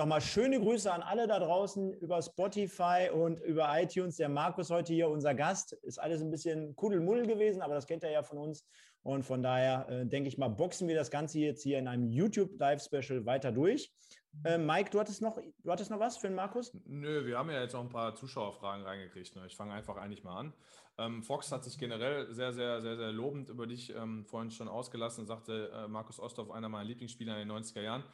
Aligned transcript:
Nochmal 0.00 0.22
schöne 0.22 0.58
Grüße 0.58 0.90
an 0.90 1.02
alle 1.02 1.26
da 1.26 1.38
draußen 1.38 1.92
über 1.98 2.22
Spotify 2.22 3.10
und 3.12 3.38
über 3.40 3.68
iTunes. 3.78 4.16
Der 4.16 4.30
Markus 4.30 4.70
heute 4.70 4.94
hier, 4.94 5.10
unser 5.10 5.34
Gast. 5.34 5.74
Ist 5.82 5.98
alles 5.98 6.22
ein 6.22 6.30
bisschen 6.30 6.74
Kuddelmuddel 6.74 7.26
gewesen, 7.26 7.60
aber 7.60 7.74
das 7.74 7.86
kennt 7.86 8.02
er 8.02 8.10
ja 8.10 8.22
von 8.22 8.38
uns. 8.38 8.64
Und 9.02 9.24
von 9.24 9.42
daher 9.42 9.86
äh, 9.90 10.06
denke 10.06 10.28
ich 10.28 10.38
mal, 10.38 10.48
boxen 10.48 10.88
wir 10.88 10.96
das 10.96 11.10
Ganze 11.10 11.38
jetzt 11.38 11.62
hier 11.62 11.78
in 11.78 11.86
einem 11.86 12.08
YouTube 12.08 12.58
Live 12.58 12.82
Special 12.82 13.26
weiter 13.26 13.52
durch. 13.52 13.92
Äh, 14.44 14.56
Mike, 14.56 14.88
du 14.90 15.00
hattest, 15.00 15.20
noch, 15.20 15.38
du 15.38 15.70
hattest 15.70 15.90
noch 15.90 16.00
was 16.00 16.16
für 16.16 16.28
den 16.28 16.36
Markus? 16.36 16.72
Nö, 16.86 17.26
wir 17.26 17.36
haben 17.36 17.50
ja 17.50 17.60
jetzt 17.60 17.74
auch 17.74 17.82
ein 17.82 17.90
paar 17.90 18.14
Zuschauerfragen 18.14 18.86
reingekriegt. 18.86 19.36
Ne? 19.36 19.44
Ich 19.46 19.56
fange 19.56 19.74
einfach 19.74 19.98
eigentlich 19.98 20.24
mal 20.24 20.38
an. 20.38 20.54
Ähm, 20.96 21.22
Fox 21.22 21.52
hat 21.52 21.64
sich 21.64 21.76
generell 21.78 22.32
sehr, 22.32 22.54
sehr, 22.54 22.80
sehr, 22.80 22.96
sehr 22.96 23.12
lobend 23.12 23.50
über 23.50 23.66
dich 23.66 23.94
ähm, 23.94 24.24
vorhin 24.24 24.50
schon 24.50 24.68
ausgelassen, 24.68 25.26
sagte 25.26 25.70
äh, 25.74 25.88
Markus 25.88 26.20
Osthoff, 26.20 26.50
einer 26.50 26.70
meiner 26.70 26.84
Lieblingsspieler 26.84 27.40
in 27.40 27.48
den 27.48 27.56
90er 27.56 27.82
Jahren. 27.82 28.04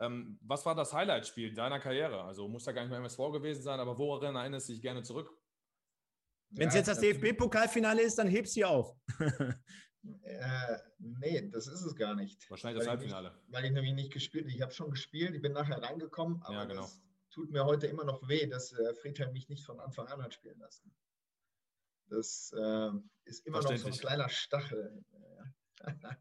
Ähm, 0.00 0.38
was 0.42 0.64
war 0.64 0.74
das 0.74 0.92
Highlight-Spiel 0.92 1.54
deiner 1.54 1.78
Karriere? 1.78 2.24
Also 2.24 2.48
muss 2.48 2.64
ja 2.64 2.72
gar 2.72 2.82
nicht 2.82 2.90
mehr 2.90 2.98
MSV 2.98 3.18
gewesen 3.32 3.62
sein, 3.62 3.78
aber 3.78 3.98
woran 3.98 4.34
erinnerst 4.34 4.68
du 4.68 4.72
dich 4.72 4.82
gerne 4.82 5.02
zurück? 5.02 5.30
Wenn 6.50 6.68
es 6.68 6.74
ja, 6.74 6.80
jetzt 6.80 6.88
das 6.88 7.00
DFB-Pokalfinale 7.00 8.02
ist, 8.02 8.18
dann 8.18 8.26
hebst 8.26 8.56
du 8.56 8.64
auf. 8.64 8.96
äh, 10.22 10.78
nee, 10.98 11.48
das 11.50 11.66
ist 11.68 11.82
es 11.82 11.94
gar 11.94 12.14
nicht. 12.14 12.50
Wahrscheinlich 12.50 12.78
das 12.78 12.86
weil 12.86 12.98
Halbfinale. 12.98 13.38
Ich 13.46 13.52
weil 13.52 13.64
ich 13.66 13.72
nämlich 13.72 13.92
nicht 13.92 14.12
gespielt 14.12 14.46
habe. 14.46 14.54
Ich 14.54 14.62
habe 14.62 14.72
schon 14.72 14.90
gespielt, 14.90 15.34
ich 15.34 15.42
bin 15.42 15.52
nachher 15.52 15.80
reingekommen, 15.82 16.42
aber 16.42 16.54
ja, 16.54 16.64
genau. 16.64 16.82
das 16.82 17.00
tut 17.30 17.50
mir 17.50 17.64
heute 17.64 17.86
immer 17.86 18.04
noch 18.04 18.26
weh, 18.26 18.46
dass 18.46 18.72
äh, 18.72 18.94
Friedhelm 18.94 19.32
mich 19.32 19.48
nicht 19.48 19.64
von 19.64 19.78
Anfang 19.80 20.06
an 20.08 20.22
hat 20.22 20.34
spielen 20.34 20.58
lassen. 20.58 20.92
Das 22.08 22.52
äh, 22.56 22.90
ist 23.24 23.46
immer 23.46 23.62
noch 23.62 23.76
so 23.76 23.86
ein 23.86 23.92
kleiner 23.92 24.28
Stachel. 24.28 25.04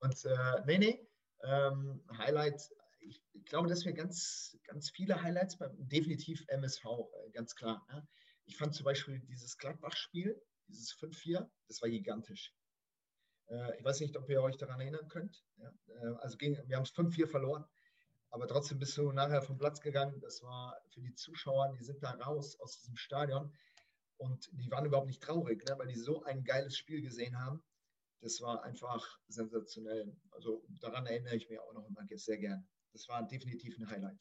Und 0.00 0.24
äh, 0.24 0.62
nee, 0.66 0.78
nee, 0.78 1.06
ähm, 1.42 2.02
Highlight, 2.16 2.70
ich, 3.00 3.22
glaube, 3.46 3.68
dass 3.68 3.84
wir 3.84 3.92
ganz, 3.92 4.56
ganz 4.64 4.90
viele 4.90 5.20
Highlights, 5.20 5.58
beim, 5.58 5.72
definitiv 5.88 6.44
MSV, 6.48 6.84
äh, 6.84 7.30
ganz 7.32 7.54
klar. 7.54 7.84
Ne? 7.90 8.06
Ich 8.44 8.56
fand 8.56 8.74
zum 8.74 8.84
Beispiel 8.84 9.20
dieses 9.20 9.58
Gladbach-Spiel, 9.58 10.40
dieses 10.68 10.94
5-4, 10.94 11.48
das 11.68 11.82
war 11.82 11.88
gigantisch. 11.88 12.54
Äh, 13.48 13.78
ich 13.78 13.84
weiß 13.84 14.00
nicht, 14.00 14.16
ob 14.16 14.28
ihr 14.30 14.42
euch 14.42 14.56
daran 14.56 14.80
erinnern 14.80 15.08
könnt. 15.08 15.44
Ja? 15.56 15.72
Äh, 15.88 16.14
also 16.20 16.36
gegen, 16.36 16.56
wir 16.68 16.76
haben 16.76 16.84
es 16.84 16.94
5-4 16.94 17.26
verloren, 17.26 17.64
aber 18.30 18.46
trotzdem 18.46 18.78
bist 18.78 18.96
du 18.96 19.10
nachher 19.12 19.42
vom 19.42 19.58
Platz 19.58 19.80
gegangen. 19.80 20.20
Das 20.20 20.42
war 20.42 20.80
für 20.90 21.00
die 21.00 21.14
Zuschauer, 21.14 21.74
die 21.78 21.84
sind 21.84 22.02
da 22.02 22.12
raus 22.12 22.58
aus 22.60 22.78
diesem 22.78 22.96
Stadion 22.96 23.52
und 24.16 24.48
die 24.52 24.70
waren 24.70 24.86
überhaupt 24.86 25.08
nicht 25.08 25.22
traurig, 25.22 25.64
ne? 25.68 25.76
weil 25.78 25.88
die 25.88 25.98
so 25.98 26.22
ein 26.22 26.44
geiles 26.44 26.76
Spiel 26.76 27.02
gesehen 27.02 27.38
haben 27.38 27.62
das 28.22 28.40
war 28.40 28.62
einfach 28.62 29.18
sensationell. 29.28 30.16
Also 30.30 30.64
daran 30.80 31.06
erinnere 31.06 31.36
ich 31.36 31.50
mich 31.50 31.58
auch 31.58 31.72
noch 31.74 31.86
immer 31.88 32.06
sehr 32.14 32.38
gern. 32.38 32.66
Das 32.92 33.08
war 33.08 33.26
definitiv 33.26 33.76
ein 33.78 33.90
Highlight. 33.90 34.18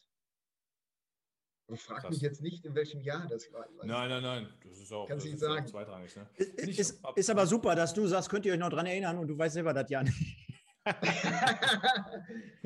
Aber 1.67 1.77
frag 1.77 2.01
Krass. 2.01 2.09
mich 2.11 2.21
jetzt 2.21 2.41
nicht, 2.41 2.65
in 2.65 2.73
welchem 2.75 3.01
Jahr 3.01 3.27
das 3.27 3.51
war. 3.53 3.65
Nein, 3.83 4.09
nein, 4.09 4.23
nein. 4.23 4.53
Das 4.63 4.77
ist 4.77 4.91
auch, 4.91 5.07
Kannst 5.07 5.25
das 5.25 5.33
ist 5.33 5.39
sagen. 5.39 5.67
zweitrangig. 5.67 6.15
Ne? 6.15 6.27
Ist, 6.35 6.79
ist, 6.79 7.01
ist, 7.15 7.29
aber 7.29 7.45
super, 7.45 7.75
dass 7.75 7.93
du 7.93 8.07
sagst, 8.07 8.29
könnt 8.29 8.45
ihr 8.45 8.53
euch 8.53 8.59
noch 8.59 8.69
daran 8.69 8.87
erinnern 8.87 9.17
und 9.19 9.27
du 9.27 9.37
weißt 9.37 9.53
selber 9.53 9.73
das 9.73 9.89
ja 9.89 10.03
nicht. 10.03 10.17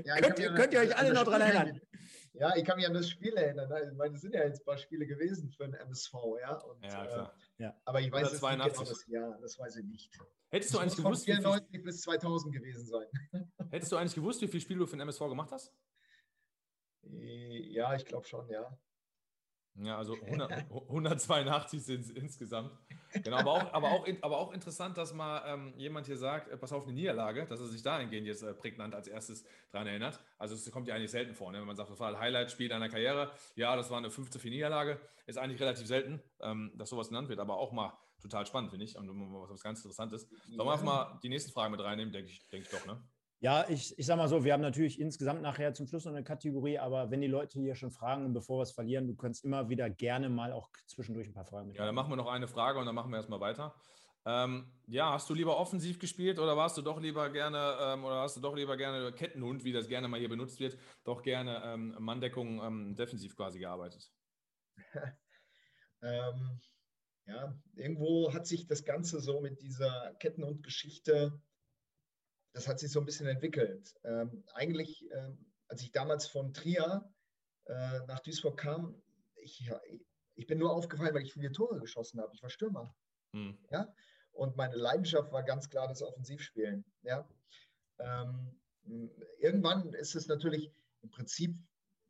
ja, 0.05 0.15
könnt, 0.21 0.39
ihr, 0.39 0.53
könnt 0.53 0.73
ihr 0.73 0.79
euch 0.79 0.97
alle 0.97 1.13
noch 1.13 1.25
daran 1.25 1.41
erinnern? 1.41 1.81
Ja, 2.33 2.55
ich 2.55 2.63
kann 2.63 2.77
mich 2.77 2.87
an 2.87 2.93
das 2.93 3.09
Spiel 3.09 3.33
erinnern. 3.35 3.69
Ne? 3.69 3.89
Ich 3.91 3.97
meine, 3.97 4.15
es 4.15 4.21
sind 4.21 4.33
ja 4.33 4.43
jetzt 4.43 4.61
ein 4.61 4.65
paar 4.65 4.77
Spiele 4.77 5.05
gewesen 5.05 5.51
für 5.51 5.65
den 5.65 5.73
MSV, 5.73 6.13
ja. 6.41 6.55
Und, 6.55 6.81
ja, 6.81 7.05
klar. 7.05 7.33
Äh, 7.37 7.44
ja. 7.57 7.75
Aber 7.85 8.01
ich 8.01 8.11
weiß 8.11 8.33
es 8.33 8.41
nicht 8.41 8.51
genau 8.51 8.83
das 8.83 9.07
Jahr, 9.07 9.37
das 9.41 9.59
weiß 9.59 9.77
ich 9.77 9.85
nicht. 9.85 10.17
Hättest 10.49 10.73
du 10.73 10.79
eigentlich 10.79 10.95
gewusst, 10.95 11.25
von 11.25 11.35
94 11.35 11.69
viel... 11.69 11.83
bis 11.83 12.01
2000 12.01 12.53
gewesen 12.53 12.85
sein. 12.85 13.07
Hättest 13.71 13.91
du 13.91 13.97
eigentlich 13.97 14.15
gewusst, 14.15 14.41
wie 14.41 14.47
viele 14.47 14.61
Spiele 14.61 14.79
du 14.79 14.85
für 14.85 14.95
den 14.95 15.01
MSV 15.01 15.19
gemacht 15.21 15.51
hast? 15.51 15.73
Ja, 17.01 17.93
ich 17.95 18.05
glaube 18.05 18.25
schon, 18.25 18.49
ja. 18.49 18.77
Ja, 19.83 19.97
also 19.97 20.15
100, 20.25 20.71
182 20.71 21.83
sind 21.83 22.01
es 22.01 22.11
insgesamt. 22.11 22.71
Genau, 23.23 23.37
aber 23.37 23.51
auch, 23.51 23.73
aber, 23.73 23.91
auch, 23.91 24.07
aber 24.21 24.37
auch 24.37 24.53
interessant, 24.53 24.97
dass 24.97 25.13
mal 25.13 25.41
ähm, 25.45 25.73
jemand 25.77 26.05
hier 26.05 26.17
sagt, 26.17 26.49
äh, 26.49 26.57
pass 26.57 26.71
auf 26.71 26.83
eine 26.83 26.93
Niederlage, 26.93 27.45
dass 27.45 27.59
er 27.59 27.67
sich 27.67 27.81
dahingehend 27.81 28.27
jetzt 28.27 28.43
äh, 28.43 28.53
prägnant 28.53 28.95
als 28.95 29.07
erstes 29.07 29.45
daran 29.71 29.87
erinnert. 29.87 30.19
Also 30.37 30.55
es 30.55 30.69
kommt 30.71 30.87
ja 30.87 30.95
eigentlich 30.95 31.11
selten 31.11 31.33
vor, 31.33 31.51
ne? 31.51 31.59
wenn 31.59 31.67
man 31.67 31.75
sagt, 31.75 31.89
das 31.89 31.99
war 31.99 32.09
ein 32.09 32.19
Highlight-Spiel 32.19 32.69
deiner 32.69 32.89
Karriere. 32.89 33.31
Ja, 33.55 33.75
das 33.75 33.89
war 33.89 33.97
eine 33.97 34.09
5 34.09 34.39
4 34.39 34.51
Niederlage. 34.51 34.99
Ist 35.27 35.37
eigentlich 35.37 35.61
relativ 35.61 35.87
selten, 35.87 36.21
ähm, 36.41 36.71
dass 36.75 36.89
sowas 36.89 37.09
genannt 37.09 37.29
wird, 37.29 37.39
aber 37.39 37.57
auch 37.57 37.71
mal 37.71 37.97
total 38.21 38.45
spannend, 38.45 38.71
finde 38.71 38.85
ich. 38.85 38.97
Und 38.97 39.07
was, 39.09 39.49
was 39.49 39.61
ganz 39.61 39.79
Interessantes. 39.79 40.27
Sollen 40.47 40.67
wir 40.67 40.71
einfach 40.71 40.85
mal 40.85 41.19
die 41.23 41.29
nächsten 41.29 41.51
Fragen 41.51 41.71
mit 41.71 41.81
reinnehmen, 41.81 42.13
denke 42.13 42.29
ich, 42.29 42.47
denk 42.49 42.65
ich 42.65 42.69
doch, 42.69 42.85
ne? 42.85 43.01
Ja, 43.45 43.69
ich, 43.69 43.95
ich 43.99 44.07
sag 44.07 44.17
mal 44.17 44.27
so, 44.27 44.43
wir 44.43 44.53
haben 44.53 44.63
natürlich 44.63 44.99
insgesamt 44.99 45.43
nachher 45.43 45.71
zum 45.71 45.85
Schluss 45.85 46.03
noch 46.05 46.13
eine 46.13 46.23
Kategorie, 46.23 46.79
aber 46.79 47.11
wenn 47.11 47.21
die 47.21 47.27
Leute 47.27 47.59
hier 47.59 47.75
schon 47.75 47.91
fragen 47.91 48.25
und 48.25 48.33
bevor 48.33 48.57
wir 48.57 48.63
es 48.63 48.71
verlieren, 48.71 49.05
du 49.05 49.13
kannst 49.13 49.45
immer 49.45 49.69
wieder 49.69 49.87
gerne 49.87 50.29
mal 50.29 50.51
auch 50.51 50.67
zwischendurch 50.87 51.27
ein 51.27 51.35
paar 51.35 51.45
Fragen 51.45 51.67
mit. 51.67 51.77
Ja, 51.77 51.85
dann 51.85 51.93
machen 51.93 52.09
wir 52.09 52.15
noch 52.15 52.25
eine 52.25 52.47
Frage 52.47 52.79
und 52.79 52.87
dann 52.87 52.95
machen 52.95 53.11
wir 53.11 53.17
erstmal 53.17 53.39
weiter. 53.39 53.75
Ähm, 54.25 54.73
ja, 54.87 55.11
hast 55.11 55.29
du 55.29 55.35
lieber 55.35 55.59
offensiv 55.59 55.99
gespielt 55.99 56.39
oder 56.39 56.57
warst 56.57 56.75
du 56.75 56.81
doch 56.81 56.99
lieber 56.99 57.29
gerne 57.29 57.77
ähm, 57.81 58.03
oder 58.03 58.21
hast 58.21 58.35
du 58.35 58.41
doch 58.41 58.55
lieber 58.55 58.77
gerne 58.77 59.13
Kettenhund, 59.13 59.63
wie 59.63 59.73
das 59.73 59.87
gerne 59.87 60.07
mal 60.07 60.19
hier 60.19 60.29
benutzt 60.29 60.59
wird, 60.59 60.79
doch 61.03 61.21
gerne 61.21 61.61
ähm, 61.65 61.95
Manndeckung 61.99 62.63
ähm, 62.63 62.95
defensiv 62.95 63.35
quasi 63.35 63.59
gearbeitet? 63.59 64.11
Ähm, 66.01 66.59
ja, 67.25 67.57
irgendwo 67.73 68.31
hat 68.31 68.45
sich 68.45 68.67
das 68.67 68.85
Ganze 68.85 69.21
so 69.21 69.41
mit 69.41 69.59
dieser 69.63 70.13
Kettenhund-Geschichte 70.19 71.41
das 72.55 72.69
hat 72.69 72.79
sich 72.79 72.89
so 72.89 72.99
ein 72.99 73.05
bisschen 73.05 73.27
entwickelt. 73.27 73.93
Ähm, 74.05 74.45
eigentlich, 74.53 75.05
ähm, 75.11 75.45
als 75.67 75.81
ich 75.81 75.91
damals 75.91 76.25
von 76.25 76.53
Trier 76.53 77.07
äh, 77.65 77.99
nach 78.07 78.21
Duisburg 78.21 78.57
kam, 78.57 78.95
ich, 79.35 79.69
ich 80.35 80.47
bin 80.47 80.57
nur 80.57 80.71
aufgefallen, 80.71 81.13
weil 81.13 81.23
ich 81.23 81.33
viele 81.33 81.51
Tore 81.51 81.79
geschossen 81.79 82.21
habe. 82.21 82.33
Ich 82.33 82.41
war 82.41 82.49
Stürmer. 82.49 82.95
Hm. 83.33 83.57
Ja? 83.71 83.93
Und 84.31 84.55
meine 84.55 84.77
Leidenschaft 84.77 85.33
war 85.33 85.43
ganz 85.43 85.69
klar 85.69 85.89
das 85.89 86.01
Offensivspielen. 86.01 86.85
Ja? 87.01 87.27
Ähm, 87.99 88.57
irgendwann 89.39 89.93
ist 89.93 90.15
es 90.15 90.27
natürlich 90.27 90.71
im 91.01 91.09
Prinzip 91.09 91.57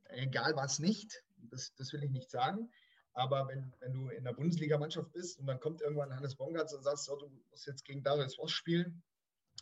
egal, 0.09 0.55
was 0.55 0.77
nicht. 0.77 1.23
Das, 1.49 1.73
das 1.73 1.91
will 1.91 2.03
ich 2.03 2.11
nicht 2.11 2.29
sagen. 2.29 2.69
Aber 3.13 3.47
wenn, 3.47 3.73
wenn 3.79 3.93
du 3.93 4.09
in 4.09 4.23
der 4.23 4.33
Bundesligamannschaft 4.33 5.11
bist 5.11 5.39
und 5.39 5.47
dann 5.47 5.59
kommt 5.59 5.81
irgendwann 5.81 6.15
Hannes 6.15 6.35
Bongartz 6.35 6.71
und 6.73 6.83
sagst, 6.83 7.05
so, 7.05 7.15
du 7.15 7.31
musst 7.49 7.65
jetzt 7.65 7.83
gegen 7.83 8.03
Darius 8.03 8.35
Voss 8.35 8.51
spielen, 8.51 9.01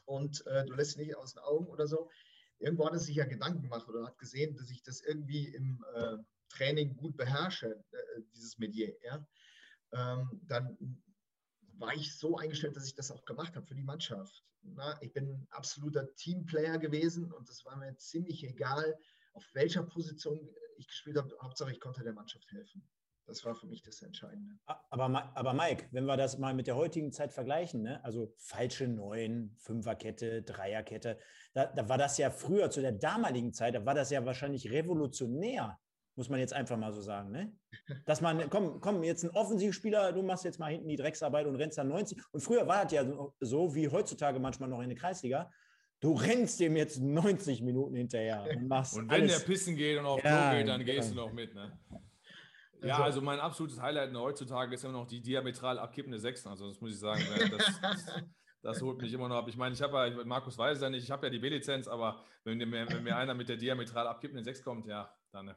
und 0.06 0.46
äh, 0.48 0.66
du 0.66 0.74
lässt 0.74 0.98
nicht 0.98 1.16
aus 1.16 1.34
den 1.34 1.44
Augen 1.44 1.68
oder 1.68 1.88
so. 1.88 2.10
Irgendwo 2.60 2.86
hat 2.86 2.94
er 2.94 3.00
sich 3.00 3.16
ja 3.16 3.26
Gedanken 3.26 3.62
gemacht 3.62 3.88
oder 3.88 4.06
hat 4.06 4.18
gesehen, 4.18 4.56
dass 4.56 4.70
ich 4.70 4.84
das 4.84 5.02
irgendwie 5.02 5.48
im 5.48 5.84
äh, 5.96 6.18
Training 6.50 6.96
gut 6.96 7.18
beherrsche, 7.18 7.84
äh, 7.92 8.22
dieses 8.34 8.58
Medier. 8.58 8.96
Ja? 9.04 9.26
Ähm, 9.92 10.42
dann 10.48 11.04
war 11.78 11.94
ich 11.94 12.18
so 12.18 12.38
eingestellt, 12.38 12.76
dass 12.76 12.88
ich 12.88 12.96
das 12.96 13.12
auch 13.12 13.26
gemacht 13.26 13.56
habe 13.56 13.66
für 13.66 13.76
die 13.76 13.84
Mannschaft. 13.84 14.44
Na, 14.62 14.98
ich 15.02 15.12
bin 15.12 15.30
ein 15.30 15.48
absoluter 15.50 16.14
Teamplayer 16.16 16.78
gewesen 16.78 17.32
und 17.32 17.50
das 17.50 17.66
war 17.66 17.76
mir 17.76 17.96
ziemlich 17.98 18.44
egal, 18.46 18.98
auf 19.34 19.46
welcher 19.54 19.84
Position 19.84 20.50
ich 20.78 20.88
gespielt 20.88 21.18
habe. 21.18 21.36
Hauptsache, 21.42 21.72
ich 21.72 21.82
konnte 21.82 22.04
der 22.04 22.14
Mannschaft 22.14 22.50
helfen. 22.52 22.88
Das 23.26 23.46
war 23.46 23.56
für 23.56 23.68
mich 23.68 23.82
das 23.82 24.02
Entscheidende. 24.02 24.56
Aber, 24.90 25.32
aber 25.36 25.54
Mike, 25.54 25.88
wenn 25.92 26.06
wir 26.06 26.18
das 26.18 26.38
mal 26.38 26.54
mit 26.54 26.68
der 26.68 26.76
heutigen 26.76 27.12
Zeit 27.12 27.32
vergleichen, 27.32 27.82
ne? 27.82 28.04
also 28.04 28.34
falsche 28.38 28.88
Neun, 28.88 29.56
Fünferkette, 29.60 30.44
Dreierkette, 30.44 31.18
da, 31.54 31.68
da 31.68 31.88
war 31.88 31.98
das 31.98 32.18
ja 32.18 32.30
früher 32.30 32.70
zu 32.70 32.82
der 32.82 32.92
damaligen 32.92 33.54
Zeit, 33.54 33.76
da 33.76 33.86
war 33.86 33.94
das 33.94 34.10
ja 34.10 34.26
wahrscheinlich 34.26 34.72
revolutionär, 34.72 35.80
muss 36.16 36.30
man 36.30 36.40
jetzt 36.40 36.54
einfach 36.54 36.78
mal 36.78 36.92
so 36.92 37.02
sagen. 37.02 37.32
Ne? 37.32 37.56
Dass 38.06 38.20
man, 38.20 38.50
komm, 38.50 38.82
komm, 38.82 39.04
jetzt 39.04 39.24
ein 39.24 39.32
Offensivspieler, 39.32 40.12
du 40.12 40.22
machst 40.22 40.44
jetzt 40.44 40.60
mal 40.60 40.72
hinten 40.72 40.90
die 40.90 40.98
Drecksarbeit 40.98 41.48
und 41.48 41.56
rennst 41.56 41.78
dann 41.78 41.88
90. 41.88 42.22
Und 42.32 42.42
früher 42.42 42.68
war 42.68 42.84
das 42.84 42.92
ja 42.92 43.06
so, 43.40 43.74
wie 43.74 43.88
heutzutage 43.88 44.40
manchmal 44.40 44.70
noch 44.70 44.82
in 44.82 44.90
der 44.90 44.98
Kreisliga. 44.98 45.50
Du 46.02 46.14
rennst 46.14 46.60
dem 46.60 46.76
jetzt 46.76 47.02
90 47.02 47.62
Minuten 47.62 47.96
hinterher 47.96 48.46
und 48.50 48.68
machst 48.68 48.98
Und 48.98 49.10
wenn 49.10 49.22
alles. 49.22 49.40
der 49.40 49.46
Pissen 49.46 49.78
geht 49.78 49.98
und 49.98 50.06
auf 50.06 50.22
ja, 50.22 50.50
Klo 50.50 50.58
geht, 50.58 50.68
dann 50.68 50.84
gehst 50.84 51.10
ja. 51.10 51.16
du 51.16 51.22
noch 51.22 51.32
mit. 51.32 51.56
Ne? 51.56 51.80
Ja, 52.84 52.96
also, 52.96 53.04
also 53.04 53.22
mein 53.22 53.40
absolutes 53.40 53.82
Highlight 53.82 54.14
heutzutage 54.16 54.76
ist 54.76 54.84
immer 54.84 54.94
noch 54.94 55.08
die 55.08 55.22
diametral 55.22 55.80
abkippende 55.80 56.20
Sechsen. 56.20 56.50
Also 56.50 56.68
das 56.68 56.80
muss 56.82 56.92
ich 56.92 57.00
sagen, 57.00 57.24
das, 57.52 57.82
das, 57.82 58.24
das 58.62 58.82
holt 58.82 59.02
mich 59.02 59.14
immer 59.14 59.28
noch 59.28 59.38
ab. 59.38 59.48
Ich 59.48 59.58
meine, 59.58 59.74
ich 59.74 59.82
habe 59.82 59.98
ja, 60.08 60.26
Markus 60.26 60.58
weiß 60.58 60.82
ja 60.82 60.90
nicht, 60.90 61.04
ich 61.04 61.12
habe 61.12 61.28
ja 61.28 61.30
die 61.30 61.40
B-Lizenz, 61.40 61.88
aber 61.88 62.24
wenn 62.44 62.58
mir, 62.58 62.90
wenn 62.90 63.04
mir 63.04 63.16
einer 63.16 63.34
mit 63.34 63.50
der 63.50 63.58
diametral 63.58 64.08
abkippenden 64.08 64.44
Sechs 64.44 64.64
kommt, 64.64 64.86
ja, 64.86 65.14
dann. 65.32 65.56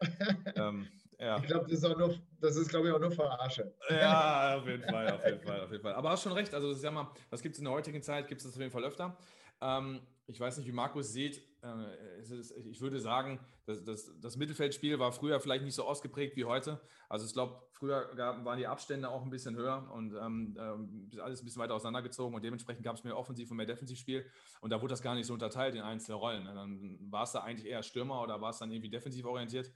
ähm, 0.56 0.88
Ja. 1.18 1.38
Ich 1.38 1.46
glaube, 1.46 1.66
das 1.70 1.82
ist, 1.82 2.20
das 2.40 2.56
ist 2.56 2.68
glaube 2.68 2.88
ich, 2.88 2.94
auch 2.94 3.00
nur 3.00 3.10
Verarsche. 3.10 3.74
Ja, 3.88 4.58
auf 4.58 4.66
jeden 4.66 4.82
Fall, 4.82 5.10
auf 5.10 5.24
jeden 5.24 5.40
Fall, 5.40 5.60
auf 5.62 5.70
jeden 5.70 5.82
Fall. 5.82 5.94
Aber 5.94 6.10
hast 6.10 6.22
schon 6.22 6.32
recht, 6.32 6.52
also 6.52 6.68
das 6.68 6.78
ist 6.78 6.84
ja 6.84 6.90
mal, 6.90 7.10
das 7.30 7.40
gibt 7.40 7.54
es 7.54 7.58
in 7.58 7.64
der 7.64 7.72
heutigen 7.72 8.02
Zeit, 8.02 8.28
gibt 8.28 8.40
es 8.40 8.46
das 8.46 8.54
auf 8.54 8.60
jeden 8.60 8.72
Fall 8.72 8.84
öfter. 8.84 9.16
Ähm, 9.60 10.00
ich 10.26 10.38
weiß 10.38 10.58
nicht, 10.58 10.66
wie 10.66 10.72
Markus 10.72 11.12
sieht. 11.12 11.42
Äh, 11.66 12.68
ich 12.70 12.80
würde 12.80 13.00
sagen, 13.00 13.40
das, 13.64 13.84
das, 13.84 14.10
das, 14.20 14.36
Mittelfeldspiel 14.36 14.98
war 14.98 15.12
früher 15.12 15.40
vielleicht 15.40 15.64
nicht 15.64 15.74
so 15.74 15.84
ausgeprägt 15.84 16.36
wie 16.36 16.44
heute. 16.44 16.80
Also 17.08 17.26
ich 17.26 17.32
glaube, 17.32 17.62
früher 17.72 18.14
gab, 18.14 18.44
waren 18.44 18.58
die 18.58 18.66
Abstände 18.66 19.08
auch 19.08 19.22
ein 19.22 19.30
bisschen 19.30 19.56
höher 19.56 19.90
und 19.92 20.14
ähm, 20.14 20.56
äh, 20.56 21.20
alles 21.20 21.42
ein 21.42 21.44
bisschen 21.44 21.62
weiter 21.62 21.74
auseinandergezogen 21.74 22.34
und 22.34 22.44
dementsprechend 22.44 22.84
gab 22.84 22.96
es 22.96 23.04
mehr 23.04 23.16
Offensiv- 23.16 23.50
und 23.50 23.56
mehr 23.56 23.66
Defensivspiel 23.66 24.30
und 24.60 24.70
da 24.70 24.80
wurde 24.80 24.92
das 24.92 25.02
gar 25.02 25.14
nicht 25.14 25.26
so 25.26 25.34
unterteilt 25.34 25.74
in 25.74 25.82
einzelne 25.82 26.16
Rollen. 26.16 26.44
Ne? 26.44 26.54
Dann 26.54 26.98
war 27.10 27.24
es 27.24 27.32
da 27.32 27.40
eigentlich 27.40 27.66
eher 27.66 27.82
Stürmer 27.82 28.22
oder 28.22 28.40
war 28.40 28.50
es 28.50 28.58
dann 28.58 28.70
irgendwie 28.70 28.90
defensiv 28.90 29.24
orientiert. 29.24 29.72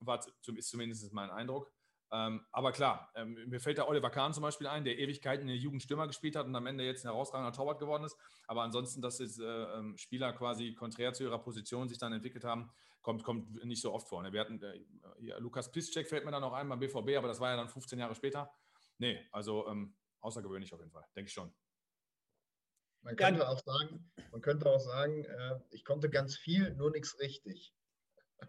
War, 0.00 0.18
ist 0.18 0.68
zumindest 0.68 1.12
mein 1.12 1.30
Eindruck. 1.30 1.72
Ähm, 2.12 2.44
aber 2.52 2.72
klar, 2.72 3.10
ähm, 3.16 3.34
mir 3.48 3.58
fällt 3.58 3.78
der 3.78 3.88
Oliver 3.88 4.10
Kahn 4.10 4.32
zum 4.32 4.42
Beispiel 4.42 4.68
ein, 4.68 4.84
der 4.84 4.98
Ewigkeiten 4.98 5.42
in 5.42 5.48
der 5.48 5.56
Jugend 5.56 5.82
Stürmer 5.82 6.06
gespielt 6.06 6.36
hat 6.36 6.46
und 6.46 6.54
am 6.54 6.66
Ende 6.66 6.84
jetzt 6.84 7.04
ein 7.04 7.10
herausragender 7.10 7.52
Torwart 7.52 7.80
geworden 7.80 8.04
ist. 8.04 8.16
Aber 8.46 8.62
ansonsten, 8.62 9.02
dass 9.02 9.18
jetzt, 9.18 9.40
äh, 9.40 9.44
ähm, 9.44 9.96
Spieler 9.96 10.32
quasi 10.32 10.74
konträr 10.74 11.12
zu 11.12 11.24
ihrer 11.24 11.40
Position 11.40 11.88
sich 11.88 11.98
dann 11.98 12.12
entwickelt 12.12 12.44
haben, 12.44 12.70
kommt, 13.02 13.24
kommt 13.24 13.64
nicht 13.64 13.82
so 13.82 13.92
oft 13.92 14.08
vor. 14.08 14.22
Ne? 14.22 14.32
Wir 14.32 14.40
hatten, 14.40 14.62
äh, 14.62 14.84
hier, 15.18 15.38
Lukas 15.40 15.70
Piszczek 15.72 16.08
fällt 16.08 16.24
mir 16.24 16.30
dann 16.30 16.42
noch 16.42 16.52
ein 16.52 16.68
beim 16.68 16.78
BVB, 16.78 17.16
aber 17.16 17.28
das 17.28 17.40
war 17.40 17.50
ja 17.50 17.56
dann 17.56 17.68
15 17.68 17.98
Jahre 17.98 18.14
später. 18.14 18.52
Nee, 18.98 19.20
also 19.32 19.66
ähm, 19.68 19.96
außergewöhnlich 20.20 20.72
auf 20.72 20.80
jeden 20.80 20.92
Fall, 20.92 21.04
denke 21.16 21.28
ich 21.28 21.34
schon. 21.34 21.52
Man 23.02 23.14
könnte 23.14 23.48
auch 23.48 23.60
sagen, 23.64 24.10
man 24.32 24.40
könnte 24.40 24.68
auch 24.68 24.80
sagen, 24.80 25.24
äh, 25.24 25.60
ich 25.70 25.84
konnte 25.84 26.10
ganz 26.10 26.36
viel, 26.36 26.74
nur 26.74 26.90
nichts 26.90 27.18
richtig. 27.20 27.72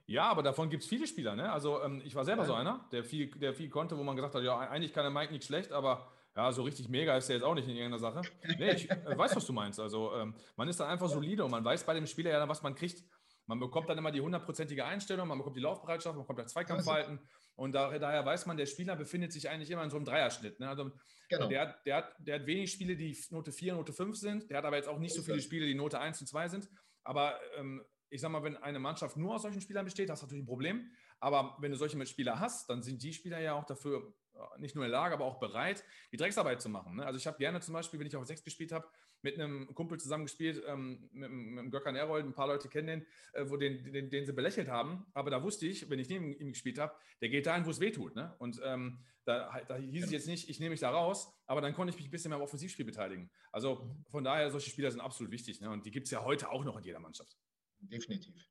Ja, 0.06 0.30
aber 0.30 0.44
davon 0.44 0.70
gibt 0.70 0.84
es 0.84 0.90
viele 0.90 1.08
Spieler. 1.08 1.36
Ne? 1.36 1.52
Also 1.52 1.82
ähm, 1.82 2.02
ich 2.04 2.16
war 2.16 2.26
selber 2.26 2.44
ja. 2.44 2.48
so 2.48 2.54
einer, 2.54 2.88
der 2.92 3.04
viel, 3.04 3.30
der 3.32 3.54
viel 3.54 3.70
konnte, 3.70 3.98
wo 3.98 4.04
man 4.04 4.16
gesagt 4.16 4.36
hat, 4.36 4.44
ja, 4.44 4.58
eigentlich 4.58 4.94
kann 4.94 5.04
der 5.04 5.12
Mike 5.12 5.32
nicht 5.32 5.46
schlecht, 5.46 5.72
aber 5.72 6.12
ja, 6.36 6.52
so 6.52 6.64
richtig 6.64 6.88
mega 6.88 7.18
ist 7.18 7.30
er 7.30 7.38
jetzt 7.38 7.44
auch 7.44 7.56
nicht 7.56 7.68
in 7.68 7.76
irgendeiner 7.76 8.00
Sache. 8.00 8.22
Nee, 8.60 8.72
ich 8.74 8.90
äh, 8.90 9.18
weiß, 9.18 9.36
was 9.36 9.46
du 9.46 9.54
meinst. 9.54 9.80
Also 9.80 10.14
ähm, 10.14 10.36
man 10.56 10.68
ist 10.68 10.80
dann 10.80 10.88
einfach 10.88 11.10
solide 11.10 11.44
und 11.44 11.52
man 11.52 11.66
weiß 11.66 11.84
bei 11.86 11.94
dem 11.94 12.06
Spieler 12.06 12.32
ja, 12.32 12.48
was 12.48 12.62
man 12.62 12.76
kriegt. 12.76 13.04
Man 13.48 13.60
bekommt 13.60 13.90
dann 13.90 13.98
immer 13.98 14.12
die 14.12 14.22
hundertprozentige 14.22 14.84
Einstellung, 14.84 15.28
man 15.28 15.38
bekommt 15.38 15.56
die 15.56 15.62
Laufbereitschaft, 15.62 16.16
man 16.16 16.24
bekommt 16.24 16.40
das 16.40 16.52
Zweikampfverhalten. 16.52 17.20
Und 17.56 17.72
da, 17.72 17.98
daher 17.98 18.26
weiß 18.26 18.46
man, 18.46 18.58
der 18.58 18.66
Spieler 18.66 18.96
befindet 18.96 19.32
sich 19.32 19.50
eigentlich 19.50 19.72
immer 19.72 19.84
in 19.84 19.90
so 19.90 19.96
einem 19.96 20.06
Dreierschnitt. 20.06 20.60
Ne? 20.60 20.68
Also, 20.68 20.92
genau. 21.30 21.48
der, 21.48 21.78
der, 21.86 21.96
hat, 21.96 22.16
der 22.20 22.36
hat 22.36 22.46
wenig 22.46 22.72
Spiele, 22.72 22.96
die 22.98 23.18
Note 23.32 23.52
4, 23.52 23.74
Note 23.74 23.94
5 23.94 24.18
sind. 24.18 24.50
Der 24.50 24.58
hat 24.58 24.66
aber 24.66 24.76
jetzt 24.76 24.90
auch 24.90 25.00
nicht 25.00 25.16
so 25.16 25.22
viele 25.22 25.42
Spiele, 25.42 25.66
die 25.66 25.76
Note 25.76 26.00
1 26.00 26.22
und 26.22 26.28
2 26.28 26.50
sind. 26.50 26.70
Aber 27.04 27.40
ähm, 27.58 27.84
ich 28.10 28.22
sag 28.22 28.30
mal, 28.30 28.44
wenn 28.44 28.58
eine 28.58 28.80
Mannschaft 28.80 29.18
nur 29.18 29.36
aus 29.36 29.42
solchen 29.42 29.62
Spielern 29.62 29.86
besteht, 29.86 30.10
hast 30.10 30.22
du 30.22 30.26
natürlich 30.26 30.44
ein 30.44 30.48
Problem. 30.48 30.90
Aber 31.20 31.58
wenn 31.60 31.72
du 31.72 31.78
solche 31.78 32.04
Spieler 32.06 32.40
hast, 32.40 32.70
dann 32.70 32.84
sind 32.84 33.02
die 33.02 33.14
Spieler 33.14 33.40
ja 33.40 33.54
auch 33.54 33.66
dafür 33.66 34.14
äh, 34.36 34.60
nicht 34.60 34.76
nur 34.76 34.86
in 34.86 34.92
der 34.92 35.00
Lage, 35.00 35.16
aber 35.16 35.26
auch 35.26 35.40
bereit, 35.40 35.84
die 36.12 36.18
Drecksarbeit 36.18 36.62
zu 36.62 36.70
machen. 36.70 36.98
Ne? 36.98 37.06
Also 37.06 37.18
ich 37.18 37.28
habe 37.28 37.38
gerne 37.38 37.60
zum 37.60 37.74
Beispiel, 37.74 38.00
wenn 38.00 38.08
ich 38.08 38.16
auf 38.16 38.26
sechs 38.26 38.44
gespielt 38.44 38.72
habe, 38.72 38.88
mit 39.22 39.40
einem 39.40 39.74
Kumpel 39.74 40.00
zusammen 40.00 40.26
gespielt, 40.26 40.64
ähm, 40.68 41.10
mit, 41.12 41.32
mit 41.32 41.58
dem 41.60 41.72
Gökhan 41.72 41.96
Erold, 41.96 42.26
ein 42.26 42.34
paar 42.34 42.48
Leute 42.48 42.70
kennen 42.70 42.88
den, 42.88 43.06
äh, 43.34 43.50
wo 43.50 43.58
den, 43.58 43.92
den, 43.92 44.10
den, 44.10 44.26
sie 44.26 44.34
belächelt 44.34 44.70
haben. 44.70 45.06
Aber 45.14 45.32
da 45.32 45.42
wusste 45.42 45.66
ich, 45.66 45.90
wenn 45.90 46.00
ich 46.00 46.10
neben 46.10 46.34
ihm 46.38 46.50
gespielt 46.50 46.78
habe, 46.78 46.94
der 47.22 47.30
geht 47.30 47.48
dahin, 47.48 47.66
wo 47.66 47.72
es 47.72 47.80
weh 47.80 47.92
tut. 47.92 48.16
Ne? 48.16 48.36
Und 48.38 48.62
ähm, 48.64 49.00
da, 49.26 49.60
da, 49.68 49.76
hieß 49.76 50.06
es 50.06 50.12
jetzt 50.12 50.28
nicht, 50.28 50.50
ich 50.50 50.60
nehme 50.60 50.72
mich 50.72 50.80
da 50.80 50.90
raus, 50.90 51.34
aber 51.48 51.60
dann 51.60 51.74
konnte 51.74 51.92
ich 51.92 51.98
mich 51.98 52.08
ein 52.08 52.12
bisschen 52.12 52.30
mehr 52.30 52.38
am 52.38 52.44
Offensivspiel 52.44 52.86
beteiligen. 52.86 53.30
Also 53.52 53.94
von 54.10 54.24
daher, 54.24 54.50
solche 54.52 54.70
Spieler 54.70 54.90
sind 54.90 55.02
absolut 55.02 55.32
wichtig. 55.32 55.60
Ne? 55.60 55.70
Und 55.70 55.86
die 55.86 55.92
gibt 55.92 56.06
es 56.06 56.12
ja 56.12 56.24
heute 56.24 56.50
auch 56.50 56.64
noch 56.64 56.78
in 56.78 56.84
jeder 56.84 57.00
Mannschaft. 57.00 57.36
Definitiv. 57.80 58.50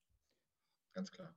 Ganz 0.93 1.11
klar. 1.11 1.35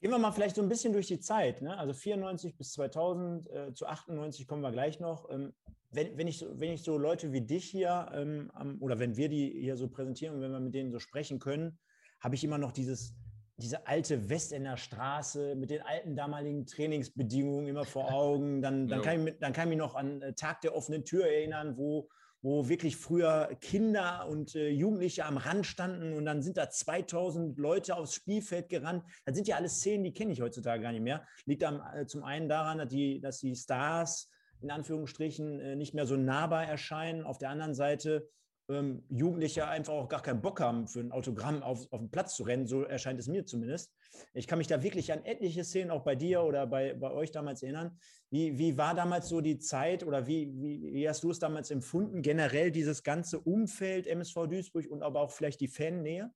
Gehen 0.00 0.12
wir 0.12 0.18
mal 0.18 0.30
vielleicht 0.30 0.54
so 0.54 0.62
ein 0.62 0.68
bisschen 0.68 0.92
durch 0.92 1.08
die 1.08 1.18
Zeit. 1.18 1.60
Ne? 1.60 1.76
Also 1.76 1.92
94 1.92 2.56
bis 2.56 2.72
2000, 2.72 3.50
äh, 3.50 3.74
zu 3.74 3.86
98 3.86 4.46
kommen 4.46 4.62
wir 4.62 4.70
gleich 4.70 5.00
noch. 5.00 5.28
Ähm, 5.28 5.52
wenn, 5.90 6.16
wenn, 6.16 6.28
ich 6.28 6.38
so, 6.38 6.60
wenn 6.60 6.70
ich 6.70 6.84
so 6.84 6.98
Leute 6.98 7.32
wie 7.32 7.40
dich 7.40 7.64
hier 7.64 8.08
ähm, 8.12 8.50
oder 8.80 9.00
wenn 9.00 9.16
wir 9.16 9.28
die 9.28 9.50
hier 9.60 9.76
so 9.76 9.88
präsentieren 9.88 10.36
und 10.36 10.40
wenn 10.40 10.52
wir 10.52 10.60
mit 10.60 10.74
denen 10.74 10.92
so 10.92 11.00
sprechen 11.00 11.40
können, 11.40 11.78
habe 12.20 12.36
ich 12.36 12.44
immer 12.44 12.58
noch 12.58 12.70
dieses, 12.70 13.14
diese 13.56 13.88
alte 13.88 14.28
Westender 14.28 14.76
Straße 14.76 15.56
mit 15.56 15.70
den 15.70 15.82
alten 15.82 16.14
damaligen 16.14 16.64
Trainingsbedingungen 16.66 17.66
immer 17.66 17.84
vor 17.84 18.08
Augen. 18.12 18.62
Dann, 18.62 18.86
dann, 18.86 19.02
kann, 19.02 19.26
ich, 19.26 19.38
dann 19.40 19.52
kann 19.52 19.66
ich 19.66 19.70
mich 19.70 19.78
noch 19.78 19.96
an 19.96 20.22
äh, 20.22 20.32
Tag 20.34 20.60
der 20.60 20.76
offenen 20.76 21.04
Tür 21.04 21.26
erinnern, 21.26 21.76
wo 21.76 22.08
wo 22.48 22.68
wirklich 22.68 22.96
früher 22.96 23.54
Kinder 23.60 24.26
und 24.26 24.54
äh, 24.54 24.70
Jugendliche 24.70 25.26
am 25.26 25.36
Rand 25.36 25.66
standen 25.66 26.14
und 26.14 26.24
dann 26.24 26.40
sind 26.40 26.56
da 26.56 26.70
2000 26.70 27.58
Leute 27.58 27.94
aufs 27.94 28.14
Spielfeld 28.14 28.70
gerannt. 28.70 29.04
Das 29.26 29.36
sind 29.36 29.46
ja 29.46 29.56
alles 29.56 29.74
Szenen, 29.74 30.02
die 30.02 30.14
kenne 30.14 30.32
ich 30.32 30.40
heutzutage 30.40 30.82
gar 30.82 30.92
nicht 30.92 31.02
mehr. 31.02 31.26
Liegt 31.44 31.62
am, 31.62 31.82
äh, 31.94 32.06
zum 32.06 32.24
einen 32.24 32.48
daran, 32.48 32.78
dass 32.78 32.88
die, 32.88 33.20
dass 33.20 33.38
die 33.40 33.54
Stars 33.54 34.30
in 34.62 34.70
Anführungsstrichen 34.70 35.60
äh, 35.60 35.76
nicht 35.76 35.92
mehr 35.92 36.06
so 36.06 36.16
nahbar 36.16 36.64
erscheinen. 36.64 37.24
Auf 37.24 37.36
der 37.36 37.50
anderen 37.50 37.74
Seite 37.74 38.26
ähm, 38.68 39.02
Jugendliche 39.08 39.66
einfach 39.66 39.94
auch 39.94 40.08
gar 40.08 40.22
keinen 40.22 40.40
Bock 40.40 40.60
haben, 40.60 40.86
für 40.86 41.00
ein 41.00 41.12
Autogramm 41.12 41.62
auf, 41.62 41.90
auf 41.92 42.00
den 42.00 42.10
Platz 42.10 42.36
zu 42.36 42.42
rennen. 42.42 42.66
So 42.66 42.82
erscheint 42.82 43.18
es 43.18 43.26
mir 43.26 43.44
zumindest. 43.46 43.92
Ich 44.34 44.46
kann 44.46 44.58
mich 44.58 44.66
da 44.66 44.82
wirklich 44.82 45.12
an 45.12 45.24
etliche 45.24 45.64
Szenen 45.64 45.90
auch 45.90 46.04
bei 46.04 46.14
dir 46.14 46.42
oder 46.42 46.66
bei, 46.66 46.94
bei 46.94 47.10
euch 47.10 47.30
damals 47.30 47.62
erinnern. 47.62 47.98
Wie, 48.30 48.58
wie 48.58 48.76
war 48.76 48.94
damals 48.94 49.28
so 49.28 49.40
die 49.40 49.58
Zeit 49.58 50.04
oder 50.04 50.26
wie, 50.26 50.52
wie, 50.60 50.92
wie 50.92 51.08
hast 51.08 51.22
du 51.24 51.30
es 51.30 51.38
damals 51.38 51.70
empfunden, 51.70 52.22
generell 52.22 52.70
dieses 52.70 53.02
ganze 53.02 53.40
Umfeld 53.40 54.06
MSV 54.06 54.46
Duisburg 54.48 54.86
und 54.90 55.02
aber 55.02 55.20
auch 55.20 55.30
vielleicht 55.30 55.60
die 55.60 55.68
Fannähe? 55.68 56.30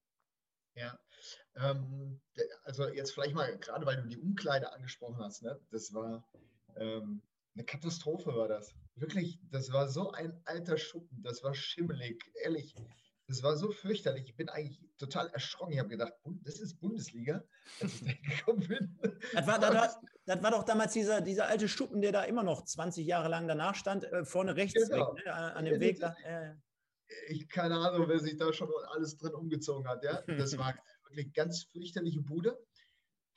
Ja, 0.74 0.98
ähm, 1.56 2.20
also 2.64 2.88
jetzt 2.88 3.12
vielleicht 3.12 3.34
mal, 3.34 3.58
gerade 3.58 3.84
weil 3.84 4.00
du 4.02 4.08
die 4.08 4.18
Umkleide 4.18 4.72
angesprochen 4.72 5.18
hast, 5.18 5.42
ne? 5.42 5.60
das 5.70 5.92
war 5.92 6.26
ähm, 6.76 7.20
eine 7.54 7.64
Katastrophe 7.64 8.34
war 8.34 8.48
das. 8.48 8.74
Wirklich, 8.94 9.40
das 9.50 9.72
war 9.72 9.88
so 9.88 10.10
ein 10.12 10.40
alter 10.44 10.76
Schuppen, 10.76 11.22
das 11.22 11.42
war 11.42 11.54
schimmelig, 11.54 12.22
ehrlich. 12.42 12.74
Das 13.28 13.42
war 13.42 13.56
so 13.56 13.70
fürchterlich. 13.70 14.28
Ich 14.28 14.36
bin 14.36 14.48
eigentlich 14.48 14.78
total 14.98 15.28
erschrocken. 15.28 15.72
Ich 15.72 15.78
habe 15.78 15.88
gedacht, 15.88 16.12
das 16.42 16.58
ist 16.58 16.80
Bundesliga, 16.80 17.42
als 17.80 17.94
ich 17.94 18.04
da 18.04 18.12
gekommen 18.36 18.68
bin. 18.68 18.98
Das 19.32 19.46
war, 19.46 19.58
das, 19.58 19.98
das 20.26 20.42
war, 20.42 20.50
doch 20.50 20.64
damals 20.64 20.92
dieser, 20.92 21.20
dieser 21.20 21.46
alte 21.46 21.68
Schuppen, 21.68 22.02
der 22.02 22.12
da 22.12 22.24
immer 22.24 22.42
noch 22.42 22.64
20 22.64 23.06
Jahre 23.06 23.28
lang 23.28 23.48
danach 23.48 23.74
stand, 23.74 24.04
äh, 24.04 24.24
vorne 24.24 24.56
rechts 24.56 24.88
genau. 24.88 25.14
weg, 25.14 25.24
ne, 25.24 25.32
an 25.32 25.64
dem 25.64 25.80
Weg. 25.80 26.00
Da, 26.00 26.14
äh. 26.24 26.54
Ich 27.28 27.48
keine 27.48 27.76
Ahnung, 27.76 28.08
wer 28.08 28.18
sich 28.18 28.36
da 28.36 28.52
schon 28.52 28.68
alles 28.90 29.16
drin 29.16 29.34
umgezogen 29.34 29.88
hat. 29.88 30.02
Ja? 30.04 30.22
Das 30.38 30.58
war 30.58 30.74
wirklich 31.08 31.32
ganz 31.32 31.64
fürchterliche 31.64 32.20
Bude. 32.20 32.58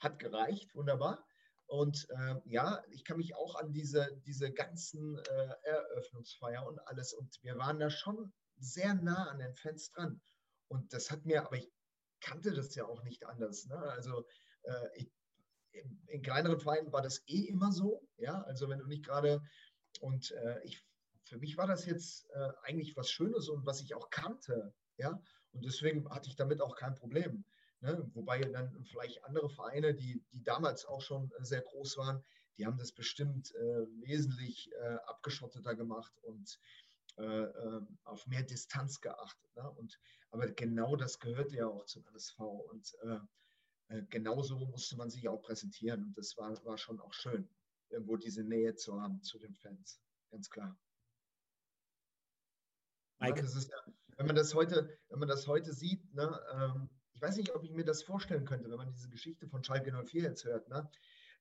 Hat 0.00 0.18
gereicht, 0.18 0.74
wunderbar. 0.74 1.24
Und 1.66 2.08
äh, 2.10 2.36
ja, 2.44 2.82
ich 2.90 3.04
kann 3.04 3.16
mich 3.16 3.34
auch 3.34 3.56
an 3.56 3.72
diese, 3.72 4.16
diese 4.24 4.52
ganzen 4.52 5.18
äh, 5.18 5.54
Eröffnungsfeier 5.62 6.66
und 6.66 6.78
alles. 6.86 7.12
Und 7.12 7.42
wir 7.42 7.58
waren 7.58 7.78
da 7.78 7.90
schon 7.90 8.32
sehr 8.58 8.94
nah 8.94 9.28
an 9.28 9.38
den 9.38 9.54
Fans 9.54 9.90
dran. 9.90 10.20
Und 10.68 10.92
das 10.92 11.10
hat 11.10 11.24
mir, 11.24 11.44
aber 11.44 11.56
ich 11.56 11.70
kannte 12.20 12.52
das 12.52 12.74
ja 12.74 12.84
auch 12.86 13.02
nicht 13.02 13.26
anders. 13.26 13.66
Ne? 13.66 13.76
Also 13.76 14.26
äh, 14.62 14.88
ich, 14.94 15.12
in, 15.72 16.00
in, 16.06 16.22
kleineren 16.22 16.60
Vereinen 16.60 16.92
war 16.92 17.02
das 17.02 17.22
eh 17.26 17.44
immer 17.44 17.72
so. 17.72 18.08
Ja, 18.16 18.42
also 18.42 18.68
wenn 18.68 18.78
du 18.78 18.86
nicht 18.86 19.04
gerade 19.04 19.42
und 20.00 20.30
äh, 20.32 20.62
ich, 20.64 20.84
für 21.24 21.38
mich 21.38 21.56
war 21.56 21.66
das 21.66 21.86
jetzt 21.86 22.28
äh, 22.30 22.48
eigentlich 22.62 22.96
was 22.96 23.10
Schönes 23.10 23.48
und 23.48 23.66
was 23.66 23.80
ich 23.80 23.94
auch 23.94 24.10
kannte. 24.10 24.72
Ja, 24.96 25.20
und 25.52 25.64
deswegen 25.64 26.08
hatte 26.10 26.28
ich 26.28 26.36
damit 26.36 26.60
auch 26.60 26.76
kein 26.76 26.94
Problem. 26.94 27.44
Ne? 27.86 28.10
Wobei 28.14 28.40
dann 28.40 28.84
vielleicht 28.84 29.24
andere 29.24 29.48
Vereine, 29.48 29.94
die, 29.94 30.20
die 30.32 30.42
damals 30.42 30.84
auch 30.86 31.00
schon 31.00 31.32
sehr 31.38 31.60
groß 31.60 31.96
waren, 31.98 32.24
die 32.58 32.66
haben 32.66 32.78
das 32.78 32.90
bestimmt 32.90 33.54
äh, 33.54 33.86
wesentlich 34.00 34.72
äh, 34.72 34.96
abgeschotteter 35.06 35.76
gemacht 35.76 36.12
und 36.22 36.58
äh, 37.16 37.22
ähm, 37.22 37.98
auf 38.02 38.26
mehr 38.26 38.42
Distanz 38.42 39.00
geachtet. 39.00 39.54
Ne? 39.54 39.70
Und, 39.70 40.00
aber 40.32 40.48
genau 40.48 40.96
das 40.96 41.20
gehörte 41.20 41.54
ja 41.54 41.68
auch 41.68 41.84
zum 41.84 42.04
MSV 42.06 42.40
und 42.40 42.96
äh, 43.02 43.18
äh, 43.88 44.02
genauso 44.10 44.58
musste 44.66 44.96
man 44.96 45.08
sich 45.08 45.28
auch 45.28 45.40
präsentieren 45.40 46.02
und 46.02 46.18
das 46.18 46.36
war, 46.36 46.52
war 46.64 46.78
schon 46.78 46.98
auch 46.98 47.14
schön, 47.14 47.48
irgendwo 47.90 48.16
diese 48.16 48.42
Nähe 48.42 48.74
zu 48.74 49.00
haben 49.00 49.22
zu 49.22 49.38
den 49.38 49.54
Fans, 49.54 50.00
ganz 50.32 50.50
klar. 50.50 50.76
Mike. 53.20 53.38
Ja, 53.38 53.46
ist, 53.46 53.70
wenn 54.16 54.26
man 54.26 54.34
das 54.34 54.54
heute, 54.54 54.98
wenn 55.08 55.20
man 55.20 55.28
das 55.28 55.46
heute 55.46 55.72
sieht, 55.72 56.12
ne, 56.14 56.40
ähm, 56.52 56.90
ich 57.16 57.22
weiß 57.22 57.36
nicht, 57.38 57.54
ob 57.54 57.64
ich 57.64 57.72
mir 57.72 57.84
das 57.84 58.02
vorstellen 58.02 58.44
könnte, 58.44 58.70
wenn 58.70 58.76
man 58.76 58.92
diese 58.92 59.08
Geschichte 59.08 59.48
von 59.48 59.64
Schalke 59.64 59.90
04 59.90 60.22
jetzt 60.22 60.44
hört. 60.44 60.68
Ne? 60.68 60.88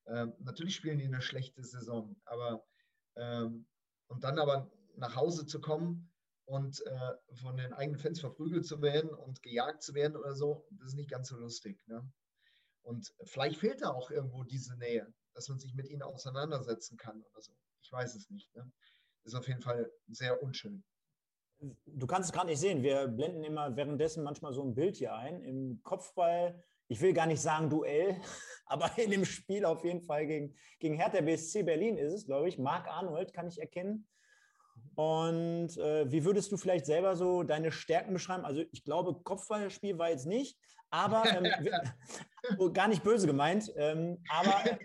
Ähm, 0.08 0.34
natürlich 0.40 0.76
spielen 0.76 1.00
die 1.00 1.06
eine 1.06 1.22
schlechte 1.22 1.64
Saison, 1.64 2.16
aber 2.24 2.66
ähm, 3.18 3.68
und 4.08 4.24
dann 4.24 4.40
aber 4.40 4.72
nach 4.96 5.16
Hause 5.18 5.46
zu 5.46 5.60
kommen 5.60 6.10
und 6.46 6.82
äh, 6.86 7.36
von 7.42 7.58
den 7.58 7.74
eigenen 7.74 8.00
Fans 8.00 8.22
verprügelt 8.22 8.66
zu 8.66 8.82
werden 8.82 9.10
und 9.10 9.42
gejagt 9.42 9.84
zu 9.84 9.94
werden 9.94 10.16
oder 10.16 10.34
so, 10.34 10.66
das 10.72 10.90
ist 10.90 10.96
nicht 10.96 11.10
ganz 11.10 11.28
so 11.28 11.38
lustig. 11.38 11.86
Ne? 11.88 12.10
Und 12.84 13.14
vielleicht 13.26 13.60
fehlt 13.60 13.82
da 13.82 13.90
auch 13.90 14.12
irgendwo 14.12 14.44
diese 14.44 14.78
Nähe, 14.78 15.14
dass 15.34 15.50
man 15.50 15.60
sich 15.60 15.74
mit 15.74 15.90
ihnen 15.90 16.04
auseinandersetzen 16.04 16.98
kann 16.98 17.22
oder 17.22 17.42
so. 17.42 17.52
Ich 17.82 17.92
weiß 17.92 18.16
es 18.16 18.30
nicht. 18.30 18.56
Ne? 18.56 18.72
Ist 19.24 19.36
auf 19.36 19.48
jeden 19.48 19.62
Fall 19.62 19.92
sehr 20.08 20.42
unschön 20.42 20.86
du 21.86 22.08
kannst 22.08 22.30
es 22.30 22.34
gerade 22.34 22.48
nicht 22.48 22.60
sehen. 22.60 22.84
Wir 22.84 23.08
blenden 23.08 23.44
immer 23.44 23.76
währenddessen 23.76 24.24
manchmal 24.24 24.54
so 24.54 24.64
ein 24.64 24.76
Bild 24.76 24.98
hier 24.98 25.14
ein. 25.16 25.42
Im 25.44 25.82
Kopfball 25.84 26.64
ich 26.88 27.02
will 27.02 27.14
gar 27.14 27.26
nicht 27.26 27.42
sagen 27.42 27.70
Duell, 27.70 28.16
aber 28.66 28.92
in 28.98 29.12
dem 29.12 29.26
Spiel 29.26 29.66
auf 29.66 29.84
jeden 29.84 30.02
Fall 30.02 30.28
gegen, 30.28 30.56
gegen 30.80 30.96
Hertha 30.96 31.22
BSC 31.22 31.64
Berlin 31.64 31.98
ist 31.98 32.14
es, 32.14 32.26
glaube 32.26 32.48
ich. 32.48 32.58
Marc 32.58 32.88
Arnold 32.88 33.34
kann 33.34 33.48
ich 33.48 33.60
erkennen. 33.60 34.08
Und 34.96 35.78
äh, 35.78 36.10
wie 36.10 36.24
würdest 36.24 36.52
du 36.52 36.58
vielleicht 36.58 36.86
selber 36.86 37.16
so 37.16 37.44
deine 37.44 37.72
Stärken 37.72 38.14
beschreiben? 38.14 38.46
Also 38.46 38.64
ich 38.72 38.84
glaube, 38.84 39.22
Kopfballspiel 39.24 39.98
war 39.98 40.10
jetzt 40.10 40.26
nicht, 40.26 40.58
aber 40.90 41.24
ähm, 41.26 42.74
gar 42.74 42.88
nicht 42.88 43.04
böse 43.04 43.28
gemeint, 43.28 43.74
ähm, 43.76 44.24
aber, 44.30 44.78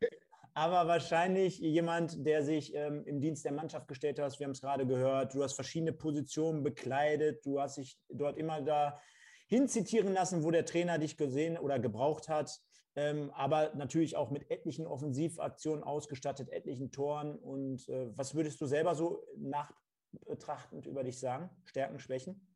aber 0.54 0.88
wahrscheinlich 0.88 1.58
jemand, 1.58 2.24
der 2.26 2.42
sich 2.42 2.74
ähm, 2.74 3.04
im 3.04 3.20
Dienst 3.20 3.44
der 3.44 3.52
Mannschaft 3.52 3.88
gestellt 3.88 4.18
hat. 4.18 4.38
Wir 4.38 4.44
haben 4.44 4.52
es 4.52 4.60
gerade 4.60 4.86
gehört. 4.86 5.34
Du 5.34 5.42
hast 5.42 5.54
verschiedene 5.54 5.92
Positionen 5.92 6.62
bekleidet. 6.62 7.44
Du 7.44 7.60
hast 7.60 7.76
dich 7.76 7.98
dort 8.08 8.38
immer 8.38 8.60
da 8.62 9.00
hinzitieren 9.46 10.12
lassen, 10.12 10.44
wo 10.44 10.50
der 10.50 10.64
Trainer 10.64 10.98
dich 10.98 11.16
gesehen 11.16 11.58
oder 11.58 11.78
gebraucht 11.78 12.28
hat. 12.28 12.60
Ähm, 12.96 13.30
aber 13.32 13.74
natürlich 13.74 14.16
auch 14.16 14.30
mit 14.30 14.50
etlichen 14.50 14.86
Offensivaktionen 14.86 15.84
ausgestattet, 15.84 16.50
etlichen 16.50 16.90
Toren. 16.90 17.36
Und 17.36 17.88
äh, 17.88 18.16
was 18.16 18.34
würdest 18.34 18.60
du 18.60 18.66
selber 18.66 18.94
so 18.94 19.26
nachbetrachtend 19.36 20.86
über 20.86 21.04
dich 21.04 21.18
sagen? 21.18 21.50
Stärken, 21.64 21.98
Schwächen? 21.98 22.46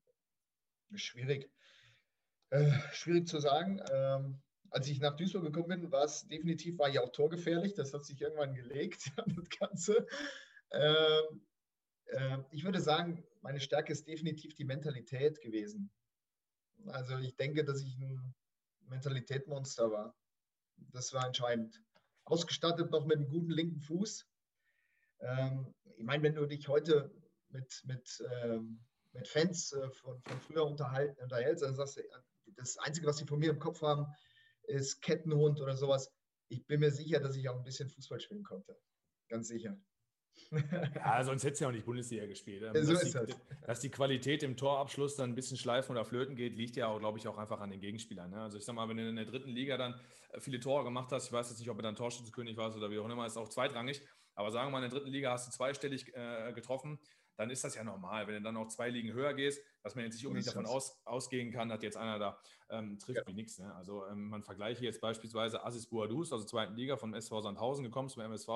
Schwierig. 0.95 1.51
Äh, 2.51 2.71
schwierig 2.93 3.29
zu 3.29 3.39
sagen. 3.39 3.81
Ähm, 3.93 4.43
als 4.75 4.89
ich 4.89 4.99
nach 4.99 5.15
Duisburg 5.15 5.45
gekommen 5.45 5.69
bin, 5.69 5.93
war 5.93 6.05
es 6.05 6.27
definitiv, 6.27 6.79
war 6.79 6.89
ich 6.89 6.99
auch 6.99 7.13
torgefährlich. 7.13 7.75
Das 7.75 7.95
hat 7.95 8.05
sich 8.05 8.21
irgendwann 8.21 8.55
gelegt, 8.55 9.13
das 9.37 9.49
Ganze. 9.49 10.05
Ähm, 10.73 11.47
äh, 12.07 12.39
ich 12.51 12.65
würde 12.65 12.81
sagen, 12.81 13.25
meine 13.41 13.61
Stärke 13.61 13.93
ist 13.93 14.09
definitiv 14.09 14.57
die 14.57 14.65
Mentalität 14.65 15.41
gewesen. 15.41 15.93
Also 16.87 17.17
ich 17.19 17.37
denke, 17.37 17.65
dass 17.65 17.83
ich 17.83 17.97
ein 18.01 18.35
Mentalitätmonster 18.89 19.93
war. 19.93 20.17
Das 20.77 21.13
war 21.13 21.25
entscheidend. 21.25 21.81
Ausgestattet 22.25 22.91
noch 22.91 23.07
mit 23.07 23.19
einem 23.19 23.29
guten 23.29 23.53
linken 23.53 23.81
Fuß. 23.81 24.27
Ähm, 25.21 25.73
ich 25.97 26.03
meine, 26.03 26.25
wenn 26.25 26.35
du 26.35 26.47
dich 26.47 26.67
heute 26.67 27.15
mit, 27.51 27.81
mit, 27.85 28.25
ähm, 28.43 28.81
mit 29.13 29.29
Fans 29.29 29.73
äh, 29.73 29.89
von, 29.91 30.21
von 30.21 30.41
früher 30.41 30.67
unterhalten, 30.67 31.23
unterhältst, 31.23 31.63
dann 31.63 31.77
sagst 31.77 31.99
du, 31.99 32.03
das 32.57 32.77
Einzige, 32.79 33.07
was 33.07 33.19
sie 33.19 33.27
von 33.27 33.39
mir 33.39 33.51
im 33.51 33.61
Kopf 33.61 33.81
haben, 33.81 34.13
ist 34.67 35.01
Kettenhund 35.01 35.61
oder 35.61 35.77
sowas. 35.77 36.13
Ich 36.49 36.67
bin 36.67 36.81
mir 36.81 36.91
sicher, 36.91 37.21
dass 37.21 37.37
ich 37.37 37.49
auch 37.49 37.57
ein 37.57 37.65
bisschen 37.65 37.89
Fußball 37.89 38.21
spielen 38.21 38.45
konnte. 38.45 38.77
Ganz 39.29 39.49
sicher. 39.49 39.79
Ja, 40.95 41.23
sonst 41.25 41.45
hättest 41.45 41.61
du 41.61 41.65
ja 41.65 41.69
auch 41.69 41.73
nicht 41.73 41.85
Bundesliga 41.85 42.27
gespielt. 42.27 42.63
So 42.63 42.93
dass, 42.93 43.05
die, 43.05 43.35
dass, 43.67 43.81
die, 43.81 43.91
Qualität 43.91 44.43
im 44.43 44.57
Torabschluss 44.57 45.17
dann 45.17 45.31
ein 45.31 45.35
bisschen 45.35 45.57
schleifen 45.57 45.93
oder 45.93 46.05
flöten 46.05 46.37
geht, 46.37 46.57
liegt 46.57 46.77
ja 46.77 46.89
auch, 46.89 46.99
glaube 46.99 47.19
ich, 47.19 47.29
auch 47.29 47.39
einfach 47.39 47.61
an 47.61 47.71
den 47.71 47.81
Gegenspielern. 47.81 48.31
Ne? 48.31 48.41
Also 48.41 48.59
ich 48.59 48.65
sag 48.65 48.75
mal, 48.75 48.89
wenn 48.89 48.97
du 48.97 49.09
in 49.09 49.17
der 49.17 49.27
dritten 49.27 49.51
Liga 49.51 49.77
dann 49.77 49.95
äh, 50.31 50.41
viele 50.41 50.61
Tore 50.61 50.85
gemacht 50.85 51.13
hast, 51.13 51.27
ich 51.27 51.33
weiß 51.33 51.51
jetzt 51.51 51.61
nicht, 51.61 51.71
ob 51.71 51.77
du 51.77 51.83
dann 51.83 51.95
Torschützenkönig 51.95 52.57
warst 52.57 52.77
oder 52.77 52.91
wie 52.91 52.99
auch 52.99 53.09
immer, 53.09 53.27
ist 53.27 53.37
auch 53.37 53.49
zweitrangig, 53.49 54.03
aber 54.35 54.51
sagen 54.51 54.69
wir 54.69 54.73
mal, 54.73 54.85
in 54.85 54.91
der 54.91 54.99
dritten 54.99 55.13
Liga 55.13 55.31
hast 55.31 55.47
du 55.47 55.53
zweistellig 55.53 56.13
äh, 56.15 56.53
getroffen, 56.53 56.99
dann 57.37 57.51
ist 57.51 57.65
das 57.65 57.75
ja 57.75 57.85
normal. 57.85 58.27
Wenn 58.27 58.35
du 58.35 58.43
dann 58.43 58.57
auch 58.57 58.69
zwei 58.69 58.91
Ligen 58.91 59.13
höher 59.13 59.35
gehst, 59.35 59.63
dass 59.83 59.95
man 59.95 60.05
jetzt 60.05 60.15
nicht 60.15 60.27
unbedingt 60.27 60.49
davon 60.49 60.67
aus, 60.67 61.01
ausgehen 61.05 61.53
kann, 61.53 61.69
dass 61.69 61.83
jetzt 61.83 61.97
einer 61.97 62.19
da 62.19 62.39
ähm, 62.71 62.99
trifft 62.99 63.21
ja. 63.21 63.27
wie 63.27 63.35
nichts. 63.35 63.59
Ne? 63.59 63.75
Also 63.75 64.07
ähm, 64.07 64.29
man 64.29 64.43
vergleiche 64.43 64.85
jetzt 64.85 65.01
beispielsweise 65.01 65.65
Asis 65.65 65.87
Boadus 65.87 66.33
aus 66.33 66.43
der 66.43 66.49
zweiten 66.49 66.75
Liga 66.75 66.97
vom 66.97 67.15
SV 67.15 67.41
Sandhausen 67.41 67.85
gekommen 67.85 68.09
zum 68.09 68.23
MSV, 68.23 68.49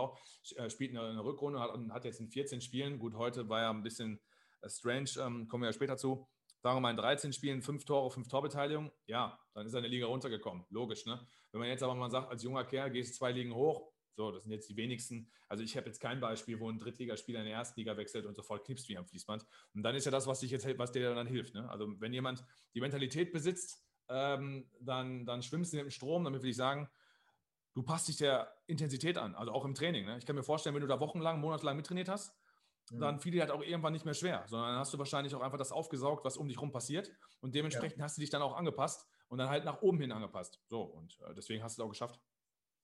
äh, 0.56 0.70
spielt 0.70 0.90
eine, 0.90 1.08
eine 1.08 1.24
Rückrunde 1.24 1.60
hat, 1.60 1.72
und 1.72 1.92
hat 1.92 2.04
jetzt 2.04 2.20
in 2.20 2.28
14 2.28 2.60
Spielen, 2.60 2.98
gut, 2.98 3.14
heute 3.14 3.48
war 3.48 3.62
ja 3.62 3.70
ein 3.70 3.82
bisschen 3.82 4.20
äh, 4.62 4.68
strange, 4.68 5.10
ähm, 5.18 5.48
kommen 5.48 5.62
wir 5.62 5.68
ja 5.68 5.72
später 5.72 5.96
zu, 5.96 6.28
sagen 6.62 6.76
wir 6.76 6.80
mal 6.80 6.90
in 6.90 6.96
13 6.96 7.32
Spielen 7.32 7.62
fünf 7.62 7.84
Tore, 7.84 8.10
fünf 8.10 8.28
Torbeteiligung, 8.28 8.90
ja, 9.06 9.38
dann 9.54 9.66
ist 9.66 9.74
er 9.74 9.78
in 9.78 9.84
der 9.84 9.90
Liga 9.90 10.06
runtergekommen. 10.06 10.64
Logisch, 10.70 11.06
ne? 11.06 11.26
Wenn 11.52 11.60
man 11.60 11.68
jetzt 11.68 11.82
aber 11.82 11.94
mal 11.94 12.10
sagt, 12.10 12.30
als 12.30 12.42
junger 12.42 12.64
Kerl 12.64 12.90
gehst 12.90 13.14
zwei 13.14 13.32
Ligen 13.32 13.54
hoch, 13.54 13.90
so, 14.18 14.32
das 14.32 14.42
sind 14.42 14.50
jetzt 14.50 14.68
die 14.68 14.76
wenigsten. 14.76 15.30
Also 15.48 15.62
ich 15.62 15.76
habe 15.76 15.86
jetzt 15.86 16.00
kein 16.00 16.18
Beispiel, 16.18 16.58
wo 16.58 16.68
ein 16.68 16.80
Drittligaspieler 16.80 17.38
in 17.38 17.46
der 17.46 17.54
ersten 17.54 17.78
Liga 17.78 17.96
wechselt 17.96 18.26
und 18.26 18.34
sofort 18.34 18.64
knipst 18.64 18.88
wie 18.88 18.98
am 18.98 19.06
Fließband. 19.06 19.46
Und 19.74 19.82
dann 19.84 19.94
ist 19.94 20.06
ja 20.06 20.10
das, 20.10 20.26
was 20.26 20.40
dich 20.40 20.50
jetzt, 20.50 20.66
was 20.76 20.90
dir 20.90 21.14
dann 21.14 21.28
hilft. 21.28 21.54
Ne? 21.54 21.70
Also 21.70 21.88
wenn 22.00 22.12
jemand 22.12 22.44
die 22.74 22.80
Mentalität 22.80 23.32
besitzt, 23.32 23.80
ähm, 24.08 24.68
dann, 24.80 25.24
dann 25.24 25.40
schwimmst 25.40 25.72
du 25.72 25.76
mit 25.76 25.86
dem 25.86 25.90
Strom. 25.90 26.24
Damit 26.24 26.42
will 26.42 26.50
ich 26.50 26.56
sagen, 26.56 26.88
du 27.74 27.84
passt 27.84 28.08
dich 28.08 28.16
der 28.16 28.52
Intensität 28.66 29.18
an, 29.18 29.36
also 29.36 29.52
auch 29.52 29.64
im 29.64 29.74
Training. 29.74 30.04
Ne? 30.04 30.18
Ich 30.18 30.26
kann 30.26 30.34
mir 30.34 30.42
vorstellen, 30.42 30.74
wenn 30.74 30.82
du 30.82 30.88
da 30.88 30.98
wochenlang, 30.98 31.40
monatelang 31.40 31.76
mittrainiert 31.76 32.08
hast, 32.08 32.34
mhm. 32.90 32.98
dann 32.98 33.20
fiel 33.20 33.30
dir 33.30 33.42
halt 33.42 33.52
auch 33.52 33.62
irgendwann 33.62 33.92
nicht 33.92 34.04
mehr 34.04 34.14
schwer, 34.14 34.42
sondern 34.48 34.70
dann 34.70 34.78
hast 34.80 34.92
du 34.92 34.98
wahrscheinlich 34.98 35.32
auch 35.36 35.42
einfach 35.42 35.58
das 35.58 35.70
aufgesaugt, 35.70 36.24
was 36.24 36.36
um 36.36 36.48
dich 36.48 36.60
rum 36.60 36.72
passiert. 36.72 37.12
Und 37.40 37.54
dementsprechend 37.54 37.98
ja. 37.98 38.04
hast 38.04 38.16
du 38.16 38.20
dich 38.20 38.30
dann 38.30 38.42
auch 38.42 38.56
angepasst 38.56 39.06
und 39.28 39.38
dann 39.38 39.48
halt 39.48 39.64
nach 39.64 39.80
oben 39.80 40.00
hin 40.00 40.10
angepasst. 40.10 40.60
So, 40.66 40.82
und 40.82 41.20
äh, 41.20 41.34
deswegen 41.34 41.62
hast 41.62 41.78
du 41.78 41.82
es 41.82 41.86
auch 41.86 41.90
geschafft. 41.90 42.20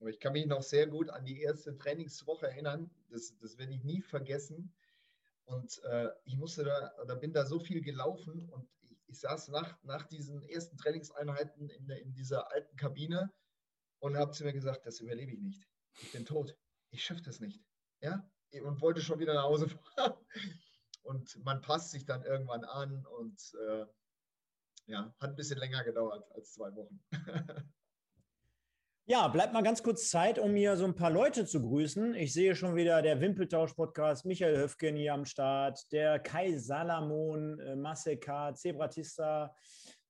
Aber 0.01 0.11
ich 0.11 0.21
kann 0.21 0.33
mich 0.33 0.47
noch 0.47 0.63
sehr 0.63 0.87
gut 0.87 1.11
an 1.11 1.25
die 1.25 1.41
erste 1.41 1.77
Trainingswoche 1.77 2.47
erinnern. 2.47 2.91
Das, 3.11 3.37
das 3.39 3.59
werde 3.59 3.73
ich 3.73 3.85
nie 3.85 4.03
vergessen. 4.03 4.75
Und 5.45 5.83
äh, 5.85 6.11
ich 6.25 6.37
musste 6.37 6.65
da, 6.65 6.93
oder 7.03 7.17
bin 7.17 7.33
da 7.33 7.45
so 7.45 7.61
viel 7.61 7.83
gelaufen 7.83 8.49
und 8.51 8.69
ich, 8.83 8.99
ich 9.07 9.21
saß 9.21 9.49
nach, 9.49 9.83
nach 9.83 10.07
diesen 10.07 10.43
ersten 10.43 10.77
Trainingseinheiten 10.77 11.69
in, 11.69 11.89
in 11.91 12.13
dieser 12.15 12.51
alten 12.51 12.77
Kabine 12.77 13.31
und 13.99 14.17
habe 14.17 14.33
zu 14.33 14.45
mir 14.45 14.53
gesagt, 14.53 14.87
das 14.87 15.01
überlebe 15.01 15.33
ich 15.33 15.41
nicht. 15.41 15.67
Ich 16.01 16.13
bin 16.13 16.25
tot. 16.25 16.57
Ich 16.91 17.05
schaffe 17.05 17.23
das 17.23 17.41
nicht. 17.41 17.63
Ja? 18.01 18.29
Und 18.63 18.81
wollte 18.81 19.01
schon 19.01 19.19
wieder 19.19 19.35
nach 19.35 19.45
Hause 19.45 19.69
fahren. 19.69 20.15
Und 21.03 21.37
man 21.45 21.61
passt 21.61 21.91
sich 21.91 22.07
dann 22.07 22.23
irgendwann 22.23 22.65
an 22.65 23.05
und 23.05 23.55
äh, 23.69 23.85
ja, 24.87 25.15
hat 25.21 25.31
ein 25.31 25.37
bisschen 25.37 25.59
länger 25.59 25.85
gedauert 25.85 26.25
als 26.33 26.55
zwei 26.55 26.75
Wochen. 26.75 26.99
Ja, 29.07 29.29
bleibt 29.29 29.53
mal 29.53 29.63
ganz 29.63 29.83
kurz 29.83 30.09
Zeit, 30.09 30.39
um 30.39 30.55
mir 30.55 30.79
so 30.79 30.87
ein 30.87 30.95
paar 30.95 31.11
Leute 31.11 31.45
zu 31.45 31.61
grüßen. 31.61 32.15
Ich 32.15 32.33
sehe 32.33 32.57
schon 32.57 32.75
wieder 32.75 33.03
der 33.03 33.21
Wimpeltausch-Podcast, 33.21 34.25
Michael 34.25 34.57
Höfgen 34.57 34.97
hier 34.97 35.13
am 35.13 35.27
Start, 35.27 35.93
der 35.93 36.19
Kai 36.19 36.57
Salamon, 36.57 37.61
äh, 37.61 37.77
Maseka, 37.77 38.55
Zebratista, 38.55 39.55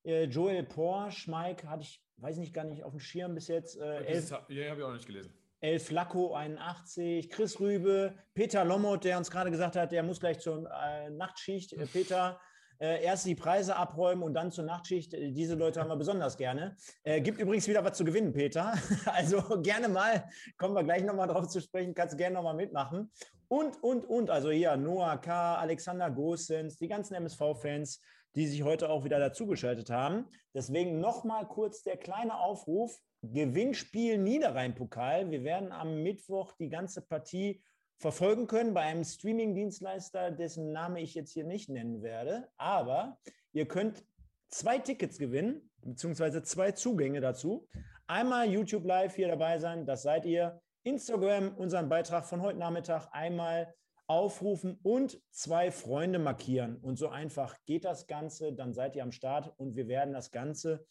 äh, 0.05 0.27
Joel 0.27 0.63
Porsche, 0.63 1.29
Mike, 1.29 1.69
hatte 1.69 1.83
ich, 1.83 2.01
weiß 2.19 2.37
nicht, 2.37 2.55
gar 2.55 2.63
nicht 2.63 2.85
auf 2.85 2.93
dem 2.93 3.01
Schirm 3.01 3.35
bis 3.35 3.49
jetzt. 3.49 3.77
Äh, 3.81 4.05
Elf, 4.05 4.31
ja, 4.31 4.71
habe 4.71 4.81
ich 4.81 4.85
auch 4.85 4.93
nicht 4.93 5.07
gelesen. 5.09 5.35
El 5.59 5.81
Flacco 5.81 6.33
81, 6.33 7.31
Chris 7.31 7.59
Rübe, 7.59 8.15
Peter 8.33 8.65
Lommert, 8.65 9.03
der 9.03 9.19
uns 9.19 9.29
gerade 9.29 9.51
gesagt 9.51 9.75
hat, 9.75 9.91
der 9.91 10.05
muss 10.05 10.21
gleich 10.21 10.39
zur 10.39 10.71
äh, 10.71 11.11
Nachtschicht. 11.11 11.73
Äh, 11.73 11.87
Peter, 11.87 12.41
äh, 12.79 13.03
erst 13.03 13.27
die 13.27 13.35
Preise 13.35 13.77
abräumen 13.77 14.23
und 14.23 14.35
dann 14.35 14.51
zur 14.51 14.65
Nachtschicht. 14.65 15.15
Äh, 15.15 15.33
diese 15.33 15.55
Leute 15.55 15.81
haben 15.81 15.89
wir 15.89 15.97
besonders 15.97 16.37
gerne. 16.37 16.77
Äh, 17.03 17.21
gibt 17.21 17.41
übrigens 17.41 17.69
wieder 17.69 17.85
was 17.85 17.97
zu 17.97 18.05
gewinnen, 18.05 18.33
Peter. 18.33 18.75
Also 19.07 19.43
gerne 19.63 19.89
mal, 19.89 20.25
kommen 20.57 20.75
wir 20.75 20.83
gleich 20.83 21.05
nochmal 21.05 21.29
drauf 21.29 21.49
zu 21.49 21.61
sprechen, 21.61 21.95
kannst 21.95 22.17
gerne 22.17 22.35
nochmal 22.35 22.55
mitmachen. 22.55 23.11
Und, 23.49 23.83
und, 23.83 24.05
und, 24.07 24.31
also 24.31 24.51
hier 24.51 24.77
Noah 24.77 25.19
K., 25.19 25.57
Alexander 25.57 26.11
Gosens, 26.11 26.79
die 26.79 26.89
ganzen 26.89 27.15
MSV-Fans, 27.15 28.01
die 28.35 28.47
sich 28.47 28.63
heute 28.63 28.91
auch 28.91 29.05
wieder 29.05 29.19
dazugeschaltet 29.19 29.91
haben. 29.91 30.27
Deswegen 30.55 31.01
nochmal 31.01 31.47
kurz 31.47 31.83
der 31.83 31.97
kleine 31.97 32.39
Aufruf. 32.39 32.99
Gewinnspiel 33.23 34.19
Niederrhein-Pokal. 34.19 35.31
Wir 35.31 35.45
werden 35.45 35.73
am 35.73 36.03
Mittwoch 36.03 36.53
die 36.53 36.69
ganze 36.69 37.01
Partie 37.01 37.63
verfolgen 37.99 38.47
können 38.47 38.75
bei 38.75 38.83
einem 38.83 39.05
Streaming-Dienstleister, 39.05 40.31
dessen 40.31 40.73
Name 40.73 41.01
ich 41.01 41.15
jetzt 41.15 41.33
hier 41.33 41.45
nicht 41.45 41.69
nennen 41.69 42.03
werde. 42.03 42.49
Aber 42.57 43.19
ihr 43.53 43.67
könnt 43.67 44.05
zwei 44.49 44.79
Tickets 44.79 45.19
gewinnen, 45.19 45.71
beziehungsweise 45.83 46.43
zwei 46.43 46.73
Zugänge 46.73 47.21
dazu. 47.21 47.69
Einmal 48.07 48.51
YouTube 48.51 48.85
Live 48.85 49.17
hier 49.17 49.29
dabei 49.29 49.59
sein, 49.59 49.87
das 49.87 50.03
seid 50.03 50.27
ihr. 50.27 50.61
Instagram, 50.83 51.57
unseren 51.57 51.89
Beitrag 51.89 52.27
von 52.27 52.43
heute 52.43 52.59
Nachmittag 52.59 53.09
einmal 53.13 53.75
aufrufen 54.07 54.79
und 54.83 55.19
zwei 55.31 55.71
Freunde 55.71 56.19
markieren. 56.19 56.77
Und 56.77 56.99
so 56.99 57.09
einfach 57.09 57.57
geht 57.65 57.87
das 57.87 58.07
Ganze. 58.07 58.53
Dann 58.53 58.75
seid 58.75 58.95
ihr 58.97 59.03
am 59.03 59.13
Start 59.13 59.53
und 59.59 59.77
wir 59.77 59.89
werden 59.89 60.13
das 60.13 60.31
Ganze 60.31 60.87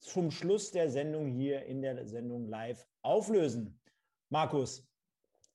zum 0.00 0.30
Schluss 0.30 0.70
der 0.70 0.88
Sendung 0.90 1.28
hier 1.28 1.64
in 1.66 1.82
der 1.82 2.06
Sendung 2.06 2.46
live 2.46 2.86
auflösen. 3.02 3.78
Markus, 4.30 4.88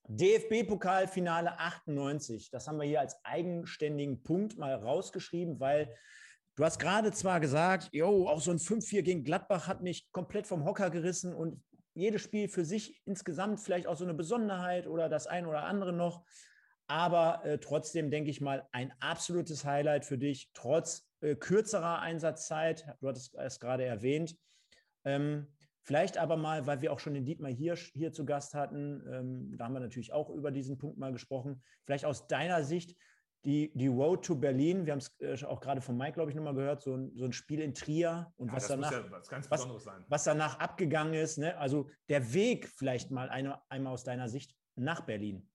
DFB-Pokalfinale 0.07 1.57
98, 1.57 2.49
das 2.51 2.67
haben 2.67 2.77
wir 2.77 2.85
hier 2.85 2.99
als 2.99 3.23
eigenständigen 3.23 4.21
Punkt 4.21 4.57
mal 4.57 4.75
rausgeschrieben, 4.75 5.59
weil 5.59 5.95
du 6.55 6.65
hast 6.65 6.79
gerade 6.79 7.11
zwar 7.11 7.39
gesagt, 7.39 7.89
jo, 7.93 8.27
auch 8.27 8.41
so 8.41 8.51
ein 8.51 8.59
5-4 8.59 9.01
gegen 9.01 9.23
Gladbach 9.23 9.67
hat 9.67 9.81
mich 9.81 10.11
komplett 10.11 10.45
vom 10.45 10.65
Hocker 10.65 10.89
gerissen 10.89 11.33
und 11.33 11.63
jedes 11.93 12.21
Spiel 12.21 12.49
für 12.49 12.65
sich 12.65 13.01
insgesamt 13.05 13.59
vielleicht 13.59 13.87
auch 13.87 13.95
so 13.95 14.03
eine 14.03 14.13
Besonderheit 14.13 14.87
oder 14.87 15.09
das 15.09 15.27
ein 15.27 15.45
oder 15.45 15.63
andere 15.63 15.93
noch. 15.93 16.25
Aber 16.87 17.45
äh, 17.45 17.59
trotzdem 17.59 18.11
denke 18.11 18.29
ich 18.29 18.41
mal, 18.41 18.67
ein 18.71 18.93
absolutes 18.99 19.63
Highlight 19.63 20.05
für 20.05 20.17
dich, 20.17 20.51
trotz 20.53 21.07
äh, 21.21 21.35
kürzerer 21.35 21.99
Einsatzzeit. 21.99 22.85
Du 22.99 23.07
hattest 23.07 23.35
es 23.35 23.59
gerade 23.59 23.85
erwähnt. 23.85 24.35
Ähm, 25.05 25.47
Vielleicht 25.83 26.17
aber 26.17 26.37
mal, 26.37 26.65
weil 26.65 26.81
wir 26.81 26.93
auch 26.93 26.99
schon 26.99 27.13
den 27.13 27.25
Dietmar 27.25 27.51
hier, 27.51 27.75
hier 27.75 28.13
zu 28.13 28.25
Gast 28.25 28.53
hatten, 28.53 29.03
ähm, 29.11 29.57
da 29.57 29.65
haben 29.65 29.73
wir 29.73 29.81
natürlich 29.81 30.13
auch 30.13 30.29
über 30.29 30.49
diesen 30.49 30.77
Punkt 30.77 30.97
mal 30.97 31.11
gesprochen, 31.11 31.61
vielleicht 31.85 32.05
aus 32.05 32.27
deiner 32.27 32.63
Sicht, 32.63 32.95
die, 33.45 33.71
die 33.75 33.87
Road 33.87 34.23
to 34.23 34.35
Berlin, 34.35 34.85
wir 34.85 34.93
haben 34.93 34.99
es 34.99 35.13
äh, 35.19 35.45
auch 35.45 35.59
gerade 35.59 35.81
von 35.81 35.97
Mike, 35.97 36.13
glaube 36.13 36.31
ich, 36.31 36.35
nochmal 36.37 36.55
gehört, 36.55 36.81
so 36.81 36.95
ein, 36.95 37.11
so 37.15 37.25
ein 37.25 37.33
Spiel 37.33 37.59
in 37.59 37.73
Trier 37.73 38.31
und 38.37 38.47
ja, 38.47 38.53
was, 38.53 38.67
danach, 38.67 38.91
ja 38.91 39.03
was, 39.11 39.49
was, 39.49 39.67
was, 40.07 40.23
danach 40.23 40.59
abgegangen 40.59 41.13
ist. 41.13 41.37
Ne? 41.37 41.57
Also 41.57 41.89
der 42.07 42.33
Weg 42.33 42.69
vielleicht 42.69 43.11
mal 43.11 43.29
eine, 43.29 43.59
einmal 43.69 43.91
aus 43.91 44.05
deiner 44.05 44.29
Sicht 44.29 44.55
nach 44.75 45.01
Berlin. 45.01 45.49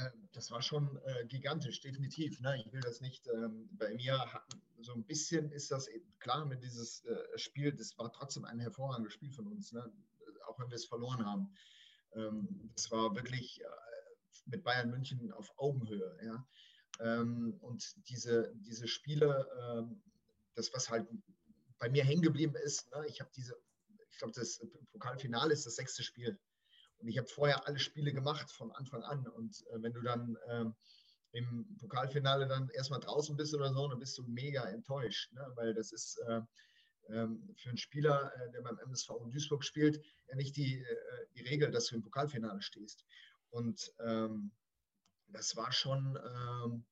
Ähm, 0.00 0.28
das 0.32 0.50
war 0.50 0.62
schon 0.62 0.98
äh, 1.04 1.26
gigantisch, 1.26 1.80
definitiv. 1.80 2.40
Ne? 2.40 2.62
Ich 2.64 2.72
will 2.72 2.80
das 2.80 3.00
nicht. 3.00 3.26
Ähm, 3.28 3.68
bei 3.72 3.94
mir 3.94 4.24
so 4.80 4.92
ein 4.92 5.04
bisschen 5.04 5.50
ist 5.52 5.70
das 5.70 5.88
klar 6.18 6.46
mit 6.46 6.62
dieses 6.62 7.04
äh, 7.04 7.38
Spiel. 7.38 7.72
Das 7.72 7.96
war 7.98 8.12
trotzdem 8.12 8.44
ein 8.44 8.58
hervorragendes 8.58 9.12
Spiel 9.12 9.32
von 9.32 9.46
uns, 9.46 9.72
ne? 9.72 9.92
auch 10.46 10.58
wenn 10.58 10.68
wir 10.68 10.76
es 10.76 10.86
verloren 10.86 11.24
haben. 11.24 11.54
Ähm, 12.14 12.70
das 12.74 12.90
war 12.90 13.14
wirklich 13.14 13.60
äh, 13.60 13.64
mit 14.46 14.64
Bayern 14.64 14.90
München 14.90 15.32
auf 15.32 15.52
Augenhöhe. 15.58 16.16
Ja? 16.24 16.46
Ähm, 17.00 17.56
und 17.60 18.08
diese, 18.08 18.52
diese 18.56 18.88
Spiele, 18.88 19.46
ähm, 19.62 20.02
das, 20.54 20.72
was 20.72 20.90
halt 20.90 21.08
bei 21.78 21.88
mir 21.88 22.04
hängen 22.04 22.22
geblieben 22.22 22.54
ist, 22.56 22.90
ne? 22.92 23.06
ich 23.06 23.20
habe 23.20 23.30
diese, 23.34 23.54
ich 24.10 24.18
glaube, 24.18 24.34
das 24.34 24.60
Pokalfinale 24.92 25.52
ist 25.52 25.66
das 25.66 25.76
sechste 25.76 26.02
Spiel. 26.02 26.38
Und 27.00 27.08
ich 27.08 27.18
habe 27.18 27.28
vorher 27.28 27.66
alle 27.66 27.78
Spiele 27.78 28.12
gemacht 28.12 28.50
von 28.50 28.70
Anfang 28.72 29.02
an. 29.02 29.26
Und 29.26 29.64
äh, 29.68 29.82
wenn 29.82 29.92
du 29.92 30.00
dann 30.02 30.36
ähm, 30.48 30.74
im 31.32 31.76
Pokalfinale 31.78 32.46
dann 32.46 32.68
erstmal 32.70 33.00
draußen 33.00 33.36
bist 33.36 33.54
oder 33.54 33.72
so, 33.72 33.88
dann 33.88 33.98
bist 33.98 34.18
du 34.18 34.24
mega 34.24 34.64
enttäuscht, 34.64 35.32
ne? 35.32 35.52
weil 35.54 35.74
das 35.74 35.92
ist 35.92 36.18
äh, 36.26 36.40
ähm, 37.08 37.48
für 37.56 37.70
einen 37.70 37.78
Spieler, 37.78 38.32
äh, 38.36 38.50
der 38.52 38.62
beim 38.62 38.78
MSV 38.78 39.10
in 39.24 39.30
Duisburg 39.30 39.64
spielt, 39.64 40.04
ja 40.28 40.36
nicht 40.36 40.56
die, 40.56 40.80
äh, 40.80 41.26
die 41.34 41.42
Regel, 41.42 41.70
dass 41.70 41.86
du 41.86 41.96
im 41.96 42.02
Pokalfinale 42.02 42.62
stehst. 42.62 43.04
Und 43.50 43.92
ähm, 44.00 44.52
das 45.28 45.56
war 45.56 45.72
schon, 45.72 46.18
ähm, 46.18 46.84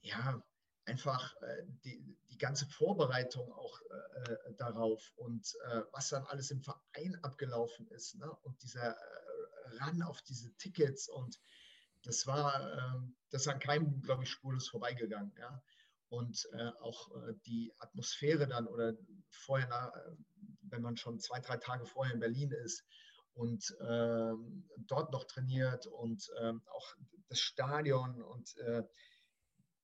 ja, 0.00 0.42
einfach 0.86 1.34
äh, 1.42 1.64
die, 1.84 2.16
die 2.30 2.38
ganze 2.38 2.66
Vorbereitung 2.66 3.52
auch 3.52 3.80
äh, 3.80 4.32
äh, 4.32 4.54
darauf 4.56 5.12
und 5.16 5.54
äh, 5.70 5.82
was 5.92 6.08
dann 6.08 6.24
alles 6.24 6.50
im 6.50 6.62
Verein 6.62 7.18
abgelaufen 7.22 7.88
ist 7.88 8.16
ne? 8.16 8.30
und 8.42 8.62
dieser 8.62 8.90
äh, 8.90 9.78
Ran 9.78 10.02
auf 10.02 10.22
diese 10.22 10.52
Tickets 10.56 11.08
und 11.08 11.40
das 12.04 12.26
war, 12.26 12.94
ähm, 12.94 13.16
das 13.30 13.48
an 13.48 13.58
keinem, 13.58 14.00
glaube 14.00 14.22
ich, 14.22 14.30
spurlos 14.30 14.68
vorbeigegangen. 14.68 15.32
Ja? 15.38 15.60
Und 16.08 16.48
äh, 16.52 16.70
auch 16.80 17.10
die 17.46 17.72
Atmosphäre 17.78 18.46
dann 18.46 18.68
oder 18.68 18.94
vorher, 19.28 19.66
nach, 19.66 19.92
wenn 20.62 20.82
man 20.82 20.96
schon 20.96 21.18
zwei, 21.18 21.40
drei 21.40 21.56
Tage 21.56 21.84
vorher 21.84 22.14
in 22.14 22.20
Berlin 22.20 22.52
ist 22.52 22.84
und 23.34 23.76
ähm, 23.80 24.68
dort 24.76 25.10
noch 25.10 25.24
trainiert 25.24 25.86
und 25.88 26.30
ähm, 26.40 26.62
auch 26.68 26.94
das 27.28 27.40
Stadion 27.40 28.22
und 28.22 28.54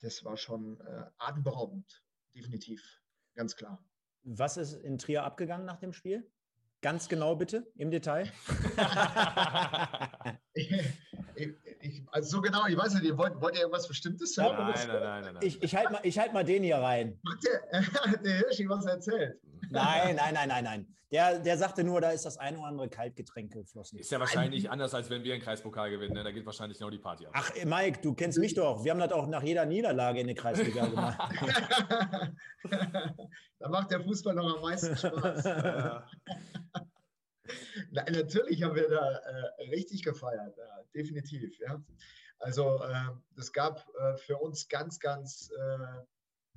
das 0.02 0.24
war 0.24 0.36
schon 0.36 0.80
äh, 0.80 1.04
atemberaubend, 1.18 2.04
definitiv, 2.34 3.00
ganz 3.34 3.56
klar. 3.56 3.82
Was 4.24 4.56
ist 4.56 4.74
in 4.74 4.98
Trier 4.98 5.24
abgegangen 5.24 5.66
nach 5.66 5.78
dem 5.78 5.92
Spiel? 5.92 6.30
Ganz 6.80 7.08
genau 7.08 7.36
bitte, 7.36 7.72
im 7.76 7.90
Detail. 7.90 8.30
ich, 11.34 12.02
also 12.10 12.36
so 12.36 12.42
genau, 12.42 12.66
ich 12.66 12.76
weiß 12.76 12.94
nicht, 12.94 13.16
wollt, 13.16 13.40
wollt 13.40 13.54
ihr 13.54 13.62
irgendwas 13.62 13.88
Bestimmtes 13.88 14.36
hören? 14.36 14.56
Nein, 14.56 14.88
nein, 14.88 15.02
nein, 15.02 15.34
nein, 15.34 15.42
Ich, 15.42 15.62
ich 15.62 15.74
halte 15.74 15.92
mal, 15.92 16.02
halt 16.02 16.32
mal 16.32 16.44
den 16.44 16.62
hier 16.62 16.76
rein. 16.76 17.18
Hat 17.24 18.24
der 18.24 18.32
Hirschi 18.38 18.68
was 18.68 18.86
erzählt? 18.86 19.38
Nein, 19.70 20.16
nein, 20.16 20.34
nein, 20.34 20.48
nein, 20.48 20.64
nein. 20.64 20.86
Der, 21.12 21.38
der 21.38 21.58
sagte 21.58 21.84
nur, 21.84 22.00
da 22.00 22.10
ist 22.10 22.24
das 22.24 22.38
ein 22.38 22.56
oder 22.56 22.68
andere 22.68 22.88
Kaltgetränk 22.88 23.52
geflossen. 23.52 23.98
Ist 23.98 24.10
ja 24.10 24.18
wahrscheinlich 24.18 24.70
anders, 24.70 24.94
als 24.94 25.10
wenn 25.10 25.22
wir 25.22 25.34
einen 25.34 25.42
Kreispokal 25.42 25.90
gewinnen. 25.90 26.14
Ne? 26.14 26.24
Da 26.24 26.30
geht 26.30 26.46
wahrscheinlich 26.46 26.78
genau 26.78 26.88
die 26.88 26.98
Party 26.98 27.26
ab. 27.26 27.34
Ach, 27.36 27.52
Mike, 27.66 28.00
du 28.00 28.14
kennst 28.14 28.38
mich 28.38 28.54
doch. 28.54 28.82
Wir 28.82 28.92
haben 28.92 28.98
das 28.98 29.12
auch 29.12 29.26
nach 29.26 29.42
jeder 29.42 29.66
Niederlage 29.66 30.20
in 30.20 30.26
der 30.26 30.36
Kreisliga 30.36 30.86
gemacht. 30.86 31.18
da 33.58 33.68
macht 33.68 33.90
der 33.90 34.00
Fußball 34.00 34.34
noch 34.34 34.56
am 34.56 34.62
meisten 34.62 34.96
Spaß. 34.96 35.44
Na, 37.90 38.04
natürlich 38.10 38.62
haben 38.62 38.74
wir 38.74 38.88
da 38.88 39.10
äh, 39.10 39.68
richtig 39.68 40.02
gefeiert, 40.02 40.56
ja, 40.56 40.81
definitiv. 40.94 41.58
Ja. 41.60 41.82
Also 42.38 42.82
es 43.36 43.48
äh, 43.48 43.52
gab 43.52 43.88
äh, 43.98 44.16
für 44.16 44.36
uns 44.38 44.68
ganz, 44.68 44.98
ganz 44.98 45.50
äh, 45.50 46.02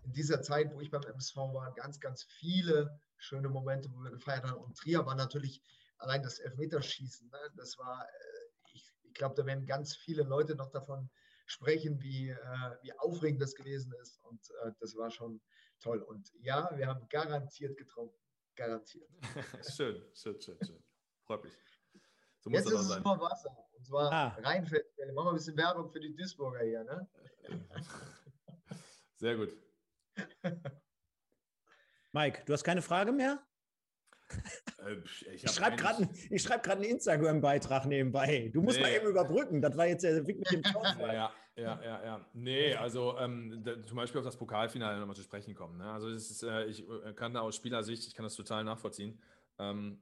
in 0.03 0.13
dieser 0.13 0.41
Zeit, 0.41 0.73
wo 0.73 0.81
ich 0.81 0.91
beim 0.91 1.03
MSV 1.03 1.35
war, 1.35 1.73
ganz, 1.73 1.99
ganz 1.99 2.23
viele 2.23 2.99
schöne 3.17 3.49
Momente, 3.49 3.89
wo 3.91 4.03
wir 4.03 4.11
gefeiert 4.11 4.43
haben. 4.43 4.63
Und 4.63 4.77
Trier 4.77 5.05
war 5.05 5.15
natürlich 5.15 5.61
allein 5.97 6.23
das 6.23 6.39
Elfmeterschießen. 6.39 7.29
Ne? 7.29 7.39
Das 7.55 7.77
war, 7.77 8.03
äh, 8.03 8.73
ich, 8.73 8.93
ich 9.03 9.13
glaube, 9.13 9.35
da 9.35 9.45
werden 9.45 9.65
ganz 9.65 9.95
viele 9.95 10.23
Leute 10.23 10.55
noch 10.55 10.71
davon 10.71 11.09
sprechen, 11.45 12.01
wie, 12.01 12.29
äh, 12.29 12.37
wie 12.81 12.93
aufregend 12.99 13.41
das 13.41 13.55
gewesen 13.55 13.93
ist. 14.01 14.19
Und 14.23 14.41
äh, 14.63 14.71
das 14.79 14.95
war 14.95 15.11
schon 15.11 15.41
toll. 15.79 16.01
Und 16.01 16.31
ja, 16.41 16.69
wir 16.75 16.87
haben 16.87 17.07
garantiert 17.09 17.77
getrunken. 17.77 18.17
Garantiert. 18.55 19.09
schön, 19.75 20.01
schön, 20.13 20.41
schön, 20.41 20.57
schön. 20.65 20.83
Freut 21.25 21.43
mich. 21.43 21.53
So 22.45 22.51
Jetzt 22.51 22.67
ist 22.67 22.79
es 22.79 22.87
sein. 22.89 23.01
nur 23.03 23.19
Wasser. 23.19 23.57
Und 23.75 23.85
zwar 23.85 24.11
ah. 24.11 24.27
Rheinfeldquelle. 24.43 25.13
Machen 25.13 25.25
wir 25.25 25.31
ein 25.31 25.35
bisschen 25.35 25.57
Werbung 25.57 25.89
für 25.89 25.99
die 25.99 26.15
Duisburger 26.15 26.63
hier. 26.63 26.83
Ne? 26.83 27.07
Sehr 29.15 29.35
gut. 29.35 29.49
Mike, 32.11 32.43
du 32.45 32.53
hast 32.53 32.63
keine 32.63 32.83
Frage 32.83 33.11
mehr? 33.11 33.43
Äh, 34.85 34.97
ich, 35.03 35.43
ich 35.43 35.51
schreibe 35.51 35.75
gerade 35.75 36.07
schreib 36.37 36.67
einen 36.67 36.83
Instagram-Beitrag 36.83 37.87
nebenbei. 37.87 38.51
Du 38.53 38.61
musst 38.61 38.77
nee. 38.77 38.83
mal 38.83 38.91
eben 38.91 39.07
überbrücken. 39.07 39.59
Das 39.59 39.75
war 39.75 39.87
jetzt 39.87 40.03
der 40.03 40.25
Weg 40.27 40.37
mit 40.37 40.51
dem 40.51 40.61
ja, 40.61 40.95
ja, 40.99 41.33
ja, 41.55 41.81
ja, 41.83 42.05
ja. 42.05 42.25
Nee, 42.33 42.75
also 42.75 43.17
ähm, 43.17 43.63
da, 43.63 43.83
zum 43.85 43.97
Beispiel 43.97 44.19
auf 44.19 44.25
das 44.25 44.37
Pokalfinale 44.37 44.99
nochmal 44.99 45.15
zu 45.15 45.23
sprechen 45.23 45.55
kommen. 45.55 45.79
Ne? 45.79 45.91
Also 45.91 46.09
ist, 46.09 46.43
äh, 46.43 46.65
ich 46.65 46.87
äh, 46.87 47.13
kann 47.13 47.33
da 47.33 47.41
aus 47.41 47.55
Spielersicht, 47.55 48.05
ich 48.05 48.13
kann 48.13 48.23
das 48.23 48.35
total 48.35 48.63
nachvollziehen. 48.63 49.19
Ähm, 49.57 49.99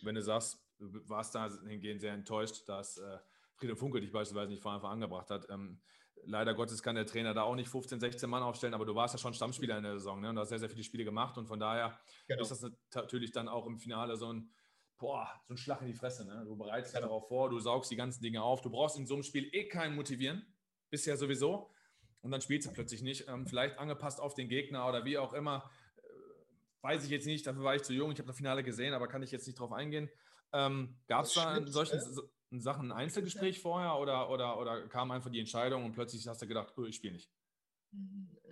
wenn 0.00 0.14
du 0.14 0.22
sagst, 0.22 0.61
du 0.88 1.08
warst 1.08 1.34
da 1.34 1.50
hingehend 1.66 2.00
sehr 2.00 2.12
enttäuscht, 2.12 2.68
dass 2.68 2.98
äh, 2.98 3.18
Friedrich 3.54 3.78
Funke 3.78 4.00
dich 4.00 4.12
beispielsweise 4.12 4.50
nicht 4.50 4.62
vor 4.62 4.72
Anfang 4.72 4.92
angebracht 4.92 5.30
hat. 5.30 5.48
Ähm, 5.50 5.80
leider 6.24 6.54
Gottes 6.54 6.82
kann 6.82 6.94
der 6.94 7.06
Trainer 7.06 7.34
da 7.34 7.42
auch 7.42 7.54
nicht 7.54 7.68
15, 7.68 8.00
16 8.00 8.28
Mann 8.28 8.42
aufstellen, 8.42 8.74
aber 8.74 8.84
du 8.84 8.94
warst 8.94 9.14
ja 9.14 9.18
schon 9.18 9.34
Stammspieler 9.34 9.76
in 9.78 9.84
der 9.84 9.94
Saison 9.94 10.20
ne? 10.20 10.30
und 10.30 10.38
hast 10.38 10.50
sehr, 10.50 10.58
sehr 10.58 10.70
viele 10.70 10.84
Spiele 10.84 11.04
gemacht 11.04 11.38
und 11.38 11.46
von 11.46 11.58
daher 11.58 11.98
genau. 12.28 12.42
ist 12.42 12.50
das 12.50 12.70
natürlich 12.94 13.32
dann 13.32 13.48
auch 13.48 13.66
im 13.66 13.78
Finale 13.78 14.16
so 14.16 14.32
ein, 14.32 14.50
boah, 14.98 15.28
so 15.46 15.54
ein 15.54 15.56
Schlag 15.56 15.80
in 15.80 15.88
die 15.88 15.94
Fresse. 15.94 16.26
Ne? 16.26 16.44
Du 16.44 16.56
bereitest 16.56 16.94
genau. 16.94 17.06
darauf 17.06 17.28
vor, 17.28 17.50
du 17.50 17.58
saugst 17.58 17.90
die 17.90 17.96
ganzen 17.96 18.22
Dinge 18.22 18.42
auf, 18.42 18.60
du 18.60 18.70
brauchst 18.70 18.96
in 18.98 19.06
so 19.06 19.14
einem 19.14 19.22
Spiel 19.22 19.48
eh 19.52 19.68
keinen 19.68 19.94
motivieren, 19.94 20.46
bisher 20.90 21.16
sowieso 21.16 21.70
und 22.20 22.30
dann 22.30 22.40
spielst 22.40 22.68
du 22.68 22.72
plötzlich 22.72 23.02
nicht, 23.02 23.28
ähm, 23.28 23.46
vielleicht 23.46 23.78
angepasst 23.78 24.20
auf 24.20 24.34
den 24.34 24.48
Gegner 24.48 24.88
oder 24.88 25.04
wie 25.04 25.18
auch 25.18 25.32
immer. 25.32 25.70
Äh, 25.96 26.02
weiß 26.82 27.04
ich 27.04 27.10
jetzt 27.10 27.26
nicht, 27.26 27.46
dafür 27.46 27.64
war 27.64 27.74
ich 27.74 27.82
zu 27.82 27.92
jung, 27.92 28.12
ich 28.12 28.18
habe 28.18 28.28
das 28.28 28.36
Finale 28.36 28.62
gesehen, 28.62 28.94
aber 28.94 29.08
kann 29.08 29.22
ich 29.22 29.32
jetzt 29.32 29.46
nicht 29.46 29.58
drauf 29.58 29.72
eingehen. 29.72 30.08
Ähm, 30.52 30.96
Gab 31.06 31.24
es 31.24 31.34
da 31.34 31.56
in 31.56 31.66
solchen, 31.66 32.00
Sachen 32.60 32.92
ein 32.92 32.98
Einzelgespräch 32.98 33.60
vorher 33.60 33.98
oder, 33.98 34.28
oder, 34.30 34.58
oder 34.58 34.86
kam 34.88 35.10
einfach 35.10 35.30
die 35.30 35.40
Entscheidung 35.40 35.84
und 35.84 35.92
plötzlich 35.92 36.26
hast 36.28 36.42
du 36.42 36.46
gedacht, 36.46 36.74
oh, 36.76 36.84
ich 36.84 36.96
spiele 36.96 37.14
nicht? 37.14 37.30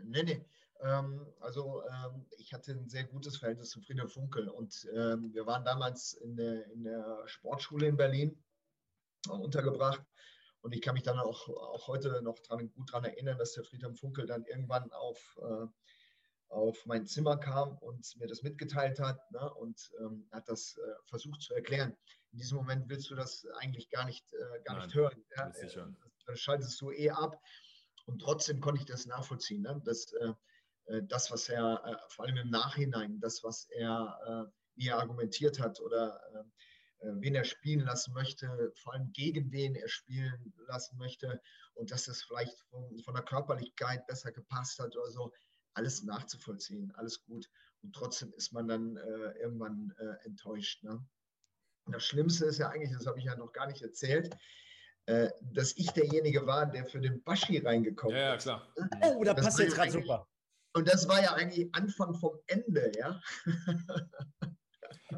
Nee, 0.02 0.22
nee. 0.22 0.44
Ähm, 0.80 1.26
also 1.40 1.82
ähm, 1.84 2.26
ich 2.38 2.54
hatte 2.54 2.72
ein 2.72 2.88
sehr 2.88 3.04
gutes 3.04 3.36
Verhältnis 3.36 3.70
zu 3.70 3.80
Friedhelm 3.80 4.08
Funkel 4.08 4.48
und 4.48 4.88
ähm, 4.94 5.32
wir 5.34 5.46
waren 5.46 5.64
damals 5.64 6.14
in 6.14 6.36
der, 6.36 6.66
in 6.72 6.84
der 6.84 7.22
Sportschule 7.26 7.86
in 7.86 7.96
Berlin 7.96 8.42
äh, 9.26 9.32
untergebracht 9.32 10.02
und 10.62 10.74
ich 10.74 10.80
kann 10.80 10.94
mich 10.94 11.02
dann 11.02 11.18
auch, 11.18 11.48
auch 11.48 11.86
heute 11.88 12.22
noch 12.22 12.38
dran, 12.38 12.72
gut 12.72 12.90
daran 12.90 13.04
erinnern, 13.04 13.36
dass 13.36 13.52
der 13.52 13.64
Friedhelm 13.64 13.94
Funkel 13.94 14.26
dann 14.26 14.44
irgendwann 14.44 14.90
auf, 14.92 15.38
äh, 15.42 15.66
auf 16.50 16.84
mein 16.84 17.06
Zimmer 17.06 17.36
kam 17.38 17.78
und 17.78 18.16
mir 18.18 18.26
das 18.26 18.42
mitgeteilt 18.42 19.00
hat 19.00 19.30
ne, 19.30 19.54
und 19.54 19.90
ähm, 20.00 20.28
hat 20.32 20.48
das 20.48 20.76
äh, 20.76 21.08
versucht 21.08 21.42
zu 21.42 21.54
erklären 21.54 21.96
in 22.32 22.38
diesem 22.38 22.58
Moment 22.58 22.88
willst 22.88 23.10
du 23.10 23.14
das 23.14 23.46
eigentlich 23.58 23.90
gar 23.90 24.04
nicht, 24.04 24.24
äh, 24.32 24.62
gar 24.64 24.76
Nein, 24.76 24.86
nicht 24.86 24.94
hören. 24.94 25.24
Ja? 25.36 25.48
Äh, 25.48 25.68
dann 26.26 26.36
schaltest 26.36 26.80
du 26.80 26.90
eh 26.92 27.10
ab. 27.10 27.40
Und 28.06 28.20
trotzdem 28.20 28.60
konnte 28.60 28.80
ich 28.80 28.86
das 28.86 29.06
nachvollziehen. 29.06 29.62
Ne? 29.62 29.80
Das, 29.84 30.12
äh, 30.12 30.32
äh 30.86 31.02
das, 31.06 31.30
was 31.30 31.48
er, 31.48 31.82
äh, 31.84 31.96
vor 32.08 32.24
allem 32.24 32.36
im 32.36 32.50
Nachhinein, 32.50 33.20
das, 33.20 33.42
was 33.42 33.68
er, 33.70 34.48
äh, 34.48 34.52
wie 34.76 34.88
er 34.88 34.98
argumentiert 34.98 35.58
hat 35.60 35.80
oder 35.80 36.20
wen 37.02 37.34
er 37.34 37.44
spielen 37.44 37.80
lassen 37.80 38.12
möchte, 38.12 38.72
vor 38.76 38.92
allem 38.92 39.10
gegen 39.12 39.50
wen 39.52 39.74
er 39.74 39.88
spielen 39.88 40.52
lassen 40.68 40.98
möchte 40.98 41.40
und 41.72 41.90
dass 41.90 42.04
das 42.04 42.22
vielleicht 42.22 42.60
von, 42.68 42.98
von 42.98 43.14
der 43.14 43.24
Körperlichkeit 43.24 44.06
besser 44.06 44.32
gepasst 44.32 44.78
hat 44.78 44.94
oder 44.94 45.10
so, 45.10 45.32
alles 45.74 46.02
nachzuvollziehen, 46.02 46.92
alles 46.96 47.24
gut. 47.24 47.48
Und 47.82 47.94
trotzdem 47.94 48.32
ist 48.34 48.52
man 48.52 48.68
dann 48.68 48.96
äh, 48.96 49.38
irgendwann 49.40 49.94
äh, 49.98 50.26
enttäuscht. 50.26 50.82
Ne? 50.82 51.04
das 51.86 52.04
Schlimmste 52.04 52.46
ist 52.46 52.58
ja 52.58 52.68
eigentlich, 52.68 52.92
das 52.92 53.06
habe 53.06 53.18
ich 53.18 53.24
ja 53.24 53.36
noch 53.36 53.52
gar 53.52 53.66
nicht 53.66 53.82
erzählt, 53.82 54.30
äh, 55.06 55.30
dass 55.40 55.76
ich 55.76 55.90
derjenige 55.90 56.46
war, 56.46 56.66
der 56.66 56.86
für 56.86 57.00
den 57.00 57.22
Baschi 57.22 57.58
reingekommen 57.58 58.16
ist. 58.16 58.20
Ja, 58.20 58.28
ja, 58.28 58.36
klar. 58.36 58.74
Oh, 59.02 59.24
da 59.24 59.34
passt 59.34 59.58
jetzt 59.58 59.74
gerade 59.74 59.90
super. 59.90 60.28
Und 60.72 60.86
das 60.86 61.08
war 61.08 61.20
ja 61.20 61.32
eigentlich 61.32 61.74
Anfang 61.74 62.14
vom 62.14 62.38
Ende, 62.46 62.92
ja. 62.96 63.20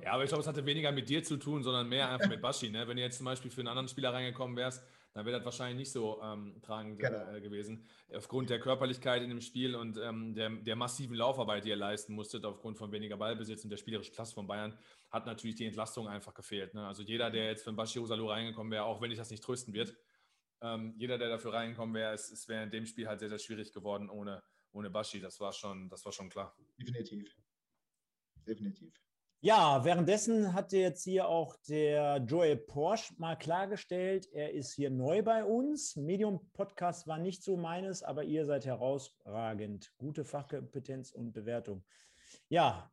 Ja, 0.03 0.13
aber 0.13 0.25
ich 0.25 0.29
glaube, 0.29 0.41
es 0.41 0.47
hatte 0.47 0.65
weniger 0.65 0.91
mit 0.93 1.09
dir 1.09 1.23
zu 1.23 1.37
tun, 1.37 1.63
sondern 1.63 1.89
mehr 1.89 2.11
einfach 2.11 2.29
mit 2.29 2.41
Baschi. 2.41 2.71
Ne? 2.71 2.89
Wenn 2.89 2.97
du 2.97 3.03
jetzt 3.03 3.19
zum 3.19 3.27
Beispiel 3.27 3.51
für 3.51 3.61
einen 3.61 3.69
anderen 3.69 3.89
Spieler 3.89 4.13
reingekommen 4.13 4.57
wärst, 4.57 4.83
dann 5.15 5.27
wäre 5.27 5.37
das 5.37 5.45
wahrscheinlich 5.45 5.77
nicht 5.77 5.93
so 5.93 6.21
ähm, 6.23 6.61
tragend 6.63 6.99
Genau. 6.99 7.33
äh, 7.33 7.41
gewesen. 7.41 7.85
Aufgrund 8.15 8.49
der 8.51 8.61
Körperlichkeit 8.61 9.23
in 9.23 9.29
dem 9.29 9.41
Spiel 9.41 9.75
und 9.77 9.99
ähm, 9.99 10.35
der, 10.35 10.51
der 10.51 10.77
massiven 10.77 11.15
Laufarbeit, 11.17 11.65
die 11.65 11.69
ihr 11.69 11.77
leisten 11.77 12.15
musstet, 12.15 12.45
aufgrund 12.45 12.79
von 12.79 12.93
weniger 12.93 13.17
Ballbesitz 13.17 13.65
und 13.65 13.71
der 13.71 13.77
spielerischen 13.77 14.15
Klasse 14.15 14.35
von 14.35 14.47
Bayern, 14.47 14.79
hat 15.11 15.27
natürlich 15.27 15.57
die 15.57 15.67
Entlastung 15.67 16.09
einfach 16.09 16.33
gefehlt. 16.33 16.73
Ne? 16.75 16.87
Also 16.87 17.03
jeder, 17.03 17.31
der 17.31 17.47
jetzt 17.49 17.65
für 17.65 17.71
den 17.71 17.77
Bashir 17.77 18.07
Salou 18.07 18.29
reingekommen 18.29 18.73
wäre, 18.73 18.85
auch 18.85 19.01
wenn 19.03 19.11
ich 19.11 19.19
das 19.19 19.31
nicht 19.31 19.43
trösten 19.45 19.75
wird, 19.75 19.95
ähm, 20.63 20.95
jeder, 20.97 21.19
der 21.19 21.29
dafür 21.29 21.53
reingekommen 21.53 21.95
wäre, 21.95 22.15
es, 22.15 22.31
es 22.31 22.49
wäre 22.49 22.63
in 22.63 22.71
dem 22.71 22.87
Spiel 22.87 23.09
halt 23.09 23.21
sehr, 23.21 23.29
sehr 23.29 23.39
schwierig 23.39 23.73
geworden 23.73 24.09
ohne, 24.09 24.43
ohne 24.73 24.89
Bashi. 24.91 25.21
Das 25.21 25.41
war 25.41 25.53
schon, 25.53 25.89
das 25.89 26.05
war 26.05 26.13
schon 26.13 26.31
klar. 26.31 26.57
Definitiv. 26.79 27.37
Definitiv. 28.47 28.95
Ja, 29.45 29.85
währenddessen 29.85 30.55
hat 30.55 30.71
jetzt 30.71 31.03
hier 31.03 31.27
auch 31.27 31.57
der 31.69 32.19
Joel 32.19 32.57
Porsche 32.57 33.13
mal 33.19 33.35
klargestellt, 33.35 34.29
er 34.33 34.53
ist 34.53 34.73
hier 34.73 34.89
neu 34.89 35.25
bei 35.25 35.45
uns. 35.45 35.97
Medium-Podcast 35.97 37.09
war 37.09 37.19
nicht 37.19 37.43
so 37.43 37.57
meines, 37.57 38.05
aber 38.05 38.23
ihr 38.23 38.47
seid 38.47 38.67
herausragend. 38.67 39.91
Gute 39.99 40.25
Fachkompetenz 40.25 41.11
und 41.11 41.33
Bewertung. 41.33 41.85
Ja, 42.51 42.89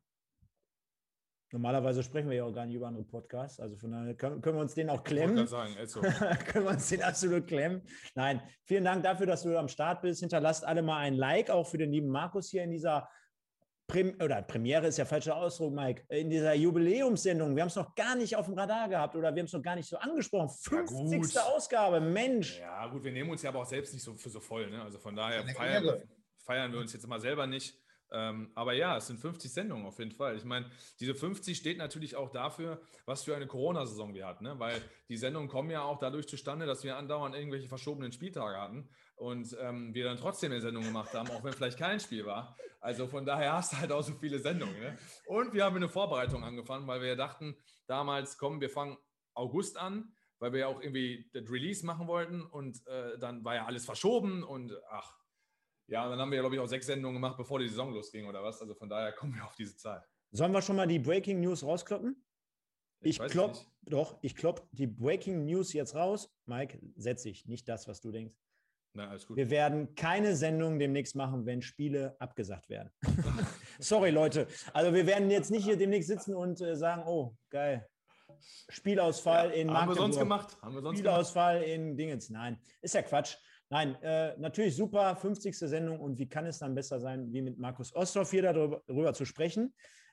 normalerweise 1.52 2.02
sprechen 2.02 2.28
wir 2.28 2.38
ja 2.38 2.44
auch 2.44 2.52
gar 2.52 2.66
nicht 2.66 2.74
über 2.74 2.88
andere 2.88 3.04
Podcasts, 3.04 3.60
also 3.60 3.76
von 3.76 3.92
daher 3.92 4.14
können, 4.14 4.40
können 4.40 4.56
wir 4.56 4.62
uns 4.62 4.74
den 4.74 4.90
auch 4.90 4.98
Ich 4.98 5.04
klemmen. 5.04 5.36
gerade 5.36 5.48
sagen, 5.48 5.76
also, 5.78 6.00
können 6.48 6.64
wir 6.64 6.72
uns 6.72 6.88
den 6.88 7.04
absolut 7.04 7.46
klemmen. 7.46 7.82
Nein, 8.16 8.42
vielen 8.64 8.82
Dank 8.82 9.04
dafür, 9.04 9.26
dass 9.26 9.44
du 9.44 9.56
am 9.56 9.68
Start 9.68 10.02
bist. 10.02 10.18
Hinterlasst 10.18 10.64
alle 10.64 10.82
mal 10.82 10.98
ein 10.98 11.14
Like, 11.14 11.48
auch 11.48 11.68
für 11.68 11.78
den 11.78 11.92
lieben 11.92 12.08
Markus 12.08 12.50
hier 12.50 12.64
in 12.64 12.72
dieser 12.72 13.08
Prem 13.90 14.14
oder 14.22 14.40
Premiere 14.42 14.86
ist 14.86 14.98
ja 14.98 15.04
falscher 15.04 15.34
Ausdruck, 15.34 15.72
Mike, 15.74 16.04
in 16.10 16.30
dieser 16.30 16.54
Jubiläumssendung. 16.54 17.56
Wir 17.56 17.62
haben 17.62 17.68
es 17.68 17.74
noch 17.74 17.92
gar 17.96 18.14
nicht 18.14 18.36
auf 18.36 18.46
dem 18.46 18.54
Radar 18.54 18.88
gehabt 18.88 19.16
oder 19.16 19.34
wir 19.34 19.40
haben 19.40 19.46
es 19.46 19.52
noch 19.52 19.62
gar 19.62 19.74
nicht 19.74 19.88
so 19.88 19.98
angesprochen. 19.98 20.48
Ja, 20.48 20.86
50. 20.86 21.20
gut. 21.20 21.36
Ausgabe, 21.38 22.00
Mensch. 22.00 22.60
ja, 22.60 22.86
gut, 22.86 23.02
wir 23.02 23.10
nehmen 23.10 23.30
uns 23.30 23.42
ja 23.42 23.50
aber 23.50 23.62
auch 23.62 23.66
selbst 23.66 23.92
nicht 23.92 24.04
so 24.04 24.14
für 24.14 24.30
so 24.30 24.38
voll. 24.38 24.70
Ne? 24.70 24.80
Also 24.80 24.98
von 25.00 25.16
daher 25.16 25.44
feiern, 25.48 26.02
feiern 26.38 26.72
wir 26.72 26.78
uns 26.78 26.92
jetzt 26.92 27.06
mal 27.08 27.20
selber 27.20 27.48
nicht. 27.48 27.74
Ähm, 28.12 28.50
aber 28.54 28.74
ja, 28.74 28.96
es 28.96 29.08
sind 29.08 29.18
50 29.18 29.52
Sendungen 29.52 29.86
auf 29.86 29.98
jeden 29.98 30.12
Fall. 30.12 30.36
Ich 30.36 30.44
meine, 30.44 30.70
diese 31.00 31.14
50 31.14 31.56
steht 31.56 31.78
natürlich 31.78 32.14
auch 32.14 32.30
dafür, 32.30 32.80
was 33.06 33.24
für 33.24 33.34
eine 33.34 33.48
Corona-Saison 33.48 34.14
wir 34.14 34.26
hatten. 34.26 34.44
Ne? 34.44 34.58
Weil 34.58 34.80
die 35.08 35.16
Sendungen 35.16 35.48
kommen 35.48 35.70
ja 35.70 35.82
auch 35.82 35.98
dadurch 35.98 36.28
zustande, 36.28 36.66
dass 36.66 36.84
wir 36.84 36.96
andauernd 36.96 37.34
irgendwelche 37.34 37.68
verschobenen 37.68 38.12
Spieltage 38.12 38.56
hatten 38.56 38.88
und 39.20 39.54
ähm, 39.60 39.92
wir 39.94 40.04
dann 40.04 40.16
trotzdem 40.16 40.50
eine 40.50 40.62
Sendung 40.62 40.82
gemacht 40.82 41.12
haben, 41.12 41.28
auch 41.30 41.44
wenn 41.44 41.52
vielleicht 41.52 41.78
kein 41.78 42.00
Spiel 42.00 42.24
war. 42.24 42.56
Also 42.80 43.06
von 43.06 43.26
daher 43.26 43.52
hast 43.52 43.72
du 43.72 43.76
halt 43.76 43.92
auch 43.92 44.02
so 44.02 44.14
viele 44.14 44.38
Sendungen. 44.38 44.80
Ne? 44.80 44.96
Und 45.26 45.52
wir 45.52 45.64
haben 45.64 45.76
eine 45.76 45.90
Vorbereitung 45.90 46.42
angefangen, 46.42 46.86
weil 46.86 47.02
wir 47.02 47.08
ja 47.08 47.16
dachten, 47.16 47.54
damals, 47.86 48.38
komm, 48.38 48.62
wir 48.62 48.70
fangen 48.70 48.96
August 49.34 49.76
an, 49.76 50.14
weil 50.38 50.54
wir 50.54 50.60
ja 50.60 50.66
auch 50.68 50.80
irgendwie 50.80 51.28
das 51.34 51.50
Release 51.50 51.84
machen 51.84 52.06
wollten 52.06 52.42
und 52.42 52.86
äh, 52.86 53.18
dann 53.18 53.44
war 53.44 53.56
ja 53.56 53.66
alles 53.66 53.84
verschoben 53.84 54.42
und 54.42 54.72
ach. 54.90 55.18
Ja, 55.86 56.08
dann 56.08 56.18
haben 56.18 56.30
wir, 56.30 56.40
glaube 56.40 56.54
ich, 56.54 56.60
auch 56.60 56.68
sechs 56.68 56.86
Sendungen 56.86 57.16
gemacht, 57.16 57.36
bevor 57.36 57.58
die 57.58 57.68
Saison 57.68 57.92
losging 57.92 58.26
oder 58.26 58.42
was. 58.42 58.62
Also 58.62 58.74
von 58.74 58.88
daher 58.88 59.12
kommen 59.12 59.34
wir 59.34 59.44
auf 59.44 59.56
diese 59.56 59.76
Zahl. 59.76 60.02
Sollen 60.30 60.52
wir 60.52 60.62
schon 60.62 60.76
mal 60.76 60.86
die 60.86 61.00
Breaking 61.00 61.40
News 61.40 61.62
rauskloppen? 61.62 62.24
Ich, 63.00 63.20
es 63.20 63.32
klopp, 63.32 63.50
nicht. 63.50 63.66
doch, 63.82 64.16
ich 64.22 64.34
klopp 64.34 64.66
die 64.72 64.86
Breaking 64.86 65.44
News 65.44 65.74
jetzt 65.74 65.94
raus. 65.94 66.32
Mike, 66.46 66.78
setz 66.96 67.24
dich, 67.24 67.44
nicht 67.46 67.68
das, 67.68 67.88
was 67.88 68.00
du 68.00 68.12
denkst. 68.12 68.36
Na, 68.92 69.08
alles 69.08 69.26
gut. 69.26 69.36
Wir 69.36 69.50
werden 69.50 69.94
keine 69.94 70.34
Sendung 70.34 70.78
demnächst 70.78 71.14
machen, 71.14 71.46
wenn 71.46 71.62
Spiele 71.62 72.16
abgesagt 72.18 72.68
werden. 72.68 72.90
Sorry, 73.78 74.10
Leute. 74.10 74.46
Also 74.72 74.92
wir 74.94 75.06
werden 75.06 75.30
jetzt 75.30 75.50
nicht 75.50 75.64
hier 75.64 75.76
demnächst 75.76 76.08
sitzen 76.08 76.34
und 76.34 76.60
äh, 76.60 76.76
sagen, 76.76 77.04
oh, 77.06 77.34
geil. 77.50 77.86
Spielausfall 78.68 79.50
in 79.50 79.70
haben 79.70 79.88
wir 79.88 79.96
sonst 79.96 80.16
Magdeburg. 80.16 80.22
gemacht. 80.22 80.62
Haben 80.62 80.74
wir 80.74 80.82
sonst 80.82 80.82
gemacht. 80.82 80.98
Spielausfall 80.98 81.62
in 81.62 81.96
Dingens. 81.96 82.30
Nein, 82.30 82.58
ist 82.80 82.94
ja 82.94 83.02
Quatsch. 83.02 83.36
Nein, 83.68 83.94
äh, 84.02 84.36
natürlich 84.38 84.74
super, 84.74 85.14
50. 85.14 85.56
Sendung 85.56 86.00
und 86.00 86.18
wie 86.18 86.28
kann 86.28 86.46
es 86.46 86.58
dann 86.58 86.74
besser 86.74 86.98
sein, 86.98 87.32
wie 87.32 87.42
mit 87.42 87.58
Markus 87.58 87.94
Osthoff 87.94 88.30
hier 88.30 88.42
darüber, 88.42 88.82
darüber 88.86 89.14
zu 89.14 89.24
sprechen. 89.24 89.72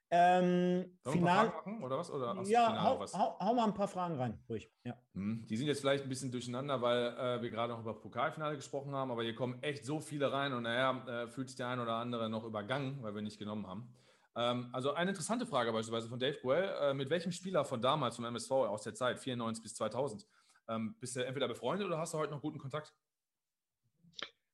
Ähm, 0.09 0.97
Final, 1.03 1.35
paar 1.35 1.51
Fragen 1.51 1.71
machen 1.71 1.83
oder 1.83 1.97
was? 1.97 2.11
Oder 2.11 2.41
ja, 2.43 2.83
hau, 2.83 2.99
was? 2.99 3.13
hau, 3.13 3.37
hau 3.39 3.53
mal 3.53 3.65
ein 3.65 3.73
paar 3.73 3.89
Fragen 3.89 4.15
rein, 4.15 4.39
ruhig. 4.47 4.71
Ja. 4.85 4.95
Hm, 5.13 5.45
Die 5.49 5.57
sind 5.57 5.67
jetzt 5.67 5.81
vielleicht 5.81 6.03
ein 6.03 6.09
bisschen 6.09 6.31
durcheinander, 6.31 6.81
weil 6.81 7.07
äh, 7.17 7.41
wir 7.41 7.49
gerade 7.49 7.73
noch 7.73 7.81
über 7.81 7.93
Pokalfinale 7.99 8.55
gesprochen 8.55 8.95
haben, 8.95 9.11
aber 9.11 9.23
hier 9.23 9.35
kommen 9.35 9.61
echt 9.63 9.85
so 9.85 9.99
viele 9.99 10.31
rein 10.31 10.53
und 10.53 10.63
naja, 10.63 11.05
äh, 11.07 11.27
fühlt 11.27 11.49
sich 11.49 11.57
der 11.57 11.67
ein 11.67 11.79
oder 11.81 11.95
andere 11.95 12.29
noch 12.29 12.45
übergangen, 12.45 13.03
weil 13.03 13.15
wir 13.15 13.21
nicht 13.21 13.37
genommen 13.37 13.67
haben. 13.67 13.93
Ähm, 14.37 14.69
also 14.71 14.93
eine 14.93 15.09
interessante 15.09 15.45
Frage 15.45 15.73
beispielsweise 15.73 16.07
von 16.07 16.19
Dave 16.19 16.37
Guell. 16.41 16.69
Äh, 16.79 16.93
mit 16.93 17.09
welchem 17.09 17.33
Spieler 17.33 17.65
von 17.65 17.81
damals 17.81 18.15
vom 18.15 18.23
MSV 18.23 18.51
aus 18.51 18.83
der 18.83 18.93
Zeit, 18.93 19.19
94 19.19 19.61
bis 19.61 19.75
2000, 19.75 20.25
ähm, 20.69 20.95
bist 20.99 21.15
du 21.15 21.25
entweder 21.25 21.47
befreundet 21.47 21.87
oder 21.87 21.97
hast 21.97 22.13
du 22.13 22.17
heute 22.17 22.31
noch 22.31 22.41
guten 22.41 22.59
Kontakt? 22.59 22.93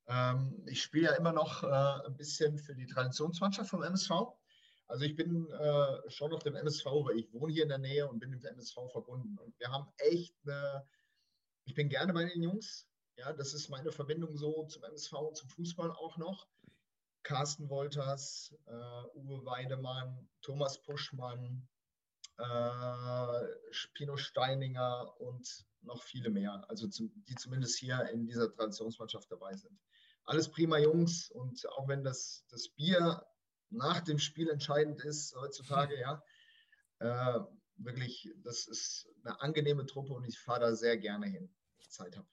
Ähm, 0.07 0.63
ich 0.65 0.81
spiele 0.81 1.05
ja 1.05 1.15
immer 1.15 1.31
noch 1.31 1.63
äh, 1.63 2.07
ein 2.07 2.17
bisschen 2.17 2.57
für 2.57 2.75
die 2.75 2.87
Traditionsmannschaft 2.87 3.69
vom 3.69 3.83
MSV. 3.83 4.11
Also 4.93 5.05
ich 5.05 5.15
bin 5.15 5.49
äh, 5.49 6.07
schon 6.11 6.29
noch 6.29 6.43
dem 6.43 6.55
MSV, 6.55 6.85
weil 6.85 7.17
ich 7.17 7.33
wohne 7.33 7.51
hier 7.51 7.63
in 7.63 7.69
der 7.69 7.79
Nähe 7.79 8.07
und 8.07 8.19
bin 8.19 8.29
dem 8.29 8.45
MSV 8.45 8.75
verbunden. 8.91 9.39
Und 9.39 9.59
wir 9.59 9.71
haben 9.71 9.91
echt 9.97 10.35
eine, 10.45 10.87
ich 11.65 11.73
bin 11.73 11.89
gerne 11.89 12.13
bei 12.13 12.25
den 12.25 12.43
Jungs. 12.43 12.87
Ja, 13.17 13.33
das 13.33 13.55
ist 13.55 13.69
meine 13.69 13.91
Verbindung 13.91 14.37
so 14.37 14.67
zum 14.67 14.83
MSV 14.83 15.13
und 15.13 15.35
zum 15.35 15.49
Fußball 15.49 15.89
auch 15.89 16.17
noch. 16.17 16.47
Carsten 17.23 17.71
Wolters, 17.71 18.55
äh, 18.67 19.17
Uwe 19.17 19.43
Weidemann, 19.45 20.29
Thomas 20.43 20.79
Puschmann, 20.83 21.67
äh, 22.37 23.47
Spino 23.71 24.15
Steininger 24.15 25.19
und 25.19 25.65
noch 25.81 26.03
viele 26.03 26.29
mehr, 26.29 26.63
also 26.69 26.87
zum, 26.87 27.11
die 27.23 27.33
zumindest 27.33 27.79
hier 27.79 27.99
in 28.11 28.27
dieser 28.27 28.53
Traditionsmannschaft 28.53 29.31
dabei 29.31 29.55
sind. 29.55 29.75
Alles 30.25 30.51
prima 30.51 30.77
Jungs 30.77 31.31
und 31.31 31.67
auch 31.71 31.87
wenn 31.87 32.03
das, 32.03 32.45
das 32.51 32.69
Bier 32.69 33.25
nach 33.69 34.01
dem 34.01 34.19
Spiel 34.19 34.49
entscheidend 34.49 35.03
ist 35.03 35.35
heutzutage, 35.35 35.99
ja, 35.99 36.23
äh, 36.99 37.39
wirklich, 37.77 38.31
das 38.43 38.67
ist 38.67 39.09
eine 39.23 39.41
angenehme 39.41 39.85
Truppe 39.85 40.13
und 40.13 40.25
ich 40.25 40.39
fahre 40.39 40.61
da 40.61 40.75
sehr 40.75 40.97
gerne 40.97 41.27
hin, 41.27 41.43
wenn 41.43 41.79
ich 41.79 41.89
Zeit 41.89 42.15
habe. 42.15 42.27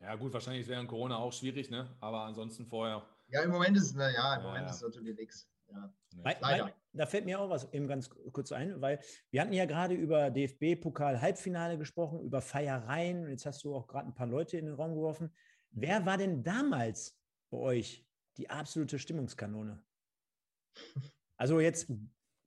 Ja, 0.00 0.14
gut, 0.16 0.32
wahrscheinlich 0.32 0.68
während 0.68 0.88
Corona 0.88 1.16
auch 1.16 1.32
schwierig, 1.32 1.70
ne? 1.70 1.96
Aber 2.00 2.22
ansonsten 2.22 2.66
vorher. 2.66 3.08
Ja, 3.28 3.42
im 3.42 3.50
Moment 3.50 3.76
ist, 3.76 3.94
na 3.94 4.10
ja, 4.10 4.34
im 4.36 4.42
Ja, 4.42 4.46
Moment 4.46 4.66
ja. 4.66 4.74
ist 4.74 4.82
natürlich 4.82 5.16
nichts. 5.16 5.48
Ja. 5.68 5.94
Weil, 6.16 6.36
Leider. 6.40 6.64
weil, 6.66 6.74
da 6.92 7.06
fällt 7.06 7.24
mir 7.24 7.40
auch 7.40 7.50
was 7.50 7.72
eben 7.72 7.88
ganz 7.88 8.08
kurz 8.08 8.52
ein, 8.52 8.80
weil 8.80 9.00
wir 9.30 9.40
hatten 9.40 9.52
ja 9.52 9.64
gerade 9.64 9.94
über 9.94 10.30
DFB-Pokal-Halbfinale 10.30 11.76
gesprochen, 11.76 12.20
über 12.20 12.40
Feiereien. 12.40 13.24
Und 13.24 13.30
jetzt 13.30 13.46
hast 13.46 13.64
du 13.64 13.74
auch 13.74 13.86
gerade 13.86 14.08
ein 14.08 14.14
paar 14.14 14.26
Leute 14.26 14.58
in 14.58 14.66
den 14.66 14.74
Raum 14.74 14.94
geworfen. 14.94 15.34
Wer 15.70 16.06
war 16.06 16.16
denn 16.18 16.42
damals 16.42 17.18
bei 17.50 17.58
euch 17.58 18.06
die 18.36 18.48
absolute 18.48 18.98
Stimmungskanone? 18.98 19.82
Also 21.36 21.60
jetzt 21.60 21.90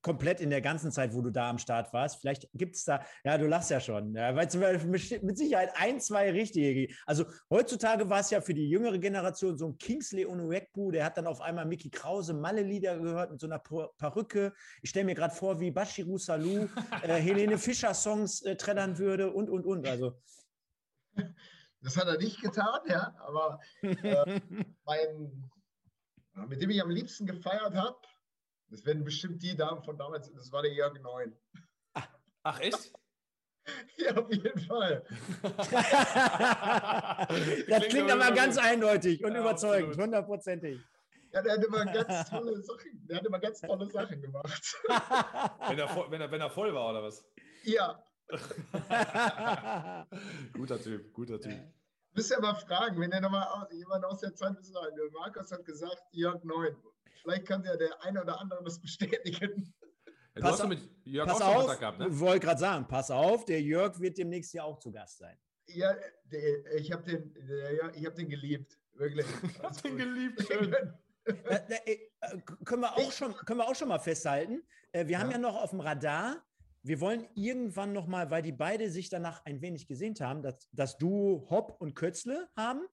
komplett 0.02 0.40
in 0.40 0.50
der 0.50 0.62
ganzen 0.62 0.92
Zeit, 0.92 1.14
wo 1.14 1.22
du 1.22 1.30
da 1.30 1.50
am 1.50 1.58
Start 1.58 1.92
warst. 1.92 2.22
Vielleicht 2.22 2.50
gibt 2.54 2.76
es 2.78 2.86
da, 2.86 3.04
ja, 3.26 3.38
du 3.38 3.48
lachst 3.48 3.70
ja 3.70 3.82
schon, 3.82 4.16
ja, 4.16 4.34
weil 4.34 4.48
es 4.48 4.86
mit 4.86 5.24
mit 5.24 5.38
Sicherheit 5.38 5.72
ein, 5.76 6.00
zwei 6.00 6.32
richtige. 6.32 6.94
Also 7.06 7.26
heutzutage 7.50 8.10
war 8.10 8.22
es 8.22 8.30
ja 8.30 8.40
für 8.40 8.54
die 8.54 8.70
jüngere 8.70 8.98
Generation 8.98 9.58
so 9.58 9.68
ein 9.68 9.78
Kingsley 9.78 10.26
Onuekbu, 10.26 10.92
der 10.92 11.04
hat 11.04 11.18
dann 11.18 11.28
auf 11.28 11.42
einmal 11.42 11.66
Mickey 11.66 11.90
Krause 11.90 12.34
Malle-Lieder 12.34 12.98
gehört 12.98 13.32
mit 13.32 13.42
so 13.42 13.48
einer 13.48 13.60
Per- 13.60 13.90
Perücke. 13.98 14.54
Ich 14.82 14.92
stelle 14.92 15.06
mir 15.06 15.16
gerade 15.16 15.36
vor, 15.36 15.60
wie 15.60 15.70
Bashiru 15.70 16.18
Salou 16.18 16.70
äh, 17.04 17.16
Helene 17.16 17.58
Fischer 17.58 17.94
Songs 17.94 18.42
äh, 18.44 18.56
trällern 18.56 18.98
würde 18.98 19.34
und, 19.34 19.50
und, 19.50 19.66
und. 19.66 19.86
Also 19.86 20.18
Das 21.82 21.98
hat 21.98 22.08
er 22.08 22.18
nicht 22.18 22.42
getan, 22.42 22.80
ja, 22.88 23.14
aber 23.20 23.60
äh, 23.82 24.40
mein, 24.86 25.52
mit 26.48 26.62
dem 26.62 26.70
ich 26.70 26.82
am 26.82 26.90
liebsten 26.90 27.26
gefeiert 27.26 27.76
habe, 27.76 27.98
das 28.70 28.86
werden 28.86 29.04
bestimmt 29.04 29.42
die 29.42 29.56
Damen 29.56 29.84
von 29.84 29.98
damals, 29.98 30.32
das 30.34 30.52
war 30.52 30.62
der 30.62 30.74
Jörg 30.74 31.00
Neun. 31.02 31.36
Ach, 32.44 32.60
echt? 32.60 32.94
Ja, 33.98 34.16
auf 34.18 34.32
jeden 34.32 34.60
Fall. 34.62 35.06
das 37.68 37.88
klingt 37.90 38.10
aber 38.10 38.32
ganz 38.32 38.58
eindeutig 38.58 39.24
und 39.24 39.34
Ja, 39.34 39.42
überzeugend, 39.42 39.96
hundertprozentig. 39.96 40.82
Ja, 41.32 41.44
der 41.44 41.54
hat 41.54 41.64
immer 41.64 41.86
ganz 41.94 42.30
tolle 42.32 42.60
Sachen, 42.64 43.06
der 43.08 43.18
hat 43.18 43.28
immer 43.28 43.38
ganz 43.38 43.62
tolle 43.62 43.88
Sachen 43.92 44.20
gemacht. 44.24 44.76
Wenn 45.68 45.78
er, 45.78 45.88
voll, 45.88 46.10
wenn, 46.10 46.20
er, 46.20 46.32
wenn 46.32 46.42
er 46.42 46.50
voll 46.50 46.74
war 46.74 46.90
oder 46.90 47.04
was? 47.04 47.24
Ja, 47.64 48.04
guter 50.54 50.80
Typ, 50.80 51.14
guter 51.14 51.40
Typ. 51.40 51.60
müsst 52.14 52.32
ihr 52.32 52.40
mal 52.40 52.54
fragen, 52.54 53.02
wenn 53.02 53.12
ihr 53.12 53.22
nochmal 53.22 53.68
jemand 53.72 54.06
aus 54.06 54.20
der 54.20 54.36
Zeit 54.36 54.56
wissen 54.58 54.76
Markus 55.14 55.52
hat 55.52 55.66
gesagt, 55.66 56.04
Jörg 56.12 56.44
Neun. 56.44 56.76
Vielleicht 57.22 57.46
kann 57.46 57.64
ja 57.64 57.76
der 57.78 58.04
eine 58.04 58.22
oder 58.22 58.40
andere 58.40 58.64
das 58.64 58.80
bestätigen. 58.80 59.74
Ja, 60.06 60.14
du 60.36 60.42
Pass 60.42 60.52
hast 60.52 60.60
doch 60.60 60.64
auf- 60.66 60.70
mit 60.70 60.90
Jörg 61.04 61.28
Pass 61.28 61.42
auch 61.42 61.62
schon 61.62 61.72
auf, 61.72 61.80
gehabt, 61.80 62.00
ne? 62.00 62.20
wollte 62.20 62.46
gerade 62.46 62.60
sagen, 62.60 62.88
pass 62.88 63.12
auf, 63.12 63.46
der 63.46 63.62
Jörg 63.62 64.00
wird 64.00 64.18
demnächst 64.18 64.54
ja 64.54 64.64
auch 64.64 64.80
zu 64.80 64.92
Gast 64.92 65.18
sein. 65.18 65.38
Ja, 65.68 65.96
der, 66.26 66.76
ich 66.76 66.92
habe 66.92 67.04
den, 67.04 67.34
der, 67.34 67.74
ja, 67.74 67.92
ich 67.94 68.06
hab 68.06 68.16
den 68.16 68.30
geliebt. 68.30 68.80
Wirklich. 68.94 69.26
Ich 69.44 69.60
hab 69.60 69.82
den 69.82 69.98
geliebt, 69.98 70.42
schön. 70.48 70.74
Äh, 71.26 71.34
äh, 71.86 72.00
äh, 72.22 72.38
können, 72.66 72.82
wir 72.82 72.94
auch 72.98 73.12
schon, 73.12 73.34
können 73.36 73.60
wir 73.60 73.68
auch 73.68 73.76
schon 73.76 73.88
mal 73.90 74.00
festhalten. 74.00 74.62
Äh, 74.92 75.08
wir 75.08 75.20
haben 75.20 75.28
Ja. 75.30 75.34
ja 75.38 75.42
noch 75.42 75.56
auf 75.56 75.70
dem 75.72 75.80
Radar 75.82 76.44
wir 76.82 77.02
wollen 77.02 77.28
irgendwann 77.36 77.92
nochmal, 77.92 78.32
weil 78.32 78.42
die 78.42 78.54
beide 78.54 78.90
sich 78.90 79.10
danach 79.10 79.44
ein 79.46 79.62
wenig 79.62 79.86
gesehnt 79.86 80.22
haben, 80.22 80.42
dass, 80.42 80.70
dass 80.72 80.98
du 80.98 81.46
Hopp 81.50 81.76
und 81.82 81.94
Kötzle 81.94 82.48
haben. 82.56 82.88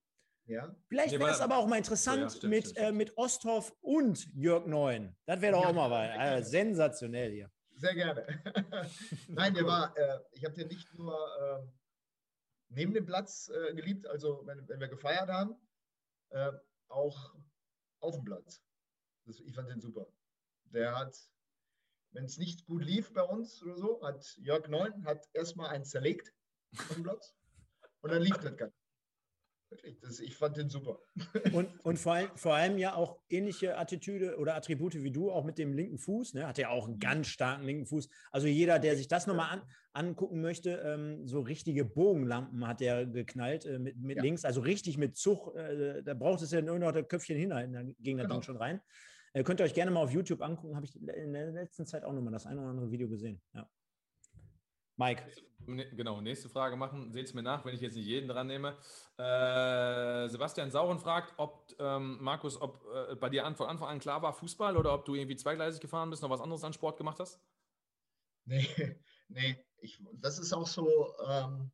Ja. 0.46 0.74
Vielleicht 0.88 1.12
Nee, 1.12 1.18
wäre 1.18 1.30
es 1.30 1.40
aber 1.40 1.56
auch 1.58 1.66
mal 1.66 1.78
interessant 1.78 2.22
Ja, 2.22 2.30
stimmt, 2.30 2.50
mit, 2.50 2.68
stimmt, 2.68 2.78
äh, 2.78 2.92
mit 2.92 3.16
Osthoff 3.16 3.74
und 3.80 4.26
Jörg 4.34 4.66
Neuen. 4.66 5.16
Das 5.26 5.40
wäre 5.40 5.54
doch 5.54 5.62
Ja, 5.62 5.68
auch 5.70 5.74
mal 5.74 5.90
was. 5.90 6.46
Äh, 6.46 6.48
sensationell 6.48 7.32
hier. 7.32 7.50
Sehr 7.72 7.94
gerne. 7.94 8.26
Nein, 9.28 9.54
der 9.54 9.66
war, 9.66 9.96
äh, 9.96 10.20
ich 10.32 10.44
habe 10.44 10.54
den 10.54 10.68
nicht 10.68 10.92
nur 10.94 11.14
ähm, 11.42 11.72
neben 12.68 12.94
dem 12.94 13.06
Platz 13.06 13.48
äh, 13.48 13.74
geliebt, 13.74 14.06
also 14.06 14.46
wenn, 14.46 14.66
wenn 14.68 14.80
wir 14.80 14.88
gefeiert 14.88 15.28
haben, 15.28 15.56
äh, 16.30 16.52
auch 16.88 17.34
auf 18.00 18.14
dem 18.14 18.24
Platz. 18.24 18.62
Das, 19.24 19.40
ich 19.40 19.54
fand 19.54 19.68
den 19.68 19.80
super. 19.80 20.06
Der 20.66 20.96
hat, 20.96 21.16
wenn 22.12 22.24
es 22.24 22.38
nicht 22.38 22.66
gut 22.66 22.84
lief 22.84 23.12
bei 23.12 23.22
uns 23.22 23.62
oder 23.62 23.76
so, 23.76 24.02
hat 24.02 24.24
Jörg 24.38 24.68
Neun 24.68 25.04
hat 25.04 25.28
erstmal 25.32 25.70
einen 25.70 25.84
zerlegt 25.84 26.32
auf 26.78 26.94
dem 26.94 27.02
Platz 27.02 27.34
und 28.00 28.12
dann 28.12 28.22
lief 28.22 28.38
das 28.38 28.56
Ganze. 28.56 28.75
Wirklich, 29.68 29.98
das, 29.98 30.20
ich 30.20 30.36
fand 30.36 30.56
den 30.56 30.68
super. 30.68 31.00
Und, 31.52 31.68
und 31.84 31.98
vor, 31.98 32.14
allem, 32.14 32.28
vor 32.36 32.54
allem 32.54 32.78
ja 32.78 32.94
auch 32.94 33.18
ähnliche 33.28 33.76
Attitüde 33.76 34.38
oder 34.38 34.54
Attribute 34.54 34.94
wie 35.02 35.10
du, 35.10 35.30
auch 35.32 35.44
mit 35.44 35.58
dem 35.58 35.72
linken 35.72 35.98
Fuß. 35.98 36.34
Ne? 36.34 36.46
Hat 36.46 36.58
ja 36.58 36.68
auch 36.68 36.86
einen 36.86 37.00
ganz 37.00 37.26
starken 37.26 37.64
linken 37.64 37.86
Fuß. 37.86 38.08
Also 38.30 38.46
jeder, 38.46 38.78
der 38.78 38.96
sich 38.96 39.08
das 39.08 39.26
nochmal 39.26 39.50
an, 39.50 39.62
angucken 39.92 40.40
möchte, 40.40 40.70
ähm, 40.84 41.26
so 41.26 41.40
richtige 41.40 41.84
Bogenlampen 41.84 42.66
hat 42.66 42.80
er 42.80 43.06
geknallt 43.06 43.66
äh, 43.66 43.78
mit, 43.78 43.96
mit 43.96 44.18
Ja. 44.18 44.22
links, 44.22 44.44
also 44.44 44.60
richtig 44.60 44.98
mit 44.98 45.16
Zug. 45.16 45.54
Äh, 45.56 46.02
da 46.04 46.14
braucht 46.14 46.42
es 46.42 46.52
ja 46.52 46.62
nur 46.62 46.78
noch 46.78 46.92
das 46.92 47.08
Köpfchen 47.08 47.36
hinhalten, 47.36 47.72
dann 47.72 47.96
ging 47.98 48.16
das 48.18 48.24
Genau. 48.26 48.36
Ding 48.36 48.42
schon 48.42 48.56
rein. 48.56 48.80
Äh, 49.32 49.42
könnt 49.42 49.60
ihr 49.60 49.64
euch 49.64 49.74
gerne 49.74 49.90
mal 49.90 50.00
auf 50.00 50.12
YouTube 50.12 50.42
angucken. 50.42 50.76
Habe 50.76 50.86
ich 50.86 50.94
in 50.94 51.32
der 51.32 51.50
letzten 51.50 51.86
Zeit 51.86 52.04
auch 52.04 52.12
nochmal 52.12 52.32
das 52.32 52.46
eine 52.46 52.60
oder 52.60 52.70
andere 52.70 52.90
Video 52.90 53.08
gesehen. 53.08 53.42
Ja. 53.52 53.68
Mike. 54.96 55.22
Ne- 55.66 55.90
Genau, 55.96 56.20
nächste 56.20 56.48
Frage 56.48 56.76
machen. 56.76 57.12
Seht 57.12 57.26
es 57.26 57.34
mir 57.34 57.42
nach, 57.42 57.64
wenn 57.64 57.74
ich 57.74 57.80
jetzt 57.80 57.96
nicht 57.96 58.06
jeden 58.06 58.28
dran 58.28 58.46
nehme. 58.46 58.76
Äh, 59.18 60.28
Sebastian 60.28 60.70
Sauren 60.70 60.98
fragt, 60.98 61.34
ob, 61.38 61.74
ähm, 61.78 62.18
Markus, 62.20 62.60
ob 62.60 62.84
äh, 63.10 63.16
bei 63.16 63.28
dir 63.28 63.44
an, 63.44 63.56
von 63.56 63.68
Anfang 63.68 63.88
an 63.88 63.98
klar 63.98 64.22
war 64.22 64.32
Fußball 64.32 64.76
oder 64.76 64.94
ob 64.94 65.04
du 65.04 65.14
irgendwie 65.14 65.36
zweigleisig 65.36 65.80
gefahren 65.80 66.10
bist, 66.10 66.22
noch 66.22 66.30
was 66.30 66.40
anderes 66.40 66.62
an 66.64 66.72
Sport 66.72 66.96
gemacht 66.98 67.18
hast? 67.20 67.40
Nee, 68.44 68.66
nee, 69.28 69.56
ich, 69.78 70.02
das 70.14 70.38
ist 70.38 70.52
auch 70.52 70.66
so, 70.66 71.14
ähm, 71.26 71.72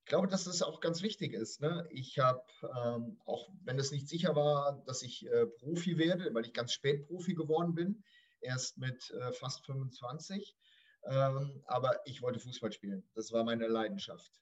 ich 0.00 0.06
glaube, 0.06 0.28
dass 0.28 0.44
das 0.44 0.62
auch 0.62 0.80
ganz 0.80 1.02
wichtig 1.02 1.34
ist. 1.34 1.60
Ne? 1.60 1.86
Ich 1.90 2.18
habe, 2.18 2.42
ähm, 2.62 3.20
auch 3.26 3.50
wenn 3.62 3.78
es 3.78 3.92
nicht 3.92 4.08
sicher 4.08 4.34
war, 4.34 4.82
dass 4.86 5.02
ich 5.02 5.26
äh, 5.26 5.46
Profi 5.46 5.98
werde, 5.98 6.32
weil 6.32 6.46
ich 6.46 6.52
ganz 6.54 6.72
spät 6.72 7.06
Profi 7.06 7.34
geworden 7.34 7.74
bin, 7.74 8.02
erst 8.40 8.78
mit 8.78 9.10
äh, 9.10 9.32
fast 9.32 9.66
25, 9.66 10.56
ähm, 11.04 11.62
aber 11.66 12.00
ich 12.06 12.22
wollte 12.22 12.40
Fußball 12.40 12.72
spielen. 12.72 13.08
Das 13.14 13.32
war 13.32 13.44
meine 13.44 13.66
Leidenschaft. 13.68 14.40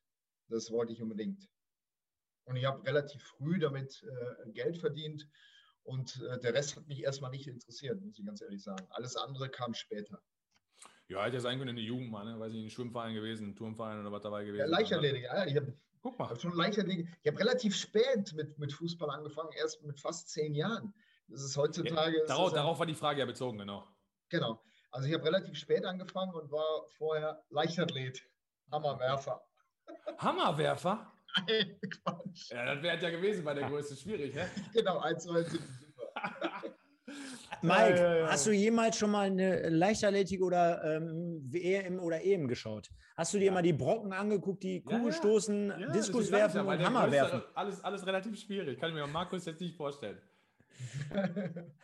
Das 0.49 0.71
wollte 0.71 0.92
ich 0.92 1.03
unbedingt. 1.03 1.49
Und 2.44 2.57
ich 2.57 2.64
habe 2.64 2.85
relativ 2.87 3.23
früh 3.23 3.59
damit 3.59 4.03
äh, 4.05 4.51
Geld 4.53 4.79
verdient 4.79 5.29
und 5.83 6.21
äh, 6.23 6.38
der 6.40 6.55
Rest 6.55 6.77
hat 6.77 6.87
mich 6.88 7.03
erstmal 7.03 7.31
nicht 7.31 7.47
interessiert, 7.47 8.01
muss 8.01 8.18
ich 8.18 8.25
ganz 8.25 8.40
ehrlich 8.40 8.62
sagen. 8.62 8.87
Alles 8.90 9.16
andere 9.16 9.49
kam 9.51 9.75
später. 9.75 10.23
Ja, 11.09 11.25
hätte 11.25 11.37
ja 11.37 11.40
sein 11.40 11.59
können 11.59 11.71
in 11.71 11.77
der 11.77 11.85
Jugend 11.85 12.11
mal, 12.11 12.25
ne? 12.25 12.38
weiß 12.38 12.53
ich, 12.53 12.62
ein 12.62 12.71
Schwimmverein 12.71 13.14
gewesen, 13.14 13.49
ein 13.49 13.57
Turmverein 13.57 14.01
oder 14.01 14.12
was 14.12 14.23
dabei 14.23 14.44
gewesen. 14.44 14.61
Ja, 14.61 14.66
Leichtathletik, 14.66 15.23
ja, 15.25 15.47
ich 15.47 15.57
habe 15.57 15.75
hab 16.18 16.40
schon 16.40 16.55
Leichtathletik. 16.55 17.09
Ich 17.23 17.31
habe 17.31 17.38
relativ 17.40 17.75
spät 17.75 18.33
mit, 18.35 18.59
mit 18.59 18.73
Fußball 18.73 19.11
angefangen, 19.11 19.51
erst 19.53 19.83
mit 19.85 19.99
fast 20.01 20.29
zehn 20.29 20.55
Jahren. 20.55 20.94
Das 21.29 21.42
ist 21.42 21.57
heutzutage. 21.57 22.18
ist 22.18 22.29
Darauf, 22.31 22.51
ja- 22.51 22.57
darauf 22.57 22.79
war 22.79 22.87
die 22.87 22.94
Frage 22.94 23.21
ja 23.21 23.27
bezogen, 23.27 23.59
genau. 23.59 23.87
Genau. 24.29 24.62
Also 24.90 25.09
ich 25.09 25.14
habe 25.14 25.24
relativ 25.24 25.57
spät 25.57 25.85
angefangen 25.85 26.35
und 26.35 26.51
war 26.51 26.85
vorher 26.96 27.42
Leichtathlet, 27.51 28.22
Hammerwerfer. 28.72 29.42
Hammerwerfer? 30.18 31.12
Nein, 31.46 31.79
Quatsch. 31.90 32.51
Ja, 32.51 32.74
das 32.74 32.83
wäre 32.83 32.98
ja 33.01 33.11
gewesen 33.11 33.44
bei 33.44 33.55
der 33.55 33.68
Größe 33.68 33.96
schwierig, 33.96 34.35
ne? 34.35 34.48
Genau, 34.72 34.98
1 34.98 35.22
zu 35.22 35.33
1 35.33 35.51
super. 35.51 35.62
Mike, 37.62 37.98
ja, 38.01 38.16
ja. 38.18 38.29
hast 38.29 38.46
du 38.46 38.51
jemals 38.53 38.96
schon 38.96 39.11
mal 39.11 39.27
eine 39.27 39.68
Leichtathletik 39.68 40.42
oder 40.42 40.83
ähm, 40.96 41.51
EM 41.53 41.98
oder 42.01 42.22
EM 42.22 42.46
geschaut? 42.48 42.88
Hast 43.16 43.35
du 43.35 43.38
dir 43.38 43.46
Ja. 43.46 43.53
mal 43.53 43.62
die 43.62 43.72
Brocken 43.72 44.12
angeguckt, 44.12 44.62
die 44.62 44.77
Ja, 44.77 44.83
Kugel 44.96 45.12
ja. 45.12 45.12
stoßen, 45.12 45.68
Ja, 45.81 45.90
Diskus 45.92 46.31
werfen 46.31 46.61
und 46.66 46.85
Hammer 46.85 47.11
werfen? 47.11 47.42
Alles, 47.55 47.83
alles 47.83 48.07
relativ 48.07 48.38
schwierig. 48.38 48.79
Kann 48.79 48.90
ich 48.90 48.94
mir 48.94 49.07
Markus 49.07 49.44
jetzt 49.46 49.61
nicht 49.61 49.77
vorstellen. 49.77 50.20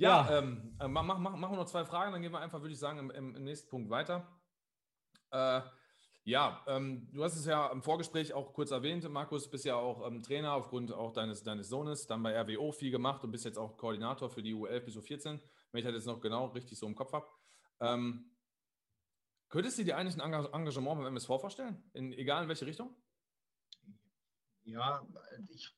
Ja, 0.00 0.30
Ja. 0.30 0.38
Ähm, 0.38 0.76
äh, 0.80 0.88
mach, 0.88 1.02
mach, 1.02 1.18
machen 1.18 1.52
wir 1.52 1.56
noch 1.58 1.66
zwei 1.66 1.84
Fragen, 1.84 2.12
dann 2.12 2.22
gehen 2.22 2.32
wir 2.32 2.40
einfach, 2.40 2.60
würde 2.62 2.72
ich 2.72 2.78
sagen, 2.78 2.98
im, 2.98 3.34
im, 3.34 3.44
nächsten 3.44 3.68
Punkt 3.68 3.90
weiter. 3.90 4.26
Äh, 5.30 5.60
ja, 6.24 6.64
ähm, 6.66 7.08
du 7.12 7.22
hast 7.22 7.36
es 7.36 7.44
ja 7.44 7.66
im 7.70 7.82
Vorgespräch 7.82 8.32
auch 8.32 8.52
kurz 8.54 8.70
erwähnt, 8.70 9.06
Markus, 9.10 9.50
bist 9.50 9.64
ja 9.66 9.76
auch 9.76 10.06
ähm, 10.06 10.22
Trainer 10.22 10.54
aufgrund 10.54 10.90
auch 10.92 11.12
deines, 11.12 11.42
deines 11.42 11.68
Sohnes, 11.68 12.06
dann 12.06 12.22
bei 12.22 12.38
RWO 12.40 12.72
viel 12.72 12.90
gemacht 12.90 13.22
und 13.24 13.30
bist 13.30 13.44
jetzt 13.44 13.58
auch 13.58 13.76
Koordinator 13.76 14.30
für 14.30 14.42
die 14.42 14.54
U11 14.54 14.80
bis 14.80 14.96
U14, 14.96 15.40
wenn 15.70 15.78
ich 15.78 15.84
das 15.84 15.94
jetzt 15.94 16.06
noch 16.06 16.20
genau 16.20 16.46
richtig 16.46 16.78
so 16.78 16.86
im 16.86 16.94
Kopf 16.94 17.12
habe. 17.12 17.26
Ähm, 17.80 18.36
könntest 19.48 19.78
du 19.78 19.84
dir 19.84 19.96
eigentlich 19.98 20.20
ein 20.20 20.32
Enga- 20.32 20.52
Engagement 20.54 20.98
beim 20.98 21.06
MSV 21.08 21.26
vorstellen? 21.26 21.90
In, 21.92 22.12
egal 22.12 22.42
in 22.44 22.48
welche 22.48 22.66
Richtung? 22.66 22.94
Ja, 24.64 25.06
ich, 25.48 25.74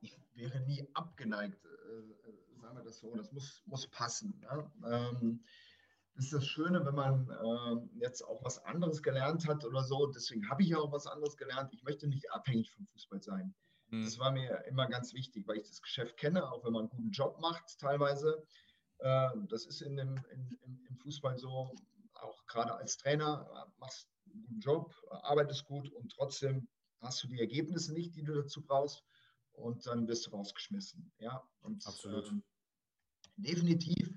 ich 0.00 0.18
wäre 0.34 0.60
nie 0.60 0.88
abgeneigt, 0.94 1.64
äh, 1.64 2.32
sagen 2.64 2.76
wir 2.76 2.84
das 2.84 2.98
so. 2.98 3.14
Das 3.14 3.30
muss, 3.32 3.62
muss 3.66 3.86
passen. 3.88 4.40
Ne? 4.40 4.72
Ähm, 4.86 5.44
das 6.14 6.26
ist 6.26 6.32
das 6.32 6.46
Schöne, 6.46 6.84
wenn 6.86 6.94
man 6.94 7.28
ähm, 7.44 7.90
jetzt 8.00 8.22
auch 8.22 8.42
was 8.44 8.58
anderes 8.64 9.02
gelernt 9.02 9.46
hat 9.46 9.64
oder 9.64 9.82
so. 9.82 10.06
Deswegen 10.06 10.48
habe 10.48 10.62
ich 10.62 10.68
ja 10.68 10.78
auch 10.78 10.92
was 10.92 11.06
anderes 11.06 11.36
gelernt. 11.36 11.72
Ich 11.72 11.82
möchte 11.82 12.06
nicht 12.06 12.30
abhängig 12.30 12.72
vom 12.72 12.86
Fußball 12.86 13.20
sein. 13.20 13.54
Hm. 13.90 14.04
Das 14.04 14.18
war 14.18 14.30
mir 14.32 14.64
immer 14.66 14.86
ganz 14.86 15.12
wichtig, 15.12 15.46
weil 15.46 15.58
ich 15.58 15.68
das 15.68 15.82
Geschäft 15.82 16.16
kenne, 16.16 16.50
auch 16.50 16.64
wenn 16.64 16.72
man 16.72 16.82
einen 16.82 16.90
guten 16.90 17.10
Job 17.10 17.38
macht 17.40 17.78
teilweise. 17.78 18.46
Äh, 18.98 19.30
das 19.48 19.66
ist 19.66 19.82
in 19.82 19.96
dem, 19.96 20.16
in, 20.32 20.58
im, 20.62 20.86
im 20.88 20.96
Fußball 20.98 21.36
so, 21.36 21.74
auch 22.14 22.46
gerade 22.46 22.74
als 22.74 22.96
Trainer, 22.96 23.46
äh, 23.52 23.80
machst 23.80 24.08
einen 24.26 24.42
guten 24.42 24.60
Job, 24.60 24.94
arbeitest 25.10 25.64
gut 25.66 25.90
und 25.90 26.12
trotzdem 26.12 26.68
hast 27.00 27.22
du 27.22 27.28
die 27.28 27.40
Ergebnisse 27.40 27.92
nicht, 27.92 28.14
die 28.14 28.22
du 28.22 28.34
dazu 28.34 28.62
brauchst 28.62 29.04
und 29.52 29.84
dann 29.86 30.08
wirst 30.08 30.26
du 30.26 30.30
rausgeschmissen. 30.30 31.12
Ja, 31.18 31.42
und 31.60 31.84
Absolut. 31.86 32.28
ähm, 32.28 32.44
definitiv. 33.36 34.16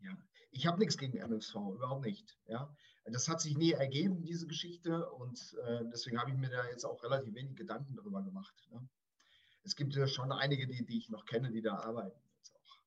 Ja, 0.00 0.16
ich 0.50 0.66
habe 0.66 0.78
nichts 0.78 0.96
gegen 0.98 1.16
MSV, 1.18 1.54
überhaupt 1.54 2.04
nicht. 2.04 2.36
Ja, 2.46 2.74
das 3.04 3.28
hat 3.28 3.40
sich 3.40 3.56
nie 3.56 3.72
ergeben, 3.72 4.22
diese 4.22 4.46
Geschichte, 4.46 5.08
und 5.10 5.56
äh, 5.64 5.84
deswegen 5.92 6.18
habe 6.20 6.30
ich 6.30 6.36
mir 6.36 6.50
da 6.50 6.66
jetzt 6.68 6.84
auch 6.84 7.02
relativ 7.02 7.34
wenig 7.34 7.56
Gedanken 7.56 7.96
darüber 7.96 8.22
gemacht. 8.22 8.54
Ne? 8.70 8.88
Es 9.64 9.74
gibt 9.76 9.94
ja 9.94 10.06
schon 10.06 10.30
einige, 10.32 10.66
die, 10.66 10.84
die 10.84 10.98
ich 10.98 11.08
noch 11.10 11.24
kenne, 11.24 11.50
die 11.50 11.62
da 11.62 11.74
arbeiten. 11.76 12.20
Jetzt 12.36 12.54
auch. 12.54 12.78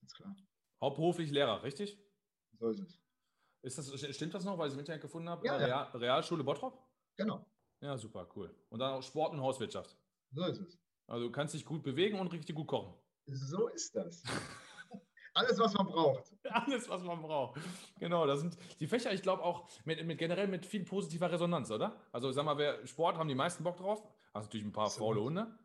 Ganz 0.00 0.12
klar. 0.14 0.36
Hauptberuflich 0.80 1.30
Lehrer, 1.30 1.62
richtig? 1.62 1.98
So 2.58 2.68
ist 2.68 2.80
es. 2.80 2.98
Ist 3.62 3.78
das, 3.78 4.14
stimmt 4.14 4.34
das 4.34 4.44
noch, 4.44 4.58
weil 4.58 4.66
ich 4.68 4.70
es 4.72 4.74
im 4.74 4.80
Internet 4.80 5.02
gefunden 5.02 5.28
habe? 5.28 5.44
Ja, 5.46 5.56
Äh, 5.58 5.68
ja. 5.68 5.82
Real, 5.82 5.96
Realschule 6.00 6.44
Bottrop? 6.44 6.86
Genau, 7.16 7.46
Ja, 7.80 7.96
super, 7.98 8.28
cool. 8.36 8.54
Und 8.68 8.78
dann 8.78 8.92
auch 8.94 9.02
Sport 9.02 9.32
und 9.32 9.40
Hauswirtschaft. 9.40 9.96
so 10.32 10.44
ist 10.44 10.58
es. 10.60 10.78
Also 11.06 11.26
du 11.26 11.32
kannst 11.32 11.54
dich 11.54 11.64
gut 11.64 11.82
bewegen 11.82 12.18
und 12.18 12.28
richtig 12.28 12.54
gut 12.56 12.66
kochen. 12.66 12.94
So 13.26 13.68
ist 13.68 13.94
das. 13.94 14.22
Alles, 15.34 15.58
was 15.58 15.74
man 15.74 15.86
braucht. 15.86 16.32
Alles, 16.44 16.88
was 16.88 17.02
man 17.02 17.20
braucht. 17.20 17.60
Genau, 17.98 18.26
das 18.26 18.40
sind 18.40 18.56
die 18.80 18.86
Fächer, 18.86 19.12
ich 19.12 19.20
glaube 19.20 19.42
auch 19.42 19.68
mit, 19.84 20.02
mit 20.06 20.18
generell 20.18 20.48
mit 20.48 20.64
viel 20.64 20.84
positiver 20.84 21.30
Resonanz, 21.30 21.70
oder? 21.70 22.00
Also 22.10 22.32
sag 22.32 22.44
mal, 22.46 22.56
wer 22.56 22.86
Sport 22.86 23.18
haben 23.18 23.28
die 23.28 23.34
meisten 23.34 23.62
Bock 23.62 23.76
drauf? 23.76 24.02
Hast 24.32 24.44
natürlich 24.44 24.64
ein 24.64 24.72
paar 24.72 24.86
Absolut. 24.86 25.08
faule 25.08 25.24
Hunde. 25.24 25.58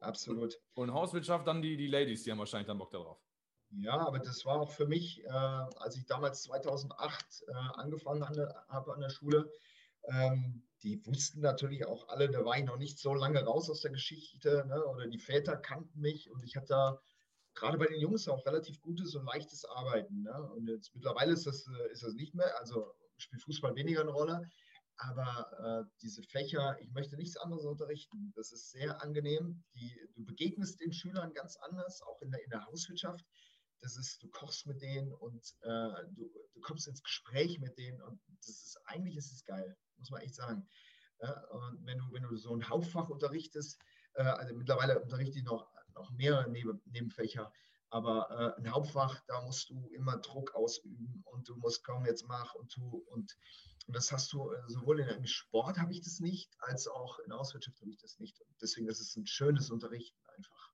Absolut. 0.00 0.58
Und 0.74 0.94
Hauswirtschaft 0.94 1.46
dann 1.46 1.60
die, 1.60 1.76
die 1.76 1.88
Ladies, 1.88 2.22
die 2.22 2.30
haben 2.30 2.38
wahrscheinlich 2.38 2.66
dann 2.66 2.78
Bock 2.78 2.90
darauf. 2.90 3.18
Ja, 3.72 3.98
aber 3.98 4.18
das 4.18 4.44
war 4.46 4.60
auch 4.60 4.70
für 4.70 4.86
mich, 4.86 5.22
äh, 5.24 5.28
als 5.28 5.96
ich 5.96 6.06
damals 6.06 6.42
2008 6.44 7.44
äh, 7.46 7.52
angefangen 7.74 8.26
habe 8.26 8.94
an 8.94 9.00
der 9.00 9.10
Schule, 9.10 9.52
ähm, 10.04 10.62
die 10.82 11.04
wussten 11.06 11.40
natürlich 11.40 11.86
auch 11.86 12.08
alle, 12.08 12.30
da 12.30 12.44
war 12.44 12.58
ich 12.58 12.64
noch 12.64 12.78
nicht 12.78 12.98
so 12.98 13.14
lange 13.14 13.42
raus 13.42 13.68
aus 13.70 13.82
der 13.82 13.90
Geschichte, 13.90 14.64
ne? 14.66 14.84
oder 14.86 15.06
die 15.06 15.18
Väter 15.18 15.56
kannten 15.56 16.00
mich 16.00 16.30
und 16.30 16.42
ich 16.44 16.56
hatte 16.56 16.68
da 16.68 17.00
gerade 17.54 17.78
bei 17.78 17.86
den 17.86 18.00
Jungs 18.00 18.28
auch 18.28 18.44
relativ 18.46 18.80
gutes 18.80 19.14
und 19.14 19.26
leichtes 19.26 19.64
Arbeiten. 19.64 20.22
Ne? 20.22 20.50
Und 20.52 20.68
jetzt 20.68 20.94
mittlerweile 20.94 21.32
ist 21.32 21.46
das, 21.46 21.66
äh, 21.66 21.92
ist 21.92 22.02
das 22.02 22.14
nicht 22.14 22.34
mehr, 22.34 22.58
also 22.58 22.94
spielt 23.18 23.42
Fußball 23.42 23.74
weniger 23.74 24.00
eine 24.00 24.10
Rolle. 24.10 24.42
Aber 24.96 25.86
äh, 25.86 25.90
diese 26.02 26.22
Fächer, 26.22 26.76
ich 26.80 26.90
möchte 26.90 27.16
nichts 27.16 27.36
anderes 27.38 27.64
unterrichten. 27.64 28.32
Das 28.36 28.52
ist 28.52 28.70
sehr 28.70 29.02
angenehm. 29.02 29.64
Die, 29.74 29.98
du 30.14 30.24
begegnest 30.24 30.78
den 30.80 30.92
Schülern 30.92 31.32
ganz 31.32 31.56
anders, 31.56 32.02
auch 32.02 32.20
in 32.20 32.30
der, 32.30 32.42
in 32.44 32.50
der 32.50 32.66
Hauswirtschaft. 32.66 33.24
Das 33.80 33.96
ist, 33.96 34.22
du 34.22 34.28
kochst 34.28 34.66
mit 34.66 34.82
denen 34.82 35.10
und 35.14 35.42
äh, 35.62 36.04
du, 36.14 36.30
du 36.52 36.60
kommst 36.60 36.86
ins 36.86 37.02
Gespräch 37.02 37.58
mit 37.60 37.78
denen 37.78 38.02
und 38.02 38.20
das 38.44 38.48
ist 38.48 38.78
eigentlich 38.84 39.16
ist 39.16 39.32
es 39.32 39.42
geil, 39.46 39.74
muss 40.00 40.10
man 40.10 40.22
echt 40.22 40.34
sagen. 40.34 40.66
Ja, 41.22 41.40
und 41.50 41.86
wenn 41.86 41.98
du, 41.98 42.12
wenn 42.12 42.22
du 42.22 42.36
so 42.36 42.54
ein 42.54 42.68
Hauptfach 42.68 43.08
unterrichtest, 43.08 43.78
äh, 44.14 44.22
also 44.22 44.54
mittlerweile 44.54 45.00
unterrichte 45.00 45.38
ich 45.38 45.44
noch, 45.44 45.68
noch 45.94 46.10
mehr 46.10 46.46
Neben, 46.48 46.80
Nebenfächer, 46.86 47.52
Aber 47.90 48.56
äh, 48.56 48.60
ein 48.60 48.70
Hauptfach, 48.70 49.20
da 49.26 49.42
musst 49.42 49.68
du 49.70 49.88
immer 49.88 50.16
Druck 50.18 50.54
ausüben 50.54 51.22
und 51.26 51.48
du 51.48 51.56
musst 51.56 51.84
kaum 51.84 52.06
jetzt 52.06 52.26
mach 52.26 52.54
und 52.54 52.70
tu 52.72 53.04
und, 53.10 53.36
und 53.86 53.96
das 53.96 54.12
hast 54.12 54.32
du 54.32 54.52
äh, 54.52 54.62
sowohl 54.68 55.00
in 55.00 55.26
Sport 55.26 55.78
habe 55.78 55.92
ich 55.92 56.00
das 56.00 56.20
nicht, 56.20 56.56
als 56.60 56.86
auch 56.86 57.18
in 57.20 57.32
Auswirtschaft 57.32 57.80
habe 57.80 57.90
ich 57.90 57.98
das 57.98 58.18
nicht. 58.18 58.40
Und 58.40 58.62
deswegen 58.62 58.88
ist 58.88 59.00
es 59.00 59.16
ein 59.16 59.26
schönes 59.26 59.70
Unterrichten 59.70 60.18
einfach. 60.36 60.69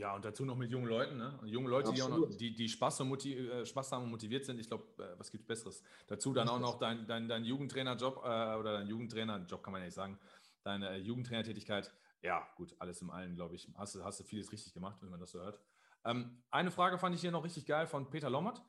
Ja, 0.00 0.14
und 0.14 0.24
dazu 0.24 0.46
noch 0.46 0.56
mit 0.56 0.70
jungen 0.70 0.86
Leuten, 0.86 1.18
ne? 1.18 1.38
junge 1.44 1.68
Leute, 1.68 1.92
die, 1.92 2.00
auch 2.00 2.08
noch, 2.08 2.26
die, 2.30 2.54
die 2.54 2.70
Spaß, 2.70 3.02
und 3.02 3.26
äh, 3.26 3.66
Spaß 3.66 3.92
haben 3.92 4.04
und 4.04 4.10
motiviert 4.10 4.46
sind. 4.46 4.58
Ich 4.58 4.66
glaube, 4.66 4.84
äh, 4.96 5.18
was 5.18 5.30
gibt 5.30 5.46
Besseres? 5.46 5.82
Dazu 6.06 6.32
dann 6.32 6.48
auch 6.48 6.58
noch 6.58 6.78
dein, 6.78 7.06
dein, 7.06 7.28
dein 7.28 7.44
Jugendtrainerjob 7.44 8.16
äh, 8.16 8.56
oder 8.56 8.78
dein 8.78 8.86
Jugendtrainerjob, 8.86 9.62
kann 9.62 9.72
man 9.72 9.82
ja 9.82 9.88
nicht 9.88 9.94
sagen, 9.94 10.18
deine 10.62 10.96
Jugendtrainertätigkeit. 10.96 11.92
Ja, 12.22 12.48
gut, 12.56 12.74
alles 12.78 13.02
im 13.02 13.10
Allen, 13.10 13.34
glaube 13.34 13.56
ich. 13.56 13.68
Hast, 13.76 14.02
hast 14.02 14.20
du 14.20 14.24
vieles 14.24 14.50
richtig 14.50 14.72
gemacht, 14.72 14.96
wenn 15.02 15.10
man 15.10 15.20
das 15.20 15.32
so 15.32 15.38
hört. 15.38 15.60
Ähm, 16.06 16.42
eine 16.50 16.70
Frage 16.70 16.96
fand 16.96 17.14
ich 17.14 17.20
hier 17.20 17.30
noch 17.30 17.44
richtig 17.44 17.66
geil 17.66 17.86
von 17.86 18.08
Peter 18.08 18.30
Lommert. 18.30 18.62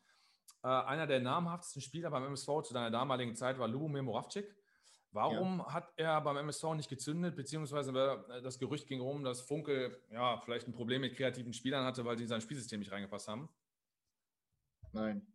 Äh, 0.63 0.67
einer 0.67 1.07
der 1.07 1.21
namhaftesten 1.21 1.81
Spieler 1.81 2.11
beim 2.11 2.25
MSV 2.25 2.61
zu 2.63 2.73
deiner 2.73 2.91
damaligen 2.91 3.37
Zeit 3.37 3.57
war 3.57 3.69
Lubomir 3.69 4.03
Moravcik. 4.03 4.53
Warum 5.13 5.60
ja. 5.60 5.74
hat 5.74 5.91
er 5.97 6.21
beim 6.21 6.38
MSV 6.38 6.76
nicht 6.76 6.89
gezündet, 6.89 7.36
beziehungsweise 7.36 7.91
äh, 7.91 8.41
das 8.41 8.60
Gerücht 8.60 8.88
ging 8.88 9.02
rum, 9.02 9.24
dass 9.24 9.41
Funke 9.41 10.02
ja 10.10 10.38
vielleicht 10.38 10.67
ein 10.67 10.74
Problem 10.74 11.02
mit 11.02 11.15
kreativen 11.15 11.54
Spielern 11.54 11.86
hatte, 11.86 12.06
weil 12.06 12.17
sie 12.17 12.24
in 12.24 12.30
sein 12.30 12.41
Spielsystem 12.41 12.80
nicht 12.80 12.91
reingepasst 12.91 13.28
haben? 13.28 13.50
Nein. 14.93 15.28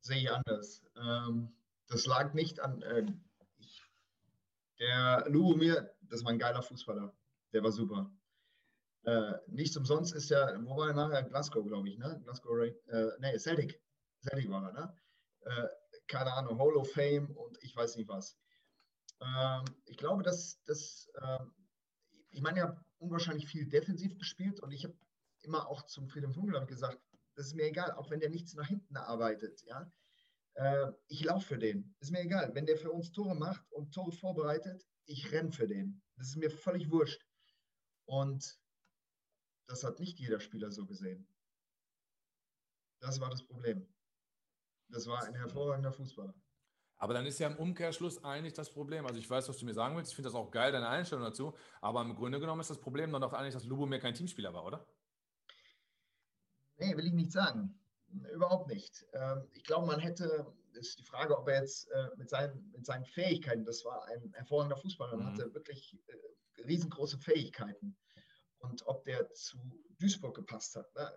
Sehe 0.00 0.18
ich 0.18 0.30
anders. 0.30 0.84
Ähm, 0.96 1.52
das 1.88 2.06
lag 2.06 2.34
nicht 2.34 2.60
an. 2.60 2.82
Äh, 2.82 3.06
ich, 3.58 3.82
der 4.78 5.24
Lubomir, 5.28 5.92
das 6.02 6.24
war 6.24 6.30
ein 6.30 6.38
geiler 6.38 6.62
Fußballer. 6.62 7.12
Der 7.52 7.62
war 7.64 7.72
super. 7.72 8.10
Äh, 9.02 9.34
nichts 9.48 9.76
umsonst 9.76 10.14
ist 10.14 10.30
er, 10.30 10.60
wo 10.64 10.76
war 10.76 10.88
er 10.88 10.94
nachher? 10.94 11.22
Glasgow, 11.24 11.66
glaube 11.66 11.88
ich, 11.88 11.98
ne? 11.98 12.20
Glasgow, 12.24 12.60
äh, 12.60 12.72
nee, 13.18 13.38
Celtic. 13.38 13.80
Celtic 14.20 14.50
war 14.50 14.64
er, 14.66 14.72
ne? 14.72 14.94
Äh, 15.42 15.68
keine 16.08 16.32
Ahnung, 16.32 16.58
Hall 16.58 16.76
of 16.76 16.90
Fame 16.92 17.30
und 17.36 17.58
ich 17.62 17.74
weiß 17.74 17.96
nicht 17.96 18.08
was. 18.08 18.38
Ähm, 19.20 19.64
ich 19.84 19.96
glaube, 19.96 20.22
dass 20.22 20.62
das, 20.64 21.10
ähm, 21.22 21.52
ich 22.30 22.42
meine, 22.42 22.58
ich 22.58 22.64
habe 22.64 22.84
unwahrscheinlich 22.98 23.46
viel 23.46 23.68
defensiv 23.68 24.16
gespielt 24.18 24.60
und 24.60 24.72
ich 24.72 24.84
habe 24.84 24.96
immer 25.40 25.68
auch 25.68 25.82
zum 25.86 26.08
Friedhelm 26.08 26.34
Funkel 26.34 26.64
gesagt, 26.66 27.00
das 27.34 27.48
ist 27.48 27.54
mir 27.54 27.66
egal, 27.66 27.92
auch 27.92 28.10
wenn 28.10 28.20
der 28.20 28.30
nichts 28.30 28.54
nach 28.54 28.66
hinten 28.66 28.96
arbeitet, 28.96 29.62
ja. 29.62 29.90
Äh, 30.54 30.92
ich 31.08 31.22
laufe 31.22 31.46
für 31.46 31.58
den, 31.58 31.94
ist 32.00 32.10
mir 32.10 32.20
egal. 32.20 32.54
Wenn 32.54 32.66
der 32.66 32.78
für 32.78 32.90
uns 32.90 33.12
Tore 33.12 33.34
macht 33.34 33.70
und 33.72 33.92
Tore 33.92 34.12
vorbereitet, 34.12 34.86
ich 35.04 35.30
renne 35.30 35.52
für 35.52 35.68
den. 35.68 36.02
Das 36.16 36.28
ist 36.28 36.36
mir 36.36 36.50
völlig 36.50 36.90
wurscht. 36.90 37.22
Und 38.06 38.58
das 39.66 39.84
hat 39.84 40.00
nicht 40.00 40.18
jeder 40.18 40.40
Spieler 40.40 40.70
so 40.70 40.86
gesehen. 40.86 41.28
Das 43.00 43.20
war 43.20 43.28
das 43.30 43.44
Problem. 43.46 43.86
Das 44.88 45.06
war 45.06 45.22
ein 45.22 45.34
hervorragender 45.34 45.92
Fußballer. 45.92 46.34
Aber 46.98 47.12
dann 47.14 47.26
ist 47.26 47.38
ja 47.38 47.48
im 47.48 47.56
Umkehrschluss 47.56 48.24
eigentlich 48.24 48.54
das 48.54 48.70
Problem. 48.70 49.06
Also 49.06 49.18
ich 49.18 49.28
weiß, 49.28 49.48
was 49.48 49.58
du 49.58 49.66
mir 49.66 49.74
sagen 49.74 49.96
willst. 49.96 50.12
Ich 50.12 50.16
finde 50.16 50.28
das 50.28 50.34
auch 50.34 50.50
geil, 50.50 50.72
deine 50.72 50.88
Einstellung 50.88 51.24
dazu. 51.24 51.54
Aber 51.80 52.00
im 52.02 52.14
Grunde 52.14 52.40
genommen 52.40 52.60
ist 52.60 52.70
das 52.70 52.80
Problem 52.80 53.12
dann 53.12 53.20
doch 53.20 53.34
eigentlich, 53.34 53.54
dass 53.54 53.64
Lubomir 53.64 53.98
kein 53.98 54.14
Teamspieler 54.14 54.54
war, 54.54 54.64
oder? 54.64 54.86
Nee, 56.78 56.96
will 56.96 57.06
ich 57.06 57.12
nicht 57.12 57.32
sagen. 57.32 57.78
Überhaupt 58.32 58.68
nicht. 58.68 59.04
Ähm, 59.12 59.46
ich 59.52 59.64
glaube, 59.64 59.86
man 59.86 60.00
hätte, 60.00 60.46
ist 60.72 60.98
die 60.98 61.04
Frage, 61.04 61.36
ob 61.36 61.48
er 61.48 61.60
jetzt 61.60 61.90
äh, 61.90 62.08
mit 62.16 62.30
seinen, 62.30 62.70
mit 62.70 62.86
seinen 62.86 63.04
Fähigkeiten, 63.04 63.64
das 63.64 63.84
war 63.84 64.06
ein 64.06 64.32
hervorragender 64.32 64.76
Fußballer, 64.76 65.16
mhm. 65.16 65.26
hatte 65.26 65.52
wirklich 65.54 65.98
äh, 66.06 66.62
riesengroße 66.62 67.18
Fähigkeiten. 67.18 67.96
Und 68.58 68.86
ob 68.86 69.04
der 69.04 69.30
zu 69.32 69.58
Duisburg 69.98 70.34
gepasst 70.34 70.76
hat. 70.76 70.94
Ne? 70.94 71.12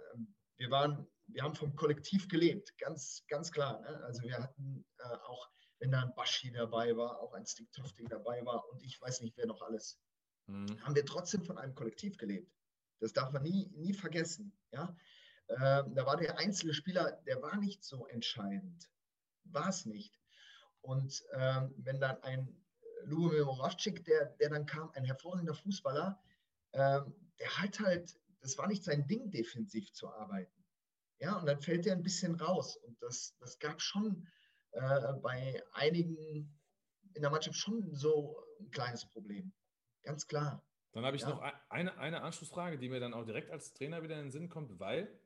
Wir 0.60 0.70
waren 0.70 1.08
wir 1.34 1.44
haben 1.44 1.56
vom 1.56 1.76
Kollektiv 1.76 2.28
gelebt, 2.28 2.78
ganz, 2.78 3.24
ganz 3.28 3.52
klar. 3.52 3.80
Ne? 3.82 4.04
Also 4.04 4.24
wir 4.24 4.38
hatten 4.38 4.86
äh, 5.00 5.16
auch, 5.26 5.50
wenn 5.80 5.92
da 5.92 6.02
ein 6.02 6.14
Baschi 6.16 6.52
dabei 6.52 6.96
war, 6.96 7.20
auch 7.20 7.34
ein 7.34 7.46
Stick 7.46 7.72
Tofting 7.72 8.08
dabei 8.08 8.46
war 8.46 8.68
und 8.70 8.84
ich 8.84 9.00
weiß 9.02 9.22
nicht, 9.22 9.38
wer 9.38 9.46
noch 9.46 9.62
alles, 9.62 10.00
mhm. 10.48 10.82
haben 10.84 10.96
wir 10.96 11.06
trotzdem 11.06 11.44
von 11.44 11.58
einem 11.58 11.76
Kollektiv 11.76 12.18
gelebt. 12.18 12.52
Das 13.00 13.14
darf 13.14 13.32
man 13.32 13.44
nie, 13.44 13.70
nie 13.76 13.94
vergessen. 13.94 14.58
Ja? 14.72 14.96
Ähm, 15.50 15.96
da 15.96 16.06
war 16.06 16.18
der 16.18 16.38
einzelne 16.38 16.74
Spieler, 16.74 17.12
der 17.26 17.42
war 17.42 17.58
nicht 17.58 17.84
so 17.84 18.08
entscheidend. 18.08 18.90
War 19.46 19.70
es 19.70 19.86
nicht. 19.86 20.20
Und 20.82 21.24
ähm, 21.34 21.74
wenn 21.78 22.00
dann 22.00 22.22
ein 22.24 22.56
Lubomir 23.04 23.46
Moravcik, 23.46 24.04
der, 24.04 24.26
der 24.40 24.50
dann 24.50 24.66
kam, 24.66 24.92
ein 24.92 25.06
hervorragender 25.06 25.54
Fußballer, 25.54 26.22
ähm, 26.74 27.16
der 27.40 27.58
hat 27.58 27.80
halt, 27.80 28.20
das 28.42 28.58
war 28.58 28.68
nicht 28.68 28.84
sein 28.84 29.08
Ding, 29.08 29.32
defensiv 29.32 29.92
zu 29.94 30.10
arbeiten. 30.10 30.66
Ja, 31.20 31.38
und 31.38 31.46
dann 31.46 31.62
fällt 31.62 31.86
er 31.86 31.94
ein 31.94 32.04
bisschen 32.04 32.36
raus. 32.36 32.78
Und 32.78 33.02
das, 33.02 33.36
das 33.40 33.60
gab 33.60 33.82
schon 33.82 34.28
äh, 34.72 35.14
bei 35.22 35.62
einigen 35.74 36.58
in 37.14 37.22
der 37.22 37.32
Mannschaft 37.32 37.58
schon 37.58 37.94
so 37.94 38.38
ein 38.60 38.70
kleines 38.72 39.06
Problem. 39.10 39.52
Ganz 40.04 40.28
klar. 40.28 40.64
Dann 40.94 41.06
habe 41.06 41.18
ich 41.18 41.24
ja. 41.24 41.30
noch 41.30 41.42
eine, 41.70 41.98
eine 41.98 42.22
Anschlussfrage, 42.22 42.78
die 42.78 42.90
mir 42.90 43.00
dann 43.00 43.14
auch 43.14 43.26
direkt 43.26 43.52
als 43.52 43.74
Trainer 43.74 44.02
wieder 44.02 44.16
in 44.16 44.28
den 44.28 44.32
Sinn 44.32 44.50
kommt, 44.50 44.80
weil 44.80 45.20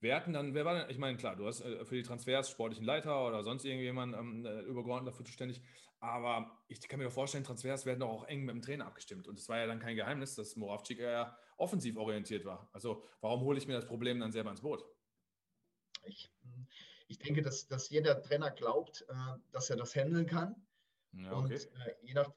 wir 0.00 0.14
hatten 0.14 0.32
dann, 0.32 0.54
wer 0.54 0.64
war 0.64 0.78
denn, 0.78 0.90
ich 0.90 0.98
meine, 0.98 1.16
klar, 1.16 1.34
du 1.34 1.46
hast 1.46 1.60
äh, 1.60 1.84
für 1.84 1.96
die 1.96 2.02
Transfers 2.02 2.50
sportlichen 2.50 2.84
Leiter 2.84 3.26
oder 3.26 3.42
sonst 3.42 3.64
irgendjemand 3.64 4.14
ähm, 4.14 4.44
äh, 4.44 4.60
übergeordnet 4.60 5.12
dafür 5.12 5.24
zuständig, 5.24 5.60
aber 5.98 6.56
ich 6.68 6.80
kann 6.86 6.98
mir 6.98 7.06
doch 7.06 7.12
vorstellen, 7.12 7.42
Transfers 7.42 7.84
werden 7.84 8.00
doch 8.00 8.08
auch 8.08 8.24
eng 8.26 8.44
mit 8.44 8.54
dem 8.54 8.62
Trainer 8.62 8.86
abgestimmt. 8.86 9.26
Und 9.26 9.38
es 9.38 9.48
war 9.48 9.58
ja 9.58 9.66
dann 9.66 9.80
kein 9.80 9.96
Geheimnis, 9.96 10.36
dass 10.36 10.54
Moravcik 10.54 11.00
eher 11.00 11.36
offensiv 11.58 11.96
orientiert 11.96 12.44
war. 12.44 12.68
Also 12.72 13.04
warum 13.20 13.42
hole 13.42 13.58
ich 13.58 13.66
mir 13.66 13.74
das 13.74 13.86
Problem 13.86 14.20
dann 14.20 14.32
selber 14.32 14.50
ins 14.50 14.62
Boot? 14.62 14.84
Ich, 16.04 16.30
ich 17.08 17.18
denke, 17.18 17.42
dass, 17.42 17.66
dass 17.66 17.90
jeder 17.90 18.22
Trainer 18.22 18.50
glaubt, 18.50 19.04
äh, 19.08 19.14
dass 19.52 19.68
er 19.70 19.76
das 19.76 19.94
handeln 19.94 20.26
kann. 20.26 20.66
Ja, 21.12 21.32
okay. 21.32 21.36
Und 21.36 21.52
äh, 21.52 21.94
je, 22.02 22.14
nach, 22.14 22.30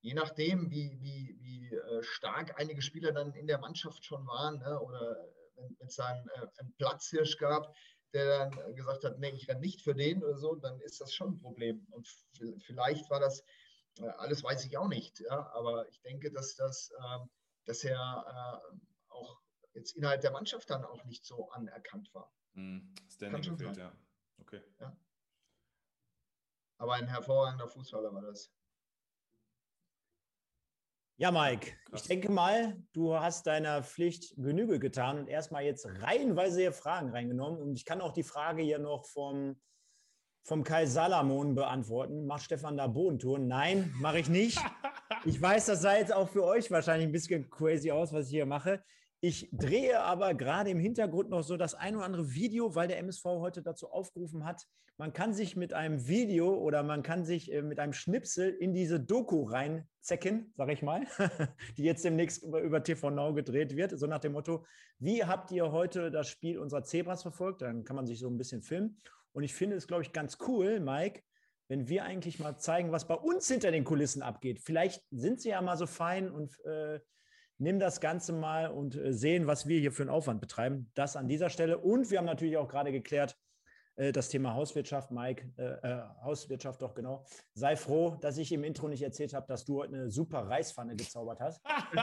je 0.00 0.14
nachdem, 0.14 0.70
wie, 0.70 0.98
wie, 1.00 1.36
wie 1.40 1.74
äh, 1.74 2.02
stark 2.02 2.58
einige 2.58 2.80
Spieler 2.80 3.12
dann 3.12 3.34
in 3.34 3.46
der 3.46 3.58
Mannschaft 3.58 4.04
schon 4.04 4.26
waren, 4.26 4.58
ne, 4.58 4.80
oder 4.80 5.28
wenn 5.56 5.88
es 5.88 5.96
dann 5.96 6.28
einen 6.58 6.72
Platzhirsch 6.78 7.36
gab, 7.36 7.74
der 8.12 8.50
dann 8.50 8.74
gesagt 8.74 9.04
hat, 9.04 9.18
nee, 9.18 9.30
ich 9.30 9.48
renne 9.48 9.60
nicht 9.60 9.82
für 9.82 9.94
den 9.94 10.22
oder 10.24 10.38
so, 10.38 10.54
dann 10.54 10.80
ist 10.80 11.00
das 11.00 11.12
schon 11.12 11.34
ein 11.34 11.38
Problem. 11.38 11.86
Und 11.90 12.08
vielleicht 12.62 13.08
war 13.10 13.20
das, 13.20 13.44
alles 14.16 14.42
weiß 14.42 14.64
ich 14.64 14.78
auch 14.78 14.88
nicht, 14.88 15.20
ja, 15.20 15.50
aber 15.52 15.86
ich 15.88 16.00
denke, 16.00 16.32
dass 16.32 16.56
das, 16.56 16.92
ähm, 16.98 17.28
dass 17.70 17.84
er 17.84 18.62
äh, 18.74 19.12
auch 19.12 19.40
jetzt 19.74 19.96
innerhalb 19.96 20.20
der 20.22 20.32
Mannschaft 20.32 20.68
dann 20.70 20.84
auch 20.84 21.04
nicht 21.04 21.24
so 21.24 21.48
anerkannt 21.50 22.12
war. 22.12 22.34
Mm, 22.54 22.80
Standing 23.08 23.56
gefehlt, 23.56 23.76
ja. 23.76 23.92
Okay. 24.40 24.60
Ja. 24.80 24.96
Aber 26.78 26.94
ein 26.94 27.06
hervorragender 27.06 27.68
Fußballer 27.68 28.12
war 28.12 28.22
das. 28.22 28.52
Ja, 31.16 31.30
Mike, 31.30 31.76
Krass. 31.84 32.00
ich 32.00 32.08
denke 32.08 32.32
mal, 32.32 32.82
du 32.92 33.14
hast 33.14 33.46
deiner 33.46 33.84
Pflicht 33.84 34.34
Genüge 34.36 34.80
getan 34.80 35.20
und 35.20 35.28
erstmal 35.28 35.62
jetzt 35.62 35.86
reihenweise 35.86 36.60
hier 36.60 36.72
Fragen 36.72 37.10
reingenommen. 37.10 37.60
Und 37.60 37.76
ich 37.76 37.84
kann 37.84 38.00
auch 38.00 38.12
die 38.12 38.24
Frage 38.24 38.62
hier 38.62 38.80
noch 38.80 39.04
vom, 39.04 39.60
vom 40.42 40.64
Kai 40.64 40.86
Salamon 40.86 41.54
beantworten. 41.54 42.26
Macht 42.26 42.42
Stefan 42.42 42.78
da 42.78 42.88
Bodentouren? 42.88 43.46
Nein, 43.46 43.94
mache 44.00 44.18
ich 44.18 44.28
nicht. 44.28 44.58
Ich 45.24 45.40
weiß, 45.40 45.66
das 45.66 45.82
sah 45.82 45.96
jetzt 45.96 46.12
auch 46.12 46.28
für 46.28 46.44
euch 46.44 46.70
wahrscheinlich 46.70 47.08
ein 47.08 47.12
bisschen 47.12 47.50
crazy 47.50 47.90
aus, 47.90 48.12
was 48.12 48.26
ich 48.26 48.30
hier 48.30 48.46
mache. 48.46 48.82
Ich 49.20 49.50
drehe 49.52 50.00
aber 50.00 50.34
gerade 50.34 50.70
im 50.70 50.78
Hintergrund 50.78 51.28
noch 51.28 51.42
so 51.42 51.56
das 51.56 51.74
ein 51.74 51.94
oder 51.96 52.06
andere 52.06 52.32
Video, 52.32 52.74
weil 52.74 52.88
der 52.88 52.98
MSV 52.98 53.24
heute 53.24 53.62
dazu 53.62 53.90
aufgerufen 53.90 54.46
hat, 54.46 54.66
man 54.96 55.12
kann 55.12 55.34
sich 55.34 55.56
mit 55.56 55.72
einem 55.72 56.06
Video 56.08 56.54
oder 56.54 56.82
man 56.82 57.02
kann 57.02 57.24
sich 57.24 57.50
äh, 57.52 57.62
mit 57.62 57.78
einem 57.78 57.92
Schnipsel 57.92 58.50
in 58.50 58.74
diese 58.74 59.00
Doku 59.00 59.44
reinzecken, 59.44 60.52
sage 60.56 60.72
ich 60.72 60.82
mal, 60.82 61.06
die 61.76 61.84
jetzt 61.84 62.04
demnächst 62.04 62.42
über, 62.42 62.60
über 62.60 62.82
TV 62.82 63.10
Now 63.10 63.32
gedreht 63.32 63.76
wird. 63.76 63.98
So 63.98 64.06
nach 64.06 64.20
dem 64.20 64.32
Motto, 64.32 64.64
wie 64.98 65.24
habt 65.24 65.52
ihr 65.52 65.72
heute 65.72 66.10
das 66.10 66.28
Spiel 66.28 66.58
unserer 66.58 66.84
Zebras 66.84 67.22
verfolgt? 67.22 67.62
Dann 67.62 67.84
kann 67.84 67.96
man 67.96 68.06
sich 68.06 68.18
so 68.18 68.28
ein 68.28 68.36
bisschen 68.36 68.62
filmen. 68.62 68.98
Und 69.32 69.42
ich 69.42 69.54
finde 69.54 69.76
es, 69.76 69.86
glaube 69.86 70.02
ich, 70.02 70.12
ganz 70.12 70.36
cool, 70.46 70.80
Mike, 70.80 71.22
wenn 71.70 71.88
wir 71.88 72.02
eigentlich 72.02 72.40
mal 72.40 72.58
zeigen, 72.58 72.90
was 72.90 73.06
bei 73.06 73.14
uns 73.14 73.46
hinter 73.46 73.70
den 73.70 73.84
Kulissen 73.84 74.22
abgeht. 74.22 74.58
Vielleicht 74.58 75.04
sind 75.12 75.40
sie 75.40 75.50
ja 75.50 75.62
mal 75.62 75.76
so 75.76 75.86
fein 75.86 76.28
und 76.28 76.58
äh, 76.64 76.98
nimm 77.58 77.78
das 77.78 78.00
Ganze 78.00 78.32
mal 78.32 78.72
und 78.72 78.96
äh, 78.96 79.12
sehen, 79.12 79.46
was 79.46 79.68
wir 79.68 79.78
hier 79.78 79.92
für 79.92 80.02
einen 80.02 80.10
Aufwand 80.10 80.40
betreiben. 80.40 80.90
Das 80.94 81.14
an 81.14 81.28
dieser 81.28 81.48
Stelle. 81.48 81.78
Und 81.78 82.10
wir 82.10 82.18
haben 82.18 82.24
natürlich 82.24 82.56
auch 82.56 82.66
gerade 82.66 82.90
geklärt, 82.90 83.36
äh, 83.94 84.10
das 84.10 84.30
Thema 84.30 84.54
Hauswirtschaft, 84.54 85.12
Mike, 85.12 85.48
äh, 85.58 85.62
äh, 85.62 86.02
Hauswirtschaft 86.24 86.82
doch 86.82 86.92
genau. 86.92 87.24
Sei 87.54 87.76
froh, 87.76 88.16
dass 88.20 88.36
ich 88.36 88.50
im 88.50 88.64
Intro 88.64 88.88
nicht 88.88 89.02
erzählt 89.02 89.32
habe, 89.32 89.46
dass 89.46 89.64
du 89.64 89.78
heute 89.78 89.94
eine 89.94 90.10
super 90.10 90.48
Reispfanne 90.48 90.96
gezaubert 90.96 91.38
hast. 91.38 91.64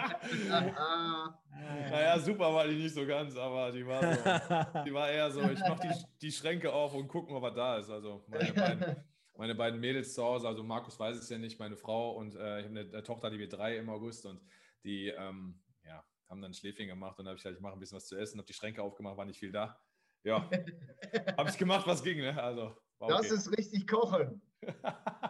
naja, 1.92 2.18
super 2.20 2.54
war 2.54 2.66
die 2.66 2.76
nicht 2.76 2.96
so 2.96 3.06
ganz, 3.06 3.36
aber 3.36 3.74
die 3.74 3.86
war, 3.86 4.02
so, 4.02 4.84
die 4.86 4.94
war 4.94 5.10
eher 5.10 5.30
so, 5.30 5.42
ich 5.42 5.60
mache 5.60 5.90
die, 5.90 5.94
die 6.22 6.32
Schränke 6.32 6.72
auf 6.72 6.94
und 6.94 7.10
gucke 7.10 7.34
mal, 7.34 7.42
was 7.42 7.54
da 7.54 7.78
ist. 7.80 7.90
Also 7.90 8.24
meine 8.30 8.54
beiden, 8.54 8.96
meine 9.38 9.56
beiden 9.56 9.80
Mädels 9.80 10.14
zu 10.14 10.24
Hause, 10.24 10.48
also 10.48 10.64
Markus 10.64 11.00
weiß 11.00 11.18
es 11.18 11.30
ja 11.30 11.38
nicht, 11.38 11.60
meine 11.60 11.78
Frau 11.78 12.12
und 12.12 12.36
äh, 12.36 12.60
ich 12.60 12.66
habe 12.66 12.80
eine, 12.80 13.04
Tochter, 13.04 13.30
die 13.30 13.40
wird 13.40 13.54
drei 13.54 13.78
im 13.78 13.90
August 13.90 14.26
und 14.26 14.42
die, 14.84 15.08
ähm, 15.10 15.60
ja, 15.86 16.04
haben 16.30 16.42
dann 16.42 16.54
Schläfchen 16.54 16.88
gemacht 16.88 17.20
und 17.20 17.26
dann 17.26 17.32
habe 17.32 17.38
ich 17.38 17.44
gesagt, 17.44 17.58
ich 17.58 17.62
mache 17.62 17.74
ein 17.74 17.80
bisschen 17.80 17.98
was 17.98 18.08
zu 18.08 18.18
essen, 18.18 18.38
habe 18.38 18.48
die 18.48 18.54
Schränke 18.54 18.82
aufgemacht, 18.82 19.18
war 19.18 19.26
nicht 19.26 19.40
viel 19.40 19.52
da. 19.52 19.80
Ja, 20.24 20.50
habe 21.38 21.50
ich 21.50 21.58
gemacht, 21.58 21.86
was 21.88 22.04
ging. 22.04 22.18
Ne? 22.20 22.42
Also, 22.42 22.76
okay. 23.00 23.14
Das 23.18 23.32
ist 23.32 23.58
richtig 23.58 23.88
kochen. 23.88 24.42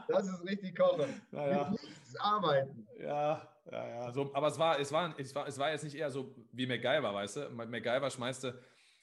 Das 0.08 0.28
ist 0.28 0.44
richtig 0.46 0.76
kochen. 0.76 1.22
Naja. 1.32 1.70
Mit 1.70 1.84
nichts 1.84 2.16
arbeiten. 2.18 2.88
Ja, 2.98 3.54
ja, 3.70 3.88
ja. 3.88 4.12
So, 4.12 4.34
aber 4.34 4.48
es 4.48 4.58
war, 4.58 4.80
es, 4.80 4.92
war, 4.92 5.20
es, 5.20 5.36
war, 5.36 5.48
es 5.48 5.60
war 5.60 5.72
jetzt 5.72 5.84
nicht 5.84 5.96
eher 5.96 6.10
so 6.10 6.34
wie 6.54 6.66
MacGyver, 6.66 7.14
weißt 7.14 7.36
du? 7.36 7.50
MacGyver 7.50 8.10
schmeißt 8.10 8.46
äh, 8.46 8.54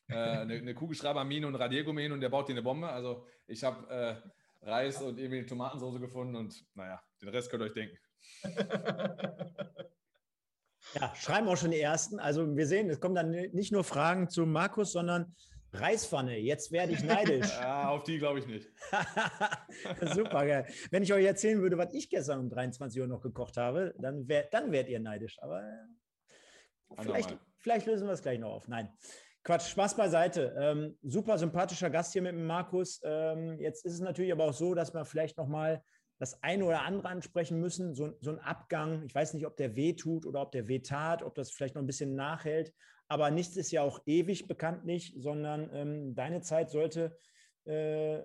eine, 0.08 0.54
eine 0.54 0.74
Kugelschreibermine 0.74 1.46
und 1.46 1.54
Radiergummi 1.54 2.02
hin 2.02 2.12
und 2.12 2.20
der 2.20 2.30
baut 2.30 2.48
dir 2.48 2.54
eine 2.54 2.62
Bombe. 2.62 2.88
Also 2.88 3.26
ich 3.46 3.62
habe 3.62 3.88
äh, 3.90 4.28
Reis 4.64 5.00
und 5.02 5.18
irgendwie 5.18 5.46
Tomatensauce 5.46 6.00
gefunden 6.00 6.36
und 6.36 6.66
naja, 6.74 7.02
den 7.20 7.28
Rest 7.28 7.50
könnt 7.50 7.62
ihr 7.62 7.66
euch 7.66 7.74
denken. 7.74 7.98
Ja, 10.94 11.12
schreiben 11.16 11.48
auch 11.48 11.56
schon 11.56 11.70
die 11.70 11.80
ersten. 11.80 12.20
Also 12.20 12.56
wir 12.56 12.66
sehen, 12.66 12.88
es 12.88 13.00
kommen 13.00 13.14
dann 13.14 13.30
nicht 13.30 13.72
nur 13.72 13.84
Fragen 13.84 14.28
zu 14.28 14.46
Markus, 14.46 14.92
sondern 14.92 15.34
Reispfanne, 15.72 16.38
jetzt 16.38 16.70
werde 16.70 16.92
ich 16.92 17.02
neidisch. 17.02 17.48
ja, 17.48 17.88
auf 17.90 18.04
die 18.04 18.18
glaube 18.18 18.38
ich 18.38 18.46
nicht. 18.46 18.70
Super 20.14 20.46
geil. 20.46 20.66
Wenn 20.90 21.02
ich 21.02 21.12
euch 21.12 21.24
erzählen 21.24 21.60
würde, 21.60 21.76
was 21.78 21.92
ich 21.92 22.08
gestern 22.10 22.40
um 22.40 22.48
23 22.48 23.00
Uhr 23.00 23.08
noch 23.08 23.22
gekocht 23.22 23.56
habe, 23.56 23.92
dann, 23.98 24.28
wär, 24.28 24.44
dann 24.44 24.70
wärt 24.70 24.88
ihr 24.88 25.00
neidisch. 25.00 25.42
Aber 25.42 25.64
vielleicht, 27.00 27.36
vielleicht 27.58 27.86
lösen 27.86 28.06
wir 28.06 28.12
es 28.12 28.22
gleich 28.22 28.38
noch 28.38 28.52
auf. 28.52 28.68
Nein. 28.68 28.88
Quatsch, 29.44 29.68
Spaß 29.68 29.94
beiseite. 29.94 30.56
Ähm, 30.58 30.96
super 31.02 31.36
sympathischer 31.36 31.90
Gast 31.90 32.14
hier 32.14 32.22
mit 32.22 32.32
dem 32.32 32.46
Markus. 32.46 32.98
Ähm, 33.04 33.60
jetzt 33.60 33.84
ist 33.84 33.92
es 33.92 34.00
natürlich 34.00 34.32
aber 34.32 34.46
auch 34.46 34.54
so, 34.54 34.74
dass 34.74 34.94
wir 34.94 35.04
vielleicht 35.04 35.36
nochmal 35.36 35.84
das 36.18 36.42
eine 36.42 36.64
oder 36.64 36.80
andere 36.80 37.08
ansprechen 37.08 37.60
müssen. 37.60 37.94
So, 37.94 38.16
so 38.22 38.30
ein 38.30 38.38
Abgang, 38.38 39.04
ich 39.04 39.14
weiß 39.14 39.34
nicht, 39.34 39.46
ob 39.46 39.58
der 39.58 39.76
weh 39.76 39.92
tut 39.92 40.24
oder 40.24 40.40
ob 40.40 40.52
der 40.52 40.66
weh 40.66 40.78
tat, 40.78 41.22
ob 41.22 41.34
das 41.34 41.50
vielleicht 41.50 41.74
noch 41.74 41.82
ein 41.82 41.86
bisschen 41.86 42.14
nachhält. 42.14 42.72
Aber 43.06 43.30
nichts 43.30 43.58
ist 43.58 43.70
ja 43.70 43.82
auch 43.82 44.00
ewig 44.06 44.48
bekannt 44.48 44.86
nicht, 44.86 45.14
sondern 45.20 45.68
ähm, 45.74 46.14
deine 46.14 46.40
Zeit 46.40 46.70
sollte 46.70 47.14
äh, 47.66 48.20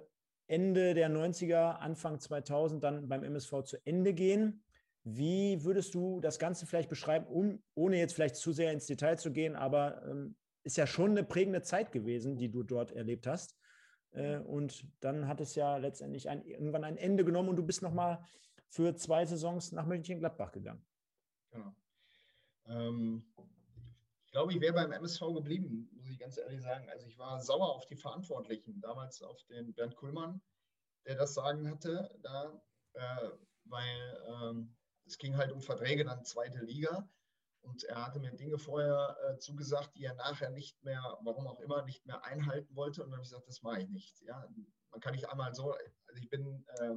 Ende 0.47 0.93
der 0.93 1.09
90er, 1.09 1.79
Anfang 1.79 2.21
2000 2.21 2.81
dann 2.81 3.09
beim 3.09 3.25
MSV 3.25 3.63
zu 3.63 3.77
Ende 3.83 4.13
gehen. 4.13 4.63
Wie 5.03 5.65
würdest 5.65 5.93
du 5.95 6.21
das 6.21 6.39
Ganze 6.39 6.65
vielleicht 6.65 6.89
beschreiben, 6.89 7.27
um, 7.27 7.61
ohne 7.75 7.97
jetzt 7.97 8.13
vielleicht 8.13 8.37
zu 8.37 8.53
sehr 8.53 8.71
ins 8.71 8.85
Detail 8.85 9.17
zu 9.17 9.33
gehen, 9.33 9.57
aber 9.57 10.01
ähm, 10.07 10.35
ist 10.63 10.77
ja 10.77 10.87
schon 10.87 11.11
eine 11.11 11.23
prägende 11.23 11.61
Zeit 11.61 11.91
gewesen, 11.91 12.37
die 12.37 12.49
du 12.49 12.63
dort 12.63 12.91
erlebt 12.91 13.27
hast. 13.27 13.55
Äh, 14.11 14.39
und 14.39 14.85
dann 14.99 15.27
hat 15.27 15.41
es 15.41 15.55
ja 15.55 15.77
letztendlich 15.77 16.29
ein, 16.29 16.43
irgendwann 16.43 16.83
ein 16.83 16.97
Ende 16.97 17.23
genommen 17.23 17.49
und 17.49 17.55
du 17.55 17.65
bist 17.65 17.81
nochmal 17.81 18.23
für 18.67 18.95
zwei 18.95 19.25
Saisons 19.25 19.71
nach 19.71 19.85
Mönchengladbach 19.85 20.51
gegangen. 20.51 20.85
Genau. 21.51 21.73
Ähm, 22.67 23.23
ich 24.25 24.31
glaube, 24.31 24.53
ich 24.53 24.61
wäre 24.61 24.73
beim 24.73 24.91
MSV 24.91 25.21
geblieben, 25.33 25.89
muss 25.91 26.09
ich 26.09 26.19
ganz 26.19 26.37
ehrlich 26.37 26.61
sagen. 26.61 26.87
Also 26.89 27.07
ich 27.07 27.17
war 27.17 27.41
sauer 27.41 27.75
auf 27.75 27.85
die 27.87 27.95
Verantwortlichen, 27.95 28.79
damals 28.79 29.23
auf 29.23 29.43
den 29.45 29.73
Bernd 29.73 29.95
Kuhlmann, 29.95 30.39
der 31.07 31.15
das 31.15 31.33
Sagen 31.33 31.67
hatte, 31.69 32.15
da, 32.21 32.61
äh, 32.93 33.29
weil 33.65 34.23
ähm, 34.27 34.75
es 35.07 35.17
ging 35.17 35.35
halt 35.35 35.51
um 35.51 35.61
Verträge, 35.61 36.05
dann 36.05 36.23
zweite 36.23 36.59
Liga. 36.59 37.09
Und 37.61 37.83
er 37.83 38.05
hatte 38.05 38.19
mir 38.19 38.31
Dinge 38.31 38.57
vorher 38.57 39.17
äh, 39.23 39.37
zugesagt, 39.37 39.95
die 39.95 40.03
er 40.03 40.15
nachher 40.15 40.49
nicht 40.49 40.81
mehr, 40.83 41.01
warum 41.21 41.47
auch 41.47 41.59
immer, 41.59 41.83
nicht 41.83 42.05
mehr 42.05 42.23
einhalten 42.23 42.75
wollte. 42.75 43.03
Und 43.03 43.09
dann 43.09 43.17
habe 43.17 43.23
ich 43.23 43.29
gesagt, 43.29 43.47
das 43.47 43.61
mache 43.61 43.81
ich 43.81 43.89
nicht. 43.89 44.21
Ja, 44.21 44.47
man 44.91 45.01
kann 45.01 45.13
nicht 45.13 45.29
einmal 45.29 45.53
so, 45.53 45.71
also 45.73 46.19
ich 46.19 46.29
bin 46.29 46.65
äh, 46.79 46.95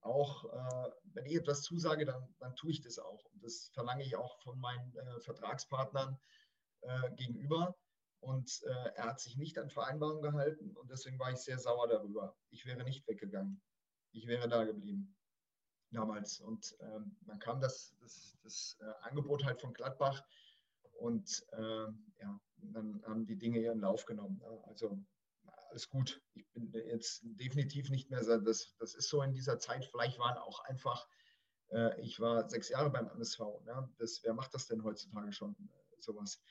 auch, 0.00 0.44
äh, 0.44 0.90
wenn 1.14 1.26
ich 1.26 1.36
etwas 1.36 1.62
zusage, 1.62 2.04
dann, 2.04 2.34
dann 2.40 2.56
tue 2.56 2.70
ich 2.70 2.80
das 2.80 2.98
auch. 2.98 3.24
Und 3.26 3.44
das 3.44 3.70
verlange 3.74 4.02
ich 4.02 4.16
auch 4.16 4.40
von 4.42 4.58
meinen 4.58 4.96
äh, 4.96 5.20
Vertragspartnern 5.20 6.18
äh, 6.80 7.10
gegenüber. 7.12 7.76
Und 8.20 8.62
äh, 8.64 8.90
er 8.94 9.06
hat 9.06 9.20
sich 9.20 9.36
nicht 9.36 9.58
an 9.58 9.68
Vereinbarungen 9.68 10.22
gehalten 10.22 10.76
und 10.76 10.90
deswegen 10.90 11.18
war 11.18 11.32
ich 11.32 11.38
sehr 11.38 11.58
sauer 11.58 11.88
darüber. 11.88 12.36
Ich 12.50 12.64
wäre 12.66 12.84
nicht 12.84 13.06
weggegangen. 13.08 13.60
Ich 14.12 14.28
wäre 14.28 14.48
da 14.48 14.64
geblieben 14.64 15.16
damals. 15.92 16.40
Und 16.40 16.76
ähm, 16.80 17.16
dann 17.22 17.38
kam 17.38 17.60
das, 17.60 17.94
das, 18.00 18.36
das 18.42 18.76
äh, 18.80 19.08
Angebot 19.08 19.44
halt 19.44 19.60
von 19.60 19.72
Gladbach 19.72 20.22
und 20.98 21.44
äh, 21.52 21.86
ja, 22.20 22.40
dann 22.56 23.02
haben 23.06 23.26
die 23.26 23.36
Dinge 23.36 23.60
ihren 23.60 23.80
Lauf 23.80 24.04
genommen. 24.04 24.40
Ja. 24.42 24.50
Also 24.68 24.98
alles 25.70 25.88
gut. 25.88 26.22
Ich 26.34 26.46
bin 26.52 26.70
jetzt 26.72 27.22
definitiv 27.24 27.90
nicht 27.90 28.10
mehr, 28.10 28.22
das, 28.22 28.74
das 28.78 28.94
ist 28.94 29.08
so 29.08 29.22
in 29.22 29.32
dieser 29.32 29.58
Zeit. 29.58 29.86
Vielleicht 29.86 30.18
waren 30.18 30.36
auch 30.38 30.60
einfach, 30.60 31.08
äh, 31.70 31.98
ich 32.00 32.20
war 32.20 32.48
sechs 32.48 32.68
Jahre 32.68 32.90
beim 32.90 33.08
MSV. 33.08 33.40
Ne? 33.64 33.90
Das, 33.98 34.22
wer 34.22 34.34
macht 34.34 34.54
das 34.54 34.66
denn 34.66 34.84
heutzutage 34.84 35.32
schon, 35.32 35.52
äh, 35.52 36.00
sowas? 36.00 36.42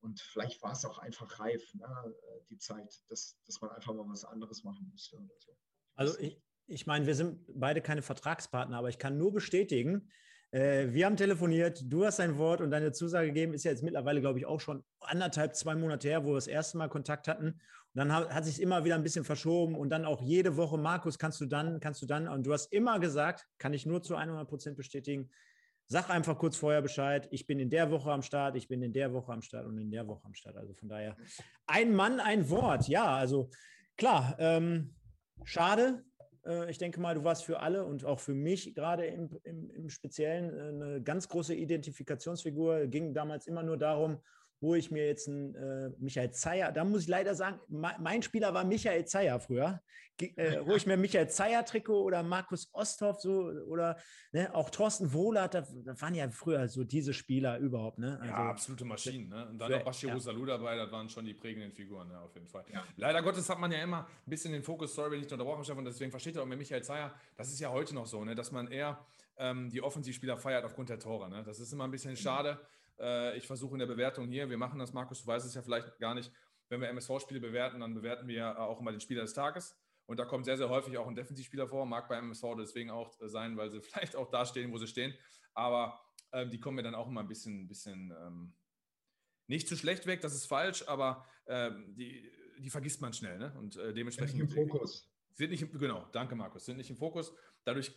Und 0.00 0.20
vielleicht 0.20 0.62
war 0.62 0.72
es 0.72 0.84
auch 0.84 0.98
einfach 0.98 1.40
reif, 1.40 1.74
ne, 1.74 2.14
die 2.50 2.58
Zeit, 2.58 3.02
dass, 3.08 3.40
dass 3.46 3.60
man 3.60 3.70
einfach 3.70 3.94
mal 3.94 4.08
was 4.08 4.24
anderes 4.24 4.62
machen 4.62 4.86
musste 4.90 5.16
oder 5.16 5.34
so. 5.38 5.56
Also 5.94 6.18
ich, 6.20 6.40
ich 6.66 6.86
meine, 6.86 7.06
wir 7.06 7.14
sind 7.14 7.38
beide 7.48 7.80
keine 7.80 8.02
Vertragspartner, 8.02 8.76
aber 8.76 8.88
ich 8.88 8.98
kann 8.98 9.18
nur 9.18 9.32
bestätigen, 9.32 10.08
äh, 10.50 10.88
wir 10.90 11.06
haben 11.06 11.16
telefoniert, 11.16 11.82
du 11.84 12.04
hast 12.04 12.18
dein 12.18 12.38
Wort 12.38 12.60
und 12.60 12.70
deine 12.70 12.92
Zusage 12.92 13.28
gegeben, 13.28 13.54
ist 13.54 13.64
ja 13.64 13.70
jetzt 13.70 13.82
mittlerweile, 13.82 14.20
glaube 14.20 14.38
ich, 14.38 14.46
auch 14.46 14.60
schon 14.60 14.84
anderthalb, 15.00 15.54
zwei 15.54 15.74
Monate 15.74 16.08
her, 16.08 16.24
wo 16.24 16.30
wir 16.30 16.34
das 16.36 16.46
erste 16.46 16.78
Mal 16.78 16.88
Kontakt 16.88 17.28
hatten. 17.28 17.48
Und 17.48 17.60
dann 17.94 18.12
hat, 18.12 18.32
hat 18.32 18.44
sich 18.44 18.60
immer 18.60 18.84
wieder 18.84 18.94
ein 18.94 19.02
bisschen 19.02 19.24
verschoben 19.24 19.74
und 19.74 19.90
dann 19.90 20.04
auch 20.04 20.22
jede 20.22 20.56
Woche, 20.56 20.78
Markus, 20.78 21.18
kannst 21.18 21.40
du 21.40 21.46
dann, 21.46 21.80
kannst 21.80 22.02
du 22.02 22.06
dann. 22.06 22.28
Und 22.28 22.46
du 22.46 22.52
hast 22.52 22.72
immer 22.72 23.00
gesagt, 23.00 23.46
kann 23.58 23.72
ich 23.72 23.86
nur 23.86 24.02
zu 24.02 24.16
100 24.16 24.48
Prozent 24.48 24.76
bestätigen, 24.76 25.30
Sag 25.88 26.10
einfach 26.10 26.36
kurz 26.36 26.56
vorher 26.56 26.82
Bescheid, 26.82 27.28
ich 27.30 27.46
bin 27.46 27.60
in 27.60 27.70
der 27.70 27.92
Woche 27.92 28.10
am 28.10 28.22
Start, 28.22 28.56
ich 28.56 28.66
bin 28.66 28.82
in 28.82 28.92
der 28.92 29.12
Woche 29.12 29.32
am 29.32 29.40
Start 29.40 29.66
und 29.66 29.78
in 29.78 29.88
der 29.88 30.08
Woche 30.08 30.24
am 30.24 30.34
Start. 30.34 30.56
Also 30.56 30.74
von 30.74 30.88
daher, 30.88 31.16
ein 31.68 31.94
Mann, 31.94 32.18
ein 32.18 32.50
Wort. 32.50 32.88
Ja, 32.88 33.14
also 33.14 33.50
klar, 33.96 34.34
ähm, 34.40 34.96
schade. 35.44 36.04
Äh, 36.46 36.70
ich 36.70 36.78
denke 36.78 37.00
mal, 37.00 37.14
du 37.14 37.24
warst 37.24 37.44
für 37.44 37.60
alle 37.60 37.84
und 37.84 38.04
auch 38.04 38.20
für 38.20 38.34
mich 38.34 38.74
gerade 38.74 39.06
im, 39.06 39.28
im, 39.44 39.70
im 39.70 39.88
Speziellen 39.90 40.50
äh, 40.50 40.84
eine 40.84 41.02
ganz 41.02 41.28
große 41.28 41.54
Identifikationsfigur. 41.54 42.86
Ging 42.86 43.14
damals 43.14 43.46
immer 43.46 43.62
nur 43.62 43.76
darum, 43.76 44.18
wo 44.60 44.74
ich 44.74 44.90
mir 44.90 45.06
jetzt 45.06 45.28
einen 45.28 45.54
äh, 45.54 45.90
Michael 45.98 46.30
Zeyer, 46.30 46.72
da 46.72 46.84
muss 46.84 47.02
ich 47.02 47.08
leider 47.08 47.34
sagen, 47.34 47.60
mein 47.68 48.22
Spieler 48.22 48.54
war 48.54 48.64
Michael 48.64 49.04
Zeyer 49.04 49.38
früher, 49.38 49.82
äh, 50.18 50.60
wo 50.66 50.74
ich 50.74 50.86
mir 50.86 50.96
Michael 50.96 51.28
Zeyer 51.28 51.64
Trikot 51.64 52.02
oder 52.02 52.22
Markus 52.22 52.70
Osthoff 52.72 53.20
so 53.20 53.50
oder 53.68 53.98
ne, 54.32 54.54
auch 54.54 54.70
Thorsten 54.70 55.12
Wohlert, 55.12 55.54
da, 55.54 55.60
da, 55.60 56.00
waren 56.00 56.14
ja 56.14 56.28
früher 56.30 56.68
so 56.68 56.84
diese 56.84 57.12
Spieler 57.12 57.58
überhaupt. 57.58 57.98
Ne? 57.98 58.18
Also, 58.20 58.32
ja, 58.32 58.50
absolute 58.50 58.84
Maschinen. 58.84 59.28
Ne? 59.28 59.48
Und 59.48 59.58
dann 59.58 59.70
noch 59.70 59.84
Bashir 59.84 60.08
ja. 60.08 60.18
Salou 60.18 60.46
dabei, 60.46 60.76
das 60.76 60.90
waren 60.90 61.08
schon 61.08 61.26
die 61.26 61.34
prägenden 61.34 61.72
Figuren, 61.72 62.08
ne, 62.08 62.18
auf 62.18 62.34
jeden 62.34 62.48
Fall. 62.48 62.64
Ja. 62.72 62.82
Leider 62.96 63.22
Gottes 63.22 63.48
hat 63.48 63.58
man 63.58 63.70
ja 63.70 63.82
immer 63.82 64.06
ein 64.06 64.30
bisschen 64.30 64.52
den 64.52 64.62
Fokus, 64.62 64.94
sorry, 64.94 65.12
wenn 65.12 65.20
ich 65.20 65.30
unterbrochen 65.30 65.64
habe, 65.64 65.78
und 65.78 65.84
deswegen 65.84 66.10
versteht 66.10 66.36
ihr 66.36 66.42
auch 66.42 66.46
mit 66.46 66.58
Michael 66.58 66.82
Zeyer, 66.82 67.14
das 67.36 67.48
ist 67.48 67.60
ja 67.60 67.70
heute 67.70 67.94
noch 67.94 68.06
so, 68.06 68.24
ne, 68.24 68.34
dass 68.34 68.52
man 68.52 68.68
eher 68.68 68.98
ähm, 69.38 69.68
die 69.70 69.82
Offensivspieler 69.82 70.38
feiert 70.38 70.64
aufgrund 70.64 70.88
der 70.88 70.98
Tore. 70.98 71.28
Ne? 71.28 71.42
Das 71.44 71.60
ist 71.60 71.72
immer 71.72 71.84
ein 71.84 71.90
bisschen 71.90 72.12
mhm. 72.12 72.16
Äh, 72.98 73.36
ich 73.36 73.46
versuche 73.46 73.74
in 73.74 73.80
der 73.80 73.86
Bewertung 73.86 74.28
hier, 74.28 74.48
wir 74.48 74.58
machen 74.58 74.78
das, 74.78 74.92
Markus, 74.92 75.22
du 75.22 75.26
weißt 75.26 75.46
es 75.46 75.54
ja 75.54 75.62
vielleicht 75.62 75.98
gar 75.98 76.14
nicht, 76.14 76.32
wenn 76.68 76.80
wir 76.80 76.88
MSV-Spiele 76.88 77.40
bewerten, 77.40 77.80
dann 77.80 77.94
bewerten 77.94 78.26
wir 78.26 78.58
auch 78.58 78.80
immer 78.80 78.90
den 78.90 79.00
Spieler 79.00 79.22
des 79.22 79.34
Tages. 79.34 79.76
Und 80.06 80.18
da 80.18 80.24
kommt 80.24 80.44
sehr, 80.44 80.56
sehr 80.56 80.68
häufig 80.68 80.96
auch 80.98 81.06
ein 81.08 81.16
Defensivspieler 81.16 81.66
vor, 81.66 81.84
mag 81.84 82.08
bei 82.08 82.16
MSV 82.16 82.44
deswegen 82.58 82.90
auch 82.90 83.20
äh, 83.20 83.28
sein, 83.28 83.56
weil 83.56 83.70
sie 83.70 83.80
vielleicht 83.82 84.16
auch 84.16 84.30
da 84.30 84.46
stehen, 84.46 84.72
wo 84.72 84.78
sie 84.78 84.86
stehen. 84.86 85.14
Aber 85.54 86.00
ähm, 86.32 86.50
die 86.50 86.60
kommen 86.60 86.76
mir 86.76 86.82
dann 86.82 86.94
auch 86.94 87.08
immer 87.08 87.20
ein 87.20 87.28
bisschen, 87.28 87.66
bisschen 87.66 88.12
ähm, 88.20 88.54
nicht 89.46 89.68
zu 89.68 89.76
schlecht 89.76 90.06
weg, 90.06 90.20
das 90.20 90.34
ist 90.34 90.46
falsch, 90.46 90.86
aber 90.86 91.24
ähm, 91.46 91.94
die, 91.94 92.30
die 92.58 92.70
vergisst 92.70 93.00
man 93.00 93.12
schnell. 93.12 93.38
Ne? 93.38 93.54
Und 93.58 93.76
äh, 93.76 93.94
dementsprechend. 93.94 94.38
Sind 94.38 94.48
nicht 94.48 94.56
im 94.56 94.68
Fokus. 94.68 95.08
Sind 95.34 95.50
nicht, 95.50 95.72
genau, 95.72 96.06
danke 96.12 96.34
Markus, 96.34 96.64
sind 96.64 96.78
nicht 96.78 96.90
im 96.90 96.96
Fokus. 96.96 97.32
Dadurch, 97.64 97.92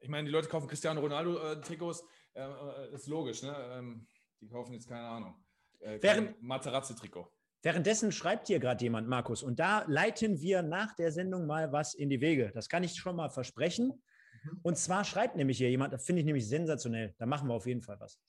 ich 0.00 0.08
meine, 0.08 0.26
die 0.26 0.32
Leute 0.32 0.48
kaufen 0.48 0.66
Cristiano 0.66 1.00
Ronaldo-Trikots, 1.00 2.04
äh, 2.34 2.42
äh, 2.42 2.94
ist 2.94 3.06
logisch, 3.06 3.42
ne? 3.42 4.02
Die 4.40 4.48
kaufen 4.48 4.72
jetzt 4.72 4.88
keine 4.88 5.06
Ahnung. 5.06 5.34
Äh, 5.80 5.98
Während, 6.00 6.42
Materazzi-Trikot. 6.42 7.30
Währenddessen 7.62 8.12
schreibt 8.12 8.46
hier 8.46 8.60
gerade 8.60 8.84
jemand, 8.84 9.08
Markus, 9.08 9.42
und 9.42 9.58
da 9.58 9.84
leiten 9.88 10.40
wir 10.40 10.62
nach 10.62 10.94
der 10.94 11.10
Sendung 11.10 11.46
mal 11.46 11.72
was 11.72 11.94
in 11.94 12.08
die 12.10 12.20
Wege. 12.20 12.52
Das 12.54 12.68
kann 12.68 12.84
ich 12.84 12.94
schon 12.94 13.16
mal 13.16 13.30
versprechen. 13.30 13.88
Mhm. 14.44 14.60
Und 14.62 14.78
zwar 14.78 15.04
schreibt 15.04 15.36
nämlich 15.36 15.58
hier 15.58 15.70
jemand, 15.70 15.92
das 15.92 16.04
finde 16.04 16.20
ich 16.20 16.26
nämlich 16.26 16.48
sensationell, 16.48 17.14
da 17.18 17.26
machen 17.26 17.48
wir 17.48 17.54
auf 17.54 17.66
jeden 17.66 17.82
Fall 17.82 17.98
was. 17.98 18.20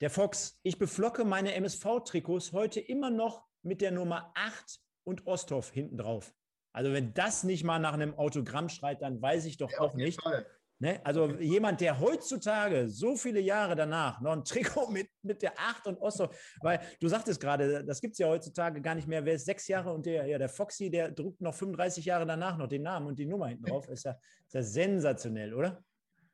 Der 0.00 0.10
Fox, 0.10 0.60
ich 0.62 0.78
beflocke 0.78 1.24
meine 1.24 1.54
MSV-Trikots 1.54 2.52
heute 2.52 2.80
immer 2.80 3.10
noch 3.10 3.44
mit 3.62 3.80
der 3.80 3.90
Nummer 3.90 4.30
8 4.34 4.80
und 5.04 5.26
Osthoff 5.26 5.70
hinten 5.70 5.96
drauf. 5.96 6.34
Also 6.72 6.92
wenn 6.92 7.14
das 7.14 7.42
nicht 7.42 7.64
mal 7.64 7.78
nach 7.78 7.94
einem 7.94 8.14
Autogramm 8.14 8.68
schreit, 8.68 9.00
dann 9.00 9.22
weiß 9.22 9.46
ich 9.46 9.56
doch 9.56 9.72
ja, 9.72 9.80
auch 9.80 9.94
nicht. 9.94 10.20
Fall. 10.20 10.46
Ne? 10.78 11.00
Also 11.04 11.30
jemand, 11.38 11.80
der 11.80 11.98
heutzutage 11.98 12.88
so 12.88 13.16
viele 13.16 13.40
Jahre 13.40 13.74
danach 13.74 14.20
noch 14.20 14.32
ein 14.32 14.44
Trikot 14.44 14.88
mit, 14.90 15.08
mit 15.22 15.40
der 15.40 15.58
8 15.58 15.86
und 15.86 15.98
Osto, 15.98 16.28
weil 16.60 16.80
du 17.00 17.08
sagtest 17.08 17.40
gerade, 17.40 17.82
das 17.84 18.00
gibt 18.00 18.12
es 18.12 18.18
ja 18.18 18.28
heutzutage 18.28 18.82
gar 18.82 18.94
nicht 18.94 19.08
mehr. 19.08 19.24
Wer 19.24 19.34
ist 19.34 19.46
sechs 19.46 19.68
Jahre 19.68 19.92
und 19.92 20.04
der, 20.04 20.26
ja, 20.26 20.36
der 20.36 20.50
Foxy, 20.50 20.90
der 20.90 21.10
druckt 21.10 21.40
noch 21.40 21.54
35 21.54 22.04
Jahre 22.04 22.26
danach 22.26 22.58
noch 22.58 22.68
den 22.68 22.82
Namen 22.82 23.06
und 23.06 23.18
die 23.18 23.26
Nummer 23.26 23.48
hinten 23.48 23.64
drauf. 23.64 23.88
Ist 23.88 24.04
ja, 24.04 24.12
ist 24.46 24.54
ja 24.54 24.62
sensationell, 24.62 25.54
oder? 25.54 25.82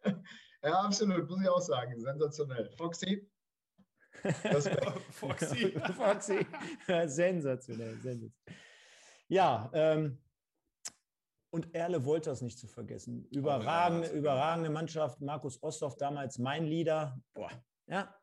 Ja, 0.65 0.75
absolut, 0.83 1.29
muss 1.29 1.43
ich 1.43 1.49
auch 1.49 1.61
sagen. 1.61 2.01
Sensationell. 2.01 2.71
Foxy, 2.79 3.29
Foxy. 5.11 5.75
Foxy. 5.97 6.47
sensationell, 6.87 7.97
sensationell. 7.97 8.33
Ja, 9.27 9.69
ähm, 9.75 10.21
und 11.53 11.75
Erle 11.75 12.05
Wolters 12.07 12.41
nicht 12.41 12.59
zu 12.59 12.67
vergessen. 12.67 13.27
Überragende, 13.31 14.09
oh, 14.09 14.13
ja, 14.13 14.19
überragende 14.19 14.71
Mannschaft. 14.71 15.21
Markus 15.21 15.63
Osthoff 15.63 15.97
damals 15.97 16.39
mein 16.39 16.65
Leader. 16.65 17.21
Boah, 17.35 17.51
ja. 17.87 18.15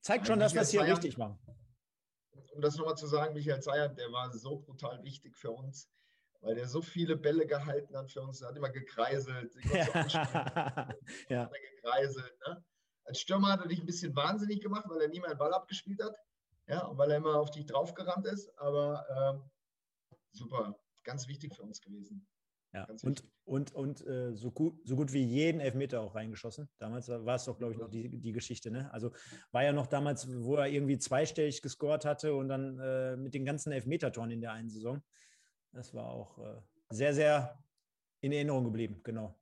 Zeigt 0.00 0.28
schon, 0.28 0.38
dass 0.38 0.54
wir 0.54 0.62
es 0.62 0.70
hier 0.70 0.82
richtig 0.82 1.18
machen. 1.18 1.38
Um 2.54 2.62
das 2.62 2.76
nochmal 2.76 2.96
zu 2.96 3.06
sagen, 3.06 3.34
Michael 3.34 3.60
Zayert, 3.60 3.98
der 3.98 4.10
war 4.12 4.32
so 4.32 4.60
brutal 4.60 5.02
wichtig 5.02 5.36
für 5.36 5.50
uns, 5.50 5.90
weil 6.40 6.54
der 6.54 6.68
so 6.68 6.80
viele 6.80 7.16
Bälle 7.16 7.46
gehalten 7.46 7.96
hat 7.96 8.10
für 8.10 8.22
uns. 8.22 8.40
Er 8.40 8.48
hat 8.48 8.56
immer 8.56 8.70
gekreiselt. 8.70 9.52
ja. 9.64 11.44
Hat 11.44 11.52
gekreiselt 11.52 12.38
ne? 12.46 12.64
Als 13.04 13.20
Stürmer 13.20 13.52
hat 13.52 13.62
er 13.62 13.68
dich 13.68 13.80
ein 13.80 13.86
bisschen 13.86 14.14
wahnsinnig 14.14 14.60
gemacht, 14.60 14.84
weil 14.88 15.00
er 15.00 15.08
nie 15.08 15.18
mehr 15.18 15.30
einen 15.30 15.38
Ball 15.38 15.52
abgespielt 15.52 16.00
hat. 16.02 16.14
Ja, 16.68 16.86
und 16.86 16.98
weil 16.98 17.10
er 17.10 17.16
immer 17.16 17.34
auf 17.34 17.50
dich 17.50 17.66
draufgerannt 17.66 18.26
ist. 18.26 18.56
Aber 18.58 19.04
ähm, 19.10 19.50
super 20.30 20.78
ganz 21.04 21.28
wichtig 21.28 21.54
für 21.54 21.62
uns 21.62 21.80
gewesen. 21.80 22.26
Ja, 22.72 22.86
und, 23.02 23.24
und, 23.44 23.74
und 23.74 24.06
äh, 24.06 24.32
so, 24.36 24.52
gut, 24.52 24.80
so 24.86 24.94
gut 24.94 25.12
wie 25.12 25.24
jeden 25.24 25.60
Elfmeter 25.60 26.00
auch 26.00 26.14
reingeschossen. 26.14 26.68
Damals 26.78 27.08
war 27.08 27.34
es 27.34 27.44
doch, 27.44 27.58
glaube 27.58 27.72
ich, 27.72 27.80
noch 27.80 27.90
die, 27.90 28.20
die 28.20 28.32
Geschichte. 28.32 28.70
Ne? 28.70 28.92
Also 28.92 29.10
war 29.50 29.64
ja 29.64 29.72
noch 29.72 29.88
damals, 29.88 30.28
wo 30.44 30.54
er 30.54 30.68
irgendwie 30.68 30.98
zweistellig 30.98 31.62
gescored 31.62 32.04
hatte 32.04 32.32
und 32.34 32.48
dann 32.48 32.78
äh, 32.78 33.16
mit 33.16 33.34
den 33.34 33.44
ganzen 33.44 33.72
Elfmetertoren 33.72 34.30
in 34.30 34.40
der 34.40 34.52
einen 34.52 34.70
Saison. 34.70 35.02
Das 35.72 35.94
war 35.94 36.06
auch 36.06 36.38
äh, 36.38 36.60
sehr, 36.90 37.12
sehr 37.12 37.58
in 38.20 38.30
Erinnerung 38.30 38.64
geblieben, 38.64 39.00
genau. 39.02 39.39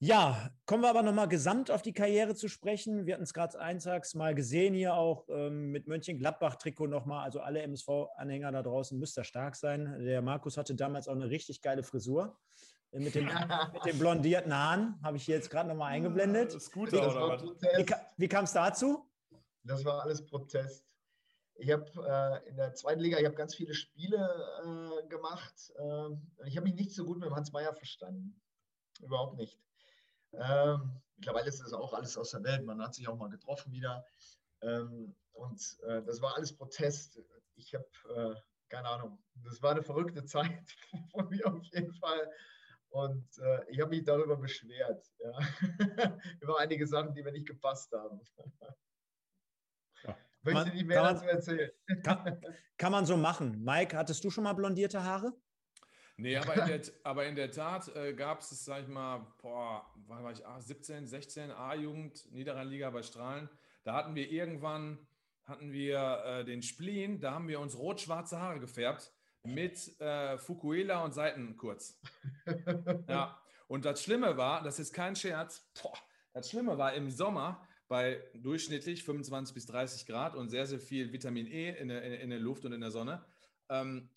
Ja, 0.00 0.50
kommen 0.64 0.84
wir 0.84 0.90
aber 0.90 1.02
nochmal 1.02 1.26
gesamt 1.26 1.72
auf 1.72 1.82
die 1.82 1.92
Karriere 1.92 2.36
zu 2.36 2.46
sprechen. 2.46 3.06
Wir 3.06 3.14
hatten 3.14 3.24
es 3.24 3.34
gerade 3.34 3.58
eintags 3.58 4.14
mal 4.14 4.32
gesehen 4.32 4.72
hier 4.72 4.94
auch 4.94 5.26
ähm, 5.28 5.72
mit 5.72 5.88
Mönchengladbach-Trikot 5.88 6.86
nochmal. 6.86 7.24
Also 7.24 7.40
alle 7.40 7.62
MSV-Anhänger 7.62 8.52
da 8.52 8.62
draußen 8.62 8.96
müsst 8.96 9.18
ihr 9.18 9.24
stark 9.24 9.56
sein. 9.56 10.04
Der 10.04 10.22
Markus 10.22 10.56
hatte 10.56 10.76
damals 10.76 11.08
auch 11.08 11.16
eine 11.16 11.28
richtig 11.28 11.62
geile 11.62 11.82
Frisur. 11.82 12.38
Äh, 12.92 13.00
mit 13.00 13.16
den, 13.16 13.24
mit 13.72 13.84
den 13.86 13.98
blondierten 13.98 14.54
Haaren 14.54 15.00
habe 15.02 15.16
ich 15.16 15.24
hier 15.24 15.34
jetzt 15.34 15.50
gerade 15.50 15.68
nochmal 15.68 15.90
eingeblendet. 15.92 16.54
Das 16.54 16.62
ist 16.62 16.72
gut, 16.72 16.92
das 16.92 17.16
oder 17.16 17.42
Wie, 17.76 17.86
wie 18.18 18.28
kam 18.28 18.44
es 18.44 18.52
dazu? 18.52 19.04
Das 19.64 19.84
war 19.84 20.02
alles 20.02 20.24
Protest. 20.24 20.96
Ich 21.56 21.72
habe 21.72 21.84
äh, 22.46 22.48
in 22.48 22.56
der 22.56 22.72
zweiten 22.74 23.00
Liga, 23.00 23.18
ich 23.18 23.24
habe 23.24 23.34
ganz 23.34 23.56
viele 23.56 23.74
Spiele 23.74 24.16
äh, 24.62 25.08
gemacht. 25.08 25.72
Äh, 25.76 26.46
ich 26.46 26.56
habe 26.56 26.68
mich 26.68 26.76
nicht 26.76 26.94
so 26.94 27.04
gut 27.04 27.18
mit 27.18 27.32
Hans 27.32 27.50
Meyer 27.50 27.74
verstanden. 27.74 28.40
Überhaupt 29.00 29.36
nicht. 29.36 29.58
Ähm, 30.32 31.00
mittlerweile 31.16 31.48
ist 31.48 31.60
das 31.60 31.72
auch 31.72 31.92
alles 31.92 32.16
aus 32.16 32.30
der 32.30 32.42
Welt. 32.44 32.64
Man 32.64 32.82
hat 32.82 32.94
sich 32.94 33.08
auch 33.08 33.16
mal 33.16 33.30
getroffen 33.30 33.72
wieder. 33.72 34.04
Ähm, 34.62 35.14
und 35.32 35.78
äh, 35.86 36.02
das 36.02 36.20
war 36.20 36.36
alles 36.36 36.54
Protest. 36.56 37.20
Ich 37.54 37.74
habe 37.74 37.86
äh, 38.14 38.34
keine 38.68 38.88
Ahnung. 38.88 39.18
Das 39.44 39.62
war 39.62 39.72
eine 39.72 39.82
verrückte 39.82 40.24
Zeit 40.24 40.76
von 41.12 41.28
mir 41.28 41.46
auf 41.46 41.62
jeden 41.72 41.92
Fall. 41.94 42.30
Und 42.90 43.26
äh, 43.38 43.70
ich 43.70 43.80
habe 43.80 43.90
mich 43.90 44.04
darüber 44.04 44.36
beschwert. 44.36 45.04
Ja. 45.18 45.38
Über 46.40 46.58
einige 46.58 46.86
Sachen, 46.86 47.14
die 47.14 47.22
mir 47.22 47.32
nicht 47.32 47.46
gepasst 47.46 47.92
haben. 47.92 48.20
Ja. 50.04 50.16
Möchte 50.42 50.70
nicht 50.70 50.86
mehr 50.86 51.02
dazu 51.02 51.26
erzählen. 51.26 51.70
Kann, 52.02 52.40
kann 52.78 52.92
man 52.92 53.04
so 53.04 53.16
machen. 53.16 53.62
Mike, 53.62 53.96
hattest 53.96 54.24
du 54.24 54.30
schon 54.30 54.44
mal 54.44 54.54
blondierte 54.54 55.02
Haare? 55.02 55.32
Nee, 56.20 56.36
aber 56.36 56.54
in 56.56 56.66
der, 56.66 56.80
aber 57.04 57.26
in 57.26 57.36
der 57.36 57.52
Tat 57.52 57.94
äh, 57.94 58.12
gab 58.12 58.40
es, 58.40 58.64
sag 58.64 58.82
ich 58.82 58.88
mal, 58.88 59.24
boah, 59.40 59.86
wann 60.08 60.24
war 60.24 60.32
ich, 60.32 60.44
ah, 60.44 60.60
17, 60.60 61.06
16, 61.06 61.52
A-Jugend, 61.52 62.32
Niederrhein-Liga 62.32 62.90
bei 62.90 63.04
Strahlen. 63.04 63.48
Da 63.84 63.94
hatten 63.94 64.16
wir 64.16 64.28
irgendwann, 64.28 64.98
hatten 65.44 65.72
wir 65.72 66.24
äh, 66.24 66.44
den 66.44 66.62
Spleen, 66.62 67.20
da 67.20 67.34
haben 67.34 67.46
wir 67.46 67.60
uns 67.60 67.78
rot-schwarze 67.78 68.40
Haare 68.40 68.58
gefärbt 68.58 69.12
mit 69.44 70.00
äh, 70.00 70.36
Fukuela 70.38 71.04
und 71.04 71.14
Seiten 71.14 71.56
kurz. 71.56 72.00
ja, 73.08 73.40
und 73.68 73.84
das 73.84 74.02
Schlimme 74.02 74.36
war, 74.36 74.64
das 74.64 74.80
ist 74.80 74.92
kein 74.92 75.14
Scherz, 75.14 75.70
boah, 75.80 75.96
das 76.32 76.50
Schlimme 76.50 76.78
war 76.78 76.94
im 76.94 77.12
Sommer 77.12 77.64
bei 77.86 78.20
durchschnittlich 78.34 79.04
25 79.04 79.54
bis 79.54 79.66
30 79.66 80.04
Grad 80.04 80.34
und 80.34 80.48
sehr, 80.48 80.66
sehr 80.66 80.80
viel 80.80 81.12
Vitamin 81.12 81.46
E 81.46 81.70
in 81.78 81.88
der, 81.88 82.02
in 82.20 82.30
der 82.30 82.40
Luft 82.40 82.64
und 82.64 82.72
in 82.72 82.80
der 82.80 82.90
Sonne. 82.90 83.24
Ähm, 83.68 84.10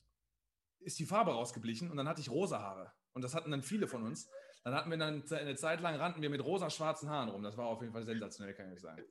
ist 0.81 0.99
die 0.99 1.05
Farbe 1.05 1.31
rausgeblichen 1.31 1.89
und 1.89 1.97
dann 1.97 2.07
hatte 2.07 2.21
ich 2.21 2.29
rosa 2.29 2.59
Haare. 2.59 2.91
Und 3.13 3.23
das 3.23 3.35
hatten 3.35 3.51
dann 3.51 3.61
viele 3.61 3.87
von 3.87 4.03
uns. 4.03 4.29
Dann 4.63 4.75
hatten 4.75 4.89
wir 4.89 4.97
dann 4.97 5.23
eine 5.31 5.55
Zeit 5.55 5.81
lang 5.81 5.95
rannten 5.95 6.21
wir 6.21 6.29
mit 6.29 6.43
rosa-schwarzen 6.43 7.09
Haaren 7.09 7.29
rum. 7.29 7.43
Das 7.43 7.57
war 7.57 7.65
auf 7.65 7.81
jeden 7.81 7.93
Fall 7.93 8.03
sensationell, 8.03 8.53
kann 8.53 8.71
ich 8.71 8.79
sagen. 8.79 9.03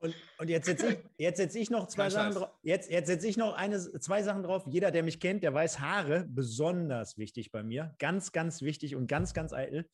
Und, 0.00 0.14
und 0.38 0.48
jetzt 0.48 0.66
setze 0.66 0.88
ich, 0.88 0.98
jetzt 1.18 1.36
setz 1.36 1.54
ich 1.54 1.70
noch 1.70 1.86
zwei 1.86 2.08
Sachen 2.08 2.34
drauf. 2.34 2.50
Jetzt, 2.62 2.90
jetzt 2.90 3.06
setze 3.06 3.28
ich 3.28 3.36
noch 3.36 3.54
eine, 3.54 3.78
zwei 3.78 4.22
Sachen 4.22 4.42
drauf. 4.42 4.64
Jeder, 4.66 4.90
der 4.90 5.02
mich 5.02 5.20
kennt, 5.20 5.42
der 5.42 5.52
weiß, 5.52 5.78
Haare 5.78 6.24
besonders 6.26 7.18
wichtig 7.18 7.52
bei 7.52 7.62
mir. 7.62 7.94
Ganz, 7.98 8.32
ganz 8.32 8.62
wichtig 8.62 8.96
und 8.96 9.06
ganz, 9.08 9.34
ganz 9.34 9.52
eitel. 9.52 9.88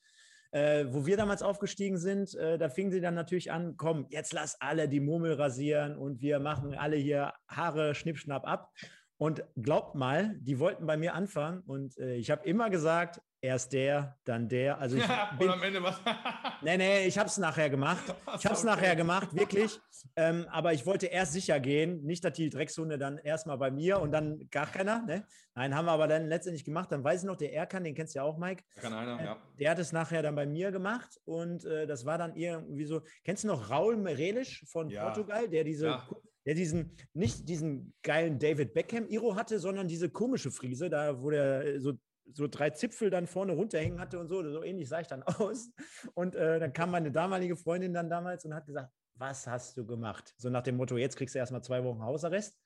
Äh, 0.53 0.87
wo 0.91 1.07
wir 1.07 1.17
damals 1.17 1.43
aufgestiegen 1.43 1.99
sind, 1.99 2.35
äh, 2.37 2.57
da 2.57 2.69
fingen 2.69 2.93
sie 2.93 3.01
dann 3.01 3.15
natürlich 3.15 3.51
an, 3.51 3.77
komm, 3.77 4.07
jetzt 4.11 4.33
lass 4.33 4.61
alle 4.61 4.89
die 4.89 5.01
Murmel 5.01 5.35
rasieren 5.35 5.99
und 5.99 6.21
wir 6.21 6.39
machen 6.39 6.75
alle 6.75 6.97
hier 6.97 7.35
Haare 7.49 7.97
schnippschnapp 7.97 8.47
ab. 8.47 8.73
Und 9.19 9.43
glaubt 9.57 9.95
mal, 9.95 10.37
die 10.41 10.59
wollten 10.59 10.87
bei 10.87 10.99
mir 10.99 11.15
anfangen 11.15 11.61
und 11.61 11.97
äh, 11.99 12.17
ich 12.17 12.31
habe 12.31 12.47
immer 12.47 12.69
gesagt, 12.69 13.23
erst 13.41 13.73
der, 13.73 14.19
dann 14.25 14.49
der. 14.49 14.79
Also 14.79 14.97
ich 14.97 15.03
ja, 15.09 15.35
bin, 15.39 15.49
und 15.49 15.55
am 15.55 15.63
Ende 15.63 15.83
was? 15.83 15.99
nee, 16.63 16.77
nee, 16.77 17.07
ich 17.07 17.17
habe 17.17 17.29
es 17.29 17.39
nachher 17.39 17.71
gemacht. 17.71 18.05
Ich 18.39 18.45
habe 18.45 18.55
es 18.55 18.65
okay. 18.65 18.67
nachher 18.67 18.97
gemacht, 18.97 19.29
wirklich. 19.35 19.81
Ähm, 20.17 20.47
aber 20.51 20.73
ich 20.75 20.85
wollte 20.85 21.07
erst 21.07 21.33
sicher 21.33 21.61
gehen, 21.61 22.03
nicht, 22.05 22.25
dass 22.25 22.35
die 22.35 22.51
Dreckshunde 22.51 22.99
dann 22.99 23.19
erstmal 23.19 23.57
bei 23.57 23.71
mir 23.71 24.01
und 24.01 24.13
dann 24.13 24.49
gar 24.51 24.67
keiner. 24.67 25.03
Ne? 25.07 25.27
Nein, 25.55 25.75
haben 25.75 25.87
wir 25.87 25.93
aber 25.93 26.09
dann 26.09 26.27
letztendlich 26.27 26.65
gemacht. 26.65 26.93
Dann 26.93 27.03
weiß 27.03 27.23
ich 27.23 27.27
noch, 27.27 27.37
der 27.37 27.55
Erkan, 27.55 27.85
den 27.85 27.95
kennst 27.95 28.15
du 28.15 28.19
ja 28.19 28.25
auch, 28.25 28.37
Mike. 28.37 28.65
Kann 28.77 28.93
einer, 28.93 29.21
äh, 29.21 29.25
ja. 29.25 29.37
Der 29.59 29.71
hat 29.71 29.79
es 29.79 29.93
nachher 29.93 30.23
dann 30.23 30.35
bei 30.35 30.47
mir 30.47 30.71
gemacht 30.73 31.19
und 31.25 31.65
äh, 31.65 31.87
das 31.87 32.05
war 32.05 32.19
dann 32.19 32.37
irgendwie 32.37 32.85
so. 32.85 33.03
Kennst 33.25 33.45
du 33.45 33.49
noch 33.49 33.71
Raul 33.71 33.97
Merelisch 33.97 34.65
von 34.67 34.91
ja. 34.91 35.05
Portugal, 35.05 35.49
der 35.49 35.65
diese 35.65 35.87
ja 35.87 36.07
der 36.47 36.55
diesen, 36.55 36.93
nicht 37.13 37.49
diesen 37.49 37.93
geilen 38.03 38.39
David 38.39 38.73
Beckham-Iro 38.73 39.35
hatte, 39.35 39.59
sondern 39.59 39.89
diese 39.89 40.09
komische 40.09 40.51
Frise, 40.51 40.89
da 40.89 41.21
wo 41.21 41.31
der 41.31 41.65
äh, 41.65 41.81
so, 41.81 41.95
so 42.33 42.47
drei 42.47 42.71
Zipfel 42.71 43.11
dann 43.11 43.27
vorne 43.27 43.53
runterhängen 43.53 44.01
hatte 44.01 44.19
und 44.19 44.29
so, 44.29 44.43
so 44.51 44.63
ähnlich 44.63 44.89
sah 44.89 45.01
ich 45.01 45.09
dann 45.09 45.23
aus. 45.25 45.71
Und 46.15 46.37
äh, 46.37 46.61
dann 46.61 46.73
kam 46.73 46.91
meine 46.91 47.11
damalige 47.11 47.57
Freundin 47.57 47.93
dann 47.93 48.09
damals 48.09 48.45
und 48.45 48.55
hat 48.55 48.67
gesagt, 48.67 48.91
was 49.19 49.47
hast 49.47 49.77
du 49.77 49.85
gemacht? 49.85 50.35
So 50.39 50.49
nach 50.49 50.63
dem 50.63 50.77
Motto, 50.77 50.97
jetzt 50.97 51.17
kriegst 51.17 51.35
du 51.35 51.39
erstmal 51.39 51.63
zwei 51.63 51.83
Wochen 51.83 52.03
Hausarrest. 52.03 52.59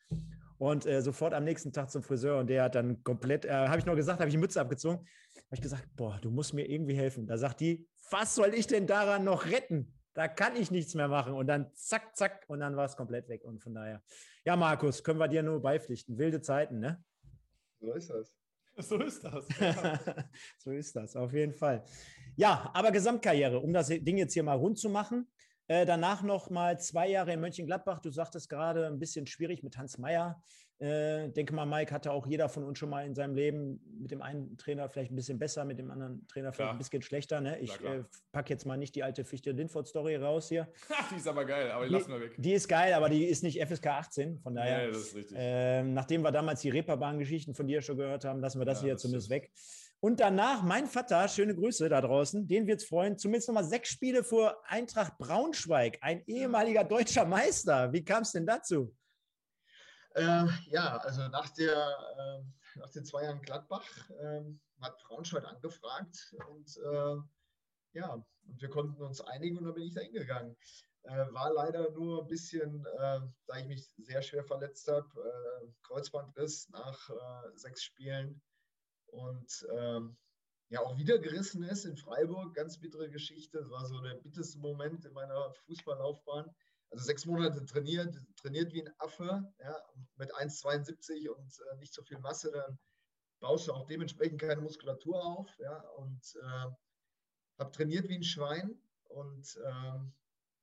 Und 0.59 0.85
äh, 0.85 1.01
sofort 1.01 1.33
am 1.33 1.45
nächsten 1.45 1.73
Tag 1.73 1.91
zum 1.91 2.03
Friseur 2.03 2.39
und 2.39 2.51
der 2.51 2.65
hat 2.65 2.75
dann 2.75 3.03
komplett, 3.03 3.47
äh, 3.47 3.51
habe 3.51 3.79
ich 3.79 3.87
noch 3.87 3.97
gesagt, 3.97 4.21
habe 4.21 4.29
ich 4.29 4.35
die 4.35 4.41
Mütze 4.41 4.61
abgezogen. 4.61 4.99
Habe 4.99 5.55
ich 5.55 5.63
gesagt, 5.63 5.89
boah, 5.97 6.19
du 6.21 6.31
musst 6.31 6.53
mir 6.53 6.69
irgendwie 6.69 6.95
helfen. 6.95 7.27
Da 7.27 7.39
sagt 7.39 7.61
die, 7.61 7.89
was 8.11 8.35
soll 8.35 8.53
ich 8.53 8.67
denn 8.67 8.87
daran 8.87 9.25
noch 9.25 9.47
retten? 9.47 9.95
Da 10.21 10.29
kann 10.29 10.55
ich 10.55 10.71
nichts 10.71 10.95
mehr 10.95 11.09
machen. 11.09 11.33
Und 11.33 11.47
dann 11.47 11.73
zack, 11.73 12.15
zack, 12.15 12.45
und 12.49 12.61
dann 12.61 12.77
war 12.77 12.85
es 12.85 12.95
komplett 12.95 13.27
weg. 13.31 13.43
Und 13.43 13.63
von 13.63 13.73
daher, 13.73 14.03
ja, 14.45 14.55
Markus, 14.55 15.03
können 15.03 15.19
wir 15.19 15.29
dir 15.29 15.43
nur 15.43 15.63
beipflichten. 15.63 16.19
Wilde 16.19 16.43
Zeiten, 16.43 16.79
ne? 16.79 17.03
So 17.81 17.95
ist 17.95 18.11
das. 18.11 18.35
So 18.77 18.99
ist 18.99 19.25
das. 19.25 19.49
Ja. 19.61 19.99
so 20.59 20.73
ist 20.73 20.95
das, 20.95 21.17
auf 21.17 21.33
jeden 21.33 21.55
Fall. 21.55 21.85
Ja, 22.37 22.71
aber 22.75 22.93
Gesamtkarriere, 22.93 23.61
um 23.61 23.73
das 23.73 23.89
Ding 23.89 24.19
jetzt 24.19 24.35
hier 24.35 24.43
mal 24.43 24.59
rund 24.59 24.79
zu 24.79 24.91
machen. 24.91 25.27
Äh, 25.69 25.87
danach 25.87 26.23
noch 26.23 26.51
mal 26.51 26.79
zwei 26.79 27.09
Jahre 27.09 27.33
in 27.33 27.41
Mönchengladbach. 27.41 28.01
Du 28.01 28.11
sagtest 28.11 28.51
gerade 28.51 28.87
ein 28.89 28.99
bisschen 28.99 29.27
schwierig 29.27 29.63
mit 29.63 29.79
Hans 29.79 29.97
Meyer. 29.97 30.43
Äh, 30.81 31.29
denke 31.29 31.55
mal, 31.55 31.67
Mike 31.67 31.93
hatte 31.93 32.11
auch 32.11 32.27
jeder 32.27 32.49
von 32.49 32.65
uns 32.65 32.79
schon 32.79 32.89
mal 32.89 33.05
in 33.05 33.15
seinem 33.15 33.35
Leben 33.35 33.81
mit 34.01 34.11
dem 34.11 34.23
einen 34.23 34.57
Trainer 34.57 34.89
vielleicht 34.89 35.13
ein 35.13 35.15
bisschen 35.15 35.39
besser, 35.39 35.67
mit 35.67 35.79
dem 35.79 35.91
anderen 35.91 36.27
Trainer 36.27 36.55
vielleicht 36.55 36.69
klar. 36.69 36.73
ein 36.73 36.79
bisschen 36.79 37.03
schlechter. 37.03 37.43
Ne? 37.43 37.59
Ich 37.59 37.79
äh, 37.83 38.03
packe 38.33 38.49
jetzt 38.49 38.65
mal 38.65 38.79
nicht 38.79 38.95
die 38.95 39.03
alte 39.03 39.25
Fichte-Lindford-Story 39.25 40.17
raus 40.17 40.49
hier. 40.49 40.73
die 41.11 41.17
ist 41.17 41.29
aber 41.29 41.45
geil, 41.45 41.71
aber 41.71 41.87
die, 41.87 41.93
lassen 41.93 42.11
wir 42.11 42.21
weg. 42.23 42.35
Die 42.39 42.55
ist 42.55 42.67
geil, 42.67 42.95
aber 42.95 43.11
die 43.11 43.27
ist 43.27 43.43
nicht 43.43 43.63
FSK 43.63 43.89
18. 43.89 44.39
Von 44.39 44.55
daher, 44.55 44.85
ja, 44.85 44.89
das 44.89 44.97
ist 44.99 45.15
richtig. 45.15 45.37
Äh, 45.39 45.83
nachdem 45.83 46.23
wir 46.23 46.33
damals 46.33 46.63
die 46.63 46.71
Reeperbahn-Geschichten 46.71 47.55
von 47.55 47.67
dir 47.67 47.83
schon 47.83 47.99
gehört 47.99 48.25
haben, 48.25 48.41
lassen 48.41 48.59
wir 48.59 48.65
das 48.65 48.79
ja, 48.79 48.85
hier 48.85 48.93
das 48.95 49.03
zumindest 49.03 49.27
stimmt. 49.27 49.43
weg. 49.43 49.53
Und 50.03 50.19
danach 50.19 50.63
mein 50.63 50.87
Vater, 50.87 51.29
schöne 51.29 51.55
Grüße 51.55 51.91
da 51.91 52.01
draußen, 52.01 52.49
den 52.49 52.67
wird 52.67 52.81
es 52.81 52.89
freuen, 52.89 53.19
zumindest 53.19 53.49
nochmal 53.49 53.65
sechs 53.65 53.91
Spiele 53.91 54.25
vor 54.25 54.57
Eintracht 54.67 55.19
Braunschweig, 55.19 55.99
ein 56.01 56.23
ehemaliger 56.27 56.85
deutscher 56.85 57.27
Meister. 57.27 57.93
Wie 57.93 58.03
kam 58.03 58.23
es 58.23 58.33
denn 58.33 58.47
dazu? 58.47 58.95
Äh, 60.15 60.47
ja, 60.67 60.97
also 60.99 61.29
nach, 61.29 61.49
der, 61.51 61.77
äh, 61.77 62.79
nach 62.79 62.91
den 62.91 63.05
zwei 63.05 63.25
Jahren 63.25 63.41
Gladbach 63.43 63.87
äh, 64.11 64.43
hat 64.81 64.99
Braunschweig 65.05 65.45
angefragt 65.45 66.35
und 66.49 66.77
äh, 66.79 67.17
ja, 67.93 68.13
und 68.15 68.61
wir 68.61 68.71
konnten 68.71 69.01
uns 69.03 69.21
einigen 69.21 69.59
und 69.59 69.65
dann 69.65 69.75
bin 69.75 69.85
ich 69.85 69.95
da 69.95 70.01
hingegangen. 70.01 70.57
Äh, 71.03 71.33
war 71.33 71.53
leider 71.53 71.91
nur 71.93 72.23
ein 72.23 72.27
bisschen, 72.27 72.85
äh, 72.87 73.21
da 73.47 73.57
ich 73.59 73.67
mich 73.67 73.89
sehr 73.99 74.23
schwer 74.23 74.45
verletzt 74.45 74.89
habe, 74.89 75.09
Kreuzbandriss 75.83 76.69
nach 76.71 77.11
sechs 77.55 77.83
Spielen 77.83 78.41
und 79.07 79.67
ähm, 79.77 80.17
ja 80.69 80.81
auch 80.81 80.97
wieder 80.97 81.19
gerissen 81.19 81.63
ist 81.65 81.85
in 81.85 81.97
Freiburg. 81.97 82.55
Ganz 82.55 82.79
bittere 82.79 83.11
Geschichte. 83.11 83.59
Das 83.59 83.71
war 83.71 83.85
so 83.87 84.01
der 84.01 84.15
bitterste 84.15 84.59
Moment 84.59 85.05
in 85.05 85.13
meiner 85.13 85.53
Fußballlaufbahn 85.67 86.55
Also 86.91 87.05
sechs 87.05 87.25
Monate 87.25 87.65
trainiert, 87.65 88.17
trainiert 88.37 88.73
wie 88.73 88.83
ein 88.83 88.93
Affe, 88.99 89.53
ja, 89.61 89.77
mit 90.17 90.35
1,72 90.35 91.29
und 91.29 91.61
äh, 91.73 91.77
nicht 91.77 91.95
so 91.95 92.03
viel 92.03 92.19
Masse, 92.19 92.51
dann 92.51 92.79
baust 93.41 93.69
du 93.69 93.73
auch 93.73 93.87
dementsprechend 93.87 94.41
keine 94.41 94.61
Muskulatur 94.61 95.25
auf. 95.25 95.49
Ja, 95.59 95.79
und 95.97 96.21
äh, 96.43 96.71
habe 97.59 97.71
trainiert 97.73 98.09
wie 98.09 98.17
ein 98.17 98.25
Schwein 98.25 98.81
und 99.05 99.59
ähm, 99.65 100.13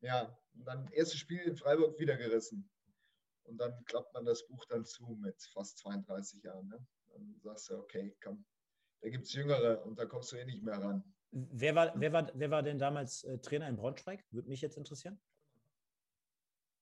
ja, 0.02 0.38
dann 0.54 0.88
erstes 0.92 1.20
Spiel 1.20 1.42
in 1.42 1.56
Freiburg 1.56 1.98
wieder 2.00 2.18
gerissen. 2.18 2.70
Und 3.44 3.58
dann 3.60 3.84
klappt 3.86 4.14
man 4.14 4.26
das 4.26 4.46
Buch 4.48 4.66
dann 4.66 4.86
zu 4.86 5.18
mit 5.22 5.42
fast 5.54 5.78
32 5.78 6.44
Jahren. 6.44 6.68
Ne? 6.68 6.86
Dann 7.08 7.40
sagst 7.42 7.70
du, 7.70 7.78
okay, 7.78 8.16
komm, 8.22 8.46
da 9.02 9.10
gibt 9.10 9.26
es 9.26 9.34
Jüngere 9.34 9.84
und 9.86 9.98
da 9.98 10.06
kommst 10.06 10.32
du 10.32 10.36
eh 10.36 10.46
nicht 10.46 10.64
mehr 10.64 10.78
ran. 10.78 11.04
Wer 11.32 11.76
war, 11.76 11.94
wer 11.96 12.12
war, 12.14 12.32
wer 12.34 12.52
war 12.52 12.64
denn 12.64 12.80
damals 12.80 13.24
äh, 13.24 13.38
Trainer 13.40 13.68
in 13.68 13.76
Braunschweig? 13.76 14.24
Würde 14.32 14.50
mich 14.50 14.62
jetzt 14.62 14.78
interessieren. 14.78 15.20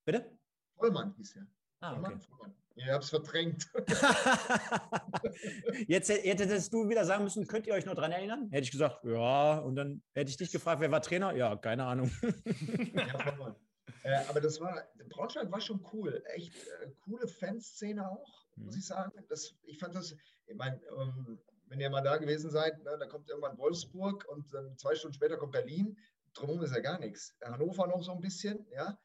Bitte? 0.06 0.38
Vollmann 0.78 1.14
hieß 1.18 1.38
er. 1.38 1.48
Ah, 1.80 2.00
okay. 2.00 2.18
Vollmann. 2.30 2.56
Ich 2.78 2.88
habe 2.90 3.02
es 3.04 3.10
verdrängt. 3.10 3.70
Jetzt 5.88 6.10
hättest 6.10 6.74
du 6.74 6.90
wieder 6.90 7.06
sagen 7.06 7.24
müssen, 7.24 7.48
könnt 7.48 7.68
ihr 7.68 7.74
euch 7.74 7.86
noch 7.86 7.96
dran 7.96 8.12
erinnern? 8.12 8.50
Hätte 8.52 8.64
ich 8.64 8.72
gesagt, 8.72 9.04
ja. 9.06 9.60
Und 9.60 9.76
dann 9.78 10.02
hätte 10.14 10.30
ich 10.30 10.36
dich 10.38 10.52
gefragt, 10.52 10.82
wer 10.82 10.92
war 10.92 11.02
Trainer? 11.02 11.34
Ja, 11.36 11.56
keine 11.56 11.86
Ahnung. 11.86 12.12
ja, 12.94 13.18
Vollmann. 13.20 13.56
Äh, 14.04 14.18
aber 14.28 14.42
das 14.42 14.60
war, 14.60 14.84
Braunschweig 15.10 15.50
war 15.52 15.62
schon 15.62 15.84
cool. 15.94 16.22
Echt 16.34 16.54
äh, 16.82 16.92
coole 17.02 17.28
Fanszene 17.28 18.10
auch, 18.10 18.46
Mhm. 18.56 18.66
muss 18.66 18.78
ich 18.78 18.86
sagen. 18.86 19.12
Das, 19.30 19.54
ich 19.64 19.80
fand 19.80 19.96
das, 19.96 20.16
ich 20.46 20.56
meine, 20.56 20.80
ähm, 20.98 21.40
wenn 21.68 21.80
ihr 21.80 21.90
mal 21.90 22.02
da 22.02 22.18
gewesen 22.18 22.52
seid, 22.52 22.78
ne, 22.84 22.98
da 23.00 23.08
kommt 23.08 23.30
irgendwann 23.30 23.58
Wolfsburg 23.58 24.26
und 24.30 24.54
dann 24.54 24.78
zwei 24.78 24.96
Stunden 24.96 25.16
später 25.16 25.38
kommt 25.38 25.54
Berlin. 25.54 25.98
Drumherum 26.34 26.62
ist 26.64 26.74
ja 26.74 26.82
gar 26.82 27.00
nichts. 27.00 27.36
Hannover 27.44 27.88
noch 27.88 28.04
so 28.04 28.12
ein 28.12 28.20
bisschen, 28.22 28.68
ja. 28.72 28.98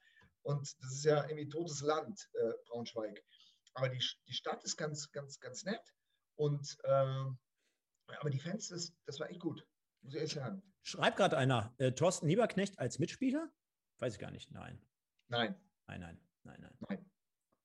Und 0.42 0.74
das 0.80 0.92
ist 0.92 1.04
ja 1.04 1.24
irgendwie 1.24 1.48
totes 1.48 1.80
Land, 1.82 2.28
äh, 2.34 2.52
Braunschweig. 2.66 3.22
Aber 3.74 3.88
die, 3.88 4.02
die 4.26 4.32
Stadt 4.32 4.64
ist 4.64 4.76
ganz, 4.76 5.10
ganz, 5.12 5.38
ganz 5.40 5.64
nett. 5.64 5.82
Und 6.36 6.76
ähm, 6.84 7.38
aber 8.18 8.30
die 8.30 8.40
Fans, 8.40 8.68
das, 8.68 8.92
das 9.06 9.20
war 9.20 9.30
echt 9.30 9.40
gut, 9.40 9.64
muss 10.02 10.14
ich 10.14 10.16
ehrlich 10.16 10.32
sagen. 10.32 10.62
Schreibt 10.82 11.16
gerade 11.16 11.36
einer, 11.36 11.74
äh, 11.78 11.92
Thorsten 11.92 12.26
Lieberknecht 12.26 12.78
als 12.78 12.98
Mitspieler? 12.98 13.52
Weiß 13.98 14.14
ich 14.14 14.18
gar 14.18 14.30
nicht. 14.30 14.50
Nein. 14.50 14.80
Nein, 15.28 15.54
Nein, 15.86 16.00
nein, 16.00 16.20
nein, 16.44 16.60
nein. 16.60 16.76
nein. 16.88 17.10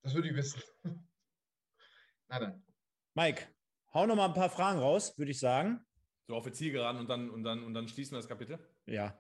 Das 0.02 0.14
würde 0.14 0.30
ich 0.30 0.36
wissen. 0.36 0.62
nein, 0.84 2.42
nein. 2.42 2.64
Mike, 3.14 3.48
hau 3.94 4.06
noch 4.06 4.16
mal 4.16 4.26
ein 4.26 4.34
paar 4.34 4.50
Fragen 4.50 4.80
raus, 4.80 5.18
würde 5.18 5.32
ich 5.32 5.40
sagen. 5.40 5.86
So 6.28 6.36
auf 6.36 6.46
die 6.46 6.52
Zielgeraden 6.52 7.00
und 7.00 7.08
dann, 7.08 7.30
und, 7.30 7.44
dann, 7.44 7.64
und 7.64 7.74
dann 7.74 7.88
schließen 7.88 8.14
wir 8.14 8.20
das 8.20 8.28
Kapitel. 8.28 8.60
Ja. 8.88 9.18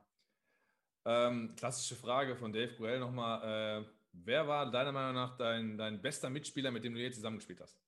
Ähm, 1.06 1.56
klassische 1.56 1.96
Frage 1.96 2.36
von 2.36 2.52
Dave 2.52 2.74
Groell 2.76 3.00
nochmal. 3.00 3.84
Äh, 3.84 3.86
wer 4.12 4.48
war 4.48 4.72
deiner 4.72 4.92
Meinung 4.92 5.14
nach 5.14 5.38
dein, 5.38 5.78
dein 5.78 6.02
bester 6.02 6.30
Mitspieler, 6.30 6.72
mit 6.72 6.84
dem 6.84 6.96
du 6.96 7.00
je 7.00 7.12
zusammengespielt 7.12 7.62
hast? 7.62 7.80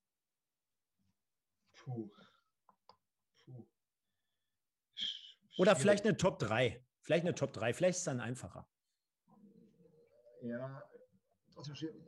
Puh. 1.74 2.11
Puh. 3.43 3.65
Oder 5.57 5.76
vielleicht 5.76 6.05
eine 6.05 6.15
Top 6.15 6.38
3. 6.39 6.84
Vielleicht 7.01 7.26
eine 7.26 7.34
Top 7.34 7.53
3. 7.53 7.74
Vielleicht 7.74 7.95
ist 7.95 7.99
es 7.99 8.05
dann 8.05 8.20
einfacher. 8.20 8.68
Ja, 10.41 10.84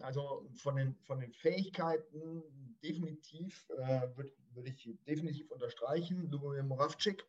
also 0.02 0.48
von 0.54 0.76
den, 0.76 0.96
von 1.02 1.20
den 1.20 1.34
Fähigkeiten 1.34 2.44
definitiv, 2.84 3.68
äh, 3.70 4.16
würde 4.16 4.32
würd 4.52 4.68
ich 4.68 4.90
definitiv 5.06 5.50
unterstreichen. 5.52 6.30
Lubomir 6.30 6.64
Moravcik, 6.64 7.26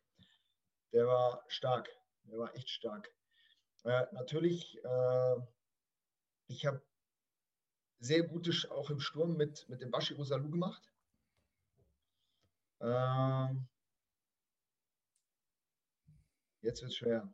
der 0.93 1.07
war 1.07 1.43
stark. 1.47 1.89
Der 2.25 2.37
war 2.37 2.55
echt 2.55 2.69
stark. 2.69 3.11
Äh, 3.83 4.05
natürlich, 4.11 4.83
äh, 4.83 5.35
ich 6.47 6.65
habe 6.65 6.81
sehr 7.99 8.23
gute, 8.23 8.51
Sch- 8.51 8.69
auch 8.69 8.89
im 8.89 8.99
Sturm 8.99 9.35
mit, 9.37 9.67
mit 9.69 9.81
dem 9.81 9.91
Bashi 9.91 10.13
Rosalou 10.13 10.49
gemacht. 10.49 10.91
Ähm, 12.79 13.67
jetzt 16.61 16.81
wird 16.81 16.91
es 16.91 16.97
schwer. 16.97 17.31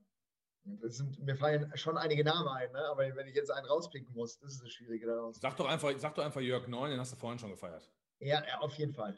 Sind, 0.81 1.19
mir 1.19 1.37
fallen 1.37 1.71
schon 1.77 1.97
einige 1.97 2.25
Namen 2.25 2.49
ein, 2.49 2.69
ne? 2.73 2.85
aber 2.89 3.15
wenn 3.15 3.27
ich 3.27 3.35
jetzt 3.35 3.49
einen 3.51 3.65
rauspicken 3.65 4.13
muss, 4.13 4.37
das 4.39 4.53
ist 4.53 4.63
das 4.63 4.71
Schwierige 4.71 5.05
daraus. 5.07 5.39
Sag 5.39 5.55
doch 5.55 5.65
einfach, 5.67 5.93
sag 5.97 6.15
doch 6.15 6.25
einfach 6.25 6.41
Jörg 6.41 6.67
Neun, 6.67 6.91
den 6.91 6.99
hast 6.99 7.13
du 7.13 7.15
vorhin 7.15 7.39
schon 7.39 7.51
gefeiert. 7.51 7.89
Ja, 8.19 8.43
auf 8.59 8.73
jeden 8.73 8.93
Fall. 8.93 9.17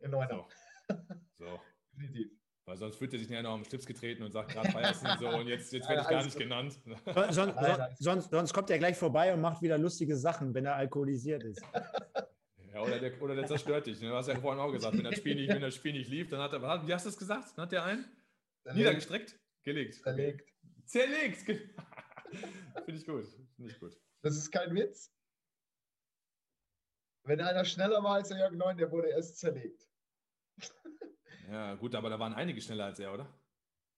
In 0.00 0.10
Neunau. 0.10 0.48
So. 1.38 1.60
Definitiv. 1.92 2.30
Weil 2.66 2.76
sonst 2.76 2.96
fühlt 2.96 3.12
er 3.12 3.20
sich 3.20 3.28
nachher 3.28 3.44
noch 3.44 3.52
am 3.54 3.64
Schlips 3.64 3.86
getreten 3.86 4.24
und 4.24 4.32
sagt, 4.32 4.50
gerade 4.50 4.68
feierst 4.72 5.04
du 5.04 5.08
ihn 5.08 5.18
so 5.20 5.28
und 5.28 5.46
jetzt, 5.46 5.72
jetzt 5.72 5.88
werde 5.88 6.02
ich 6.02 6.08
gar 6.08 6.24
nicht 6.24 6.36
genannt. 6.36 6.72
Son- 7.14 7.32
son- 7.32 7.54
Nein, 7.54 7.78
nein. 7.78 7.96
sonst, 8.00 8.30
sonst 8.32 8.52
kommt 8.52 8.70
er 8.70 8.78
gleich 8.78 8.96
vorbei 8.96 9.32
und 9.32 9.40
macht 9.40 9.62
wieder 9.62 9.78
lustige 9.78 10.16
Sachen, 10.16 10.52
wenn 10.52 10.64
er 10.66 10.74
alkoholisiert 10.76 11.42
ist. 11.44 11.62
Ja, 12.74 12.82
oder, 12.82 12.98
der, 12.98 13.22
oder 13.22 13.34
der 13.34 13.46
zerstört 13.46 13.86
dich. 13.86 13.98
ne? 14.02 14.10
Du 14.10 14.14
hast 14.16 14.26
ja 14.28 14.38
vorhin 14.38 14.60
auch 14.60 14.70
gesagt, 14.70 14.94
wenn 14.98 15.04
das 15.04 15.16
Spiel 15.16 15.34
nicht, 15.34 15.48
wenn 15.48 15.62
das 15.62 15.74
Spiel 15.74 15.94
nicht 15.94 16.10
lief, 16.10 16.28
dann 16.28 16.40
hat 16.40 16.52
er, 16.52 16.60
was 16.60 16.80
hat- 16.80 16.86
wie 16.86 16.92
hast 16.92 17.06
du 17.06 17.08
es 17.08 17.16
gesagt? 17.16 17.56
Dann 17.56 17.62
hat 17.62 17.72
der 17.72 17.82
einen 17.84 18.04
niedergestreckt? 18.74 19.40
Gelegt. 19.62 19.94
Zerlegt. 19.94 20.52
Zerlegt. 20.84 21.38
Finde 22.84 23.00
ich 23.00 23.06
gut. 23.06 23.24
Finde 23.56 23.70
ich 23.72 23.80
gut. 23.80 23.96
Das 24.20 24.36
ist 24.36 24.50
kein 24.50 24.74
Witz. 24.74 25.10
Wenn 27.24 27.40
einer 27.40 27.64
schneller 27.64 28.02
war 28.04 28.16
als 28.16 28.28
der 28.28 28.40
Jörg 28.40 28.52
Neun, 28.52 28.76
der 28.76 28.90
wurde 28.90 29.08
erst 29.08 29.38
zerlegt. 29.38 29.88
Ja, 31.50 31.74
gut, 31.74 31.94
aber 31.94 32.10
da 32.10 32.18
waren 32.18 32.34
einige 32.34 32.60
schneller 32.60 32.86
als 32.86 32.98
er, 32.98 33.12
oder? 33.12 33.26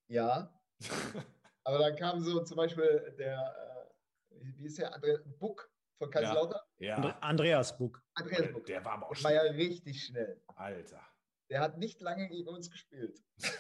Ja, 0.09 0.53
aber 1.65 1.79
dann 1.79 1.97
kam 1.97 2.21
so 2.21 2.43
zum 2.45 2.57
Beispiel 2.57 3.15
der, 3.19 3.89
äh, 4.31 4.37
wie 4.57 4.67
ist 4.67 4.79
der, 4.79 4.95
Andre 4.95 5.19
Buck 5.39 5.71
von 5.99 6.11
Kaiserslautern? 6.11 6.61
Andre 6.61 6.85
Ja. 7.09 7.19
Andreas 7.21 7.77
Buck. 7.77 8.03
Andreas 8.15 8.43
Der, 8.43 8.49
Buck. 8.53 8.67
der 8.67 8.85
war 8.85 8.93
aber 8.93 9.07
auch 9.11 9.15
Der 9.15 9.25
war 9.25 9.33
ja 9.33 9.41
schnell. 9.53 9.57
richtig 9.57 10.05
schnell. 10.05 10.41
Alter. 10.57 11.01
Der 11.51 11.61
hat 11.61 11.79
nicht 11.79 12.01
lange 12.01 12.29
gegen 12.29 12.49
uns 12.49 12.71
gespielt. 12.71 13.23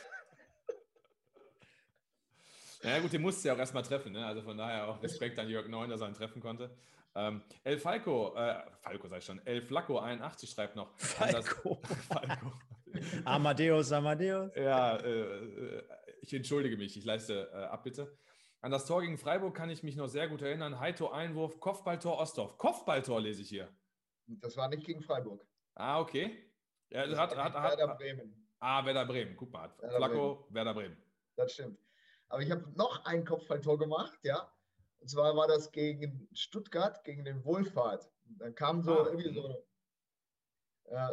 Ja 2.82 3.01
gut, 3.01 3.12
den 3.12 3.22
musste 3.22 3.49
ja 3.49 3.55
auch 3.55 3.59
erstmal 3.59 3.82
treffen. 3.82 4.12
Ne? 4.12 4.24
Also 4.24 4.41
von 4.43 4.57
daher 4.57 4.86
auch 4.86 5.03
Respekt 5.03 5.36
an 5.41 5.49
Jörg 5.49 5.66
Neun, 5.66 5.91
dass 5.91 6.01
er 6.01 6.07
ihn 6.09 6.14
treffen 6.14 6.41
konnte. 6.41 6.70
Ähm, 7.14 7.43
El 7.64 7.78
Falco, 7.78 8.36
äh, 8.36 8.62
Falco 8.82 9.09
sag 9.09 9.18
ich 9.18 9.24
schon, 9.24 9.45
El 9.45 9.62
Flacco 9.62 9.99
81 9.99 10.49
schreibt 10.49 10.76
noch. 10.76 10.97
Falco. 10.97 11.80
Falco. 12.09 12.53
Amadeus, 13.24 13.93
Amadeus. 13.93 14.51
Ja, 14.57 14.97
äh, 14.97 15.09
äh, 15.11 15.82
ich 16.22 16.32
entschuldige 16.34 16.76
mich, 16.76 16.97
ich 16.97 17.05
leiste 17.05 17.51
äh, 17.53 17.57
Abbitte. 17.64 18.16
An 18.61 18.70
das 18.72 18.86
Tor 18.86 19.03
gegen 19.03 19.18
Freiburg 19.18 19.55
kann 19.57 19.70
ich 19.70 19.82
mich 19.82 19.97
noch 19.97 20.09
sehr 20.09 20.28
gut 20.28 20.43
erinnern. 20.43 20.80
Heito 20.80 21.11
Einwurf, 21.11 21.61
Kopfballtor 21.61 22.18
Ostdorf. 22.18 22.59
Kopfballtor 22.59 23.20
lese 23.20 23.43
ich 23.43 23.49
hier. 23.49 23.68
Das 24.26 24.57
war 24.57 24.68
nicht 24.68 24.84
gegen 24.84 25.01
Freiburg. 25.01 25.47
Ah, 25.74 26.01
okay. 26.01 26.53
Ja, 26.91 27.07
Das 27.07 27.18
hat, 27.18 27.36
hat, 27.36 27.55
hat, 27.55 27.78
Werder 27.78 27.95
Bremen. 27.95 28.49
ah, 28.59 28.84
Werder 28.84 29.07
Bremen. 29.07 29.36
Guck 29.36 29.53
mal, 29.53 29.62
hat 29.62 29.80
Werder 29.80 29.97
Flacco, 29.97 30.47
Werder 30.51 30.74
Bremen. 30.74 30.97
Das 31.36 31.53
stimmt. 31.53 31.78
Aber 32.28 32.43
ich 32.43 32.51
habe 32.51 32.68
noch 32.76 33.05
ein 33.05 33.24
Kopfballtor 33.24 33.78
gemacht, 33.78 34.18
ja. 34.22 34.53
Und 34.99 35.09
zwar 35.09 35.36
war 35.36 35.47
das 35.47 35.70
gegen 35.70 36.28
Stuttgart, 36.32 37.05
gegen 37.05 37.24
den 37.24 37.45
Wohlfahrt. 37.45 38.11
Dann 38.24 38.55
kam 38.55 38.82
so 38.82 38.99
Ah, 39.03 39.07
irgendwie 39.07 39.32
so 39.32 39.45
eine, 39.47 39.55
äh, 39.55 39.62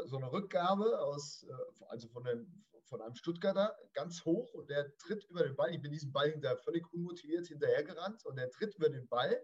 so 0.05 0.17
eine 0.17 0.31
Rückgabe 0.31 0.99
aus, 1.01 1.43
äh, 1.43 1.53
also 1.87 2.07
von, 2.09 2.23
dem, 2.23 2.47
von 2.85 3.01
einem 3.01 3.15
Stuttgarter 3.15 3.75
ganz 3.93 4.23
hoch 4.25 4.53
und 4.53 4.69
der 4.69 4.95
tritt 4.97 5.23
über 5.25 5.43
den 5.43 5.55
Ball. 5.55 5.73
Ich 5.73 5.81
bin 5.81 5.91
diesem 5.91 6.11
Ball 6.11 6.31
hinterher 6.31 6.57
völlig 6.57 6.91
unmotiviert 6.93 7.47
hinterhergerannt 7.47 8.25
und 8.25 8.37
der 8.37 8.49
tritt 8.51 8.75
über 8.75 8.89
den 8.89 9.07
Ball 9.07 9.39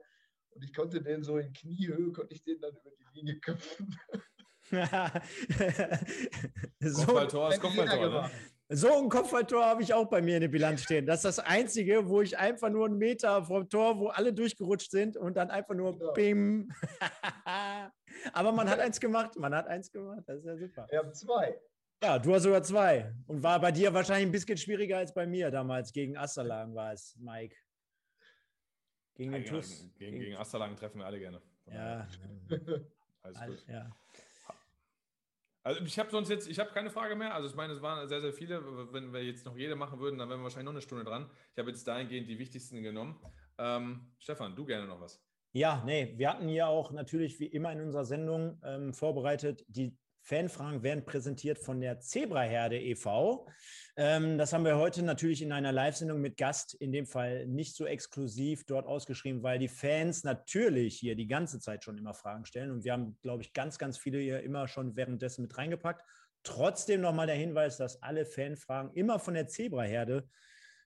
und 0.51 0.63
ich 0.63 0.73
konnte 0.73 1.01
den 1.01 1.23
so 1.23 1.37
in 1.37 1.53
Kniehöhe, 1.53 2.11
konnte 2.11 2.33
ich 2.33 2.43
den 2.43 2.59
dann 2.59 2.75
über 2.75 2.91
die 2.91 3.19
Linie 3.19 3.39
köpfen. 3.39 3.95
so, 6.79 7.05
Kopfballtor 7.05 7.51
ist 7.51 7.59
Kopfballtor. 7.59 8.09
Ne? 8.09 8.31
so 8.73 8.97
ein 8.97 9.09
Kopfballtor 9.09 9.65
habe 9.65 9.83
ich 9.83 9.93
auch 9.93 10.05
bei 10.05 10.21
mir 10.21 10.35
in 10.35 10.41
der 10.41 10.47
Bilanz 10.47 10.83
stehen. 10.83 11.05
Das 11.05 11.17
ist 11.17 11.37
das 11.37 11.39
Einzige, 11.39 12.07
wo 12.07 12.21
ich 12.21 12.37
einfach 12.37 12.69
nur 12.69 12.85
einen 12.85 12.97
Meter 12.97 13.43
vom 13.43 13.67
Tor, 13.67 13.99
wo 13.99 14.07
alle 14.07 14.33
durchgerutscht 14.33 14.91
sind 14.91 15.17
und 15.17 15.35
dann 15.35 15.49
einfach 15.49 15.75
nur 15.75 15.97
Genau. 15.97 16.13
bim. 16.13 16.71
Aber 18.33 18.51
man 18.51 18.69
hat 18.69 18.79
eins 18.79 18.99
gemacht, 18.99 19.35
man 19.37 19.53
hat 19.53 19.67
eins 19.67 19.91
gemacht. 19.91 20.23
Das 20.27 20.39
ist 20.39 20.45
ja 20.45 20.57
super. 20.57 20.87
Wir 20.89 20.99
haben 20.99 21.13
zwei. 21.13 21.59
Ja, 22.03 22.17
du 22.17 22.33
hast 22.33 22.43
sogar 22.43 22.63
zwei. 22.63 23.13
Und 23.27 23.43
war 23.43 23.59
bei 23.59 23.71
dir 23.71 23.93
wahrscheinlich 23.93 24.27
ein 24.27 24.31
bisschen 24.31 24.57
schwieriger 24.57 24.97
als 24.97 25.13
bei 25.13 25.27
mir 25.27 25.51
damals. 25.51 25.93
Gegen 25.93 26.17
Asterlagen 26.17 26.73
war 26.73 26.93
es, 26.93 27.15
Mike. 27.19 27.55
Gegen 29.15 29.31
den 29.31 29.43
Ja, 29.43 29.49
TUS. 29.51 29.87
gegen, 29.97 30.19
gegen 30.19 30.35
Asterlagen 30.35 30.75
treffen 30.75 30.99
wir 30.99 31.05
alle 31.05 31.19
gerne. 31.19 31.41
Ja, 31.67 32.07
Alles 33.21 33.37
all- 33.37 33.49
gut. 33.49 33.65
ja. 33.67 33.89
Also 35.63 35.79
ich 35.81 35.99
habe 35.99 36.09
sonst 36.09 36.29
jetzt, 36.29 36.47
ich 36.47 36.57
habe 36.59 36.71
keine 36.71 36.89
Frage 36.89 37.15
mehr. 37.15 37.35
Also 37.35 37.47
ich 37.47 37.53
meine, 37.55 37.73
es 37.73 37.81
waren 37.83 38.07
sehr, 38.09 38.19
sehr 38.19 38.33
viele. 38.33 38.63
Wenn 38.91 39.13
wir 39.13 39.23
jetzt 39.23 39.45
noch 39.45 39.55
jede 39.55 39.75
machen 39.75 39.99
würden, 39.99 40.17
dann 40.17 40.27
wären 40.27 40.39
wir 40.39 40.43
wahrscheinlich 40.45 40.65
noch 40.65 40.71
eine 40.71 40.81
Stunde 40.81 41.03
dran. 41.03 41.29
Ich 41.53 41.59
habe 41.59 41.69
jetzt 41.69 41.87
dahingehend 41.87 42.27
die 42.27 42.39
wichtigsten 42.39 42.81
genommen. 42.81 43.23
Ähm, 43.59 44.11
Stefan, 44.17 44.55
du 44.55 44.65
gerne 44.65 44.87
noch 44.87 44.99
was. 44.99 45.23
Ja, 45.53 45.83
nee, 45.85 46.13
wir 46.17 46.29
hatten 46.29 46.49
ja 46.49 46.67
auch 46.67 46.91
natürlich 46.91 47.39
wie 47.39 47.47
immer 47.47 47.71
in 47.71 47.81
unserer 47.81 48.05
Sendung 48.05 48.61
ähm, 48.63 48.93
vorbereitet 48.93 49.65
die 49.67 49.97
Fanfragen 50.23 50.83
werden 50.83 51.03
präsentiert 51.03 51.57
von 51.57 51.81
der 51.81 51.99
Zebraherde 51.99 52.79
e.V. 52.79 53.47
Ähm, 53.97 54.37
das 54.37 54.53
haben 54.53 54.65
wir 54.65 54.77
heute 54.77 55.03
natürlich 55.03 55.41
in 55.41 55.51
einer 55.51 55.71
Live-Sendung 55.71 56.21
mit 56.21 56.37
Gast, 56.37 56.75
in 56.75 56.91
dem 56.91 57.05
Fall 57.05 57.47
nicht 57.47 57.75
so 57.75 57.85
exklusiv 57.85 58.63
dort 58.65 58.85
ausgeschrieben, 58.85 59.43
weil 59.43 59.59
die 59.59 59.67
Fans 59.67 60.23
natürlich 60.23 60.97
hier 60.97 61.15
die 61.15 61.27
ganze 61.27 61.59
Zeit 61.59 61.83
schon 61.83 61.97
immer 61.97 62.13
Fragen 62.13 62.45
stellen. 62.45 62.71
Und 62.71 62.83
wir 62.83 62.93
haben, 62.93 63.17
glaube 63.21 63.41
ich, 63.41 63.53
ganz, 63.53 63.77
ganz 63.77 63.97
viele 63.97 64.19
hier 64.19 64.41
immer 64.43 64.67
schon 64.67 64.95
währenddessen 64.95 65.41
mit 65.41 65.57
reingepackt. 65.57 66.05
Trotzdem 66.43 67.01
nochmal 67.01 67.27
der 67.27 67.35
Hinweis, 67.35 67.77
dass 67.77 68.01
alle 68.01 68.25
Fanfragen 68.25 68.93
immer 68.93 69.19
von 69.19 69.33
der 69.33 69.47
Zebraherde 69.47 70.27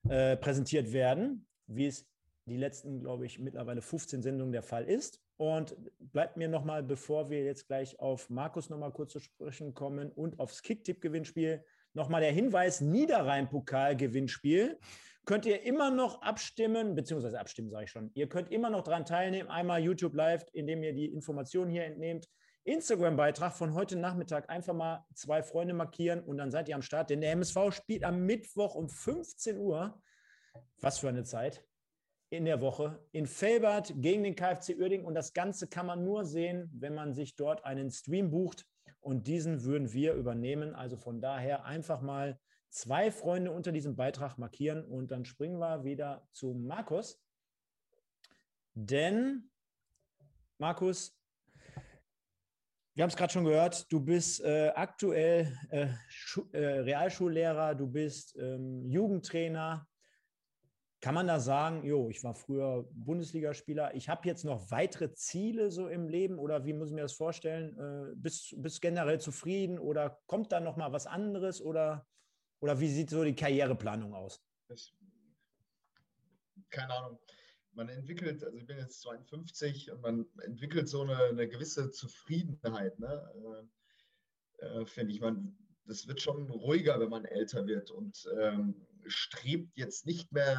äh, 0.09 0.37
präsentiert 0.37 0.93
werden, 0.93 1.47
wie 1.67 1.87
es 1.87 2.07
die 2.45 2.57
letzten, 2.57 2.99
glaube 2.99 3.25
ich, 3.25 3.39
mittlerweile 3.39 3.81
15 3.81 4.21
Sendungen 4.21 4.51
der 4.51 4.61
Fall 4.61 4.85
ist. 4.85 5.21
Und 5.37 5.75
bleibt 5.99 6.37
mir 6.37 6.47
nochmal, 6.47 6.83
bevor 6.83 7.29
wir 7.29 7.43
jetzt 7.43 7.67
gleich 7.67 7.99
auf 7.99 8.29
Markus 8.29 8.69
nochmal 8.69 8.91
kurz 8.91 9.11
zu 9.13 9.19
sprechen 9.19 9.73
kommen 9.73 10.11
und 10.11 10.39
aufs 10.39 10.61
Kicktipp-Gewinnspiel, 10.61 11.65
nochmal 11.93 12.21
der 12.21 12.31
Hinweis: 12.31 12.81
Niederrhein-Pokal-Gewinnspiel. 12.81 14.79
Könnt 15.25 15.47
ihr 15.47 15.63
immer 15.63 15.89
noch 15.89 16.21
abstimmen, 16.21 16.93
beziehungsweise 16.93 17.39
abstimmen, 17.39 17.71
sage 17.71 17.85
ich 17.85 17.91
schon. 17.91 18.11
Ihr 18.13 18.29
könnt 18.29 18.51
immer 18.51 18.69
noch 18.69 18.83
daran 18.83 19.05
teilnehmen. 19.05 19.49
Einmal 19.49 19.81
YouTube 19.81 20.13
Live, 20.13 20.45
indem 20.53 20.83
ihr 20.83 20.93
die 20.93 21.11
Informationen 21.11 21.71
hier 21.71 21.83
entnehmt. 21.83 22.29
Instagram-Beitrag 22.63 23.53
von 23.53 23.73
heute 23.73 23.95
Nachmittag 23.95 24.49
einfach 24.49 24.73
mal 24.73 25.05
zwei 25.15 25.41
Freunde 25.41 25.73
markieren 25.73 26.21
und 26.21 26.37
dann 26.37 26.51
seid 26.51 26.69
ihr 26.69 26.75
am 26.75 26.83
Start. 26.83 27.09
Denn 27.09 27.21
der 27.21 27.31
MSV 27.31 27.71
spielt 27.71 28.03
am 28.03 28.25
Mittwoch 28.25 28.75
um 28.75 28.87
15 28.87 29.57
Uhr. 29.57 29.99
Was 30.79 30.99
für 30.99 31.09
eine 31.09 31.23
Zeit 31.23 31.65
in 32.29 32.45
der 32.45 32.61
Woche 32.61 32.99
in 33.11 33.27
Felbert 33.27 33.93
gegen 33.97 34.23
den 34.23 34.35
KfC 34.35 34.75
Uerding. 34.75 35.05
Und 35.05 35.13
das 35.13 35.33
Ganze 35.33 35.67
kann 35.67 35.85
man 35.85 36.03
nur 36.03 36.25
sehen, 36.25 36.69
wenn 36.73 36.95
man 36.95 37.13
sich 37.13 37.35
dort 37.35 37.63
einen 37.65 37.91
Stream 37.91 38.31
bucht. 38.31 38.65
Und 38.99 39.27
diesen 39.27 39.63
würden 39.63 39.93
wir 39.93 40.13
übernehmen. 40.13 40.73
Also 40.73 40.97
von 40.97 41.21
daher 41.21 41.65
einfach 41.65 42.01
mal 42.01 42.39
zwei 42.69 43.11
Freunde 43.11 43.51
unter 43.51 43.71
diesem 43.71 43.95
Beitrag 43.95 44.37
markieren. 44.37 44.83
Und 44.83 45.11
dann 45.11 45.25
springen 45.25 45.59
wir 45.59 45.83
wieder 45.83 46.27
zu 46.31 46.53
Markus. 46.53 47.21
Denn, 48.73 49.49
Markus, 50.57 51.17
wir 52.95 53.03
haben 53.03 53.09
es 53.09 53.17
gerade 53.17 53.33
schon 53.33 53.43
gehört, 53.43 53.91
du 53.91 53.99
bist 53.99 54.41
äh, 54.41 54.71
aktuell 54.73 55.57
äh, 55.69 55.87
äh, 56.53 56.79
Realschullehrer, 56.79 57.75
du 57.75 57.87
bist 57.87 58.37
ähm, 58.37 58.85
Jugendtrainer, 58.89 59.85
kann 61.05 61.13
man 61.13 61.27
da 61.27 61.39
sagen, 61.39 61.83
jo, 61.83 62.09
ich 62.09 62.23
war 62.23 62.33
früher 62.33 62.89
Bundesligaspieler, 62.91 63.93
ich 63.93 64.09
habe 64.09 64.27
jetzt 64.27 64.43
noch 64.43 64.71
weitere 64.71 65.13
Ziele 65.13 65.69
so 65.69 65.87
im 65.87 66.09
Leben 66.09 66.39
oder 66.39 66.65
wie 66.65 66.73
muss 66.73 66.87
ich 66.87 66.95
mir 66.95 67.03
das 67.03 67.13
vorstellen? 67.13 67.77
Äh, 67.77 68.15
bist, 68.15 68.59
bist 68.59 68.81
generell 68.81 69.21
zufrieden 69.21 69.77
oder 69.77 70.19
kommt 70.25 70.51
da 70.51 70.59
noch 70.59 70.77
mal 70.77 70.91
was 70.93 71.05
anderes 71.05 71.61
oder, 71.61 72.07
oder 72.59 72.79
wie 72.79 72.89
sieht 72.89 73.11
so 73.11 73.23
die 73.23 73.35
Karriereplanung 73.35 74.15
aus? 74.15 74.43
Das, 74.67 74.95
keine 76.71 76.95
Ahnung. 76.95 77.19
Man 77.73 77.89
entwickelt, 77.89 78.43
also 78.43 78.57
ich 78.57 78.65
bin 78.65 78.79
jetzt 78.79 79.01
52 79.01 79.91
und 79.91 80.01
man 80.01 80.25
entwickelt 80.41 80.89
so 80.89 81.03
eine, 81.03 81.17
eine 81.25 81.47
gewisse 81.47 81.91
Zufriedenheit, 81.91 82.97
ne? 82.97 83.69
Äh, 84.57 84.65
äh, 84.65 84.85
finde 84.87 85.13
ich. 85.13 85.21
Man, 85.21 85.55
das 85.85 86.07
wird 86.07 86.19
schon 86.19 86.49
ruhiger, 86.49 86.99
wenn 86.99 87.09
man 87.09 87.25
älter 87.25 87.67
wird 87.67 87.91
und 87.91 88.27
ähm, 88.39 88.87
strebt 89.07 89.77
jetzt 89.77 90.05
nicht 90.05 90.31
mehr 90.31 90.55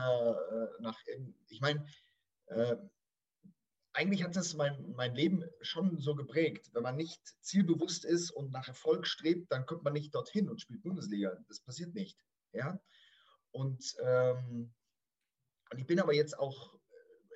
äh, 0.50 0.82
nach, 0.82 0.98
ich 1.48 1.60
meine, 1.60 1.86
äh, 2.46 2.76
eigentlich 3.92 4.22
hat 4.22 4.36
das 4.36 4.54
mein, 4.54 4.92
mein 4.94 5.14
Leben 5.14 5.42
schon 5.62 5.98
so 5.98 6.14
geprägt. 6.14 6.68
Wenn 6.74 6.82
man 6.82 6.96
nicht 6.96 7.20
zielbewusst 7.40 8.04
ist 8.04 8.30
und 8.30 8.52
nach 8.52 8.68
Erfolg 8.68 9.06
strebt, 9.06 9.50
dann 9.50 9.64
kommt 9.64 9.84
man 9.84 9.94
nicht 9.94 10.14
dorthin 10.14 10.50
und 10.50 10.60
spielt 10.60 10.82
Bundesliga. 10.82 11.36
Das 11.48 11.60
passiert 11.60 11.94
nicht. 11.94 12.22
Ja? 12.52 12.78
Und, 13.52 13.96
ähm, 14.02 14.74
und 15.70 15.78
ich 15.78 15.86
bin 15.86 15.98
aber 15.98 16.14
jetzt 16.14 16.38
auch, 16.38 16.78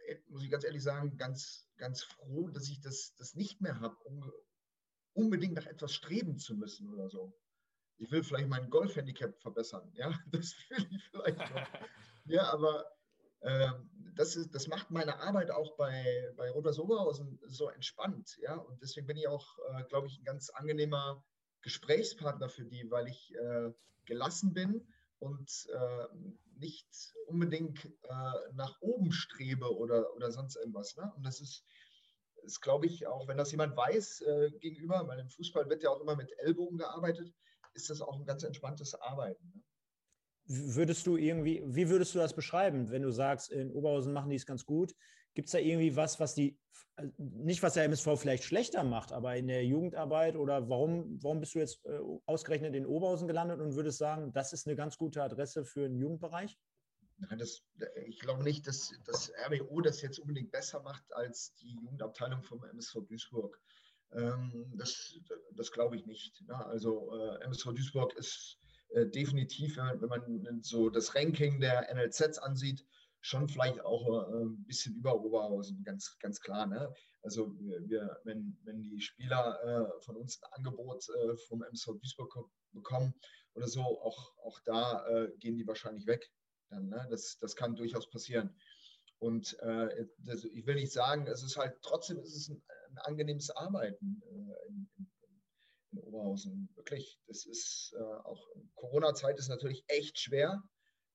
äh, 0.06 0.16
muss 0.28 0.44
ich 0.44 0.50
ganz 0.50 0.64
ehrlich 0.64 0.82
sagen, 0.82 1.16
ganz, 1.16 1.66
ganz 1.78 2.02
froh, 2.02 2.48
dass 2.48 2.68
ich 2.68 2.80
das, 2.80 3.14
das 3.16 3.34
nicht 3.34 3.62
mehr 3.62 3.80
habe, 3.80 3.96
um 4.04 4.30
unbedingt 5.14 5.54
nach 5.54 5.66
etwas 5.66 5.94
streben 5.94 6.38
zu 6.38 6.54
müssen 6.54 6.92
oder 6.92 7.08
so 7.08 7.34
ich 8.00 8.10
will 8.10 8.24
vielleicht 8.24 8.48
mein 8.48 8.70
Golfhandicap 8.70 9.38
verbessern. 9.40 9.92
Ja, 9.94 10.10
das 10.32 10.54
will 10.70 10.86
ich 10.90 11.08
vielleicht 11.10 11.38
noch. 11.38 11.66
ja, 12.24 12.50
aber 12.50 12.86
äh, 13.40 13.70
das, 14.16 14.36
ist, 14.36 14.54
das 14.54 14.66
macht 14.68 14.90
meine 14.90 15.20
Arbeit 15.20 15.50
auch 15.50 15.76
bei, 15.76 16.32
bei 16.36 16.50
Roter 16.50 16.76
Oberhausen 16.82 17.38
so 17.46 17.68
entspannt. 17.68 18.38
Ja, 18.42 18.56
und 18.56 18.80
deswegen 18.82 19.06
bin 19.06 19.18
ich 19.18 19.28
auch, 19.28 19.58
äh, 19.74 19.84
glaube 19.84 20.06
ich, 20.06 20.18
ein 20.18 20.24
ganz 20.24 20.50
angenehmer 20.50 21.22
Gesprächspartner 21.60 22.48
für 22.48 22.64
die, 22.64 22.90
weil 22.90 23.06
ich 23.06 23.34
äh, 23.34 23.70
gelassen 24.06 24.54
bin 24.54 24.86
und 25.18 25.68
äh, 25.70 26.06
nicht 26.58 27.14
unbedingt 27.26 27.84
äh, 27.84 28.32
nach 28.54 28.80
oben 28.80 29.12
strebe 29.12 29.76
oder, 29.76 30.14
oder 30.16 30.32
sonst 30.32 30.56
irgendwas. 30.56 30.96
Ne? 30.96 31.12
Und 31.16 31.22
das 31.24 31.40
ist, 31.42 31.64
ist 32.44 32.62
glaube 32.62 32.86
ich, 32.86 33.06
auch 33.06 33.28
wenn 33.28 33.36
das 33.36 33.50
jemand 33.50 33.76
weiß 33.76 34.22
äh, 34.22 34.50
gegenüber, 34.58 35.06
weil 35.06 35.18
im 35.18 35.28
Fußball 35.28 35.68
wird 35.68 35.82
ja 35.82 35.90
auch 35.90 36.00
immer 36.00 36.16
mit 36.16 36.32
Ellbogen 36.38 36.78
gearbeitet, 36.78 37.34
ist 37.74 37.90
das 37.90 38.00
auch 38.00 38.18
ein 38.18 38.24
ganz 38.24 38.42
entspanntes 38.42 38.94
Arbeiten. 38.94 39.52
Ne? 39.54 39.62
Würdest 40.46 41.06
du 41.06 41.16
irgendwie, 41.16 41.62
wie 41.64 41.88
würdest 41.88 42.14
du 42.14 42.18
das 42.18 42.34
beschreiben, 42.34 42.90
wenn 42.90 43.02
du 43.02 43.12
sagst, 43.12 43.50
in 43.50 43.70
Oberhausen 43.70 44.12
machen 44.12 44.30
die 44.30 44.36
es 44.36 44.46
ganz 44.46 44.64
gut? 44.64 44.94
Gibt 45.34 45.46
es 45.46 45.52
da 45.52 45.58
irgendwie 45.58 45.94
was, 45.94 46.18
was 46.18 46.34
die, 46.34 46.58
äh, 46.96 47.06
nicht 47.18 47.62
was 47.62 47.74
der 47.74 47.84
MSV 47.84 48.16
vielleicht 48.16 48.42
schlechter 48.42 48.82
macht, 48.82 49.12
aber 49.12 49.36
in 49.36 49.46
der 49.46 49.64
Jugendarbeit 49.64 50.34
oder 50.34 50.68
warum, 50.68 51.22
warum 51.22 51.40
bist 51.40 51.54
du 51.54 51.60
jetzt 51.60 51.84
äh, 51.86 52.00
ausgerechnet 52.26 52.74
in 52.74 52.86
Oberhausen 52.86 53.28
gelandet 53.28 53.60
und 53.60 53.76
würdest 53.76 53.98
sagen, 53.98 54.32
das 54.32 54.52
ist 54.52 54.66
eine 54.66 54.74
ganz 54.74 54.96
gute 54.96 55.22
Adresse 55.22 55.64
für 55.64 55.88
den 55.88 55.98
Jugendbereich? 55.98 56.58
Nein, 57.18 57.38
das, 57.38 57.62
ich 58.06 58.18
glaube 58.18 58.42
nicht, 58.42 58.66
dass 58.66 58.92
das 59.04 59.30
RWO 59.46 59.82
das 59.82 60.00
jetzt 60.00 60.18
unbedingt 60.18 60.50
besser 60.50 60.80
macht 60.80 61.04
als 61.12 61.54
die 61.56 61.74
Jugendabteilung 61.74 62.42
vom 62.42 62.64
MSV 62.64 63.06
Duisburg. 63.06 63.60
Ähm, 64.12 64.72
das, 64.76 65.18
das 65.52 65.70
glaube 65.70 65.96
ich 65.96 66.06
nicht. 66.06 66.42
Ne? 66.46 66.66
Also 66.66 67.12
äh, 67.14 67.44
MSV 67.44 67.72
Duisburg 67.74 68.12
ist 68.14 68.58
äh, 68.90 69.06
definitiv, 69.06 69.76
wenn 69.76 70.08
man, 70.08 70.62
so 70.62 70.90
das 70.90 71.14
Ranking 71.14 71.60
der 71.60 71.92
NLZs 71.94 72.38
ansieht, 72.38 72.84
schon 73.20 73.48
vielleicht 73.48 73.80
auch 73.82 74.32
äh, 74.32 74.44
ein 74.44 74.64
bisschen 74.64 74.96
über 74.96 75.14
Oberhausen, 75.22 75.84
ganz, 75.84 76.18
ganz 76.18 76.40
klar. 76.40 76.66
Ne? 76.66 76.92
Also 77.22 77.54
wir, 77.58 78.18
wenn, 78.24 78.58
wenn 78.64 78.82
die 78.82 79.00
Spieler 79.00 79.92
von 80.00 80.16
uns 80.16 80.42
ein 80.42 80.52
Angebot 80.52 81.04
vom 81.48 81.62
MSV 81.62 81.98
Duisburg 82.00 82.34
bekommen 82.72 83.12
oder 83.52 83.68
so, 83.68 83.82
auch, 83.82 84.34
auch 84.38 84.58
da 84.60 85.28
gehen 85.38 85.58
die 85.58 85.66
wahrscheinlich 85.66 86.06
weg. 86.06 86.32
Dann, 86.70 86.88
ne? 86.88 87.06
das, 87.10 87.36
das 87.38 87.54
kann 87.54 87.76
durchaus 87.76 88.08
passieren. 88.08 88.56
Und 89.18 89.58
äh, 89.60 90.06
das, 90.18 90.44
ich 90.44 90.66
will 90.66 90.76
nicht 90.76 90.92
sagen, 90.92 91.26
es 91.26 91.42
ist 91.42 91.58
halt 91.58 91.76
trotzdem 91.82 92.18
ist 92.20 92.34
es 92.34 92.48
ein, 92.48 92.62
ein 92.90 92.98
angenehmes 92.98 93.50
Arbeiten 93.50 94.22
äh, 94.24 94.68
in, 94.68 94.90
in, 94.96 95.10
in, 95.92 95.98
Oberhausen. 95.98 96.68
Wirklich, 96.74 97.18
das 97.26 97.46
ist 97.46 97.94
äh, 97.98 98.02
auch 98.02 98.46
Corona-Zeit 98.74 99.38
ist 99.38 99.48
natürlich 99.48 99.84
echt 99.88 100.18
schwer. 100.18 100.62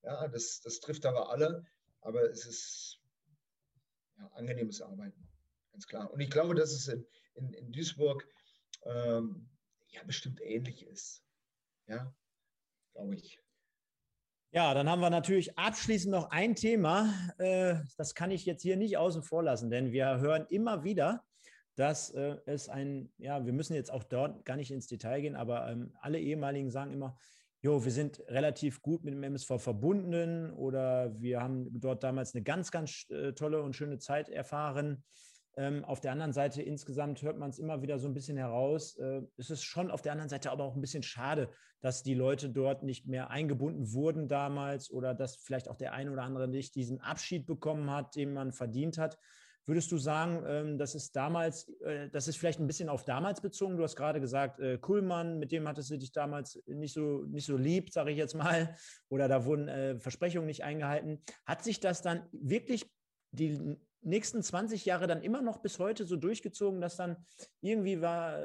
Ja, 0.03 0.28
das, 0.28 0.61
das 0.61 0.80
trifft 0.80 1.05
aber 1.05 1.30
alle. 1.30 1.65
Aber 2.01 2.30
es 2.30 2.45
ist 2.45 2.99
ja, 4.17 4.28
angenehmes 4.34 4.82
Arbeiten, 4.82 5.28
ganz 5.71 5.88
klar. 5.88 6.11
Und 6.11 6.19
ich 6.19 6.30
glaube, 6.30 6.53
dass 6.53 6.71
es 6.71 6.88
in, 6.88 7.05
in, 7.34 7.53
in 7.53 7.71
Duisburg 7.71 8.28
ähm, 8.84 9.49
ja 9.88 10.03
bestimmt 10.03 10.39
ähnlich 10.41 10.86
ist. 10.86 11.23
Ja, 11.88 12.13
glaube 12.93 13.15
ich. 13.15 13.39
Ja, 14.51 14.73
dann 14.73 14.88
haben 14.89 15.01
wir 15.01 15.09
natürlich 15.09 15.57
abschließend 15.57 16.11
noch 16.11 16.30
ein 16.30 16.55
Thema. 16.55 17.13
Äh, 17.39 17.76
das 17.97 18.15
kann 18.15 18.32
ich 18.32 18.45
jetzt 18.45 18.61
hier 18.61 18.78
nicht 18.78 18.97
außen 18.97 19.21
vor 19.21 19.43
lassen, 19.43 19.69
denn 19.69 19.91
wir 19.91 20.19
hören 20.19 20.45
immer 20.49 20.84
wieder, 20.84 21.26
dass 21.76 22.11
äh, 22.11 22.38
es 22.45 22.69
ein, 22.69 23.11
ja, 23.17 23.45
wir 23.45 23.53
müssen 23.53 23.76
jetzt 23.76 23.91
auch 23.91 24.03
dort 24.03 24.45
gar 24.45 24.55
nicht 24.55 24.71
ins 24.71 24.88
Detail 24.88 25.21
gehen, 25.21 25.36
aber 25.36 25.69
ähm, 25.69 25.93
alle 26.01 26.19
ehemaligen 26.19 26.71
sagen 26.71 26.93
immer, 26.93 27.17
jo, 27.61 27.84
wir 27.84 27.91
sind 27.91 28.21
relativ 28.28 28.82
gut 28.82 29.03
mit 29.03 29.13
dem 29.13 29.23
MSV 29.23 29.59
verbunden 29.59 30.51
oder 30.51 31.19
wir 31.19 31.41
haben 31.41 31.67
dort 31.80 32.03
damals 32.03 32.36
eine 32.36 32.43
ganz, 32.43 32.71
ganz 32.71 33.09
äh, 33.09 33.34
tolle 33.34 33.61
und 33.61 33.76
schöne 33.76 33.97
Zeit 33.97 34.30
erfahren. 34.30 35.03
Ähm, 35.57 35.86
auf 35.86 36.01
der 36.01 36.11
anderen 36.11 36.34
Seite 36.34 36.61
insgesamt 36.61 37.21
hört 37.21 37.38
man 37.38 37.49
es 37.49 37.59
immer 37.59 37.82
wieder 37.82 37.97
so 37.97 38.07
ein 38.07 38.13
bisschen 38.13 38.38
heraus. 38.38 38.97
Äh, 38.97 39.21
es 39.38 39.49
ist 39.49 39.63
schon 39.63 39.89
auf 39.89 40.01
der 40.01 40.11
anderen 40.11 40.30
Seite 40.30 40.51
aber 40.51 40.63
auch 40.63 40.76
ein 40.76 40.82
bisschen 40.82 41.03
schade, 41.03 41.49
dass 41.82 42.03
die 42.03 42.13
Leute 42.13 42.49
dort 42.49 42.84
nicht 42.84 43.07
mehr 43.07 43.30
eingebunden 43.30 43.93
wurden 43.93 44.28
damals 44.28 44.91
oder 44.91 45.13
dass 45.13 45.38
vielleicht 45.38 45.69
auch 45.69 45.78
der 45.78 45.93
eine 45.93 46.11
oder 46.11 46.23
andere 46.23 46.47
nicht 46.47 46.76
diesen 46.76 46.99
Abschied 46.99 47.45
bekommen 47.45 47.89
hat, 47.89 48.15
den 48.15 48.34
man 48.34 48.51
verdient 48.51 48.97
hat. 48.97 49.17
Würdest 49.68 49.91
du 49.91 49.97
sagen, 49.97 50.43
ähm, 50.47 50.78
das 50.78 50.93
ist 50.93 51.16
damals, 51.16 51.68
äh, 51.82 52.09
das 52.09 52.28
ist 52.28 52.38
vielleicht 52.38 52.59
ein 52.59 52.68
bisschen 52.68 52.88
auf 52.88 53.03
damals 53.03 53.41
bezogen? 53.41 53.78
Du 53.78 53.84
hast 53.84 53.95
gerade 53.95 54.22
gesagt, 54.22 54.59
äh, 54.59 54.78
Kuhlmann, 54.78 55.39
mit 55.39 55.51
dem 55.51 55.68
hattest 55.68 55.89
du 55.89 55.97
dich 55.97 56.11
damals 56.11 56.61
nicht 56.68 56.93
so, 56.93 57.24
nicht 57.24 57.45
so 57.45 57.57
lieb, 57.57 57.91
sage 57.91 58.11
ich 58.11 58.18
jetzt 58.18 58.36
mal, 58.36 58.76
oder 59.09 59.28
da 59.28 59.45
wurden 59.45 59.68
äh, 59.68 59.99
Versprechungen 59.99 60.45
nicht 60.45 60.63
eingehalten. 60.63 61.24
Hat 61.45 61.63
sich 61.63 61.80
das 61.80 62.01
dann 62.03 62.28
wirklich 62.32 62.86
die 63.32 63.78
nächsten 64.01 64.43
20 64.43 64.86
Jahre 64.86 65.07
dann 65.07 65.24
immer 65.24 65.41
noch 65.41 65.57
bis 65.57 65.80
heute 65.80 66.05
so 66.05 66.16
durchgezogen, 66.16 66.80
dass 66.80 66.95
dann 66.95 67.18
irgendwie 67.61 68.01
war, 68.01 68.39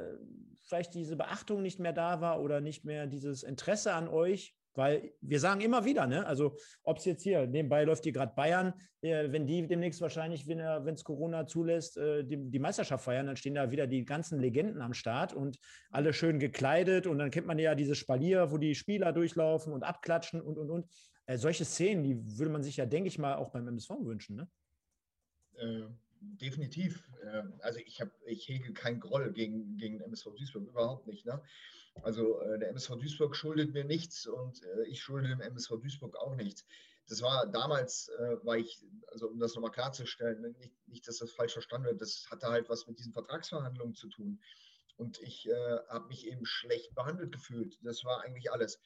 vielleicht 0.61 0.95
diese 0.95 1.15
Beachtung 1.15 1.61
nicht 1.61 1.79
mehr 1.79 1.93
da 1.93 2.19
war 2.19 2.41
oder 2.41 2.61
nicht 2.61 2.83
mehr 2.83 3.05
dieses 3.05 3.43
Interesse 3.43 3.93
an 3.93 4.07
euch? 4.07 4.55
Weil 4.73 5.13
wir 5.21 5.39
sagen 5.39 5.61
immer 5.61 5.83
wieder, 5.83 6.07
ne? 6.07 6.25
also 6.25 6.55
ob 6.83 6.97
es 6.97 7.05
jetzt 7.05 7.23
hier, 7.23 7.45
nebenbei 7.45 7.83
läuft 7.83 8.03
hier 8.03 8.13
gerade 8.13 8.33
Bayern, 8.35 8.73
äh, 9.01 9.31
wenn 9.31 9.45
die 9.45 9.67
demnächst 9.67 10.01
wahrscheinlich, 10.01 10.47
wenn 10.47 10.59
es 10.59 11.03
Corona 11.03 11.45
zulässt, 11.45 11.97
äh, 11.97 12.23
die, 12.23 12.37
die, 12.37 12.59
Meisterschaft 12.59 13.03
feiern, 13.03 13.27
dann 13.27 13.35
stehen 13.35 13.55
da 13.55 13.71
wieder 13.71 13.85
die 13.85 14.05
ganzen 14.05 14.39
Legenden 14.39 14.81
am 14.81 14.93
Start 14.93 15.33
und 15.33 15.57
alle 15.89 16.13
schön 16.13 16.39
gekleidet 16.39 17.05
und 17.05 17.19
dann 17.19 17.31
kennt 17.31 17.47
man 17.47 17.59
ja 17.59 17.75
diese 17.75 17.95
Spalier, 17.95 18.51
wo 18.51 18.57
die 18.57 18.75
Spieler 18.75 19.11
durchlaufen 19.11 19.73
und 19.73 19.83
abklatschen 19.83 20.41
und, 20.41 20.57
und, 20.57 20.69
und. 20.69 20.87
Äh, 21.25 21.37
solche 21.37 21.65
Szenen, 21.65 22.03
die 22.03 22.37
würde 22.37 22.51
man 22.51 22.63
sich 22.63 22.77
ja, 22.77 22.85
denke 22.85 23.07
ich 23.07 23.19
mal, 23.19 23.35
auch 23.35 23.51
beim 23.51 23.67
MSV 23.67 23.89
wünschen, 24.01 24.37
ne? 24.37 24.47
Definitiv. 26.21 27.03
Äh, 27.23 27.43
also 27.61 27.79
ich 27.79 27.99
habe, 27.99 28.11
ich 28.25 28.47
hege 28.47 28.73
keinen 28.73 28.99
Groll 28.99 29.31
gegen, 29.33 29.77
gegen 29.77 29.99
MSV 30.01 30.35
Duisburg, 30.35 30.67
überhaupt 30.67 31.07
nicht. 31.07 31.25
Ne? 31.25 31.41
Also 32.03 32.39
äh, 32.41 32.59
der 32.59 32.69
MSV 32.69 32.97
Duisburg 32.97 33.35
schuldet 33.35 33.73
mir 33.73 33.83
nichts 33.83 34.27
und 34.27 34.63
äh, 34.63 34.87
ich 34.87 35.01
schulde 35.01 35.29
dem 35.29 35.41
MSV 35.41 35.79
Duisburg 35.81 36.15
auch 36.17 36.35
nichts. 36.35 36.65
Das 37.07 37.21
war 37.21 37.47
damals, 37.47 38.09
äh, 38.19 38.45
war 38.45 38.57
ich, 38.57 38.85
also 39.07 39.27
um 39.29 39.39
das 39.39 39.55
nochmal 39.55 39.71
klarzustellen, 39.71 40.41
ne, 40.41 40.49
nicht, 40.51 40.87
nicht, 40.87 41.07
dass 41.07 41.17
das 41.17 41.31
falsch 41.31 41.53
verstanden 41.53 41.87
wird, 41.87 42.01
das 42.01 42.27
hatte 42.29 42.47
halt 42.47 42.69
was 42.69 42.87
mit 42.87 42.99
diesen 42.99 43.13
Vertragsverhandlungen 43.13 43.95
zu 43.95 44.07
tun. 44.07 44.39
Und 44.97 45.19
ich 45.21 45.49
äh, 45.49 45.77
habe 45.89 46.07
mich 46.07 46.27
eben 46.27 46.45
schlecht 46.45 46.93
behandelt 46.93 47.31
gefühlt. 47.31 47.79
Das 47.81 48.05
war 48.05 48.21
eigentlich 48.21 48.51
alles 48.51 48.79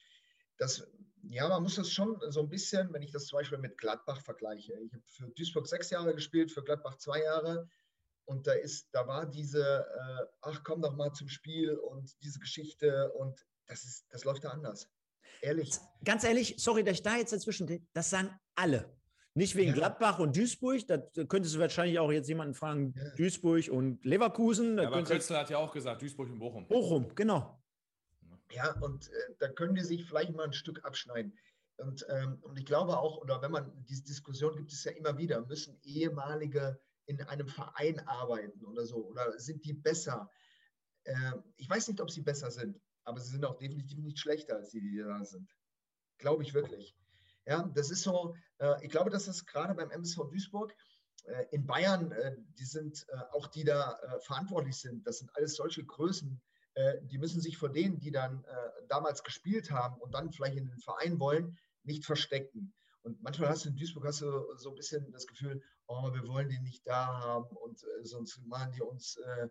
das, 0.58 0.86
ja, 1.28 1.48
man 1.48 1.62
muss 1.62 1.76
das 1.76 1.90
schon 1.90 2.18
so 2.28 2.40
ein 2.40 2.48
bisschen, 2.48 2.92
wenn 2.92 3.02
ich 3.02 3.12
das 3.12 3.26
zum 3.26 3.38
Beispiel 3.38 3.58
mit 3.58 3.78
Gladbach 3.78 4.20
vergleiche. 4.20 4.74
Ich 4.80 4.92
habe 4.92 5.02
für 5.06 5.28
Duisburg 5.28 5.66
sechs 5.66 5.90
Jahre 5.90 6.14
gespielt, 6.14 6.50
für 6.50 6.62
Gladbach 6.62 6.96
zwei 6.96 7.22
Jahre. 7.22 7.68
Und 8.24 8.46
da 8.46 8.52
ist, 8.52 8.88
da 8.92 9.06
war 9.06 9.26
diese, 9.26 9.62
äh, 9.62 10.26
ach 10.42 10.62
komm 10.64 10.82
doch 10.82 10.96
mal 10.96 11.12
zum 11.12 11.28
Spiel 11.28 11.74
und 11.74 12.12
diese 12.22 12.40
Geschichte 12.40 13.12
und 13.12 13.46
das 13.66 13.84
ist, 13.84 14.06
das 14.10 14.24
läuft 14.24 14.44
da 14.44 14.50
anders. 14.50 14.88
Ehrlich. 15.42 15.74
Ganz 16.04 16.24
ehrlich, 16.24 16.54
sorry, 16.58 16.82
dass 16.82 16.94
ich 16.94 17.02
da 17.02 17.16
jetzt 17.16 17.32
dazwischen, 17.32 17.86
das 17.92 18.10
sagen 18.10 18.30
alle. 18.54 18.96
Nicht 19.34 19.54
wegen 19.54 19.68
ja. 19.68 19.74
Gladbach 19.74 20.18
und 20.18 20.34
Duisburg, 20.34 20.86
da 20.86 20.96
könntest 21.28 21.54
du 21.54 21.58
wahrscheinlich 21.58 21.98
auch 21.98 22.10
jetzt 22.10 22.26
jemanden 22.26 22.54
fragen, 22.54 22.94
ja. 22.96 23.14
Duisburg 23.16 23.68
und 23.70 24.02
Leverkusen. 24.04 24.78
Ja, 24.78 24.86
aber 24.86 25.02
Kürzel 25.02 25.36
hat 25.36 25.50
ja 25.50 25.58
auch 25.58 25.72
gesagt, 25.72 26.00
Duisburg 26.00 26.30
und 26.30 26.38
Bochum. 26.38 26.66
Bochum, 26.66 27.14
genau. 27.14 27.62
Ja, 28.50 28.72
und 28.80 29.08
äh, 29.08 29.34
da 29.38 29.48
können 29.48 29.74
die 29.74 29.82
sich 29.82 30.04
vielleicht 30.04 30.34
mal 30.34 30.44
ein 30.44 30.52
Stück 30.52 30.84
abschneiden. 30.84 31.36
Und, 31.78 32.06
ähm, 32.08 32.38
und 32.42 32.58
ich 32.58 32.64
glaube 32.64 32.96
auch, 32.98 33.18
oder 33.18 33.42
wenn 33.42 33.50
man 33.50 33.84
diese 33.84 34.04
Diskussion 34.04 34.56
gibt 34.56 34.72
es 34.72 34.84
ja 34.84 34.92
immer 34.92 35.18
wieder, 35.18 35.44
müssen 35.46 35.78
ehemalige 35.82 36.80
in 37.06 37.20
einem 37.22 37.48
Verein 37.48 38.00
arbeiten 38.06 38.64
oder 38.64 38.86
so? 38.86 39.04
Oder 39.06 39.38
sind 39.38 39.64
die 39.64 39.74
besser? 39.74 40.30
Äh, 41.04 41.32
ich 41.56 41.68
weiß 41.68 41.88
nicht, 41.88 42.00
ob 42.00 42.10
sie 42.10 42.22
besser 42.22 42.50
sind, 42.50 42.80
aber 43.04 43.20
sie 43.20 43.30
sind 43.30 43.44
auch 43.44 43.58
definitiv 43.58 43.98
nicht 43.98 44.18
schlechter 44.18 44.56
als 44.56 44.70
die, 44.70 44.80
die 44.80 44.98
da 44.98 45.24
sind. 45.24 45.50
Glaube 46.18 46.42
ich 46.42 46.54
wirklich. 46.54 46.96
Ja, 47.44 47.62
das 47.74 47.90
ist 47.90 48.02
so, 48.02 48.34
äh, 48.58 48.84
ich 48.84 48.90
glaube, 48.90 49.10
dass 49.10 49.26
das 49.26 49.44
gerade 49.44 49.74
beim 49.74 49.90
MSV 49.90 50.30
Duisburg, 50.30 50.74
äh, 51.26 51.46
in 51.50 51.66
Bayern, 51.66 52.12
äh, 52.12 52.36
die 52.58 52.64
sind 52.64 53.04
äh, 53.08 53.16
auch 53.32 53.48
die 53.48 53.64
da 53.64 53.98
verantwortlich 54.24 54.76
sind, 54.76 55.06
das 55.06 55.18
sind 55.18 55.30
alles 55.36 55.56
solche 55.56 55.84
Größen, 55.84 56.40
äh, 56.76 56.98
die 57.02 57.16
müssen 57.16 57.40
sich 57.40 57.56
vor 57.56 57.70
denen, 57.70 57.98
die 57.98 58.10
dann 58.10 58.44
äh, 58.44 58.86
damals 58.88 59.24
gespielt 59.24 59.70
haben 59.70 59.98
und 59.98 60.12
dann 60.12 60.30
vielleicht 60.30 60.58
in 60.58 60.68
den 60.68 60.78
Verein 60.78 61.18
wollen, 61.18 61.58
nicht 61.84 62.04
verstecken. 62.04 62.74
Und 63.02 63.22
manchmal 63.22 63.48
hast 63.48 63.64
du 63.64 63.70
in 63.70 63.76
Duisburg 63.76 64.04
hast 64.04 64.20
du 64.20 64.54
so 64.56 64.70
ein 64.70 64.74
bisschen 64.74 65.10
das 65.10 65.26
Gefühl, 65.26 65.62
oh, 65.86 66.12
wir 66.12 66.26
wollen 66.28 66.50
die 66.50 66.58
nicht 66.58 66.86
da 66.86 67.06
haben 67.06 67.56
und 67.56 67.82
äh, 67.82 68.04
sonst 68.04 68.38
machen 68.46 68.72
die 68.72 68.82
uns, 68.82 69.16
äh, 69.16 69.48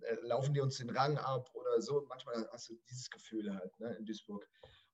äh, 0.00 0.14
laufen 0.22 0.54
die 0.54 0.60
uns 0.60 0.78
den 0.78 0.90
Rang 0.90 1.18
ab 1.18 1.54
oder 1.54 1.80
so. 1.80 2.04
Manchmal 2.08 2.48
hast 2.50 2.68
du 2.68 2.74
dieses 2.90 3.10
Gefühl 3.10 3.54
halt 3.54 3.78
ne, 3.78 3.94
in 3.94 4.04
Duisburg. 4.04 4.48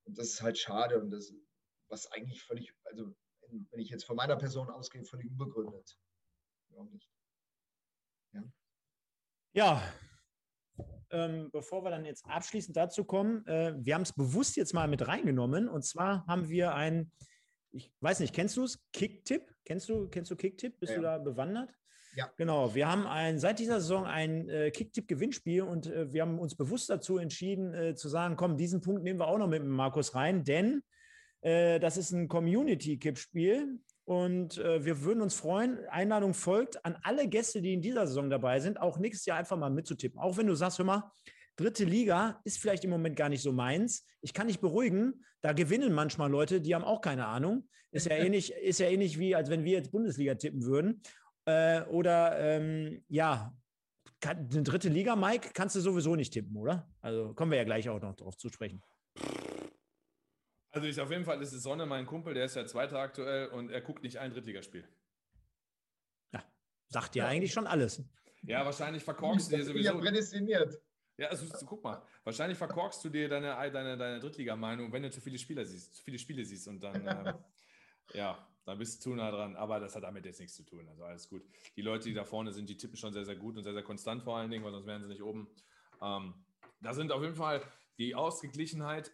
Und 0.04 0.18
das 0.18 0.28
ist 0.28 0.42
halt 0.42 0.58
schade 0.58 1.00
und 1.00 1.10
das, 1.10 1.32
was 1.88 2.06
eigentlich 2.12 2.42
völlig, 2.42 2.74
also 2.84 3.14
wenn 3.70 3.80
ich 3.80 3.88
jetzt 3.88 4.04
von 4.04 4.16
meiner 4.16 4.36
Person 4.36 4.68
ausgehe, 4.68 5.04
völlig 5.04 5.30
unbegründet. 5.30 5.96
Warum 6.68 6.90
nicht? 6.90 7.10
Ja. 8.32 8.42
Ja, 9.54 9.94
ähm, 11.12 11.50
bevor 11.52 11.84
wir 11.84 11.90
dann 11.90 12.04
jetzt 12.04 12.26
abschließend 12.26 12.76
dazu 12.76 13.04
kommen, 13.04 13.46
äh, 13.46 13.74
wir 13.76 13.94
haben 13.94 14.02
es 14.02 14.12
bewusst 14.12 14.56
jetzt 14.56 14.74
mal 14.74 14.88
mit 14.88 15.06
reingenommen. 15.06 15.68
Und 15.68 15.84
zwar 15.84 16.26
haben 16.26 16.48
wir 16.48 16.74
ein, 16.74 17.10
ich 17.70 17.92
weiß 18.00 18.20
nicht, 18.20 18.34
kennst 18.34 18.56
du 18.56 18.64
es? 18.64 18.82
Kicktipp? 18.92 19.54
Kennst 19.64 19.88
du, 19.88 20.08
kennst 20.08 20.30
du 20.30 20.36
Kicktipp? 20.36 20.80
Bist 20.80 20.92
ja. 20.92 20.96
du 20.96 21.02
da 21.02 21.18
bewandert? 21.18 21.70
Ja. 22.14 22.30
Genau, 22.36 22.74
wir 22.74 22.90
haben 22.90 23.06
ein, 23.06 23.38
seit 23.38 23.58
dieser 23.58 23.80
Saison 23.80 24.04
ein 24.04 24.48
äh, 24.48 24.70
Kicktipp-Gewinnspiel 24.70 25.62
und 25.62 25.86
äh, 25.86 26.12
wir 26.12 26.22
haben 26.22 26.38
uns 26.38 26.54
bewusst 26.54 26.90
dazu 26.90 27.16
entschieden, 27.16 27.72
äh, 27.72 27.94
zu 27.94 28.08
sagen, 28.08 28.36
komm, 28.36 28.56
diesen 28.58 28.82
Punkt 28.82 29.02
nehmen 29.02 29.18
wir 29.18 29.28
auch 29.28 29.38
noch 29.38 29.48
mit 29.48 29.64
Markus 29.64 30.14
rein, 30.14 30.44
denn 30.44 30.82
äh, 31.40 31.80
das 31.80 31.96
ist 31.96 32.12
ein 32.12 32.28
Community-Kipp-Spiel 32.28 33.78
und 34.04 34.58
äh, 34.58 34.84
wir 34.84 35.02
würden 35.02 35.22
uns 35.22 35.34
freuen, 35.34 35.78
Einladung 35.88 36.34
folgt 36.34 36.84
an 36.84 36.96
alle 37.02 37.28
Gäste, 37.28 37.62
die 37.62 37.72
in 37.72 37.82
dieser 37.82 38.06
Saison 38.06 38.30
dabei 38.30 38.58
sind, 38.60 38.80
auch 38.80 38.98
nächstes 38.98 39.26
Jahr 39.26 39.38
einfach 39.38 39.56
mal 39.56 39.70
mitzutippen. 39.70 40.18
Auch 40.18 40.36
wenn 40.36 40.46
du 40.46 40.54
sagst, 40.54 40.78
hör 40.78 40.84
mal, 40.84 41.10
dritte 41.56 41.84
Liga 41.84 42.40
ist 42.44 42.58
vielleicht 42.58 42.84
im 42.84 42.90
Moment 42.90 43.16
gar 43.16 43.28
nicht 43.28 43.42
so 43.42 43.52
meins. 43.52 44.06
Ich 44.20 44.34
kann 44.34 44.48
dich 44.48 44.60
beruhigen, 44.60 45.24
da 45.40 45.52
gewinnen 45.52 45.92
manchmal 45.92 46.30
Leute, 46.30 46.60
die 46.60 46.74
haben 46.74 46.84
auch 46.84 47.00
keine 47.00 47.26
Ahnung. 47.26 47.68
Ist 47.92 48.06
ja 48.06 48.16
ähnlich, 48.16 48.52
ist 48.52 48.80
ja 48.80 48.88
ähnlich 48.88 49.18
wie, 49.18 49.36
als 49.36 49.50
wenn 49.50 49.64
wir 49.64 49.72
jetzt 49.72 49.92
Bundesliga 49.92 50.34
tippen 50.34 50.64
würden. 50.64 51.02
Äh, 51.44 51.82
oder 51.82 52.38
ähm, 52.38 53.04
ja, 53.08 53.52
kann, 54.20 54.48
eine 54.50 54.62
dritte 54.62 54.88
Liga, 54.88 55.14
Mike, 55.14 55.50
kannst 55.54 55.76
du 55.76 55.80
sowieso 55.80 56.16
nicht 56.16 56.32
tippen, 56.32 56.56
oder? 56.56 56.88
Also 57.00 57.34
kommen 57.34 57.52
wir 57.52 57.58
ja 57.58 57.64
gleich 57.64 57.88
auch 57.88 58.00
noch 58.00 58.14
drauf 58.14 58.36
zu 58.36 58.48
sprechen. 58.48 58.82
Also 60.72 60.86
ich 60.88 60.98
auf 61.00 61.10
jeden 61.10 61.24
Fall 61.24 61.40
ist 61.42 61.52
es 61.52 61.62
Sonne, 61.62 61.84
mein 61.84 62.06
Kumpel, 62.06 62.32
der 62.32 62.46
ist 62.46 62.56
ja 62.56 62.66
Zweiter 62.66 62.98
aktuell 62.98 63.48
und 63.48 63.70
er 63.70 63.82
guckt 63.82 64.02
nicht 64.02 64.18
ein 64.18 64.32
Drittligaspiel. 64.32 64.88
Ja, 66.32 66.42
sagt 66.88 67.14
ja 67.14 67.26
eigentlich 67.26 67.52
schon 67.52 67.66
alles. 67.66 68.02
Ja, 68.42 68.64
wahrscheinlich 68.64 69.04
verkorkst 69.04 69.52
du 69.52 69.56
dir 69.56 69.64
sowieso. 69.64 69.92
Ja, 69.92 69.94
prädestiniert. 69.94 70.80
Ja, 71.18 71.28
also 71.28 71.46
guck 71.66 71.84
mal, 71.84 72.02
wahrscheinlich 72.24 72.56
verkorkst 72.56 73.04
du 73.04 73.10
dir 73.10 73.28
deine, 73.28 73.54
deine, 73.70 73.98
deine 73.98 74.18
Drittligameinung, 74.18 74.90
wenn 74.92 75.02
du 75.02 75.10
zu 75.10 75.20
viele 75.20 75.38
Spieler 75.38 75.64
siehst, 75.64 75.94
zu 75.94 76.02
viele 76.02 76.18
Spiele 76.18 76.44
siehst 76.44 76.66
und 76.66 76.82
dann, 76.82 77.06
äh, 77.06 77.34
ja, 78.14 78.48
dann 78.64 78.78
bist 78.78 78.96
du 79.04 79.10
zu 79.10 79.14
nah 79.14 79.30
dran. 79.30 79.54
Aber 79.56 79.78
das 79.78 79.94
hat 79.94 80.04
damit 80.04 80.24
jetzt 80.24 80.40
nichts 80.40 80.56
zu 80.56 80.64
tun. 80.64 80.88
Also 80.88 81.04
alles 81.04 81.28
gut. 81.28 81.44
Die 81.76 81.82
Leute, 81.82 82.08
die 82.08 82.14
da 82.14 82.24
vorne 82.24 82.50
sind, 82.50 82.68
die 82.68 82.78
tippen 82.78 82.96
schon 82.96 83.12
sehr, 83.12 83.26
sehr 83.26 83.36
gut 83.36 83.58
und 83.58 83.64
sehr, 83.64 83.74
sehr 83.74 83.82
konstant 83.82 84.22
vor 84.22 84.38
allen 84.38 84.50
Dingen, 84.50 84.64
weil 84.64 84.72
sonst 84.72 84.86
wären 84.86 85.02
sie 85.02 85.08
nicht 85.08 85.22
oben. 85.22 85.48
Ähm, 86.00 86.34
da 86.80 86.94
sind 86.94 87.12
auf 87.12 87.22
jeden 87.22 87.36
Fall 87.36 87.62
die 87.98 88.14
Ausgeglichenheit 88.14 89.12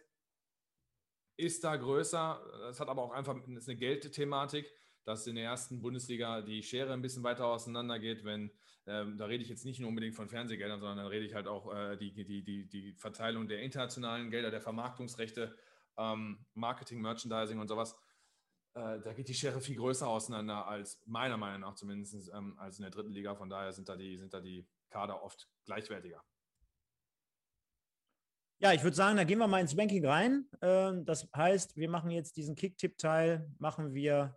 ist 1.39 1.63
da 1.63 1.75
größer. 1.75 2.69
Es 2.69 2.79
hat 2.79 2.89
aber 2.89 3.01
auch 3.01 3.11
einfach 3.11 3.35
eine 3.35 3.75
Geldthematik, 3.75 4.71
dass 5.05 5.25
in 5.25 5.35
der 5.35 5.45
ersten 5.45 5.81
Bundesliga 5.81 6.41
die 6.41 6.61
Schere 6.61 6.93
ein 6.93 7.01
bisschen 7.01 7.23
weiter 7.23 7.45
auseinander 7.45 7.97
geht, 7.97 8.25
wenn, 8.25 8.51
ähm, 8.85 9.17
da 9.17 9.25
rede 9.25 9.43
ich 9.43 9.49
jetzt 9.49 9.65
nicht 9.65 9.79
nur 9.79 9.89
unbedingt 9.89 10.15
von 10.15 10.29
Fernsehgeldern, 10.29 10.79
sondern 10.79 10.97
dann 10.97 11.07
rede 11.07 11.25
ich 11.25 11.33
halt 11.33 11.47
auch 11.47 11.73
äh, 11.73 11.97
die, 11.97 12.13
die, 12.13 12.43
die, 12.43 12.67
die 12.67 12.93
Verteilung 12.93 13.47
der 13.47 13.61
internationalen 13.61 14.29
Gelder, 14.29 14.51
der 14.51 14.61
Vermarktungsrechte, 14.61 15.55
ähm, 15.97 16.45
Marketing, 16.53 17.01
Merchandising 17.01 17.59
und 17.59 17.67
sowas. 17.67 17.95
Äh, 18.73 18.99
da 18.99 19.13
geht 19.13 19.29
die 19.29 19.33
Schere 19.33 19.61
viel 19.61 19.77
größer 19.77 20.07
auseinander 20.07 20.67
als 20.67 21.01
meiner 21.05 21.37
Meinung 21.37 21.61
nach 21.61 21.75
zumindest 21.75 22.31
ähm, 22.33 22.55
als 22.59 22.77
in 22.77 22.83
der 22.83 22.91
dritten 22.91 23.11
Liga. 23.11 23.33
Von 23.35 23.49
daher 23.49 23.71
sind 23.71 23.89
da 23.89 23.95
die, 23.95 24.17
sind 24.17 24.33
da 24.33 24.41
die 24.41 24.67
Kader 24.89 25.23
oft 25.23 25.49
gleichwertiger. 25.65 26.23
Ja, 28.61 28.73
ich 28.73 28.83
würde 28.83 28.97
sagen, 28.97 29.15
da 29.15 29.23
gehen 29.23 29.39
wir 29.39 29.47
mal 29.47 29.61
ins 29.61 29.73
Banking 29.73 30.05
rein. 30.05 30.45
Ähm, 30.61 31.05
das 31.05 31.29
heißt, 31.33 31.77
wir 31.77 31.89
machen 31.89 32.11
jetzt 32.11 32.35
diesen 32.35 32.55
Kick-Tipp-Teil, 32.55 33.49
machen 33.57 33.93
wir 33.93 34.35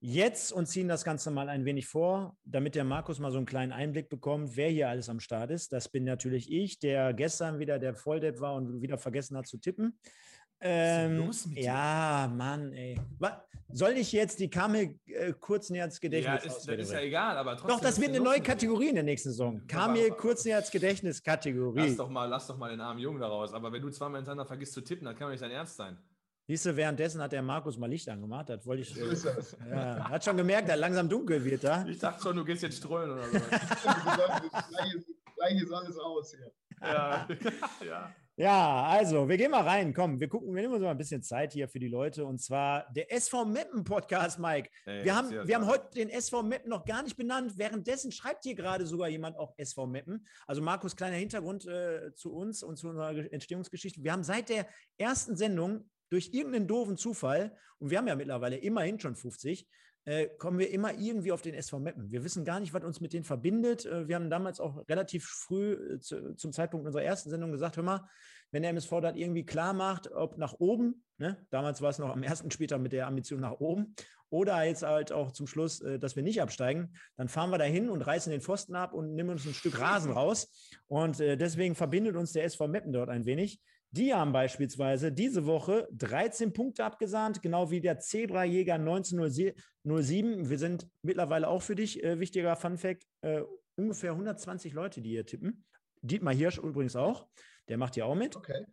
jetzt 0.00 0.52
und 0.52 0.66
ziehen 0.66 0.88
das 0.88 1.04
Ganze 1.04 1.30
mal 1.30 1.48
ein 1.48 1.64
wenig 1.64 1.86
vor, 1.86 2.36
damit 2.44 2.74
der 2.74 2.82
Markus 2.82 3.20
mal 3.20 3.30
so 3.30 3.38
einen 3.38 3.46
kleinen 3.46 3.70
Einblick 3.70 4.08
bekommt, 4.08 4.56
wer 4.56 4.68
hier 4.68 4.88
alles 4.88 5.08
am 5.08 5.20
Start 5.20 5.52
ist. 5.52 5.72
Das 5.72 5.88
bin 5.88 6.02
natürlich 6.02 6.50
ich, 6.50 6.80
der 6.80 7.14
gestern 7.14 7.60
wieder 7.60 7.78
der 7.78 7.94
Volldepp 7.94 8.40
war 8.40 8.54
und 8.54 8.82
wieder 8.82 8.98
vergessen 8.98 9.36
hat 9.36 9.46
zu 9.46 9.58
tippen. 9.58 9.96
Ähm, 10.60 11.30
ja, 11.54 12.32
Mann, 12.34 12.72
ey. 12.72 12.98
Soll 13.72 13.92
ich 13.92 14.12
jetzt 14.12 14.38
die 14.38 14.48
Kamel 14.48 14.98
äh, 15.06 15.32
Kurznäherz-Gedächtnis 15.32 16.44
Ja, 16.44 16.50
ist, 16.50 16.68
das 16.68 16.78
ist 16.78 16.92
ja 16.92 17.00
egal, 17.00 17.36
aber 17.36 17.56
trotzdem. 17.56 17.76
Doch, 17.76 17.80
das 17.80 18.00
wird 18.00 18.10
eine 18.10 18.20
neue 18.20 18.40
Kategorie 18.40 18.88
in 18.88 18.94
der 18.94 19.04
nächsten 19.04 19.30
Saison. 19.30 19.66
Kamel 19.66 20.12
Kurznäherz-Gedächtnis-Kategorie. 20.12 21.88
Lass 21.88 21.96
doch, 21.96 22.08
mal, 22.08 22.26
lass 22.26 22.46
doch 22.46 22.56
mal 22.56 22.70
den 22.70 22.80
armen 22.80 23.00
Jungen 23.00 23.20
daraus. 23.20 23.52
Aber 23.52 23.72
wenn 23.72 23.82
du 23.82 23.90
zweimal 23.90 24.18
hintereinander 24.20 24.46
vergisst 24.46 24.72
zu 24.72 24.82
tippen, 24.82 25.04
dann 25.04 25.16
kann 25.16 25.26
doch 25.26 25.32
nicht 25.32 25.42
dein 25.42 25.50
Ernst 25.50 25.76
sein. 25.76 25.98
Siehst 26.48 26.64
du, 26.64 26.76
währenddessen 26.76 27.20
hat 27.20 27.32
der 27.32 27.42
Markus 27.42 27.76
mal 27.76 27.90
Licht 27.90 28.08
angemacht. 28.08 28.48
Das 28.48 28.64
wollte 28.64 28.82
ich. 28.82 28.96
Äh, 28.96 29.14
ja, 29.68 30.08
hat 30.08 30.24
schon 30.24 30.36
gemerkt, 30.36 30.68
dass 30.68 30.78
langsam 30.78 31.08
dunkel 31.08 31.44
wird 31.44 31.64
da. 31.64 31.84
Ich 31.86 31.98
dachte 31.98 32.22
schon, 32.22 32.36
du 32.36 32.44
gehst 32.44 32.62
jetzt 32.62 32.76
strollen 32.78 33.10
oder 33.10 33.24
so. 33.24 33.38
Gleich 35.36 35.60
ist 35.60 35.72
alles 35.72 35.98
aus 35.98 36.34
hier. 36.34 36.52
Ja, 36.80 37.26
ja. 37.84 37.86
Ja, 37.86 38.12
also, 38.38 39.30
wir 39.30 39.38
gehen 39.38 39.50
mal 39.50 39.62
rein. 39.62 39.94
Komm, 39.94 40.20
wir 40.20 40.28
gucken, 40.28 40.54
wir 40.54 40.60
nehmen 40.60 40.74
uns 40.74 40.82
mal 40.82 40.90
ein 40.90 40.98
bisschen 40.98 41.22
Zeit 41.22 41.54
hier 41.54 41.68
für 41.68 41.78
die 41.78 41.88
Leute. 41.88 42.26
Und 42.26 42.38
zwar 42.38 42.86
der 42.92 43.10
SV 43.10 43.46
Meppen 43.46 43.82
Podcast, 43.82 44.38
Mike. 44.38 44.68
Ey, 44.84 45.04
wir 45.04 45.16
haben, 45.16 45.30
wir 45.30 45.54
haben 45.54 45.66
heute 45.66 45.94
den 45.94 46.10
SV 46.10 46.42
Meppen 46.42 46.68
noch 46.68 46.84
gar 46.84 47.02
nicht 47.02 47.16
benannt. 47.16 47.56
Währenddessen 47.56 48.12
schreibt 48.12 48.44
hier 48.44 48.54
gerade 48.54 48.86
sogar 48.86 49.08
jemand 49.08 49.38
auch 49.38 49.54
SV 49.56 49.86
Meppen. 49.86 50.26
Also, 50.46 50.60
Markus, 50.60 50.96
kleiner 50.96 51.16
Hintergrund 51.16 51.66
äh, 51.66 52.12
zu 52.14 52.30
uns 52.34 52.62
und 52.62 52.76
zu 52.76 52.88
unserer 52.88 53.14
Ge- 53.14 53.28
Entstehungsgeschichte. 53.30 54.02
Wir 54.04 54.12
haben 54.12 54.22
seit 54.22 54.50
der 54.50 54.66
ersten 54.98 55.34
Sendung 55.36 55.88
durch 56.10 56.30
irgendeinen 56.34 56.68
doofen 56.68 56.98
Zufall, 56.98 57.56
und 57.78 57.90
wir 57.90 57.98
haben 57.98 58.06
ja 58.06 58.16
mittlerweile 58.16 58.56
immerhin 58.56 59.00
schon 59.00 59.16
50, 59.16 59.66
äh, 60.06 60.28
kommen 60.38 60.58
wir 60.58 60.70
immer 60.70 60.94
irgendwie 60.94 61.32
auf 61.32 61.42
den 61.42 61.54
SV 61.54 61.80
Meppen. 61.80 62.10
Wir 62.10 62.24
wissen 62.24 62.44
gar 62.44 62.60
nicht, 62.60 62.72
was 62.72 62.84
uns 62.84 63.00
mit 63.00 63.12
denen 63.12 63.24
verbindet. 63.24 63.84
Äh, 63.84 64.08
wir 64.08 64.14
haben 64.14 64.30
damals 64.30 64.60
auch 64.60 64.88
relativ 64.88 65.26
früh 65.26 65.72
äh, 65.72 66.00
zu, 66.00 66.34
zum 66.36 66.52
Zeitpunkt 66.52 66.86
unserer 66.86 67.02
ersten 67.02 67.28
Sendung 67.28 67.50
gesagt, 67.50 67.76
hör 67.76 67.84
mal, 67.84 68.08
wenn 68.52 68.62
der 68.62 68.70
MSV 68.70 69.00
das 69.02 69.16
irgendwie 69.16 69.44
klar 69.44 69.72
macht, 69.72 70.10
ob 70.12 70.38
nach 70.38 70.54
oben, 70.60 71.02
ne? 71.18 71.44
damals 71.50 71.82
war 71.82 71.90
es 71.90 71.98
noch 71.98 72.10
am 72.10 72.22
ersten 72.22 72.52
Spieltag 72.52 72.80
mit 72.80 72.92
der 72.92 73.08
Ambition 73.08 73.40
nach 73.40 73.58
oben, 73.58 73.96
oder 74.30 74.62
jetzt 74.64 74.82
halt 74.82 75.12
auch 75.12 75.32
zum 75.32 75.46
Schluss, 75.46 75.80
äh, 75.80 75.98
dass 75.98 76.14
wir 76.14 76.22
nicht 76.22 76.40
absteigen, 76.40 76.94
dann 77.16 77.28
fahren 77.28 77.50
wir 77.50 77.58
dahin 77.58 77.88
und 77.88 78.02
reißen 78.02 78.30
den 78.30 78.40
Pfosten 78.40 78.76
ab 78.76 78.92
und 78.92 79.14
nehmen 79.14 79.30
uns 79.30 79.44
ein 79.44 79.54
Stück 79.54 79.80
Rasen 79.80 80.12
raus. 80.12 80.52
Und 80.86 81.20
äh, 81.20 81.36
deswegen 81.36 81.74
verbindet 81.74 82.14
uns 82.16 82.32
der 82.32 82.44
SV 82.44 82.68
Meppen 82.68 82.92
dort 82.92 83.08
ein 83.08 83.24
wenig. 83.24 83.60
Die 83.90 84.12
haben 84.12 84.32
beispielsweise 84.32 85.12
diese 85.12 85.46
Woche 85.46 85.88
13 85.92 86.52
Punkte 86.52 86.84
abgesahnt, 86.84 87.40
genau 87.40 87.70
wie 87.70 87.80
der 87.80 87.98
Zebra-Jäger 87.98 88.74
1907. 88.74 89.54
Wir 90.50 90.58
sind 90.58 90.88
mittlerweile 91.02 91.48
auch 91.48 91.62
für 91.62 91.76
dich, 91.76 92.02
äh, 92.02 92.18
wichtiger 92.18 92.56
Fun 92.56 92.76
Fact, 92.76 93.06
äh, 93.22 93.42
ungefähr 93.76 94.12
120 94.12 94.72
Leute, 94.72 95.00
die 95.00 95.10
hier 95.10 95.26
tippen. 95.26 95.64
Dietmar 96.02 96.34
Hirsch 96.34 96.58
übrigens 96.58 96.96
auch, 96.96 97.26
der 97.68 97.78
macht 97.78 97.94
hier 97.94 98.06
auch 98.06 98.14
mit. 98.14 98.36
Okay. 98.36 98.66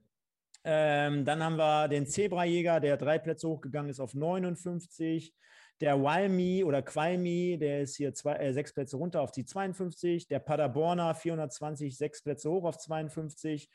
Ähm, 0.66 1.26
dann 1.26 1.43
haben 1.43 1.57
wir 1.57 1.88
den 1.88 2.07
Zebrajäger, 2.07 2.80
der 2.80 2.97
drei 2.97 3.20
Plätze 3.20 3.47
hochgegangen 3.47 3.89
ist 3.89 3.99
auf 3.99 4.14
59. 4.14 5.34
Der 5.82 6.01
Walmi 6.01 6.64
oder 6.64 6.82
Qualmi, 6.82 7.57
der 7.59 7.82
ist 7.82 7.97
hier 7.97 8.14
zwei, 8.14 8.36
äh, 8.36 8.53
sechs 8.53 8.74
Plätze 8.74 8.95
runter 8.95 9.22
auf 9.22 9.32
die 9.32 9.45
52. 9.45 10.28
Der 10.28 10.39
Paderborner 10.39 11.14
420, 11.16 11.97
sechs 11.97 12.22
Plätze 12.22 12.49
hoch 12.49 12.64
auf 12.64 12.78
52. 12.78 13.70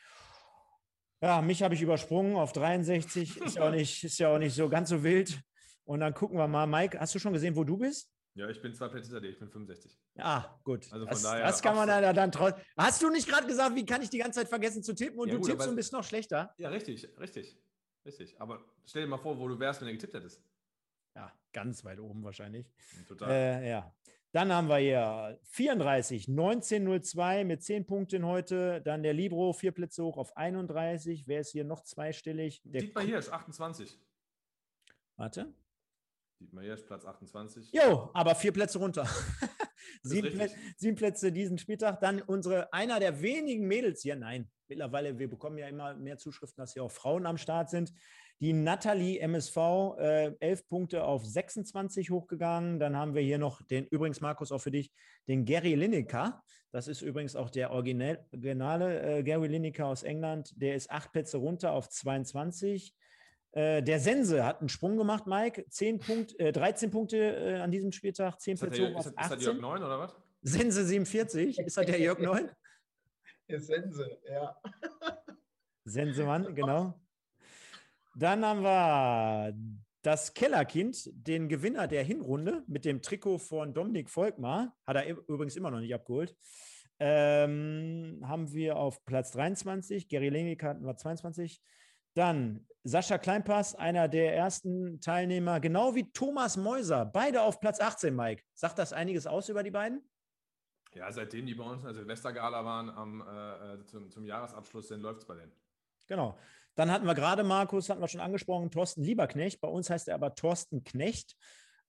Ja, 1.21 1.43
mich 1.43 1.63
habe 1.63 1.75
ich 1.75 1.83
übersprungen 1.83 2.37
auf 2.37 2.53
63. 2.53 3.41
Ist 3.41 3.57
ja, 3.57 3.67
auch 3.67 3.71
nicht, 3.71 4.05
ist 4.05 4.19
ja 4.19 4.33
auch 4.33 4.39
nicht 4.39 4.55
so 4.55 4.69
ganz 4.69 4.89
so 4.89 5.03
wild. 5.03 5.41
Und 5.85 6.01
dann 6.01 6.15
gucken 6.15 6.39
wir 6.39 6.47
mal. 6.47 6.67
Mike, 6.67 6.99
hast 7.01 7.15
du 7.15 7.19
schon 7.19 7.33
gesehen, 7.33 7.57
wo 7.57 7.65
du 7.65 7.77
bist? 7.77 8.11
Ja, 8.35 8.49
ich 8.49 8.63
bin 8.63 8.73
zwei 8.73 8.87
Plätze 8.87 9.09
hinter 9.09 9.21
dir, 9.21 9.31
ich 9.31 9.39
bin 9.39 9.49
65. 9.49 9.99
Ah, 10.19 10.61
gut. 10.63 10.85
Also 10.93 11.07
von 11.07 11.13
das, 11.13 11.23
daher 11.23 11.47
das 11.47 11.61
kann 11.61 11.75
man 11.75 11.89
absolut. 11.91 12.05
dann, 12.05 12.17
dann 12.17 12.33
trotzdem. 12.33 12.65
Hast 12.77 13.03
du 13.03 13.11
nicht 13.11 13.29
gerade 13.29 13.47
gesagt, 13.49 13.75
wie 13.75 13.85
kann 13.85 14.01
ich 14.01 14.11
die 14.11 14.19
ganze 14.19 14.39
Zeit 14.41 14.49
vergessen 14.49 14.83
zu 14.83 14.95
tippen 14.95 15.19
und 15.19 15.29
Ja, 15.29 15.35
du 15.35 15.41
gut, 15.41 15.51
tippst 15.51 15.67
und 15.67 15.75
bist 15.75 15.93
noch 15.93 16.05
schlechter? 16.05 16.55
Ja, 16.57 16.69
richtig, 16.69 17.09
richtig. 17.19 17.59
Richtig. 18.05 18.41
Aber 18.41 18.65
stell 18.87 19.03
dir 19.03 19.09
mal 19.09 19.19
vor, 19.19 19.39
wo 19.39 19.49
du 19.49 19.59
wärst, 19.59 19.81
wenn 19.81 19.89
du 19.89 19.95
getippt 19.95 20.15
hättest. 20.15 20.43
Ja, 21.17 21.33
ganz 21.53 21.85
weit 21.85 21.99
oben 21.99 22.23
wahrscheinlich. 22.23 22.71
Total. 23.09 23.31
Äh, 23.31 23.71
ja. 23.71 23.93
Dann 24.33 24.53
haben 24.53 24.69
wir 24.69 24.77
hier 24.77 25.39
34, 25.45 26.29
1902 26.29 27.45
mit 27.45 27.63
10 27.63 27.87
Punkten 27.87 28.27
heute. 28.27 28.83
Dann 28.83 29.03
der 29.03 29.15
Libro, 29.15 29.53
vier 29.55 29.73
Plätze 29.73 30.05
hoch 30.05 30.19
auf 30.19 30.37
31. 30.37 31.27
Wer 31.27 31.41
ist 31.41 31.51
hier 31.51 31.65
noch 31.65 31.83
zweistellig? 31.83 32.61
Der 32.65 32.83
Dietmar 32.83 33.05
Hirsch, 33.05 33.29
28. 33.29 33.99
Warte. 35.17 35.55
Dietmar 36.41 36.63
Hirsch, 36.63 36.83
Platz 36.83 37.07
28. 37.07 37.73
Jo, 37.73 38.11
aber 38.13 38.35
vier 38.35 38.53
Plätze 38.53 38.79
runter. 38.79 39.05
ist 40.03 40.57
sieben 40.77 40.97
Plätze 40.97 41.33
diesen 41.33 41.57
Spieltag. 41.57 42.01
Dann 42.01 42.21
unsere, 42.21 42.71
einer 42.73 43.01
der 43.01 43.23
wenigen 43.23 43.67
Mädels 43.67 44.03
hier. 44.03 44.17
Nein, 44.17 44.51
mittlerweile, 44.69 45.19
wir 45.19 45.31
bekommen 45.31 45.57
ja 45.57 45.69
immer 45.69 45.95
mehr 45.95 46.19
Zuschriften, 46.19 46.61
dass 46.61 46.75
hier 46.75 46.85
auch 46.85 46.93
Frauen 46.93 47.25
am 47.25 47.39
Start 47.39 47.71
sind. 47.71 47.95
Die 48.41 48.53
Nathalie 48.53 49.19
MSV, 49.19 49.57
äh, 49.99 50.33
11 50.39 50.69
Punkte 50.69 51.05
auf 51.05 51.27
26 51.27 52.11
hochgegangen. 52.11 52.79
Dann 52.79 52.97
haben 52.97 53.15
wir 53.15 53.23
hier 53.23 53.39
noch 53.39 53.63
den, 53.63 53.87
übrigens 53.87 54.21
Markus 54.21 54.53
auch 54.53 54.61
für 54.61 54.71
dich, 54.71 54.93
den 55.27 55.45
Gary 55.45 55.75
Lineker. 55.75 56.43
Das 56.71 56.87
ist 56.87 57.03
übrigens 57.03 57.35
auch 57.35 57.51
der 57.51 57.73
originale 57.73 59.19
äh, 59.19 59.23
Gary 59.25 59.49
Lineker 59.49 59.87
aus 59.87 60.05
England. 60.05 60.53
Der 60.57 60.77
ist 60.77 60.91
acht 60.91 61.11
Plätze 61.13 61.39
runter 61.39 61.73
auf 61.73 61.89
22. 61.89 62.95
Äh, 63.53 63.83
der 63.83 63.99
Sense 63.99 64.45
hat 64.45 64.61
einen 64.61 64.69
Sprung 64.69 64.97
gemacht, 64.97 65.27
Mike. 65.27 65.65
10 65.69 65.99
Punkt, 65.99 66.39
äh, 66.39 66.53
13 66.53 66.91
Punkte 66.91 67.17
äh, 67.17 67.61
an 67.61 67.73
diesem 67.73 67.91
Spieltag, 67.91 68.41
10 68.41 68.55
Ist 68.55 68.61
Plätze 68.61 68.83
der, 68.83 68.95
hoch 68.95 69.01
ist, 69.01 69.07
auf 69.09 69.15
das, 69.17 69.25
ist 69.25 69.33
das 69.33 69.45
Jörg 69.45 69.57
18. 69.57 69.63
9 69.63 69.83
oder 69.83 69.99
was? 69.99 70.17
Sense 70.43 70.85
47. 70.85 71.59
Ist 71.59 71.77
das 71.77 71.87
der 71.87 72.01
Jörg 72.01 72.21
Neun? 72.21 72.51
Essense, 73.49 74.21
ja. 74.31 74.57
Sensemann, 75.85 76.55
genau. 76.55 77.01
Dann 78.19 78.45
haben 78.45 78.63
wir 78.63 79.55
das 80.03 80.35
Kellerkind, 80.35 81.09
den 81.13 81.49
Gewinner 81.49 81.87
der 81.87 82.03
Hinrunde 82.03 82.65
mit 82.67 82.85
dem 82.85 83.01
Trikot 83.01 83.39
von 83.39 83.73
Dominik 83.73 84.11
Volkmar. 84.11 84.77
Hat 84.85 84.97
er 84.97 85.07
übrigens 85.07 85.55
immer 85.55 85.71
noch 85.71 85.79
nicht 85.79 85.95
abgeholt. 85.95 86.35
Ähm, 86.99 88.21
haben 88.25 88.53
wir 88.53 88.77
auf 88.77 89.05
Platz 89.05 89.31
23. 89.31 90.09
Gary 90.09 90.31
Lenik 90.31 90.65
hatten 90.65 90.85
wir 90.85 90.97
22. 90.97 91.63
Dann 92.15 92.67
Sascha 92.83 93.19
Kleinpass, 93.19 93.77
einer 93.77 94.09
der 94.09 94.35
ersten 94.35 95.01
Teilnehmer, 95.01 95.61
genau 95.61 95.95
wie 95.95 96.11
Thomas 96.11 96.57
Meuser, 96.57 97.05
beide 97.05 97.43
auf 97.43 97.61
Platz 97.61 97.79
18, 97.79 98.17
Mike. 98.17 98.43
Sagt 98.53 98.81
das 98.81 98.93
einiges 98.93 99.29
aus 99.29 99.49
über 99.49 99.63
die 99.63 99.71
beiden? 99.71 100.03
Ja, 100.93 101.13
seitdem 101.13 101.47
die 101.47 101.55
bei 101.55 101.63
uns 101.63 101.83
in 101.83 101.85
der 101.85 101.95
Silvestergala 101.95 102.65
waren 102.65 102.91
am, 102.91 103.21
äh, 103.21 103.75
äh, 103.75 103.85
zum, 103.85 104.11
zum 104.11 104.25
Jahresabschluss, 104.25 104.89
dann 104.89 105.03
läuft 105.03 105.21
es 105.21 105.27
bei 105.27 105.37
denen. 105.37 105.53
Genau. 106.09 106.37
Dann 106.79 106.93
hatten 106.93 107.07
wir 107.07 107.17
gerade 107.17 107.43
Markus, 107.43 107.91
hatten 107.91 108.01
wir 108.01 108.07
schon 108.07 108.21
angesprochen, 108.21 108.71
Thorsten 108.71 109.03
Lieberknecht. 109.03 109.61
Bei 109.61 109.67
uns 109.67 109.91
heißt 109.91 110.07
er 110.07 110.15
aber 110.15 110.37
Thorsten 110.37 110.85
Knecht 110.85 111.35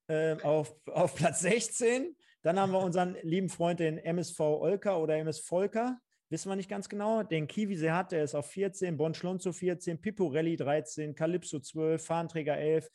äh, 0.07 0.35
auf, 0.41 0.75
auf 0.87 1.13
Platz 1.13 1.41
16. 1.41 2.15
Dann 2.41 2.59
haben 2.59 2.71
wir 2.71 2.79
unseren 2.79 3.15
lieben 3.21 3.49
Freund, 3.49 3.79
den 3.79 3.99
MSV 3.99 4.39
Olker 4.39 4.99
oder 4.99 5.15
MS 5.17 5.41
Volker. 5.41 5.99
Wissen 6.29 6.49
wir 6.49 6.55
nicht 6.55 6.71
ganz 6.71 6.89
genau. 6.89 7.21
Den 7.21 7.45
Kiwi 7.45 7.75
Sehat, 7.75 8.11
der 8.11 8.23
ist 8.23 8.33
auf 8.33 8.47
14, 8.49 8.97
Bon 8.97 9.13
Schlonzo 9.13 9.51
14, 9.51 10.01
Pippo 10.01 10.25
Rally 10.25 10.55
13, 10.55 11.13
Calypso 11.13 11.59
12, 11.59 12.03
Fahnenträger 12.03 12.57
11. 12.57 12.89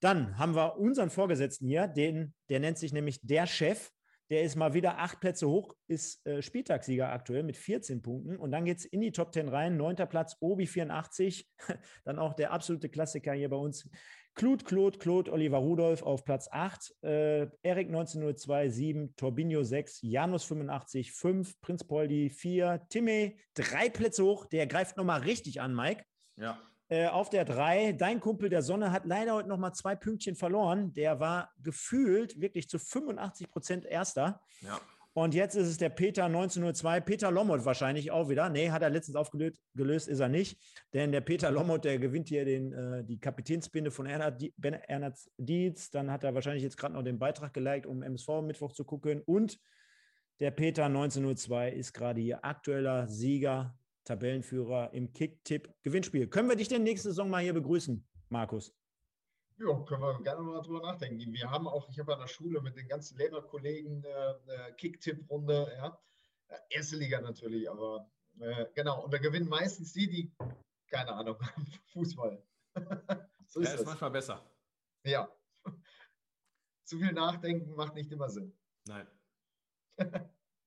Dann 0.00 0.36
haben 0.36 0.54
wir 0.54 0.76
unseren 0.76 1.08
Vorgesetzten 1.08 1.66
hier, 1.66 1.88
den, 1.88 2.34
der 2.50 2.60
nennt 2.60 2.76
sich 2.76 2.92
nämlich 2.92 3.18
der 3.22 3.46
Chef. 3.46 3.90
Der 4.30 4.42
ist 4.42 4.54
mal 4.54 4.74
wieder 4.74 4.98
acht 4.98 5.20
Plätze 5.20 5.48
hoch, 5.48 5.74
ist 5.88 6.24
äh, 6.24 6.40
Spieltagssieger 6.40 7.10
aktuell 7.10 7.42
mit 7.42 7.56
14 7.56 8.00
Punkten. 8.00 8.36
Und 8.36 8.52
dann 8.52 8.64
geht 8.64 8.78
es 8.78 8.84
in 8.84 9.00
die 9.00 9.10
Top 9.10 9.34
10 9.34 9.48
rein. 9.48 9.76
Neunter 9.76 10.06
Platz, 10.06 10.36
Obi 10.38 10.66
84. 10.66 11.48
dann 12.04 12.18
auch 12.20 12.34
der 12.34 12.52
absolute 12.52 12.88
Klassiker 12.88 13.32
hier 13.32 13.48
bei 13.48 13.56
uns. 13.56 13.88
Claude, 14.34 14.64
Claude, 14.64 14.98
Claude, 14.98 15.32
Oliver 15.32 15.58
Rudolph 15.58 16.02
auf 16.04 16.24
Platz 16.24 16.48
8. 16.50 16.94
Äh, 17.02 17.48
Erik 17.62 17.88
1902, 17.88 18.68
7. 18.68 19.16
Torbinho 19.16 19.64
6. 19.64 19.98
Janus 20.02 20.44
85, 20.44 21.12
5. 21.12 21.60
Prinz 21.60 21.84
Poldi 21.84 22.30
4. 22.30 22.86
Timme 22.88 23.34
drei 23.54 23.90
Plätze 23.90 24.24
hoch. 24.24 24.46
Der 24.46 24.68
greift 24.68 24.96
nochmal 24.96 25.22
richtig 25.22 25.60
an, 25.60 25.74
Mike. 25.74 26.04
Ja. 26.36 26.62
Äh, 26.90 27.06
auf 27.06 27.30
der 27.30 27.44
3, 27.44 27.92
dein 27.92 28.18
Kumpel 28.18 28.48
der 28.48 28.62
Sonne 28.62 28.90
hat 28.90 29.06
leider 29.06 29.34
heute 29.34 29.48
nochmal 29.48 29.72
zwei 29.74 29.94
Pünktchen 29.94 30.34
verloren. 30.34 30.92
Der 30.92 31.20
war 31.20 31.52
gefühlt 31.62 32.40
wirklich 32.40 32.68
zu 32.68 32.78
85 32.80 33.48
Prozent 33.48 33.84
Erster. 33.86 34.40
Ja. 34.60 34.80
Und 35.12 35.34
jetzt 35.34 35.54
ist 35.54 35.68
es 35.68 35.76
der 35.76 35.88
Peter 35.88 36.24
1902, 36.24 37.00
Peter 37.00 37.30
Lommert 37.30 37.64
wahrscheinlich 37.64 38.10
auch 38.10 38.28
wieder. 38.28 38.48
Nee, 38.48 38.70
hat 38.70 38.82
er 38.82 38.90
letztens 38.90 39.16
aufgelöst, 39.16 39.60
gelöst, 39.74 40.08
ist 40.08 40.20
er 40.20 40.28
nicht. 40.28 40.60
Denn 40.92 41.10
der 41.12 41.20
Peter 41.20 41.50
Lommert, 41.50 41.84
der 41.84 41.98
gewinnt 41.98 42.28
hier 42.28 42.44
den, 42.44 42.72
äh, 42.72 43.04
die 43.04 43.18
Kapitänsbinde 43.18 43.90
von 43.90 44.06
Ernhard, 44.06 44.40
Die- 44.40 44.54
Ben- 44.56 44.74
Ernhard 44.74 45.16
Dietz. 45.36 45.90
Dann 45.90 46.10
hat 46.10 46.22
er 46.24 46.34
wahrscheinlich 46.34 46.62
jetzt 46.62 46.76
gerade 46.76 46.94
noch 46.94 47.02
den 47.02 47.18
Beitrag 47.18 47.52
geliked, 47.54 47.86
um 47.86 48.02
MSV 48.02 48.42
Mittwoch 48.42 48.72
zu 48.72 48.84
gucken. 48.84 49.20
Und 49.26 49.58
der 50.38 50.52
Peter 50.52 50.88
1902 50.88 51.70
ist 51.70 51.92
gerade 51.92 52.20
hier 52.20 52.44
aktueller 52.44 53.08
Sieger, 53.08 53.76
Tabellenführer 54.04 54.92
im 54.92 55.12
Kick-Tipp-Gewinnspiel. 55.12 56.28
Können 56.28 56.48
wir 56.48 56.56
dich 56.56 56.68
denn 56.68 56.82
nächste 56.82 57.08
Saison 57.08 57.30
mal 57.30 57.42
hier 57.42 57.54
begrüßen, 57.54 58.06
Markus? 58.28 58.74
Ja, 59.58 59.78
können 59.84 60.00
wir 60.02 60.22
gerne 60.22 60.42
mal 60.42 60.62
drüber 60.62 60.80
nachdenken. 60.80 61.32
Wir 61.32 61.50
haben 61.50 61.68
auch, 61.68 61.88
ich 61.90 61.98
habe 61.98 62.14
an 62.14 62.20
der 62.20 62.28
Schule 62.28 62.62
mit 62.62 62.76
den 62.76 62.88
ganzen 62.88 63.18
Lehrerkollegen 63.18 64.02
äh, 64.04 64.08
eine 64.08 64.74
Kick-Tipp-Runde, 64.76 65.72
ja. 65.76 66.00
Äh, 66.48 66.56
Erste 66.70 66.96
Liga 66.96 67.20
natürlich, 67.20 67.70
aber 67.70 68.10
äh, 68.38 68.66
genau. 68.74 69.04
Und 69.04 69.12
da 69.12 69.18
gewinnen 69.18 69.48
meistens 69.48 69.92
die, 69.92 70.08
die 70.08 70.32
keine 70.90 71.12
Ahnung 71.12 71.38
haben, 71.40 71.66
Fußball. 71.92 72.42
so 73.46 73.60
ja, 73.60 73.66
ist 73.66 73.74
ist 73.74 73.80
das. 73.80 73.84
manchmal 73.84 74.10
besser. 74.10 74.50
Ja. 75.04 75.30
Zu 76.84 76.98
viel 76.98 77.12
nachdenken 77.12 77.74
macht 77.74 77.94
nicht 77.94 78.10
immer 78.10 78.28
Sinn. 78.28 78.56
Nein. 78.86 79.06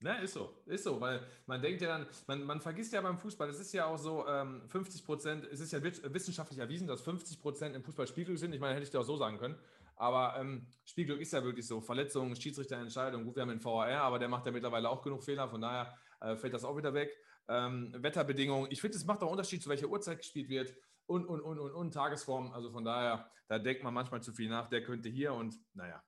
Ne, 0.03 0.21
ist 0.21 0.33
so, 0.33 0.53
ist 0.65 0.83
so, 0.83 0.99
weil 0.99 1.25
man 1.45 1.61
denkt 1.61 1.81
ja 1.81 1.87
dann, 1.87 2.05
man, 2.27 2.43
man 2.43 2.59
vergisst 2.59 2.91
ja 2.91 2.99
beim 2.99 3.17
Fußball, 3.17 3.47
es 3.47 3.57
ist 3.57 3.71
ja 3.71 3.85
auch 3.85 3.97
so, 3.97 4.27
ähm, 4.27 4.61
50 4.67 5.05
Prozent, 5.05 5.45
es 5.45 5.61
ist 5.61 5.71
ja 5.71 5.81
wissenschaftlich 5.81 6.59
erwiesen, 6.59 6.87
dass 6.87 6.99
50 6.99 7.41
Prozent 7.41 7.73
im 7.73 7.85
Fußball 7.85 8.05
Spielglück 8.05 8.37
sind. 8.37 8.53
Ich 8.53 8.59
meine, 8.59 8.73
hätte 8.73 8.83
ich 8.83 8.89
dir 8.89 8.99
auch 8.99 9.05
so 9.05 9.15
sagen 9.15 9.37
können. 9.37 9.57
Aber 9.95 10.35
ähm, 10.37 10.67
Spielglück 10.83 11.21
ist 11.21 11.31
ja 11.31 11.41
wirklich 11.45 11.65
so. 11.65 11.79
Verletzungen, 11.79 12.35
Schiedsrichterentscheidungen. 12.35 13.25
Gut, 13.25 13.37
wir 13.37 13.43
haben 13.43 13.49
den 13.49 13.63
VAR, 13.63 14.01
aber 14.01 14.19
der 14.19 14.27
macht 14.27 14.45
ja 14.45 14.51
mittlerweile 14.51 14.89
auch 14.89 15.01
genug 15.01 15.23
Fehler. 15.23 15.47
Von 15.47 15.61
daher 15.61 15.97
äh, 16.19 16.35
fällt 16.35 16.53
das 16.53 16.65
auch 16.65 16.75
wieder 16.75 16.93
weg. 16.93 17.15
Ähm, 17.47 17.93
Wetterbedingungen. 17.95 18.71
Ich 18.71 18.81
finde, 18.81 18.97
es 18.97 19.05
macht 19.05 19.23
auch 19.23 19.31
Unterschied, 19.31 19.63
zu 19.63 19.69
welcher 19.69 19.87
Uhrzeit 19.87 20.17
gespielt 20.17 20.49
wird. 20.49 20.75
Und, 21.05 21.25
und, 21.27 21.39
und, 21.39 21.59
und, 21.59 21.71
und 21.71 21.93
Tagesform. 21.93 22.51
Also 22.51 22.71
von 22.71 22.83
daher, 22.83 23.31
da 23.47 23.57
denkt 23.57 23.83
man 23.83 23.93
manchmal 23.93 24.21
zu 24.21 24.33
viel 24.33 24.49
nach. 24.49 24.67
Der 24.67 24.83
könnte 24.83 25.07
hier 25.07 25.33
und 25.33 25.55
naja, 25.73 26.03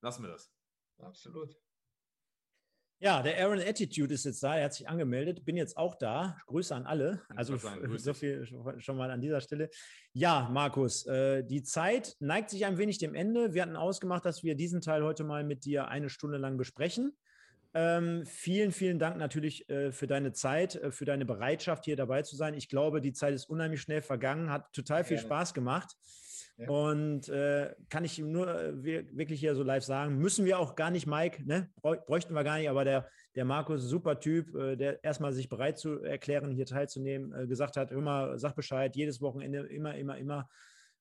lassen 0.00 0.22
wir 0.22 0.30
das. 0.30 0.50
Absolut. 0.96 1.54
Ja, 3.04 3.20
der 3.20 3.38
Aaron 3.38 3.60
Attitude 3.60 4.14
ist 4.14 4.24
jetzt 4.24 4.42
da, 4.42 4.56
er 4.56 4.64
hat 4.64 4.72
sich 4.72 4.88
angemeldet, 4.88 5.44
bin 5.44 5.58
jetzt 5.58 5.76
auch 5.76 5.94
da. 5.94 6.38
Grüße 6.46 6.74
an 6.74 6.86
alle. 6.86 7.20
Also 7.36 7.58
so 7.98 8.14
viel 8.14 8.46
schon 8.78 8.96
mal 8.96 9.10
an 9.10 9.20
dieser 9.20 9.42
Stelle. 9.42 9.68
Ja, 10.14 10.48
Markus, 10.50 11.04
äh, 11.04 11.44
die 11.44 11.62
Zeit 11.62 12.16
neigt 12.20 12.48
sich 12.48 12.64
ein 12.64 12.78
wenig 12.78 12.96
dem 12.96 13.14
Ende. 13.14 13.52
Wir 13.52 13.60
hatten 13.60 13.76
ausgemacht, 13.76 14.24
dass 14.24 14.42
wir 14.42 14.54
diesen 14.54 14.80
Teil 14.80 15.04
heute 15.04 15.22
mal 15.22 15.44
mit 15.44 15.66
dir 15.66 15.88
eine 15.88 16.08
Stunde 16.08 16.38
lang 16.38 16.56
besprechen. 16.56 17.12
Ähm, 17.74 18.24
vielen, 18.24 18.72
vielen 18.72 18.98
Dank 18.98 19.18
natürlich 19.18 19.68
äh, 19.68 19.92
für 19.92 20.06
deine 20.06 20.32
Zeit, 20.32 20.76
äh, 20.76 20.90
für 20.90 21.04
deine 21.04 21.26
Bereitschaft, 21.26 21.84
hier 21.84 21.96
dabei 21.96 22.22
zu 22.22 22.36
sein. 22.36 22.54
Ich 22.54 22.70
glaube, 22.70 23.02
die 23.02 23.12
Zeit 23.12 23.34
ist 23.34 23.50
unheimlich 23.50 23.82
schnell 23.82 24.00
vergangen, 24.00 24.48
hat 24.48 24.72
total 24.72 25.04
viel. 25.04 25.18
Spaß 25.18 25.52
gemacht. 25.52 25.94
Und 26.56 27.28
äh, 27.28 27.74
kann 27.88 28.04
ich 28.04 28.18
nur 28.18 28.48
äh, 28.48 28.84
wirklich 28.84 29.40
hier 29.40 29.56
so 29.56 29.64
live 29.64 29.82
sagen, 29.82 30.18
müssen 30.18 30.44
wir 30.44 30.58
auch 30.58 30.76
gar 30.76 30.90
nicht, 30.90 31.06
Mike, 31.06 31.42
ne? 31.44 31.68
bräuchten 31.82 32.32
wir 32.32 32.44
gar 32.44 32.58
nicht, 32.58 32.68
aber 32.68 32.84
der, 32.84 33.08
der 33.34 33.44
Markus, 33.44 33.82
super 33.82 34.20
Typ, 34.20 34.54
äh, 34.54 34.76
der 34.76 35.02
erstmal 35.02 35.32
sich 35.32 35.48
bereit 35.48 35.78
zu 35.78 36.02
erklären, 36.02 36.52
hier 36.52 36.66
teilzunehmen, 36.66 37.32
äh, 37.34 37.46
gesagt 37.48 37.76
hat, 37.76 37.90
immer, 37.90 38.38
sag 38.38 38.54
Bescheid, 38.54 38.94
jedes 38.94 39.20
Wochenende, 39.20 39.66
immer, 39.66 39.96
immer, 39.96 40.16
immer. 40.16 40.48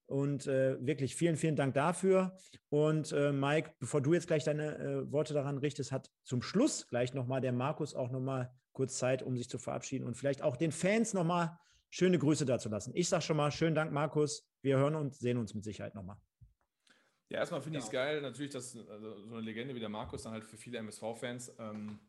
Und 0.08 0.48
äh, 0.48 0.76
wirklich 0.86 1.16
vielen, 1.16 1.38
vielen 1.38 1.56
Dank 1.56 1.76
dafür. 1.76 2.36
Und 2.70 3.12
äh, 3.12 3.32
Mike, 3.32 3.74
bevor 3.80 4.02
du 4.02 4.14
jetzt 4.14 4.28
gleich 4.28 4.44
deine 4.44 5.06
Worte 5.12 5.34
daran 5.34 5.60
richtest, 5.60 5.92
hat 5.92 6.10
zum 6.24 6.42
Schluss 6.42 6.88
gleich 6.88 7.14
nochmal 7.14 7.42
der 7.42 7.54
Markus 7.54 7.94
auch 7.94 8.12
nochmal 8.12 8.52
kurz 8.74 8.98
Zeit, 8.98 9.22
um 9.22 9.38
sich 9.38 9.50
zu 9.50 9.60
verabschieden 9.60 10.06
und 10.06 10.18
vielleicht 10.18 10.42
auch 10.42 10.58
den 10.58 10.72
Fans 10.72 11.14
nochmal 11.14 11.58
schöne 11.90 12.18
Grüße 12.18 12.46
dazu 12.46 12.70
lassen. 12.70 12.92
Ich 12.96 13.08
sage 13.08 13.22
schon 13.22 13.38
mal, 13.38 13.52
schönen 13.52 13.76
Dank, 13.76 13.92
Markus. 13.92 14.48
Wir 14.64 14.78
hören 14.78 14.96
und 14.96 15.14
sehen 15.14 15.38
uns 15.38 15.54
mit 15.54 15.64
Sicherheit 15.64 15.94
nochmal. 15.94 16.18
Ja, 17.30 17.40
erstmal 17.40 17.62
finde 17.62 17.80
ich 17.80 17.86
es 17.86 17.92
geil, 17.92 18.22
natürlich, 18.22 18.52
dass 18.52 18.76
also 18.76 19.26
so 19.26 19.36
eine 19.36 19.42
Legende 19.42 19.76
wie 19.76 19.80
der 19.80 19.90
Markus 19.90 20.24
dann 20.24 20.32
halt 20.32 20.46
für 20.46 20.58
viele 20.58 20.78
MSV-Fans 20.78 21.56
ähm, 21.60 22.00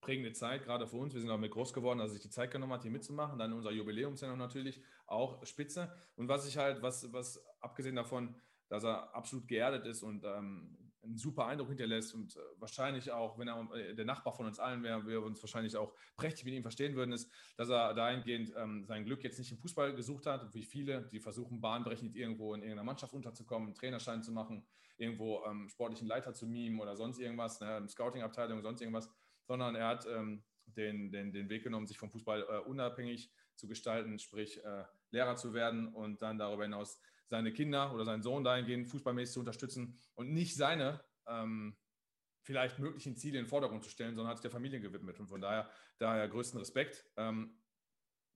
prägende 0.00 0.32
Zeit, 0.32 0.64
gerade 0.64 0.86
für 0.86 0.96
uns. 0.96 1.14
Wir 1.14 1.20
sind 1.20 1.30
auch 1.30 1.38
mit 1.38 1.52
groß 1.52 1.72
geworden, 1.72 1.98
dass 1.98 2.12
sich 2.12 2.22
die 2.22 2.30
Zeit 2.30 2.50
genommen 2.50 2.72
hat, 2.72 2.82
hier 2.82 2.90
mitzumachen. 2.90 3.38
Dann 3.38 3.52
unser 3.52 3.70
Jubiläumssendung 3.70 4.38
natürlich 4.38 4.82
auch 5.06 5.44
spitze. 5.46 5.92
Und 6.16 6.28
was 6.28 6.48
ich 6.48 6.56
halt, 6.56 6.82
was, 6.82 7.12
was 7.12 7.44
abgesehen 7.60 7.96
davon, 7.96 8.34
dass 8.68 8.84
er 8.84 9.14
absolut 9.14 9.46
geerdet 9.46 9.86
ist 9.86 10.02
und 10.02 10.24
ähm, 10.24 10.78
einen 11.02 11.16
super 11.16 11.46
Eindruck 11.46 11.68
hinterlässt 11.68 12.14
und 12.14 12.36
äh, 12.36 12.40
wahrscheinlich 12.58 13.10
auch, 13.10 13.38
wenn 13.38 13.48
er 13.48 13.68
äh, 13.74 13.94
der 13.94 14.04
Nachbar 14.04 14.34
von 14.34 14.46
uns 14.46 14.58
allen 14.58 14.82
wäre, 14.82 15.06
wir 15.06 15.22
uns 15.22 15.42
wahrscheinlich 15.42 15.76
auch 15.76 15.94
prächtig 16.16 16.44
mit 16.44 16.54
ihm 16.54 16.62
verstehen 16.62 16.94
würden, 16.94 17.12
ist, 17.12 17.30
dass 17.56 17.68
er 17.68 17.94
dahingehend 17.94 18.52
ähm, 18.56 18.84
sein 18.84 19.04
Glück 19.04 19.24
jetzt 19.24 19.38
nicht 19.38 19.50
im 19.52 19.58
Fußball 19.58 19.94
gesucht 19.94 20.26
hat, 20.26 20.52
wie 20.54 20.64
viele, 20.64 21.08
die 21.08 21.20
versuchen 21.20 21.60
bahnbrechend 21.60 22.16
irgendwo 22.16 22.54
in 22.54 22.60
irgendeiner 22.60 22.84
Mannschaft 22.84 23.14
unterzukommen, 23.14 23.68
einen 23.68 23.74
Trainerschein 23.74 24.22
zu 24.22 24.32
machen, 24.32 24.66
irgendwo 24.98 25.44
ähm, 25.46 25.68
sportlichen 25.68 26.06
Leiter 26.06 26.34
zu 26.34 26.46
mimen 26.46 26.80
oder 26.80 26.96
sonst 26.96 27.18
irgendwas, 27.18 27.60
ne, 27.60 27.86
Scouting-Abteilung, 27.88 28.62
sonst 28.62 28.80
irgendwas, 28.80 29.08
sondern 29.46 29.74
er 29.74 29.88
hat 29.88 30.06
ähm, 30.06 30.44
den, 30.66 31.10
den, 31.10 31.32
den 31.32 31.48
Weg 31.48 31.64
genommen, 31.64 31.86
sich 31.86 31.98
vom 31.98 32.10
Fußball 32.10 32.42
äh, 32.42 32.58
unabhängig 32.68 33.32
zu 33.56 33.66
gestalten, 33.66 34.18
sprich 34.18 34.62
äh, 34.64 34.84
Lehrer 35.10 35.36
zu 35.36 35.52
werden 35.54 35.88
und 35.88 36.22
dann 36.22 36.38
darüber 36.38 36.64
hinaus 36.64 37.00
seine 37.30 37.52
Kinder 37.52 37.94
oder 37.94 38.04
seinen 38.04 38.22
Sohn 38.22 38.44
dahingehend 38.44 38.88
fußballmäßig 38.88 39.34
zu 39.34 39.40
unterstützen 39.40 39.96
und 40.14 40.32
nicht 40.32 40.56
seine 40.56 41.00
ähm, 41.26 41.76
vielleicht 42.42 42.78
möglichen 42.78 43.16
Ziele 43.16 43.38
in 43.38 43.44
den 43.44 43.48
Vordergrund 43.48 43.84
zu 43.84 43.90
stellen, 43.90 44.14
sondern 44.14 44.30
hat 44.30 44.38
sich 44.38 44.42
der 44.42 44.50
Familie 44.50 44.80
gewidmet. 44.80 45.18
Und 45.20 45.28
von 45.28 45.40
daher, 45.40 45.70
daher 45.98 46.28
größten 46.28 46.58
Respekt. 46.58 47.04
Ähm, 47.16 47.56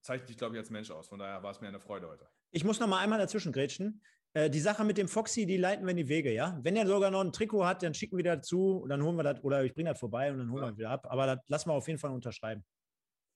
zeichnet 0.02 0.28
dich, 0.28 0.36
glaube 0.36 0.54
ich, 0.54 0.60
als 0.60 0.70
Mensch 0.70 0.90
aus. 0.90 1.08
Von 1.08 1.18
daher 1.18 1.42
war 1.42 1.50
es 1.50 1.60
mir 1.60 1.68
eine 1.68 1.80
Freude 1.80 2.08
heute. 2.08 2.28
Ich 2.50 2.62
muss 2.62 2.78
noch 2.78 2.86
mal 2.86 3.00
einmal 3.00 3.18
dazwischen 3.18 3.52
grätschen. 3.52 4.02
Äh, 4.34 4.50
die 4.50 4.60
Sache 4.60 4.84
mit 4.84 4.98
dem 4.98 5.08
Foxy, 5.08 5.46
die 5.46 5.56
leiten 5.56 5.84
wir 5.84 5.90
in 5.90 5.96
die 5.96 6.08
Wege, 6.08 6.32
ja? 6.32 6.58
Wenn 6.62 6.76
er 6.76 6.86
sogar 6.86 7.10
noch 7.10 7.22
ein 7.22 7.32
Trikot 7.32 7.64
hat, 7.64 7.82
dann 7.82 7.94
schicken 7.94 8.16
wir 8.16 8.24
dazu 8.24 8.78
und 8.78 8.90
dann 8.90 9.02
holen 9.02 9.16
wir 9.16 9.22
das, 9.22 9.42
oder 9.42 9.64
ich 9.64 9.74
bringe 9.74 9.90
das 9.90 9.98
vorbei 9.98 10.30
und 10.30 10.38
dann 10.38 10.50
holen 10.50 10.62
ja. 10.62 10.70
wir 10.70 10.76
wieder 10.76 10.90
ab. 10.90 11.06
Aber 11.10 11.26
das 11.26 11.38
lassen 11.48 11.70
wir 11.70 11.74
auf 11.74 11.88
jeden 11.88 11.98
Fall 11.98 12.12
unterschreiben. 12.12 12.64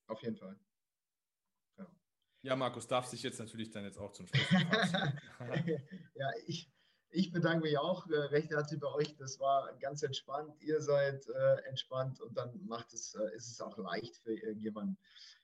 Auf 0.07 0.21
jeden 0.21 0.37
Fall. 0.37 0.57
Ja, 2.41 2.55
Markus, 2.55 2.87
darf 2.87 3.05
sich 3.05 3.21
jetzt 3.23 3.39
natürlich 3.39 3.69
dann 3.71 3.83
jetzt 3.83 3.97
auch 3.97 4.13
zum 4.13 4.27
Schluss 4.27 4.41
Ja, 6.15 6.27
ich, 6.45 6.71
ich 7.09 7.31
bedanke 7.31 7.63
mich 7.63 7.77
auch 7.77 8.07
äh, 8.09 8.15
recht 8.15 8.51
herzlich 8.51 8.79
bei 8.79 8.87
euch. 8.93 9.15
Das 9.17 9.39
war 9.39 9.75
ganz 9.79 10.03
entspannt. 10.03 10.61
Ihr 10.61 10.81
seid 10.81 11.27
äh, 11.27 11.55
entspannt 11.67 12.21
und 12.21 12.37
dann 12.37 12.65
macht 12.65 12.93
es, 12.93 13.15
äh, 13.15 13.35
ist 13.35 13.51
es 13.51 13.59
auch 13.59 13.77
leicht 13.77 14.17
für 14.17 14.33
irgendjemanden, 14.33 14.97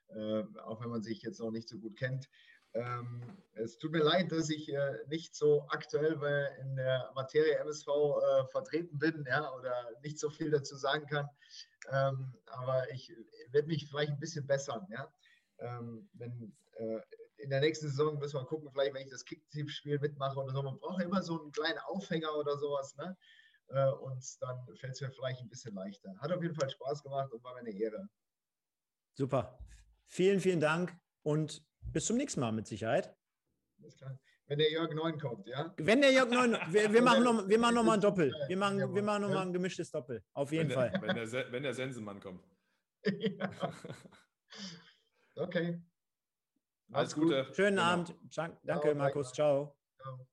äh, 0.09 0.43
auch 0.63 0.81
wenn 0.81 0.89
man 0.89 1.03
sich 1.03 1.21
jetzt 1.21 1.39
noch 1.39 1.51
nicht 1.51 1.67
so 1.67 1.77
gut 1.79 1.97
kennt. 1.97 2.29
Ähm, 2.73 3.37
es 3.53 3.77
tut 3.77 3.91
mir 3.91 4.03
leid, 4.03 4.31
dass 4.31 4.49
ich 4.49 4.71
äh, 4.73 4.97
nicht 5.07 5.33
so 5.35 5.65
aktuell 5.69 6.13
in 6.61 6.75
der 6.75 7.11
Materie 7.15 7.57
MSV 7.59 7.87
äh, 7.87 8.45
vertreten 8.51 8.99
bin 8.99 9.25
ja, 9.27 9.53
oder 9.53 9.73
nicht 10.01 10.19
so 10.19 10.29
viel 10.29 10.49
dazu 10.49 10.75
sagen 10.75 11.05
kann. 11.07 11.29
Ähm, 11.89 12.35
aber 12.47 12.89
ich 12.91 13.13
werde 13.51 13.67
mich 13.67 13.87
vielleicht 13.87 14.11
ein 14.11 14.19
bisschen 14.19 14.45
bessern. 14.45 14.85
Ja? 14.91 15.13
Ähm, 15.59 16.09
wenn, 16.13 16.53
äh, 16.75 16.99
in 17.37 17.49
der 17.49 17.59
nächsten 17.59 17.87
Saison 17.87 18.17
müssen 18.17 18.39
wir 18.39 18.45
gucken, 18.45 18.69
vielleicht 18.71 18.93
wenn 18.93 19.03
ich 19.03 19.11
das 19.11 19.25
Kickteam-Spiel 19.25 19.99
mitmache 19.99 20.39
oder 20.39 20.53
so. 20.53 20.63
Man 20.63 20.79
braucht 20.79 21.01
immer 21.01 21.21
so 21.21 21.41
einen 21.41 21.51
kleinen 21.51 21.79
Aufhänger 21.79 22.33
oder 22.35 22.57
sowas. 22.57 22.95
Ne? 22.95 23.17
Äh, 23.67 23.91
und 23.91 24.23
dann 24.41 24.65
fällt 24.75 24.93
es 24.93 25.01
mir 25.01 25.11
vielleicht 25.11 25.41
ein 25.41 25.49
bisschen 25.49 25.75
leichter. 25.75 26.15
Hat 26.19 26.31
auf 26.31 26.41
jeden 26.41 26.55
Fall 26.55 26.69
Spaß 26.69 27.03
gemacht 27.03 27.31
und 27.31 27.43
war 27.43 27.53
mir 27.53 27.59
eine 27.59 27.71
Ehre. 27.71 28.07
Super. 29.13 29.57
Vielen, 30.07 30.39
vielen 30.39 30.59
Dank 30.59 30.95
und 31.23 31.63
bis 31.81 32.05
zum 32.05 32.17
nächsten 32.17 32.39
Mal 32.39 32.51
mit 32.51 32.67
Sicherheit. 32.67 33.15
Wenn 34.47 34.59
der 34.59 34.71
Jörg 34.71 34.93
Neun 34.93 35.19
kommt, 35.19 35.47
ja? 35.47 35.73
Wenn 35.77 36.01
der 36.01 36.11
Jörg 36.11 36.29
Neun, 36.29 36.57
wir, 36.69 36.93
wir 36.93 37.01
machen 37.01 37.23
noch, 37.23 37.47
wir 37.47 37.57
machen 37.57 37.75
noch 37.75 37.83
mal 37.83 37.93
ein 37.93 38.01
Doppel. 38.01 38.31
Wir 38.47 38.57
machen, 38.57 38.93
wir 38.93 39.01
machen 39.01 39.23
noch 39.23 39.29
mal 39.29 39.41
ein 39.41 39.53
gemischtes 39.53 39.89
Doppel. 39.89 40.23
Auf 40.33 40.51
jeden 40.51 40.69
wenn 40.69 40.75
Fall. 40.75 40.91
Der, 40.91 41.01
wenn, 41.01 41.15
der, 41.15 41.51
wenn 41.51 41.63
der 41.63 41.73
Sensenmann 41.73 42.19
kommt. 42.19 42.43
ja. 43.05 43.73
Okay. 45.35 45.81
Alles 46.91 47.15
Gute. 47.15 47.47
Schönen 47.53 47.77
genau. 47.77 47.81
Abend. 47.83 48.15
Danke, 48.35 48.57
Ciao, 48.65 48.95
Markus. 48.95 49.33
Ciao. 49.33 49.75
Ciao. 50.01 50.27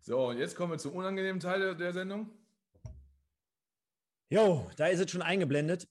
So, 0.00 0.28
und 0.28 0.38
jetzt 0.38 0.56
kommen 0.56 0.72
wir 0.72 0.78
zum 0.78 0.94
unangenehmen 0.94 1.40
Teil 1.40 1.76
der 1.76 1.92
Sendung. 1.92 2.30
Jo, 4.30 4.68
da 4.76 4.86
ist 4.86 4.98
es 4.98 5.10
schon 5.10 5.22
eingeblendet. 5.22 5.88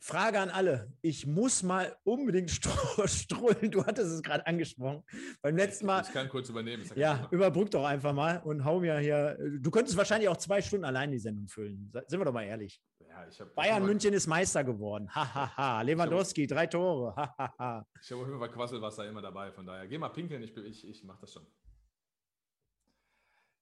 Frage 0.00 0.40
an 0.40 0.50
alle. 0.50 0.92
Ich 1.00 1.26
muss 1.28 1.62
mal 1.62 1.96
unbedingt 2.02 2.50
strullen. 3.06 3.70
Du 3.70 3.86
hattest 3.86 4.10
es 4.10 4.20
gerade 4.20 4.44
angesprochen. 4.48 5.04
Beim 5.42 5.56
letzten 5.56 5.86
Mal. 5.86 6.02
Ich 6.02 6.12
kann 6.12 6.28
kurz 6.28 6.48
übernehmen. 6.48 6.84
Ja, 6.96 7.28
überbrück 7.30 7.70
doch 7.70 7.84
einfach 7.84 8.12
mal 8.12 8.42
und 8.42 8.64
hau 8.64 8.80
mir 8.80 8.98
hier. 8.98 9.38
Du 9.60 9.70
könntest 9.70 9.96
wahrscheinlich 9.96 10.28
auch 10.28 10.36
zwei 10.36 10.60
Stunden 10.60 10.84
allein 10.84 11.12
die 11.12 11.20
Sendung 11.20 11.46
füllen. 11.46 11.92
Sind 12.08 12.18
wir 12.18 12.24
doch 12.24 12.32
mal 12.32 12.42
ehrlich. 12.42 12.82
Ja, 13.12 13.44
Bayern 13.54 13.84
München 13.84 14.14
ist 14.14 14.26
Meister 14.26 14.64
geworden. 14.64 15.14
Hahaha. 15.14 15.56
Ha, 15.56 15.76
ha. 15.76 15.82
Lewandowski, 15.82 16.46
drei 16.46 16.66
Tore. 16.66 17.14
Hahaha. 17.14 17.58
Ha, 17.58 17.86
ich 18.00 18.10
habe 18.10 18.22
auf 18.22 18.26
jeden 18.28 18.38
Fall 18.38 18.50
Quasselwasser 18.50 19.06
immer 19.06 19.20
dabei. 19.20 19.52
Von 19.52 19.66
daher, 19.66 19.86
geh 19.86 19.98
mal 19.98 20.08
pinkeln. 20.08 20.42
Ich, 20.42 20.56
ich, 20.56 20.88
ich 20.88 21.04
mache 21.04 21.20
das 21.20 21.32
schon. 21.34 21.46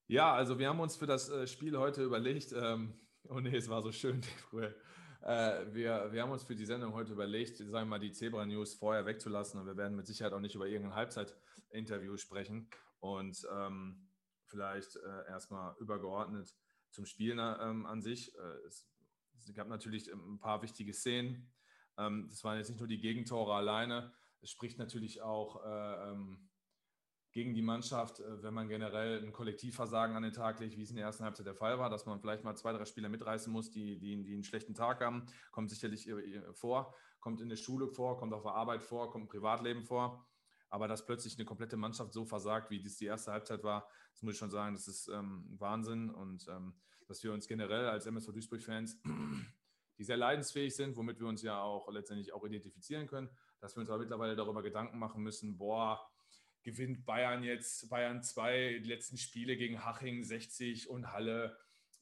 Ja, 0.07 0.33
also 0.33 0.57
wir 0.57 0.69
haben 0.69 0.79
uns 0.79 0.95
für 0.95 1.05
das 1.05 1.29
äh, 1.29 1.47
Spiel 1.47 1.77
heute 1.77 2.03
überlegt. 2.03 2.53
Ähm, 2.53 2.93
oh 3.29 3.39
nee, 3.39 3.55
es 3.55 3.69
war 3.69 3.81
so 3.81 3.91
schön 3.91 4.23
früher. 4.49 4.73
Äh, 5.21 5.65
wir, 5.73 6.11
wir 6.11 6.21
haben 6.21 6.31
uns 6.31 6.43
für 6.43 6.55
die 6.55 6.65
Sendung 6.65 6.93
heute 6.93 7.11
überlegt, 7.11 7.57
sagen 7.57 7.71
wir 7.71 7.85
mal, 7.85 7.99
die 7.99 8.11
Zebra-News 8.11 8.75
vorher 8.75 9.05
wegzulassen. 9.05 9.59
Und 9.59 9.67
wir 9.67 9.77
werden 9.77 9.95
mit 9.97 10.07
Sicherheit 10.07 10.33
auch 10.33 10.39
nicht 10.39 10.55
über 10.55 10.67
irgendein 10.67 10.95
Halbzeit-Interview 10.95 12.17
sprechen. 12.17 12.69
Und 12.99 13.45
ähm, 13.53 14.07
vielleicht 14.47 14.95
äh, 14.95 15.29
erstmal 15.29 15.75
übergeordnet 15.79 16.55
zum 16.91 17.05
Spiel 17.05 17.31
ähm, 17.39 17.85
an 17.85 18.01
sich. 18.01 18.33
Äh, 18.35 18.67
es 18.67 18.90
es 19.47 19.53
gab 19.53 19.67
natürlich 19.67 20.09
ähm, 20.09 20.35
ein 20.35 20.39
paar 20.39 20.61
wichtige 20.61 20.93
Szenen. 20.93 21.51
Ähm, 21.97 22.27
das 22.29 22.43
waren 22.43 22.57
jetzt 22.57 22.69
nicht 22.69 22.79
nur 22.79 22.87
die 22.87 22.99
Gegentore 22.99 23.53
alleine. 23.53 24.13
Es 24.41 24.49
spricht 24.49 24.77
natürlich 24.77 25.21
auch 25.21 25.63
äh, 25.63 26.11
ähm, 26.11 26.49
gegen 27.31 27.53
die 27.53 27.61
Mannschaft, 27.61 28.19
äh, 28.19 28.43
wenn 28.43 28.53
man 28.53 28.67
generell 28.67 29.23
ein 29.23 29.31
Kollektivversagen 29.31 30.15
an 30.15 30.23
den 30.23 30.33
Tag 30.33 30.59
legt, 30.59 30.77
wie 30.77 30.83
es 30.83 30.89
in 30.89 30.97
der 30.97 31.05
ersten 31.05 31.23
Halbzeit 31.23 31.45
der 31.45 31.55
Fall 31.55 31.79
war, 31.79 31.89
dass 31.89 32.05
man 32.05 32.19
vielleicht 32.19 32.43
mal 32.43 32.55
zwei, 32.55 32.73
drei 32.73 32.85
Spieler 32.85 33.09
mitreißen 33.09 33.51
muss, 33.51 33.71
die, 33.71 33.99
die, 33.99 34.23
die 34.23 34.33
einen 34.33 34.43
schlechten 34.43 34.73
Tag 34.73 35.01
haben, 35.01 35.25
kommt 35.51 35.69
sicherlich 35.69 36.09
vor, 36.53 36.95
kommt 37.19 37.39
in 37.41 37.49
der 37.49 37.55
Schule 37.55 37.87
vor, 37.87 38.17
kommt 38.17 38.33
auf 38.33 38.43
der 38.43 38.53
Arbeit 38.53 38.83
vor, 38.83 39.11
kommt 39.11 39.25
im 39.25 39.29
Privatleben 39.29 39.83
vor. 39.83 40.27
Aber 40.69 40.87
dass 40.87 41.05
plötzlich 41.05 41.35
eine 41.35 41.45
komplette 41.45 41.75
Mannschaft 41.75 42.13
so 42.13 42.25
versagt, 42.25 42.71
wie 42.71 42.79
dies 42.79 42.97
die 42.97 43.05
erste 43.05 43.31
Halbzeit 43.33 43.63
war, 43.63 43.87
das 44.13 44.23
muss 44.23 44.33
ich 44.33 44.39
schon 44.39 44.49
sagen, 44.49 44.73
das 44.73 44.87
ist 44.87 45.09
ähm, 45.09 45.45
Wahnsinn. 45.59 46.09
Und 46.09 46.47
ähm, 46.47 46.73
dass 47.11 47.21
wir 47.25 47.33
uns 47.33 47.45
generell 47.45 47.87
als 47.87 48.05
MSV 48.05 48.31
Duisburg-Fans, 48.31 49.01
die 49.97 50.03
sehr 50.05 50.15
leidensfähig 50.15 50.73
sind, 50.73 50.95
womit 50.95 51.19
wir 51.19 51.27
uns 51.27 51.41
ja 51.41 51.61
auch 51.61 51.91
letztendlich 51.91 52.31
auch 52.31 52.45
identifizieren 52.45 53.05
können, 53.05 53.29
dass 53.59 53.75
wir 53.75 53.81
uns 53.81 53.89
aber 53.89 53.99
mittlerweile 53.99 54.37
darüber 54.37 54.63
Gedanken 54.63 54.97
machen 54.97 55.21
müssen, 55.21 55.57
boah, 55.57 56.09
gewinnt 56.63 57.05
Bayern 57.05 57.43
jetzt, 57.43 57.89
Bayern 57.89 58.23
2, 58.23 58.79
die 58.81 58.87
letzten 58.87 59.17
Spiele 59.17 59.57
gegen 59.57 59.83
Haching 59.83 60.23
60 60.23 60.89
und 60.89 61.11
Halle. 61.11 61.57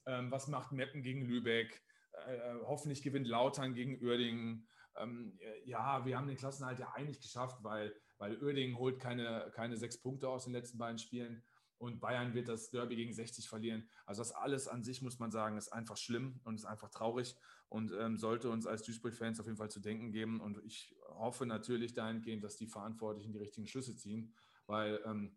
Ähm, 0.06 0.30
was 0.30 0.46
macht 0.46 0.70
Meppen 0.70 1.02
gegen 1.02 1.22
Lübeck? 1.22 1.82
Äh, 2.26 2.36
äh, 2.36 2.60
hoffentlich 2.62 3.02
gewinnt 3.02 3.26
Lautern 3.26 3.74
gegen 3.74 4.00
Uerdingen. 4.00 4.68
Ähm, 4.96 5.36
ja, 5.64 6.04
wir 6.04 6.16
haben 6.16 6.28
den 6.28 6.36
Klassenhalt 6.36 6.78
ja 6.78 6.92
eigentlich 6.92 7.20
geschafft, 7.20 7.64
weil, 7.64 7.96
weil 8.18 8.40
Uerdingen 8.40 8.78
holt 8.78 9.00
keine, 9.00 9.50
keine 9.56 9.76
sechs 9.76 10.00
Punkte 10.00 10.28
aus 10.28 10.44
den 10.44 10.52
letzten 10.52 10.78
beiden 10.78 10.98
Spielen 10.98 11.42
und 11.80 11.98
Bayern 11.98 12.34
wird 12.34 12.48
das 12.48 12.68
Derby 12.68 12.94
gegen 12.94 13.14
60 13.14 13.48
verlieren. 13.48 13.88
Also 14.04 14.20
das 14.20 14.32
alles 14.32 14.68
an 14.68 14.84
sich, 14.84 15.00
muss 15.00 15.18
man 15.18 15.30
sagen, 15.30 15.56
ist 15.56 15.72
einfach 15.72 15.96
schlimm 15.96 16.38
und 16.44 16.56
ist 16.56 16.66
einfach 16.66 16.90
traurig 16.90 17.36
und 17.70 17.90
ähm, 17.98 18.18
sollte 18.18 18.50
uns 18.50 18.66
als 18.66 18.82
Duisburg-Fans 18.82 19.40
auf 19.40 19.46
jeden 19.46 19.56
Fall 19.56 19.70
zu 19.70 19.80
denken 19.80 20.12
geben. 20.12 20.40
Und 20.40 20.62
ich 20.62 20.94
hoffe 21.08 21.46
natürlich 21.46 21.94
dahingehend, 21.94 22.44
dass 22.44 22.58
die 22.58 22.66
Verantwortlichen 22.66 23.32
die 23.32 23.38
richtigen 23.38 23.66
Schlüsse 23.66 23.96
ziehen, 23.96 24.34
weil 24.66 25.00
ähm, 25.06 25.34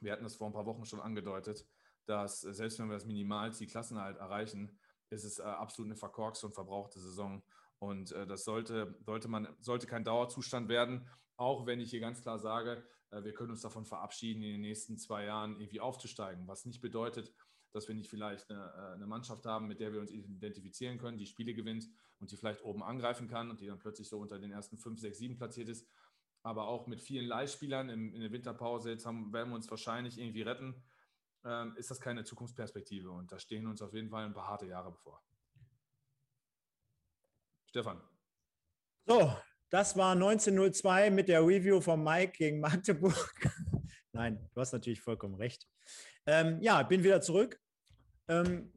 wir 0.00 0.12
hatten 0.12 0.24
das 0.24 0.36
vor 0.36 0.46
ein 0.46 0.54
paar 0.54 0.64
Wochen 0.64 0.86
schon 0.86 1.00
angedeutet, 1.00 1.66
dass 2.06 2.44
äh, 2.44 2.54
selbst 2.54 2.78
wenn 2.78 2.88
wir 2.88 2.94
das 2.94 3.04
Minimalziel 3.04 3.66
Klassenhalt 3.66 4.16
erreichen, 4.16 4.78
ist 5.10 5.24
es 5.24 5.38
äh, 5.38 5.42
absolut 5.42 5.88
eine 5.88 5.96
verkorkste 5.96 6.46
und 6.46 6.54
verbrauchte 6.54 6.98
Saison. 6.98 7.42
Und 7.78 8.10
äh, 8.12 8.26
das 8.26 8.44
sollte, 8.44 8.96
sollte, 9.02 9.28
man, 9.28 9.48
sollte 9.60 9.86
kein 9.86 10.04
Dauerzustand 10.04 10.70
werden, 10.70 11.06
auch 11.36 11.66
wenn 11.66 11.80
ich 11.80 11.90
hier 11.90 12.00
ganz 12.00 12.22
klar 12.22 12.38
sage, 12.38 12.82
wir 13.22 13.34
können 13.34 13.50
uns 13.50 13.60
davon 13.60 13.84
verabschieden, 13.84 14.42
in 14.42 14.52
den 14.52 14.60
nächsten 14.62 14.98
zwei 14.98 15.26
Jahren 15.26 15.60
irgendwie 15.60 15.80
aufzusteigen, 15.80 16.48
was 16.48 16.64
nicht 16.64 16.80
bedeutet, 16.80 17.32
dass 17.74 17.88
wir 17.88 17.94
nicht 17.94 18.08
vielleicht 18.08 18.50
eine, 18.50 18.72
äh, 18.76 18.94
eine, 18.94 19.06
Mannschaft 19.06 19.44
haben, 19.46 19.66
mit 19.66 19.80
der 19.80 19.92
wir 19.92 20.00
uns 20.00 20.10
identifizieren 20.10 20.96
können, 20.96 21.18
die 21.18 21.26
Spiele 21.26 21.54
gewinnt 21.54 21.88
und 22.20 22.30
die 22.30 22.36
vielleicht 22.36 22.64
oben 22.64 22.82
angreifen 22.82 23.28
kann 23.28 23.50
und 23.50 23.60
die 23.60 23.66
dann 23.66 23.78
plötzlich 23.78 24.08
so 24.08 24.18
unter 24.18 24.38
den 24.38 24.52
ersten 24.52 24.78
fünf, 24.78 25.00
sechs, 25.00 25.18
sieben 25.18 25.36
platziert 25.36 25.68
ist. 25.68 25.86
Aber 26.42 26.68
auch 26.68 26.86
mit 26.86 27.00
vielen 27.00 27.26
Leihspielern 27.26 27.88
in, 27.88 28.12
in 28.12 28.20
der 28.20 28.32
Winterpause, 28.32 28.90
jetzt 28.90 29.06
haben, 29.06 29.32
werden 29.32 29.50
wir 29.50 29.56
uns 29.56 29.70
wahrscheinlich 29.70 30.18
irgendwie 30.18 30.42
retten, 30.42 30.82
ähm, 31.44 31.74
ist 31.76 31.90
das 31.90 32.00
keine 32.00 32.24
Zukunftsperspektive. 32.24 33.10
Und 33.10 33.32
da 33.32 33.38
stehen 33.38 33.66
uns 33.66 33.82
auf 33.82 33.92
jeden 33.92 34.10
Fall 34.10 34.24
ein 34.24 34.34
paar 34.34 34.48
harte 34.48 34.66
Jahre 34.66 34.92
bevor. 34.92 35.22
Stefan. 37.66 38.00
So, 39.04 39.36
das 39.74 39.96
war 39.96 40.12
1902 40.12 41.10
mit 41.10 41.26
der 41.26 41.44
Review 41.44 41.80
von 41.80 42.00
Mike 42.00 42.34
gegen 42.38 42.60
Magdeburg. 42.60 43.34
Nein, 44.12 44.38
du 44.54 44.60
hast 44.60 44.72
natürlich 44.72 45.00
vollkommen 45.00 45.34
recht. 45.34 45.66
Ähm, 46.26 46.58
ja, 46.60 46.80
bin 46.84 47.02
wieder 47.02 47.20
zurück. 47.20 47.60
Ähm, 48.28 48.72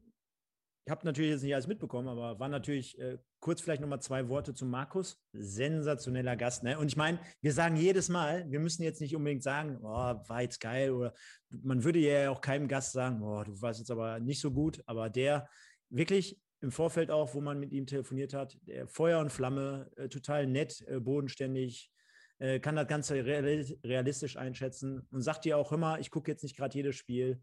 ich 0.84 0.90
habe 0.90 1.06
natürlich 1.06 1.30
jetzt 1.30 1.42
nicht 1.44 1.54
alles 1.54 1.68
mitbekommen, 1.68 2.08
aber 2.08 2.40
war 2.40 2.48
natürlich 2.48 2.98
äh, 2.98 3.16
kurz 3.38 3.60
vielleicht 3.60 3.80
nochmal 3.80 4.02
zwei 4.02 4.28
Worte 4.28 4.54
zu 4.54 4.66
Markus. 4.66 5.22
Sensationeller 5.32 6.34
Gast. 6.34 6.64
Ne? 6.64 6.76
Und 6.76 6.88
ich 6.88 6.96
meine, 6.96 7.20
wir 7.42 7.52
sagen 7.52 7.76
jedes 7.76 8.08
Mal, 8.08 8.50
wir 8.50 8.58
müssen 8.58 8.82
jetzt 8.82 9.00
nicht 9.00 9.14
unbedingt 9.14 9.44
sagen, 9.44 9.78
oh, 9.82 9.86
war 9.86 10.42
jetzt 10.42 10.58
geil 10.58 10.90
oder 10.90 11.14
man 11.48 11.84
würde 11.84 12.00
ja 12.00 12.28
auch 12.28 12.40
keinem 12.40 12.66
Gast 12.66 12.90
sagen, 12.90 13.22
oh, 13.22 13.44
du 13.44 13.62
warst 13.62 13.78
jetzt 13.78 13.92
aber 13.92 14.18
nicht 14.18 14.40
so 14.40 14.50
gut, 14.50 14.82
aber 14.86 15.10
der 15.10 15.48
wirklich 15.90 16.40
im 16.60 16.70
Vorfeld 16.70 17.10
auch, 17.10 17.34
wo 17.34 17.40
man 17.40 17.58
mit 17.58 17.72
ihm 17.72 17.86
telefoniert 17.86 18.34
hat, 18.34 18.58
Feuer 18.86 19.20
und 19.20 19.30
Flamme, 19.30 19.90
äh, 19.96 20.08
total 20.08 20.46
nett, 20.46 20.84
äh, 20.88 20.98
bodenständig, 21.00 21.90
äh, 22.38 22.60
kann 22.60 22.76
das 22.76 22.88
Ganze 22.88 23.24
realistisch 23.24 24.36
einschätzen 24.36 25.06
und 25.10 25.22
sagt 25.22 25.44
dir 25.44 25.58
auch 25.58 25.72
immer, 25.72 25.98
ich 25.98 26.10
gucke 26.10 26.30
jetzt 26.30 26.42
nicht 26.42 26.56
gerade 26.56 26.76
jedes 26.76 26.96
Spiel. 26.96 27.42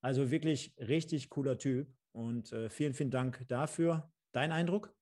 Also 0.00 0.30
wirklich 0.30 0.74
richtig 0.78 1.30
cooler 1.30 1.56
Typ 1.56 1.88
und 2.12 2.52
äh, 2.52 2.68
vielen, 2.68 2.94
vielen 2.94 3.10
Dank 3.10 3.46
dafür. 3.48 4.12
Dein 4.32 4.52
Eindruck? 4.52 4.94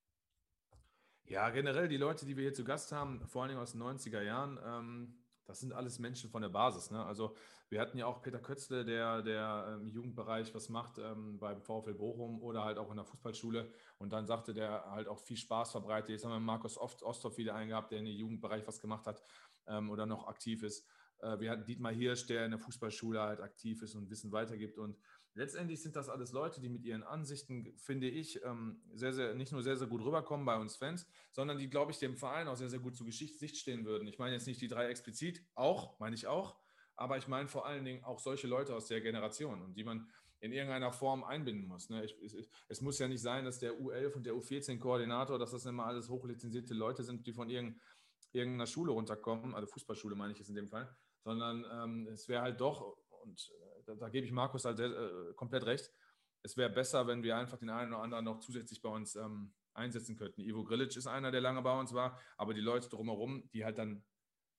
Ja, 1.24 1.51
generell 1.51 1.89
die 1.89 1.97
Leute, 1.97 2.26
die 2.26 2.36
wir 2.36 2.43
hier 2.43 2.55
zu 2.55 2.64
Gast 2.64 2.93
haben, 2.93 3.26
vor 3.26 3.43
allen 3.43 3.51
Dingen 3.51 3.60
aus 3.60 3.72
den 3.72 3.82
90er 3.82 4.22
Jahren, 4.22 4.59
ähm, 4.64 5.22
das 5.44 5.60
sind 5.60 5.73
alles 5.73 5.98
Menschen 5.98 6.31
von 6.31 6.43
der 6.43 6.48
Basis. 6.48 6.90
Ne? 6.90 7.05
Also 7.05 7.35
wir 7.69 7.81
hatten 7.81 7.98
ja 7.98 8.06
auch 8.06 8.23
Peter 8.23 8.39
Kötzle, 8.39 8.85
der, 8.85 9.23
der 9.23 9.78
im 9.81 9.89
Jugendbereich 9.89 10.55
was 10.55 10.69
macht 10.69 10.98
ähm, 10.98 11.39
beim 11.39 11.62
VfL 11.62 11.94
Bochum 11.94 12.43
oder 12.43 12.64
halt 12.64 12.78
auch 12.78 12.90
in 12.90 12.97
der 12.97 13.05
Fußballschule. 13.05 13.70
Und 13.98 14.12
dann 14.12 14.27
sagte 14.27 14.52
der 14.52 14.90
halt 14.90 15.09
auch 15.09 15.19
viel 15.19 15.36
Spaß 15.36 15.73
verbreitet. 15.73 16.10
Jetzt 16.10 16.24
haben 16.24 16.32
wir 16.32 16.40
Markus 16.40 16.78
Osthoff 16.78 17.39
wieder 17.39 17.55
eingehabt, 17.55 17.93
der 17.93 17.98
in 17.98 18.05
den 18.05 18.16
Jugendbereich 18.16 18.66
was 18.66 18.81
gemacht 18.81 19.06
hat 19.06 19.23
ähm, 19.66 19.90
oder 19.90 20.06
noch 20.06 20.28
aktiv 20.28 20.62
ist. 20.62 20.86
Äh, 21.23 21.40
wir 21.40 21.51
hatten 21.51 21.64
Dietmar 21.64 21.93
Hirsch, 21.93 22.27
der 22.27 22.44
in 22.44 22.51
der 22.51 22.60
Fußballschule 22.60 23.20
halt 23.20 23.40
aktiv 23.40 23.82
ist 23.82 23.94
und 23.94 24.10
Wissen 24.10 24.32
weitergibt. 24.32 24.78
Und 24.78 24.98
letztendlich 25.34 25.82
sind 25.82 25.96
das 25.96 26.09
alles 26.09 26.32
Leute, 26.32 26.60
die 26.60 26.68
mit 26.68 26.84
ihren 26.84 27.02
Ansichten, 27.02 27.72
finde 27.76 28.09
ich, 28.09 28.42
ähm, 28.44 28.82
sehr, 28.94 29.12
sehr, 29.12 29.34
nicht 29.34 29.52
nur 29.52 29.62
sehr, 29.62 29.76
sehr 29.76 29.86
gut 29.86 30.02
rüberkommen 30.02 30.44
bei 30.44 30.56
uns 30.56 30.76
Fans, 30.76 31.06
sondern 31.30 31.59
die, 31.59 31.70
glaube 31.70 31.92
ich, 31.92 31.98
dem 31.98 32.16
Verein 32.16 32.48
auch 32.48 32.56
sehr, 32.56 32.68
sehr 32.68 32.80
gut 32.80 32.96
zu 32.96 33.04
Geschichtssicht 33.04 33.56
stehen 33.56 33.84
würden. 33.84 34.06
Ich 34.09 34.18
meine 34.18 34.34
jetzt 34.34 34.46
nicht 34.46 34.60
die 34.60 34.68
drei 34.68 34.88
explizit, 34.88 35.42
auch, 35.54 35.98
meine 35.98 36.14
ich 36.14 36.26
auch, 36.26 36.56
aber 36.96 37.16
ich 37.16 37.28
meine 37.28 37.48
vor 37.48 37.66
allen 37.66 37.84
Dingen 37.84 38.04
auch 38.04 38.18
solche 38.18 38.46
Leute 38.46 38.74
aus 38.74 38.86
der 38.86 39.00
Generation 39.00 39.62
und 39.62 39.74
die 39.74 39.84
man 39.84 40.10
in 40.40 40.52
irgendeiner 40.52 40.92
Form 40.92 41.22
einbinden 41.22 41.68
muss. 41.68 41.88
Ne? 41.88 42.04
Ich, 42.04 42.20
ich, 42.20 42.48
es 42.68 42.80
muss 42.80 42.98
ja 42.98 43.06
nicht 43.06 43.22
sein, 43.22 43.44
dass 43.44 43.60
der 43.60 43.78
U11 43.78 44.14
und 44.14 44.26
der 44.26 44.34
U14-Koordinator, 44.34 45.38
dass 45.38 45.52
das 45.52 45.66
immer 45.66 45.86
alles 45.86 46.09
hochlizenzierte 46.09 46.74
Leute 46.74 47.04
sind, 47.04 47.26
die 47.26 47.32
von 47.32 47.48
irgendeiner 47.48 48.66
Schule 48.66 48.90
runterkommen, 48.90 49.54
also 49.54 49.68
Fußballschule 49.68 50.16
meine 50.16 50.32
ich 50.32 50.40
es 50.40 50.48
in 50.48 50.56
dem 50.56 50.68
Fall, 50.68 50.94
sondern 51.22 51.64
ähm, 51.72 52.09
es 52.09 52.28
wäre 52.28 52.42
halt 52.42 52.60
doch, 52.60 52.96
und 53.22 53.52
äh, 53.54 53.72
da, 53.93 54.06
da, 54.06 54.09
gebe 54.09 54.27
ich 54.27 54.32
Markus 54.32 54.64
halt 54.64 54.81
äh, 54.81 55.32
komplett 55.35 55.66
recht, 55.66 55.90
es 56.43 56.56
wäre 56.56 56.70
besser, 56.70 57.06
wenn 57.06 57.23
wir 57.23 57.36
einfach 57.36 57.59
den 57.59 57.70
einen 57.70 57.93
oder 57.93 58.02
anderen 58.02 58.24
noch 58.24 58.40
zusätzlich 58.40 58.82
bei 58.82 58.89
uns 58.89 59.14
ähm, 59.14 59.52
einsetzen 59.74 60.16
könnten. 60.16 60.43
Ivo 60.43 60.64
Grilic 60.64 60.97
ist 60.97 61.06
einer, 61.06 61.31
der 61.31 61.40
lange 61.40 61.62
bei 61.62 61.78
uns 61.78 61.93
war, 61.93 62.19
aber 62.36 62.55
die 62.55 62.60
Leute 62.60 62.89
drumherum, 62.89 63.48
die 63.52 63.64
halt 63.64 63.78
dann 63.78 64.05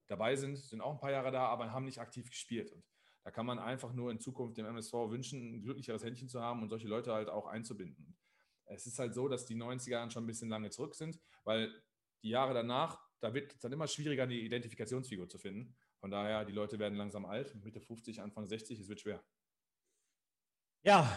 dabei 0.07 0.35
sind, 0.35 0.57
sind 0.57 0.81
auch 0.81 0.93
ein 0.93 0.99
paar 0.99 1.11
Jahre 1.11 1.31
da, 1.31 1.47
aber 1.47 1.72
haben 1.72 1.85
nicht 1.85 1.99
aktiv 1.99 2.30
gespielt. 2.30 2.72
Und 2.72 2.84
da 3.23 3.31
kann 3.31 3.45
man 3.45 3.60
einfach 3.60 3.93
nur 3.93 4.11
in 4.11 4.19
Zukunft 4.19 4.57
dem 4.57 4.65
MSV 4.65 4.93
wünschen, 5.10 5.55
ein 5.55 5.61
glücklicheres 5.61 6.03
Händchen 6.03 6.30
zu 6.30 6.41
haben 6.41 6.61
und 6.61 6.69
solche 6.69 6.88
Leute 6.88 7.14
halt 7.14 7.30
auch 7.30 7.47
einzubinden. 7.47 8.18
Es 8.65 8.85
ist 8.85 8.99
halt 8.99 9.14
so, 9.14 9.27
dass 9.27 9.45
die 9.45 9.55
90er 9.55 10.10
schon 10.10 10.23
ein 10.23 10.27
bisschen 10.27 10.49
lange 10.49 10.69
zurück 10.69 10.95
sind, 10.95 11.19
weil 11.43 11.73
die 12.23 12.30
Jahre 12.30 12.53
danach, 12.53 12.99
da 13.19 13.34
wird 13.34 13.53
es 13.53 13.60
dann 13.60 13.72
immer 13.72 13.88
schwieriger, 13.88 14.23
eine 14.23 14.35
Identifikationsfigur 14.35 15.27
zu 15.27 15.38
finden. 15.38 15.76
Von 16.03 16.11
daher, 16.11 16.43
die 16.43 16.51
Leute 16.51 16.80
werden 16.80 16.97
langsam 16.97 17.23
alt, 17.23 17.55
Mitte 17.63 17.80
50, 17.80 18.19
Anfang 18.19 18.45
60, 18.45 18.77
es 18.77 18.89
wird 18.89 18.99
schwer. 18.99 19.23
Ja, 20.84 21.09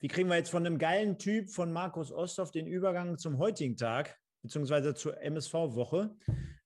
wie 0.00 0.08
kriegen 0.08 0.28
wir 0.28 0.34
jetzt 0.34 0.50
von 0.50 0.66
einem 0.66 0.78
geilen 0.78 1.16
Typ 1.16 1.48
von 1.48 1.72
Markus 1.72 2.10
Osthoff 2.10 2.50
den 2.50 2.66
Übergang 2.66 3.18
zum 3.18 3.38
heutigen 3.38 3.76
Tag, 3.76 4.18
beziehungsweise 4.42 4.96
zur 4.96 5.22
MSV-Woche? 5.22 6.12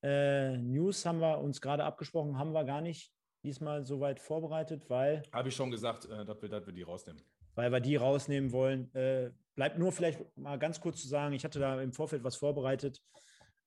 Äh, 0.03 0.57
News 0.57 1.05
haben 1.05 1.21
wir 1.21 1.41
uns 1.41 1.61
gerade 1.61 1.85
abgesprochen, 1.85 2.39
haben 2.39 2.53
wir 2.53 2.65
gar 2.65 2.81
nicht 2.81 3.13
diesmal 3.45 3.85
soweit 3.85 4.21
vorbereitet, 4.21 4.89
weil. 4.89 5.23
Habe 5.31 5.51
ich 5.51 5.55
schon 5.55 5.71
gesagt, 5.71 6.07
äh, 6.07 6.25
dass, 6.25 6.41
wir, 6.41 6.49
dass 6.49 6.65
wir 6.65 6.73
die 6.73 6.81
rausnehmen. 6.81 7.23
Weil 7.57 7.71
wir 7.71 7.81
die 7.81 7.97
rausnehmen 7.97 8.53
wollen. 8.53 8.91
Äh, 8.95 9.33
bleibt 9.55 9.79
nur 9.79 9.93
vielleicht 9.93 10.19
mal 10.39 10.59
ganz 10.59 10.81
kurz 10.81 11.03
zu 11.03 11.09
sagen, 11.09 11.35
ich 11.35 11.45
hatte 11.45 11.59
da 11.59 11.79
im 11.83 11.93
Vorfeld 11.93 12.25
was 12.25 12.37
vorbereitet. 12.37 13.03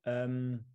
Ähm, 0.04 0.66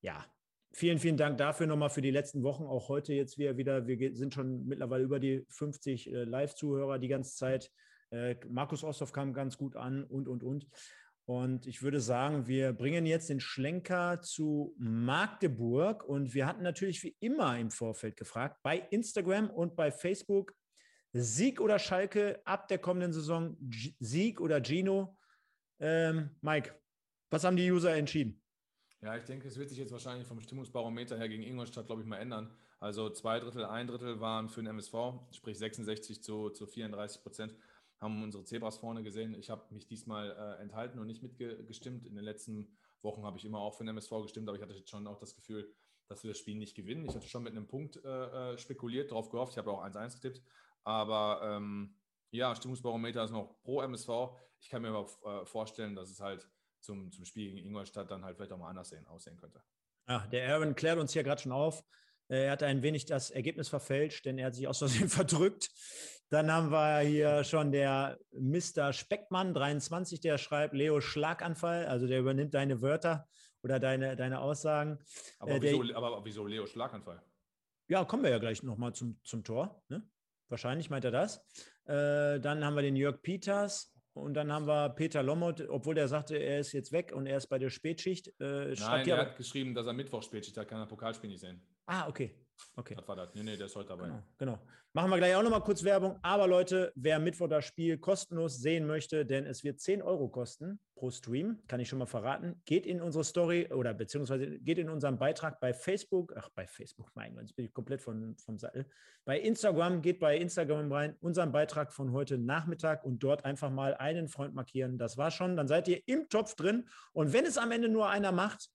ja, 0.00 0.24
vielen, 0.72 0.98
vielen 0.98 1.16
Dank 1.16 1.38
dafür 1.38 1.66
nochmal 1.66 1.90
für 1.90 2.02
die 2.02 2.10
letzten 2.10 2.42
Wochen. 2.42 2.64
Auch 2.64 2.88
heute 2.88 3.12
jetzt 3.14 3.38
wieder, 3.38 3.56
wieder 3.56 3.86
wir 3.86 4.14
sind 4.14 4.34
schon 4.34 4.66
mittlerweile 4.66 5.04
über 5.04 5.18
die 5.18 5.44
50 5.48 6.12
äh, 6.12 6.24
Live-Zuhörer 6.24 6.98
die 6.98 7.08
ganze 7.08 7.36
Zeit. 7.36 7.70
Äh, 8.10 8.36
Markus 8.48 8.84
Osthoff 8.84 9.12
kam 9.12 9.32
ganz 9.32 9.56
gut 9.56 9.76
an 9.76 10.04
und, 10.04 10.28
und, 10.28 10.42
und. 10.42 10.66
Und 11.26 11.66
ich 11.68 11.82
würde 11.82 12.00
sagen, 12.00 12.48
wir 12.48 12.72
bringen 12.72 13.06
jetzt 13.06 13.30
den 13.30 13.38
Schlenker 13.38 14.20
zu 14.20 14.74
Magdeburg. 14.78 16.02
Und 16.04 16.34
wir 16.34 16.46
hatten 16.46 16.62
natürlich 16.62 17.04
wie 17.04 17.16
immer 17.20 17.56
im 17.58 17.70
Vorfeld 17.70 18.16
gefragt, 18.16 18.58
bei 18.62 18.78
Instagram 18.90 19.48
und 19.48 19.76
bei 19.76 19.92
Facebook, 19.92 20.54
Sieg 21.12 21.60
oder 21.60 21.78
Schalke 21.78 22.40
ab 22.44 22.68
der 22.68 22.78
kommenden 22.78 23.12
Saison, 23.12 23.56
G 23.60 23.94
Sieg 24.00 24.40
oder 24.40 24.60
Gino. 24.60 25.16
Ähm, 25.78 26.30
Mike, 26.40 26.74
was 27.30 27.44
haben 27.44 27.56
die 27.56 27.70
User 27.70 27.94
entschieden? 27.94 28.42
Ja, 29.02 29.16
ich 29.16 29.24
denke, 29.24 29.48
es 29.48 29.56
wird 29.56 29.70
sich 29.70 29.78
jetzt 29.78 29.92
wahrscheinlich 29.92 30.26
vom 30.26 30.40
Stimmungsbarometer 30.40 31.16
her 31.16 31.28
gegen 31.28 31.42
Ingolstadt, 31.42 31.86
glaube 31.86 32.02
ich, 32.02 32.06
mal 32.06 32.18
ändern. 32.18 32.54
Also 32.80 33.08
zwei 33.10 33.40
Drittel, 33.40 33.64
ein 33.64 33.86
Drittel 33.86 34.20
waren 34.20 34.48
für 34.48 34.60
den 34.60 34.68
MSV, 34.68 34.94
sprich 35.32 35.58
66 35.58 36.22
zu, 36.22 36.50
zu 36.50 36.66
34 36.66 37.22
Prozent 37.22 37.54
haben 38.00 38.22
unsere 38.22 38.44
Zebras 38.44 38.78
vorne 38.78 39.02
gesehen. 39.02 39.34
Ich 39.34 39.50
habe 39.50 39.62
mich 39.74 39.86
diesmal 39.86 40.30
äh, 40.30 40.62
enthalten 40.62 40.98
und 40.98 41.06
nicht 41.06 41.22
mitgestimmt. 41.22 42.06
In 42.06 42.14
den 42.14 42.24
letzten 42.24 42.74
Wochen 43.02 43.24
habe 43.24 43.36
ich 43.36 43.44
immer 43.44 43.58
auch 43.58 43.74
für 43.74 43.84
den 43.84 43.90
MSV 43.90 44.22
gestimmt, 44.22 44.48
aber 44.48 44.56
ich 44.56 44.62
hatte 44.62 44.72
jetzt 44.72 44.88
schon 44.88 45.06
auch 45.06 45.18
das 45.18 45.34
Gefühl, 45.34 45.70
dass 46.08 46.22
wir 46.22 46.30
das 46.30 46.38
Spiel 46.38 46.56
nicht 46.56 46.74
gewinnen. 46.74 47.04
Ich 47.04 47.14
hatte 47.14 47.28
schon 47.28 47.42
mit 47.42 47.52
einem 47.52 47.66
Punkt 47.66 48.02
äh, 48.02 48.52
äh 48.52 48.58
spekuliert, 48.58 49.10
darauf 49.10 49.28
gehofft. 49.28 49.52
Ich 49.52 49.58
habe 49.58 49.70
auch 49.70 49.84
1-1 49.84 50.14
getippt. 50.14 50.42
Aber 50.82 51.40
ähm, 51.44 51.94
ja, 52.30 52.54
Stimmungsbarometer 52.54 53.24
ist 53.24 53.32
noch 53.32 53.60
pro 53.62 53.82
MSV. 53.82 54.08
Ich 54.60 54.70
kann 54.70 54.82
mir 54.82 54.88
aber 54.88 55.42
äh, 55.42 55.44
vorstellen, 55.44 55.94
dass 55.94 56.10
es 56.10 56.20
halt 56.20 56.48
zum, 56.80 57.10
zum 57.12 57.24
Spiel 57.24 57.52
gegen 57.52 57.66
Ingolstadt 57.66 58.10
dann 58.10 58.24
halt 58.24 58.36
vielleicht 58.36 58.52
auch 58.52 58.58
mal 58.58 58.68
anders 58.68 58.88
sehen, 58.88 59.06
aussehen 59.06 59.36
könnte. 59.36 59.62
Ja, 60.08 60.26
der 60.28 60.52
Aaron 60.52 60.74
klärt 60.74 60.98
uns 60.98 61.12
hier 61.12 61.22
gerade 61.22 61.40
schon 61.40 61.52
auf. 61.52 61.84
Äh, 62.28 62.46
er 62.46 62.52
hat 62.52 62.62
ein 62.62 62.82
wenig 62.82 63.06
das 63.06 63.30
Ergebnis 63.30 63.68
verfälscht, 63.68 64.24
denn 64.24 64.38
er 64.38 64.46
hat 64.46 64.54
sich 64.54 64.66
aus 64.66 64.78
Versehen 64.78 65.08
verdrückt. 65.08 65.70
Dann 66.30 66.50
haben 66.52 66.70
wir 66.70 67.00
hier 67.00 67.44
schon 67.44 67.72
der 67.72 68.18
Mr. 68.32 68.92
Speckmann 68.92 69.52
23, 69.52 70.20
der 70.20 70.38
schreibt 70.38 70.74
Leo 70.74 71.00
Schlaganfall, 71.00 71.86
also 71.86 72.06
der 72.06 72.20
übernimmt 72.20 72.54
deine 72.54 72.82
Wörter 72.82 73.28
oder 73.62 73.80
deine, 73.80 74.16
deine 74.16 74.40
Aussagen. 74.40 74.98
Aber, 75.38 75.52
äh, 75.52 75.62
wieso, 75.62 75.94
aber 75.94 76.24
wieso 76.24 76.46
Leo 76.46 76.66
Schlaganfall? 76.66 77.22
ja, 77.90 78.04
kommen 78.04 78.22
wir 78.22 78.30
ja 78.30 78.38
gleich 78.38 78.62
nochmal 78.62 78.94
zum, 78.94 79.18
zum 79.24 79.42
Tor. 79.42 79.82
Ne? 79.88 80.08
Wahrscheinlich 80.48 80.90
meint 80.90 81.04
er 81.04 81.10
das. 81.10 81.44
Äh, 81.86 82.38
dann 82.38 82.64
haben 82.64 82.76
wir 82.76 82.82
den 82.82 82.94
Jörg 82.94 83.20
Peters 83.20 83.92
und 84.14 84.34
dann 84.34 84.52
haben 84.52 84.66
wir 84.66 84.90
Peter 84.90 85.22
Lommert, 85.22 85.68
obwohl 85.68 85.94
der 85.94 86.08
sagte, 86.08 86.36
er 86.36 86.60
ist 86.60 86.72
jetzt 86.72 86.92
weg 86.92 87.12
und 87.14 87.26
er 87.26 87.36
ist 87.36 87.46
bei 87.46 87.58
der 87.58 87.70
Spätschicht. 87.70 88.28
Äh, 88.40 88.74
Nein, 88.78 89.08
er 89.08 89.18
hat 89.18 89.36
geschrieben, 89.36 89.74
dass 89.74 89.86
er 89.86 89.92
Mittwoch 89.92 90.22
Spätschicht 90.22 90.56
hat, 90.56 90.68
kann 90.68 90.80
er 90.80 90.86
Pokalspiel 90.86 91.30
nicht 91.30 91.40
sehen. 91.40 91.60
Ah, 91.86 92.08
okay. 92.08 92.34
Okay. 92.76 92.94
Das 92.94 93.06
war 93.06 93.16
das. 93.16 93.34
Nee, 93.34 93.42
nee, 93.42 93.56
der 93.56 93.66
ist 93.66 93.76
heute 93.76 93.88
dabei. 93.88 94.04
Genau, 94.04 94.22
genau. 94.38 94.58
Machen 94.92 95.10
wir 95.10 95.18
gleich 95.18 95.36
auch 95.36 95.42
nochmal 95.42 95.62
kurz 95.62 95.84
Werbung. 95.84 96.18
Aber 96.22 96.48
Leute, 96.48 96.92
wer 96.96 97.20
Mittwoch 97.20 97.46
das 97.46 97.64
Spiel 97.64 97.96
kostenlos 97.98 98.58
sehen 98.58 98.88
möchte, 98.88 99.24
denn 99.24 99.46
es 99.46 99.62
wird 99.62 99.78
10 99.78 100.02
Euro 100.02 100.28
kosten 100.28 100.80
pro 100.96 101.10
Stream, 101.10 101.60
kann 101.68 101.78
ich 101.78 101.88
schon 101.88 102.00
mal 102.00 102.06
verraten, 102.06 102.60
geht 102.64 102.86
in 102.86 103.00
unsere 103.00 103.22
Story 103.22 103.72
oder 103.72 103.94
beziehungsweise 103.94 104.58
geht 104.58 104.78
in 104.78 104.90
unseren 104.90 105.16
Beitrag 105.16 105.60
bei 105.60 105.72
Facebook, 105.72 106.34
ach, 106.36 106.48
bei 106.50 106.66
Facebook, 106.66 107.10
mein 107.14 107.34
Gott, 107.34 107.42
jetzt 107.42 107.54
bin 107.54 107.66
ich 107.66 107.72
komplett 107.72 108.02
von, 108.02 108.36
vom 108.36 108.58
Sattel. 108.58 108.84
Bei 109.24 109.38
Instagram, 109.38 110.02
geht 110.02 110.18
bei 110.18 110.36
Instagram 110.36 110.90
rein, 110.90 111.16
unseren 111.20 111.52
Beitrag 111.52 111.92
von 111.92 112.10
heute 112.12 112.36
Nachmittag 112.36 113.04
und 113.04 113.22
dort 113.22 113.44
einfach 113.44 113.70
mal 113.70 113.94
einen 113.94 114.26
Freund 114.26 114.54
markieren. 114.54 114.98
Das 114.98 115.16
war 115.16 115.30
schon. 115.30 115.56
Dann 115.56 115.68
seid 115.68 115.86
ihr 115.86 116.02
im 116.06 116.28
Topf 116.28 116.56
drin. 116.56 116.88
Und 117.12 117.32
wenn 117.32 117.46
es 117.46 117.58
am 117.58 117.70
Ende 117.70 117.88
nur 117.88 118.08
einer 118.08 118.32
macht, 118.32 118.70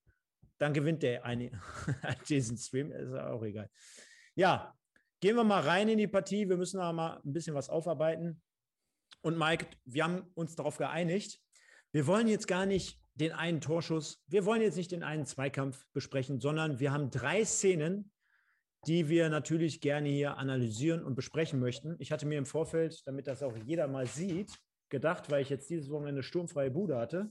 dann 0.57 0.73
gewinnt 0.73 1.03
der 1.03 1.26
eine 1.26 1.52
diesen 2.30 2.57
Stream. 2.57 2.91
Ist 2.91 3.14
auch 3.14 3.44
egal. 3.44 3.69
Ja, 4.36 4.73
gehen 5.19 5.36
wir 5.36 5.44
mal 5.44 5.61
rein 5.61 5.90
in 5.90 5.98
die 5.98 6.07
Partie. 6.07 6.48
Wir 6.48 6.57
müssen 6.57 6.80
aber 6.80 6.94
mal 6.94 7.22
ein 7.26 7.34
bisschen 7.34 7.56
was 7.56 7.69
aufarbeiten. 7.69 8.41
Und 9.22 9.38
Mike, 9.38 9.68
wir 9.86 10.03
haben 10.03 10.32
uns 10.36 10.56
darauf 10.56 10.77
geeinigt. 10.77 11.40
Wir 11.91 12.07
wollen 12.07 12.27
jetzt 12.27 12.48
gar 12.48 12.65
nicht 12.65 12.99
den 13.15 13.32
einen 13.32 13.61
Torschuss, 13.61 14.22
wir 14.27 14.45
wollen 14.45 14.61
jetzt 14.61 14.76
nicht 14.76 14.91
den 14.91 15.03
einen 15.03 15.26
Zweikampf 15.26 15.86
besprechen, 15.94 16.40
sondern 16.40 16.80
wir 16.80 16.91
haben 16.91 17.10
drei 17.10 17.45
Szenen, 17.45 18.11
die 18.88 19.10
wir 19.10 19.30
natürlich 19.30 19.82
gerne 19.82 20.10
hier 20.10 20.38
analysieren 20.38 21.03
und 21.03 21.15
besprechen 21.15 21.60
möchten. 21.60 21.95
Ich 21.99 22.11
hatte 22.11 22.26
mir 22.26 22.38
im 22.38 22.45
Vorfeld, 22.45 23.02
damit 23.06 23.27
das 23.27 23.41
auch 23.41 23.56
jeder 23.65 23.88
mal 23.88 24.06
sieht, 24.06 24.52
gedacht, 24.90 25.32
weil 25.32 25.41
ich 25.41 25.49
jetzt 25.49 25.69
dieses 25.69 25.90
Wochenende 25.90 26.22
sturmfreie 26.22 26.69
Bude 26.69 26.98
hatte. 26.98 27.30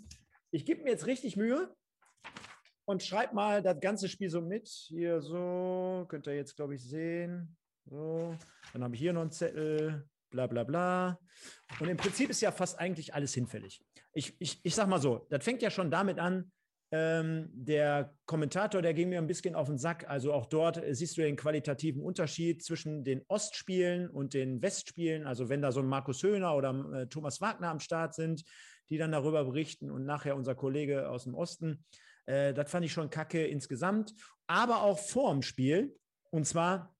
Ich 0.50 0.64
gebe 0.64 0.82
mir 0.82 0.90
jetzt 0.90 1.06
richtig 1.06 1.36
Mühe 1.36 1.72
und 2.84 3.02
schreibt 3.02 3.34
mal 3.34 3.62
das 3.62 3.80
ganze 3.80 4.08
Spiel 4.08 4.30
so 4.30 4.40
mit. 4.40 4.68
Hier 4.68 5.20
so, 5.20 6.04
könnt 6.08 6.26
ihr 6.26 6.36
jetzt, 6.36 6.56
glaube 6.56 6.74
ich, 6.74 6.82
sehen. 6.82 7.56
So, 7.86 8.36
dann 8.72 8.84
habe 8.84 8.94
ich 8.94 9.00
hier 9.00 9.12
noch 9.12 9.22
einen 9.22 9.30
Zettel, 9.30 10.08
bla 10.30 10.46
bla 10.46 10.64
bla. 10.64 11.18
Und 11.80 11.88
im 11.88 11.96
Prinzip 11.96 12.30
ist 12.30 12.40
ja 12.40 12.50
fast 12.50 12.78
eigentlich 12.78 13.14
alles 13.14 13.34
hinfällig. 13.34 13.82
Ich, 14.12 14.34
ich, 14.38 14.60
ich 14.62 14.74
sag 14.74 14.88
mal 14.88 15.00
so, 15.00 15.26
das 15.30 15.44
fängt 15.44 15.62
ja 15.62 15.70
schon 15.70 15.90
damit 15.90 16.18
an, 16.18 16.50
ähm, 16.96 17.48
der 17.52 18.14
Kommentator, 18.24 18.80
der 18.80 18.94
ging 18.94 19.08
mir 19.08 19.18
ein 19.18 19.26
bisschen 19.26 19.56
auf 19.56 19.66
den 19.66 19.78
Sack. 19.78 20.08
Also 20.08 20.32
auch 20.32 20.46
dort 20.46 20.80
siehst 20.90 21.16
du 21.16 21.22
den 21.22 21.34
qualitativen 21.34 22.00
Unterschied 22.00 22.62
zwischen 22.62 23.02
den 23.02 23.22
Ostspielen 23.26 24.08
und 24.08 24.32
den 24.32 24.62
Westspielen. 24.62 25.26
Also 25.26 25.48
wenn 25.48 25.60
da 25.60 25.72
so 25.72 25.80
ein 25.80 25.86
Markus 25.86 26.22
Höhner 26.22 26.54
oder 26.54 26.70
äh, 26.94 27.06
Thomas 27.08 27.40
Wagner 27.40 27.70
am 27.70 27.80
Start 27.80 28.14
sind, 28.14 28.44
die 28.90 28.98
dann 28.98 29.10
darüber 29.10 29.44
berichten 29.44 29.90
und 29.90 30.04
nachher 30.04 30.36
unser 30.36 30.54
Kollege 30.54 31.08
aus 31.08 31.24
dem 31.24 31.34
Osten. 31.34 31.84
Äh, 32.26 32.54
das 32.54 32.70
fand 32.70 32.84
ich 32.84 32.92
schon 32.92 33.10
kacke 33.10 33.46
insgesamt, 33.46 34.14
aber 34.46 34.82
auch 34.82 34.98
vor 34.98 35.32
dem 35.32 35.42
Spiel. 35.42 35.98
Und 36.30 36.46
zwar, 36.46 36.96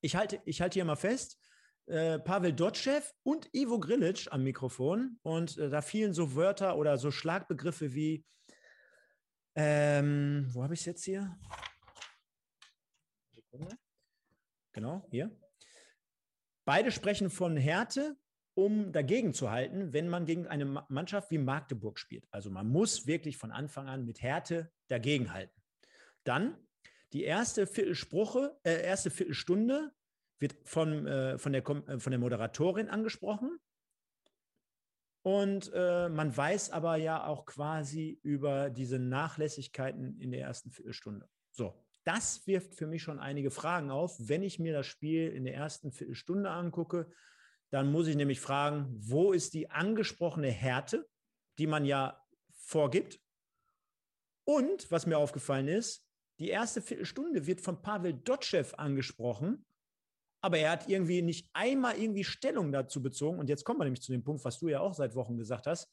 ich 0.00 0.16
halte, 0.16 0.40
ich 0.44 0.60
halte 0.60 0.74
hier 0.74 0.84
mal 0.84 0.96
fest, 0.96 1.38
äh, 1.86 2.18
Pavel 2.18 2.52
Dotschew 2.52 3.00
und 3.22 3.48
Ivo 3.54 3.80
Grilic 3.80 4.28
am 4.30 4.44
Mikrofon. 4.44 5.18
Und 5.22 5.56
äh, 5.58 5.70
da 5.70 5.82
fielen 5.82 6.12
so 6.12 6.34
Wörter 6.34 6.76
oder 6.76 6.98
so 6.98 7.10
Schlagbegriffe 7.10 7.94
wie, 7.94 8.24
ähm, 9.54 10.48
wo 10.52 10.62
habe 10.62 10.74
ich 10.74 10.80
es 10.80 10.86
jetzt 10.86 11.04
hier? 11.04 11.36
Genau, 14.72 15.06
hier. 15.10 15.36
Beide 16.64 16.92
sprechen 16.92 17.30
von 17.30 17.56
Härte, 17.56 18.16
um 18.58 18.90
dagegen 18.90 19.34
zu 19.34 19.52
halten, 19.52 19.92
wenn 19.92 20.08
man 20.08 20.26
gegen 20.26 20.48
eine 20.48 20.64
Mannschaft 20.88 21.30
wie 21.30 21.38
Magdeburg 21.38 21.96
spielt. 21.96 22.26
Also 22.32 22.50
man 22.50 22.68
muss 22.68 23.06
wirklich 23.06 23.36
von 23.36 23.52
Anfang 23.52 23.86
an 23.86 24.04
mit 24.04 24.20
Härte 24.20 24.72
dagegen 24.88 25.32
halten. 25.32 25.54
Dann 26.24 26.58
die 27.12 27.22
erste 27.22 27.68
Viertelspruche, 27.68 28.58
äh, 28.64 28.82
erste 28.82 29.10
Viertelstunde 29.10 29.92
wird 30.40 30.56
von, 30.64 31.06
äh, 31.06 31.38
von, 31.38 31.52
der, 31.52 31.64
äh, 31.68 32.00
von 32.00 32.10
der 32.10 32.18
Moderatorin 32.18 32.88
angesprochen. 32.88 33.60
Und 35.22 35.70
äh, 35.72 36.08
man 36.08 36.36
weiß 36.36 36.70
aber 36.70 36.96
ja 36.96 37.28
auch 37.28 37.46
quasi 37.46 38.18
über 38.24 38.70
diese 38.70 38.98
Nachlässigkeiten 38.98 40.18
in 40.18 40.32
der 40.32 40.40
ersten 40.40 40.72
Viertelstunde. 40.72 41.28
So, 41.52 41.80
das 42.02 42.44
wirft 42.48 42.74
für 42.74 42.88
mich 42.88 43.04
schon 43.04 43.20
einige 43.20 43.52
Fragen 43.52 43.92
auf, 43.92 44.16
wenn 44.18 44.42
ich 44.42 44.58
mir 44.58 44.72
das 44.72 44.88
Spiel 44.88 45.28
in 45.28 45.44
der 45.44 45.54
ersten 45.54 45.92
Viertelstunde 45.92 46.50
angucke 46.50 47.08
dann 47.70 47.92
muss 47.92 48.06
ich 48.06 48.16
nämlich 48.16 48.40
fragen, 48.40 48.86
wo 48.98 49.32
ist 49.32 49.54
die 49.54 49.70
angesprochene 49.70 50.50
Härte, 50.50 51.06
die 51.58 51.66
man 51.66 51.84
ja 51.84 52.20
vorgibt? 52.52 53.20
Und 54.44 54.90
was 54.90 55.06
mir 55.06 55.18
aufgefallen 55.18 55.68
ist, 55.68 56.06
die 56.38 56.48
erste 56.48 56.80
Viertelstunde 56.80 57.46
wird 57.46 57.60
von 57.60 57.82
Pavel 57.82 58.14
Dotschew 58.14 58.64
angesprochen, 58.76 59.66
aber 60.40 60.58
er 60.58 60.70
hat 60.70 60.88
irgendwie 60.88 61.20
nicht 61.20 61.50
einmal 61.52 61.98
irgendwie 61.98 62.24
Stellung 62.24 62.70
dazu 62.70 63.02
bezogen. 63.02 63.38
Und 63.38 63.48
jetzt 63.48 63.64
kommen 63.64 63.80
wir 63.80 63.84
nämlich 63.84 64.02
zu 64.02 64.12
dem 64.12 64.22
Punkt, 64.22 64.44
was 64.44 64.60
du 64.60 64.68
ja 64.68 64.80
auch 64.80 64.94
seit 64.94 65.14
Wochen 65.16 65.36
gesagt 65.36 65.66
hast. 65.66 65.92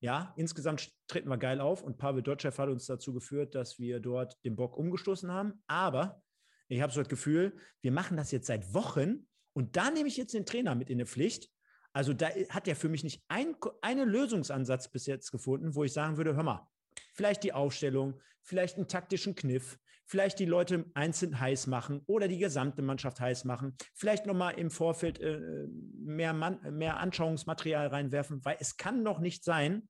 Ja, 0.00 0.34
insgesamt 0.36 0.92
treten 1.08 1.30
wir 1.30 1.38
geil 1.38 1.60
auf 1.60 1.82
und 1.82 1.96
Pavel 1.96 2.22
Dotschew 2.22 2.52
hat 2.56 2.68
uns 2.68 2.84
dazu 2.84 3.14
geführt, 3.14 3.54
dass 3.54 3.78
wir 3.78 3.98
dort 3.98 4.36
den 4.44 4.54
Bock 4.54 4.76
umgestoßen 4.76 5.30
haben. 5.32 5.62
Aber 5.66 6.22
ich 6.68 6.82
habe 6.82 6.92
so 6.92 7.00
das 7.00 7.08
Gefühl, 7.08 7.56
wir 7.80 7.92
machen 7.92 8.18
das 8.18 8.30
jetzt 8.30 8.46
seit 8.46 8.74
Wochen 8.74 9.26
und 9.56 9.74
da 9.74 9.90
nehme 9.90 10.06
ich 10.06 10.18
jetzt 10.18 10.34
den 10.34 10.44
Trainer 10.44 10.74
mit 10.74 10.90
in 10.90 10.98
die 10.98 11.06
Pflicht. 11.06 11.48
Also 11.94 12.12
da 12.12 12.28
hat 12.50 12.68
er 12.68 12.76
für 12.76 12.90
mich 12.90 13.02
nicht 13.04 13.24
ein, 13.28 13.56
einen 13.80 14.06
Lösungsansatz 14.06 14.90
bis 14.90 15.06
jetzt 15.06 15.30
gefunden, 15.30 15.74
wo 15.74 15.82
ich 15.82 15.94
sagen 15.94 16.18
würde, 16.18 16.36
hör 16.36 16.42
mal, 16.42 16.68
vielleicht 17.14 17.42
die 17.42 17.54
Aufstellung, 17.54 18.20
vielleicht 18.42 18.76
einen 18.76 18.86
taktischen 18.86 19.34
Kniff, 19.34 19.78
vielleicht 20.04 20.40
die 20.40 20.44
Leute 20.44 20.84
einzeln 20.92 21.40
heiß 21.40 21.68
machen 21.68 22.02
oder 22.04 22.28
die 22.28 22.36
gesamte 22.36 22.82
Mannschaft 22.82 23.18
heiß 23.18 23.46
machen, 23.46 23.74
vielleicht 23.94 24.26
nochmal 24.26 24.58
im 24.58 24.70
Vorfeld 24.70 25.20
äh, 25.20 25.66
mehr, 26.04 26.34
Mann, 26.34 26.60
mehr 26.76 26.98
Anschauungsmaterial 26.98 27.86
reinwerfen, 27.86 28.44
weil 28.44 28.58
es 28.60 28.76
kann 28.76 29.02
doch 29.06 29.20
nicht 29.20 29.42
sein, 29.42 29.88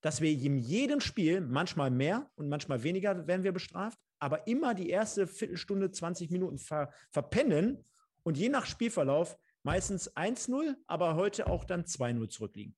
dass 0.00 0.20
wir 0.20 0.32
in 0.32 0.58
jedem 0.58 1.00
Spiel, 1.00 1.40
manchmal 1.40 1.92
mehr 1.92 2.28
und 2.34 2.48
manchmal 2.48 2.82
weniger 2.82 3.28
werden 3.28 3.44
wir 3.44 3.52
bestraft, 3.52 4.00
aber 4.18 4.48
immer 4.48 4.74
die 4.74 4.90
erste 4.90 5.28
Viertelstunde, 5.28 5.92
20 5.92 6.32
Minuten 6.32 6.58
ver, 6.58 6.92
verpennen 7.12 7.84
und 8.22 8.36
je 8.36 8.48
nach 8.48 8.66
Spielverlauf 8.66 9.38
meistens 9.62 10.14
1-0, 10.16 10.76
aber 10.86 11.14
heute 11.14 11.46
auch 11.46 11.64
dann 11.64 11.84
2-0 11.84 12.28
zurückliegen. 12.28 12.76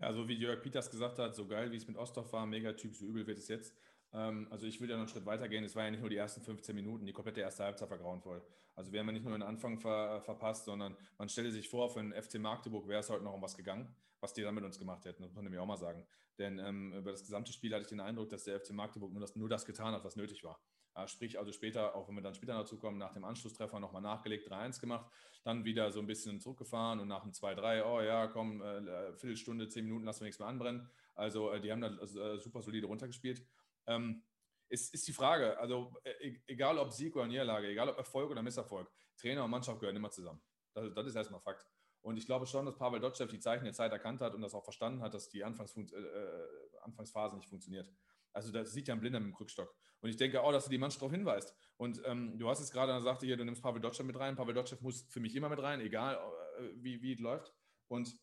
Ja, 0.00 0.12
so 0.12 0.26
wie 0.28 0.34
Jörg 0.34 0.62
Peters 0.62 0.90
gesagt 0.90 1.18
hat, 1.18 1.34
so 1.34 1.46
geil 1.46 1.70
wie 1.70 1.76
es 1.76 1.86
mit 1.86 1.96
Ostdorf 1.96 2.32
war, 2.32 2.46
Megatyp, 2.46 2.94
so 2.96 3.04
übel 3.04 3.26
wird 3.26 3.38
es 3.38 3.48
jetzt. 3.48 3.74
Ähm, 4.12 4.48
also 4.50 4.66
ich 4.66 4.80
will 4.80 4.88
ja 4.88 4.96
noch 4.96 5.02
einen 5.02 5.08
Schritt 5.08 5.26
weiter 5.26 5.48
gehen. 5.48 5.62
Es 5.62 5.76
war 5.76 5.84
ja 5.84 5.90
nicht 5.90 6.00
nur 6.00 6.10
die 6.10 6.16
ersten 6.16 6.40
15 6.40 6.74
Minuten, 6.74 7.06
die 7.06 7.12
komplette 7.12 7.40
erste 7.40 7.64
Halbzeit 7.64 7.90
war 7.90 7.98
grauenvoll. 7.98 8.42
Also 8.74 8.92
wir 8.92 9.00
haben 9.00 9.06
ja 9.06 9.12
nicht 9.12 9.24
nur 9.24 9.32
den 9.32 9.42
Anfang 9.42 9.78
ver 9.78 10.22
verpasst, 10.22 10.64
sondern 10.64 10.96
man 11.18 11.28
stelle 11.28 11.50
sich 11.50 11.68
vor, 11.68 11.90
für 11.90 12.00
den 12.00 12.12
FC 12.12 12.38
Magdeburg 12.38 12.88
wäre 12.88 13.00
es 13.00 13.10
heute 13.10 13.24
noch 13.24 13.34
um 13.34 13.42
was 13.42 13.56
gegangen, 13.56 13.94
was 14.20 14.32
die 14.32 14.42
dann 14.42 14.54
mit 14.54 14.64
uns 14.64 14.78
gemacht 14.78 15.04
hätten. 15.04 15.22
Das 15.22 15.30
muss 15.30 15.36
man 15.36 15.44
nämlich 15.44 15.60
auch 15.60 15.66
mal 15.66 15.76
sagen. 15.76 16.06
Denn 16.38 16.58
ähm, 16.58 16.94
über 16.94 17.10
das 17.10 17.22
gesamte 17.22 17.52
Spiel 17.52 17.72
hatte 17.72 17.82
ich 17.82 17.88
den 17.88 18.00
Eindruck, 18.00 18.30
dass 18.30 18.44
der 18.44 18.58
FC 18.58 18.72
Magdeburg 18.72 19.12
nur 19.12 19.20
das, 19.20 19.36
nur 19.36 19.48
das 19.48 19.66
getan 19.66 19.92
hat, 19.92 20.02
was 20.04 20.16
nötig 20.16 20.42
war. 20.44 20.58
Ja, 21.00 21.08
sprich, 21.08 21.38
also 21.38 21.50
später, 21.50 21.94
auch 21.94 22.08
wenn 22.08 22.14
wir 22.14 22.22
dann 22.22 22.34
später 22.34 22.52
dazu 22.52 22.76
kommen, 22.76 22.98
nach 22.98 23.14
dem 23.14 23.24
Anschlusstreffer 23.24 23.80
nochmal 23.80 24.02
nachgelegt, 24.02 24.52
3-1 24.52 24.80
gemacht, 24.80 25.10
dann 25.44 25.64
wieder 25.64 25.90
so 25.92 26.00
ein 26.00 26.06
bisschen 26.06 26.40
zurückgefahren 26.40 27.00
und 27.00 27.08
nach 27.08 27.22
dem 27.22 27.32
2-3, 27.32 27.84
oh 27.84 28.02
ja, 28.02 28.26
komm, 28.26 28.60
äh, 28.60 29.14
Viertelstunde, 29.14 29.66
zehn 29.68 29.86
Minuten 29.86 30.04
lassen 30.04 30.20
wir 30.20 30.26
nichts 30.26 30.38
mehr 30.38 30.48
anbrennen. 30.48 30.90
Also 31.14 31.52
äh, 31.52 31.60
die 31.60 31.72
haben 31.72 31.80
da 31.80 31.88
äh, 31.88 32.38
super 32.38 32.60
solide 32.60 32.86
runtergespielt. 32.86 33.42
Ähm, 33.86 34.22
ist, 34.68 34.92
ist 34.92 35.08
die 35.08 35.14
Frage, 35.14 35.58
also 35.58 35.96
äh, 36.04 36.28
e-, 36.28 36.42
egal 36.46 36.76
ob 36.78 36.92
Sieg 36.92 37.16
oder 37.16 37.26
Niederlage, 37.26 37.68
egal 37.68 37.88
ob 37.88 37.96
Erfolg 37.96 38.30
oder 38.30 38.42
Misserfolg, 38.42 38.90
Trainer 39.16 39.44
und 39.44 39.50
Mannschaft 39.50 39.80
gehören 39.80 39.96
immer 39.96 40.10
zusammen. 40.10 40.42
Das, 40.74 40.92
das 40.92 41.06
ist 41.06 41.14
erstmal 41.14 41.40
Fakt. 41.40 41.66
Und 42.02 42.18
ich 42.18 42.26
glaube 42.26 42.46
schon, 42.46 42.66
dass 42.66 42.76
Pavel 42.76 43.00
Dotschew 43.00 43.26
die 43.26 43.40
Zeichen 43.40 43.64
der 43.64 43.72
Zeit 43.72 43.92
erkannt 43.92 44.20
hat 44.20 44.34
und 44.34 44.42
das 44.42 44.54
auch 44.54 44.64
verstanden 44.64 45.00
hat, 45.00 45.14
dass 45.14 45.30
die 45.30 45.40
äh, 45.40 45.44
äh, 45.44 46.48
Anfangsphase 46.82 47.36
nicht 47.36 47.48
funktioniert. 47.48 47.90
Also 48.32 48.52
das 48.52 48.72
sieht 48.72 48.88
ja 48.88 48.94
ein 48.94 49.00
Blinder 49.00 49.20
mit 49.20 49.28
dem 49.28 49.34
Krückstock. 49.34 49.74
Und 50.00 50.08
ich 50.08 50.16
denke 50.16 50.42
auch, 50.42 50.52
dass 50.52 50.64
du 50.64 50.70
die 50.70 50.78
Mannschaft 50.78 51.02
darauf 51.02 51.12
hinweist. 51.12 51.54
Und 51.76 52.00
ähm, 52.04 52.38
du 52.38 52.48
hast 52.48 52.60
es 52.60 52.70
gerade 52.70 52.94
gesagt, 52.94 53.22
hier, 53.22 53.36
du 53.36 53.44
nimmst 53.44 53.62
Pavel 53.62 53.80
Dotschew 53.80 54.04
mit 54.04 54.18
rein. 54.18 54.36
Pavel 54.36 54.54
Dotschew 54.54 54.76
muss 54.80 55.02
für 55.10 55.20
mich 55.20 55.34
immer 55.34 55.48
mit 55.48 55.62
rein, 55.62 55.80
egal 55.80 56.16
äh, 56.58 56.70
wie, 56.76 57.02
wie 57.02 57.12
es 57.12 57.20
läuft. 57.20 57.52
Und 57.88 58.14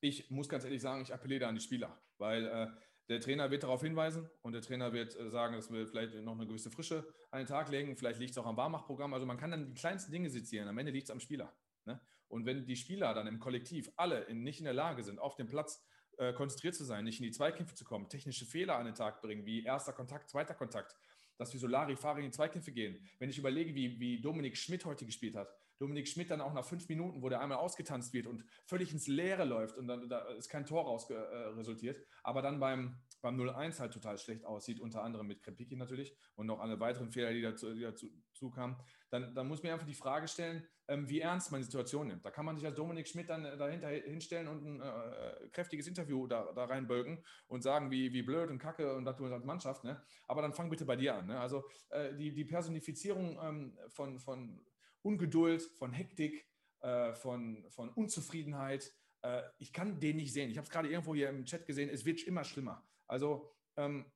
ich 0.00 0.30
muss 0.30 0.48
ganz 0.48 0.64
ehrlich 0.64 0.82
sagen, 0.82 1.02
ich 1.02 1.12
appelliere 1.12 1.46
an 1.46 1.54
die 1.54 1.60
Spieler, 1.60 2.02
weil 2.18 2.46
äh, 2.46 2.66
der 3.08 3.20
Trainer 3.20 3.50
wird 3.50 3.62
darauf 3.62 3.82
hinweisen 3.82 4.28
und 4.42 4.52
der 4.52 4.62
Trainer 4.62 4.92
wird 4.92 5.16
äh, 5.16 5.30
sagen, 5.30 5.54
dass 5.54 5.72
wir 5.72 5.86
vielleicht 5.86 6.14
noch 6.14 6.34
eine 6.34 6.46
gewisse 6.46 6.70
Frische 6.70 7.06
an 7.30 7.38
den 7.38 7.46
Tag 7.46 7.70
legen. 7.70 7.96
Vielleicht 7.96 8.20
liegt 8.20 8.32
es 8.32 8.38
auch 8.38 8.46
am 8.46 8.56
Barmachprogramm. 8.56 9.14
Also 9.14 9.26
man 9.26 9.36
kann 9.36 9.50
dann 9.50 9.66
die 9.66 9.74
kleinsten 9.74 10.12
Dinge 10.12 10.30
sezieren. 10.30 10.68
Am 10.68 10.78
Ende 10.78 10.92
liegt 10.92 11.04
es 11.04 11.10
am 11.10 11.20
Spieler. 11.20 11.54
Ne? 11.84 12.00
Und 12.28 12.46
wenn 12.46 12.64
die 12.64 12.76
Spieler 12.76 13.12
dann 13.14 13.26
im 13.26 13.38
Kollektiv 13.38 13.90
alle 13.96 14.22
in, 14.24 14.42
nicht 14.42 14.58
in 14.58 14.64
der 14.64 14.74
Lage 14.74 15.02
sind, 15.02 15.18
auf 15.18 15.36
dem 15.36 15.46
Platz 15.46 15.84
äh, 16.22 16.32
konzentriert 16.32 16.74
zu 16.74 16.84
sein, 16.84 17.04
nicht 17.04 17.18
in 17.18 17.24
die 17.24 17.32
Zweikämpfe 17.32 17.74
zu 17.74 17.84
kommen, 17.84 18.08
technische 18.08 18.46
Fehler 18.46 18.76
an 18.76 18.86
den 18.86 18.94
Tag 18.94 19.20
bringen, 19.22 19.44
wie 19.44 19.64
erster 19.64 19.92
Kontakt, 19.92 20.30
zweiter 20.30 20.54
Kontakt, 20.54 20.94
dass 21.36 21.52
wir 21.52 21.58
so 21.58 21.66
Larifari 21.66 22.20
in 22.20 22.26
die 22.26 22.36
Zweikämpfe 22.36 22.70
gehen. 22.70 23.04
Wenn 23.18 23.28
ich 23.28 23.38
überlege, 23.38 23.74
wie, 23.74 23.98
wie 23.98 24.20
Dominik 24.20 24.56
Schmidt 24.56 24.84
heute 24.84 25.04
gespielt 25.04 25.34
hat, 25.34 25.52
Dominik 25.78 26.06
Schmidt 26.06 26.30
dann 26.30 26.40
auch 26.40 26.52
nach 26.52 26.64
fünf 26.64 26.88
Minuten, 26.88 27.22
wo 27.22 27.28
der 27.28 27.40
einmal 27.40 27.58
ausgetanzt 27.58 28.12
wird 28.12 28.28
und 28.28 28.44
völlig 28.66 28.92
ins 28.92 29.08
Leere 29.08 29.44
läuft 29.44 29.76
und 29.78 29.88
dann 29.88 30.08
da 30.08 30.20
ist 30.34 30.48
kein 30.48 30.64
Tor 30.64 30.84
raus 30.84 31.10
äh, 31.10 31.14
resultiert, 31.14 32.00
aber 32.22 32.40
dann 32.40 32.60
beim, 32.60 32.94
beim 33.22 33.40
0-1 33.40 33.80
halt 33.80 33.92
total 33.92 34.18
schlecht 34.18 34.44
aussieht, 34.44 34.80
unter 34.80 35.02
anderem 35.02 35.26
mit 35.26 35.42
Krepiki 35.42 35.76
natürlich 35.76 36.14
und 36.34 36.46
noch 36.46 36.60
alle 36.60 36.78
weiteren 36.80 37.10
Fehler, 37.10 37.32
die 37.32 37.40
dazu, 37.40 37.72
die 37.72 37.80
dazu 37.80 38.50
kamen, 38.50 38.76
dann, 39.10 39.34
dann 39.34 39.48
muss 39.48 39.62
mir 39.62 39.72
einfach 39.72 39.86
die 39.86 39.94
Frage 39.94 40.28
stellen, 40.28 40.66
ähm, 40.88 41.08
wie 41.08 41.20
ernst 41.20 41.52
man 41.52 41.60
die 41.60 41.64
Situation 41.64 42.08
nimmt. 42.08 42.24
Da 42.24 42.30
kann 42.30 42.44
man 42.44 42.56
sich 42.56 42.66
als 42.66 42.74
Dominik 42.74 43.08
Schmidt 43.08 43.30
dann 43.30 43.44
äh, 43.44 43.56
dahinter 43.56 43.88
hinstellen 43.88 44.48
und 44.48 44.64
ein 44.64 44.80
äh, 44.80 45.48
kräftiges 45.52 45.86
Interview 45.86 46.26
da, 46.26 46.52
da 46.52 46.64
reinbölken 46.64 47.24
und 47.46 47.62
sagen, 47.62 47.90
wie, 47.90 48.12
wie 48.12 48.22
blöd 48.22 48.50
und 48.50 48.58
kacke 48.58 48.94
und 48.94 49.04
das 49.04 49.16
tun 49.16 49.32
als 49.32 49.44
Mannschaft. 49.44 49.84
Ne? 49.84 50.02
Aber 50.26 50.42
dann 50.42 50.52
fang 50.52 50.68
bitte 50.68 50.84
bei 50.84 50.96
dir 50.96 51.14
an. 51.14 51.26
Ne? 51.28 51.40
Also 51.40 51.64
äh, 51.90 52.14
die, 52.14 52.34
die 52.34 52.44
Personifizierung 52.44 53.38
ähm, 53.42 53.78
von, 53.88 54.18
von 54.18 54.60
Ungeduld, 55.02 55.62
von 55.62 55.92
Hektik, 55.92 56.46
äh, 56.80 57.14
von, 57.14 57.64
von 57.70 57.90
Unzufriedenheit. 57.90 58.92
Äh, 59.22 59.42
ich 59.58 59.72
kann 59.72 60.00
den 60.00 60.16
nicht 60.16 60.32
sehen. 60.32 60.50
Ich 60.50 60.58
habe 60.58 60.64
es 60.64 60.70
gerade 60.70 60.88
irgendwo 60.88 61.14
hier 61.14 61.28
im 61.28 61.44
Chat 61.44 61.64
gesehen, 61.64 61.88
es 61.88 62.04
wird 62.04 62.22
immer 62.24 62.42
schlimmer. 62.42 62.84
Also. 63.12 63.54
Ähm, 63.76 64.06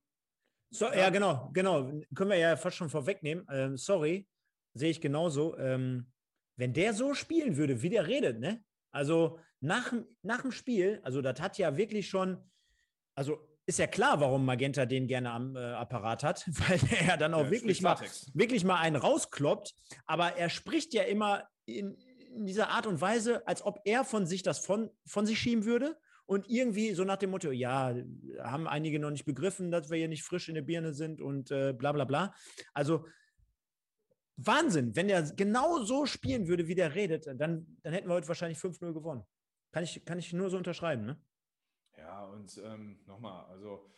so, 0.70 0.86
ja, 0.86 1.10
genau, 1.10 1.50
genau. 1.52 1.92
Können 2.14 2.30
wir 2.30 2.38
ja 2.38 2.56
fast 2.56 2.78
schon 2.78 2.88
vorwegnehmen. 2.88 3.46
Ähm, 3.50 3.76
sorry, 3.76 4.26
sehe 4.72 4.90
ich 4.90 5.02
genauso. 5.02 5.56
Ähm, 5.58 6.10
wenn 6.56 6.72
der 6.72 6.94
so 6.94 7.12
spielen 7.12 7.58
würde, 7.58 7.82
wie 7.82 7.90
der 7.90 8.06
redet, 8.06 8.40
ne? 8.40 8.64
Also 8.92 9.38
nach, 9.60 9.92
nach 10.22 10.40
dem 10.40 10.50
Spiel, 10.50 11.00
also 11.04 11.20
das 11.20 11.38
hat 11.40 11.58
ja 11.58 11.76
wirklich 11.76 12.08
schon, 12.08 12.42
also 13.14 13.38
ist 13.66 13.78
ja 13.78 13.86
klar, 13.86 14.18
warum 14.20 14.46
Magenta 14.46 14.86
den 14.86 15.06
gerne 15.06 15.30
am 15.30 15.56
äh, 15.56 15.60
Apparat 15.60 16.24
hat, 16.24 16.46
weil 16.68 16.80
er 17.06 17.18
dann 17.18 17.34
auch 17.34 17.44
ja, 17.44 17.50
wirklich, 17.50 17.82
mal, 17.82 17.98
wirklich 18.32 18.64
mal 18.64 18.80
einen 18.80 18.96
rauskloppt. 18.96 19.74
Aber 20.06 20.36
er 20.36 20.48
spricht 20.48 20.94
ja 20.94 21.02
immer 21.02 21.46
in, 21.66 21.98
in, 22.34 22.46
dieser 22.46 22.70
Art 22.70 22.86
und 22.86 23.00
Weise, 23.02 23.46
als 23.46 23.60
ob 23.60 23.78
er 23.84 24.04
von 24.04 24.24
sich 24.24 24.42
das 24.42 24.58
von, 24.58 24.90
von 25.04 25.26
sich 25.26 25.38
schieben 25.38 25.66
würde. 25.66 25.98
Und 26.26 26.48
irgendwie 26.50 26.92
so 26.92 27.04
nach 27.04 27.16
dem 27.16 27.30
Motto, 27.30 27.52
ja, 27.52 27.94
haben 28.40 28.66
einige 28.66 28.98
noch 28.98 29.10
nicht 29.10 29.24
begriffen, 29.24 29.70
dass 29.70 29.90
wir 29.90 29.98
hier 29.98 30.08
nicht 30.08 30.24
frisch 30.24 30.48
in 30.48 30.56
der 30.56 30.62
Birne 30.62 30.92
sind 30.92 31.20
und 31.20 31.50
äh, 31.52 31.72
bla 31.72 31.92
bla 31.92 32.04
bla. 32.04 32.34
Also 32.74 33.06
Wahnsinn, 34.36 34.94
wenn 34.96 35.08
er 35.08 35.22
genau 35.22 35.82
so 35.82 36.04
spielen 36.04 36.46
würde, 36.48 36.66
wie 36.66 36.74
der 36.74 36.94
redet, 36.94 37.26
dann, 37.26 37.78
dann 37.82 37.92
hätten 37.92 38.08
wir 38.08 38.14
heute 38.14 38.28
wahrscheinlich 38.28 38.58
5-0 38.58 38.92
gewonnen. 38.92 39.24
Kann 39.72 39.84
ich, 39.84 40.04
kann 40.04 40.18
ich 40.18 40.32
nur 40.32 40.50
so 40.50 40.56
unterschreiben, 40.56 41.06
ne? 41.06 41.20
Ja, 41.96 42.24
und 42.26 42.60
ähm, 42.64 42.98
nochmal, 43.06 43.46
also 43.46 43.90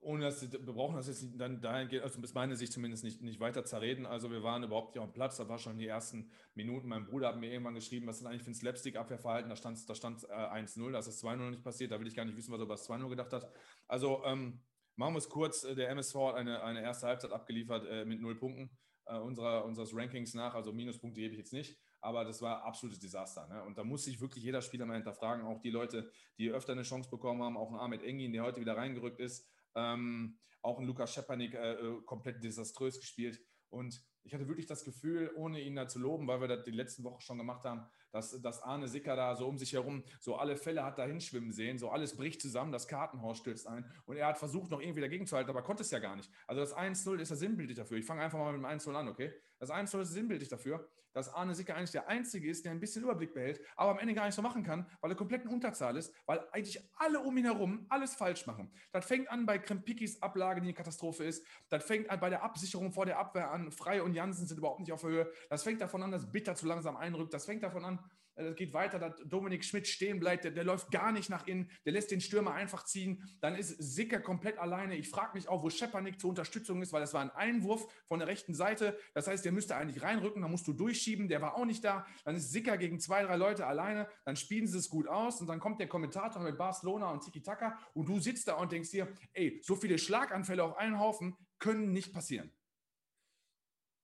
ohne 0.00 0.24
dass 0.24 0.50
wir 0.50 0.58
brauchen 0.60 0.96
das 0.96 1.08
jetzt 1.08 1.38
dann 1.38 1.60
dahingehend, 1.60 2.04
also 2.04 2.20
bis 2.20 2.32
meine 2.32 2.56
Sicht 2.56 2.72
zumindest 2.72 3.04
nicht, 3.04 3.20
nicht 3.20 3.38
weiter 3.38 3.64
zerreden. 3.64 4.06
Also 4.06 4.30
wir 4.30 4.42
waren 4.42 4.62
überhaupt 4.62 4.94
nicht 4.94 5.02
auf 5.02 5.10
dem 5.10 5.12
Platz, 5.12 5.36
da 5.36 5.48
war 5.48 5.58
schon 5.58 5.78
die 5.78 5.86
ersten 5.86 6.30
Minuten. 6.54 6.88
Mein 6.88 7.04
Bruder 7.04 7.28
hat 7.28 7.38
mir 7.38 7.52
irgendwann 7.52 7.74
geschrieben, 7.74 8.06
was 8.06 8.20
ist 8.20 8.26
eigentlich 8.26 8.42
für 8.42 8.50
ein 8.50 8.54
Slapstick-Abwehrverhalten? 8.54 9.50
Da 9.50 9.56
stand, 9.56 9.88
da 9.88 9.94
stand 9.94 10.24
äh, 10.24 10.32
1-0, 10.32 10.90
da 10.90 10.98
ist 10.98 11.08
das 11.08 11.22
2-0 11.22 11.50
nicht 11.50 11.62
passiert, 11.62 11.92
da 11.92 12.00
will 12.00 12.06
ich 12.06 12.14
gar 12.14 12.24
nicht 12.24 12.36
wissen, 12.36 12.52
was 12.52 12.60
er 12.60 12.64
über 12.64 12.74
das 12.74 12.88
2-0 12.88 13.08
gedacht 13.10 13.32
hat. 13.32 13.50
Also 13.88 14.24
ähm, 14.24 14.60
machen 14.96 15.14
wir 15.14 15.18
es 15.18 15.28
kurz, 15.28 15.62
der 15.62 15.90
MSV 15.90 16.14
hat 16.14 16.34
eine, 16.36 16.62
eine 16.62 16.82
erste 16.82 17.06
Halbzeit 17.06 17.32
abgeliefert 17.32 17.86
äh, 17.86 18.04
mit 18.06 18.20
null 18.20 18.38
Punkten 18.38 18.70
äh, 19.04 19.18
unserer, 19.18 19.66
unseres 19.66 19.94
Rankings 19.94 20.32
nach, 20.32 20.54
also 20.54 20.72
Minuspunkte 20.72 21.20
gebe 21.20 21.34
ich 21.34 21.38
jetzt 21.38 21.52
nicht 21.52 21.78
aber 22.00 22.24
das 22.24 22.40
war 22.40 22.64
absolutes 22.64 22.98
Desaster. 22.98 23.46
Ne? 23.48 23.62
Und 23.64 23.78
da 23.78 23.84
muss 23.84 24.04
sich 24.04 24.20
wirklich 24.20 24.42
jeder 24.44 24.62
Spieler 24.62 24.86
mal 24.86 24.94
hinterfragen, 24.94 25.44
auch 25.44 25.60
die 25.60 25.70
Leute, 25.70 26.10
die 26.38 26.50
öfter 26.50 26.72
eine 26.72 26.82
Chance 26.82 27.10
bekommen 27.10 27.42
haben, 27.42 27.56
auch 27.56 27.70
ein 27.70 27.78
Ahmed 27.78 28.02
Engin, 28.02 28.32
der 28.32 28.42
heute 28.42 28.60
wieder 28.60 28.76
reingerückt 28.76 29.20
ist, 29.20 29.49
ähm, 29.74 30.38
auch 30.62 30.78
ein 30.78 30.86
Lukas 30.86 31.14
Schepanik 31.14 31.54
äh, 31.54 31.72
äh, 31.72 32.02
komplett 32.04 32.42
desaströs 32.42 33.00
gespielt. 33.00 33.40
Und 33.70 34.02
ich 34.22 34.34
hatte 34.34 34.48
wirklich 34.48 34.66
das 34.66 34.84
Gefühl, 34.84 35.32
ohne 35.36 35.60
ihn 35.60 35.76
da 35.76 35.88
zu 35.88 35.98
loben, 35.98 36.26
weil 36.26 36.40
wir 36.40 36.48
das 36.48 36.64
die 36.64 36.70
letzten 36.70 37.04
Wochen 37.04 37.20
schon 37.20 37.38
gemacht 37.38 37.64
haben, 37.64 37.86
dass, 38.12 38.40
dass 38.40 38.62
Arne 38.62 38.88
Sicker 38.88 39.16
da 39.16 39.34
so 39.36 39.46
um 39.46 39.58
sich 39.58 39.72
herum 39.72 40.02
so 40.18 40.36
alle 40.36 40.56
Fälle 40.56 40.84
hat 40.84 40.98
da 40.98 41.04
hinschwimmen 41.04 41.52
sehen, 41.52 41.78
so 41.78 41.90
alles 41.90 42.16
bricht 42.16 42.40
zusammen, 42.40 42.72
das 42.72 42.88
Kartenhaus 42.88 43.38
stürzt 43.38 43.66
ein 43.66 43.84
und 44.06 44.16
er 44.16 44.26
hat 44.26 44.38
versucht, 44.38 44.70
noch 44.70 44.80
irgendwie 44.80 45.00
dagegen 45.00 45.26
zu 45.26 45.36
halten, 45.36 45.50
aber 45.50 45.62
konnte 45.62 45.82
es 45.82 45.90
ja 45.90 45.98
gar 45.98 46.16
nicht. 46.16 46.30
Also 46.46 46.60
das 46.60 46.76
1-0 46.76 47.18
ist 47.18 47.30
ja 47.30 47.36
sinnbildlich 47.36 47.76
dafür. 47.76 47.98
Ich 47.98 48.06
fange 48.06 48.22
einfach 48.22 48.38
mal 48.38 48.52
mit 48.52 48.62
dem 48.62 48.66
1-0 48.66 48.94
an, 48.94 49.08
okay? 49.08 49.32
Das 49.58 49.70
1-0 49.70 50.00
ist 50.02 50.12
sinnbildlich 50.12 50.48
dafür, 50.48 50.88
dass 51.12 51.32
Arne 51.32 51.54
Sicker 51.54 51.76
eigentlich 51.76 51.90
der 51.90 52.08
Einzige 52.08 52.48
ist, 52.48 52.64
der 52.64 52.72
ein 52.72 52.80
bisschen 52.80 53.02
Überblick 53.02 53.34
behält, 53.34 53.60
aber 53.76 53.92
am 53.92 53.98
Ende 53.98 54.14
gar 54.14 54.26
nicht 54.26 54.34
so 54.34 54.42
machen 54.42 54.62
kann, 54.62 54.86
weil 55.00 55.10
er 55.10 55.16
komplett 55.16 55.44
in 55.44 55.48
Unterzahl 55.48 55.96
ist, 55.96 56.14
weil 56.26 56.40
eigentlich 56.52 56.80
alle 56.96 57.20
um 57.20 57.36
ihn 57.36 57.44
herum 57.44 57.86
alles 57.88 58.14
falsch 58.14 58.46
machen. 58.46 58.70
Das 58.92 59.06
fängt 59.06 59.30
an 59.30 59.46
bei 59.46 59.58
Krempikis 59.58 60.22
Ablage, 60.22 60.60
die 60.60 60.68
eine 60.68 60.74
Katastrophe 60.74 61.24
ist. 61.24 61.44
Das 61.68 61.84
fängt 61.84 62.10
an 62.10 62.20
bei 62.20 62.30
der 62.30 62.42
Absicherung 62.42 62.92
vor 62.92 63.06
der 63.06 63.18
Abwehr 63.18 63.50
an. 63.50 63.72
Freie 63.72 64.04
und 64.04 64.14
Jansen 64.14 64.46
sind 64.46 64.58
überhaupt 64.58 64.80
nicht 64.80 64.92
auf 64.92 65.02
Höhe. 65.02 65.30
Das 65.48 65.62
fängt 65.62 65.80
davon 65.80 66.02
an, 66.02 66.10
dass 66.10 66.30
Bitter 66.30 66.54
zu 66.54 66.66
langsam 66.66 66.96
einrückt. 66.96 67.34
Das 67.34 67.44
fängt 67.44 67.62
davon 67.62 67.84
an, 67.84 67.99
es 68.48 68.56
geht 68.56 68.72
weiter, 68.72 68.98
dass 68.98 69.16
Dominik 69.24 69.64
Schmidt 69.64 69.86
stehen 69.86 70.20
bleibt, 70.20 70.44
der, 70.44 70.50
der, 70.50 70.64
läuft 70.64 70.90
gar 70.90 71.12
nicht 71.12 71.30
nach 71.30 71.46
innen, 71.46 71.70
der 71.84 71.92
lässt 71.92 72.10
den 72.10 72.20
Stürmer 72.20 72.54
einfach 72.54 72.84
ziehen. 72.84 73.22
Dann 73.40 73.54
ist 73.54 73.70
Sicker 73.78 74.20
komplett 74.20 74.58
alleine. 74.58 74.96
Ich 74.96 75.08
frage 75.08 75.32
mich 75.34 75.48
auch, 75.48 75.62
wo 75.62 75.70
Schepanik 75.70 76.20
zur 76.20 76.30
Unterstützung 76.30 76.82
ist, 76.82 76.92
weil 76.92 77.00
das 77.00 77.14
war 77.14 77.20
ein 77.20 77.30
Einwurf 77.30 77.86
von 78.06 78.18
der 78.18 78.28
rechten 78.28 78.54
Seite. 78.54 78.98
Das 79.14 79.26
heißt, 79.26 79.44
der 79.44 79.52
müsste 79.52 79.76
eigentlich 79.76 80.02
reinrücken, 80.02 80.42
dann 80.42 80.50
musst 80.50 80.66
du 80.66 80.72
durchschieben, 80.72 81.28
der 81.28 81.42
war 81.42 81.56
auch 81.56 81.64
nicht 81.64 81.84
da. 81.84 82.06
Dann 82.24 82.36
ist 82.36 82.50
Sicker 82.50 82.76
gegen 82.78 83.00
zwei, 83.00 83.22
drei 83.22 83.36
Leute 83.36 83.66
alleine, 83.66 84.08
dann 84.24 84.36
spielen 84.36 84.66
sie 84.66 84.78
es 84.78 84.88
gut 84.88 85.06
aus 85.06 85.40
und 85.40 85.46
dann 85.46 85.60
kommt 85.60 85.80
der 85.80 85.88
Kommentator 85.88 86.42
mit 86.42 86.58
Barcelona 86.58 87.10
und 87.10 87.24
Tiki 87.24 87.42
Taka 87.42 87.78
und 87.94 88.08
du 88.08 88.18
sitzt 88.20 88.48
da 88.48 88.54
und 88.54 88.72
denkst 88.72 88.90
dir, 88.90 89.08
ey, 89.32 89.60
so 89.62 89.76
viele 89.76 89.98
Schlaganfälle 89.98 90.64
auf 90.64 90.76
einen 90.76 90.98
Haufen 90.98 91.36
können 91.58 91.92
nicht 91.92 92.12
passieren. 92.12 92.50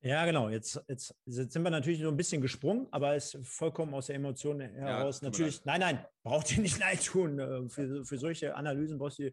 Ja, 0.07 0.25
genau. 0.25 0.49
Jetzt, 0.49 0.81
jetzt, 0.87 1.17
jetzt, 1.25 1.53
sind 1.53 1.63
wir 1.65 1.71
natürlich 1.71 2.01
so 2.01 2.09
ein 2.09 2.17
bisschen 2.17 2.41
gesprungen, 2.41 2.87
aber 2.93 3.17
es 3.17 3.35
ist 3.35 3.45
vollkommen 3.49 3.93
aus 3.93 4.07
der 4.07 4.15
Emotion 4.15 4.61
heraus. 4.61 5.21
Ja, 5.21 5.29
natürlich, 5.29 5.65
nein, 5.65 5.81
nein, 5.81 6.05
braucht 6.23 6.57
ihr 6.57 6.63
nicht 6.63 6.79
leid 6.81 7.05
tun. 7.05 7.41
Äh, 7.41 7.69
für, 7.69 8.05
für 8.05 8.17
solche 8.17 8.55
Analysen 8.55 8.99
brauchst 8.99 9.19
du 9.19 9.33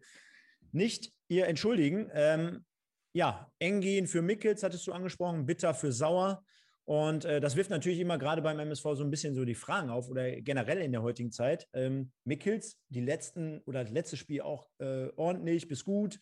nicht 0.72 1.12
ihr 1.28 1.46
entschuldigen. 1.46 2.10
Ähm, 2.12 2.64
ja, 3.12 3.52
Engin 3.60 4.08
für 4.08 4.20
Mickels 4.20 4.64
hattest 4.64 4.84
du 4.88 4.92
angesprochen, 4.92 5.46
bitter 5.46 5.74
für 5.74 5.92
Sauer. 5.92 6.42
Und 6.86 7.24
äh, 7.24 7.40
das 7.40 7.54
wirft 7.54 7.70
natürlich 7.70 8.00
immer 8.00 8.18
gerade 8.18 8.42
beim 8.42 8.58
MSV 8.58 8.82
so 8.94 9.04
ein 9.04 9.10
bisschen 9.10 9.36
so 9.36 9.44
die 9.44 9.54
Fragen 9.54 9.90
auf 9.90 10.08
oder 10.08 10.40
generell 10.40 10.78
in 10.78 10.90
der 10.90 11.02
heutigen 11.02 11.30
Zeit. 11.30 11.68
Ähm, 11.72 12.10
Mickels, 12.24 12.80
die 12.88 13.00
letzten 13.00 13.60
oder 13.60 13.84
das 13.84 13.92
letzte 13.92 14.16
Spiel 14.16 14.40
auch 14.40 14.66
äh, 14.78 15.06
ordentlich 15.14 15.68
bis 15.68 15.84
gut. 15.84 16.18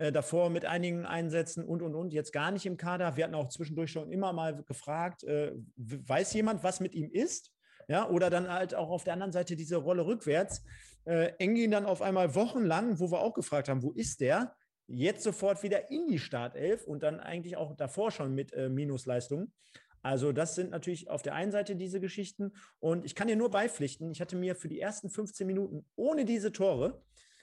Äh, 0.00 0.12
davor 0.12 0.48
mit 0.48 0.64
einigen 0.64 1.04
Einsätzen 1.04 1.62
und, 1.62 1.82
und, 1.82 1.94
und, 1.94 2.14
jetzt 2.14 2.32
gar 2.32 2.50
nicht 2.52 2.64
im 2.64 2.78
Kader. 2.78 3.18
Wir 3.18 3.24
hatten 3.24 3.34
auch 3.34 3.50
zwischendurch 3.50 3.92
schon 3.92 4.10
immer 4.10 4.32
mal 4.32 4.64
gefragt, 4.64 5.24
äh, 5.24 5.52
weiß 5.76 6.32
jemand, 6.32 6.64
was 6.64 6.80
mit 6.80 6.94
ihm 6.94 7.10
ist? 7.10 7.52
Ja, 7.86 8.08
oder 8.08 8.30
dann 8.30 8.50
halt 8.50 8.74
auch 8.74 8.88
auf 8.88 9.04
der 9.04 9.12
anderen 9.12 9.32
Seite 9.32 9.56
diese 9.56 9.76
Rolle 9.76 10.06
rückwärts. 10.06 10.64
Äh, 11.04 11.32
Engin 11.38 11.70
dann 11.70 11.84
auf 11.84 12.00
einmal 12.00 12.34
wochenlang, 12.34 12.98
wo 12.98 13.10
wir 13.12 13.20
auch 13.20 13.34
gefragt 13.34 13.68
haben, 13.68 13.82
wo 13.82 13.92
ist 13.92 14.22
der? 14.22 14.56
Jetzt 14.86 15.22
sofort 15.22 15.62
wieder 15.62 15.90
in 15.90 16.08
die 16.08 16.18
Startelf 16.18 16.86
und 16.86 17.02
dann 17.02 17.20
eigentlich 17.20 17.58
auch 17.58 17.76
davor 17.76 18.10
schon 18.10 18.34
mit 18.34 18.54
äh, 18.54 18.70
Minusleistungen. 18.70 19.52
Also 20.00 20.32
das 20.32 20.54
sind 20.54 20.70
natürlich 20.70 21.10
auf 21.10 21.20
der 21.20 21.34
einen 21.34 21.52
Seite 21.52 21.76
diese 21.76 22.00
Geschichten 22.00 22.54
und 22.78 23.04
ich 23.04 23.14
kann 23.14 23.28
dir 23.28 23.36
nur 23.36 23.50
beipflichten, 23.50 24.10
ich 24.12 24.22
hatte 24.22 24.36
mir 24.36 24.56
für 24.56 24.70
die 24.70 24.80
ersten 24.80 25.10
15 25.10 25.46
Minuten 25.46 25.84
ohne 25.94 26.24
diese 26.24 26.52
Tore, 26.52 27.02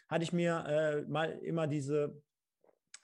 hatte 0.09 0.23
ich 0.23 0.33
mir 0.33 0.65
äh, 0.67 1.01
mal 1.07 1.37
immer 1.43 1.67
diese 1.67 2.19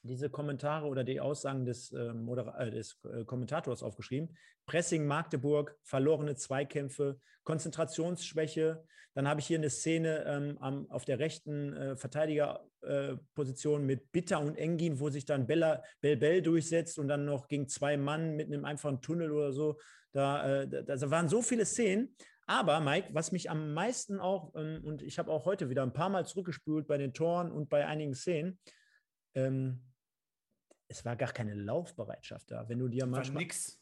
diese 0.03 0.30
Kommentare 0.30 0.85
oder 0.85 1.03
die 1.03 1.21
Aussagen 1.21 1.65
des, 1.65 1.91
ähm, 1.93 2.27
äh, 2.27 2.71
des 2.71 2.99
äh, 3.05 3.23
Kommentators 3.23 3.84
aufgeschrieben. 3.84 4.35
Pressing 4.65 5.05
Magdeburg, 5.05 5.77
verlorene 5.84 6.35
Zweikämpfe, 6.35 7.19
Konzentrationsschwäche. 7.43 8.84
Dann 9.13 9.27
habe 9.27 9.39
ich 9.39 9.47
hier 9.47 9.57
eine 9.57 9.69
Szene 9.69 10.25
ähm, 10.25 10.57
am, 10.59 10.89
auf 10.89 11.05
der 11.05 11.19
rechten 11.19 11.73
äh, 11.73 11.95
Verteidigerposition 11.95 13.81
äh, 13.81 13.85
mit 13.85 14.11
Bitter 14.11 14.39
und 14.39 14.57
Engin, 14.57 14.99
wo 14.99 15.09
sich 15.09 15.25
dann 15.25 15.47
Bella, 15.47 15.84
Bell 16.01 16.17
Bell 16.17 16.41
durchsetzt 16.41 16.99
und 16.99 17.07
dann 17.07 17.25
noch 17.25 17.47
gegen 17.47 17.67
zwei 17.67 17.95
Mann 17.95 18.35
mit 18.35 18.47
einem 18.47 18.65
einfachen 18.65 19.01
Tunnel 19.01 19.31
oder 19.31 19.53
so. 19.53 19.80
Da, 20.11 20.63
äh, 20.63 20.67
da, 20.67 20.81
da 20.81 21.11
waren 21.11 21.30
so 21.30 21.41
viele 21.41 21.65
Szenen. 21.65 22.15
Aber 22.45 22.81
Mike, 22.81 23.09
was 23.13 23.31
mich 23.31 23.49
am 23.49 23.73
meisten 23.73 24.19
auch, 24.19 24.53
ähm, 24.55 24.81
und 24.84 25.01
ich 25.01 25.17
habe 25.17 25.31
auch 25.31 25.45
heute 25.45 25.69
wieder 25.69 25.84
ein 25.84 25.93
paar 25.93 26.09
Mal 26.09 26.25
zurückgespült 26.25 26.88
bei 26.88 26.97
den 26.97 27.13
Toren 27.13 27.51
und 27.51 27.69
bei 27.69 27.85
einigen 27.85 28.13
Szenen, 28.13 28.59
ähm, 29.35 29.81
es 30.94 31.03
war 31.06 31.15
gar 31.15 31.32
keine 31.32 31.56
Laufbereitschaft 31.56 32.52
da. 32.52 32.70
Wenn 32.70 32.78
du 32.78 32.88
dir 32.88 33.07
mal, 33.07 33.24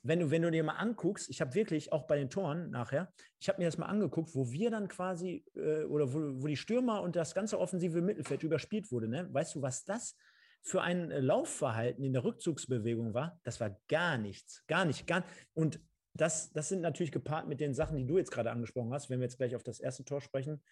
wenn 0.04 0.20
du, 0.20 0.32
wenn 0.32 0.42
du 0.42 0.50
dir 0.50 0.64
mal 0.64 0.76
anguckst, 0.76 1.30
ich 1.30 1.42
habe 1.42 1.54
wirklich 1.54 1.92
auch 1.92 2.08
bei 2.08 2.18
den 2.18 2.30
Toren 2.30 2.70
nachher, 2.70 3.12
ich 3.40 3.50
habe 3.50 3.60
mir 3.60 3.66
das 3.66 3.78
mal 3.78 3.88
angeguckt, 3.88 4.34
wo 4.34 4.50
wir 4.50 4.72
dann 4.72 4.88
quasi 4.88 5.44
äh, 5.56 5.84
oder 5.84 6.14
wo, 6.14 6.42
wo 6.42 6.48
die 6.48 6.56
Stürmer 6.56 7.02
und 7.02 7.18
das 7.18 7.36
ganze 7.36 7.60
offensive 7.60 8.02
Mittelfeld 8.02 8.44
überspielt 8.44 8.92
wurde. 8.94 9.10
Ne? 9.10 9.28
Weißt 9.34 9.56
du, 9.56 9.62
was 9.62 9.84
das 9.84 10.16
für 10.62 10.82
ein 10.82 11.10
Laufverhalten 11.10 12.02
in 12.04 12.14
der 12.14 12.24
Rückzugsbewegung 12.24 13.14
war? 13.14 13.40
Das 13.44 13.60
war 13.60 13.78
gar 13.90 14.18
nichts, 14.18 14.64
gar 14.68 14.86
nicht, 14.86 15.06
gar. 15.06 15.26
Und 15.54 15.82
das, 16.14 16.54
das 16.54 16.70
sind 16.70 16.80
natürlich 16.80 17.12
gepaart 17.12 17.48
mit 17.48 17.60
den 17.60 17.74
Sachen, 17.74 17.98
die 17.98 18.06
du 18.06 18.18
jetzt 18.18 18.32
gerade 18.32 18.52
angesprochen 18.52 18.94
hast, 18.94 19.10
wenn 19.10 19.20
wir 19.20 19.26
jetzt 19.26 19.38
gleich 19.38 19.56
auf 19.56 19.64
das 19.64 19.82
erste 19.82 20.06
Tor 20.06 20.22
sprechen. 20.22 20.64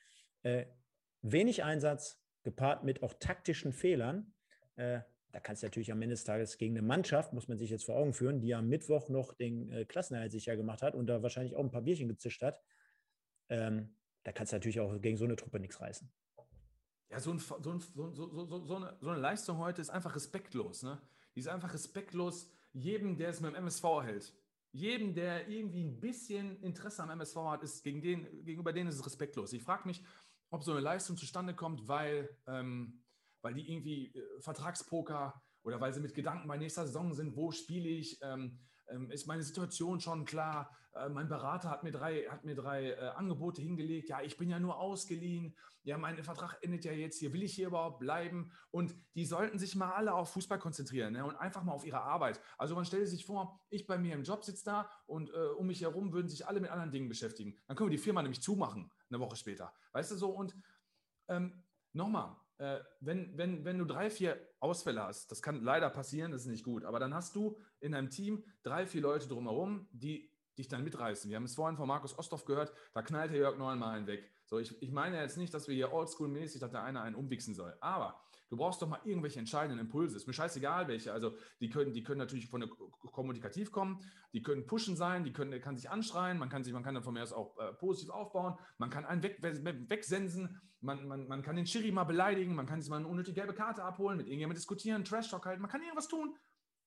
Äh, 0.44 0.68
wenig 1.22 1.66
Einsatz, 1.66 2.18
gepaart 2.44 2.86
mit 2.86 3.04
auch 3.04 3.14
taktischen 3.20 3.74
Fehlern. 3.74 4.34
Äh, 4.78 5.02
da 5.32 5.40
kannst 5.40 5.62
du 5.62 5.68
natürlich 5.68 5.92
am 5.92 6.02
Ende 6.02 6.14
des 6.14 6.24
Tages 6.24 6.58
gegen 6.58 6.78
eine 6.78 6.86
Mannschaft, 6.86 7.34
muss 7.34 7.48
man 7.48 7.58
sich 7.58 7.70
jetzt 7.70 7.86
vor 7.86 7.96
Augen 7.96 8.14
führen, 8.14 8.42
die 8.42 8.56
am 8.56 8.68
Mittwoch 8.68 9.10
noch 9.10 9.34
den 9.34 9.72
äh, 9.72 9.86
Klassenerhalt 9.86 10.32
sicher 10.32 10.56
gemacht 10.56 10.82
hat 10.82 10.96
und 10.96 11.08
da 11.08 11.22
wahrscheinlich 11.22 11.56
auch 11.56 11.64
ein 11.64 11.72
paar 11.72 11.84
Bierchen 11.84 12.08
gezischt 12.08 12.42
hat. 12.42 12.62
Ähm, 13.50 13.96
da 14.24 14.32
kannst 14.32 14.54
du 14.54 14.56
natürlich 14.56 14.80
auch 14.80 15.00
gegen 15.00 15.18
so 15.18 15.26
eine 15.26 15.36
Truppe 15.36 15.60
nichts 15.60 15.80
reißen. 15.80 16.12
Ja, 17.10 17.20
so, 17.20 17.32
ein, 17.32 17.40
so, 17.40 17.56
ein, 17.56 17.80
so, 17.80 18.64
so, 18.64 18.76
eine, 18.76 18.98
so 19.00 19.10
eine 19.10 19.20
Leistung 19.20 19.58
heute 19.58 19.82
ist 19.82 19.90
einfach 19.90 20.16
respektlos. 20.16 20.84
Ne? 20.84 21.02
Die 21.36 21.40
ist 21.40 21.48
einfach 21.48 21.74
respektlos 21.74 22.52
jedem, 22.74 23.18
der 23.18 23.30
es 23.30 23.42
mit 23.42 23.52
dem 23.52 23.56
MSV 23.56 23.84
hält. 24.04 24.36
Jedem, 24.72 25.16
der 25.16 25.48
irgendwie 25.48 25.84
ein 25.84 26.00
bisschen 26.00 26.62
Interesse 26.62 27.02
am 27.02 27.10
MSV 27.10 27.36
hat, 27.38 27.64
ist 27.64 27.84
gegen 27.84 28.02
den, 28.02 28.46
gegenüber 28.46 28.72
denen 28.74 28.90
ist 28.90 28.96
es 28.96 29.06
respektlos. 29.06 29.54
Ich 29.54 29.64
frage 29.64 29.88
mich, 29.88 30.04
ob 30.52 30.64
so 30.64 30.72
eine 30.72 30.82
Leistung 30.82 31.18
zustande 31.18 31.56
kommt, 31.56 31.88
weil, 31.88 32.30
ähm, 32.46 33.02
weil 33.42 33.54
die 33.54 33.72
irgendwie 33.72 34.14
äh, 34.16 34.42
Vertragspoker 34.42 35.42
oder 35.64 35.80
weil 35.82 35.94
sie 35.94 36.02
mit 36.02 36.14
Gedanken 36.14 36.48
bei 36.48 36.58
nächster 36.58 36.86
Saison 36.86 37.14
sind, 37.14 37.36
wo 37.36 37.52
spiele 37.52 37.90
ich, 37.90 38.20
ähm, 38.22 38.60
ähm, 38.90 39.12
ist 39.12 39.28
meine 39.28 39.44
Situation 39.44 40.00
schon 40.00 40.26
klar. 40.26 40.76
Äh, 40.94 41.10
mein 41.10 41.28
Berater 41.28 41.70
hat 41.70 41.84
mir 41.84 41.92
drei, 41.92 42.24
hat 42.24 42.44
mir 42.44 42.56
drei 42.56 42.92
äh, 42.92 43.10
Angebote 43.16 43.62
hingelegt. 43.62 44.10
Ja, 44.10 44.22
ich 44.22 44.38
bin 44.38 44.50
ja 44.50 44.60
nur 44.60 44.80
ausgeliehen. 44.80 45.56
Ja, 45.84 45.98
mein 45.98 46.22
Vertrag 46.24 46.58
endet 46.62 46.86
ja 46.86 46.92
jetzt 46.92 47.20
hier. 47.20 47.32
Will 47.34 47.44
ich 47.44 47.54
hier 47.54 47.68
überhaupt 47.68 48.00
bleiben? 48.00 48.52
Und 48.72 48.96
die 49.16 49.26
sollten 49.26 49.60
sich 49.60 49.76
mal 49.76 49.92
alle 49.92 50.14
auf 50.14 50.34
Fußball 50.34 50.60
konzentrieren 50.60 51.14
ne? 51.14 51.26
und 51.26 51.36
einfach 51.36 51.64
mal 51.64 51.74
auf 51.74 51.86
ihre 51.86 52.02
Arbeit. 52.02 52.42
Also 52.58 52.76
man 52.76 52.86
stellt 52.86 53.08
sich 53.08 53.26
vor, 53.26 53.60
ich 53.70 53.88
bei 53.88 53.98
mir 53.98 54.14
im 54.16 54.24
Job 54.24 54.44
sitze 54.44 54.66
da 54.66 54.90
und 55.06 55.30
äh, 55.30 55.50
um 55.58 55.68
mich 55.68 55.82
herum 55.82 56.12
würden 56.12 56.28
sich 56.28 56.48
alle 56.48 56.60
mit 56.60 56.72
anderen 56.72 56.92
Dingen 56.92 57.10
beschäftigen. 57.10 57.58
Dann 57.68 57.78
können 57.78 57.90
wir 57.90 57.98
die 57.98 58.04
Firma 58.04 58.22
nämlich 58.22 58.42
zumachen, 58.42 58.92
eine 59.10 59.20
Woche 59.20 59.36
später. 59.36 59.74
Weißt 59.94 60.12
du 60.12 60.16
so? 60.16 60.30
Und 60.32 60.56
ähm, 61.28 61.64
nochmal, 61.94 62.36
äh, 62.60 62.80
wenn, 63.00 63.38
wenn, 63.38 63.66
wenn 63.66 63.78
du 63.78 63.86
drei, 63.86 64.10
vier 64.10 64.38
Ausfälle 64.60 65.02
hast, 65.02 65.32
das 65.32 65.42
kann 65.42 65.64
leider 65.64 65.90
passieren, 65.90 66.32
das 66.32 66.42
ist 66.42 66.48
nicht 66.48 66.66
gut, 66.66 66.84
aber 66.84 67.00
dann 67.00 67.14
hast 67.14 67.36
du 67.36 67.58
in 67.80 67.94
einem 67.96 68.10
Team 68.10 68.44
drei, 68.64 68.86
vier 68.86 69.02
Leute 69.02 69.28
drumherum, 69.28 69.88
die 69.92 70.32
dich 70.58 70.68
dann 70.68 70.84
mitreißen. 70.84 71.30
Wir 71.30 71.38
haben 71.38 71.46
es 71.46 71.56
vorhin 71.56 71.78
von 71.78 71.88
Markus 71.88 72.18
Osthoff 72.20 72.44
gehört, 72.44 72.74
da 72.94 73.02
knallt 73.02 73.32
der 73.32 73.40
Jörg 73.40 73.58
Neumann 73.58 73.96
einen 73.96 74.08
weg. 74.08 74.30
So, 74.46 74.60
ich, 74.60 74.82
ich 74.82 74.92
meine 74.92 75.22
jetzt 75.22 75.38
nicht, 75.38 75.54
dass 75.54 75.70
wir 75.70 75.76
hier 75.76 75.94
oldschool-mäßig, 75.94 76.60
dass 76.60 76.72
der 76.72 76.84
eine 76.84 77.02
einen 77.02 77.16
umwichsen 77.16 77.56
soll, 77.56 77.78
aber 77.80 78.20
Du 78.50 78.58
brauchst 78.58 78.82
doch 78.82 78.88
mal 78.88 79.00
irgendwelche 79.04 79.40
entscheidenden 79.40 79.80
Impulse. 79.80 80.18
Ist 80.18 80.28
mir 80.28 80.34
scheißegal, 80.34 80.88
welche. 80.88 81.14
Also 81.14 81.36
die 81.60 81.70
können, 81.70 81.94
die 81.94 82.04
können 82.04 82.18
natürlich 82.18 82.48
von 82.48 82.62
der 82.62 82.70
kommunikativ 83.12 83.72
kommen, 83.72 84.00
die 84.34 84.42
können 84.42 84.66
pushen 84.66 84.96
sein, 84.96 85.24
die 85.24 85.32
können, 85.32 85.62
kann 85.62 85.78
sich 85.78 85.90
anschreien, 85.90 86.38
man 86.38 86.50
kann 86.50 86.64
sich, 86.64 86.74
man 86.74 86.84
kann 86.84 86.96
dann 86.96 87.04
von 87.04 87.14
mir 87.14 87.22
aus 87.22 87.32
auch 87.34 87.58
äh, 87.60 87.74
positiv 87.74 88.10
aufbauen, 88.10 88.56
man 88.78 88.90
kann 88.90 89.06
einen 89.06 89.22
weg, 89.24 89.38
wegsensen, 89.42 90.60
man, 90.82 91.08
man, 91.08 91.28
man 91.28 91.42
kann 91.42 91.56
den 91.56 91.68
Schiri 91.68 91.92
mal 91.92 92.06
beleidigen, 92.06 92.56
man 92.56 92.66
kann 92.66 92.82
sich 92.82 92.90
mal 92.90 92.98
eine 92.98 93.08
unnötige 93.08 93.36
gelbe 93.36 93.54
Karte 93.54 93.84
abholen, 93.84 94.18
mit 94.18 94.28
irgendjemandem 94.28 94.60
diskutieren, 94.60 95.04
Trash-Talk 95.04 95.46
halten, 95.46 95.62
man 95.62 95.70
kann 95.70 95.82
irgendwas 95.82 96.08
tun. 96.08 96.36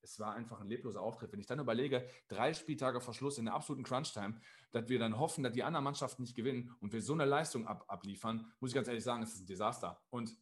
Es 0.01 0.19
war 0.19 0.35
einfach 0.35 0.59
ein 0.59 0.67
lebloser 0.67 1.01
Auftritt. 1.01 1.31
Wenn 1.31 1.39
ich 1.39 1.47
dann 1.47 1.59
überlege, 1.59 2.05
drei 2.27 2.53
Spieltage 2.53 2.99
vor 2.99 3.13
Schluss 3.13 3.37
in 3.37 3.45
der 3.45 3.53
absoluten 3.53 3.85
Crunch-Time, 3.85 4.35
dass 4.71 4.89
wir 4.89 4.99
dann 4.99 5.17
hoffen, 5.17 5.45
dass 5.45 5.53
die 5.53 5.63
anderen 5.63 5.85
Mannschaften 5.85 6.23
nicht 6.23 6.35
gewinnen 6.35 6.75
und 6.81 6.91
wir 6.91 7.01
so 7.01 7.13
eine 7.13 7.23
Leistung 7.23 7.67
ab, 7.67 7.85
abliefern, 7.87 8.51
muss 8.59 8.71
ich 8.71 8.75
ganz 8.75 8.89
ehrlich 8.89 9.03
sagen, 9.03 9.23
es 9.23 9.33
ist 9.33 9.43
ein 9.43 9.45
Desaster. 9.45 10.01
Und 10.09 10.35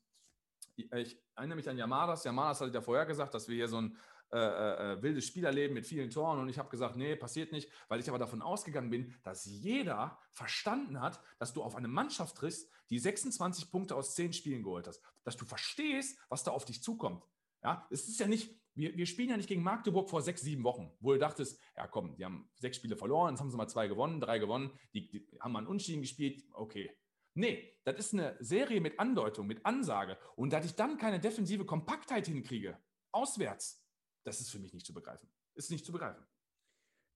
ich 0.76 1.20
erinnere 1.36 1.56
mich 1.56 1.70
an 1.70 1.78
Yamadas. 1.78 2.24
Yamadas 2.24 2.62
hatte 2.62 2.74
ja 2.74 2.82
vorher 2.82 3.06
gesagt, 3.06 3.34
dass 3.34 3.48
wir 3.48 3.56
hier 3.56 3.68
so 3.68 3.78
ein 3.78 3.98
äh, 4.34 4.38
äh, 4.38 4.94
äh, 4.94 5.02
wildes 5.02 5.26
Spielerleben 5.26 5.74
mit 5.74 5.86
vielen 5.86 6.10
Toren 6.10 6.40
und 6.40 6.48
ich 6.48 6.58
habe 6.58 6.70
gesagt, 6.70 6.96
nee, 6.96 7.18
passiert 7.18 7.52
nicht, 7.52 7.70
weil 7.90 8.00
ich 8.00 8.08
aber 8.08 8.18
davon 8.18 8.42
ausgegangen 8.42 8.90
bin, 8.90 9.14
dass 9.24 9.44
jeder 9.44 10.18
verstanden 10.30 11.02
hat, 11.02 11.20
dass 11.38 11.52
du 11.52 11.62
auf 11.62 11.76
eine 11.76 11.90
Mannschaft 11.90 12.38
triffst, 12.38 12.72
die 12.90 12.98
26 12.98 13.70
Punkte 13.70 13.94
aus 13.94 14.16
10 14.16 14.32
Spielen 14.32 14.64
geholt 14.64 14.88
hast, 14.88 15.04
dass 15.26 15.36
du 15.36 15.44
verstehst, 15.44 16.18
was 16.30 16.46
da 16.46 16.52
auf 16.52 16.64
dich 16.64 16.82
zukommt. 16.82 17.26
Ja, 17.62 17.86
es 17.92 18.08
ist 18.08 18.22
ja 18.22 18.28
nicht, 18.28 18.58
wir, 18.74 18.96
wir 18.96 19.06
spielen 19.06 19.32
ja 19.32 19.36
nicht 19.36 19.50
gegen 19.50 19.64
Magdeburg 19.64 20.10
vor 20.10 20.22
sechs, 20.22 20.40
sieben 20.40 20.64
Wochen, 20.64 20.94
wo 21.02 21.12
du 21.12 21.20
dachtest, 21.20 21.60
ja 21.76 21.86
komm, 21.88 22.16
die 22.16 22.24
haben 22.24 22.50
sechs 22.56 22.78
Spiele 22.78 22.96
verloren, 22.96 23.34
jetzt 23.34 23.42
haben 23.42 23.52
sie 23.52 23.58
mal 23.58 23.68
zwei 23.68 23.90
gewonnen, 23.90 24.22
drei 24.22 24.40
gewonnen, 24.40 24.72
die, 24.94 25.10
die 25.10 25.28
haben 25.42 25.52
mal 25.52 25.60
einen 25.60 25.68
Unschieden 25.68 26.04
gespielt, 26.04 26.42
okay, 26.54 26.90
Nee, 27.34 27.78
das 27.84 27.98
ist 27.98 28.14
eine 28.14 28.36
Serie 28.40 28.82
mit 28.82 29.00
Andeutung, 29.00 29.48
mit 29.48 29.66
Ansage. 29.66 30.18
Und 30.36 30.54
dass 30.54 30.66
ich 30.66 30.76
dann 30.76 30.98
keine 30.98 31.20
defensive 31.20 31.66
Kompaktheit 31.66 32.28
hinkriege, 32.28 32.78
auswärts, 33.12 33.84
das 34.24 34.40
ist 34.42 34.52
für 34.52 34.60
mich 34.60 34.74
nicht 34.74 34.86
zu 34.86 34.94
begreifen. 34.94 35.30
Ist 35.56 35.72
nicht 35.72 35.86
zu 35.86 35.92
begreifen. 35.92 36.26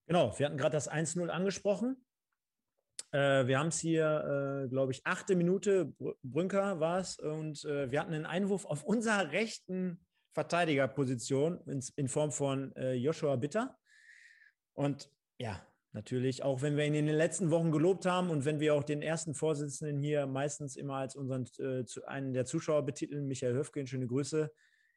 Genau, 0.08 0.38
wir 0.38 0.46
hatten 0.46 0.58
gerade 0.58 0.74
das 0.74 0.90
1-0 0.90 1.30
angesprochen. 1.30 2.06
Äh, 3.12 3.48
wir 3.48 3.60
haben 3.60 3.68
es 3.68 3.80
hier, 3.80 4.66
äh, 4.66 4.70
glaube 4.70 4.92
ich, 4.92 5.06
achte 5.06 5.36
Minute, 5.36 5.94
Brünker 6.24 6.80
war 6.80 7.00
es. 7.00 7.20
Und 7.20 7.64
äh, 7.66 7.92
wir 7.92 8.00
hatten 8.00 8.14
einen 8.14 8.26
Einwurf 8.26 8.66
auf 8.66 8.84
unserer 8.84 9.32
rechten 9.32 10.06
Verteidigerposition 10.34 11.62
in, 11.68 11.84
in 11.96 12.08
Form 12.08 12.32
von 12.32 12.76
äh, 12.76 12.94
Joshua 12.94 13.36
Bitter. 13.36 13.78
Und 14.74 15.10
ja, 15.38 15.66
natürlich, 15.96 16.44
auch 16.44 16.62
wenn 16.62 16.78
wir 16.78 16.86
ihn 16.86 16.94
in 16.94 17.08
den 17.08 17.16
letzten 17.16 17.50
Wochen 17.50 17.72
gelobt 17.72 18.06
haben 18.06 18.30
und 18.30 18.46
wenn 18.46 18.60
wir 18.60 18.76
auch 18.76 18.84
den 18.84 19.02
ersten 19.02 19.34
Vorsitzenden 19.34 19.98
hier 19.98 20.28
meistens 20.28 20.76
immer 20.76 20.98
als 20.98 21.16
unseren 21.16 21.46
äh, 21.58 21.84
einen 22.06 22.34
der 22.34 22.46
Zuschauer 22.46 22.86
betiteln, 22.86 23.28
Michael 23.28 23.56
Höfgen, 23.56 23.88
schöne 23.88 24.06
Grüße, 24.06 24.52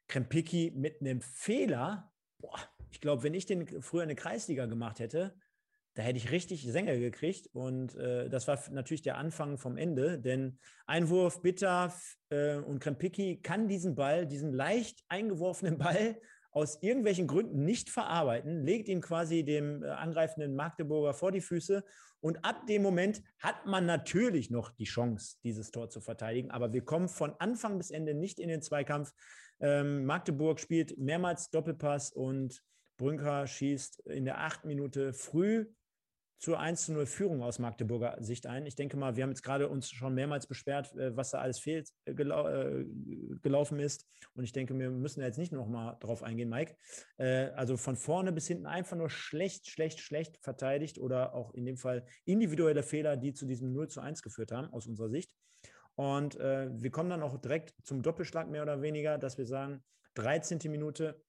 Krempicki 0.07 0.71
mit 0.75 1.01
einem 1.01 1.21
Fehler. 1.21 2.11
Boah, 2.37 2.59
ich 2.91 3.01
glaube, 3.01 3.23
wenn 3.23 3.33
ich 3.33 3.47
den 3.47 3.81
früher 3.81 4.03
in 4.03 4.09
der 4.09 4.15
Kreisliga 4.15 4.67
gemacht 4.67 4.99
hätte, 4.99 5.33
da 5.95 6.03
hätte 6.03 6.17
ich 6.17 6.31
richtig 6.31 6.63
Sänger 6.63 6.97
gekriegt. 6.97 7.47
Und 7.53 7.95
äh, 7.95 8.29
das 8.29 8.47
war 8.47 8.59
natürlich 8.71 9.01
der 9.01 9.17
Anfang 9.17 9.57
vom 9.57 9.77
Ende, 9.77 10.19
denn 10.19 10.59
Einwurf, 10.85 11.41
Bitter 11.41 11.93
äh, 12.29 12.55
und 12.55 12.79
Krempicki 12.79 13.41
kann 13.41 13.67
diesen 13.67 13.95
Ball, 13.95 14.27
diesen 14.27 14.53
leicht 14.53 15.03
eingeworfenen 15.07 15.77
Ball 15.79 16.19
aus 16.51 16.81
irgendwelchen 16.81 17.27
Gründen 17.27 17.63
nicht 17.63 17.89
verarbeiten, 17.89 18.63
legt 18.63 18.87
ihn 18.87 19.01
quasi 19.01 19.43
dem 19.43 19.83
äh, 19.83 19.87
angreifenden 19.89 20.55
Magdeburger 20.55 21.13
vor 21.13 21.31
die 21.31 21.41
Füße 21.41 21.83
und 22.21 22.43
ab 22.43 22.67
dem 22.67 22.81
Moment 22.81 23.21
hat 23.39 23.65
man 23.65 23.85
natürlich 23.85 24.49
noch 24.49 24.71
die 24.71 24.85
Chance, 24.85 25.37
dieses 25.43 25.71
Tor 25.71 25.89
zu 25.89 26.01
verteidigen, 26.01 26.51
aber 26.51 26.73
wir 26.73 26.83
kommen 26.83 27.07
von 27.07 27.33
Anfang 27.39 27.77
bis 27.77 27.91
Ende 27.91 28.13
nicht 28.13 28.39
in 28.39 28.49
den 28.49 28.61
Zweikampf. 28.61 29.13
Ähm, 29.59 30.05
Magdeburg 30.05 30.59
spielt 30.59 30.97
mehrmals 30.97 31.49
Doppelpass 31.49 32.11
und 32.11 32.63
Brünker 32.97 33.47
schießt 33.47 34.01
in 34.07 34.25
der 34.25 34.39
achten 34.39 34.67
Minute 34.67 35.13
früh 35.13 35.67
zur 36.39 36.57
1 36.57 36.85
zu 36.85 36.93
0 36.93 37.05
Führung 37.05 37.43
aus 37.43 37.59
Magdeburger 37.59 38.15
Sicht 38.21 38.47
ein. 38.47 38.65
Ich 38.65 38.75
denke 38.75 38.95
mal, 38.95 39.17
wir 39.17 39.23
haben 39.23 39.29
jetzt 39.29 39.43
gerade 39.43 39.67
uns 39.67 39.91
schon 39.91 40.15
mehrmals 40.15 40.47
beschwert, 40.47 40.95
äh, 40.95 41.15
was 41.15 41.31
da 41.31 41.39
alles 41.39 41.59
fehlt, 41.59 41.89
äh, 42.05 42.13
gelau 42.13 42.47
äh, 42.47 42.85
gelaufen 43.41 43.79
ist. 43.79 44.07
Und 44.35 44.45
ich 44.45 44.53
denke, 44.53 44.77
wir 44.79 44.89
müssen 44.89 45.21
jetzt 45.21 45.37
nicht 45.37 45.51
nochmal 45.51 45.97
drauf 45.99 46.23
eingehen, 46.23 46.49
Mike. 46.49 46.75
Also 47.17 47.75
von 47.75 47.97
vorne 47.97 48.31
bis 48.31 48.47
hinten 48.47 48.65
einfach 48.65 48.95
nur 48.95 49.09
schlecht, 49.09 49.67
schlecht, 49.67 49.99
schlecht 49.99 50.37
verteidigt 50.41 50.97
oder 50.97 51.33
auch 51.33 51.53
in 51.53 51.65
dem 51.65 51.77
Fall 51.77 52.05
individuelle 52.25 52.83
Fehler, 52.83 53.17
die 53.17 53.33
zu 53.33 53.45
diesem 53.45 53.73
0 53.73 53.89
zu 53.89 53.99
1 53.99 54.21
geführt 54.21 54.51
haben, 54.51 54.71
aus 54.71 54.87
unserer 54.87 55.09
Sicht. 55.09 55.35
Und 55.95 56.35
wir 56.35 56.91
kommen 56.91 57.09
dann 57.09 57.23
auch 57.23 57.37
direkt 57.37 57.73
zum 57.83 58.01
Doppelschlag 58.01 58.49
mehr 58.49 58.63
oder 58.63 58.81
weniger, 58.81 59.17
dass 59.17 59.37
wir 59.37 59.45
sagen, 59.45 59.83
13. 60.15 60.59
Minute 60.71 61.21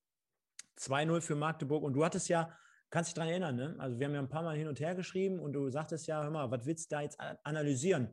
2-0 0.78 1.20
für 1.20 1.35
Magdeburg. 1.35 1.82
Und 1.82 1.95
du 1.95 2.05
hattest 2.05 2.28
ja 2.28 2.57
kannst 2.91 3.09
dich 3.09 3.15
daran 3.15 3.31
erinnern, 3.31 3.57
ne? 3.57 3.77
Also 3.79 3.99
wir 3.99 4.07
haben 4.07 4.15
ja 4.15 4.21
ein 4.21 4.29
paar 4.29 4.43
Mal 4.43 4.57
hin 4.57 4.69
und 4.69 4.81
her 4.81 4.95
geschrieben 4.95 5.39
und 5.39 5.53
du 5.53 5.71
sagtest 5.71 6.07
ja, 6.07 6.23
hör 6.23 6.31
mal, 6.31 6.51
was 6.51 6.67
willst 6.67 6.91
du 6.91 6.97
da 6.97 7.03
jetzt 7.03 7.19
analysieren? 7.45 8.09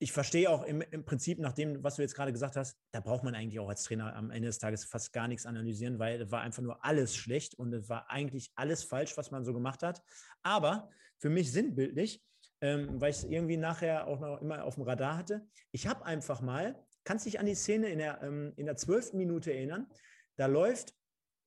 Ich 0.00 0.12
verstehe 0.12 0.48
auch 0.48 0.62
im, 0.64 0.80
im 0.80 1.04
Prinzip 1.04 1.40
nach 1.40 1.52
dem, 1.52 1.82
was 1.82 1.96
du 1.96 2.02
jetzt 2.02 2.14
gerade 2.14 2.32
gesagt 2.32 2.56
hast, 2.56 2.78
da 2.92 3.00
braucht 3.00 3.24
man 3.24 3.34
eigentlich 3.34 3.58
auch 3.58 3.68
als 3.68 3.82
Trainer 3.82 4.14
am 4.14 4.30
Ende 4.30 4.46
des 4.46 4.58
Tages 4.58 4.84
fast 4.84 5.12
gar 5.12 5.26
nichts 5.26 5.44
analysieren, 5.44 5.98
weil 5.98 6.22
es 6.22 6.30
war 6.30 6.40
einfach 6.40 6.62
nur 6.62 6.84
alles 6.84 7.16
schlecht 7.16 7.56
und 7.56 7.72
es 7.72 7.88
war 7.88 8.08
eigentlich 8.08 8.52
alles 8.54 8.84
falsch, 8.84 9.16
was 9.16 9.30
man 9.30 9.44
so 9.44 9.52
gemacht 9.52 9.82
hat. 9.82 10.02
Aber 10.42 10.88
für 11.18 11.30
mich 11.30 11.50
sinnbildlich, 11.50 12.24
ähm, 12.60 13.00
weil 13.00 13.10
ich 13.10 13.18
es 13.18 13.24
irgendwie 13.24 13.56
nachher 13.56 14.06
auch 14.06 14.20
noch 14.20 14.40
immer 14.40 14.64
auf 14.64 14.76
dem 14.76 14.84
Radar 14.84 15.16
hatte, 15.16 15.46
ich 15.72 15.88
habe 15.88 16.04
einfach 16.04 16.40
mal, 16.40 16.80
kannst 17.02 17.26
dich 17.26 17.40
an 17.40 17.46
die 17.46 17.56
Szene 17.56 17.88
in 17.88 17.98
der, 17.98 18.22
ähm, 18.22 18.52
in 18.56 18.66
der 18.66 18.76
12. 18.76 19.14
Minute 19.14 19.52
erinnern, 19.52 19.88
da 20.36 20.46
läuft 20.46 20.94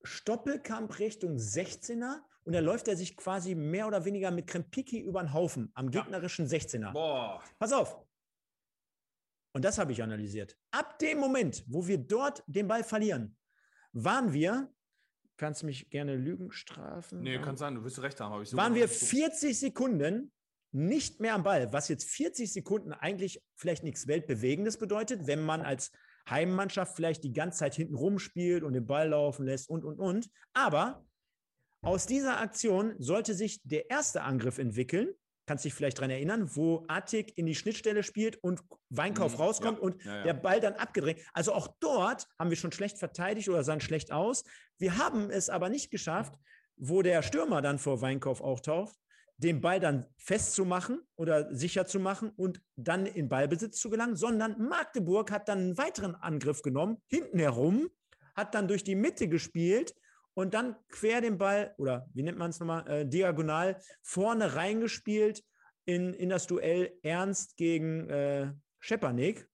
Stoppelkamp 0.04 0.98
Richtung 0.98 1.36
16er 1.36 2.20
und 2.44 2.52
da 2.52 2.60
läuft 2.60 2.88
er 2.88 2.96
sich 2.96 3.16
quasi 3.16 3.54
mehr 3.54 3.86
oder 3.86 4.04
weniger 4.04 4.30
mit 4.30 4.46
Krempiki 4.46 5.00
über 5.00 5.22
den 5.22 5.32
Haufen 5.32 5.70
am 5.74 5.90
gegnerischen 5.90 6.46
16er. 6.46 6.92
Boah. 6.92 7.42
Pass 7.58 7.72
auf. 7.72 8.04
Und 9.54 9.64
das 9.64 9.78
habe 9.78 9.92
ich 9.92 10.02
analysiert. 10.02 10.56
Ab 10.70 10.98
dem 10.98 11.18
Moment, 11.18 11.64
wo 11.68 11.86
wir 11.86 11.98
dort 11.98 12.42
den 12.46 12.66
Ball 12.66 12.82
verlieren, 12.82 13.36
waren 13.92 14.32
wir, 14.32 14.72
kannst 15.36 15.62
du 15.62 15.66
mich 15.66 15.90
gerne 15.90 16.16
Lügen 16.16 16.50
strafen? 16.52 17.20
Nee, 17.20 17.38
kann 17.38 17.56
sein, 17.56 17.74
du 17.74 17.84
wirst 17.84 18.00
recht 18.00 18.18
haben. 18.20 18.44
So 18.44 18.56
waren 18.56 18.74
wir 18.74 18.88
40 18.88 19.58
Sekunden 19.58 20.32
nicht 20.72 21.20
mehr 21.20 21.34
am 21.34 21.42
Ball, 21.42 21.70
was 21.72 21.88
jetzt 21.88 22.08
40 22.08 22.50
Sekunden 22.50 22.92
eigentlich 22.92 23.42
vielleicht 23.54 23.84
nichts 23.84 24.06
Weltbewegendes 24.06 24.78
bedeutet, 24.78 25.26
wenn 25.26 25.42
man 25.44 25.60
als 25.60 25.92
Heimmannschaft 26.28 26.96
vielleicht 26.96 27.24
die 27.24 27.32
ganze 27.32 27.58
Zeit 27.58 27.74
hinten 27.74 27.94
rumspielt 27.94 28.62
und 28.62 28.72
den 28.72 28.86
Ball 28.86 29.08
laufen 29.08 29.44
lässt 29.44 29.68
und, 29.68 29.84
und, 29.84 29.98
und. 29.98 30.30
Aber 30.54 31.04
aus 31.82 32.06
dieser 32.06 32.40
Aktion 32.40 32.94
sollte 32.98 33.34
sich 33.34 33.60
der 33.64 33.90
erste 33.90 34.22
Angriff 34.22 34.58
entwickeln. 34.58 35.14
kannst 35.46 35.64
dich 35.64 35.74
vielleicht 35.74 35.98
daran 35.98 36.10
erinnern, 36.10 36.48
wo 36.54 36.84
Attic 36.86 37.36
in 37.36 37.46
die 37.46 37.56
Schnittstelle 37.56 38.04
spielt 38.04 38.36
und 38.44 38.60
Weinkauf 38.90 39.32
Mhm, 39.32 39.40
rauskommt 39.40 39.78
ja, 39.78 39.84
und 39.84 40.04
ja, 40.04 40.16
ja. 40.18 40.22
der 40.22 40.34
Ball 40.34 40.60
dann 40.60 40.74
abgedrängt. 40.74 41.18
Also 41.32 41.52
auch 41.52 41.68
dort 41.80 42.28
haben 42.38 42.50
wir 42.50 42.56
schon 42.56 42.70
schlecht 42.70 42.98
verteidigt 42.98 43.48
oder 43.48 43.64
sahen 43.64 43.80
schlecht 43.80 44.12
aus. 44.12 44.44
Wir 44.78 44.96
haben 44.96 45.30
es 45.30 45.50
aber 45.50 45.68
nicht 45.68 45.90
geschafft, 45.90 46.34
wo 46.76 47.02
der 47.02 47.22
Stürmer 47.22 47.60
dann 47.60 47.78
vor 47.78 48.00
Weinkauf 48.00 48.40
auftaucht, 48.40 48.94
den 49.36 49.60
Ball 49.60 49.80
dann 49.80 50.06
festzumachen 50.16 51.00
oder 51.16 51.52
sicher 51.52 51.86
zu 51.86 51.98
machen 51.98 52.30
und 52.36 52.62
dann 52.76 53.04
in 53.04 53.28
Ballbesitz 53.28 53.80
zu 53.80 53.90
gelangen, 53.90 54.14
sondern 54.14 54.56
Magdeburg 54.58 55.32
hat 55.32 55.48
dann 55.48 55.58
einen 55.58 55.78
weiteren 55.78 56.14
Angriff 56.14 56.62
genommen, 56.62 56.98
hinten 57.08 57.40
herum, 57.40 57.90
hat 58.36 58.54
dann 58.54 58.68
durch 58.68 58.84
die 58.84 58.94
Mitte 58.94 59.28
gespielt 59.28 59.92
und 60.34 60.54
dann 60.54 60.76
quer 60.88 61.20
den 61.20 61.38
Ball, 61.38 61.74
oder 61.78 62.08
wie 62.14 62.22
nennt 62.22 62.38
man 62.38 62.50
es 62.50 62.60
nochmal, 62.60 62.86
äh, 62.88 63.06
diagonal 63.06 63.80
vorne 64.02 64.54
reingespielt 64.54 65.44
in, 65.84 66.14
in 66.14 66.28
das 66.28 66.46
Duell 66.46 66.98
Ernst 67.02 67.56
gegen 67.56 68.08
äh, 68.08 68.52
Schepanik. 68.78 69.48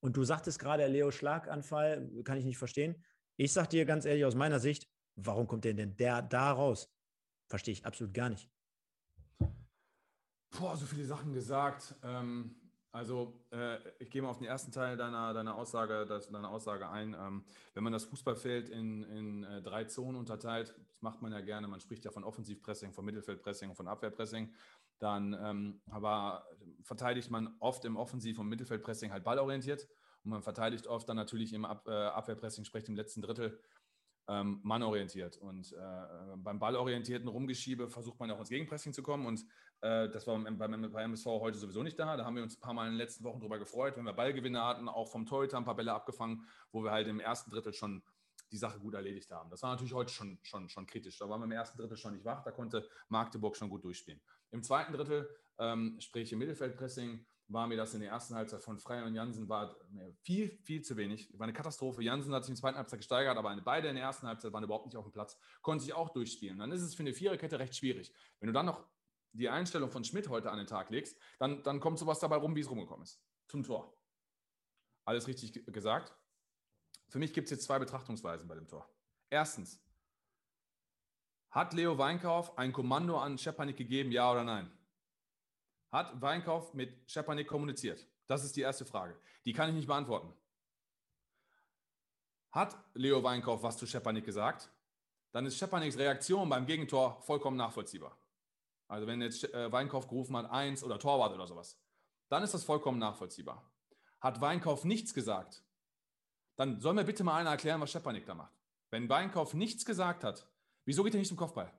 Und 0.00 0.16
du 0.16 0.24
sagtest 0.24 0.58
gerade, 0.58 0.86
Leo 0.86 1.10
Schlaganfall, 1.10 2.08
kann 2.24 2.38
ich 2.38 2.44
nicht 2.44 2.58
verstehen. 2.58 3.04
Ich 3.36 3.52
sag 3.52 3.68
dir 3.70 3.84
ganz 3.84 4.04
ehrlich 4.04 4.24
aus 4.24 4.34
meiner 4.34 4.60
Sicht, 4.60 4.88
warum 5.16 5.46
kommt 5.46 5.64
der 5.64 5.74
denn 5.74 5.96
der 5.96 6.22
da 6.22 6.52
raus? 6.52 6.92
Verstehe 7.48 7.72
ich 7.72 7.84
absolut 7.84 8.14
gar 8.14 8.28
nicht. 8.28 8.48
Boah, 10.50 10.76
so 10.76 10.86
viele 10.86 11.04
Sachen 11.04 11.32
gesagt. 11.32 11.94
Ähm, 12.02 12.67
also, 12.90 13.44
äh, 13.52 13.76
ich 13.98 14.10
gehe 14.10 14.22
mal 14.22 14.30
auf 14.30 14.38
den 14.38 14.46
ersten 14.46 14.72
Teil 14.72 14.96
deiner, 14.96 15.34
deiner, 15.34 15.54
Aussage, 15.56 16.06
das, 16.06 16.30
deiner 16.30 16.50
Aussage 16.50 16.88
ein. 16.88 17.14
Ähm, 17.14 17.44
wenn 17.74 17.84
man 17.84 17.92
das 17.92 18.04
Fußballfeld 18.04 18.70
in, 18.70 19.02
in 19.04 19.44
äh, 19.44 19.62
drei 19.62 19.84
Zonen 19.84 20.16
unterteilt, 20.16 20.74
das 20.90 21.02
macht 21.02 21.20
man 21.20 21.32
ja 21.32 21.40
gerne, 21.40 21.68
man 21.68 21.80
spricht 21.80 22.04
ja 22.04 22.10
von 22.10 22.24
Offensivpressing, 22.24 22.92
von 22.92 23.04
Mittelfeldpressing 23.04 23.68
und 23.70 23.76
von 23.76 23.88
Abwehrpressing, 23.88 24.54
dann 24.98 25.36
ähm, 25.40 25.80
aber 25.90 26.46
verteidigt 26.82 27.30
man 27.30 27.54
oft 27.60 27.84
im 27.84 27.96
Offensiv- 27.96 28.38
und 28.38 28.48
Mittelfeldpressing 28.48 29.12
halt 29.12 29.22
ballorientiert 29.22 29.86
und 30.24 30.30
man 30.30 30.42
verteidigt 30.42 30.86
oft 30.86 31.08
dann 31.08 31.16
natürlich 31.16 31.52
im 31.52 31.64
Ab, 31.64 31.86
äh, 31.86 31.92
Abwehrpressing, 31.92 32.64
sprich 32.64 32.88
im 32.88 32.96
letzten 32.96 33.22
Drittel, 33.22 33.60
ähm, 34.28 34.60
mannorientiert. 34.62 35.38
Und 35.38 35.72
äh, 35.72 36.36
beim 36.36 36.58
ballorientierten 36.58 37.28
Rumgeschiebe 37.28 37.88
versucht 37.88 38.20
man 38.20 38.30
auch 38.30 38.38
ins 38.38 38.50
Gegenpressing 38.50 38.92
zu 38.92 39.02
kommen. 39.02 39.26
Und 39.26 39.44
äh, 39.80 40.08
das 40.10 40.26
war 40.26 40.38
beim, 40.38 40.58
beim, 40.58 40.92
bei 40.92 41.02
MSV 41.02 41.26
heute 41.26 41.58
sowieso 41.58 41.82
nicht 41.82 41.98
da. 41.98 42.16
Da 42.16 42.24
haben 42.24 42.36
wir 42.36 42.42
uns 42.42 42.56
ein 42.56 42.60
paar 42.60 42.74
Mal 42.74 42.86
in 42.86 42.92
den 42.92 42.98
letzten 42.98 43.24
Wochen 43.24 43.40
drüber 43.40 43.58
gefreut, 43.58 43.96
wenn 43.96 44.04
wir 44.04 44.12
Ballgewinne 44.12 44.62
hatten, 44.62 44.88
auch 44.88 45.10
vom 45.10 45.26
Torhüter 45.26 45.56
ein 45.56 45.64
paar 45.64 45.76
Bälle 45.76 45.92
abgefangen, 45.92 46.44
wo 46.72 46.84
wir 46.84 46.90
halt 46.90 47.08
im 47.08 47.20
ersten 47.20 47.50
Drittel 47.50 47.72
schon 47.72 48.02
die 48.52 48.56
Sache 48.56 48.78
gut 48.78 48.94
erledigt 48.94 49.30
haben. 49.30 49.50
Das 49.50 49.62
war 49.62 49.70
natürlich 49.70 49.92
heute 49.92 50.12
schon, 50.12 50.38
schon, 50.42 50.68
schon 50.68 50.86
kritisch. 50.86 51.18
Da 51.18 51.28
waren 51.28 51.40
wir 51.40 51.44
im 51.44 51.52
ersten 51.52 51.78
Drittel 51.78 51.96
schon 51.96 52.12
nicht 52.12 52.24
wach. 52.24 52.42
Da 52.42 52.50
konnte 52.50 52.88
Magdeburg 53.08 53.56
schon 53.56 53.68
gut 53.68 53.84
durchspielen. 53.84 54.20
Im 54.50 54.62
zweiten 54.62 54.92
Drittel, 54.92 55.28
ähm, 55.58 55.96
sprich 56.00 56.32
im 56.32 56.38
Mittelfeldpressing, 56.38 57.26
war 57.48 57.66
mir 57.66 57.76
das 57.76 57.94
in 57.94 58.00
der 58.00 58.10
ersten 58.10 58.34
Halbzeit 58.34 58.62
von 58.62 58.78
Frey 58.78 59.02
und 59.02 59.14
Jansen 59.14 59.48
war 59.48 59.76
viel, 60.20 60.50
viel 60.62 60.82
zu 60.82 60.96
wenig. 60.96 61.30
War 61.38 61.44
eine 61.44 61.54
Katastrophe. 61.54 62.02
Jansen 62.02 62.32
hat 62.34 62.44
sich 62.44 62.50
in 62.50 62.54
der 62.56 62.60
zweiten 62.60 62.76
Halbzeit 62.76 62.98
gesteigert, 63.00 63.36
aber 63.38 63.56
beide 63.62 63.88
in 63.88 63.94
der 63.94 64.04
ersten 64.04 64.26
Halbzeit 64.26 64.52
waren 64.52 64.64
überhaupt 64.64 64.86
nicht 64.86 64.96
auf 64.96 65.04
dem 65.06 65.12
Platz, 65.12 65.38
konnten 65.62 65.80
sich 65.80 65.94
auch 65.94 66.10
durchspielen. 66.10 66.58
Dann 66.58 66.70
ist 66.72 66.82
es 66.82 66.94
für 66.94 67.02
eine 67.02 67.14
Viererkette 67.14 67.58
recht 67.58 67.74
schwierig. 67.74 68.12
Wenn 68.38 68.48
du 68.48 68.52
dann 68.52 68.66
noch 68.66 68.86
die 69.32 69.48
Einstellung 69.48 69.90
von 69.90 70.04
Schmidt 70.04 70.28
heute 70.28 70.50
an 70.50 70.58
den 70.58 70.66
Tag 70.66 70.90
legst, 70.90 71.18
dann, 71.38 71.62
dann 71.62 71.80
kommt 71.80 71.98
sowas 71.98 72.18
dabei 72.18 72.36
rum, 72.36 72.54
wie 72.54 72.60
es 72.60 72.70
rumgekommen 72.70 73.04
ist. 73.04 73.22
Zum 73.48 73.62
Tor. 73.62 73.96
Alles 75.04 75.26
richtig 75.26 75.52
ge- 75.54 75.64
gesagt. 75.64 76.14
Für 77.08 77.18
mich 77.18 77.32
gibt 77.32 77.46
es 77.46 77.50
jetzt 77.50 77.64
zwei 77.64 77.78
Betrachtungsweisen 77.78 78.46
bei 78.46 78.54
dem 78.54 78.68
Tor. 78.68 78.86
Erstens, 79.30 79.82
hat 81.50 81.72
Leo 81.72 81.96
Weinkauf 81.96 82.58
ein 82.58 82.72
Kommando 82.72 83.18
an 83.18 83.38
Schepanik 83.38 83.78
gegeben, 83.78 84.12
ja 84.12 84.30
oder 84.30 84.44
nein? 84.44 84.70
Hat 85.90 86.20
Weinkauf 86.20 86.74
mit 86.74 87.10
Schepanik 87.10 87.48
kommuniziert? 87.48 88.06
Das 88.26 88.44
ist 88.44 88.56
die 88.56 88.60
erste 88.60 88.84
Frage. 88.84 89.18
Die 89.44 89.52
kann 89.52 89.70
ich 89.70 89.74
nicht 89.74 89.86
beantworten. 89.86 90.32
Hat 92.50 92.76
Leo 92.94 93.22
Weinkauf 93.22 93.62
was 93.62 93.76
zu 93.76 93.86
Schepanik 93.86 94.24
gesagt? 94.24 94.70
Dann 95.32 95.46
ist 95.46 95.56
Schepaniks 95.58 95.98
Reaktion 95.98 96.48
beim 96.48 96.66
Gegentor 96.66 97.20
vollkommen 97.22 97.56
nachvollziehbar. 97.56 98.18
Also 98.86 99.06
wenn 99.06 99.20
jetzt 99.20 99.44
äh, 99.52 99.70
Weinkauf 99.70 100.08
gerufen 100.08 100.36
hat, 100.36 100.50
eins 100.50 100.82
oder 100.82 100.98
Torwart 100.98 101.34
oder 101.34 101.46
sowas, 101.46 101.78
dann 102.28 102.42
ist 102.42 102.54
das 102.54 102.64
vollkommen 102.64 102.98
nachvollziehbar. 102.98 103.70
Hat 104.20 104.40
Weinkauf 104.40 104.84
nichts 104.84 105.12
gesagt, 105.14 105.62
dann 106.56 106.80
soll 106.80 106.94
mir 106.94 107.04
bitte 107.04 107.22
mal 107.22 107.36
einer 107.36 107.50
erklären, 107.50 107.80
was 107.80 107.90
Schepanik 107.90 108.26
da 108.26 108.34
macht. 108.34 108.52
Wenn 108.90 109.08
Weinkauf 109.08 109.54
nichts 109.54 109.84
gesagt 109.84 110.24
hat, 110.24 110.48
wieso 110.84 111.04
geht 111.04 111.14
er 111.14 111.18
nicht 111.18 111.28
zum 111.28 111.36
Kopfball? 111.36 111.72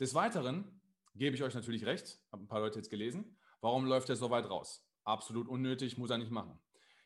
Des 0.00 0.14
Weiteren 0.14 0.80
gebe 1.16 1.34
ich 1.36 1.42
euch 1.42 1.54
natürlich 1.54 1.86
recht, 1.86 2.20
habe 2.32 2.44
ein 2.44 2.48
paar 2.48 2.60
Leute 2.60 2.78
jetzt 2.78 2.90
gelesen, 2.90 3.38
warum 3.60 3.84
läuft 3.86 4.08
er 4.08 4.16
so 4.16 4.30
weit 4.30 4.48
raus? 4.48 4.86
Absolut 5.04 5.48
unnötig, 5.48 5.98
muss 5.98 6.10
er 6.10 6.18
nicht 6.18 6.30
machen. 6.30 6.58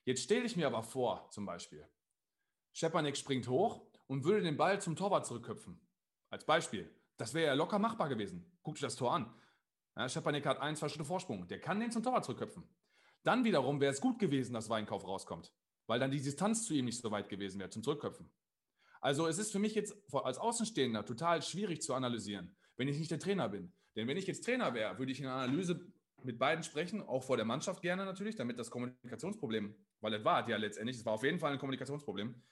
Jetzt 0.05 0.23
stelle 0.23 0.45
ich 0.45 0.57
mir 0.57 0.67
aber 0.67 0.83
vor, 0.83 1.29
zum 1.31 1.47
Beispiel, 1.47 1.87
Schepanik 2.73 3.17
springt 3.17 3.49
hoch 3.49 3.87
und 4.07 4.25
würde 4.25 4.43
den 4.43 4.57
Ball 4.57 4.81
zum 4.81 4.97
Torwart 4.97 5.27
zurückköpfen. 5.27 5.81
Als 6.31 6.45
Beispiel. 6.45 6.91
Das 7.17 7.35
wäre 7.35 7.49
ja 7.49 7.55
locker 7.55 7.79
machbar 7.79 8.09
gewesen. 8.09 8.59
Guckt 8.63 8.79
euch 8.79 8.83
das 8.83 8.97
Tor 8.97 9.13
an. 9.13 9.35
Ja, 9.97 10.09
Schepanik 10.09 10.47
hat 10.47 10.61
ein, 10.61 10.77
zwei 10.77 10.89
Schritte 10.89 11.05
Vorsprung. 11.05 11.47
Der 11.49 11.61
kann 11.61 11.81
den 11.81 11.91
zum 11.91 12.03
Torwart 12.03 12.25
zurückköpfen. 12.25 12.65
Dann 13.23 13.45
wiederum 13.45 13.81
wäre 13.81 13.93
es 13.93 14.01
gut 14.01 14.19
gewesen, 14.19 14.55
dass 14.55 14.71
Weinkauf 14.71 15.05
rauskommt, 15.05 15.53
weil 15.87 16.01
dann 16.01 16.11
die 16.11 16.23
Distanz 16.23 16.65
zu 16.65 16.73
ihm 16.73 16.87
nicht 16.87 17.01
so 17.01 17.11
weit 17.11 17.29
gewesen 17.29 17.59
wäre 17.59 17.69
zum 17.69 17.83
Zurückköpfen. 17.83 18.33
Also 19.03 19.27
es 19.27 19.39
ist 19.39 19.53
für 19.53 19.59
mich 19.59 19.75
jetzt 19.75 19.95
als 20.13 20.39
Außenstehender 20.39 21.05
total 21.05 21.43
schwierig 21.43 21.83
zu 21.83 21.95
analysieren, 21.95 22.57
wenn 22.77 22.89
ich 22.89 22.99
nicht 22.99 23.11
der 23.11 23.19
Trainer 23.19 23.49
bin. 23.49 23.73
Denn 23.97 24.09
wenn 24.09 24.17
ich 24.17 24.27
jetzt 24.27 24.45
Trainer 24.45 24.75
wäre, 24.75 24.99
würde 24.99 25.13
ich 25.13 25.21
in 25.21 25.27
einer 25.27 25.43
Analyse 25.43 25.81
mit 26.23 26.39
beiden 26.39 26.63
sprechen, 26.63 27.03
auch 27.03 27.23
vor 27.25 27.37
der 27.37 27.47
Mannschaft 27.47 27.83
gerne 27.83 28.05
natürlich, 28.05 28.37
damit 28.37 28.59
das 28.59 28.71
Kommunikationsproblem, 28.71 29.75
weil 30.01 30.15
es 30.15 30.25
war 30.25 30.49
ja 30.49 30.57
letztendlich, 30.57 30.99
es 30.99 31.07
war 31.07 31.15
auf 31.15 31.25
jeden 31.25 31.39
Fall 31.39 31.53
ein 31.53 31.59
Kommunikationsproblem, 31.59 32.43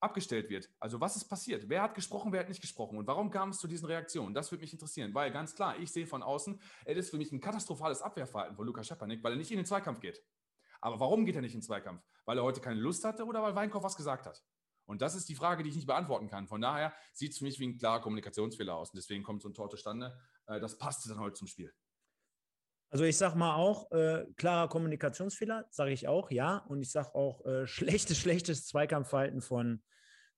abgestellt 0.00 0.48
wird. 0.48 0.70
Also 0.78 1.00
was 1.00 1.16
ist 1.16 1.28
passiert? 1.28 1.68
Wer 1.68 1.82
hat 1.82 1.94
gesprochen, 1.94 2.32
wer 2.32 2.40
hat 2.40 2.48
nicht 2.48 2.60
gesprochen? 2.60 2.98
Und 2.98 3.06
warum 3.06 3.30
kam 3.30 3.50
es 3.50 3.58
zu 3.58 3.66
diesen 3.66 3.86
Reaktionen? 3.86 4.34
Das 4.34 4.50
würde 4.50 4.62
mich 4.62 4.72
interessieren, 4.72 5.12
weil 5.14 5.32
ganz 5.32 5.54
klar, 5.54 5.78
ich 5.78 5.90
sehe 5.90 6.06
von 6.06 6.22
außen, 6.22 6.60
es 6.84 6.98
ist 6.98 7.10
für 7.10 7.16
mich 7.16 7.32
ein 7.32 7.40
katastrophales 7.40 8.00
Abwehrverhalten 8.00 8.56
von 8.56 8.66
Lukas 8.66 8.86
Schepanik, 8.86 9.22
weil 9.24 9.32
er 9.32 9.38
nicht 9.38 9.50
in 9.50 9.56
den 9.56 9.66
Zweikampf 9.66 10.00
geht. 10.00 10.22
Aber 10.80 11.00
warum 11.00 11.26
geht 11.26 11.34
er 11.34 11.42
nicht 11.42 11.54
in 11.54 11.60
den 11.60 11.66
Zweikampf? 11.66 12.02
Weil 12.24 12.38
er 12.38 12.44
heute 12.44 12.60
keine 12.60 12.80
Lust 12.80 13.04
hatte 13.04 13.24
oder 13.24 13.42
weil 13.42 13.56
Weinkauf 13.56 13.82
was 13.82 13.96
gesagt 13.96 14.26
hat? 14.26 14.44
Und 14.86 15.02
das 15.02 15.14
ist 15.14 15.28
die 15.28 15.34
Frage, 15.34 15.62
die 15.62 15.68
ich 15.68 15.76
nicht 15.76 15.86
beantworten 15.86 16.28
kann. 16.28 16.46
Von 16.46 16.60
daher 16.60 16.94
sieht 17.12 17.32
es 17.32 17.38
für 17.38 17.44
mich 17.44 17.58
wie 17.58 17.66
ein 17.66 17.76
klarer 17.76 18.00
Kommunikationsfehler 18.00 18.74
aus. 18.74 18.90
Und 18.90 18.96
deswegen 18.96 19.22
kommt 19.22 19.42
so 19.42 19.48
ein 19.48 19.54
Tor 19.54 19.68
zustande. 19.68 20.18
Äh, 20.48 20.60
Das 20.60 20.76
passte 20.76 21.08
dann 21.08 21.20
heute 21.20 21.34
zum 21.34 21.46
Spiel. 21.46 21.72
Also 22.90 23.04
ich 23.04 23.18
sage 23.18 23.36
mal 23.36 23.54
auch, 23.54 23.90
äh, 23.92 24.24
klarer 24.36 24.68
Kommunikationsfehler, 24.68 25.66
sage 25.70 25.92
ich 25.92 26.08
auch, 26.08 26.30
ja. 26.30 26.58
Und 26.68 26.80
ich 26.80 26.90
sage 26.90 27.14
auch, 27.14 27.44
äh, 27.44 27.66
schlechtes, 28.06 28.18
schlechtes 28.18 28.66
Zweikampfverhalten 28.66 29.42
von, 29.42 29.82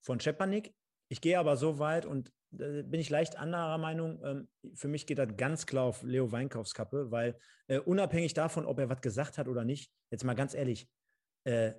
von 0.01 0.21
Schepanik. 0.21 0.75
Ich 1.09 1.21
gehe 1.21 1.39
aber 1.39 1.57
so 1.57 1.79
weit 1.79 2.07
und 2.07 2.33
äh, 2.59 2.83
bin 2.83 3.01
ich 3.01 3.11
leicht 3.11 3.37
anderer 3.37 3.79
Meinung. 3.79 4.21
Ähm, 4.25 4.49
für 4.75 4.89
mich 4.89 5.07
geht 5.07 5.19
das 5.19 5.37
ganz 5.37 5.67
klar 5.67 5.85
auf 5.85 6.03
Leo 6.03 6.33
Weinkaufs 6.33 6.75
Kappe, 6.75 7.11
weil 7.11 7.39
äh, 7.69 7.79
unabhängig 7.79 8.35
davon, 8.35 8.67
ob 8.67 8.79
er 8.79 8.89
was 8.89 9.01
gesagt 9.01 9.39
hat 9.39 9.47
oder 9.47 9.65
nicht, 9.65 9.93
jetzt 10.11 10.25
mal 10.25 10.35
ganz 10.35 10.55
ehrlich, 10.55 10.89
äh, 11.45 11.73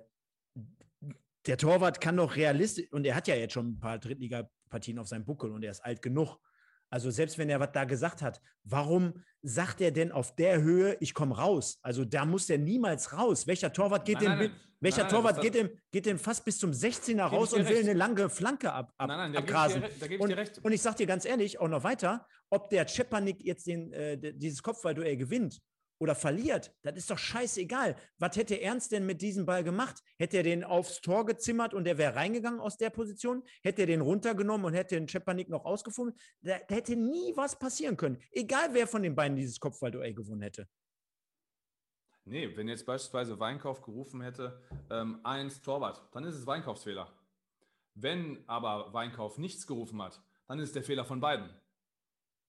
der 1.46 1.58
Torwart 1.58 2.00
kann 2.00 2.16
doch 2.16 2.36
realistisch, 2.36 2.90
und 2.92 3.04
er 3.04 3.14
hat 3.16 3.26
ja 3.26 3.34
jetzt 3.34 3.52
schon 3.52 3.72
ein 3.72 3.80
paar 3.80 3.98
Drittligapartien 3.98 4.98
auf 4.98 5.08
seinem 5.08 5.24
Buckel 5.24 5.50
und 5.50 5.64
er 5.64 5.72
ist 5.72 5.80
alt 5.80 6.00
genug. 6.00 6.38
Also 6.92 7.10
selbst 7.10 7.38
wenn 7.38 7.48
er 7.48 7.58
was 7.58 7.70
da 7.72 7.84
gesagt 7.84 8.20
hat, 8.20 8.40
warum 8.64 9.14
sagt 9.40 9.80
er 9.80 9.92
denn 9.92 10.12
auf 10.12 10.34
der 10.36 10.60
Höhe, 10.60 10.98
ich 11.00 11.14
komme 11.14 11.34
raus? 11.36 11.78
Also 11.82 12.04
da 12.04 12.26
muss 12.26 12.50
er 12.50 12.58
niemals 12.58 13.14
raus. 13.16 13.46
Welcher 13.46 13.72
Torwart 13.72 14.04
geht 14.04 14.16
Nein, 14.20 14.38
denn, 14.38 14.50
nein, 14.50 14.60
welcher 14.80 15.04
Nein, 15.04 15.10
Torwart 15.10 15.40
geht 15.40 15.54
dem, 15.54 15.70
geht 15.90 16.04
dem 16.04 16.18
fast 16.18 16.44
bis 16.44 16.58
zum 16.58 16.70
16er 16.70 17.06
Gebe 17.06 17.14
ich 17.14 17.32
raus 17.32 17.54
und 17.54 17.66
will 17.66 17.76
recht. 17.76 17.88
eine 17.88 17.98
lange 17.98 18.28
Flanke 18.28 18.70
ab, 18.70 18.92
ab, 18.98 19.08
Nein, 19.08 19.16
nein, 19.18 19.32
da 19.32 19.38
abgrasen? 19.38 19.80
da 19.80 20.06
gebe 20.06 20.14
ich 20.16 20.20
und, 20.20 20.28
dir 20.28 20.36
recht. 20.36 20.58
und 20.62 20.70
ich 20.72 20.82
sage 20.82 20.96
dir 20.98 21.06
ganz 21.06 21.24
ehrlich, 21.24 21.58
auch 21.58 21.68
noch 21.68 21.82
weiter, 21.82 22.26
ob 22.50 22.68
der 22.68 22.86
Czepanik 22.86 23.42
jetzt 23.42 23.66
den, 23.66 23.90
äh, 23.94 24.34
dieses 24.34 24.62
Kopfballduell 24.62 25.16
gewinnt 25.16 25.62
oder 26.02 26.16
verliert, 26.16 26.74
das 26.82 26.96
ist 26.96 27.10
doch 27.12 27.18
scheißegal. 27.18 27.94
Was 28.18 28.36
hätte 28.36 28.60
Ernst 28.60 28.90
denn 28.90 29.06
mit 29.06 29.22
diesem 29.22 29.46
Ball 29.46 29.62
gemacht? 29.62 30.02
Hätte 30.18 30.38
er 30.38 30.42
den 30.42 30.64
aufs 30.64 31.00
Tor 31.00 31.24
gezimmert 31.24 31.74
und 31.74 31.84
der 31.84 31.96
wäre 31.96 32.16
reingegangen 32.16 32.58
aus 32.58 32.76
der 32.76 32.90
Position? 32.90 33.44
Hätte 33.62 33.82
er 33.82 33.86
den 33.86 34.00
runtergenommen 34.00 34.66
und 34.66 34.74
hätte 34.74 34.96
den 34.96 35.06
Czepanik 35.06 35.48
noch 35.48 35.64
ausgefunden? 35.64 36.18
Da, 36.40 36.58
da 36.58 36.74
hätte 36.74 36.96
nie 36.96 37.32
was 37.36 37.56
passieren 37.56 37.96
können. 37.96 38.18
Egal, 38.32 38.70
wer 38.72 38.88
von 38.88 39.04
den 39.04 39.14
beiden 39.14 39.36
dieses 39.36 39.60
Kopfballduell 39.60 40.12
gewonnen 40.12 40.42
hätte. 40.42 40.66
Nee, 42.24 42.56
wenn 42.56 42.66
jetzt 42.66 42.84
beispielsweise 42.84 43.38
Weinkauf 43.38 43.80
gerufen 43.82 44.22
hätte, 44.22 44.60
ähm, 44.90 45.20
eins 45.22 45.62
Torwart, 45.62 46.02
dann 46.10 46.24
ist 46.24 46.34
es 46.34 46.46
Weinkaufsfehler. 46.48 47.12
Wenn 47.94 48.42
aber 48.48 48.92
Weinkauf 48.92 49.38
nichts 49.38 49.68
gerufen 49.68 50.02
hat, 50.02 50.20
dann 50.48 50.58
ist 50.58 50.70
es 50.70 50.72
der 50.72 50.82
Fehler 50.82 51.04
von 51.04 51.20
beiden. 51.20 51.48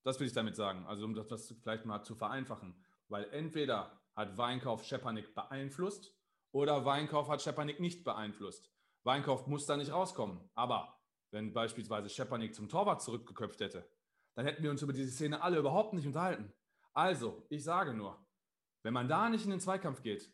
Das 0.04 0.20
will 0.20 0.28
ich 0.28 0.34
damit 0.34 0.56
sagen. 0.56 0.86
Also 0.86 1.06
um 1.06 1.14
das 1.14 1.54
vielleicht 1.62 1.86
mal 1.86 2.04
zu 2.04 2.16
vereinfachen. 2.16 2.76
Weil 3.14 3.30
entweder 3.32 4.02
hat 4.16 4.40
Weinkauf 4.40 4.84
Schepanik 4.84 5.36
beeinflusst 5.36 6.18
oder 6.52 6.84
Weinkauf 6.84 7.30
hat 7.30 7.44
Schepanik 7.44 7.80
nicht 7.80 8.04
beeinflusst. 8.04 8.72
Weinkauf 9.04 9.46
muss 9.46 9.68
da 9.68 9.78
nicht 9.78 9.92
rauskommen. 9.92 10.50
Aber 10.56 11.00
wenn 11.30 11.54
beispielsweise 11.54 12.10
Schepanik 12.10 12.56
zum 12.56 12.70
Torwart 12.70 13.04
zurückgeköpft 13.04 13.62
hätte, 13.62 13.88
dann 14.34 14.48
hätten 14.48 14.64
wir 14.64 14.72
uns 14.72 14.82
über 14.82 14.94
diese 14.94 15.12
Szene 15.12 15.44
alle 15.44 15.60
überhaupt 15.60 15.94
nicht 15.94 16.08
unterhalten. 16.08 16.52
Also, 16.96 17.46
ich 17.50 17.64
sage 17.64 17.94
nur, 17.94 18.18
wenn 18.82 18.96
man 18.96 19.08
da 19.08 19.30
nicht 19.30 19.46
in 19.46 19.52
den 19.52 19.60
Zweikampf 19.60 20.02
geht 20.02 20.34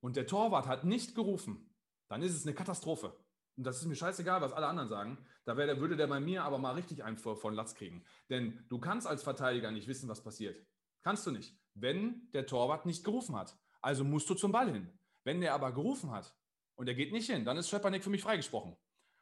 und 0.00 0.14
der 0.14 0.28
Torwart 0.28 0.68
hat 0.68 0.84
nicht 0.84 1.16
gerufen, 1.16 1.74
dann 2.08 2.22
ist 2.22 2.36
es 2.36 2.46
eine 2.46 2.54
Katastrophe. 2.54 3.16
Und 3.56 3.64
das 3.64 3.78
ist 3.78 3.86
mir 3.86 3.96
scheißegal, 3.96 4.40
was 4.40 4.52
alle 4.52 4.68
anderen 4.68 4.88
sagen. 4.88 5.18
Da 5.44 5.56
wär, 5.56 5.80
würde 5.80 5.96
der 5.96 6.06
bei 6.06 6.20
mir 6.20 6.44
aber 6.44 6.58
mal 6.58 6.74
richtig 6.74 7.02
einen 7.02 7.18
von 7.18 7.52
Latz 7.52 7.74
kriegen. 7.74 8.04
Denn 8.30 8.64
du 8.68 8.78
kannst 8.78 9.08
als 9.08 9.24
Verteidiger 9.24 9.72
nicht 9.72 9.88
wissen, 9.88 10.08
was 10.08 10.22
passiert. 10.22 10.64
Kannst 11.02 11.26
du 11.26 11.32
nicht, 11.32 11.60
wenn 11.74 12.30
der 12.32 12.46
Torwart 12.46 12.86
nicht 12.86 13.04
gerufen 13.04 13.36
hat. 13.36 13.56
Also 13.80 14.04
musst 14.04 14.28
du 14.30 14.34
zum 14.34 14.52
Ball 14.52 14.70
hin. 14.70 14.88
Wenn 15.24 15.40
der 15.40 15.54
aber 15.54 15.72
gerufen 15.72 16.10
hat 16.10 16.34
und 16.76 16.88
er 16.88 16.94
geht 16.94 17.12
nicht 17.12 17.30
hin, 17.30 17.44
dann 17.44 17.56
ist 17.56 17.68
Schepanek 17.68 18.02
für 18.02 18.10
mich 18.10 18.22
freigesprochen. 18.22 18.76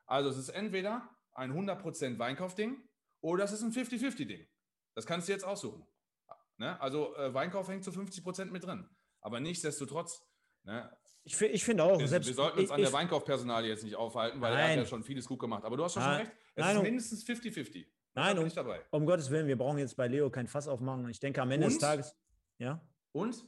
Also 0.07 0.31
es 0.31 0.37
ist 0.37 0.49
entweder 0.51 1.09
ein 1.33 1.53
100% 1.53 2.19
Weinkaufding 2.19 2.83
oder 3.21 3.45
es 3.45 3.53
ist 3.53 3.63
ein 3.63 3.73
50-50-Ding. 3.73 4.47
Das 4.95 5.07
kannst 5.07 5.29
du 5.29 5.33
jetzt 5.33 5.45
aussuchen. 5.45 5.87
Ne? 6.57 6.81
Also 6.81 7.17
äh, 7.17 7.33
Weinkauf 7.33 7.69
hängt 7.69 7.85
zu 7.85 7.91
50% 7.91 8.47
mit 8.47 8.65
drin. 8.65 8.89
Aber 9.21 9.41
nichtsdestotrotz, 9.41 10.27
ne? 10.65 10.91
Ich, 11.23 11.41
ich 11.41 11.65
finde 11.65 11.85
auch. 11.85 11.99
Wir, 11.99 12.09
selbst, 12.09 12.29
wir 12.29 12.35
sollten 12.35 12.59
uns 12.59 12.69
ich, 12.71 12.75
an 12.75 12.81
der 12.81 12.93
Weinkaufpersonal 12.93 13.65
jetzt 13.67 13.85
nicht 13.85 13.95
aufhalten, 13.95 14.41
weil 14.41 14.55
nein. 14.55 14.61
er 14.61 14.69
hat 14.71 14.77
ja 14.77 14.87
schon 14.87 15.03
vieles 15.03 15.27
gut 15.27 15.39
gemacht. 15.39 15.65
Aber 15.65 15.77
du 15.77 15.85
hast 15.85 15.93
schon, 15.93 16.03
schon 16.03 16.13
recht. 16.13 16.33
Es 16.55 16.65
nein, 16.65 16.77
ist 16.77 16.83
mindestens 16.83 17.27
50-50. 17.27 17.87
Nein, 18.15 18.39
um, 18.39 18.49
dabei. 18.49 18.81
um 18.91 19.07
Gottes 19.07 19.31
Willen, 19.31 19.47
wir 19.47 19.57
brauchen 19.57 19.79
jetzt 19.79 19.97
bei 19.97 20.09
Leo 20.09 20.31
kein 20.31 20.47
Fass 20.47 20.67
aufmachen. 20.67 21.09
Ich 21.11 21.21
denke, 21.21 21.41
am 21.43 21.51
Ende 21.51 21.67
und, 21.67 21.73
des 21.73 21.81
Tages. 21.81 22.17
Ja. 22.61 22.81
Und 23.13 23.45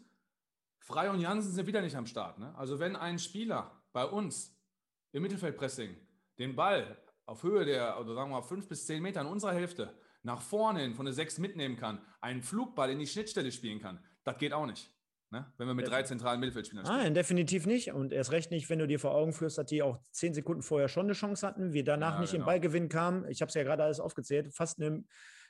Frei 0.80 1.10
und 1.10 1.20
Jansen 1.20 1.52
sind 1.52 1.66
wieder 1.66 1.80
nicht 1.80 1.94
am 1.94 2.06
Start. 2.06 2.38
Ne? 2.38 2.52
Also, 2.56 2.80
wenn 2.80 2.96
ein 2.96 3.18
Spieler 3.18 3.70
bei 3.92 4.04
uns 4.04 4.58
im 5.12 5.22
Mittelfeldpressing 5.22 5.94
den 6.38 6.56
Ball 6.56 6.96
auf 7.26 7.44
Höhe 7.44 7.64
der, 7.64 8.00
oder 8.00 8.14
sagen 8.14 8.30
wir 8.30 8.40
mal, 8.40 8.42
fünf 8.42 8.68
bis 8.68 8.86
zehn 8.86 9.02
Meter 9.02 9.20
in 9.20 9.28
unserer 9.28 9.52
Hälfte 9.52 9.94
nach 10.24 10.40
vorne 10.40 10.80
hin 10.80 10.94
von 10.94 11.04
der 11.04 11.14
sechs 11.14 11.38
mitnehmen 11.38 11.76
kann, 11.76 12.04
einen 12.20 12.42
Flugball 12.42 12.90
in 12.90 12.98
die 12.98 13.06
Schnittstelle 13.06 13.52
spielen 13.52 13.80
kann, 13.80 14.02
das 14.24 14.38
geht 14.38 14.52
auch 14.52 14.66
nicht. 14.66 14.90
Ne? 15.30 15.50
Wenn 15.56 15.66
wir 15.66 15.74
mit 15.74 15.88
drei 15.88 16.02
zentralen 16.02 16.40
Mittelfeldspielern 16.40 16.84
spielen. 16.84 17.00
Nein, 17.00 17.14
definitiv 17.14 17.66
nicht. 17.66 17.92
Und 17.92 18.12
erst 18.12 18.32
recht 18.32 18.50
nicht, 18.50 18.68
wenn 18.68 18.78
du 18.78 18.86
dir 18.86 19.00
vor 19.00 19.12
Augen 19.12 19.32
führst, 19.32 19.56
dass 19.56 19.66
die 19.66 19.82
auch 19.82 19.98
zehn 20.10 20.34
Sekunden 20.34 20.62
vorher 20.62 20.88
schon 20.88 21.06
eine 21.06 21.14
Chance 21.14 21.46
hatten, 21.46 21.72
wir 21.72 21.84
danach 21.84 22.14
ja, 22.14 22.20
nicht 22.20 22.32
genau. 22.32 22.42
im 22.42 22.46
Ballgewinn 22.46 22.88
kamen. 22.88 23.26
Ich 23.28 23.40
habe 23.40 23.48
es 23.48 23.54
ja 23.54 23.62
gerade 23.62 23.82
alles 23.82 23.98
aufgezählt, 23.98 24.52
fast 24.52 24.80
eine 24.80 25.04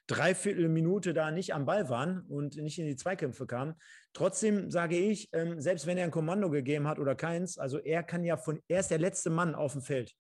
Dreiviertelminute 0.07 1.15
da 1.15 1.31
nicht 1.31 1.55
am 1.55 1.65
Ball 1.65 1.89
waren 1.89 2.23
und 2.29 2.57
nicht 2.57 2.79
in 2.79 2.87
die 2.87 2.97
Zweikämpfe 2.97 3.47
kamen. 3.47 3.74
Trotzdem 4.12 4.70
sage 4.70 4.97
ich, 4.97 5.29
ähm, 5.33 5.61
selbst 5.61 5.87
wenn 5.87 5.99
er 5.99 6.05
ein 6.05 6.11
Kommando 6.11 6.51
gegeben 6.51 6.89
hat 6.89 6.99
oder 6.99 7.15
keins, 7.15 7.59
also 7.59 7.79
er 7.79 8.03
kann 8.03 8.24
ja 8.24 8.37
von, 8.37 8.61
er 8.69 8.81
ist 8.81 8.91
der 8.91 8.99
letzte 8.99 9.31
Mann 9.31 9.55
auf 9.55 9.73
dem 9.73 9.83
Feld 9.83 10.15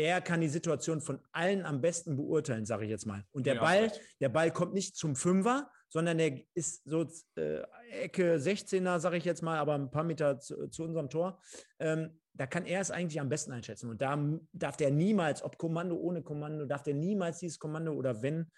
er 0.00 0.20
kann 0.20 0.40
die 0.40 0.48
Situation 0.48 1.00
von 1.00 1.20
allen 1.32 1.66
am 1.66 1.80
besten 1.80 2.16
beurteilen, 2.16 2.64
sage 2.64 2.84
ich 2.84 2.90
jetzt 2.90 3.06
mal. 3.06 3.24
Und 3.32 3.46
der 3.46 3.56
ja, 3.56 3.60
Ball, 3.60 3.92
der 4.20 4.28
Ball 4.28 4.50
kommt 4.50 4.72
nicht 4.72 4.96
zum 4.96 5.14
Fünfer, 5.14 5.70
sondern 5.88 6.18
der 6.18 6.40
ist 6.54 6.84
so 6.84 7.06
äh, 7.36 7.62
Ecke 7.90 8.36
16er, 8.36 8.98
sage 8.98 9.16
ich 9.16 9.24
jetzt 9.24 9.42
mal, 9.42 9.58
aber 9.58 9.74
ein 9.74 9.90
paar 9.90 10.04
Meter 10.04 10.38
zu, 10.38 10.68
zu 10.68 10.84
unserem 10.84 11.10
Tor. 11.10 11.40
Ähm, 11.78 12.18
da 12.32 12.46
kann 12.46 12.64
er 12.64 12.80
es 12.80 12.90
eigentlich 12.90 13.20
am 13.20 13.28
besten 13.28 13.52
einschätzen. 13.52 13.90
Und 13.90 14.00
da 14.00 14.18
darf 14.52 14.76
der 14.76 14.90
niemals, 14.90 15.42
ob 15.42 15.58
Kommando, 15.58 15.96
ohne 15.96 16.22
Kommando, 16.22 16.64
darf 16.64 16.82
der 16.82 16.94
niemals 16.94 17.40
dieses 17.40 17.58
Kommando 17.58 17.92
oder 17.92 18.22
wenn, 18.22 18.50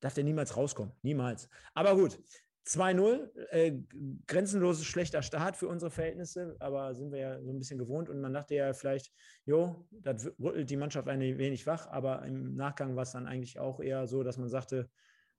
darf 0.00 0.14
der 0.14 0.24
niemals 0.24 0.56
rauskommen. 0.56 0.92
Niemals. 1.02 1.48
Aber 1.74 1.94
gut, 1.96 2.18
2-0, 2.66 3.30
äh, 3.50 3.78
grenzenloses 4.26 4.84
schlechter 4.84 5.22
Start 5.22 5.56
für 5.56 5.68
unsere 5.68 5.90
Verhältnisse, 5.90 6.56
aber 6.58 6.94
sind 6.94 7.12
wir 7.12 7.18
ja 7.18 7.42
so 7.42 7.50
ein 7.50 7.58
bisschen 7.58 7.78
gewohnt 7.78 8.08
und 8.08 8.20
man 8.20 8.32
dachte 8.32 8.56
ja 8.56 8.72
vielleicht, 8.72 9.12
jo, 9.44 9.86
das 9.92 10.26
rüttelt 10.40 10.68
die 10.68 10.76
Mannschaft 10.76 11.06
ein 11.08 11.20
wenig 11.20 11.66
wach, 11.66 11.86
aber 11.86 12.24
im 12.24 12.56
Nachgang 12.56 12.96
war 12.96 13.04
es 13.04 13.12
dann 13.12 13.28
eigentlich 13.28 13.60
auch 13.60 13.78
eher 13.80 14.08
so, 14.08 14.24
dass 14.24 14.36
man 14.36 14.48
sagte, 14.48 14.90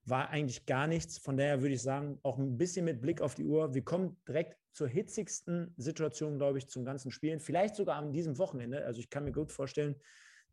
war 0.04 0.30
eigentlich 0.30 0.64
gar 0.64 0.86
nichts. 0.86 1.18
Von 1.18 1.36
daher 1.36 1.60
würde 1.60 1.74
ich 1.74 1.82
sagen, 1.82 2.18
auch 2.22 2.38
ein 2.38 2.56
bisschen 2.56 2.86
mit 2.86 3.02
Blick 3.02 3.20
auf 3.20 3.34
die 3.34 3.44
Uhr, 3.44 3.74
wir 3.74 3.84
kommen 3.84 4.16
direkt 4.26 4.56
zur 4.72 4.88
hitzigsten 4.88 5.74
Situation, 5.76 6.38
glaube 6.38 6.56
ich, 6.56 6.68
zum 6.68 6.84
ganzen 6.84 7.10
Spielen, 7.10 7.40
vielleicht 7.40 7.76
sogar 7.76 7.96
an 7.96 8.12
diesem 8.12 8.38
Wochenende. 8.38 8.86
Also 8.86 9.00
ich 9.00 9.10
kann 9.10 9.24
mir 9.24 9.32
gut 9.32 9.52
vorstellen, 9.52 9.96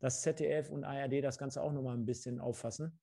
dass 0.00 0.20
ZDF 0.20 0.68
und 0.68 0.84
ARD 0.84 1.24
das 1.24 1.38
Ganze 1.38 1.62
auch 1.62 1.72
nochmal 1.72 1.96
ein 1.96 2.04
bisschen 2.04 2.38
auffassen. 2.38 2.98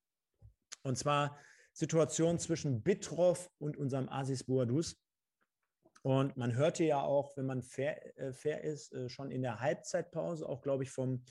Und 0.84 0.96
zwar 0.96 1.38
Situation 1.72 2.38
zwischen 2.38 2.82
Bitroff 2.82 3.50
und 3.58 3.76
unserem 3.76 4.08
Asis 4.08 4.44
Boadus. 4.44 4.96
Und 6.02 6.36
man 6.36 6.54
hörte 6.54 6.84
ja 6.84 7.00
auch, 7.00 7.36
wenn 7.36 7.46
man 7.46 7.62
fair, 7.62 8.16
äh, 8.18 8.32
fair 8.32 8.62
ist, 8.62 8.92
äh, 8.92 9.08
schon 9.08 9.30
in 9.30 9.42
der 9.42 9.60
Halbzeitpause, 9.60 10.46
auch 10.48 10.60
glaube 10.60 10.84
ich 10.84 10.90
vom 10.90 11.24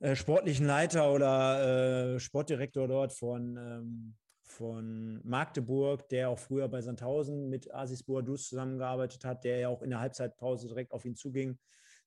äh, 0.00 0.14
sportlichen 0.14 0.66
Leiter 0.66 1.12
oder 1.12 2.14
äh, 2.14 2.20
Sportdirektor 2.20 2.86
dort 2.86 3.12
von, 3.12 3.56
ähm, 3.56 4.16
von 4.42 5.20
Magdeburg, 5.24 6.08
der 6.10 6.28
auch 6.28 6.38
früher 6.38 6.68
bei 6.68 6.82
Sandhausen 6.82 7.48
mit 7.48 7.74
Asis 7.74 8.02
Boadus 8.02 8.48
zusammengearbeitet 8.48 9.24
hat, 9.24 9.44
der 9.44 9.58
ja 9.58 9.68
auch 9.68 9.82
in 9.82 9.90
der 9.90 10.00
Halbzeitpause 10.00 10.68
direkt 10.68 10.92
auf 10.92 11.06
ihn 11.06 11.16
zuging, 11.16 11.58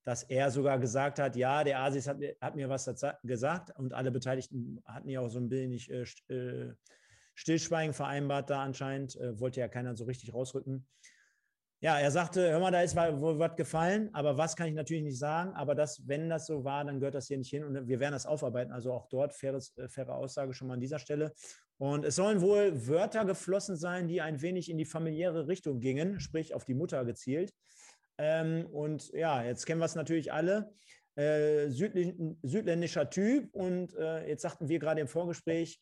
dass 0.04 0.24
er 0.24 0.52
sogar 0.52 0.80
gesagt 0.80 1.20
hat, 1.20 1.36
ja, 1.36 1.64
der 1.64 1.80
Asis 1.80 2.08
hat, 2.08 2.18
hat 2.42 2.56
mir 2.56 2.70
was 2.70 2.90
gesagt 3.24 3.78
und 3.78 3.94
alle 3.94 4.12
Beteiligten 4.12 4.82
hatten 4.86 5.10
ja 5.10 5.20
auch 5.20 5.30
so 5.30 5.40
ein 5.40 5.50
wenig 5.50 5.92
äh, 5.92 6.06
äh 6.34 6.74
Stillschweigen 7.40 7.94
vereinbart 7.94 8.50
da 8.50 8.64
anscheinend, 8.64 9.16
äh, 9.18 9.40
wollte 9.40 9.60
ja 9.60 9.68
keiner 9.68 9.96
so 9.96 10.06
richtig 10.06 10.34
rausrücken. 10.34 10.88
Ja, 11.80 12.00
er 12.00 12.10
sagte, 12.10 12.50
hör 12.50 12.60
mal, 12.60 12.72
da 12.72 12.82
ist 12.82 12.96
wohl 12.96 13.38
was 13.38 13.56
gefallen, 13.56 14.10
aber 14.14 14.36
was 14.36 14.56
kann 14.56 14.68
ich 14.68 14.74
natürlich 14.74 15.04
nicht 15.04 15.20
sagen. 15.20 15.54
Aber 15.54 15.76
das, 15.76 16.02
wenn 16.08 16.28
das 16.28 16.48
so 16.48 16.64
war, 16.64 16.84
dann 16.84 17.00
gehört 17.00 17.14
das 17.14 17.28
hier 17.28 17.38
nicht 17.38 17.52
hin 17.52 17.64
und 17.64 17.88
wir 17.88 18.00
werden 18.00 18.14
das 18.14 18.26
aufarbeiten. 18.26 18.72
Also 18.72 18.92
auch 18.92 19.08
dort 19.10 19.36
faires, 19.36 19.78
äh, 19.78 19.88
faire 19.88 20.16
Aussage 20.16 20.56
schon 20.56 20.68
mal 20.68 20.74
an 20.74 20.80
dieser 20.80 20.98
Stelle. 20.98 21.34
Und 21.78 22.04
es 22.06 22.16
sollen 22.16 22.42
wohl 22.42 22.88
Wörter 22.88 23.24
geflossen 23.26 23.76
sein, 23.76 24.08
die 24.08 24.22
ein 24.22 24.42
wenig 24.42 24.72
in 24.72 24.80
die 24.80 24.86
familiäre 24.86 25.48
Richtung 25.48 25.80
gingen, 25.80 26.20
sprich 26.20 26.56
auf 26.56 26.66
die 26.66 26.74
Mutter 26.74 27.06
gezielt. 27.06 27.54
Ähm, 28.18 28.66
und 28.68 29.12
ja, 29.14 29.44
jetzt 29.44 29.66
kennen 29.66 29.80
wir 29.80 29.86
es 29.86 29.96
natürlich 29.96 30.32
alle. 30.32 30.74
Äh, 31.16 31.70
südländischer 31.70 33.10
Typ 33.10 33.54
und 33.54 33.96
äh, 33.96 34.28
jetzt 34.28 34.44
sagten 34.44 34.70
wir 34.70 34.78
gerade 34.78 35.02
im 35.02 35.08
Vorgespräch, 35.08 35.82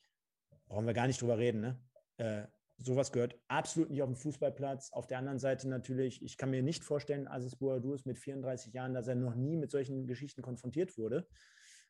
brauchen 0.68 0.88
wir 0.88 0.94
gar 0.94 1.08
nicht 1.08 1.22
drüber 1.22 1.38
reden. 1.38 1.62
Ne? 1.62 1.80
Äh, 2.18 2.48
sowas 2.78 3.12
gehört 3.12 3.38
absolut 3.48 3.90
nicht 3.90 4.02
auf 4.02 4.10
den 4.10 4.16
Fußballplatz. 4.16 4.92
Auf 4.94 5.08
der 5.08 5.18
anderen 5.18 5.40
Seite 5.40 5.68
natürlich, 5.68 6.24
ich 6.24 6.38
kann 6.38 6.52
mir 6.52 6.64
nicht 6.64 6.84
vorstellen, 6.84 7.28
Aziz 7.28 7.56
Bouadouz 7.56 8.06
mit 8.06 8.18
34 8.18 8.74
Jahren, 8.74 8.94
dass 8.94 9.08
er 9.08 9.16
noch 9.16 9.36
nie 9.36 9.58
mit 9.58 9.72
solchen 9.72 10.08
Geschichten 10.08 10.42
konfrontiert 10.42 10.98
wurde. 10.98 11.28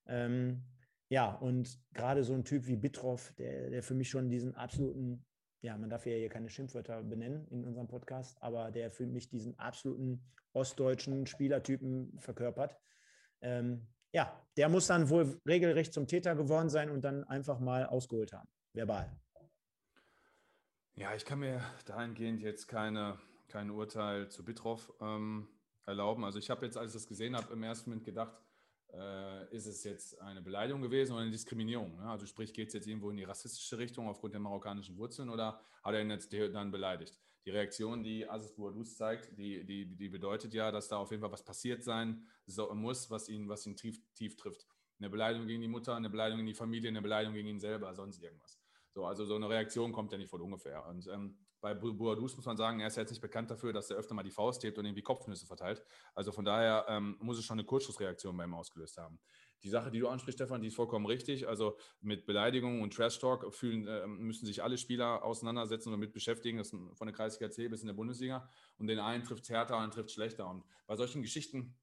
Ähm, 0.08 0.64
ja, 1.10 1.32
und 1.36 1.80
gerade 1.94 2.24
so 2.24 2.34
ein 2.34 2.46
Typ 2.46 2.66
wie 2.68 2.78
Bitroff, 2.78 3.34
der, 3.38 3.70
der 3.70 3.84
für 3.84 3.94
mich 3.94 4.10
schon 4.10 4.30
diesen 4.30 4.56
absoluten, 4.56 5.26
ja, 5.66 5.76
man 5.78 5.90
darf 5.90 6.06
ja 6.06 6.14
hier 6.16 6.30
keine 6.30 6.50
Schimpfwörter 6.50 7.02
benennen 7.02 7.48
in 7.50 7.66
unserem 7.66 7.88
Podcast, 7.88 8.38
aber 8.42 8.72
der 8.72 8.92
für 8.92 9.08
mich 9.08 9.30
diesen 9.30 9.58
absoluten 9.58 10.24
ostdeutschen 10.54 11.26
Spielertypen 11.26 12.18
verkörpert. 12.20 12.78
Ähm, 13.42 13.88
ja, 14.14 14.32
der 14.58 14.70
muss 14.70 14.88
dann 14.88 15.10
wohl 15.10 15.42
regelrecht 15.46 15.92
zum 15.92 16.08
Täter 16.08 16.36
geworden 16.36 16.70
sein 16.70 16.90
und 16.90 17.02
dann 17.02 17.24
einfach 17.24 17.60
mal 17.60 17.86
ausgeholt 17.86 18.32
haben 18.32 18.48
verbal. 18.74 19.10
Ja, 20.94 21.14
ich 21.16 21.26
kann 21.26 21.40
mir 21.40 21.62
dahingehend 21.86 22.42
jetzt 22.42 22.68
keine, 22.68 23.18
kein 23.48 23.72
Urteil 23.72 24.30
zu 24.30 24.46
Bitroff 24.46 24.94
ähm, 25.02 25.48
erlauben. 25.86 26.24
Also 26.24 26.40
ich 26.40 26.50
habe 26.50 26.66
jetzt, 26.66 26.78
als 26.78 26.92
ich 26.92 27.02
das 27.02 27.08
gesehen 27.08 27.36
habe, 27.36 27.52
im 27.52 27.64
ersten 27.64 27.90
Moment 27.90 28.06
gedacht, 28.06 28.38
äh, 28.98 29.56
ist 29.56 29.66
es 29.66 29.84
jetzt 29.84 30.20
eine 30.22 30.42
Beleidigung 30.42 30.82
gewesen 30.82 31.14
oder 31.14 31.22
eine 31.22 31.32
Diskriminierung? 31.32 31.96
Ne? 31.98 32.10
Also 32.10 32.26
sprich, 32.26 32.54
geht 32.54 32.70
es 32.70 32.74
jetzt 32.74 32.88
irgendwo 32.88 33.10
in 33.10 33.18
die 33.18 33.24
rassistische 33.24 33.78
Richtung 33.78 34.08
aufgrund 34.08 34.34
der 34.34 34.42
marokkanischen 34.42 34.98
Wurzeln 34.98 35.30
oder 35.30 35.60
hat 35.84 35.94
er 35.94 36.02
ihn 36.02 36.10
jetzt 36.10 36.34
dann 36.34 36.72
beleidigt? 36.72 37.20
Die 37.46 37.52
Reaktion, 37.52 38.04
die 38.04 38.28
Aziz 38.28 38.54
Bouadouz 38.54 38.96
zeigt, 38.96 39.38
die, 39.38 39.64
die, 39.64 39.86
die 39.86 40.10
bedeutet 40.10 40.54
ja, 40.54 40.72
dass 40.72 40.88
da 40.88 40.98
auf 40.98 41.12
jeden 41.12 41.22
Fall 41.22 41.32
was 41.32 41.44
passiert 41.44 41.84
sein 41.84 42.26
so, 42.48 42.74
muss, 42.74 43.10
was 43.12 43.30
ihn, 43.30 43.48
was 43.48 43.66
ihn 43.68 43.76
tief, 43.76 44.02
tief 44.14 44.36
trifft. 44.36 44.66
Eine 44.98 45.10
Beleidigung 45.10 45.46
gegen 45.46 45.62
die 45.62 45.68
Mutter, 45.68 45.96
eine 45.96 46.10
Beleidigung 46.10 46.40
in 46.40 46.48
die 46.48 46.54
Familie, 46.54 46.90
eine 46.90 47.02
Beleidigung 47.02 47.36
gegen 47.36 47.50
ihn 47.50 47.60
selber, 47.60 47.94
sonst 47.94 48.24
irgendwas. 48.24 48.60
So, 48.96 49.06
also 49.06 49.26
so 49.26 49.36
eine 49.36 49.50
Reaktion 49.50 49.92
kommt 49.92 50.14
ja 50.14 50.18
nicht 50.18 50.30
von 50.30 50.40
ungefähr. 50.40 50.86
Und 50.88 51.06
ähm, 51.08 51.38
bei 51.60 51.74
Boadus 51.74 52.38
muss 52.38 52.46
man 52.46 52.56
sagen, 52.56 52.80
er 52.80 52.88
ist 52.88 52.96
jetzt 52.96 53.10
nicht 53.10 53.22
bekannt 53.22 53.52
dafür, 53.52 53.74
dass 53.74 53.90
er 53.92 53.98
öfter 53.98 54.14
mal 54.14 54.24
die 54.24 54.32
Faust 54.32 54.64
hebt 54.64 54.78
und 54.78 54.86
irgendwie 54.86 55.02
Kopfnüsse 55.02 55.46
verteilt. 55.46 55.84
Also 56.14 56.32
von 56.32 56.46
daher 56.46 56.86
ähm, 56.88 57.18
muss 57.20 57.38
es 57.38 57.44
schon 57.44 57.60
eine 57.60 57.66
Kurzschlussreaktion 57.66 58.38
bei 58.38 58.46
ihm 58.46 58.54
ausgelöst 58.54 58.98
haben. 58.98 59.20
Die 59.64 59.68
Sache, 59.68 59.92
die 59.92 60.00
du 60.00 60.08
ansprichst, 60.08 60.38
Stefan, 60.38 60.62
die 60.62 60.70
ist 60.70 60.76
vollkommen 60.76 61.06
richtig. 61.08 61.46
Also 61.46 61.78
mit 62.00 62.26
Beleidigungen 62.26 62.82
und 62.82 62.94
Trash-Talk 62.94 63.54
fühlen, 63.54 63.86
äh, 63.86 64.08
müssen 64.08 64.46
sich 64.46 64.64
alle 64.64 64.78
Spieler 64.78 65.26
auseinandersetzen 65.26 65.90
und 65.90 66.00
damit 66.00 66.14
beschäftigen, 66.14 66.60
das 66.60 66.70
von 66.70 66.96
der 67.02 67.12
Kreisliga 67.12 67.52
C 67.52 67.68
bis 67.68 67.82
in 67.82 67.88
der 67.88 67.96
Bundesliga. 67.96 68.50
Und 68.78 68.88
den 68.88 69.00
einen 69.00 69.26
trifft 69.26 69.44
es 69.44 69.50
härter, 69.50 69.78
und 69.78 69.94
trifft 69.94 70.12
schlechter. 70.12 70.50
Und 70.50 70.64
bei 70.88 70.96
solchen 70.96 71.22
Geschichten 71.22 71.76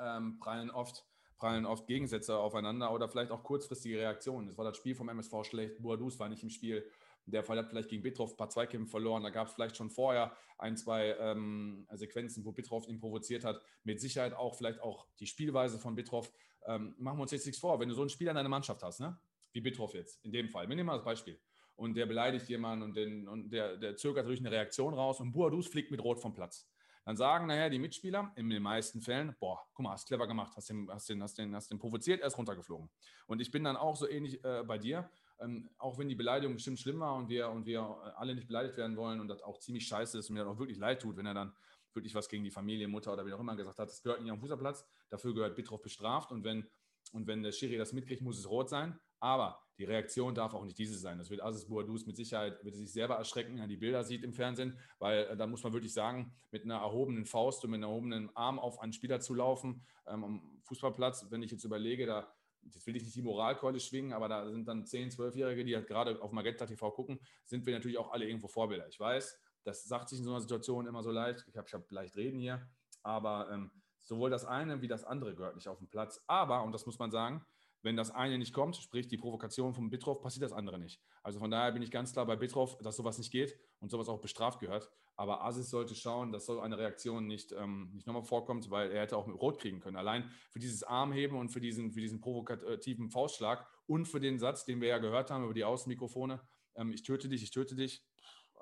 ähm, 0.00 0.40
prallen 0.40 0.72
oft 0.72 1.06
prallen 1.36 1.66
oft 1.66 1.86
Gegensätze 1.86 2.36
aufeinander 2.36 2.92
oder 2.92 3.08
vielleicht 3.08 3.30
auch 3.30 3.42
kurzfristige 3.42 3.98
Reaktionen. 3.98 4.48
Es 4.48 4.58
war 4.58 4.64
das 4.64 4.76
Spiel 4.76 4.94
vom 4.94 5.08
MSV 5.08 5.44
schlecht, 5.44 5.82
Boadus 5.82 6.18
war 6.18 6.28
nicht 6.28 6.42
im 6.42 6.50
Spiel. 6.50 6.88
Der 7.26 7.42
Fall 7.42 7.58
hat 7.58 7.68
vielleicht 7.68 7.88
gegen 7.88 8.02
Bitroff 8.02 8.32
ein 8.32 8.36
paar 8.36 8.50
Zweikämpfe 8.50 8.92
verloren. 8.92 9.24
Da 9.24 9.30
gab 9.30 9.48
es 9.48 9.54
vielleicht 9.54 9.76
schon 9.76 9.90
vorher 9.90 10.36
ein, 10.58 10.76
zwei 10.76 11.16
ähm, 11.18 11.86
Sequenzen, 11.92 12.44
wo 12.44 12.52
Bitroff 12.52 12.86
ihn 12.86 13.00
provoziert 13.00 13.44
hat. 13.44 13.60
Mit 13.82 14.00
Sicherheit 14.00 14.32
auch 14.32 14.54
vielleicht 14.54 14.80
auch 14.80 15.08
die 15.18 15.26
Spielweise 15.26 15.80
von 15.80 15.96
Bitroff. 15.96 16.32
Ähm, 16.66 16.94
machen 16.98 17.18
wir 17.18 17.22
uns 17.22 17.32
jetzt 17.32 17.46
nichts 17.46 17.60
vor. 17.60 17.80
Wenn 17.80 17.88
du 17.88 17.96
so 17.96 18.02
einen 18.02 18.10
Spieler 18.10 18.30
in 18.30 18.36
deiner 18.36 18.48
Mannschaft 18.48 18.80
hast, 18.84 19.00
ne? 19.00 19.18
wie 19.52 19.60
Bitroff 19.60 19.94
jetzt, 19.94 20.24
in 20.24 20.30
dem 20.30 20.48
Fall, 20.48 20.68
wir 20.68 20.76
nehmen 20.76 20.86
mal 20.86 20.96
das 20.96 21.04
Beispiel. 21.04 21.40
und 21.74 21.94
der 21.94 22.06
beleidigt 22.06 22.48
jemanden 22.48 22.84
und, 22.84 22.96
den, 22.96 23.26
und 23.26 23.50
der, 23.50 23.76
der 23.76 23.96
zögert 23.96 24.26
durch 24.26 24.38
eine 24.38 24.50
Reaktion 24.50 24.94
raus 24.94 25.20
und 25.20 25.32
Boadus 25.32 25.66
fliegt 25.66 25.90
mit 25.90 26.02
Rot 26.02 26.20
vom 26.20 26.32
Platz. 26.32 26.68
Dann 27.06 27.16
sagen 27.16 27.46
nachher 27.46 27.70
die 27.70 27.78
Mitspieler 27.78 28.32
in 28.34 28.50
den 28.50 28.64
meisten 28.64 29.00
Fällen, 29.00 29.36
boah, 29.38 29.64
guck 29.74 29.84
mal, 29.84 29.92
hast 29.92 30.08
clever 30.08 30.26
gemacht, 30.26 30.54
hast 30.56 30.68
den, 30.70 30.90
hast 30.90 31.08
den, 31.08 31.22
hast 31.22 31.38
den, 31.38 31.54
hast 31.54 31.70
den 31.70 31.78
provoziert, 31.78 32.20
er 32.20 32.26
ist 32.26 32.36
runtergeflogen. 32.36 32.90
Und 33.28 33.40
ich 33.40 33.52
bin 33.52 33.62
dann 33.62 33.76
auch 33.76 33.94
so 33.94 34.08
ähnlich 34.08 34.42
äh, 34.44 34.64
bei 34.66 34.76
dir, 34.76 35.08
ähm, 35.38 35.70
auch 35.78 35.98
wenn 35.98 36.08
die 36.08 36.16
Beleidigung 36.16 36.56
bestimmt 36.56 36.80
schlimm 36.80 36.98
war 36.98 37.14
und 37.14 37.28
wir, 37.28 37.48
und 37.48 37.64
wir 37.64 37.80
alle 38.16 38.34
nicht 38.34 38.48
beleidigt 38.48 38.76
werden 38.76 38.96
wollen 38.96 39.20
und 39.20 39.28
das 39.28 39.40
auch 39.40 39.58
ziemlich 39.60 39.86
scheiße 39.86 40.18
ist 40.18 40.28
und 40.28 40.34
mir 40.34 40.40
dann 40.40 40.48
auch 40.48 40.58
wirklich 40.58 40.78
leid 40.78 41.00
tut, 41.00 41.16
wenn 41.16 41.26
er 41.26 41.34
dann 41.34 41.54
wirklich 41.94 42.12
was 42.16 42.28
gegen 42.28 42.42
die 42.42 42.50
Familie, 42.50 42.88
Mutter 42.88 43.12
oder 43.12 43.24
wie 43.24 43.32
auch 43.32 43.40
immer 43.40 43.54
gesagt 43.54 43.78
hat, 43.78 43.88
das 43.88 44.02
gehört 44.02 44.20
nicht 44.20 44.32
am 44.32 44.40
Fußballplatz, 44.40 44.84
dafür 45.08 45.32
gehört 45.32 45.54
Bittroff 45.54 45.82
bestraft 45.82 46.32
und 46.32 46.42
wenn, 46.42 46.68
und 47.12 47.28
wenn 47.28 47.44
der 47.44 47.52
Schiri 47.52 47.76
das 47.76 47.92
mitkriegt, 47.92 48.20
muss 48.20 48.36
es 48.36 48.50
rot 48.50 48.68
sein. 48.68 48.98
Aber 49.20 49.60
die 49.78 49.84
Reaktion 49.84 50.34
darf 50.34 50.54
auch 50.54 50.64
nicht 50.64 50.78
diese 50.78 50.98
sein. 50.98 51.18
Das 51.18 51.30
wird 51.30 51.42
Aziz 51.42 51.66
Bouadouz 51.66 52.06
mit 52.06 52.16
Sicherheit, 52.16 52.64
wird 52.64 52.74
sich 52.74 52.92
selber 52.92 53.16
erschrecken, 53.16 53.54
wenn 53.54 53.62
er 53.62 53.68
die 53.68 53.76
Bilder 53.76 54.04
sieht 54.04 54.24
im 54.24 54.32
Fernsehen, 54.32 54.78
weil 54.98 55.24
äh, 55.24 55.36
da 55.36 55.46
muss 55.46 55.62
man 55.62 55.72
wirklich 55.72 55.92
sagen, 55.92 56.34
mit 56.50 56.64
einer 56.64 56.76
erhobenen 56.76 57.26
Faust 57.26 57.64
und 57.64 57.70
mit 57.70 57.78
einem 57.78 57.90
erhobenen 57.90 58.36
Arm 58.36 58.58
auf 58.58 58.80
einen 58.80 58.92
Spieler 58.92 59.20
zu 59.20 59.34
laufen 59.34 59.82
ähm, 60.06 60.24
am 60.24 60.60
Fußballplatz, 60.62 61.26
wenn 61.30 61.42
ich 61.42 61.50
jetzt 61.50 61.64
überlege, 61.64 62.06
da 62.06 62.32
jetzt 62.62 62.86
will 62.86 62.96
ich 62.96 63.04
nicht 63.04 63.14
die 63.14 63.22
Moralkeule 63.22 63.78
schwingen, 63.78 64.12
aber 64.12 64.28
da 64.28 64.50
sind 64.50 64.66
dann 64.66 64.84
10-, 64.84 65.14
12-Jährige, 65.14 65.64
die 65.64 65.76
halt 65.76 65.86
gerade 65.86 66.20
auf 66.20 66.32
Magenta 66.32 66.66
TV 66.66 66.90
gucken, 66.90 67.20
sind 67.44 67.64
wir 67.66 67.74
natürlich 67.74 67.98
auch 67.98 68.10
alle 68.10 68.26
irgendwo 68.26 68.48
Vorbilder. 68.48 68.88
Ich 68.88 68.98
weiß, 68.98 69.38
das 69.62 69.84
sagt 69.84 70.08
sich 70.08 70.18
in 70.18 70.24
so 70.24 70.30
einer 70.30 70.40
Situation 70.40 70.86
immer 70.86 71.02
so 71.02 71.10
leicht. 71.10 71.44
Ich 71.48 71.56
habe 71.56 71.68
hab 71.70 71.90
leicht 71.90 72.16
reden 72.16 72.38
hier, 72.38 72.68
aber 73.02 73.50
ähm, 73.52 73.70
sowohl 74.02 74.30
das 74.30 74.44
eine 74.44 74.82
wie 74.82 74.88
das 74.88 75.04
andere 75.04 75.34
gehört 75.34 75.56
nicht 75.56 75.68
auf 75.68 75.78
dem 75.78 75.88
Platz. 75.88 76.22
Aber, 76.26 76.62
und 76.62 76.72
das 76.72 76.86
muss 76.86 76.98
man 76.98 77.10
sagen, 77.10 77.44
wenn 77.86 77.96
das 77.96 78.10
eine 78.10 78.36
nicht 78.36 78.52
kommt, 78.52 78.76
sprich 78.76 79.06
die 79.06 79.16
Provokation 79.16 79.72
von 79.72 79.90
Bitroff, 79.90 80.20
passiert 80.20 80.42
das 80.42 80.52
andere 80.52 80.78
nicht. 80.78 81.00
Also 81.22 81.38
von 81.38 81.52
daher 81.52 81.70
bin 81.70 81.82
ich 81.82 81.92
ganz 81.92 82.12
klar 82.12 82.26
bei 82.26 82.34
Bitroff, 82.34 82.76
dass 82.78 82.96
sowas 82.96 83.16
nicht 83.16 83.30
geht 83.30 83.56
und 83.78 83.90
sowas 83.90 84.08
auch 84.08 84.20
bestraft 84.20 84.58
gehört. 84.58 84.90
Aber 85.14 85.44
Asis 85.44 85.70
sollte 85.70 85.94
schauen, 85.94 86.32
dass 86.32 86.46
so 86.46 86.60
eine 86.60 86.76
Reaktion 86.76 87.28
nicht, 87.28 87.52
ähm, 87.52 87.92
nicht 87.94 88.06
nochmal 88.08 88.24
vorkommt, 88.24 88.68
weil 88.70 88.90
er 88.90 89.02
hätte 89.02 89.16
auch 89.16 89.28
mit 89.28 89.40
Rot 89.40 89.60
kriegen 89.60 89.78
können. 89.78 89.96
Allein 89.96 90.28
für 90.50 90.58
dieses 90.58 90.82
Armheben 90.82 91.38
und 91.38 91.50
für 91.50 91.60
diesen, 91.60 91.92
für 91.92 92.00
diesen 92.00 92.20
provokativen 92.20 93.08
Faustschlag 93.08 93.64
und 93.86 94.06
für 94.06 94.18
den 94.18 94.40
Satz, 94.40 94.64
den 94.64 94.80
wir 94.80 94.88
ja 94.88 94.98
gehört 94.98 95.30
haben 95.30 95.44
über 95.44 95.54
die 95.54 95.64
Außenmikrofone, 95.64 96.40
ähm, 96.74 96.92
ich 96.92 97.04
töte 97.04 97.28
dich, 97.28 97.44
ich 97.44 97.52
töte 97.52 97.76
dich, 97.76 98.04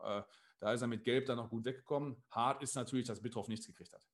äh, 0.05 0.23
da 0.61 0.73
ist 0.73 0.83
er 0.83 0.87
mit 0.87 1.03
Gelb 1.03 1.25
dann 1.27 1.39
noch 1.39 1.49
gut 1.49 1.65
weggekommen. 1.65 2.23
Hart 2.31 2.63
ist 2.63 2.77
natürlich, 2.77 3.07
dass 3.07 3.23
Bitroff 3.23 3.49
nichts 3.49 3.67
gekriegt 3.67 3.95
hat. 3.95 4.07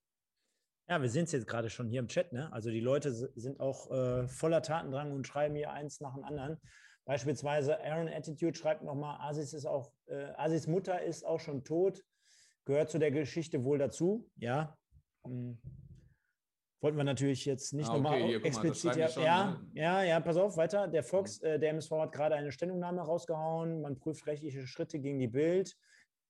Ja, 0.90 1.00
wir 1.00 1.08
sehen 1.08 1.22
es 1.22 1.30
jetzt 1.30 1.46
gerade 1.46 1.70
schon 1.70 1.88
hier 1.88 2.00
im 2.00 2.08
Chat. 2.08 2.32
Ne? 2.32 2.52
Also 2.52 2.68
die 2.70 2.80
Leute 2.80 3.12
sind 3.12 3.60
auch 3.60 3.92
äh, 3.92 4.26
voller 4.26 4.60
Tatendrang 4.60 5.12
und 5.12 5.24
schreiben 5.24 5.54
hier 5.54 5.70
eins 5.70 6.00
nach 6.00 6.14
dem 6.14 6.24
anderen. 6.24 6.58
Beispielsweise 7.04 7.80
Aaron 7.84 8.08
Attitude 8.08 8.58
schreibt 8.58 8.82
nochmal, 8.82 9.20
Asis 9.20 9.52
ist 9.52 9.66
auch, 9.66 9.92
äh, 10.06 10.32
Asis 10.36 10.66
Mutter 10.66 11.00
ist 11.00 11.24
auch 11.24 11.38
schon 11.38 11.62
tot, 11.62 12.02
gehört 12.64 12.90
zu 12.90 12.98
der 12.98 13.12
Geschichte 13.12 13.62
wohl 13.62 13.78
dazu. 13.78 14.28
Ja. 14.34 14.76
Hm. 15.24 15.60
Wollten 16.80 16.96
wir 16.96 17.04
natürlich 17.04 17.44
jetzt 17.44 17.72
nicht 17.72 17.88
ah, 17.88 17.92
okay, 17.92 18.02
nochmal 18.02 18.44
explizit. 18.44 18.96
Ja, 18.96 19.08
schon, 19.08 19.22
ja, 19.22 19.50
ne? 19.50 19.70
ja, 19.74 20.02
ja, 20.02 20.18
pass 20.18 20.36
auf, 20.38 20.56
weiter. 20.56 20.88
Der 20.88 21.04
Fox, 21.04 21.40
mhm. 21.40 21.46
äh, 21.46 21.58
der 21.60 21.70
MSV 21.70 21.92
hat 21.92 22.12
gerade 22.12 22.34
eine 22.34 22.50
Stellungnahme 22.50 23.02
rausgehauen. 23.02 23.80
Man 23.80 23.96
prüft 24.00 24.26
rechtliche 24.26 24.66
Schritte 24.66 24.98
gegen 24.98 25.20
die 25.20 25.28
Bild. 25.28 25.76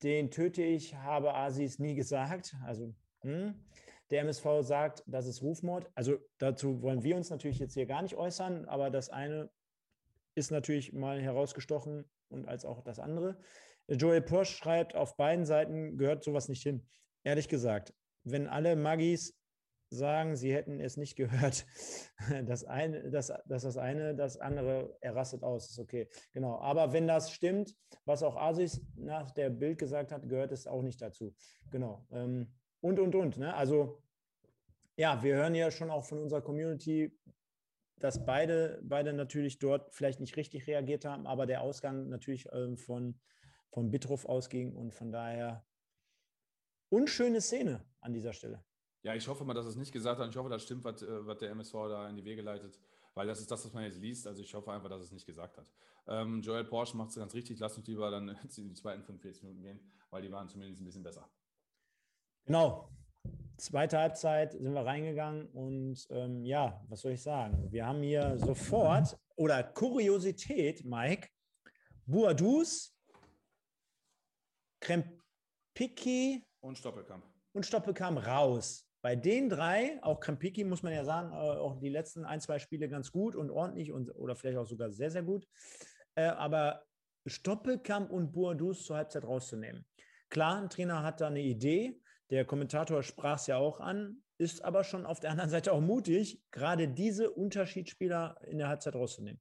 Den 0.02 0.30
töte 0.30 0.62
ich, 0.62 0.94
habe 0.96 1.34
Asis 1.34 1.78
nie 1.78 1.94
gesagt. 1.94 2.54
Also, 2.66 2.94
hm. 3.22 3.54
Der 4.10 4.22
MSV 4.22 4.62
sagt, 4.62 5.02
das 5.06 5.26
ist 5.26 5.42
Rufmord. 5.42 5.90
Also 5.94 6.18
dazu 6.38 6.82
wollen 6.82 7.02
wir 7.02 7.16
uns 7.16 7.30
natürlich 7.30 7.58
jetzt 7.58 7.74
hier 7.74 7.86
gar 7.86 8.02
nicht 8.02 8.16
äußern, 8.16 8.66
aber 8.66 8.90
das 8.90 9.08
eine 9.08 9.50
ist 10.34 10.50
natürlich 10.50 10.92
mal 10.92 11.20
herausgestochen 11.20 12.04
und 12.28 12.48
als 12.48 12.64
auch 12.64 12.82
das 12.82 12.98
andere. 12.98 13.38
Joel 13.88 14.22
Porsche 14.22 14.56
schreibt, 14.56 14.94
auf 14.94 15.16
beiden 15.16 15.44
Seiten 15.44 15.98
gehört 15.98 16.22
sowas 16.22 16.48
nicht 16.48 16.62
hin. 16.62 16.86
Ehrlich 17.24 17.48
gesagt, 17.48 17.92
wenn 18.24 18.46
alle 18.46 18.76
Magis 18.76 19.36
sagen, 19.90 20.36
sie 20.36 20.54
hätten 20.54 20.80
es 20.80 20.96
nicht 20.96 21.16
gehört, 21.16 21.66
das 22.46 22.64
eine, 22.64 23.10
das, 23.10 23.32
das, 23.46 23.62
das 23.62 23.76
eine, 23.76 24.14
das 24.14 24.36
andere, 24.36 24.96
er 25.00 25.16
rastet 25.16 25.42
aus, 25.42 25.70
ist 25.70 25.78
okay. 25.78 26.08
Genau. 26.32 26.58
Aber 26.60 26.92
wenn 26.92 27.08
das 27.08 27.32
stimmt, 27.32 27.74
was 28.04 28.22
auch 28.22 28.36
Asis 28.36 28.80
nach 28.94 29.30
der 29.32 29.50
Bild 29.50 29.78
gesagt 29.78 30.12
hat, 30.12 30.28
gehört 30.28 30.52
es 30.52 30.66
auch 30.66 30.82
nicht 30.82 31.02
dazu. 31.02 31.34
Genau. 31.70 32.06
Ähm, 32.12 32.52
und, 32.80 32.98
und, 32.98 33.14
und. 33.14 33.38
Ne? 33.38 33.54
Also, 33.54 34.02
ja, 34.96 35.22
wir 35.22 35.36
hören 35.36 35.54
ja 35.54 35.70
schon 35.70 35.90
auch 35.90 36.04
von 36.04 36.18
unserer 36.18 36.42
Community, 36.42 37.12
dass 37.98 38.24
beide, 38.24 38.80
beide 38.82 39.12
natürlich 39.12 39.58
dort 39.58 39.94
vielleicht 39.94 40.20
nicht 40.20 40.36
richtig 40.36 40.66
reagiert 40.66 41.04
haben, 41.04 41.26
aber 41.26 41.46
der 41.46 41.60
Ausgang 41.60 42.08
natürlich 42.08 42.46
ähm, 42.52 42.76
von, 42.76 43.20
von 43.68 43.90
Bitroff 43.90 44.24
ausging 44.24 44.74
und 44.74 44.94
von 44.94 45.12
daher 45.12 45.64
unschöne 46.88 47.40
Szene 47.40 47.84
an 48.00 48.12
dieser 48.12 48.32
Stelle. 48.32 48.64
Ja, 49.02 49.14
ich 49.14 49.28
hoffe 49.28 49.44
mal, 49.44 49.54
dass 49.54 49.66
es 49.66 49.76
nicht 49.76 49.92
gesagt 49.92 50.20
hat. 50.20 50.28
Ich 50.28 50.36
hoffe, 50.36 50.50
das 50.50 50.62
stimmt, 50.62 50.84
was, 50.84 51.02
äh, 51.02 51.26
was 51.26 51.38
der 51.38 51.50
MSV 51.50 51.72
da 51.72 52.08
in 52.08 52.16
die 52.16 52.24
Wege 52.24 52.42
leitet, 52.42 52.78
weil 53.14 53.26
das 53.26 53.40
ist 53.40 53.50
das, 53.50 53.64
was 53.64 53.72
man 53.72 53.84
jetzt 53.84 53.98
liest. 53.98 54.26
Also 54.26 54.42
ich 54.42 54.52
hoffe 54.54 54.72
einfach, 54.72 54.88
dass 54.88 55.02
es 55.02 55.12
nicht 55.12 55.26
gesagt 55.26 55.56
hat. 55.58 55.70
Ähm, 56.06 56.42
Joel 56.42 56.64
Porsche 56.64 56.96
macht 56.96 57.10
es 57.10 57.16
ganz 57.16 57.34
richtig. 57.34 57.58
Lass 57.58 57.76
uns 57.76 57.86
lieber 57.86 58.10
dann 58.10 58.28
in 58.56 58.68
die 58.68 58.74
zweiten 58.74 59.02
45 59.02 59.42
Minuten 59.42 59.62
gehen, 59.62 59.80
weil 60.10 60.22
die 60.22 60.30
waren 60.32 60.48
zumindest 60.48 60.82
ein 60.82 60.86
bisschen 60.86 61.02
besser. 61.02 61.28
Genau. 62.46 62.90
Zweite 63.56 63.98
Halbzeit 63.98 64.52
sind 64.52 64.72
wir 64.72 64.86
reingegangen 64.86 65.46
und 65.48 66.06
ähm, 66.10 66.44
ja, 66.44 66.82
was 66.88 67.02
soll 67.02 67.12
ich 67.12 67.22
sagen? 67.22 67.70
Wir 67.70 67.86
haben 67.86 68.02
hier 68.02 68.38
sofort, 68.38 69.18
oder 69.36 69.62
Kuriosität, 69.62 70.84
Mike, 70.84 71.28
Buadus, 72.06 72.96
Krempicki 74.80 76.46
und 76.60 76.78
Stoppelkamp. 76.78 77.24
Und 77.52 77.66
Stoppelkamp 77.66 78.26
raus. 78.26 78.86
Bei 79.02 79.16
den 79.16 79.48
drei, 79.48 79.98
auch 80.02 80.20
Krempicki 80.20 80.64
muss 80.64 80.82
man 80.82 80.92
ja 80.92 81.04
sagen, 81.04 81.32
äh, 81.32 81.36
auch 81.36 81.78
die 81.80 81.88
letzten 81.88 82.24
ein, 82.24 82.40
zwei 82.40 82.58
Spiele 82.58 82.88
ganz 82.88 83.10
gut 83.12 83.34
und 83.34 83.50
ordentlich 83.50 83.92
und 83.92 84.14
oder 84.14 84.36
vielleicht 84.36 84.58
auch 84.58 84.66
sogar 84.66 84.90
sehr, 84.90 85.10
sehr 85.10 85.22
gut. 85.22 85.46
Äh, 86.16 86.24
aber 86.24 86.82
Stoppelkamp 87.26 88.10
und 88.10 88.32
Buadus 88.32 88.84
zur 88.84 88.96
Halbzeit 88.96 89.24
rauszunehmen. 89.24 89.86
Klar, 90.28 90.62
ein 90.62 90.70
Trainer 90.70 91.02
hat 91.02 91.20
da 91.20 91.26
eine 91.28 91.40
Idee, 91.40 91.99
der 92.30 92.44
Kommentator 92.44 93.02
sprach 93.02 93.36
es 93.36 93.46
ja 93.46 93.56
auch 93.56 93.80
an, 93.80 94.22
ist 94.38 94.64
aber 94.64 94.84
schon 94.84 95.06
auf 95.06 95.20
der 95.20 95.30
anderen 95.30 95.50
Seite 95.50 95.72
auch 95.72 95.80
mutig, 95.80 96.42
gerade 96.50 96.88
diese 96.88 97.30
Unterschiedsspieler 97.30 98.40
in 98.46 98.58
der 98.58 98.68
Halbzeit 98.68 98.94
rauszunehmen. 98.94 99.40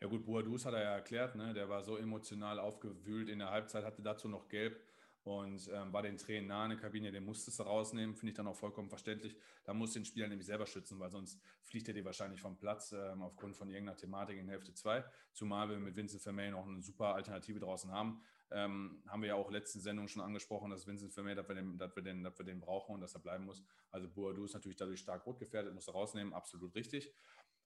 Ja 0.00 0.08
gut, 0.08 0.26
Boadus 0.26 0.66
hat 0.66 0.74
er 0.74 0.82
ja 0.82 0.94
erklärt, 0.94 1.36
ne? 1.36 1.54
der 1.54 1.70
war 1.70 1.82
so 1.82 1.96
emotional 1.96 2.58
aufgewühlt 2.58 3.30
in 3.30 3.38
der 3.38 3.50
Halbzeit, 3.50 3.84
hatte 3.84 4.02
dazu 4.02 4.28
noch 4.28 4.48
gelb 4.48 4.78
und 5.26 5.68
ähm, 5.72 5.92
war 5.92 6.02
den 6.02 6.18
Tränen 6.18 6.48
nahe 6.48 6.66
in 6.66 6.70
der 6.70 6.78
Kabine, 6.78 7.10
den 7.10 7.24
musstest 7.24 7.58
du 7.58 7.64
rausnehmen, 7.64 8.14
finde 8.14 8.30
ich 8.30 8.36
dann 8.36 8.46
auch 8.46 8.54
vollkommen 8.54 8.90
verständlich. 8.90 9.34
Da 9.64 9.74
muss 9.74 9.92
den 9.94 10.04
Spieler 10.04 10.28
nämlich 10.28 10.46
selber 10.46 10.66
schützen, 10.66 11.00
weil 11.00 11.10
sonst 11.10 11.40
fliegt 11.62 11.88
er 11.88 11.94
dir 11.94 12.04
wahrscheinlich 12.04 12.40
vom 12.40 12.58
Platz 12.58 12.92
ähm, 12.92 13.22
aufgrund 13.22 13.56
von 13.56 13.68
irgendeiner 13.68 13.96
Thematik 13.96 14.38
in 14.38 14.48
Hälfte 14.48 14.72
2. 14.72 15.02
Zumal 15.32 15.68
wir 15.68 15.78
mit 15.78 15.96
Vincent 15.96 16.22
Vermey 16.22 16.50
noch 16.50 16.64
eine 16.64 16.80
super 16.80 17.14
Alternative 17.14 17.58
draußen 17.58 17.90
haben. 17.90 18.22
Ähm, 18.52 19.02
haben 19.08 19.22
wir 19.22 19.28
ja 19.28 19.34
auch 19.34 19.50
letzten 19.50 19.80
Sendung 19.80 20.08
schon 20.08 20.22
angesprochen, 20.22 20.70
dass 20.70 20.86
Vincent 20.86 21.12
Vermeer, 21.12 21.34
dass 21.34 21.48
wir, 21.48 21.56
den, 21.56 21.78
dass, 21.78 21.94
wir 21.96 22.02
den, 22.02 22.22
dass 22.22 22.38
wir 22.38 22.44
den 22.44 22.60
brauchen 22.60 22.94
und 22.94 23.00
dass 23.00 23.14
er 23.14 23.20
bleiben 23.20 23.44
muss. 23.44 23.64
Also 23.90 24.08
Boadu 24.08 24.44
ist 24.44 24.54
natürlich 24.54 24.76
dadurch 24.76 25.00
stark 25.00 25.26
rot 25.26 25.38
gefährdet, 25.38 25.74
muss 25.74 25.88
er 25.88 25.94
rausnehmen, 25.94 26.32
absolut 26.32 26.74
richtig. 26.74 27.12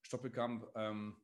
Stoppelkamp 0.02 0.70
ähm, 0.74 1.16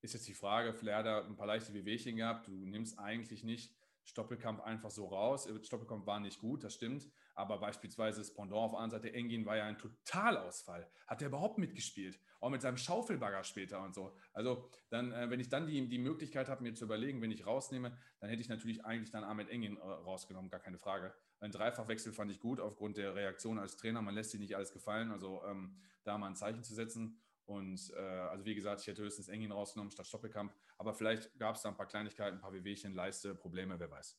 ist 0.00 0.14
jetzt 0.14 0.26
die 0.28 0.34
Frage, 0.34 0.74
vielleicht 0.74 0.98
hat 0.98 1.06
er 1.06 1.24
ein 1.24 1.36
paar 1.36 1.46
leichte 1.46 1.72
Wehwehchen 1.72 2.16
gehabt. 2.16 2.48
Du 2.48 2.52
nimmst 2.52 2.98
eigentlich 2.98 3.44
nicht 3.44 3.74
Stoppelkamp 4.04 4.60
einfach 4.60 4.90
so 4.90 5.06
raus. 5.06 5.48
Stoppelkamp 5.62 6.06
war 6.06 6.20
nicht 6.20 6.40
gut, 6.40 6.64
das 6.64 6.74
stimmt. 6.74 7.08
Aber 7.34 7.58
beispielsweise 7.58 8.20
das 8.20 8.32
Pendant 8.32 8.60
auf 8.60 8.70
der 8.72 8.80
anderen 8.80 9.02
Seite, 9.02 9.14
Engin 9.14 9.44
war 9.44 9.56
ja 9.56 9.64
ein 9.64 9.78
Totalausfall. 9.78 10.88
Hat 11.06 11.20
er 11.20 11.28
überhaupt 11.28 11.58
mitgespielt? 11.58 12.18
Auch 12.40 12.50
mit 12.50 12.62
seinem 12.62 12.76
Schaufelbagger 12.76 13.42
später 13.44 13.82
und 13.82 13.94
so. 13.94 14.16
Also, 14.32 14.68
dann, 14.90 15.12
äh, 15.12 15.30
wenn 15.30 15.40
ich 15.40 15.48
dann 15.48 15.66
die, 15.66 15.88
die 15.88 15.98
Möglichkeit 15.98 16.48
habe, 16.48 16.62
mir 16.62 16.74
zu 16.74 16.84
überlegen, 16.84 17.20
wenn 17.22 17.30
ich 17.30 17.46
rausnehme, 17.46 17.96
dann 18.20 18.30
hätte 18.30 18.42
ich 18.42 18.48
natürlich 18.48 18.84
eigentlich 18.84 19.10
dann 19.10 19.24
Ahmed 19.24 19.48
Engin 19.48 19.76
äh, 19.76 19.80
rausgenommen, 19.80 20.50
gar 20.50 20.60
keine 20.60 20.78
Frage. 20.78 21.14
Ein 21.40 21.50
Dreifachwechsel 21.50 22.12
fand 22.12 22.30
ich 22.30 22.40
gut 22.40 22.60
aufgrund 22.60 22.96
der 22.96 23.14
Reaktion 23.14 23.58
als 23.58 23.76
Trainer. 23.76 24.00
Man 24.00 24.14
lässt 24.14 24.30
sich 24.30 24.40
nicht 24.40 24.56
alles 24.56 24.72
gefallen. 24.72 25.10
Also, 25.10 25.42
ähm, 25.44 25.76
da 26.04 26.18
mal 26.18 26.28
ein 26.28 26.36
Zeichen 26.36 26.62
zu 26.62 26.74
setzen. 26.74 27.20
Und 27.46 27.92
äh, 27.96 28.00
also 28.00 28.44
wie 28.44 28.54
gesagt, 28.54 28.80
ich 28.80 28.86
hätte 28.86 29.02
höchstens 29.02 29.28
Engin 29.28 29.52
rausgenommen 29.52 29.90
statt 29.90 30.06
Stoppelkamp. 30.06 30.54
Aber 30.78 30.94
vielleicht 30.94 31.36
gab 31.38 31.56
es 31.56 31.62
da 31.62 31.68
ein 31.68 31.76
paar 31.76 31.86
Kleinigkeiten, 31.86 32.38
ein 32.38 32.40
paar 32.40 32.52
Wehwehchen, 32.52 32.94
Leiste, 32.94 33.34
Probleme, 33.34 33.78
wer 33.78 33.90
weiß. 33.90 34.18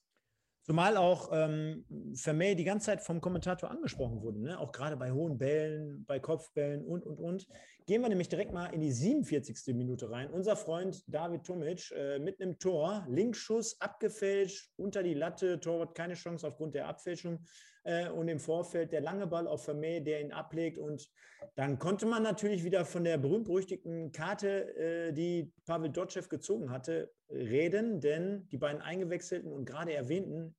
Zumal 0.65 0.97
auch 0.97 1.29
ähm, 1.31 1.85
Vermey 2.15 2.55
die 2.55 2.63
ganze 2.63 2.87
Zeit 2.87 3.01
vom 3.01 3.21
Kommentator 3.21 3.69
angesprochen 3.69 4.23
wurde, 4.23 4.39
ne? 4.39 4.59
auch 4.59 4.71
gerade 4.71 4.97
bei 4.97 5.11
hohen 5.11 5.37
Bällen, 5.37 6.03
bei 6.07 6.19
Kopfbällen 6.19 6.83
und, 6.83 7.05
und, 7.05 7.19
und. 7.19 7.47
Gehen 7.85 8.01
wir 8.01 8.09
nämlich 8.09 8.29
direkt 8.29 8.51
mal 8.51 8.73
in 8.73 8.81
die 8.81 8.91
47. 8.91 9.75
Minute 9.75 10.09
rein. 10.09 10.31
Unser 10.31 10.55
Freund 10.55 11.03
David 11.05 11.43
Tomic 11.43 11.91
äh, 11.91 12.17
mit 12.17 12.41
einem 12.41 12.57
Tor, 12.57 13.05
Linkschuss 13.07 13.79
abgefälscht, 13.79 14.71
unter 14.75 15.03
die 15.03 15.13
Latte, 15.13 15.59
Torwart 15.59 15.93
keine 15.93 16.15
Chance 16.15 16.47
aufgrund 16.47 16.73
der 16.73 16.87
Abfälschung. 16.87 17.45
Äh, 17.85 18.09
und 18.09 18.27
im 18.27 18.39
Vorfeld 18.39 18.91
der 18.91 19.01
lange 19.01 19.27
Ball 19.27 19.47
auf 19.47 19.63
Vermeer, 19.63 20.01
der 20.01 20.21
ihn 20.21 20.31
ablegt. 20.31 20.77
Und 20.77 21.09
dann 21.55 21.79
konnte 21.79 22.05
man 22.05 22.23
natürlich 22.23 22.63
wieder 22.63 22.83
von 22.83 23.03
der 23.03 23.17
berühmt-berüchtigten 23.17 24.11
Karte, 24.11 24.75
äh, 24.75 25.13
die 25.13 25.53
Pavel 25.65 25.91
Dotschew 25.91 26.27
gezogen 26.27 26.71
hatte, 26.71 27.13
reden, 27.29 28.01
denn 28.01 28.47
die 28.49 28.57
beiden 28.57 28.81
eingewechselten 28.81 29.51
und 29.51 29.65
gerade 29.65 29.93
erwähnten, 29.93 30.55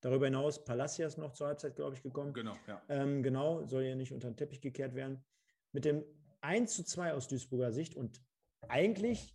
darüber 0.00 0.26
hinaus 0.26 0.64
Palacios 0.64 1.16
noch 1.16 1.32
zur 1.32 1.48
Halbzeit, 1.48 1.76
glaube 1.76 1.96
ich, 1.96 2.02
gekommen. 2.02 2.32
Genau, 2.34 2.56
ja. 2.66 2.82
Ähm, 2.88 3.22
genau, 3.22 3.64
soll 3.66 3.84
ja 3.84 3.94
nicht 3.94 4.12
unter 4.12 4.30
den 4.30 4.36
Teppich 4.36 4.60
gekehrt 4.60 4.94
werden. 4.94 5.24
Mit 5.72 5.84
dem 5.84 6.04
1 6.40 6.74
zu 6.74 6.84
2 6.84 7.14
aus 7.14 7.28
Duisburger 7.28 7.72
Sicht 7.72 7.94
und 7.94 8.20
eigentlich 8.68 9.34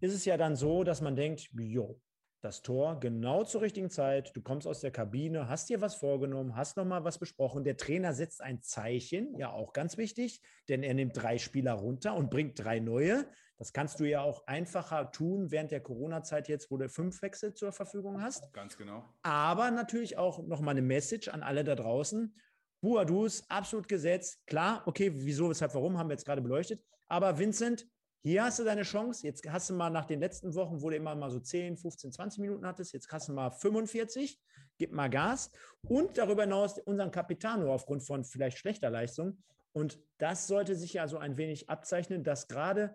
ist 0.00 0.14
es 0.14 0.24
ja 0.24 0.36
dann 0.36 0.56
so, 0.56 0.84
dass 0.84 1.00
man 1.00 1.16
denkt, 1.16 1.48
jo, 1.52 2.00
das 2.40 2.62
Tor 2.62 2.98
genau 3.00 3.44
zur 3.44 3.60
richtigen 3.60 3.90
Zeit. 3.90 4.34
Du 4.34 4.40
kommst 4.40 4.66
aus 4.66 4.80
der 4.80 4.90
Kabine, 4.90 5.48
hast 5.48 5.68
dir 5.68 5.80
was 5.80 5.94
vorgenommen, 5.94 6.56
hast 6.56 6.76
nochmal 6.76 7.04
was 7.04 7.18
besprochen. 7.18 7.64
Der 7.64 7.76
Trainer 7.76 8.14
setzt 8.14 8.40
ein 8.40 8.62
Zeichen, 8.62 9.36
ja 9.38 9.52
auch 9.52 9.72
ganz 9.72 9.98
wichtig, 9.98 10.40
denn 10.68 10.82
er 10.82 10.94
nimmt 10.94 11.16
drei 11.16 11.38
Spieler 11.38 11.74
runter 11.74 12.14
und 12.14 12.30
bringt 12.30 12.58
drei 12.58 12.80
neue. 12.80 13.26
Das 13.58 13.74
kannst 13.74 14.00
du 14.00 14.04
ja 14.04 14.22
auch 14.22 14.46
einfacher 14.46 15.12
tun 15.12 15.50
während 15.50 15.70
der 15.70 15.82
Corona-Zeit 15.82 16.48
jetzt, 16.48 16.70
wo 16.70 16.78
du 16.78 16.88
fünf 16.88 17.20
Wechsel 17.20 17.52
zur 17.52 17.72
Verfügung 17.72 18.22
hast. 18.22 18.50
Ganz 18.54 18.76
genau. 18.78 19.04
Aber 19.22 19.70
natürlich 19.70 20.16
auch 20.16 20.42
nochmal 20.46 20.72
eine 20.72 20.82
Message 20.82 21.28
an 21.28 21.42
alle 21.42 21.62
da 21.62 21.74
draußen. 21.74 22.34
Buadus, 22.80 23.44
absolut 23.50 23.86
gesetzt. 23.86 24.40
Klar, 24.46 24.82
okay, 24.86 25.12
wieso, 25.14 25.50
weshalb, 25.50 25.74
warum, 25.74 25.98
haben 25.98 26.08
wir 26.08 26.14
jetzt 26.14 26.24
gerade 26.24 26.40
beleuchtet. 26.40 26.82
Aber 27.08 27.38
Vincent, 27.38 27.86
hier 28.22 28.44
hast 28.44 28.58
du 28.58 28.64
deine 28.64 28.82
Chance. 28.82 29.26
Jetzt 29.26 29.48
hast 29.48 29.70
du 29.70 29.74
mal 29.74 29.90
nach 29.90 30.04
den 30.04 30.20
letzten 30.20 30.54
Wochen, 30.54 30.82
wo 30.82 30.90
du 30.90 30.96
immer 30.96 31.14
mal 31.14 31.30
so 31.30 31.40
10, 31.40 31.76
15, 31.76 32.12
20 32.12 32.40
Minuten 32.40 32.66
hattest, 32.66 32.92
jetzt 32.92 33.10
hast 33.10 33.28
du 33.28 33.32
mal 33.32 33.50
45. 33.50 34.38
Gib 34.78 34.92
mal 34.92 35.08
Gas. 35.08 35.50
Und 35.88 36.18
darüber 36.18 36.42
hinaus 36.42 36.78
unseren 36.78 37.10
Capitano 37.10 37.72
aufgrund 37.72 38.02
von 38.02 38.24
vielleicht 38.24 38.58
schlechter 38.58 38.90
Leistung. 38.90 39.42
Und 39.72 39.98
das 40.18 40.46
sollte 40.46 40.74
sich 40.74 40.94
ja 40.94 41.08
so 41.08 41.18
ein 41.18 41.36
wenig 41.36 41.70
abzeichnen, 41.70 42.24
dass 42.24 42.48
gerade 42.48 42.94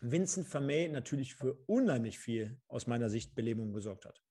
Vincent 0.00 0.46
Vermey 0.46 0.88
natürlich 0.88 1.34
für 1.34 1.58
unheimlich 1.66 2.18
viel 2.18 2.58
aus 2.68 2.86
meiner 2.86 3.10
Sicht 3.10 3.34
Belebung 3.34 3.72
gesorgt 3.72 4.06
hat. 4.06 4.22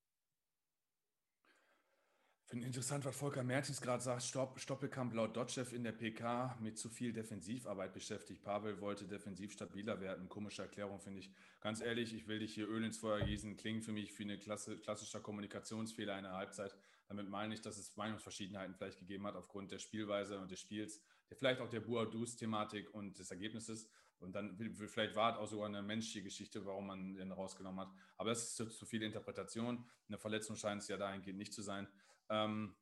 Finde 2.49 2.65
interessant, 2.65 3.03
was 3.03 3.13
Volker 3.13 3.43
Mertens 3.43 3.81
gerade 3.81 4.01
sagt. 4.01 4.23
Stopp, 4.23 4.57
Stoppelkamp 4.57 5.13
laut 5.13 5.35
Dotschew 5.35 5.65
in 5.73 5.83
der 5.83 5.91
PK 5.91 6.57
mit 6.61 6.77
zu 6.77 6.87
viel 6.87 7.11
Defensivarbeit 7.11 7.93
beschäftigt. 7.93 8.41
Pavel 8.41 8.79
wollte 8.79 9.05
defensiv 9.05 9.51
stabiler 9.51 9.99
werden. 9.99 10.29
Komische 10.29 10.61
Erklärung, 10.61 11.01
finde 11.01 11.19
ich. 11.19 11.29
Ganz 11.59 11.81
ehrlich, 11.81 12.13
ich 12.13 12.29
will 12.29 12.39
dich 12.39 12.53
hier 12.53 12.69
Öl 12.69 12.85
ins 12.85 12.99
Feuer 12.99 13.19
gießen. 13.19 13.57
Klingt 13.57 13.83
für 13.83 13.91
mich 13.91 14.17
wie 14.17 14.23
eine 14.23 14.39
Klasse, 14.39 14.77
klassischer 14.77 15.19
Kommunikationsfehler 15.19 16.13
einer 16.13 16.31
Halbzeit. 16.37 16.73
Damit 17.09 17.29
meine 17.29 17.53
ich, 17.53 17.59
dass 17.59 17.77
es 17.77 17.97
Meinungsverschiedenheiten 17.97 18.75
vielleicht 18.75 18.99
gegeben 18.99 19.27
hat 19.27 19.35
aufgrund 19.35 19.73
der 19.73 19.79
Spielweise 19.79 20.39
und 20.39 20.49
des 20.49 20.61
Spiels, 20.61 21.01
der 21.29 21.35
vielleicht 21.35 21.59
auch 21.59 21.69
der 21.69 21.81
Buadus-Thematik 21.81 22.93
und 22.93 23.19
des 23.19 23.29
Ergebnisses. 23.29 23.89
Und 24.19 24.35
dann 24.35 24.57
vielleicht 24.87 25.15
war 25.15 25.33
es 25.33 25.37
auch 25.37 25.47
sogar 25.47 25.67
eine 25.67 25.81
menschliche 25.81 26.23
Geschichte, 26.23 26.65
warum 26.65 26.87
man 26.87 27.13
den 27.15 27.33
rausgenommen 27.33 27.81
hat. 27.81 27.93
Aber 28.15 28.29
das 28.29 28.43
ist 28.43 28.55
zu, 28.55 28.67
zu 28.67 28.85
viel 28.85 29.03
Interpretation. 29.03 29.85
Eine 30.07 30.17
Verletzung 30.17 30.55
scheint 30.55 30.81
es 30.81 30.87
ja 30.87 30.95
dahingehend 30.95 31.37
nicht 31.37 31.53
zu 31.53 31.61
sein. 31.61 31.87
Ähm, 32.29 32.75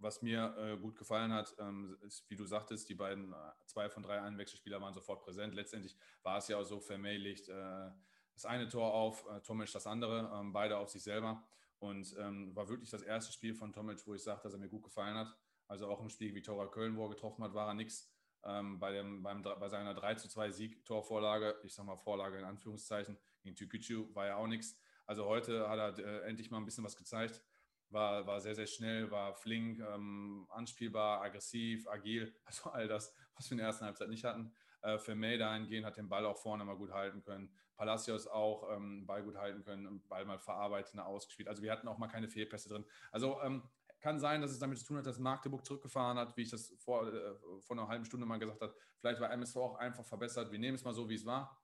was 0.00 0.22
mir 0.22 0.54
äh, 0.56 0.76
gut 0.76 0.96
gefallen 0.96 1.32
hat, 1.32 1.54
ähm, 1.58 1.96
ist, 2.02 2.28
wie 2.30 2.36
du 2.36 2.44
sagtest, 2.44 2.88
die 2.88 2.94
beiden, 2.94 3.32
äh, 3.32 3.36
zwei 3.66 3.88
von 3.88 4.02
drei 4.02 4.20
Einwechselspieler 4.20 4.80
waren 4.80 4.94
sofort 4.94 5.22
präsent. 5.22 5.54
Letztendlich 5.54 5.96
war 6.22 6.38
es 6.38 6.48
ja 6.48 6.56
auch 6.56 6.64
so, 6.64 6.80
Vermey 6.80 7.16
legt 7.16 7.48
äh, 7.48 7.90
das 8.32 8.44
eine 8.44 8.68
Tor 8.68 8.94
auf, 8.94 9.26
äh, 9.28 9.40
Tomic 9.40 9.72
das 9.72 9.86
andere, 9.86 10.30
ähm, 10.34 10.52
beide 10.52 10.78
auf 10.78 10.88
sich 10.90 11.02
selber. 11.02 11.44
Und 11.80 12.14
ähm, 12.18 12.54
war 12.54 12.68
wirklich 12.68 12.90
das 12.90 13.02
erste 13.02 13.32
Spiel 13.32 13.54
von 13.54 13.72
Tomic, 13.72 14.04
wo 14.06 14.14
ich 14.14 14.22
sage, 14.22 14.40
dass 14.42 14.52
er 14.52 14.58
mir 14.58 14.68
gut 14.68 14.84
gefallen 14.84 15.16
hat. 15.16 15.36
Also 15.66 15.88
auch 15.88 16.00
im 16.00 16.08
Spiel 16.08 16.34
wie 16.34 16.42
Tora 16.42 16.66
Köln, 16.66 16.96
wo 16.96 17.04
er 17.04 17.10
getroffen 17.10 17.44
hat, 17.44 17.54
war 17.54 17.68
er 17.68 17.74
nichts. 17.74 18.10
Ähm, 18.44 18.78
bei, 18.78 19.02
bei 19.02 19.68
seiner 19.68 19.94
3 19.94 20.14
zu 20.14 20.28
2 20.28 20.50
Sieg-Torvorlage, 20.50 21.56
ich 21.64 21.74
sage 21.74 21.86
mal 21.86 21.96
Vorlage 21.96 22.38
in 22.38 22.44
Anführungszeichen, 22.44 23.18
gegen 23.42 23.56
Tükücü 23.56 24.14
war 24.14 24.26
ja 24.26 24.36
auch 24.36 24.46
nichts. 24.46 24.80
Also 25.06 25.26
heute 25.26 25.68
hat 25.68 25.98
er 25.98 25.98
äh, 25.98 26.28
endlich 26.28 26.50
mal 26.50 26.58
ein 26.58 26.64
bisschen 26.64 26.84
was 26.84 26.96
gezeigt 26.96 27.42
war, 27.90 28.26
war 28.26 28.40
sehr, 28.40 28.54
sehr 28.54 28.66
schnell, 28.66 29.10
war 29.10 29.34
flink, 29.34 29.80
ähm, 29.80 30.46
anspielbar, 30.50 31.22
aggressiv, 31.22 31.88
agil, 31.88 32.34
also 32.44 32.70
all 32.70 32.88
das, 32.88 33.14
was 33.34 33.48
wir 33.48 33.52
in 33.52 33.58
der 33.58 33.66
ersten 33.68 33.84
Halbzeit 33.84 34.08
nicht 34.08 34.24
hatten. 34.24 34.52
Äh, 34.82 34.98
für 34.98 35.14
May 35.14 35.38
dahingehend 35.38 35.86
hat 35.86 35.96
den 35.96 36.08
Ball 36.08 36.24
auch 36.26 36.36
vorne 36.36 36.64
mal 36.64 36.76
gut 36.76 36.92
halten 36.92 37.22
können. 37.22 37.50
Palacios 37.76 38.26
auch 38.26 38.74
ähm, 38.74 39.06
Ball 39.06 39.22
gut 39.22 39.36
halten 39.36 39.62
können, 39.62 40.02
Ball 40.08 40.24
mal 40.24 40.38
verarbeitet, 40.38 40.98
ausgespielt. 40.98 41.48
Also 41.48 41.62
wir 41.62 41.70
hatten 41.70 41.88
auch 41.88 41.98
mal 41.98 42.08
keine 42.08 42.28
Fehlpässe 42.28 42.68
drin. 42.68 42.84
Also 43.12 43.40
ähm, 43.42 43.62
kann 44.00 44.20
sein, 44.20 44.40
dass 44.40 44.50
es 44.50 44.58
damit 44.58 44.78
zu 44.78 44.84
tun 44.84 44.98
hat, 44.98 45.06
dass 45.06 45.18
Magdeburg 45.18 45.64
zurückgefahren 45.64 46.18
hat, 46.18 46.36
wie 46.36 46.42
ich 46.42 46.50
das 46.50 46.74
vor, 46.78 47.12
äh, 47.12 47.34
vor 47.60 47.76
einer 47.76 47.88
halben 47.88 48.04
Stunde 48.04 48.26
mal 48.26 48.38
gesagt 48.38 48.60
habe. 48.60 48.74
Vielleicht 48.98 49.20
war 49.20 49.30
MSV 49.32 49.56
auch 49.56 49.76
einfach 49.76 50.04
verbessert. 50.04 50.52
Wir 50.52 50.58
nehmen 50.58 50.76
es 50.76 50.84
mal 50.84 50.94
so, 50.94 51.08
wie 51.08 51.14
es 51.14 51.26
war. 51.26 51.60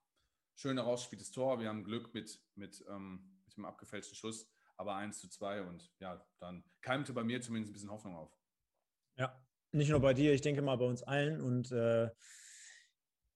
Schön 0.57 0.77
herausgespieltes 0.77 1.31
Tor. 1.31 1.61
Wir 1.61 1.69
haben 1.69 1.85
Glück 1.85 2.15
mit, 2.15 2.41
mit, 2.55 2.85
ähm, 2.89 3.41
mit 3.45 3.57
dem 3.57 3.65
abgefälschten 3.65 4.17
Schuss 4.17 4.49
aber 4.77 4.97
1 4.97 5.21
zu 5.21 5.29
2 5.29 5.63
und 5.63 5.93
ja, 5.99 6.25
dann 6.41 6.65
keimte 6.83 7.13
bei 7.13 7.25
mir 7.25 7.41
zumindest 7.41 7.71
ein 7.71 7.75
bisschen 7.75 7.91
Hoffnung 7.91 8.17
auf. 8.17 8.37
Ja, 9.17 9.41
nicht 9.73 9.91
nur 9.91 10.01
bei 10.01 10.15
dir, 10.15 10.33
ich 10.33 10.41
denke 10.41 10.63
mal 10.63 10.77
bei 10.77 10.87
uns 10.87 11.03
allen 11.03 11.41
und 11.41 11.71
äh, 11.73 12.11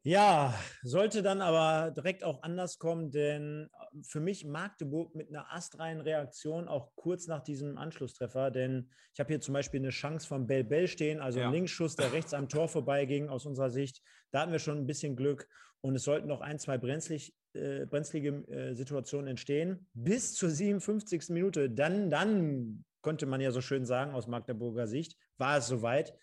ja, 0.03 0.55
sollte 0.83 1.23
dann 1.23 1.43
aber 1.43 1.91
direkt 1.91 2.25
auch 2.25 2.43
anders 2.43 2.79
kommen, 2.79 3.11
denn 3.11 3.69
für 4.03 4.21
mich 4.21 4.45
Magdeburg 4.45 5.15
mit 5.15 5.29
einer 5.29 5.53
astreinen 5.53 6.01
Reaktion 6.01 6.69
auch 6.69 6.95
kurz 6.95 7.27
nach 7.27 7.43
diesem 7.43 7.77
Anschlusstreffer, 7.77 8.51
denn 8.51 8.91
ich 9.13 9.21
habe 9.21 9.29
hier 9.29 9.41
zum 9.41 9.55
Beispiel 9.55 9.81
eine 9.81 9.91
Chance 9.91 10.27
von 10.27 10.47
Bell 10.47 10.65
Bell 10.65 10.87
stehen, 10.87 11.21
also 11.21 11.41
ja. 11.41 11.47
ein 11.47 11.53
Linksschuss, 11.53 11.97
der 11.97 12.13
rechts 12.13 12.33
am 12.33 12.49
Tor 12.49 12.69
vorbeiging 12.69 13.29
aus 13.29 13.45
unserer 13.45 13.71
Sicht. 13.71 14.01
Da 14.31 14.41
hatten 14.41 14.53
wir 14.53 14.61
schon 14.61 14.79
ein 14.79 14.87
bisschen 14.87 15.17
Glück 15.17 15.49
und 15.81 15.95
es 15.95 16.05
sollten 16.05 16.29
noch 16.29 16.41
ein, 16.41 16.59
zwei 16.59 16.79
brenzlig, 16.79 17.35
äh, 17.55 17.87
brenzlige 17.87 18.31
äh, 18.49 18.75
Situationen 18.75 19.29
entstehen. 19.29 19.89
Bis 19.95 20.35
zur 20.35 20.51
57. 20.51 21.29
Minute, 21.31 21.71
dann, 21.71 22.11
dann 22.11 22.85
konnte 23.01 23.27
man 23.27 23.41
ja 23.41 23.51
so 23.51 23.61
schön 23.61 23.85
sagen 23.85 24.13
aus 24.13 24.27
Magdeburger 24.27 24.87
Sicht, 24.87 25.17
war 25.37 25.59
es 25.59 25.69
soweit. 25.69 26.15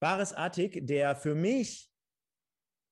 Baris 0.00 0.32
Artig, 0.32 0.86
der 0.86 1.16
für 1.16 1.34
mich 1.34 1.90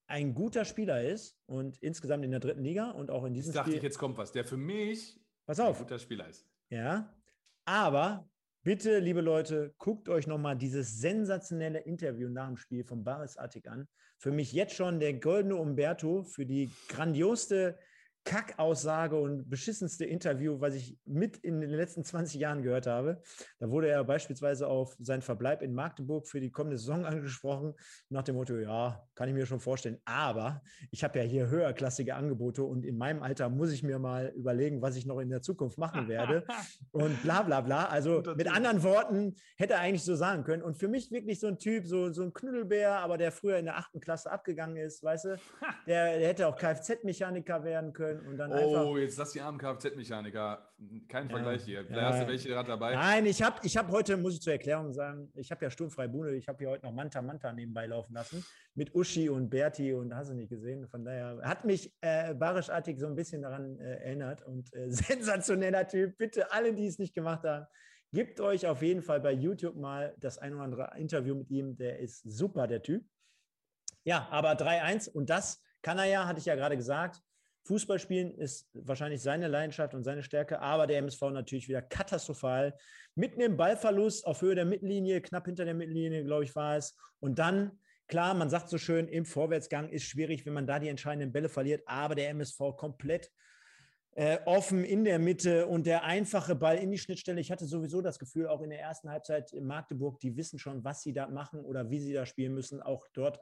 ein 0.07 0.33
guter 0.33 0.65
Spieler 0.65 1.03
ist 1.03 1.37
und 1.45 1.77
insgesamt 1.77 2.23
in 2.25 2.31
der 2.31 2.39
dritten 2.39 2.63
Liga 2.63 2.91
und 2.91 3.09
auch 3.09 3.23
in 3.25 3.33
diesem 3.33 3.49
ich 3.51 3.55
dachte 3.55 3.69
Spiel. 3.71 3.77
Ich, 3.77 3.83
jetzt 3.83 3.97
kommt 3.97 4.17
was, 4.17 4.31
der 4.31 4.45
für 4.45 4.57
mich 4.57 5.19
Pass 5.45 5.59
auf. 5.59 5.77
ein 5.77 5.83
guter 5.83 5.99
Spieler 5.99 6.27
ist. 6.27 6.47
Ja, 6.69 7.15
aber 7.65 8.29
bitte, 8.63 8.99
liebe 8.99 9.21
Leute, 9.21 9.75
guckt 9.77 10.09
euch 10.09 10.25
nochmal 10.25 10.57
dieses 10.57 10.99
sensationelle 10.99 11.79
Interview 11.79 12.29
nach 12.29 12.47
dem 12.47 12.57
Spiel 12.57 12.83
von 12.83 13.03
Baris 13.03 13.37
Attik 13.37 13.67
an. 13.67 13.87
Für 14.17 14.31
mich 14.31 14.53
jetzt 14.53 14.73
schon 14.73 14.99
der 14.99 15.13
goldene 15.15 15.57
Umberto 15.57 16.23
für 16.23 16.45
die 16.45 16.71
grandiosste 16.87 17.77
Kackaussage 18.25 19.19
und 19.19 19.49
beschissenste 19.49 20.05
Interview, 20.05 20.61
was 20.61 20.75
ich 20.75 20.97
mit 21.05 21.37
in 21.37 21.59
den 21.59 21.69
letzten 21.69 22.03
20 22.03 22.39
Jahren 22.39 22.63
gehört 22.63 22.87
habe. 22.87 23.21
Da 23.59 23.69
wurde 23.69 23.89
er 23.89 24.03
beispielsweise 24.05 24.67
auf 24.67 24.95
seinen 24.99 25.21
Verbleib 25.21 25.61
in 25.61 25.73
Magdeburg 25.73 26.27
für 26.27 26.39
die 26.39 26.51
kommende 26.51 26.77
Saison 26.77 27.05
angesprochen, 27.05 27.73
nach 28.09 28.23
dem 28.23 28.35
Motto, 28.35 28.57
ja, 28.57 29.05
kann 29.15 29.27
ich 29.27 29.35
mir 29.35 29.45
schon 29.45 29.59
vorstellen, 29.59 29.99
aber 30.05 30.61
ich 30.91 31.03
habe 31.03 31.19
ja 31.19 31.25
hier 31.25 31.49
höherklassige 31.49 32.15
Angebote 32.15 32.63
und 32.63 32.85
in 32.85 32.97
meinem 32.97 33.21
Alter 33.21 33.49
muss 33.49 33.71
ich 33.71 33.83
mir 33.83 33.99
mal 33.99 34.31
überlegen, 34.35 34.81
was 34.81 34.95
ich 34.95 35.05
noch 35.05 35.19
in 35.19 35.29
der 35.29 35.41
Zukunft 35.41 35.77
machen 35.77 36.07
werde 36.07 36.45
und 36.91 37.21
bla 37.23 37.41
bla 37.41 37.59
bla. 37.59 37.85
Also 37.87 38.23
mit 38.37 38.49
anderen 38.49 38.83
Worten 38.83 39.35
hätte 39.57 39.73
er 39.73 39.81
eigentlich 39.81 40.03
so 40.03 40.15
sagen 40.15 40.43
können. 40.43 40.63
Und 40.63 40.77
für 40.77 40.87
mich 40.87 41.11
wirklich 41.11 41.39
so 41.39 41.47
ein 41.47 41.59
Typ, 41.59 41.85
so, 41.85 42.11
so 42.13 42.23
ein 42.23 42.33
Knüdelbär, 42.33 42.99
aber 42.99 43.17
der 43.17 43.31
früher 43.31 43.57
in 43.57 43.65
der 43.65 43.77
achten 43.77 43.99
Klasse 43.99 44.31
abgegangen 44.31 44.77
ist, 44.77 45.03
weißt 45.03 45.25
du, 45.25 45.37
der, 45.87 46.19
der 46.19 46.27
hätte 46.29 46.47
auch 46.47 46.55
Kfz-Mechaniker 46.55 47.63
werden 47.63 47.91
können 47.91 48.12
können 48.17 48.27
und 48.27 48.37
dann 48.37 48.51
oh, 48.51 48.97
jetzt 48.97 49.17
lass 49.17 49.31
die 49.31 49.41
armen 49.41 49.57
Kfz-Mechaniker. 49.57 50.69
Kein 51.07 51.29
Vergleich 51.29 51.63
hier. 51.63 51.85
Vielleicht 51.85 52.05
hast 52.05 52.21
du 52.23 52.27
welche 52.27 52.49
gerade 52.49 52.69
dabei? 52.69 52.93
Nein, 52.93 53.25
ich 53.25 53.41
habe 53.41 53.59
ich 53.63 53.77
hab 53.77 53.89
heute, 53.91 54.17
muss 54.17 54.35
ich 54.35 54.41
zur 54.41 54.53
Erklärung 54.53 54.93
sagen, 54.93 55.31
ich 55.35 55.51
habe 55.51 55.65
ja 55.65 55.71
sturmfrei 55.71 56.07
Bude, 56.07 56.35
ich 56.35 56.47
habe 56.47 56.57
hier 56.59 56.69
heute 56.69 56.85
noch 56.85 56.93
Manta 56.93 57.21
Manta 57.21 57.51
nebenbei 57.51 57.87
laufen 57.87 58.13
lassen 58.13 58.45
mit 58.75 58.93
Uschi 58.95 59.29
und 59.29 59.49
Berti 59.49 59.93
und 59.93 60.15
hast 60.15 60.29
du 60.29 60.33
nicht 60.33 60.49
gesehen. 60.49 60.87
Von 60.87 61.05
daher 61.05 61.39
hat 61.43 61.65
mich 61.65 61.93
äh, 62.01 62.33
barischartig 62.33 62.99
so 62.99 63.07
ein 63.07 63.15
bisschen 63.15 63.41
daran 63.41 63.79
äh, 63.79 64.03
erinnert 64.03 64.45
und 64.45 64.73
äh, 64.73 64.89
sensationeller 64.89 65.87
Typ. 65.87 66.17
Bitte 66.17 66.51
alle, 66.51 66.73
die 66.73 66.87
es 66.87 66.99
nicht 66.99 67.13
gemacht 67.13 67.43
haben, 67.43 67.67
Gebt 68.13 68.39
euch 68.39 68.67
auf 68.67 68.83
jeden 68.83 69.01
Fall 69.01 69.19
bei 69.21 69.31
YouTube 69.31 69.75
mal 69.75 70.13
das 70.19 70.37
ein 70.37 70.53
oder 70.53 70.63
andere 70.63 70.91
Interview 70.97 71.33
mit 71.33 71.49
ihm. 71.49 71.75
Der 71.75 71.97
ist 71.97 72.21
super, 72.21 72.67
der 72.67 72.83
Typ. 72.83 73.03
Ja, 74.03 74.27
aber 74.29 74.51
3-1 74.51 75.09
und 75.09 75.31
das 75.31 75.63
kann 75.81 75.97
er 75.97 76.05
ja, 76.05 76.27
hatte 76.27 76.37
ich 76.37 76.45
ja 76.45 76.53
gerade 76.53 76.77
gesagt. 76.77 77.23
Fußballspielen 77.65 78.35
ist 78.35 78.69
wahrscheinlich 78.73 79.21
seine 79.21 79.47
Leidenschaft 79.47 79.93
und 79.93 80.03
seine 80.03 80.21
Stärke, 80.21 80.59
aber 80.59 80.85
der 80.85 80.97
MSV 80.99 81.21
natürlich 81.31 81.69
wieder 81.69 81.81
katastrophal. 81.81 82.77
Mitten 83.15 83.39
im 83.39 83.55
Ballverlust 83.55 84.25
auf 84.25 84.41
Höhe 84.41 84.55
der 84.55 84.65
Mittellinie, 84.65 85.21
knapp 85.21 85.45
hinter 85.45 85.63
der 85.63 85.73
Mittellinie, 85.73 86.25
glaube 86.25 86.43
ich, 86.43 86.55
war 86.55 86.75
es. 86.75 86.97
Und 87.19 87.39
dann, 87.39 87.79
klar, 88.07 88.33
man 88.33 88.49
sagt 88.49 88.69
so 88.69 88.77
schön, 88.77 89.07
im 89.07 89.25
Vorwärtsgang 89.25 89.89
ist 89.89 90.03
schwierig, 90.03 90.45
wenn 90.45 90.53
man 90.53 90.67
da 90.67 90.77
die 90.79 90.89
entscheidenden 90.89 91.31
Bälle 91.31 91.47
verliert, 91.47 91.83
aber 91.85 92.15
der 92.15 92.29
MSV 92.29 92.75
komplett 92.75 93.31
äh, 94.15 94.39
offen 94.45 94.83
in 94.83 95.03
der 95.03 95.17
Mitte 95.17 95.65
und 95.67 95.87
der 95.87 96.03
einfache 96.03 96.55
Ball 96.55 96.77
in 96.77 96.91
die 96.91 96.97
Schnittstelle. 96.97 97.41
Ich 97.41 97.51
hatte 97.51 97.65
sowieso 97.65 98.01
das 98.01 98.19
Gefühl, 98.19 98.47
auch 98.47 98.61
in 98.61 98.69
der 98.69 98.79
ersten 98.79 99.09
Halbzeit 99.09 99.51
in 99.53 99.65
Magdeburg, 99.65 100.19
die 100.19 100.37
wissen 100.37 100.59
schon, 100.59 100.83
was 100.83 101.01
sie 101.01 101.13
da 101.13 101.27
machen 101.27 101.65
oder 101.65 101.89
wie 101.89 101.99
sie 101.99 102.13
da 102.13 102.25
spielen 102.25 102.53
müssen. 102.53 102.81
Auch 102.81 103.07
dort 103.13 103.39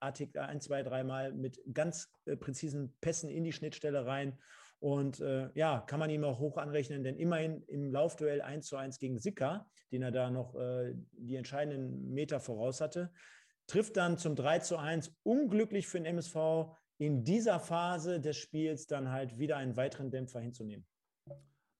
Artikel 0.00 0.38
ein, 0.42 0.60
zwei, 0.60 0.82
dreimal 0.82 1.32
mit 1.32 1.60
ganz 1.72 2.08
äh, 2.26 2.36
präzisen 2.36 2.94
Pässen 3.00 3.30
in 3.30 3.42
die 3.42 3.52
Schnittstelle 3.52 4.06
rein. 4.06 4.38
Und 4.78 5.20
äh, 5.20 5.48
ja, 5.54 5.80
kann 5.80 6.00
man 6.00 6.10
ihm 6.10 6.24
auch 6.24 6.40
hoch 6.40 6.56
anrechnen, 6.56 7.04
denn 7.04 7.16
immerhin 7.16 7.62
im 7.68 7.92
Laufduell 7.92 8.42
1 8.42 8.66
zu 8.66 8.76
1 8.76 8.98
gegen 8.98 9.18
Sicker, 9.18 9.70
den 9.92 10.02
er 10.02 10.10
da 10.10 10.30
noch 10.30 10.54
äh, 10.56 10.94
die 11.12 11.36
entscheidenden 11.36 12.12
Meter 12.12 12.40
voraus 12.40 12.80
hatte, 12.80 13.12
trifft 13.68 13.96
dann 13.96 14.18
zum 14.18 14.34
3 14.34 14.58
zu 14.58 14.76
1 14.76 15.14
unglücklich 15.22 15.86
für 15.86 15.98
den 15.98 16.06
MSV 16.06 16.36
in 17.04 17.24
dieser 17.24 17.58
Phase 17.58 18.20
des 18.20 18.36
Spiels 18.36 18.86
dann 18.86 19.10
halt 19.10 19.36
wieder 19.36 19.56
einen 19.56 19.76
weiteren 19.76 20.12
Dämpfer 20.12 20.38
hinzunehmen. 20.38 20.86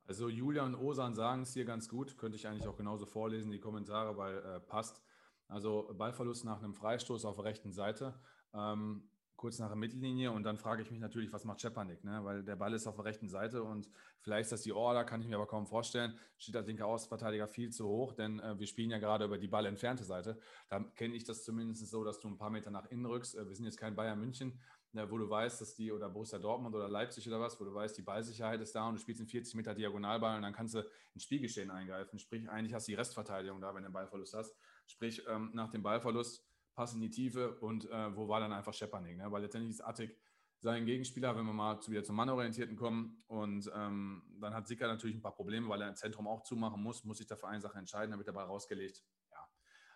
Also 0.04 0.28
Julian 0.28 0.74
und 0.74 0.80
Osan 0.80 1.14
sagen 1.14 1.42
es 1.42 1.54
hier 1.54 1.64
ganz 1.64 1.88
gut, 1.88 2.18
könnte 2.18 2.36
ich 2.36 2.48
eigentlich 2.48 2.66
auch 2.66 2.76
genauso 2.76 3.06
vorlesen, 3.06 3.52
die 3.52 3.60
Kommentare, 3.60 4.16
weil 4.16 4.38
äh, 4.38 4.60
passt. 4.60 5.00
Also 5.46 5.94
Ballverlust 5.96 6.44
nach 6.44 6.60
einem 6.60 6.74
Freistoß 6.74 7.24
auf 7.24 7.36
der 7.36 7.44
rechten 7.44 7.70
Seite, 7.70 8.18
ähm, 8.52 9.08
kurz 9.36 9.58
nach 9.58 9.68
der 9.68 9.76
Mittellinie 9.76 10.32
und 10.32 10.42
dann 10.42 10.56
frage 10.56 10.82
ich 10.82 10.90
mich 10.90 11.00
natürlich, 11.00 11.32
was 11.32 11.44
macht 11.44 11.60
Schepanik, 11.60 12.02
ne? 12.04 12.20
weil 12.24 12.42
der 12.42 12.56
Ball 12.56 12.72
ist 12.74 12.86
auf 12.86 12.96
der 12.96 13.04
rechten 13.04 13.28
Seite 13.28 13.62
und 13.62 13.88
vielleicht 14.20 14.46
ist 14.46 14.52
das 14.52 14.62
die 14.62 14.72
Order, 14.72 15.04
kann 15.04 15.20
ich 15.20 15.28
mir 15.28 15.36
aber 15.36 15.46
kaum 15.46 15.66
vorstellen, 15.66 16.18
steht 16.36 16.54
der 16.54 16.62
linke 16.62 16.84
Außenverteidiger 16.84 17.46
viel 17.48 17.70
zu 17.70 17.86
hoch, 17.86 18.12
denn 18.12 18.40
äh, 18.40 18.58
wir 18.58 18.66
spielen 18.66 18.90
ja 18.90 18.98
gerade 18.98 19.24
über 19.24 19.38
die 19.38 19.48
Ball 19.48 19.66
entfernte 19.66 20.04
Seite. 20.04 20.38
Da 20.68 20.80
kenne 20.96 21.14
ich 21.14 21.24
das 21.24 21.44
zumindest 21.44 21.86
so, 21.88 22.02
dass 22.02 22.18
du 22.18 22.28
ein 22.28 22.38
paar 22.38 22.50
Meter 22.50 22.70
nach 22.70 22.86
innen 22.86 23.06
rückst. 23.06 23.36
Äh, 23.36 23.48
wir 23.48 23.54
sind 23.54 23.66
jetzt 23.66 23.78
kein 23.78 23.94
Bayern 23.94 24.20
München, 24.20 24.58
ja, 24.92 25.10
wo 25.10 25.16
du 25.18 25.28
weißt, 25.28 25.60
dass 25.60 25.74
die, 25.74 25.90
oder 25.90 26.08
Borussia 26.10 26.38
Dortmund 26.38 26.74
oder 26.74 26.88
Leipzig 26.88 27.26
oder 27.26 27.40
was, 27.40 27.58
wo 27.58 27.64
du 27.64 27.72
weißt, 27.72 27.96
die 27.96 28.02
Ballsicherheit 28.02 28.60
ist 28.60 28.74
da 28.74 28.88
und 28.88 28.94
du 28.94 29.00
spielst 29.00 29.20
in 29.20 29.26
40 29.26 29.54
Meter 29.54 29.74
Diagonalball 29.74 30.36
und 30.36 30.42
dann 30.42 30.52
kannst 30.52 30.74
du 30.74 30.84
ins 31.14 31.24
Spielgeschehen 31.24 31.70
eingreifen. 31.70 32.18
Sprich, 32.18 32.48
eigentlich 32.48 32.74
hast 32.74 32.88
du 32.88 32.92
die 32.92 32.96
Restverteidigung 32.96 33.60
da, 33.60 33.74
wenn 33.74 33.82
du 33.82 33.88
den 33.88 33.92
Ballverlust 33.92 34.34
hast. 34.34 34.54
Sprich, 34.86 35.22
ähm, 35.28 35.50
nach 35.54 35.70
dem 35.70 35.82
Ballverlust 35.82 36.46
Pass 36.74 36.94
in 36.94 37.00
die 37.00 37.10
Tiefe 37.10 37.58
und 37.58 37.90
äh, 37.90 38.16
wo 38.16 38.28
war 38.28 38.40
dann 38.40 38.52
einfach 38.52 38.72
Schepaning, 38.72 39.18
ne? 39.18 39.30
weil 39.30 39.42
letztendlich 39.42 39.74
ist 39.74 39.82
Attic 39.82 40.18
sein 40.62 40.86
Gegenspieler, 40.86 41.36
wenn 41.36 41.44
wir 41.44 41.52
mal 41.52 41.80
zu, 41.80 41.90
wieder 41.90 42.04
zum 42.04 42.14
Mannorientierten 42.14 42.76
kommen. 42.76 43.22
Und 43.26 43.70
ähm, 43.74 44.22
dann 44.40 44.54
hat 44.54 44.68
Sicker 44.68 44.86
natürlich 44.86 45.16
ein 45.16 45.20
paar 45.20 45.34
Probleme, 45.34 45.68
weil 45.68 45.82
er 45.82 45.88
im 45.88 45.96
Zentrum 45.96 46.28
auch 46.28 46.44
zumachen 46.44 46.80
muss, 46.80 47.04
muss 47.04 47.18
sich 47.18 47.26
dafür 47.26 47.48
eine 47.48 47.60
Sache 47.60 47.78
entscheiden, 47.78 48.16
wird 48.16 48.28
der 48.28 48.32
Ball 48.32 48.46
rausgelegt. 48.46 49.02
Ja. 49.32 49.48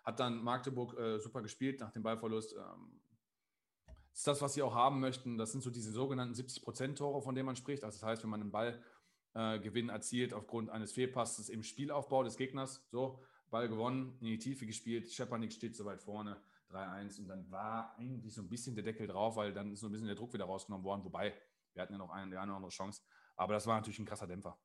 Hat 0.03 0.19
dann 0.19 0.43
Magdeburg 0.43 0.99
äh, 0.99 1.19
super 1.19 1.41
gespielt 1.41 1.79
nach 1.79 1.91
dem 1.91 2.03
Ballverlust. 2.03 2.53
Ähm, 2.53 2.99
ist 4.17 4.25
das, 4.25 4.41
was 4.41 4.55
sie 4.55 4.63
auch 4.63 4.73
haben 4.73 4.99
möchten. 4.99 5.37
Das 5.37 5.51
sind 5.51 5.61
so 5.61 5.69
diese 5.69 5.91
sogenannten 5.91 6.33
70-Prozent-Tore, 6.33 7.21
von 7.21 7.35
denen 7.35 7.45
man 7.45 7.55
spricht. 7.55 7.83
Also 7.83 7.99
das 7.99 8.03
heißt, 8.03 8.23
wenn 8.23 8.31
man 8.31 8.41
einen 8.41 8.51
Ballgewinn 8.51 9.89
äh, 9.89 9.91
erzielt 9.91 10.33
aufgrund 10.33 10.71
eines 10.71 10.91
Fehlpasses 10.91 11.49
im 11.49 11.61
Spielaufbau 11.61 12.23
des 12.23 12.35
Gegners, 12.35 12.83
so, 12.89 13.21
Ball 13.51 13.69
gewonnen, 13.69 14.17
in 14.19 14.27
die 14.27 14.39
Tiefe 14.39 14.65
gespielt, 14.65 15.11
Schepanik 15.11 15.53
steht 15.53 15.75
so 15.75 15.85
weit 15.85 16.01
vorne, 16.01 16.41
3-1 16.71 17.19
und 17.19 17.27
dann 17.27 17.49
war 17.51 17.95
eigentlich 17.97 18.33
so 18.33 18.41
ein 18.41 18.49
bisschen 18.49 18.75
der 18.75 18.83
Deckel 18.83 19.07
drauf, 19.07 19.35
weil 19.35 19.53
dann 19.53 19.71
ist 19.71 19.81
so 19.81 19.87
ein 19.87 19.91
bisschen 19.91 20.07
der 20.07 20.15
Druck 20.15 20.33
wieder 20.33 20.45
rausgenommen 20.45 20.83
worden, 20.83 21.05
wobei 21.05 21.33
wir 21.73 21.83
hatten 21.83 21.93
ja 21.93 21.99
noch 21.99 22.09
eine, 22.09 22.39
eine 22.39 22.51
oder 22.51 22.57
andere 22.57 22.71
Chance, 22.71 23.03
aber 23.37 23.53
das 23.53 23.67
war 23.67 23.75
natürlich 23.77 23.99
ein 23.99 24.05
krasser 24.05 24.27
Dämpfer. 24.27 24.57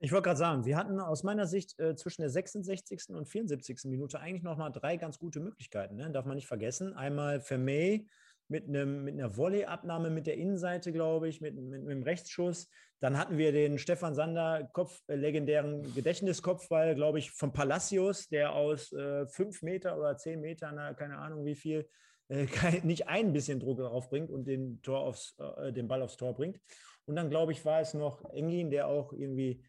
Ich 0.00 0.12
wollte 0.12 0.26
gerade 0.26 0.38
sagen, 0.38 0.64
wir 0.64 0.76
hatten 0.76 1.00
aus 1.00 1.22
meiner 1.22 1.46
Sicht 1.46 1.78
äh, 1.80 1.96
zwischen 1.96 2.22
der 2.22 2.30
66. 2.30 3.08
und 3.08 3.26
74. 3.26 3.84
Minute 3.84 4.20
eigentlich 4.20 4.42
noch 4.42 4.56
mal 4.56 4.70
drei 4.70 4.96
ganz 4.96 5.18
gute 5.18 5.40
Möglichkeiten. 5.40 5.96
Ne? 5.96 6.10
Darf 6.12 6.24
man 6.24 6.36
nicht 6.36 6.46
vergessen. 6.46 6.94
Einmal 6.94 7.40
Vermey, 7.40 8.08
mit, 8.48 8.66
einem, 8.66 9.04
mit 9.04 9.14
einer 9.14 9.36
Volley-Abnahme 9.36 10.10
mit 10.10 10.26
der 10.26 10.36
Innenseite, 10.36 10.92
glaube 10.92 11.28
ich, 11.28 11.40
mit, 11.40 11.54
mit, 11.54 11.82
mit, 11.82 11.90
einem 11.90 12.02
Rechtsschuss. 12.02 12.70
Dann 13.00 13.18
hatten 13.18 13.38
wir 13.38 13.52
den 13.52 13.78
Stefan 13.78 14.14
Sander 14.14 14.68
Kopf, 14.72 15.00
äh, 15.06 15.14
legendären 15.14 15.94
Gedächtniskopfball, 15.94 16.94
glaube 16.94 17.18
ich, 17.18 17.30
von 17.30 17.52
Palacios, 17.52 18.28
der 18.28 18.54
aus 18.54 18.92
äh, 18.92 19.26
fünf 19.26 19.62
Meter 19.62 19.98
oder 19.98 20.16
zehn 20.16 20.40
Metern, 20.40 20.96
keine 20.96 21.18
Ahnung 21.18 21.44
wie 21.44 21.54
viel, 21.54 21.88
äh, 22.28 22.46
nicht 22.82 23.08
ein 23.08 23.32
bisschen 23.32 23.60
Druck 23.60 23.78
darauf 23.78 24.08
bringt 24.08 24.30
und 24.30 24.46
den, 24.46 24.80
Tor 24.82 25.00
aufs, 25.00 25.36
äh, 25.38 25.72
den 25.72 25.88
Ball 25.88 26.02
aufs 26.02 26.16
Tor 26.16 26.34
bringt. 26.34 26.58
Und 27.06 27.16
dann, 27.16 27.30
glaube 27.30 27.52
ich, 27.52 27.64
war 27.64 27.80
es 27.80 27.94
noch 27.94 28.24
Engin, 28.32 28.70
der 28.70 28.86
auch 28.86 29.12
irgendwie 29.12 29.62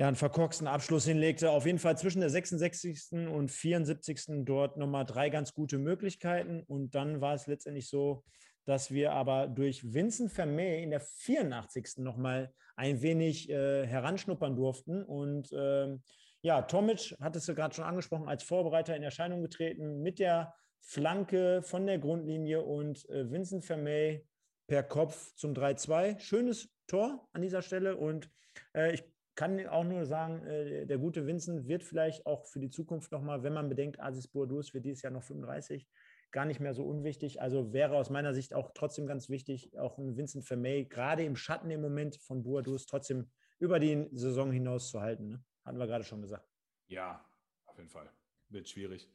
ja, 0.00 0.06
einen 0.06 0.16
verkorksten 0.16 0.66
Abschluss 0.66 1.04
hinlegte. 1.04 1.50
Auf 1.50 1.66
jeden 1.66 1.78
Fall 1.78 1.98
zwischen 1.98 2.20
der 2.20 2.30
66. 2.30 3.12
und 3.12 3.50
74. 3.50 4.46
dort 4.46 4.78
nochmal 4.78 5.04
drei 5.04 5.28
ganz 5.28 5.52
gute 5.52 5.76
Möglichkeiten. 5.76 6.62
Und 6.62 6.94
dann 6.94 7.20
war 7.20 7.34
es 7.34 7.46
letztendlich 7.46 7.90
so, 7.90 8.24
dass 8.64 8.92
wir 8.92 9.12
aber 9.12 9.46
durch 9.46 9.92
Vincent 9.92 10.32
Vermey 10.32 10.82
in 10.82 10.88
der 10.88 11.02
84. 11.02 11.98
nochmal 11.98 12.50
ein 12.76 13.02
wenig 13.02 13.50
äh, 13.50 13.86
heranschnuppern 13.86 14.56
durften. 14.56 15.04
Und 15.04 15.52
äh, 15.52 15.94
ja, 16.40 16.62
Tomic, 16.62 17.14
hattest 17.20 17.46
du 17.48 17.54
gerade 17.54 17.74
schon 17.74 17.84
angesprochen, 17.84 18.26
als 18.26 18.42
Vorbereiter 18.42 18.96
in 18.96 19.02
Erscheinung 19.02 19.42
getreten 19.42 20.00
mit 20.00 20.18
der 20.18 20.54
Flanke 20.80 21.60
von 21.60 21.86
der 21.86 21.98
Grundlinie 21.98 22.62
und 22.62 23.06
äh, 23.10 23.30
Vincent 23.30 23.66
Vermey 23.66 24.26
per 24.66 24.82
Kopf 24.82 25.34
zum 25.34 25.52
3-2. 25.52 26.18
Schönes 26.20 26.70
Tor 26.86 27.28
an 27.34 27.42
dieser 27.42 27.60
Stelle 27.60 27.98
und 27.98 28.30
äh, 28.74 28.94
ich 28.94 29.04
kann 29.40 29.66
auch 29.68 29.84
nur 29.84 30.04
sagen, 30.04 30.44
äh, 30.44 30.84
der 30.84 30.98
gute 30.98 31.26
Vincent 31.26 31.66
wird 31.66 31.82
vielleicht 31.82 32.26
auch 32.26 32.44
für 32.44 32.60
die 32.60 32.68
Zukunft 32.68 33.10
nochmal, 33.10 33.42
wenn 33.42 33.54
man 33.54 33.70
bedenkt, 33.70 33.98
Asis 33.98 34.28
Bourdous 34.28 34.74
wird 34.74 34.84
dieses 34.84 35.00
Jahr 35.00 35.14
noch 35.14 35.22
35, 35.22 35.88
gar 36.30 36.44
nicht 36.44 36.60
mehr 36.60 36.74
so 36.74 36.84
unwichtig. 36.84 37.40
Also 37.40 37.72
wäre 37.72 37.96
aus 37.96 38.10
meiner 38.10 38.34
Sicht 38.34 38.52
auch 38.52 38.72
trotzdem 38.74 39.06
ganz 39.06 39.30
wichtig, 39.30 39.78
auch 39.78 39.96
ein 39.96 40.18
Vincent 40.18 40.44
Vermey 40.44 40.84
gerade 40.84 41.24
im 41.24 41.36
Schatten 41.36 41.70
im 41.70 41.80
Moment 41.80 42.16
von 42.16 42.42
Bourdous 42.42 42.84
trotzdem 42.84 43.30
über 43.58 43.80
die 43.80 44.08
Saison 44.12 44.52
hinaus 44.52 44.90
zu 44.90 45.00
halten. 45.00 45.28
Ne? 45.28 45.44
Hatten 45.64 45.78
wir 45.78 45.86
gerade 45.86 46.04
schon 46.04 46.20
gesagt. 46.20 46.46
Ja, 46.88 47.24
auf 47.64 47.78
jeden 47.78 47.88
Fall. 47.88 48.10
Wird 48.50 48.68
schwierig. 48.68 49.08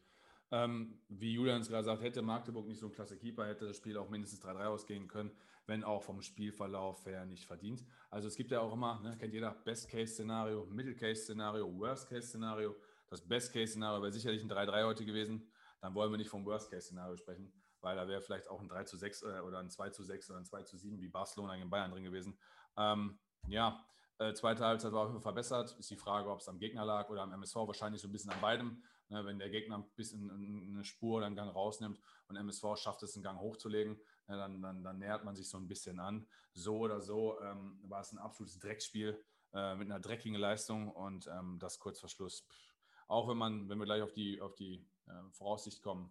Ähm, 0.50 1.04
wie 1.08 1.34
Julian 1.34 1.62
es 1.62 1.70
gerade 1.70 1.86
sagt, 1.86 2.02
hätte 2.02 2.24
Magdeburg 2.24 2.66
nicht 2.66 2.80
so 2.80 2.88
ein 2.88 2.92
klasse 2.92 3.16
Keeper, 3.16 3.46
hätte 3.46 3.68
das 3.68 3.78
Spiel 3.78 3.96
auch 3.96 4.10
mindestens 4.10 4.42
3-3 4.42 4.66
ausgehen 4.66 5.08
können 5.08 5.30
wenn 5.68 5.84
auch 5.84 6.04
vom 6.04 6.22
Spielverlauf 6.22 7.06
her 7.06 7.26
nicht 7.26 7.46
verdient. 7.46 7.84
Also 8.10 8.28
es 8.28 8.36
gibt 8.36 8.52
ja 8.52 8.62
auch 8.62 8.74
immer, 8.74 9.00
ne, 9.02 9.18
kennt 9.18 9.34
jeder, 9.34 9.52
Best-Case-Szenario, 9.52 10.66
Middle-Case-Szenario, 10.66 11.78
Worst-Case-Szenario. 11.78 12.76
Das 13.08 13.28
Best-Case-Szenario 13.28 14.02
wäre 14.02 14.12
sicherlich 14.12 14.44
ein 14.44 14.50
3-3 14.50 14.86
heute 14.86 15.06
gewesen. 15.06 15.50
Dann 15.82 15.94
wollen 15.96 16.12
wir 16.12 16.18
nicht 16.18 16.30
vom 16.30 16.46
Worst-Case-Szenario 16.46 17.18
sprechen, 17.18 17.52
weil 17.82 17.96
da 17.96 18.08
wäre 18.08 18.22
vielleicht 18.22 18.48
auch 18.50 18.60
ein 18.60 18.68
3 18.68 18.84
zu 18.84 18.98
6 18.98 19.24
äh, 19.24 19.26
oder 19.42 19.60
ein 19.60 19.70
2 19.70 19.90
zu 19.90 20.04
6 20.04 20.30
oder 20.30 20.40
ein 20.40 20.46
2 20.46 20.64
zu 20.64 20.78
7 20.78 21.00
wie 21.00 21.08
Barcelona 21.08 21.56
gegen 21.56 21.70
Bayern 21.70 21.92
drin 21.92 22.04
gewesen. 22.04 22.38
Ähm, 22.78 23.20
ja, 23.48 23.86
äh, 24.18 24.34
zweite 24.34 24.64
Halbzeit 24.64 24.94
war 24.94 25.02
auf 25.02 25.10
jeden 25.10 25.22
verbessert. 25.22 25.76
Ist 25.78 25.90
die 25.90 25.98
Frage, 25.98 26.30
ob 26.30 26.40
es 26.40 26.48
am 26.48 26.58
Gegner 26.58 26.86
lag 26.86 27.10
oder 27.10 27.22
am 27.22 27.34
MSV. 27.34 27.56
Wahrscheinlich 27.56 28.02
so 28.02 28.08
ein 28.08 28.12
bisschen 28.12 28.32
an 28.32 28.40
beidem. 28.42 28.84
Ne, 29.10 29.24
wenn 29.24 29.38
der 29.38 29.50
Gegner 29.50 29.78
ein 29.78 29.86
bisschen 29.96 30.32
eine 30.32 30.84
Spur 30.84 31.18
oder 31.18 31.28
einen 31.28 31.36
Gang 31.36 31.54
rausnimmt 31.54 32.00
und 32.28 32.38
MSV 32.38 32.76
schafft 32.76 33.04
es, 33.04 33.16
einen 33.16 33.24
Gang 33.24 33.40
hochzulegen, 33.40 34.00
ja, 34.28 34.38
dann, 34.38 34.62
dann, 34.62 34.84
dann, 34.84 35.00
nähert 35.00 35.24
man 35.24 35.36
sich 35.36 35.48
so 35.48 35.58
ein 35.58 35.68
bisschen 35.68 36.00
an. 36.00 36.28
So 36.54 36.80
oder 36.80 37.02
so 37.02 37.40
ähm, 37.42 37.80
war 37.84 38.02
es 38.02 38.12
ein 38.12 38.18
absolutes 38.18 38.60
Dreckspiel 38.60 39.24
äh, 39.54 39.76
mit 39.76 39.90
einer 39.90 40.00
dreckigen 40.00 40.40
Leistung 40.40 40.92
und 40.92 41.28
ähm, 41.28 41.60
das 41.60 41.80
kurz 41.80 42.00
vor 42.00 42.10
Schluss. 42.10 42.42
Pff, 42.42 42.76
auch 43.08 43.28
wenn 43.28 43.38
man, 43.38 43.70
wenn 43.70 43.78
wir 43.78 43.86
gleich 43.86 44.02
auf 44.02 44.14
die, 44.14 44.42
auf 44.42 44.56
die 44.56 44.86
äh, 45.08 45.32
Voraussicht 45.32 45.82
kommen, 45.82 46.10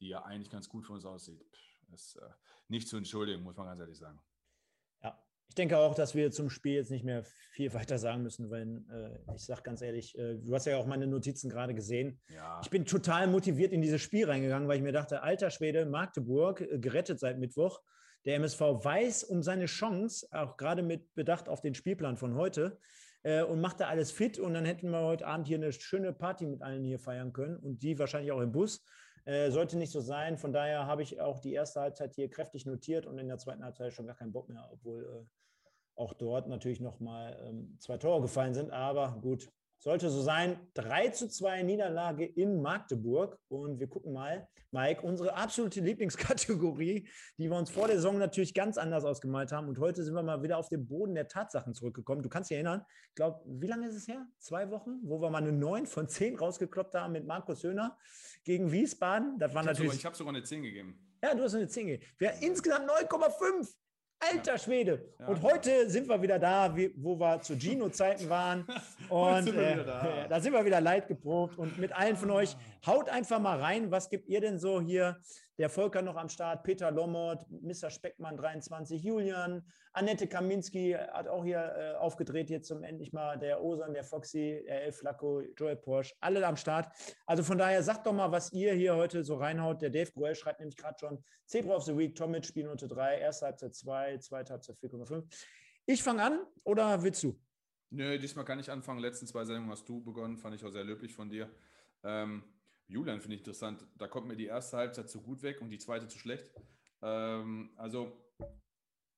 die 0.00 0.08
ja 0.08 0.22
eigentlich 0.22 0.50
ganz 0.50 0.68
gut 0.68 0.86
für 0.86 0.94
uns 0.94 1.04
aussieht, 1.04 1.44
pff, 1.52 1.92
ist 1.92 2.16
äh, 2.16 2.30
nicht 2.68 2.88
zu 2.88 2.96
entschuldigen, 2.96 3.42
muss 3.42 3.56
man 3.56 3.66
ganz 3.66 3.80
ehrlich 3.80 3.98
sagen. 3.98 4.20
Ich 5.50 5.56
denke 5.56 5.78
auch, 5.78 5.96
dass 5.96 6.14
wir 6.14 6.30
zum 6.30 6.48
Spiel 6.48 6.74
jetzt 6.74 6.92
nicht 6.92 7.04
mehr 7.04 7.24
viel 7.24 7.74
weiter 7.74 7.98
sagen 7.98 8.22
müssen, 8.22 8.50
weil 8.50 8.84
äh, 8.88 9.34
ich 9.34 9.44
sage 9.44 9.62
ganz 9.62 9.82
ehrlich, 9.82 10.16
äh, 10.16 10.36
du 10.36 10.54
hast 10.54 10.66
ja 10.66 10.76
auch 10.76 10.86
meine 10.86 11.08
Notizen 11.08 11.50
gerade 11.50 11.74
gesehen. 11.74 12.20
Ja. 12.32 12.60
Ich 12.62 12.70
bin 12.70 12.84
total 12.84 13.26
motiviert 13.26 13.72
in 13.72 13.82
dieses 13.82 14.00
Spiel 14.00 14.26
reingegangen, 14.26 14.68
weil 14.68 14.76
ich 14.76 14.82
mir 14.84 14.92
dachte, 14.92 15.24
alter 15.24 15.50
Schwede, 15.50 15.86
Magdeburg 15.86 16.60
äh, 16.60 16.78
gerettet 16.78 17.18
seit 17.18 17.40
Mittwoch. 17.40 17.80
Der 18.26 18.36
MSV 18.36 18.60
weiß 18.60 19.24
um 19.24 19.42
seine 19.42 19.66
Chance, 19.66 20.28
auch 20.30 20.56
gerade 20.56 20.84
mit 20.84 21.12
Bedacht 21.16 21.48
auf 21.48 21.60
den 21.60 21.74
Spielplan 21.74 22.16
von 22.16 22.36
heute 22.36 22.78
äh, 23.24 23.42
und 23.42 23.60
macht 23.60 23.80
da 23.80 23.88
alles 23.88 24.12
fit 24.12 24.38
und 24.38 24.54
dann 24.54 24.64
hätten 24.64 24.90
wir 24.90 25.00
heute 25.00 25.26
Abend 25.26 25.48
hier 25.48 25.56
eine 25.56 25.72
schöne 25.72 26.12
Party 26.12 26.46
mit 26.46 26.62
allen 26.62 26.84
hier 26.84 27.00
feiern 27.00 27.32
können 27.32 27.56
und 27.56 27.82
die 27.82 27.98
wahrscheinlich 27.98 28.30
auch 28.30 28.40
im 28.40 28.52
Bus. 28.52 28.84
Äh, 29.24 29.50
sollte 29.50 29.76
nicht 29.76 29.90
so 29.90 30.00
sein. 30.00 30.38
Von 30.38 30.52
daher 30.52 30.86
habe 30.86 31.02
ich 31.02 31.20
auch 31.20 31.40
die 31.40 31.54
erste 31.54 31.80
Halbzeit 31.80 32.14
hier 32.14 32.30
kräftig 32.30 32.66
notiert 32.66 33.04
und 33.04 33.18
in 33.18 33.26
der 33.26 33.38
zweiten 33.38 33.64
Halbzeit 33.64 33.92
schon 33.92 34.06
gar 34.06 34.16
keinen 34.16 34.32
Bock 34.32 34.48
mehr, 34.48 34.68
obwohl 34.70 35.02
äh, 35.04 35.39
auch 36.00 36.14
dort 36.14 36.48
natürlich 36.48 36.80
nochmal 36.80 37.38
ähm, 37.46 37.76
zwei 37.78 37.98
Tore 37.98 38.22
gefallen 38.22 38.54
sind. 38.54 38.70
Aber 38.70 39.18
gut, 39.20 39.48
sollte 39.78 40.10
so 40.10 40.20
sein. 40.22 40.58
3 40.74 41.08
zu 41.08 41.28
2 41.28 41.62
Niederlage 41.62 42.24
in 42.24 42.60
Magdeburg. 42.62 43.38
Und 43.48 43.80
wir 43.80 43.86
gucken 43.86 44.12
mal, 44.12 44.48
Mike, 44.72 45.02
unsere 45.02 45.34
absolute 45.34 45.80
Lieblingskategorie, 45.80 47.08
die 47.38 47.50
wir 47.50 47.56
uns 47.56 47.70
vor 47.70 47.86
der 47.86 47.96
Saison 47.96 48.18
natürlich 48.18 48.54
ganz 48.54 48.78
anders 48.78 49.04
ausgemalt 49.04 49.52
haben. 49.52 49.68
Und 49.68 49.78
heute 49.78 50.04
sind 50.04 50.14
wir 50.14 50.22
mal 50.22 50.42
wieder 50.42 50.58
auf 50.58 50.68
den 50.68 50.86
Boden 50.86 51.14
der 51.14 51.28
Tatsachen 51.28 51.74
zurückgekommen. 51.74 52.22
Du 52.22 52.28
kannst 52.28 52.50
dich 52.50 52.56
erinnern, 52.56 52.84
ich 53.08 53.14
glaube, 53.14 53.42
wie 53.46 53.66
lange 53.66 53.88
ist 53.88 53.96
es 53.96 54.06
her? 54.06 54.26
Zwei 54.38 54.70
Wochen, 54.70 55.00
wo 55.02 55.20
wir 55.20 55.30
mal 55.30 55.38
eine 55.38 55.52
9 55.52 55.86
von 55.86 56.08
10 56.08 56.36
rausgekloppt 56.36 56.94
haben 56.94 57.12
mit 57.12 57.26
Markus 57.26 57.62
Höhner 57.62 57.98
gegen 58.44 58.70
Wiesbaden. 58.70 59.38
Das 59.38 59.54
war 59.54 59.62
ich 59.62 59.66
natürlich. 59.66 59.90
Sogar, 59.90 59.98
ich 59.98 60.06
habe 60.06 60.16
sogar 60.16 60.34
eine 60.34 60.42
10 60.42 60.62
gegeben. 60.62 60.98
Ja, 61.22 61.34
du 61.34 61.42
hast 61.42 61.54
eine 61.54 61.68
10 61.68 61.86
gegeben. 61.86 62.04
Wir 62.18 62.34
insgesamt 62.40 62.88
9,5. 62.88 63.74
Alter 64.20 64.58
Schwede. 64.58 65.08
Ja. 65.18 65.28
Und 65.28 65.42
heute 65.42 65.88
sind 65.88 66.06
wir 66.06 66.20
wieder 66.20 66.38
da, 66.38 66.74
wo 66.96 67.18
wir 67.18 67.40
zu 67.40 67.56
Gino-Zeiten 67.56 68.28
waren. 68.28 68.66
Und 69.08 69.48
äh, 69.48 69.82
da. 69.82 70.26
da. 70.28 70.40
sind 70.40 70.52
wir 70.52 70.64
wieder 70.64 70.80
leid 70.80 71.08
geprobt. 71.08 71.56
Und 71.56 71.78
mit 71.78 71.92
allen 71.92 72.16
von 72.16 72.30
euch, 72.30 72.54
haut 72.86 73.08
einfach 73.08 73.40
mal 73.40 73.58
rein. 73.58 73.90
Was 73.90 74.10
gibt 74.10 74.28
ihr 74.28 74.40
denn 74.40 74.58
so 74.58 74.80
hier? 74.80 75.18
Der 75.60 75.68
Volker 75.68 76.00
noch 76.00 76.16
am 76.16 76.30
Start, 76.30 76.62
Peter 76.62 76.90
Lommert, 76.90 77.44
Mr. 77.50 77.90
Speckmann 77.90 78.34
23, 78.34 79.02
Julian, 79.02 79.62
Annette 79.92 80.26
Kaminski 80.26 80.92
hat 80.92 81.28
auch 81.28 81.44
hier 81.44 81.58
äh, 81.76 81.96
aufgedreht, 81.98 82.48
jetzt 82.48 82.68
zum 82.68 82.82
endlich 82.82 83.12
mal 83.12 83.38
der 83.38 83.62
Osan, 83.62 83.92
der 83.92 84.02
Foxy, 84.02 84.62
der 84.66 84.84
El 84.84 84.92
Flacco, 84.92 85.42
Joel 85.58 85.76
Porsche, 85.76 86.14
alle 86.20 86.46
am 86.46 86.56
Start. 86.56 86.88
Also 87.26 87.42
von 87.42 87.58
daher 87.58 87.82
sagt 87.82 88.06
doch 88.06 88.14
mal, 88.14 88.32
was 88.32 88.54
ihr 88.54 88.72
hier 88.72 88.96
heute 88.96 89.22
so 89.22 89.34
reinhaut. 89.34 89.82
Der 89.82 89.90
Dave 89.90 90.10
Groel 90.12 90.34
schreibt 90.34 90.60
nämlich 90.60 90.78
gerade 90.78 90.98
schon, 90.98 91.22
Zebra 91.44 91.76
of 91.76 91.84
the 91.84 91.94
Week, 91.94 92.14
Tomic, 92.14 92.46
Spielnote 92.46 92.88
3, 92.88 93.18
erste 93.18 93.44
Halbzeit 93.44 93.74
2, 93.74 94.16
zweite 94.16 94.54
Halbzeit 94.54 94.78
4,5. 94.78 95.24
Ich 95.84 96.02
fange 96.02 96.22
an 96.22 96.40
oder 96.64 97.02
willst 97.02 97.22
du? 97.22 97.38
Nö, 97.90 98.18
diesmal 98.18 98.46
kann 98.46 98.60
ich 98.60 98.70
anfangen. 98.70 99.00
Letzten 99.00 99.26
zwei 99.26 99.44
Sendungen 99.44 99.70
hast 99.70 99.86
du 99.86 100.02
begonnen, 100.02 100.38
fand 100.38 100.54
ich 100.54 100.64
auch 100.64 100.70
sehr 100.70 100.84
löblich 100.84 101.12
von 101.12 101.28
dir. 101.28 101.50
Ähm, 102.02 102.44
Julian 102.90 103.20
finde 103.20 103.36
ich 103.36 103.40
interessant. 103.40 103.86
Da 103.96 104.08
kommt 104.08 104.26
mir 104.26 104.36
die 104.36 104.46
erste 104.46 104.76
Halbzeit 104.76 105.08
zu 105.08 105.22
gut 105.22 105.42
weg 105.42 105.60
und 105.60 105.70
die 105.70 105.78
zweite 105.78 106.08
zu 106.08 106.18
schlecht. 106.18 106.50
Ähm, 107.02 107.70
also 107.76 108.34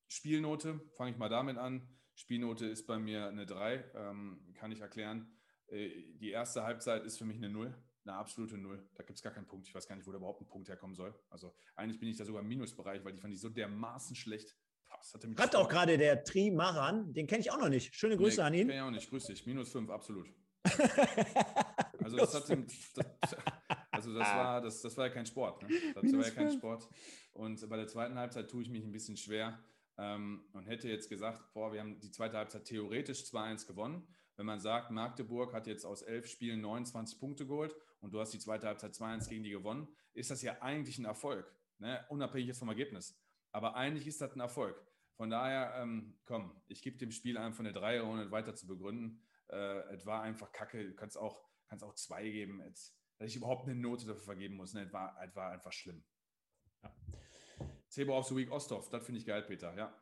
Spielnote, 0.08 0.80
fange 0.94 1.12
ich 1.12 1.16
mal 1.16 1.30
damit 1.30 1.56
an. 1.56 1.88
Spielnote 2.14 2.66
ist 2.66 2.86
bei 2.86 2.98
mir 2.98 3.28
eine 3.28 3.46
3, 3.46 3.92
ähm, 3.94 4.52
kann 4.54 4.70
ich 4.70 4.80
erklären. 4.80 5.34
Äh, 5.68 5.88
die 6.18 6.30
erste 6.30 6.64
Halbzeit 6.64 7.04
ist 7.04 7.16
für 7.16 7.24
mich 7.24 7.38
eine 7.38 7.48
0, 7.48 7.74
eine 8.04 8.14
absolute 8.14 8.58
0. 8.58 8.90
Da 8.94 9.04
gibt 9.04 9.16
es 9.16 9.22
gar 9.22 9.32
keinen 9.32 9.46
Punkt. 9.46 9.66
Ich 9.66 9.74
weiß 9.74 9.88
gar 9.88 9.96
nicht, 9.96 10.06
wo 10.06 10.12
da 10.12 10.18
überhaupt 10.18 10.42
ein 10.42 10.48
Punkt 10.48 10.68
herkommen 10.68 10.94
soll. 10.94 11.18
Also 11.30 11.54
eigentlich 11.74 11.98
bin 11.98 12.10
ich 12.10 12.18
da 12.18 12.26
sogar 12.26 12.42
im 12.42 12.48
Minusbereich, 12.48 13.02
weil 13.04 13.14
die 13.14 13.20
fand 13.20 13.32
ich 13.32 13.40
so 13.40 13.48
dermaßen 13.48 14.14
schlecht. 14.14 14.54
Hat 15.38 15.56
auch 15.56 15.68
gerade 15.68 15.96
der 15.98 16.22
Tri 16.22 16.50
Maran, 16.50 17.12
den 17.14 17.26
kenne 17.26 17.40
ich 17.40 17.50
auch 17.50 17.58
noch 17.58 17.70
nicht. 17.70 17.94
Schöne 17.94 18.16
Grüße 18.16 18.40
nee, 18.42 18.46
an 18.46 18.54
ihn. 18.54 18.68
Kenn 18.68 18.76
ich 18.76 18.82
auch 18.82 18.90
nicht, 18.90 19.08
grüß 19.08 19.24
dich. 19.24 19.46
Minus 19.46 19.72
5, 19.72 19.90
absolut. 19.90 20.28
also 22.04 22.16
das 22.16 22.34
hat 22.34 22.48
das, 22.50 23.36
also 23.90 24.14
das 24.14 24.28
war, 24.28 24.60
das, 24.60 24.82
das 24.82 24.96
war 24.96 25.06
ja 25.06 25.12
kein 25.12 25.26
Sport. 25.26 25.62
Ne? 25.62 25.68
Das 25.94 26.12
war 26.12 26.24
ja 26.24 26.30
kein 26.30 26.50
Sport. 26.50 26.88
Und 27.32 27.68
bei 27.68 27.76
der 27.76 27.86
zweiten 27.86 28.18
Halbzeit 28.18 28.50
tue 28.50 28.62
ich 28.62 28.70
mich 28.70 28.84
ein 28.84 28.92
bisschen 28.92 29.16
schwer 29.16 29.58
ähm, 29.98 30.44
und 30.52 30.66
hätte 30.66 30.88
jetzt 30.88 31.08
gesagt, 31.08 31.52
boah, 31.52 31.72
wir 31.72 31.80
haben 31.80 32.00
die 32.00 32.10
zweite 32.10 32.36
Halbzeit 32.36 32.64
theoretisch 32.64 33.20
2-1 33.22 33.66
gewonnen. 33.66 34.06
Wenn 34.36 34.46
man 34.46 34.60
sagt, 34.60 34.90
Magdeburg 34.90 35.52
hat 35.52 35.66
jetzt 35.66 35.84
aus 35.84 36.02
elf 36.02 36.26
Spielen 36.26 36.60
29 36.60 37.18
Punkte 37.18 37.46
geholt 37.46 37.74
und 38.00 38.12
du 38.12 38.20
hast 38.20 38.32
die 38.32 38.38
zweite 38.38 38.66
Halbzeit 38.66 38.92
2-1 38.92 39.28
gegen 39.28 39.44
die 39.44 39.50
gewonnen, 39.50 39.88
ist 40.14 40.30
das 40.30 40.42
ja 40.42 40.60
eigentlich 40.60 40.98
ein 40.98 41.04
Erfolg, 41.04 41.54
ne? 41.78 42.04
unabhängig 42.08 42.48
jetzt 42.48 42.58
vom 42.58 42.68
Ergebnis. 42.68 43.18
Aber 43.52 43.76
eigentlich 43.76 44.06
ist 44.06 44.20
das 44.20 44.34
ein 44.34 44.40
Erfolg. 44.40 44.82
Von 45.16 45.30
daher, 45.30 45.74
ähm, 45.76 46.16
komm, 46.24 46.50
ich 46.68 46.82
gebe 46.82 46.96
dem 46.96 47.12
Spiel 47.12 47.36
einfach 47.36 47.60
eine 47.60 47.72
3, 47.72 48.02
ohne 48.02 48.30
weiter 48.30 48.54
zu 48.54 48.66
begründen. 48.66 49.20
Äh, 49.48 49.94
es 49.94 50.06
war 50.06 50.22
einfach 50.22 50.50
kacke. 50.52 50.84
Du 50.84 50.94
kannst 50.94 51.18
auch, 51.18 51.44
kannst 51.72 51.84
auch 51.84 51.94
zwei 51.94 52.28
geben. 52.28 52.60
Es, 52.60 52.94
dass 53.18 53.30
ich 53.30 53.36
überhaupt 53.36 53.66
eine 53.66 53.74
Note 53.74 54.06
dafür 54.06 54.22
vergeben 54.22 54.56
muss. 54.56 54.74
Ne? 54.74 54.82
Es, 54.82 54.92
war, 54.92 55.16
es 55.26 55.34
war 55.34 55.52
einfach 55.52 55.72
schlimm. 55.72 56.04
Ja. 56.82 56.94
Zebra 57.88 58.18
of 58.18 58.26
the 58.26 58.36
Week 58.36 58.50
Osthoff, 58.50 58.90
das 58.90 59.04
finde 59.04 59.20
ich 59.20 59.26
geil, 59.26 59.42
Peter. 59.42 59.74
Ja. 59.74 59.96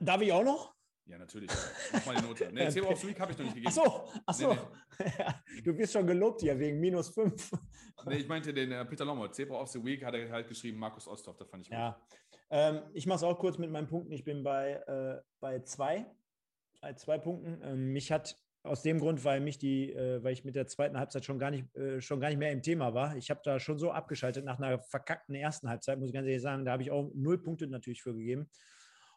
Darf 0.00 0.22
ich 0.22 0.32
auch 0.32 0.44
noch? 0.44 0.74
Ja, 1.04 1.18
natürlich. 1.18 1.50
Mach 1.92 2.06
mal 2.06 2.16
die 2.16 2.22
Note. 2.22 2.50
Nee, 2.52 2.68
Zebra 2.70 2.90
of 2.90 3.00
the 3.00 3.08
Week 3.08 3.20
habe 3.20 3.32
ich 3.32 3.38
noch 3.38 3.44
nicht 3.44 3.54
gegeben. 3.54 3.68
Achso, 3.68 4.08
achso. 4.24 4.54
Nee, 4.54 5.12
nee. 5.54 5.62
du 5.62 5.76
wirst 5.76 5.92
schon 5.92 6.06
gelobt 6.06 6.40
hier 6.40 6.58
wegen 6.58 6.80
minus 6.80 7.10
5. 7.10 7.52
nee, 8.06 8.16
ich 8.16 8.28
meinte 8.28 8.54
den 8.54 8.72
äh, 8.72 8.84
Peter 8.86 9.04
Lommert. 9.04 9.34
Zebra 9.34 9.60
of 9.60 9.68
the 9.68 9.84
Week 9.84 10.02
hat 10.02 10.14
er 10.14 10.30
halt 10.30 10.48
geschrieben, 10.48 10.78
Markus 10.78 11.06
Osthoff, 11.06 11.36
das 11.36 11.50
fand 11.50 11.64
ich 11.64 11.68
gut. 11.68 11.78
Ja. 11.78 12.00
Ähm, 12.48 12.82
ich 12.94 13.06
mache 13.06 13.16
es 13.16 13.22
auch 13.24 13.38
kurz 13.38 13.58
mit 13.58 13.70
meinen 13.70 13.88
Punkten. 13.88 14.12
Ich 14.12 14.24
bin 14.24 14.42
bei, 14.42 14.72
äh, 14.86 15.20
bei 15.40 15.60
zwei, 15.60 16.06
bei 16.80 16.94
zwei 16.94 17.18
Punkten. 17.18 17.60
Ähm, 17.62 17.92
mich 17.92 18.10
hat 18.10 18.36
aus 18.62 18.82
dem 18.82 18.98
Grund, 18.98 19.24
weil 19.24 19.40
mich 19.40 19.58
die, 19.58 19.92
äh, 19.92 20.22
weil 20.22 20.32
ich 20.32 20.44
mit 20.44 20.54
der 20.54 20.66
zweiten 20.66 20.98
Halbzeit 20.98 21.24
schon 21.24 21.38
gar 21.38 21.50
nicht, 21.50 21.74
äh, 21.76 22.00
schon 22.00 22.20
gar 22.20 22.28
nicht 22.28 22.38
mehr 22.38 22.52
im 22.52 22.62
Thema 22.62 22.92
war. 22.92 23.16
Ich 23.16 23.30
habe 23.30 23.40
da 23.42 23.58
schon 23.58 23.78
so 23.78 23.90
abgeschaltet 23.90 24.44
nach 24.44 24.58
einer 24.58 24.78
verkackten 24.80 25.34
ersten 25.34 25.68
Halbzeit, 25.68 25.98
muss 25.98 26.08
ich 26.08 26.14
ganz 26.14 26.26
ehrlich 26.26 26.42
sagen. 26.42 26.64
Da 26.64 26.72
habe 26.72 26.82
ich 26.82 26.90
auch 26.90 27.10
null 27.14 27.42
Punkte 27.42 27.66
natürlich 27.66 28.02
für 28.02 28.14
gegeben. 28.14 28.50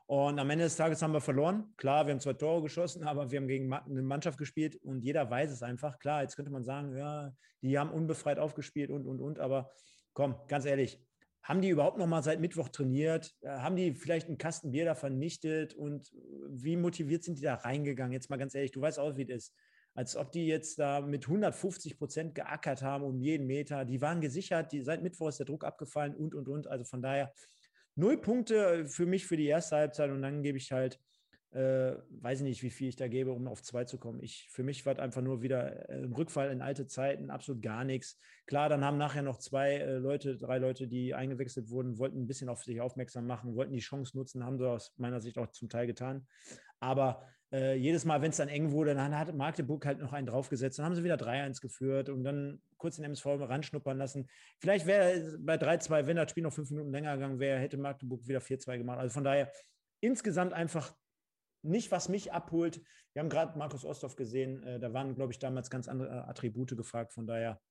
Und 0.06 0.38
am 0.40 0.50
Ende 0.50 0.66
des 0.66 0.76
Tages 0.76 1.02
haben 1.02 1.14
wir 1.14 1.22
verloren. 1.22 1.74
Klar, 1.78 2.06
wir 2.06 2.14
haben 2.14 2.20
zwei 2.20 2.34
Tore 2.34 2.62
geschossen, 2.62 3.04
aber 3.08 3.32
wir 3.32 3.40
haben 3.40 3.48
gegen 3.48 3.72
eine 3.74 4.02
Mannschaft 4.02 4.38
gespielt 4.38 4.76
und 4.78 5.02
jeder 5.04 5.30
weiß 5.30 5.52
es 5.52 5.64
einfach. 5.64 6.00
Klar, 6.00 6.22
jetzt 6.22 6.36
könnte 6.36 6.52
man 6.52 6.64
sagen, 6.64 6.96
ja, 6.96 7.34
die 7.62 7.78
haben 7.78 7.92
unbefreit 7.92 8.40
aufgespielt 8.40 8.90
und, 8.90 9.06
und, 9.06 9.20
und. 9.20 9.40
Aber 9.40 9.72
komm, 10.14 10.36
ganz 10.48 10.66
ehrlich, 10.66 11.02
haben 11.44 11.62
die 11.62 11.70
überhaupt 11.70 11.98
noch 11.98 12.08
mal 12.08 12.24
seit 12.24 12.40
Mittwoch 12.40 12.70
trainiert? 12.70 13.36
Äh, 13.42 13.50
haben 13.50 13.76
die 13.76 13.94
vielleicht 13.94 14.28
einen 14.28 14.38
Kasten 14.38 14.72
Bier 14.72 14.86
da 14.86 14.96
vernichtet? 14.96 15.74
Und 15.74 16.12
wie 16.50 16.78
motiviert 16.78 17.24
sind 17.24 17.38
die 17.38 17.44
da 17.44 17.56
reingegangen? 17.56 18.14
Jetzt 18.14 18.30
mal 18.30 18.38
ganz 18.38 18.56
ehrlich, 18.56 18.72
du 18.72 18.82
weißt 18.82 19.00
auch, 19.00 19.16
wie 19.18 19.26
das 19.26 19.46
ist. 19.46 19.56
Als 19.96 20.16
ob 20.16 20.32
die 20.32 20.48
jetzt 20.48 20.80
da 20.80 21.02
mit 21.02 21.26
150 21.26 21.98
Prozent 22.00 22.34
geackert 22.34 22.82
haben 22.82 23.04
um 23.04 23.22
jeden 23.22 23.46
Meter. 23.46 23.86
Die 23.86 24.02
waren 24.02 24.22
gesichert, 24.22 24.72
die, 24.72 24.82
seit 24.82 25.04
Mittwoch 25.04 25.30
ist 25.30 25.38
der 25.38 25.46
Druck 25.46 25.64
abgefallen 25.64 26.16
und, 26.16 26.34
und, 26.34 26.48
und. 26.48 26.68
Also 26.68 26.84
von 26.84 27.02
daher 27.04 27.32
null 27.96 28.20
Punkte 28.20 28.88
für 28.88 29.06
mich 29.06 29.28
für 29.28 29.38
die 29.38 29.46
erste 29.46 29.76
Halbzeit 29.76 30.10
und 30.10 30.24
dann 30.24 30.42
gebe 30.42 30.58
ich 30.58 30.72
halt 30.72 31.00
äh, 31.54 31.98
weiß 32.10 32.40
ich 32.40 32.46
nicht, 32.46 32.64
wie 32.64 32.72
viel 32.72 32.90
ich 32.90 32.96
da 32.96 33.08
gebe, 33.08 33.32
um 33.32 33.48
auf 33.48 33.62
zwei 33.62 33.84
zu 33.86 34.00
kommen. 34.00 34.22
Ich, 34.24 34.48
für 34.50 34.64
mich 34.64 34.86
war 34.86 34.94
es 34.94 35.00
einfach 35.00 35.22
nur 35.22 35.44
wieder 35.44 35.88
äh, 35.90 36.04
ein 36.04 36.14
Rückfall 36.14 36.52
in 36.52 36.62
alte 36.62 36.88
Zeiten, 36.88 37.30
absolut 37.30 37.62
gar 37.62 37.84
nichts. 37.84 38.20
Klar, 38.48 38.70
dann 38.70 38.84
haben 38.84 38.98
nachher 38.98 39.22
noch 39.22 39.38
zwei 39.38 39.76
äh, 39.76 39.98
Leute, 39.98 40.38
drei 40.38 40.58
Leute, 40.58 40.88
die 40.88 41.14
eingewechselt 41.14 41.70
wurden, 41.70 42.00
wollten 42.00 42.24
ein 42.24 42.28
bisschen 42.28 42.50
auf 42.50 42.64
sich 42.64 42.82
aufmerksam 42.82 43.28
machen, 43.28 43.56
wollten 43.56 43.74
die 43.74 43.80
Chance 43.80 44.18
nutzen, 44.18 44.44
haben 44.44 44.58
sie 44.58 44.68
aus 44.68 44.94
meiner 44.98 45.22
Sicht 45.22 45.38
auch 45.38 45.48
zum 45.52 45.70
Teil 45.70 45.86
getan. 45.86 46.26
Aber 46.80 47.24
äh, 47.52 47.76
jedes 47.76 48.04
Mal, 48.04 48.20
wenn 48.24 48.32
es 48.32 48.38
dann 48.38 48.50
eng 48.50 48.72
wurde, 48.72 48.96
dann 48.96 49.16
hat 49.16 49.36
Magdeburg 49.36 49.86
halt 49.86 50.00
noch 50.00 50.12
einen 50.12 50.26
draufgesetzt, 50.26 50.80
dann 50.80 50.88
haben 50.88 50.96
sie 50.96 51.04
wieder 51.04 51.18
3-1 51.18 51.62
geführt 51.62 52.10
und 52.10 52.24
dann 52.24 52.64
kurz 52.78 52.96
den 52.96 53.06
MSV 53.06 53.26
ranschnuppern 53.28 53.98
lassen. 54.00 54.28
Vielleicht 54.60 54.88
wäre 54.88 55.38
bei 55.40 55.56
3-2, 55.56 56.08
wenn 56.08 56.16
das 56.16 56.32
Spiel 56.32 56.42
noch 56.42 56.52
fünf 56.52 56.72
Minuten 56.72 56.90
länger 56.90 57.14
gegangen 57.14 57.40
wäre, 57.40 57.60
hätte 57.60 57.78
Magdeburg 57.78 58.28
wieder 58.28 58.40
4-2 58.40 58.80
gemacht. 58.80 58.98
Also 58.98 59.14
von 59.14 59.24
daher 59.24 59.52
insgesamt 60.02 60.52
einfach 60.52 60.96
nicht, 61.64 61.92
was 61.92 62.10
mich 62.10 62.32
abholt. 62.32 62.82
Wir 63.14 63.22
haben 63.22 63.30
gerade 63.30 63.58
Markus 63.58 63.86
Osthoff 63.86 64.16
gesehen, 64.16 64.64
äh, 64.64 64.80
da 64.80 64.94
waren, 64.94 65.16
glaube 65.16 65.32
ich, 65.32 65.40
damals 65.40 65.70
ganz 65.70 65.88
andere 65.88 66.10
äh, 66.10 66.30
Attribute 66.30 66.76
gefragt. 66.76 67.14
Von 67.14 67.28
daher 67.28 67.62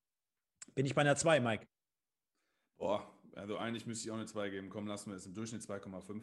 bin 0.75 0.87
ich 0.87 0.95
bei 0.95 1.03
einer 1.03 1.17
2, 1.17 1.41
Mike. 1.41 1.67
Boah, 2.79 3.07
also 3.35 3.57
eigentlich 3.59 3.87
müsste 3.87 4.07
ich 4.07 4.11
auch 4.11 4.17
eine 4.17 4.27
2 4.27 4.51
geben. 4.51 4.69
Komm, 4.71 4.87
lassen 4.87 5.11
wir 5.11 5.17
es 5.17 5.27
im 5.27 5.35
Durchschnitt 5.35 5.63
2,5. 5.63 6.23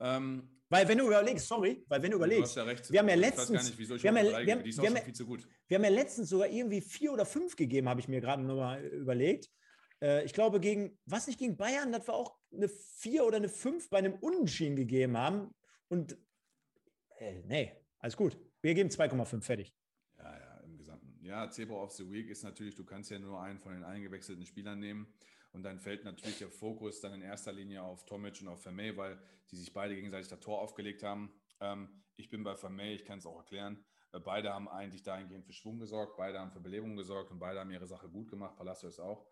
Ähm, 0.00 0.60
weil 0.68 0.88
wenn 0.88 0.98
du 0.98 1.06
überlegst, 1.06 1.46
sorry, 1.46 1.84
weil 1.88 2.02
wenn 2.02 2.12
du 2.12 2.16
überlegst, 2.16 2.56
du 2.56 2.60
ja 2.60 2.66
recht, 2.66 2.90
wir 2.90 3.00
haben 3.00 3.08
ja 3.08 3.16
letztens, 3.16 3.78
wir 3.78 4.10
haben 4.10 4.16
ja, 4.16 4.46
wir 4.46 4.52
haben, 4.54 4.64
wir 4.64 4.90
haben. 4.90 5.44
Wir 5.68 5.76
haben 5.76 5.84
ja 5.84 5.90
letztens 5.90 6.30
sogar 6.30 6.48
irgendwie 6.48 6.80
vier 6.80 7.12
oder 7.12 7.26
fünf 7.26 7.56
gegeben, 7.56 7.88
habe 7.88 8.00
ich 8.00 8.08
mir 8.08 8.20
gerade 8.20 8.42
nochmal 8.42 8.82
überlegt. 8.84 9.50
Äh, 10.02 10.24
ich 10.24 10.32
glaube 10.32 10.60
gegen, 10.60 10.98
was 11.04 11.26
nicht 11.26 11.38
gegen 11.38 11.56
Bayern, 11.56 11.92
dass 11.92 12.06
wir 12.06 12.14
auch 12.14 12.36
eine 12.52 12.68
vier 12.68 13.26
oder 13.26 13.36
eine 13.36 13.48
fünf 13.48 13.90
bei 13.90 13.98
einem 13.98 14.14
Unentschieden 14.14 14.76
gegeben 14.76 15.16
haben. 15.16 15.54
Und 15.88 16.16
äh, 17.20 17.42
nee, 17.46 17.72
alles 17.98 18.16
gut. 18.16 18.36
Wir 18.62 18.74
geben 18.74 18.88
2,5 18.88 19.42
fertig. 19.42 19.74
Ja, 20.16 20.38
ja, 20.38 20.60
im 20.64 20.76
Gesamten. 20.76 21.18
Ja, 21.22 21.50
Zebra 21.50 21.76
of 21.76 21.92
the 21.92 22.10
Week 22.10 22.28
ist 22.28 22.42
natürlich, 22.42 22.74
du 22.74 22.84
kannst 22.84 23.10
ja 23.10 23.18
nur 23.18 23.40
einen 23.40 23.58
von 23.58 23.72
den 23.72 23.84
eingewechselten 23.84 24.44
Spielern 24.44 24.80
nehmen. 24.80 25.12
Und 25.52 25.64
dann 25.64 25.80
fällt 25.80 26.04
natürlich 26.04 26.38
der 26.38 26.48
Fokus 26.48 27.00
dann 27.00 27.12
in 27.14 27.22
erster 27.22 27.52
Linie 27.52 27.82
auf 27.82 28.06
Tomic 28.06 28.40
und 28.40 28.48
auf 28.48 28.62
Vermey, 28.62 28.96
weil 28.96 29.18
die 29.50 29.56
sich 29.56 29.72
beide 29.72 29.94
gegenseitig 29.94 30.28
das 30.28 30.40
Tor 30.40 30.60
aufgelegt 30.60 31.02
haben. 31.02 31.32
Ähm, 31.60 31.88
ich 32.16 32.30
bin 32.30 32.44
bei 32.44 32.54
Vermey, 32.54 32.94
ich 32.94 33.04
kann 33.04 33.18
es 33.18 33.26
auch 33.26 33.36
erklären. 33.36 33.84
Äh, 34.12 34.20
beide 34.20 34.52
haben 34.52 34.68
eigentlich 34.68 35.02
dahingehend 35.02 35.44
für 35.44 35.52
Schwung 35.52 35.78
gesorgt, 35.78 36.16
beide 36.16 36.38
haben 36.38 36.52
für 36.52 36.60
Belebung 36.60 36.96
gesorgt 36.96 37.32
und 37.32 37.38
beide 37.38 37.60
haben 37.60 37.70
ihre 37.70 37.86
Sache 37.86 38.08
gut 38.08 38.28
gemacht. 38.28 38.56
Palacios 38.56 39.00
auch. 39.00 39.26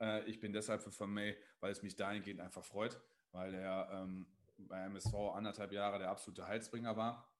Äh, 0.00 0.24
ich 0.28 0.38
bin 0.38 0.52
deshalb 0.52 0.82
für 0.82 0.90
Vermey, 0.90 1.34
weil 1.60 1.72
es 1.72 1.82
mich 1.82 1.96
dahingehend 1.96 2.40
einfach 2.40 2.64
freut, 2.64 3.00
weil 3.32 3.54
er 3.54 3.88
ähm, 3.92 4.26
bei 4.68 4.84
MSV 4.84 5.14
anderthalb 5.34 5.72
Jahre 5.72 5.98
der 5.98 6.10
absolute 6.10 6.46
Heilsbringer 6.46 6.96
war. 6.96 7.30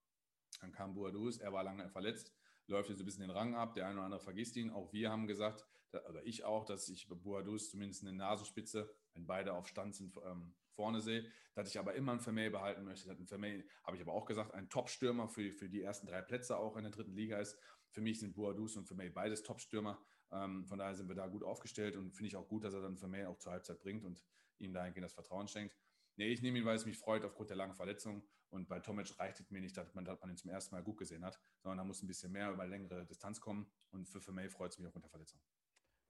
Dann 0.61 0.71
kam 0.71 0.93
Boadus, 0.93 1.37
er 1.37 1.51
war 1.53 1.63
lange 1.63 1.89
verletzt, 1.89 2.33
läuft 2.67 2.89
jetzt 2.89 2.99
ein 2.99 3.05
bisschen 3.05 3.21
den 3.21 3.31
Rang 3.31 3.55
ab, 3.55 3.73
der 3.73 3.85
eine 3.87 3.95
oder 3.95 4.05
andere 4.05 4.21
vergisst 4.21 4.55
ihn. 4.55 4.69
Auch 4.69 4.91
wir 4.93 5.11
haben 5.11 5.27
gesagt, 5.27 5.65
oder 6.09 6.25
ich 6.25 6.43
auch, 6.43 6.65
dass 6.65 6.89
ich 6.89 7.07
bei 7.07 7.15
Boadus 7.15 7.69
zumindest 7.69 8.03
eine 8.03 8.13
Nasenspitze, 8.13 8.89
wenn 9.13 9.25
beide 9.25 9.53
auf 9.53 9.67
Stand 9.67 9.95
sind, 9.95 10.17
ähm, 10.25 10.53
vorne 10.75 10.99
sehe, 11.01 11.25
dass 11.53 11.69
ich 11.69 11.79
aber 11.79 11.93
immer 11.95 12.11
einen 12.11 12.21
Vermeil 12.21 12.51
behalten 12.51 12.83
möchte. 12.83 13.09
Ein 13.09 13.25
Vermeil, 13.25 13.65
habe 13.83 13.95
ich 13.95 14.01
aber 14.01 14.13
auch 14.13 14.25
gesagt, 14.25 14.53
ein 14.53 14.69
Top-Stürmer 14.69 15.27
für, 15.27 15.51
für 15.51 15.69
die 15.69 15.81
ersten 15.81 16.07
drei 16.07 16.21
Plätze 16.21 16.57
auch 16.57 16.75
in 16.75 16.83
der 16.83 16.91
dritten 16.91 17.13
Liga 17.13 17.39
ist. 17.39 17.57
Für 17.91 18.01
mich 18.01 18.19
sind 18.19 18.35
Boadus 18.35 18.75
und 18.75 18.85
Vermeil 18.85 19.09
beides 19.09 19.43
Top-Stürmer. 19.43 20.01
Ähm, 20.31 20.65
von 20.65 20.77
daher 20.77 20.95
sind 20.95 21.07
wir 21.07 21.15
da 21.15 21.27
gut 21.27 21.43
aufgestellt 21.43 21.95
und 21.95 22.11
finde 22.11 22.27
ich 22.27 22.35
auch 22.35 22.47
gut, 22.47 22.63
dass 22.63 22.73
er 22.73 22.81
dann 22.81 22.97
Vermeil 22.97 23.27
auch 23.27 23.37
zur 23.37 23.53
Halbzeit 23.53 23.79
bringt 23.79 24.03
und 24.03 24.23
ihm 24.59 24.73
dahingehend 24.73 25.05
das 25.05 25.13
Vertrauen 25.13 25.47
schenkt. 25.47 25.77
Nee, 26.17 26.29
ich 26.29 26.41
nehme 26.41 26.59
ihn, 26.59 26.65
weil 26.65 26.75
es 26.75 26.85
mich 26.85 26.97
freut 26.97 27.25
aufgrund 27.25 27.49
der 27.49 27.57
langen 27.57 27.75
Verletzung. 27.75 28.23
Und 28.49 28.69
bei 28.69 28.79
Tomic 28.79 29.19
reicht 29.19 29.39
es 29.39 29.51
mir 29.51 29.59
nicht, 29.59 29.75
dass 29.75 29.93
man, 29.95 30.05
dass 30.05 30.19
man 30.21 30.29
ihn 30.29 30.37
zum 30.37 30.49
ersten 30.49 30.75
Mal 30.75 30.81
gut 30.81 30.97
gesehen 30.97 31.25
hat, 31.25 31.39
sondern 31.59 31.79
da 31.79 31.83
muss 31.83 32.01
ein 32.01 32.07
bisschen 32.07 32.31
mehr 32.31 32.51
über 32.51 32.65
längere 32.65 33.05
Distanz 33.05 33.41
kommen. 33.41 33.65
Und 33.91 34.07
für 34.07 34.21
Vermey 34.21 34.49
freut 34.49 34.71
es 34.71 34.77
mich 34.77 34.87
aufgrund 34.87 35.05
der 35.05 35.09
Verletzung. 35.09 35.39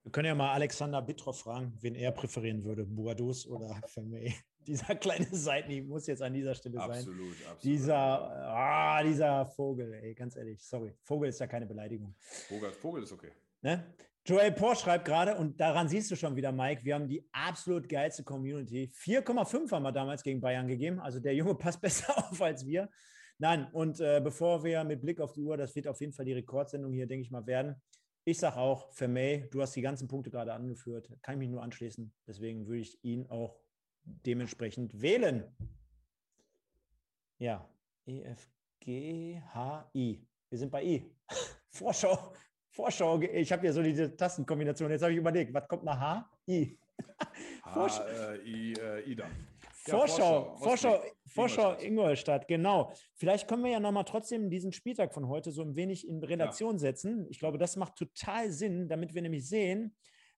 Wir 0.04 0.12
können 0.12 0.26
ja 0.26 0.36
mal 0.36 0.52
Alexander 0.52 1.02
Bittroff 1.02 1.40
fragen, 1.40 1.76
wen 1.80 1.96
er 1.96 2.12
präferieren 2.12 2.62
würde, 2.62 2.84
Boadus 2.84 3.44
oder 3.48 3.80
Vermey. 3.88 4.32
dieser 4.60 4.94
kleine 4.94 5.26
Seitenhieb 5.26 5.88
muss 5.88 6.06
jetzt 6.06 6.22
an 6.22 6.32
dieser 6.32 6.54
Stelle 6.54 6.76
sein. 6.76 6.90
Absolut, 6.90 7.32
absolut. 7.32 7.64
Dieser, 7.64 7.96
ah, 7.96 9.02
dieser 9.02 9.46
Vogel, 9.46 9.92
ey, 9.94 10.14
ganz 10.14 10.36
ehrlich, 10.36 10.62
sorry. 10.62 10.94
Vogel 11.02 11.30
ist 11.30 11.40
ja 11.40 11.48
keine 11.48 11.66
Beleidigung. 11.66 12.14
Vogel, 12.20 12.70
Vogel 12.72 13.02
ist 13.02 13.10
okay. 13.10 13.32
Ne? 13.62 13.92
Joel 14.26 14.50
Porsche 14.50 14.82
schreibt 14.82 15.04
gerade, 15.04 15.36
und 15.36 15.60
daran 15.60 15.88
siehst 15.88 16.10
du 16.10 16.16
schon 16.16 16.34
wieder, 16.34 16.50
Mike, 16.50 16.84
wir 16.84 16.96
haben 16.96 17.06
die 17.06 17.24
absolut 17.30 17.88
geilste 17.88 18.24
Community. 18.24 18.90
4,5 18.92 19.70
haben 19.70 19.84
wir 19.84 19.92
damals 19.92 20.24
gegen 20.24 20.40
Bayern 20.40 20.66
gegeben. 20.66 20.98
Also 20.98 21.20
der 21.20 21.32
Junge 21.32 21.54
passt 21.58 21.80
besser 21.80 22.12
auf 22.18 22.42
als 22.42 22.66
wir. 22.66 22.90
Nein, 23.38 23.68
und 23.72 24.00
äh, 24.00 24.20
bevor 24.20 24.64
wir 24.64 24.82
mit 24.82 25.00
Blick 25.00 25.20
auf 25.20 25.32
die 25.32 25.44
Uhr, 25.44 25.56
das 25.56 25.76
wird 25.76 25.86
auf 25.86 26.00
jeden 26.00 26.12
Fall 26.12 26.24
die 26.24 26.32
Rekordsendung 26.32 26.92
hier, 26.92 27.06
denke 27.06 27.22
ich 27.22 27.30
mal, 27.30 27.46
werden. 27.46 27.80
Ich 28.24 28.40
sage 28.40 28.56
auch, 28.56 28.92
für 28.92 29.06
May, 29.06 29.48
du 29.52 29.62
hast 29.62 29.76
die 29.76 29.82
ganzen 29.82 30.08
Punkte 30.08 30.30
gerade 30.30 30.52
angeführt, 30.52 31.08
kann 31.22 31.34
ich 31.34 31.38
mich 31.38 31.50
nur 31.50 31.62
anschließen. 31.62 32.12
Deswegen 32.26 32.66
würde 32.66 32.80
ich 32.80 32.98
ihn 33.04 33.28
auch 33.28 33.60
dementsprechend 34.02 35.00
wählen. 35.00 35.44
Ja, 37.38 37.70
EFGHI. 38.06 39.46
Wir 40.48 40.58
sind 40.58 40.72
bei 40.72 40.82
I. 40.82 41.14
Vorschau. 41.70 42.32
Vorschau. 42.76 43.18
Ich 43.22 43.50
habe 43.50 43.66
ja 43.66 43.72
so 43.72 43.82
diese 43.82 44.14
Tastenkombination. 44.14 44.90
Jetzt 44.90 45.00
habe 45.00 45.12
ich 45.12 45.18
überlegt, 45.18 45.52
was 45.54 45.66
kommt 45.66 45.82
nach 45.84 45.98
H? 45.98 46.30
I. 46.46 46.78
Vorschau. 47.72 48.04
Äh, 48.04 48.38
I, 48.44 48.74
äh, 48.74 49.10
Ida. 49.10 49.26
Vorschau, 49.88 50.56
Vorschau, 50.56 51.00
Vorschau, 51.26 51.78
Ingolstadt, 51.78 52.48
genau. 52.48 52.92
Vielleicht 53.14 53.46
können 53.46 53.62
wir 53.62 53.70
ja 53.70 53.80
nochmal 53.80 54.04
trotzdem 54.04 54.50
diesen 54.50 54.72
Spieltag 54.72 55.14
von 55.14 55.28
heute 55.28 55.52
so 55.52 55.62
ein 55.62 55.76
wenig 55.76 56.06
in 56.08 56.22
Relation 56.24 56.74
ja. 56.74 56.78
setzen. 56.80 57.26
Ich 57.30 57.38
glaube, 57.38 57.56
das 57.56 57.76
macht 57.76 57.96
total 57.96 58.50
Sinn, 58.50 58.88
damit 58.88 59.14
wir 59.14 59.22
nämlich 59.22 59.48
sehen, 59.48 59.94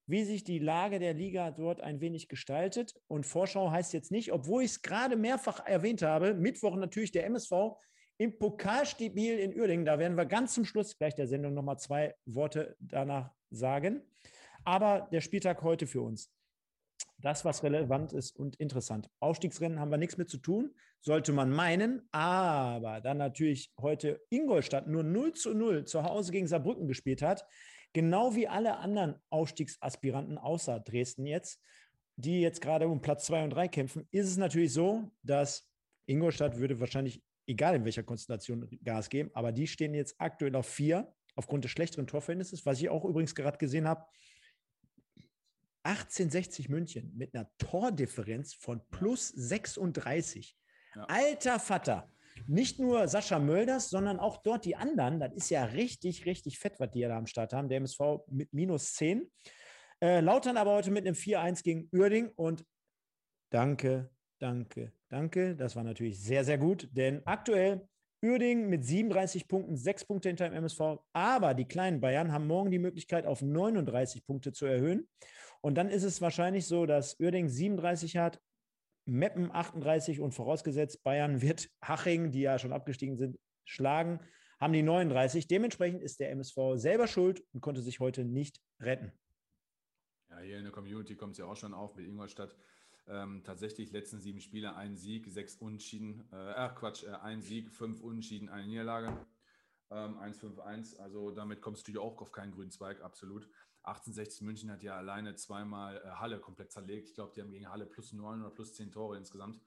wie 0.06 0.24
sich 0.24 0.44
die 0.44 0.58
Lage 0.58 0.98
der 0.98 1.14
Liga 1.14 1.50
dort 1.50 1.80
ein 1.80 2.00
wenig 2.00 2.28
gestaltet. 2.28 2.94
Und 3.08 3.24
Vorschau 3.24 3.70
heißt 3.70 3.94
jetzt 3.94 4.12
nicht, 4.12 4.32
obwohl 4.32 4.62
ich 4.62 4.72
es 4.72 4.82
gerade 4.82 5.16
mehrfach 5.16 5.66
erwähnt 5.66 6.02
habe, 6.02 6.34
Mittwoch 6.34 6.76
natürlich 6.76 7.10
der 7.10 7.24
MSV 7.24 7.52
im 8.18 8.38
Pokalspiel 8.38 9.38
in 9.38 9.58
Uerdingen. 9.58 9.86
Da 9.86 9.98
werden 9.98 10.16
wir 10.16 10.26
ganz 10.26 10.54
zum 10.54 10.64
Schluss 10.64 10.98
gleich 10.98 11.14
der 11.14 11.28
Sendung 11.28 11.54
nochmal 11.54 11.78
zwei 11.78 12.14
Worte 12.26 12.76
danach 12.80 13.32
sagen. 13.50 14.02
Aber 14.64 15.08
der 15.12 15.20
Spieltag 15.20 15.62
heute 15.62 15.86
für 15.86 16.02
uns. 16.02 16.32
Das, 17.20 17.44
was 17.44 17.62
relevant 17.62 18.12
ist 18.12 18.36
und 18.36 18.56
interessant. 18.56 19.08
Aufstiegsrennen 19.20 19.80
haben 19.80 19.90
wir 19.90 19.98
nichts 19.98 20.18
mit 20.18 20.28
zu 20.28 20.38
tun, 20.38 20.74
sollte 21.00 21.32
man 21.32 21.50
meinen. 21.50 22.08
Aber 22.12 23.00
dann 23.00 23.18
natürlich 23.18 23.72
heute 23.80 24.20
Ingolstadt 24.30 24.88
nur 24.88 25.02
0 25.02 25.32
zu 25.32 25.54
0 25.54 25.84
zu 25.84 26.02
Hause 26.02 26.32
gegen 26.32 26.46
Saarbrücken 26.46 26.86
gespielt 26.86 27.22
hat. 27.22 27.44
Genau 27.92 28.34
wie 28.34 28.46
alle 28.46 28.76
anderen 28.78 29.16
Aufstiegsaspiranten 29.30 30.38
außer 30.38 30.80
Dresden 30.80 31.26
jetzt, 31.26 31.60
die 32.16 32.40
jetzt 32.40 32.60
gerade 32.60 32.88
um 32.88 33.00
Platz 33.00 33.26
2 33.26 33.44
und 33.44 33.50
3 33.50 33.68
kämpfen, 33.68 34.08
ist 34.10 34.28
es 34.28 34.36
natürlich 34.36 34.72
so, 34.72 35.10
dass 35.22 35.68
Ingolstadt 36.06 36.58
würde 36.58 36.80
wahrscheinlich, 36.80 37.22
egal 37.48 37.74
in 37.74 37.84
welcher 37.84 38.02
Konstellation, 38.02 38.68
Gas 38.84 39.08
geben, 39.08 39.30
aber 39.34 39.50
die 39.52 39.66
stehen 39.66 39.94
jetzt 39.94 40.14
aktuell 40.18 40.54
auf 40.54 40.66
4 40.66 41.12
aufgrund 41.34 41.64
des 41.64 41.70
schlechteren 41.70 42.06
Torverhältnisses, 42.06 42.66
was 42.66 42.80
ich 42.80 42.88
auch 42.88 43.04
übrigens 43.04 43.34
gerade 43.34 43.58
gesehen 43.58 43.88
habe. 43.88 44.04
1860 45.84 46.68
München 46.68 47.12
mit 47.16 47.34
einer 47.34 47.50
Tordifferenz 47.58 48.54
von 48.54 48.82
plus 48.90 49.28
36. 49.28 50.56
Ja. 50.94 51.04
Alter 51.04 51.58
Vater 51.58 52.12
nicht 52.46 52.78
nur 52.78 53.08
Sascha 53.08 53.38
Mölders, 53.38 53.90
sondern 53.90 54.18
auch 54.18 54.38
dort 54.38 54.64
die 54.64 54.76
anderen. 54.76 55.18
Das 55.18 55.32
ist 55.32 55.50
ja 55.50 55.64
richtig, 55.64 56.26
richtig 56.26 56.58
fett, 56.58 56.78
was 56.78 56.90
die 56.90 57.00
da 57.00 57.16
am 57.16 57.26
Start 57.26 57.52
haben. 57.52 57.68
Der 57.68 57.78
MSV 57.78 58.00
mit 58.28 58.52
minus 58.52 58.94
10. 58.94 59.30
Äh, 60.00 60.20
Lautern 60.20 60.56
aber 60.56 60.74
heute 60.74 60.90
mit 60.90 61.06
einem 61.06 61.16
4-1 61.16 61.62
gegen 61.62 61.88
Uerding 61.92 62.30
und 62.36 62.64
danke, 63.50 64.10
danke, 64.38 64.92
danke. 65.08 65.56
Das 65.56 65.76
war 65.76 65.84
natürlich 65.84 66.20
sehr, 66.20 66.44
sehr 66.44 66.58
gut, 66.58 66.88
denn 66.92 67.26
aktuell 67.26 67.88
Uerding 68.20 68.68
mit 68.68 68.84
37 68.84 69.46
Punkten, 69.46 69.76
6 69.76 70.04
Punkte 70.06 70.28
hinter 70.28 70.48
dem 70.48 70.54
MSV. 70.54 70.98
Aber 71.12 71.54
die 71.54 71.66
kleinen 71.66 72.00
Bayern 72.00 72.32
haben 72.32 72.48
morgen 72.48 72.70
die 72.70 72.80
Möglichkeit, 72.80 73.26
auf 73.26 73.42
39 73.42 74.26
Punkte 74.26 74.52
zu 74.52 74.66
erhöhen. 74.66 75.08
Und 75.60 75.76
dann 75.76 75.88
ist 75.88 76.02
es 76.02 76.20
wahrscheinlich 76.20 76.66
so, 76.66 76.84
dass 76.86 77.18
Uerding 77.20 77.48
37 77.48 78.16
hat, 78.16 78.40
Meppen 79.04 79.50
38 79.52 80.20
und 80.20 80.32
vorausgesetzt, 80.32 81.02
Bayern 81.02 81.40
wird 81.40 81.68
Haching, 81.82 82.30
die 82.30 82.40
ja 82.40 82.58
schon 82.58 82.72
abgestiegen 82.72 83.16
sind, 83.16 83.38
schlagen, 83.64 84.20
haben 84.60 84.72
die 84.72 84.82
39. 84.82 85.46
Dementsprechend 85.46 86.02
ist 86.02 86.18
der 86.20 86.30
MSV 86.30 86.74
selber 86.74 87.06
schuld 87.06 87.42
und 87.52 87.60
konnte 87.60 87.82
sich 87.82 88.00
heute 88.00 88.24
nicht 88.24 88.60
retten. 88.80 89.12
Ja, 90.30 90.40
hier 90.40 90.58
in 90.58 90.64
der 90.64 90.72
Community 90.72 91.14
kommt 91.14 91.32
es 91.32 91.38
ja 91.38 91.46
auch 91.46 91.56
schon 91.56 91.72
auf 91.72 91.94
mit 91.94 92.06
Ingolstadt. 92.06 92.54
Ähm, 93.08 93.42
tatsächlich 93.42 93.90
letzten 93.90 94.20
sieben 94.20 94.40
Spiele 94.40 94.76
ein 94.76 94.96
Sieg, 94.96 95.26
sechs 95.28 95.56
Unentschieden, 95.56 96.28
äh, 96.30 96.68
Quatsch, 96.74 97.04
äh, 97.04 97.12
ein 97.22 97.40
Sieg, 97.40 97.70
fünf 97.70 98.02
Unentschieden, 98.02 98.50
eine 98.50 98.66
Niederlage. 98.66 99.26
Ähm, 99.90 100.18
1-5-1, 100.18 100.98
also 100.98 101.30
damit 101.30 101.62
kommst 101.62 101.88
du 101.88 101.92
natürlich 101.92 102.12
auch 102.12 102.20
auf 102.20 102.30
keinen 102.30 102.52
grünen 102.52 102.70
Zweig, 102.70 103.00
absolut. 103.00 103.48
1860 103.84 104.42
München 104.42 104.70
hat 104.70 104.82
ja 104.82 104.96
alleine 104.96 105.34
zweimal 105.36 105.96
äh, 105.96 106.10
Halle 106.10 106.38
komplett 106.38 106.70
zerlegt. 106.70 107.08
Ich 107.08 107.14
glaube, 107.14 107.32
die 107.34 107.40
haben 107.40 107.50
gegen 107.50 107.70
Halle 107.70 107.86
plus 107.86 108.12
neun 108.12 108.42
oder 108.42 108.50
plus 108.50 108.74
zehn 108.74 108.92
Tore 108.92 109.16
insgesamt. 109.16 109.58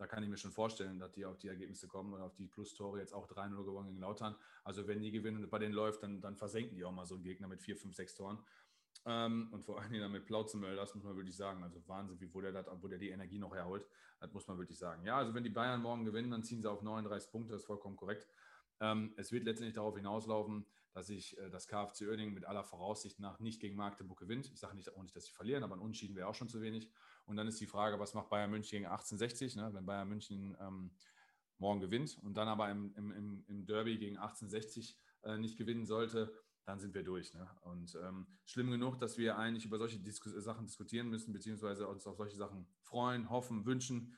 Da 0.00 0.06
kann 0.06 0.22
ich 0.22 0.30
mir 0.30 0.38
schon 0.38 0.52
vorstellen, 0.52 0.98
dass 0.98 1.12
die 1.12 1.26
auf 1.26 1.36
die 1.36 1.48
Ergebnisse 1.48 1.86
kommen 1.86 2.14
und 2.14 2.22
auf 2.22 2.34
die 2.34 2.46
Plus-Tore 2.46 3.00
jetzt 3.00 3.12
auch 3.12 3.28
3-0 3.28 3.64
gewonnen 3.64 3.88
gegen 3.88 4.00
Lautern. 4.00 4.34
Also 4.64 4.86
wenn 4.86 5.02
die 5.02 5.10
gewinnen 5.10 5.44
und 5.44 5.50
bei 5.50 5.58
denen 5.58 5.74
läuft, 5.74 6.02
dann, 6.02 6.22
dann 6.22 6.36
versenken 6.36 6.74
die 6.74 6.84
auch 6.86 6.92
mal 6.92 7.04
so 7.04 7.16
einen 7.16 7.24
Gegner 7.24 7.48
mit 7.48 7.60
4, 7.60 7.76
5, 7.76 7.94
6 7.94 8.14
Toren. 8.14 8.38
Ähm, 9.06 9.48
und 9.50 9.64
vor 9.64 9.80
allen 9.80 9.92
Dingen 9.92 10.12
mit 10.12 10.26
Plauzenmöll, 10.26 10.76
das 10.76 10.94
muss 10.94 11.04
man 11.04 11.16
wirklich 11.16 11.36
sagen. 11.36 11.62
Also 11.62 11.80
Wahnsinn, 11.86 12.20
wie 12.20 12.32
wo 12.32 12.40
der, 12.40 12.52
dat, 12.52 12.66
wo 12.82 12.88
der 12.88 12.98
die 12.98 13.10
Energie 13.10 13.38
noch 13.38 13.54
herholt. 13.54 13.86
Das 14.20 14.32
muss 14.32 14.46
man 14.46 14.58
wirklich 14.58 14.78
sagen. 14.78 15.04
Ja, 15.04 15.16
also 15.16 15.34
wenn 15.34 15.44
die 15.44 15.50
Bayern 15.50 15.80
morgen 15.80 16.04
gewinnen, 16.04 16.30
dann 16.30 16.42
ziehen 16.42 16.60
sie 16.60 16.70
auf 16.70 16.82
39 16.82 17.30
Punkte, 17.30 17.52
das 17.52 17.62
ist 17.62 17.66
vollkommen 17.66 17.96
korrekt. 17.96 18.28
Ähm, 18.80 19.14
es 19.16 19.32
wird 19.32 19.44
letztendlich 19.44 19.74
darauf 19.74 19.96
hinauslaufen, 19.96 20.66
dass 20.92 21.08
ich 21.08 21.38
äh, 21.38 21.50
das 21.50 21.66
KFC 21.68 22.02
Oerding 22.08 22.34
mit 22.34 22.44
aller 22.44 22.64
Voraussicht 22.64 23.20
nach 23.20 23.38
nicht 23.40 23.60
gegen 23.60 23.76
Magdeburg 23.76 24.18
gewinnt. 24.18 24.50
Ich 24.52 24.60
sage 24.60 24.76
nicht, 24.76 24.94
auch 24.94 25.02
nicht, 25.02 25.14
dass 25.16 25.24
sie 25.24 25.32
verlieren, 25.32 25.62
aber 25.62 25.76
ein 25.76 25.80
Unschieden 25.80 26.16
wäre 26.16 26.28
auch 26.28 26.34
schon 26.34 26.48
zu 26.48 26.60
wenig. 26.60 26.90
Und 27.26 27.36
dann 27.36 27.46
ist 27.46 27.60
die 27.60 27.66
Frage, 27.66 27.98
was 27.98 28.14
macht 28.14 28.28
Bayern 28.28 28.50
München 28.50 28.78
gegen 28.78 28.86
1860, 28.86 29.56
ne? 29.56 29.70
wenn 29.72 29.86
Bayern 29.86 30.08
München 30.08 30.56
ähm, 30.60 30.90
morgen 31.58 31.80
gewinnt 31.80 32.18
und 32.22 32.34
dann 32.34 32.48
aber 32.48 32.70
im, 32.70 32.92
im, 32.96 33.44
im 33.46 33.66
Derby 33.66 33.98
gegen 33.98 34.16
1860 34.16 34.98
äh, 35.22 35.38
nicht 35.38 35.56
gewinnen 35.56 35.84
sollte, 35.84 36.32
dann 36.64 36.78
sind 36.78 36.94
wir 36.94 37.02
durch. 37.02 37.34
Ne? 37.34 37.48
Und 37.62 37.96
ähm, 38.02 38.26
schlimm 38.44 38.70
genug, 38.70 38.98
dass 38.98 39.18
wir 39.18 39.36
eigentlich 39.36 39.64
über 39.64 39.78
solche 39.78 39.98
Disku 39.98 40.30
Sachen 40.40 40.66
diskutieren 40.66 41.08
müssen, 41.08 41.32
beziehungsweise 41.32 41.88
uns 41.88 42.06
auf 42.06 42.16
solche 42.16 42.36
Sachen 42.36 42.66
freuen, 42.82 43.30
hoffen, 43.30 43.64
wünschen 43.66 44.16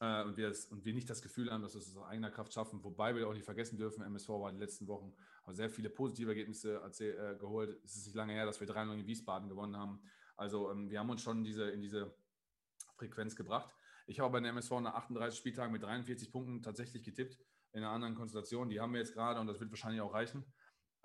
äh, 0.00 0.24
und, 0.24 0.36
wir 0.36 0.48
es, 0.48 0.66
und 0.66 0.84
wir 0.84 0.94
nicht 0.94 1.08
das 1.08 1.22
Gefühl 1.22 1.50
haben, 1.50 1.62
dass 1.62 1.74
wir 1.74 1.80
es 1.80 1.96
aus 1.96 2.04
eigener 2.04 2.30
Kraft 2.30 2.52
schaffen. 2.52 2.82
Wobei 2.82 3.14
wir 3.14 3.28
auch 3.28 3.34
nicht 3.34 3.44
vergessen 3.44 3.76
dürfen, 3.76 4.02
MSV 4.02 4.28
war 4.30 4.48
in 4.50 4.56
den 4.56 4.62
letzten 4.62 4.86
Wochen 4.86 5.14
haben 5.44 5.54
sehr 5.54 5.70
viele 5.70 5.90
positive 5.90 6.30
Ergebnisse 6.30 6.80
äh, 7.00 7.36
geholt. 7.36 7.78
Es 7.84 7.96
ist 7.96 8.06
nicht 8.06 8.16
lange 8.16 8.32
her, 8.32 8.46
dass 8.46 8.60
wir 8.60 8.68
3-0 8.68 8.94
in 8.94 9.06
Wiesbaden 9.06 9.48
gewonnen 9.48 9.76
haben. 9.76 10.00
Also 10.36 10.70
ähm, 10.70 10.90
wir 10.90 10.98
haben 10.98 11.10
uns 11.10 11.22
schon 11.22 11.44
diese, 11.44 11.70
in 11.70 11.80
diese 11.80 12.14
Frequenz 12.96 13.36
gebracht. 13.36 13.74
Ich 14.06 14.20
habe 14.20 14.32
bei 14.32 14.40
der 14.40 14.50
MSV 14.50 14.70
nach 14.80 14.94
38 14.94 15.38
Spieltagen 15.38 15.72
mit 15.72 15.82
43 15.82 16.30
Punkten 16.30 16.62
tatsächlich 16.62 17.02
getippt 17.02 17.38
in 17.72 17.82
einer 17.82 17.90
anderen 17.90 18.14
Konstellation. 18.14 18.68
Die 18.68 18.80
haben 18.80 18.92
wir 18.92 19.00
jetzt 19.00 19.14
gerade 19.14 19.40
und 19.40 19.46
das 19.46 19.60
wird 19.60 19.70
wahrscheinlich 19.70 20.00
auch 20.00 20.12
reichen. 20.12 20.44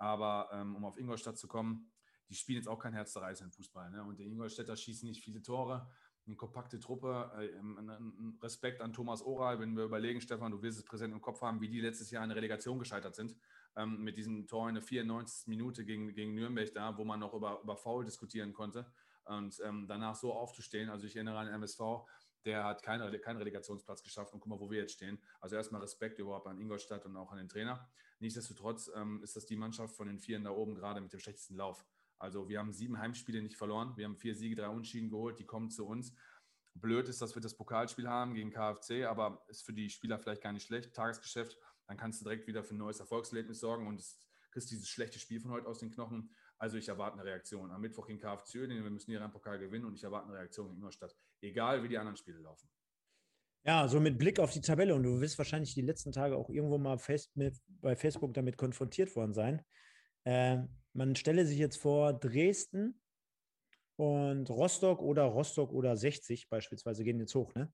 Aber 0.00 0.48
ähm, 0.52 0.74
um 0.74 0.84
auf 0.84 0.98
Ingolstadt 0.98 1.38
zu 1.38 1.46
kommen, 1.46 1.92
die 2.28 2.34
spielen 2.34 2.56
jetzt 2.56 2.68
auch 2.68 2.78
kein 2.78 2.94
Herzzerreißer 2.94 3.44
im 3.44 3.52
Fußball. 3.52 3.90
Ne? 3.90 4.02
Und 4.02 4.18
die 4.18 4.24
Ingolstädter 4.24 4.76
schießen 4.76 5.08
nicht 5.08 5.22
viele 5.22 5.42
Tore 5.42 5.88
eine 6.26 6.36
kompakte 6.36 6.78
Truppe. 6.78 7.30
Äh, 7.38 8.42
Respekt 8.42 8.80
an 8.80 8.92
Thomas 8.92 9.22
Oral, 9.22 9.60
wenn 9.60 9.76
wir 9.76 9.84
überlegen, 9.84 10.20
Stefan, 10.20 10.52
du 10.52 10.62
wirst 10.62 10.78
es 10.78 10.84
präsent 10.84 11.12
im 11.12 11.20
Kopf 11.20 11.42
haben, 11.42 11.60
wie 11.60 11.68
die 11.68 11.80
letztes 11.80 12.10
Jahr 12.10 12.22
in 12.22 12.30
der 12.30 12.36
Relegation 12.36 12.78
gescheitert 12.78 13.14
sind. 13.14 13.36
Ähm, 13.76 14.02
mit 14.02 14.16
diesem 14.16 14.46
Tor 14.46 14.68
in 14.68 14.74
der 14.74 14.82
94. 14.82 15.48
Minute 15.48 15.84
gegen, 15.84 16.12
gegen 16.14 16.34
Nürnberg 16.34 16.72
da, 16.72 16.96
wo 16.96 17.04
man 17.04 17.20
noch 17.20 17.34
über, 17.34 17.60
über 17.62 17.76
Foul 17.76 18.04
diskutieren 18.04 18.52
konnte. 18.52 18.90
Und 19.24 19.60
ähm, 19.64 19.86
danach 19.86 20.16
so 20.16 20.32
aufzustehen, 20.32 20.88
also 20.88 21.06
ich 21.06 21.14
erinnere 21.14 21.38
an 21.38 21.48
MSV, 21.48 21.80
der 22.44 22.64
hat 22.64 22.82
keinen, 22.82 23.20
keinen 23.20 23.36
Relegationsplatz 23.36 24.02
geschafft 24.02 24.32
und 24.32 24.40
guck 24.40 24.48
mal, 24.48 24.60
wo 24.60 24.70
wir 24.70 24.80
jetzt 24.80 24.92
stehen. 24.92 25.18
Also 25.40 25.56
erstmal 25.56 25.80
Respekt 25.80 26.18
überhaupt 26.18 26.46
an 26.46 26.58
Ingolstadt 26.58 27.04
und 27.06 27.16
auch 27.16 27.32
an 27.32 27.38
den 27.38 27.48
Trainer. 27.48 27.88
Nichtsdestotrotz 28.18 28.90
ähm, 28.94 29.22
ist 29.22 29.36
das 29.36 29.46
die 29.46 29.56
Mannschaft 29.56 29.94
von 29.96 30.06
den 30.06 30.18
Vieren 30.18 30.44
da 30.44 30.50
oben 30.50 30.74
gerade 30.74 31.00
mit 31.00 31.12
dem 31.12 31.20
schlechtesten 31.20 31.56
Lauf. 31.56 31.84
Also 32.18 32.48
wir 32.48 32.58
haben 32.58 32.72
sieben 32.72 32.98
Heimspiele 32.98 33.42
nicht 33.42 33.56
verloren. 33.56 33.96
Wir 33.96 34.04
haben 34.04 34.16
vier 34.16 34.34
Siege, 34.34 34.56
drei 34.56 34.68
Unschieden 34.68 35.08
geholt. 35.08 35.38
Die 35.38 35.46
kommen 35.46 35.70
zu 35.70 35.86
uns. 35.86 36.14
Blöd 36.74 37.08
ist, 37.08 37.20
dass 37.20 37.34
wir 37.34 37.42
das 37.42 37.54
Pokalspiel 37.54 38.08
haben 38.08 38.34
gegen 38.34 38.50
KfC, 38.50 39.04
aber 39.04 39.44
ist 39.48 39.64
für 39.64 39.72
die 39.72 39.90
Spieler 39.90 40.18
vielleicht 40.18 40.42
gar 40.42 40.52
nicht 40.52 40.66
schlecht. 40.66 40.94
Tagesgeschäft, 40.94 41.58
dann 41.86 41.96
kannst 41.96 42.20
du 42.20 42.24
direkt 42.24 42.46
wieder 42.46 42.62
für 42.62 42.74
ein 42.74 42.78
neues 42.78 43.00
Erfolgserlebnis 43.00 43.60
sorgen 43.60 43.86
und 43.86 44.04
kriegst 44.50 44.70
dieses 44.70 44.88
schlechte 44.88 45.18
Spiel 45.18 45.40
von 45.40 45.50
heute 45.50 45.66
aus 45.66 45.78
den 45.78 45.90
Knochen. 45.90 46.30
Also 46.58 46.76
ich 46.76 46.88
erwarte 46.88 47.14
eine 47.14 47.24
Reaktion. 47.24 47.70
Am 47.70 47.80
Mittwoch 47.80 48.06
gegen 48.06 48.18
KfC, 48.18 48.66
denn 48.66 48.82
wir 48.84 48.90
müssen 48.90 49.10
hier 49.10 49.22
einen 49.22 49.32
Pokal 49.32 49.58
gewinnen 49.58 49.86
und 49.86 49.94
ich 49.94 50.04
erwarte 50.04 50.28
eine 50.28 50.36
Reaktion 50.36 50.68
in 50.70 50.76
Ingolstadt. 50.76 51.16
Egal, 51.40 51.82
wie 51.82 51.88
die 51.88 51.98
anderen 51.98 52.16
Spiele 52.16 52.38
laufen. 52.38 52.68
Ja, 53.64 53.86
so 53.88 54.00
mit 54.00 54.18
Blick 54.18 54.40
auf 54.40 54.52
die 54.52 54.60
Tabelle 54.60 54.94
und 54.94 55.02
du 55.02 55.20
wirst 55.20 55.36
wahrscheinlich 55.36 55.74
die 55.74 55.82
letzten 55.82 56.12
Tage 56.12 56.36
auch 56.36 56.48
irgendwo 56.48 56.78
mal 56.78 56.98
fest 56.98 57.36
mit, 57.36 57.58
bei 57.68 57.94
Facebook 57.94 58.32
damit 58.32 58.56
konfrontiert 58.56 59.14
worden 59.16 59.34
sein. 59.34 59.62
Äh, 60.24 60.62
man 60.94 61.14
stelle 61.14 61.44
sich 61.44 61.58
jetzt 61.58 61.76
vor, 61.76 62.14
Dresden 62.14 63.00
und 63.96 64.48
Rostock 64.48 65.02
oder 65.02 65.24
Rostock 65.24 65.72
oder 65.72 65.96
60 65.96 66.48
beispielsweise 66.48 67.04
gehen 67.04 67.20
jetzt 67.20 67.34
hoch, 67.34 67.54
ne? 67.54 67.72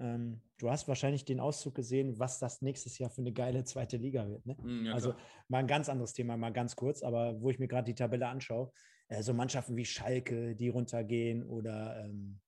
Ähm, 0.00 0.42
du 0.58 0.70
hast 0.70 0.86
wahrscheinlich 0.86 1.24
den 1.24 1.40
Auszug 1.40 1.74
gesehen, 1.74 2.18
was 2.18 2.38
das 2.38 2.62
nächstes 2.62 2.98
Jahr 2.98 3.10
für 3.10 3.20
eine 3.20 3.32
geile 3.32 3.64
zweite 3.64 3.96
Liga 3.96 4.28
wird. 4.28 4.46
Ne? 4.46 4.56
Mm, 4.62 4.86
ja, 4.86 4.92
also 4.92 5.14
mal 5.48 5.58
ein 5.58 5.66
ganz 5.66 5.88
anderes 5.88 6.12
Thema, 6.12 6.36
mal 6.36 6.52
ganz 6.52 6.76
kurz, 6.76 7.02
aber 7.02 7.40
wo 7.40 7.50
ich 7.50 7.58
mir 7.58 7.66
gerade 7.66 7.86
die 7.86 7.96
Tabelle 7.96 8.28
anschaue, 8.28 8.70
äh, 9.08 9.22
so 9.22 9.34
Mannschaften 9.34 9.76
wie 9.76 9.84
Schalke, 9.84 10.54
die 10.54 10.68
runtergehen 10.68 11.42
oder 11.42 12.04
ähm, 12.04 12.40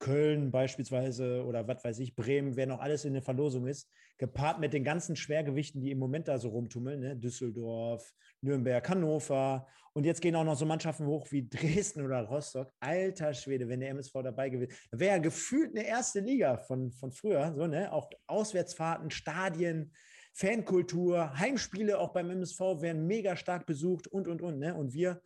Köln 0.00 0.50
beispielsweise 0.50 1.44
oder 1.44 1.68
was 1.68 1.84
weiß 1.84 1.98
ich, 2.00 2.16
Bremen, 2.16 2.56
wer 2.56 2.66
noch 2.66 2.80
alles 2.80 3.04
in 3.04 3.12
der 3.12 3.22
Verlosung 3.22 3.66
ist, 3.66 3.88
gepaart 4.18 4.58
mit 4.58 4.72
den 4.72 4.82
ganzen 4.82 5.14
Schwergewichten, 5.14 5.80
die 5.80 5.92
im 5.92 5.98
Moment 5.98 6.26
da 6.26 6.38
so 6.38 6.48
rumtummeln, 6.48 7.00
ne? 7.00 7.16
Düsseldorf, 7.16 8.12
Nürnberg, 8.40 8.88
Hannover 8.88 9.68
und 9.92 10.04
jetzt 10.04 10.20
gehen 10.22 10.34
auch 10.36 10.44
noch 10.44 10.56
so 10.56 10.66
Mannschaften 10.66 11.06
hoch 11.06 11.30
wie 11.30 11.48
Dresden 11.50 12.02
oder 12.02 12.22
Rostock. 12.22 12.72
Alter 12.80 13.34
Schwede, 13.34 13.68
wenn 13.68 13.80
der 13.80 13.90
MSV 13.90 14.12
dabei 14.24 14.48
gewinnt, 14.48 14.72
wäre 14.90 15.16
ja 15.16 15.18
gefühlt 15.18 15.76
eine 15.76 15.86
erste 15.86 16.20
Liga 16.20 16.56
von, 16.56 16.90
von 16.92 17.12
früher, 17.12 17.54
so, 17.54 17.66
ne? 17.66 17.92
Auch 17.92 18.10
Auswärtsfahrten, 18.26 19.10
Stadien, 19.10 19.92
Fankultur, 20.32 21.38
Heimspiele 21.38 21.98
auch 21.98 22.12
beim 22.12 22.30
MSV 22.30 22.60
werden 22.80 23.06
mega 23.06 23.36
stark 23.36 23.66
besucht 23.66 24.06
und 24.08 24.28
und 24.28 24.40
und, 24.40 24.58
ne? 24.58 24.74
Und 24.74 24.94
wir 24.94 25.20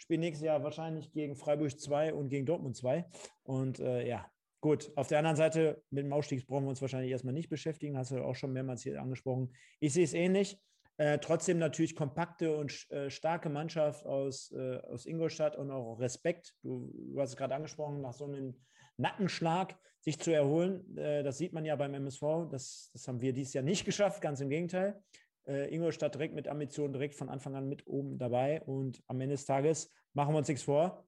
spielen 0.00 0.20
nächstes 0.20 0.44
Jahr 0.44 0.62
wahrscheinlich 0.62 1.12
gegen 1.12 1.36
Freiburg 1.36 1.78
2 1.78 2.14
und 2.14 2.30
gegen 2.30 2.46
Dortmund 2.46 2.76
2. 2.76 3.04
Und 3.42 3.80
äh, 3.80 4.08
ja, 4.08 4.26
gut. 4.60 4.90
Auf 4.96 5.08
der 5.08 5.18
anderen 5.18 5.36
Seite, 5.36 5.82
mit 5.90 6.04
dem 6.04 6.12
Ausstieg 6.12 6.46
brauchen 6.46 6.64
wir 6.64 6.70
uns 6.70 6.80
wahrscheinlich 6.80 7.10
erstmal 7.10 7.34
nicht 7.34 7.50
beschäftigen. 7.50 7.96
Hast 7.96 8.10
du 8.10 8.24
auch 8.24 8.34
schon 8.34 8.52
mehrmals 8.52 8.82
hier 8.82 9.00
angesprochen. 9.00 9.52
Ich 9.78 9.92
sehe 9.92 10.04
es 10.04 10.14
ähnlich. 10.14 10.58
Äh, 10.96 11.18
trotzdem 11.18 11.58
natürlich 11.58 11.96
kompakte 11.96 12.56
und 12.56 12.90
äh, 12.90 13.10
starke 13.10 13.48
Mannschaft 13.48 14.04
aus, 14.06 14.52
äh, 14.52 14.78
aus 14.78 15.06
Ingolstadt 15.06 15.56
und 15.56 15.70
auch 15.70 15.98
Respekt. 15.98 16.54
Du, 16.62 16.90
du 16.92 17.20
hast 17.20 17.30
es 17.30 17.36
gerade 17.36 17.54
angesprochen, 17.54 18.00
nach 18.00 18.12
so 18.12 18.24
einem 18.24 18.54
Nackenschlag 18.96 19.78
sich 20.00 20.18
zu 20.18 20.30
erholen. 20.30 20.96
Äh, 20.96 21.22
das 21.22 21.38
sieht 21.38 21.52
man 21.52 21.64
ja 21.64 21.76
beim 21.76 21.94
MSV. 21.94 22.48
Das, 22.50 22.90
das 22.92 23.06
haben 23.06 23.20
wir 23.20 23.32
dieses 23.32 23.54
Jahr 23.54 23.64
nicht 23.64 23.84
geschafft, 23.84 24.20
ganz 24.20 24.40
im 24.40 24.50
Gegenteil 24.50 25.02
äh, 25.50 25.74
Ingolstadt 25.74 26.14
direkt 26.14 26.34
mit 26.34 26.46
Ambitionen, 26.48 26.92
direkt 26.92 27.14
von 27.16 27.28
Anfang 27.28 27.56
an 27.56 27.68
mit 27.68 27.86
oben 27.86 28.18
dabei. 28.18 28.62
Und 28.62 29.02
am 29.08 29.20
Ende 29.20 29.34
des 29.34 29.44
Tages 29.44 29.92
machen 30.12 30.32
wir 30.32 30.38
uns 30.38 30.48
nichts 30.48 30.62
vor. 30.62 31.06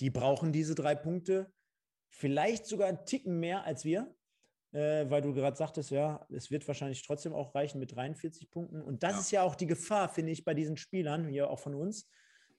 Die 0.00 0.10
brauchen 0.10 0.52
diese 0.52 0.74
drei 0.74 0.94
Punkte, 0.94 1.52
vielleicht 2.08 2.66
sogar 2.66 2.88
einen 2.88 3.04
Ticken 3.04 3.38
mehr 3.40 3.64
als 3.64 3.84
wir, 3.84 4.14
äh, 4.72 5.04
weil 5.10 5.20
du 5.20 5.34
gerade 5.34 5.56
sagtest, 5.56 5.90
ja, 5.90 6.26
es 6.30 6.50
wird 6.50 6.66
wahrscheinlich 6.66 7.02
trotzdem 7.06 7.34
auch 7.34 7.54
reichen 7.54 7.78
mit 7.78 7.94
43 7.94 8.50
Punkten. 8.50 8.80
Und 8.80 9.02
das 9.02 9.12
Ja. 9.12 9.18
ist 9.20 9.30
ja 9.32 9.42
auch 9.42 9.54
die 9.54 9.66
Gefahr, 9.66 10.08
finde 10.08 10.32
ich, 10.32 10.44
bei 10.44 10.54
diesen 10.54 10.78
Spielern, 10.78 11.28
hier 11.28 11.50
auch 11.50 11.58
von 11.58 11.74
uns. 11.74 12.08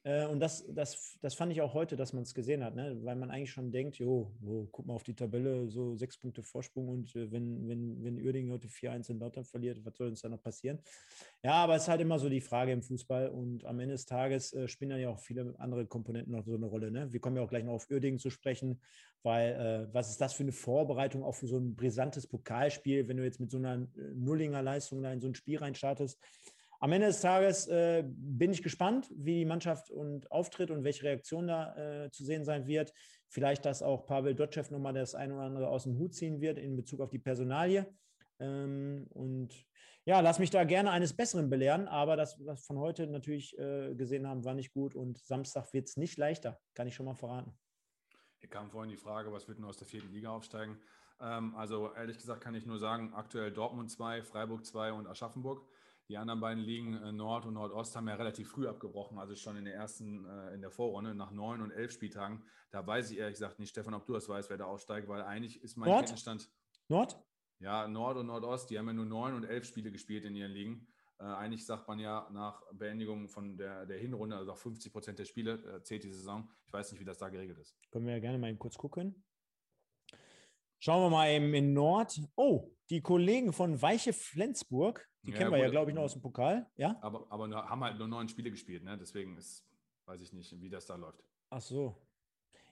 Äh, 0.04 0.26
und 0.26 0.40
das, 0.40 0.66
das, 0.68 1.18
das 1.22 1.34
fand 1.34 1.52
ich 1.52 1.62
auch 1.62 1.74
heute, 1.74 1.96
dass 1.96 2.14
man 2.14 2.24
es 2.24 2.34
gesehen 2.34 2.64
hat, 2.64 2.76
ne? 2.76 2.98
weil 3.04 3.16
man 3.16 3.32
eigentlich 3.32 3.52
schon 3.52 3.72
denkt, 3.72 3.98
jo, 3.98 4.32
wo, 4.40 4.68
guck 4.72 4.86
mal 4.86 4.94
auf 4.94 5.04
die 5.04 5.16
Tabelle, 5.16 5.70
so 5.70 5.96
sechs 5.96 6.18
Punkte 6.18 6.44
Vorsprung 6.44 6.90
und 6.90 7.16
äh, 7.16 7.32
wenn, 7.32 7.68
wenn, 7.68 8.04
wenn 8.04 8.22
Uerdingen 8.22 8.52
heute 8.52 8.68
4-1 8.68 9.12
in 9.12 9.20
Lautern 9.20 9.46
verliert, 9.46 9.84
was 9.86 9.96
soll 9.96 10.10
uns 10.10 10.22
da 10.22 10.30
noch 10.30 10.42
passieren? 10.42 10.80
Ja, 11.42 11.54
aber 11.54 11.76
es 11.76 11.84
ist 11.84 11.88
halt 11.88 12.02
immer 12.02 12.20
so 12.20 12.28
die 12.28 12.42
Frage 12.42 12.74
im 12.74 12.82
Fußball 12.82 13.30
und 13.30 13.66
am 13.66 13.80
Ende 13.80 13.94
des 13.94 14.06
Tages 14.06 14.54
äh, 14.54 14.68
spielen 14.68 14.90
dann 14.90 15.00
ja 15.00 15.10
auch 15.10 15.20
viele 15.20 15.56
andere 15.58 15.86
Komponenten 15.86 16.34
noch 16.34 16.46
so 16.46 16.54
eine 16.54 16.66
Rolle. 16.66 16.92
Ne? 16.92 17.12
Wir 17.14 17.22
kommen 17.22 17.38
ja 17.38 17.44
auch 17.44 17.50
gleich 17.50 17.64
noch 17.64 17.74
auf 17.74 17.90
Uerdingen 17.90 18.20
zu 18.20 18.30
sprechen, 18.30 18.82
weil 19.24 19.54
äh, 19.54 19.94
was 19.94 20.10
ist 20.10 20.20
das 20.20 20.34
für 20.34 20.44
eine 20.44 20.52
Vorbereitung 20.52 21.24
auch 21.24 21.36
für 21.36 21.48
so 21.48 21.58
ein 21.58 21.76
brisantes 21.76 22.28
Pokalspiel, 22.28 23.08
wenn 23.08 23.16
du 23.16 23.24
jetzt 23.24 23.40
mit 23.40 23.52
so 23.52 23.58
einer 23.58 23.88
Nullinger 24.16 24.62
Leistung 24.62 25.02
da 25.02 25.14
in 25.14 25.22
so 25.22 25.28
ein 25.28 25.36
Spiel 25.36 25.60
reinstartest? 25.60 26.20
Am 26.84 26.92
Ende 26.92 27.08
des 27.08 27.22
Tages 27.22 27.66
äh, 27.68 28.04
bin 28.06 28.52
ich 28.52 28.62
gespannt, 28.62 29.10
wie 29.16 29.36
die 29.36 29.46
Mannschaft 29.46 29.90
und 29.90 30.30
auftritt 30.30 30.70
und 30.70 30.84
welche 30.84 31.04
Reaktion 31.04 31.48
da 31.48 31.78
äh, 31.78 32.12
zu 32.12 32.26
sehen 32.26 32.44
sein 32.44 32.68
wird. 32.68 32.92
Vielleicht, 33.30 33.64
dass 33.64 33.82
auch 33.82 34.06
Pavel 34.06 34.36
Dotschew 34.36 34.66
nochmal 34.70 34.92
das 34.92 35.16
eine 35.16 35.34
oder 35.34 35.44
andere 35.44 35.70
aus 35.70 35.84
dem 35.84 35.98
Hut 35.98 36.14
ziehen 36.14 36.42
wird 36.42 36.58
in 36.58 36.76
Bezug 36.76 37.00
auf 37.00 37.10
die 37.10 37.20
Personalie. 37.20 37.90
Ähm, 38.40 39.08
und 39.12 39.54
ja, 40.04 40.20
lass 40.20 40.40
mich 40.40 40.50
da 40.50 40.66
gerne 40.66 40.92
eines 40.92 41.16
Besseren 41.16 41.50
belehren, 41.50 41.88
aber 41.88 42.18
das, 42.18 42.38
was 42.40 42.46
wir 42.46 42.58
von 42.58 42.80
heute 42.80 43.08
natürlich 43.08 43.58
äh, 43.58 43.96
gesehen 43.96 44.28
haben, 44.28 44.44
war 44.44 44.54
nicht 44.54 44.74
gut 44.74 44.94
und 44.94 45.18
Samstag 45.20 45.72
wird 45.72 45.88
es 45.88 45.96
nicht 45.96 46.18
leichter, 46.18 46.60
kann 46.74 46.86
ich 46.86 46.96
schon 46.96 47.06
mal 47.06 47.16
verraten. 47.16 47.58
Hier 48.40 48.50
kam 48.50 48.70
vorhin 48.70 48.92
die 48.92 48.98
Frage, 48.98 49.32
was 49.32 49.48
wird 49.48 49.58
denn 49.58 49.64
aus 49.64 49.78
der 49.78 49.88
vierten 49.88 50.12
Liga 50.12 50.32
aufsteigen? 50.32 50.78
Ähm, 51.22 51.56
also 51.56 51.94
ehrlich 51.94 52.18
gesagt 52.18 52.42
kann 52.42 52.56
ich 52.56 52.66
nur 52.66 52.78
sagen, 52.78 53.14
aktuell 53.14 53.54
Dortmund 53.54 53.90
2, 53.90 54.22
Freiburg 54.24 54.66
2 54.66 54.92
und 54.92 55.08
Aschaffenburg. 55.08 55.66
Die 56.14 56.20
anderen 56.20 56.42
beiden 56.42 56.64
Ligen 56.64 56.94
äh, 56.94 57.12
Nord 57.12 57.48
und 57.48 57.56
Nordost 57.56 57.96
haben 57.96 58.08
ja 58.08 58.14
relativ 58.14 58.48
früh 58.48 58.68
abgebrochen, 58.68 59.18
also 59.18 59.36
schon 59.36 59.58
in 59.58 59.66
der 59.66 59.74
ersten, 59.74 60.28
äh, 60.28 60.54
in 60.54 60.62
der 60.62 60.70
Vorrunde, 60.70 61.16
nach 61.16 61.32
neun 61.32 61.60
und 61.60 61.72
elf 61.72 61.92
Spieltagen. 61.92 62.44
Da 62.70 62.86
weiß 62.86 63.10
ich 63.10 63.18
ehrlich 63.18 63.34
gesagt 63.34 63.58
nicht, 63.58 63.72
Stefan, 63.72 63.96
ob 63.96 64.06
du 64.06 64.14
das 64.14 64.30
weißt, 64.30 64.48
wer 64.52 64.58
da 64.58 64.66
aussteigt, 64.66 65.08
weil 65.08 65.24
eigentlich 65.24 65.64
ist 65.64 65.76
mein 65.76 65.90
Nord? 65.90 66.02
Kenntnisstand, 66.02 66.52
Nord? 66.88 67.20
ja, 67.58 67.88
Nord 67.88 68.18
und 68.18 68.28
Nordost, 68.28 68.70
die 68.70 68.78
haben 68.78 68.86
ja 68.86 68.94
nur 68.94 69.08
neun 69.08 69.34
und 69.34 69.44
elf 69.44 69.66
Spiele 69.66 69.92
gespielt 69.92 70.24
in 70.26 70.36
ihren 70.36 70.52
Ligen. 70.52 70.88
Äh, 71.18 71.24
eigentlich 71.24 71.66
sagt 71.66 71.88
man 71.88 71.98
ja 71.98 72.30
nach 72.32 72.62
Beendigung 72.74 73.28
von 73.28 73.58
der, 73.58 73.88
der 73.88 73.98
Hinrunde, 73.98 74.36
also 74.36 74.52
nach 74.52 74.58
50 74.60 74.94
Prozent 74.94 75.18
der 75.18 75.26
Spiele, 75.26 75.54
äh, 75.78 75.82
zählt 75.82 76.04
die 76.04 76.12
Saison. 76.12 76.48
Ich 76.68 76.74
weiß 76.74 76.92
nicht, 76.92 77.02
wie 77.02 77.06
das 77.06 77.18
da 77.18 77.30
geregelt 77.30 77.58
ist. 77.58 77.76
Können 77.90 78.06
wir 78.06 78.14
ja 78.14 78.20
gerne 78.20 78.38
mal 78.38 78.50
eben 78.50 78.60
kurz 78.60 78.78
gucken. 78.78 79.26
Schauen 80.78 81.06
wir 81.06 81.10
mal 81.10 81.32
eben 81.32 81.52
in 81.56 81.74
Nord. 81.74 82.22
Oh, 82.36 82.70
die 82.92 83.02
Kollegen 83.02 83.52
von 83.52 83.82
Weiche 83.82 84.14
Flensburg, 84.14 85.10
die 85.24 85.32
Ja, 85.32 85.38
kennen 85.38 85.52
wir 85.52 85.58
ja, 85.58 85.66
gut. 85.66 85.72
glaube 85.72 85.92
ich, 85.92 85.96
noch 85.96 86.04
aus 86.04 86.14
dem 86.14 86.22
Pokal. 86.22 86.68
Ja? 86.76 86.98
Aber, 87.02 87.26
aber 87.30 87.48
haben 87.70 87.84
halt 87.84 87.98
nur 87.98 88.08
neun 88.08 88.28
Spiele 88.28 88.52
gespielt, 88.52 88.84
ne? 88.84 88.98
deswegen 88.98 89.38
ist, 89.38 89.66
weiß 90.06 90.22
ich 90.22 90.34
nicht, 90.34 90.60
wie 90.62 90.70
das 90.70 90.86
da 90.86 90.96
läuft. 90.96 91.24
Ach 91.50 91.62
so. 91.62 91.96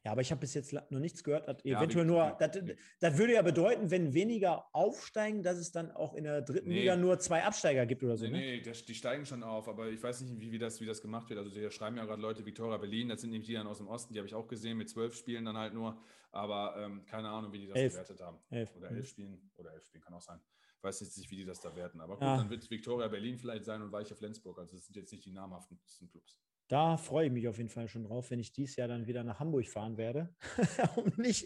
Ja, 0.03 0.13
aber 0.13 0.21
ich 0.21 0.31
habe 0.31 0.39
bis 0.41 0.55
jetzt 0.55 0.73
noch 0.73 0.99
nichts 0.99 1.23
gehört. 1.23 1.47
Ja, 1.63 1.77
eventuell 1.77 2.05
wie- 2.05 2.07
nur, 2.09 2.35
das, 2.39 2.57
das 2.99 3.17
würde 3.19 3.33
ja 3.33 3.43
bedeuten, 3.43 3.91
wenn 3.91 4.15
weniger 4.15 4.65
aufsteigen, 4.73 5.43
dass 5.43 5.59
es 5.59 5.71
dann 5.71 5.91
auch 5.91 6.15
in 6.15 6.23
der 6.23 6.41
dritten 6.41 6.69
Nee. 6.69 6.79
Liga 6.79 6.95
nur 6.95 7.19
zwei 7.19 7.43
Absteiger 7.43 7.85
gibt 7.85 8.03
oder 8.03 8.17
so. 8.17 8.25
Nee, 8.25 8.31
ne? 8.31 8.37
nee, 8.39 8.61
das, 8.61 8.83
die 8.83 8.95
steigen 8.95 9.27
schon 9.27 9.43
auf, 9.43 9.67
aber 9.69 9.89
ich 9.89 10.01
weiß 10.01 10.21
nicht, 10.21 10.39
wie, 10.39 10.51
wie, 10.51 10.57
das, 10.57 10.81
wie 10.81 10.87
das 10.87 11.03
gemacht 11.03 11.29
wird. 11.29 11.37
Also, 11.37 11.51
hier 11.51 11.69
schreiben 11.69 11.97
ja 11.97 12.05
gerade 12.05 12.19
Leute 12.19 12.43
Victoria 12.43 12.77
Berlin, 12.77 13.09
das 13.09 13.21
sind 13.21 13.29
nämlich 13.29 13.45
die 13.47 13.53
dann 13.53 13.67
aus 13.67 13.77
dem 13.77 13.87
Osten, 13.87 14.11
die 14.13 14.19
habe 14.19 14.27
ich 14.27 14.33
auch 14.33 14.47
gesehen, 14.47 14.75
mit 14.79 14.89
zwölf 14.89 15.15
Spielen 15.15 15.45
dann 15.45 15.55
halt 15.55 15.75
nur, 15.75 16.01
aber 16.31 16.75
ähm, 16.79 17.05
keine 17.05 17.29
Ahnung, 17.29 17.53
wie 17.53 17.59
die 17.59 17.67
das 17.67 17.77
Elf. 17.77 17.93
bewertet 17.93 18.21
haben. 18.21 18.39
Elf. 18.49 18.75
Oder 18.75 18.89
Mhm. 18.89 18.97
elf 18.97 19.07
Spielen, 19.07 19.51
oder 19.57 19.71
elf 19.71 19.85
Spielen 19.85 20.03
kann 20.03 20.15
auch 20.15 20.21
sein. 20.21 20.39
Ich 20.81 20.83
weiß 20.83 21.01
jetzt 21.01 21.15
nicht, 21.19 21.29
wie 21.29 21.35
die 21.35 21.45
das 21.45 21.61
da 21.61 21.75
werten, 21.75 22.01
aber 22.01 22.15
gut, 22.15 22.23
Ja. 22.23 22.37
dann 22.37 22.49
wird 22.49 22.63
es 22.63 22.71
Victoria 22.71 23.07
Berlin 23.07 23.37
vielleicht 23.37 23.65
sein 23.65 23.83
und 23.83 23.91
Weiche 23.91 24.15
Flensburg. 24.15 24.57
Also, 24.57 24.75
das 24.75 24.87
sind 24.87 24.95
jetzt 24.95 25.11
nicht 25.11 25.23
die 25.23 25.31
namhaftesten 25.31 26.09
Clubs. 26.09 26.39
Da 26.69 26.97
freue 26.97 27.27
ich 27.27 27.31
mich 27.31 27.47
auf 27.47 27.57
jeden 27.59 27.69
Fall 27.69 27.87
schon 27.87 28.03
drauf, 28.03 28.31
wenn 28.31 28.39
ich 28.39 28.51
dieses 28.51 28.77
Jahr 28.77 28.87
dann 28.87 29.05
wieder 29.05 29.23
nach 29.23 29.39
Hamburg 29.39 29.67
fahren 29.67 29.97
werde. 29.97 30.33
Und 30.95 31.19
nicht 31.19 31.45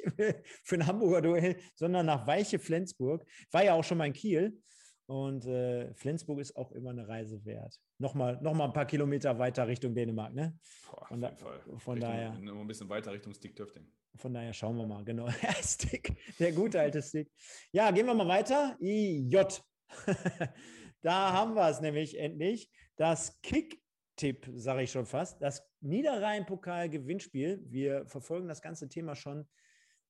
für 0.64 0.76
ein 0.76 0.88
Hamburger 0.88 1.22
Duell, 1.22 1.58
sondern 1.76 2.06
nach 2.06 2.26
Weiche 2.28 2.60
Flensburg. 2.60 3.26
War 3.52 3.66
ja 3.66 3.74
auch 3.74 3.84
schon 3.84 3.98
mal 3.98 4.06
in 4.06 4.14
Kiel. 4.14 4.62
Und 5.08 5.46
äh, 5.46 5.94
Flensburg 5.94 6.40
ist 6.40 6.56
auch 6.56 6.72
immer 6.72 6.90
eine 6.90 7.08
Reise 7.08 7.46
wert. 7.46 7.80
Nochmal 8.00 8.40
noch 8.42 8.54
mal 8.56 8.66
ein 8.66 8.74
paar 8.74 8.88
Kilometer 8.88 9.38
weiter 9.38 9.68
Richtung 9.68 9.94
Dänemark, 9.94 10.34
ne? 10.34 10.58
Boah, 10.90 11.06
Von 11.08 11.24
auf 11.24 11.30
jeden 11.32 11.38
Fall. 11.38 11.60
von 11.80 11.94
Richtung, 11.94 12.12
daher- 12.12 12.40
Nur 12.40 12.60
ein 12.62 12.68
bisschen 12.68 12.90
weiter 12.90 13.12
Richtung 13.12 13.34
Stick 13.34 13.56
Töfting. 13.56 13.86
Von 14.16 14.34
daher 14.34 14.54
schauen 14.54 14.78
wir 14.78 14.88
mal, 14.88 15.04
genau. 15.04 15.28
Stick, 15.62 16.16
der 16.40 16.54
gute 16.54 16.80
alte 16.80 17.02
Stick. 17.04 17.30
Ja, 17.72 17.92
gehen 17.92 18.06
wir 18.08 18.14
mal 18.16 18.28
weiter. 18.28 18.76
IJ. 18.80 19.44
da 21.02 21.34
haben 21.34 21.54
wir 21.54 21.70
es 21.70 21.82
nämlich 21.82 22.18
endlich. 22.18 22.72
Das 22.96 23.40
Kick-Tipp, 23.42 24.50
sage 24.56 24.84
ich 24.84 24.92
schon 24.92 25.06
fast. 25.06 25.42
Das 25.42 25.70
Niederrhein-Pokal-Gewinnspiel. 25.82 27.62
Wir 27.68 28.08
verfolgen 28.08 28.48
das 28.48 28.62
ganze 28.62 28.88
Thema 28.90 29.16
schon 29.16 29.48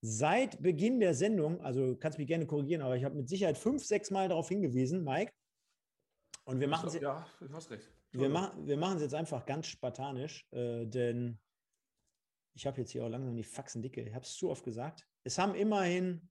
seit 0.05 0.61
Beginn 0.61 0.99
der 0.99 1.15
Sendung. 1.15 1.59
Also 1.61 1.93
du 1.93 1.97
kannst 1.97 2.19
mich 2.19 2.27
gerne 2.27 2.45
korrigieren, 2.45 2.83
aber 2.83 2.95
ich 2.95 3.03
habe 3.03 3.15
mit 3.15 3.27
Sicherheit 3.27 3.57
fünf, 3.57 3.83
sechs 3.83 4.11
Mal 4.11 4.29
darauf 4.29 4.47
hingewiesen, 4.47 5.03
Mike. 5.03 5.31
Und 6.43 6.59
wir 6.59 6.67
machen 6.67 6.87
es 6.87 6.93
Ja, 7.01 7.27
du 7.39 7.51
hast 7.53 7.71
recht. 7.71 7.91
wir, 8.11 8.29
machen, 8.29 8.67
wir 8.67 8.77
machen 8.77 8.97
es 8.97 9.01
jetzt 9.01 9.15
einfach 9.15 9.47
ganz 9.47 9.65
spartanisch, 9.65 10.47
äh, 10.51 10.85
denn 10.85 11.39
ich 12.53 12.67
habe 12.67 12.79
jetzt 12.79 12.91
hier 12.91 13.03
auch 13.03 13.09
langsam 13.09 13.35
die 13.35 13.43
Faxen 13.43 13.81
dicke. 13.81 14.01
Ich 14.03 14.13
habe 14.13 14.23
es 14.23 14.35
zu 14.35 14.51
oft 14.51 14.63
gesagt. 14.63 15.07
Es 15.23 15.39
haben 15.39 15.55
immerhin 15.55 16.29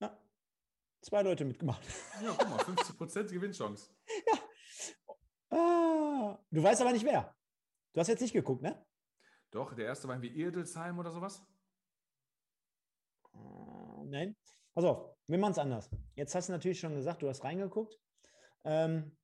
ja, 0.00 0.18
zwei 1.02 1.22
Leute 1.22 1.44
mitgemacht. 1.44 1.82
Ja, 2.22 2.34
guck 2.38 2.48
mal, 2.48 2.58
50% 2.60 3.30
Gewinnchance. 3.30 3.90
Ah, 5.50 6.38
du 6.50 6.62
weißt 6.62 6.80
aber 6.80 6.92
nicht 6.92 7.04
wer. 7.04 7.36
Du 7.92 8.00
hast 8.00 8.08
jetzt 8.08 8.22
nicht 8.22 8.32
geguckt, 8.32 8.62
ne? 8.62 8.85
Doch, 9.56 9.72
der 9.72 9.86
erste 9.86 10.06
war 10.06 10.16
irgendwie 10.16 10.38
Irdelsheim 10.38 10.98
oder 10.98 11.10
sowas. 11.10 11.42
Äh, 13.34 14.04
Nein. 14.04 14.36
Pass 14.74 14.84
auf, 14.84 15.16
wir 15.26 15.38
machen 15.38 15.52
es 15.52 15.58
anders. 15.58 15.88
Jetzt 16.14 16.34
hast 16.34 16.48
du 16.48 16.52
natürlich 16.52 16.78
schon 16.78 16.94
gesagt, 16.94 17.22
du 17.22 17.28
hast 17.28 17.42
reingeguckt. 17.42 17.98
Ähm, 18.64 19.16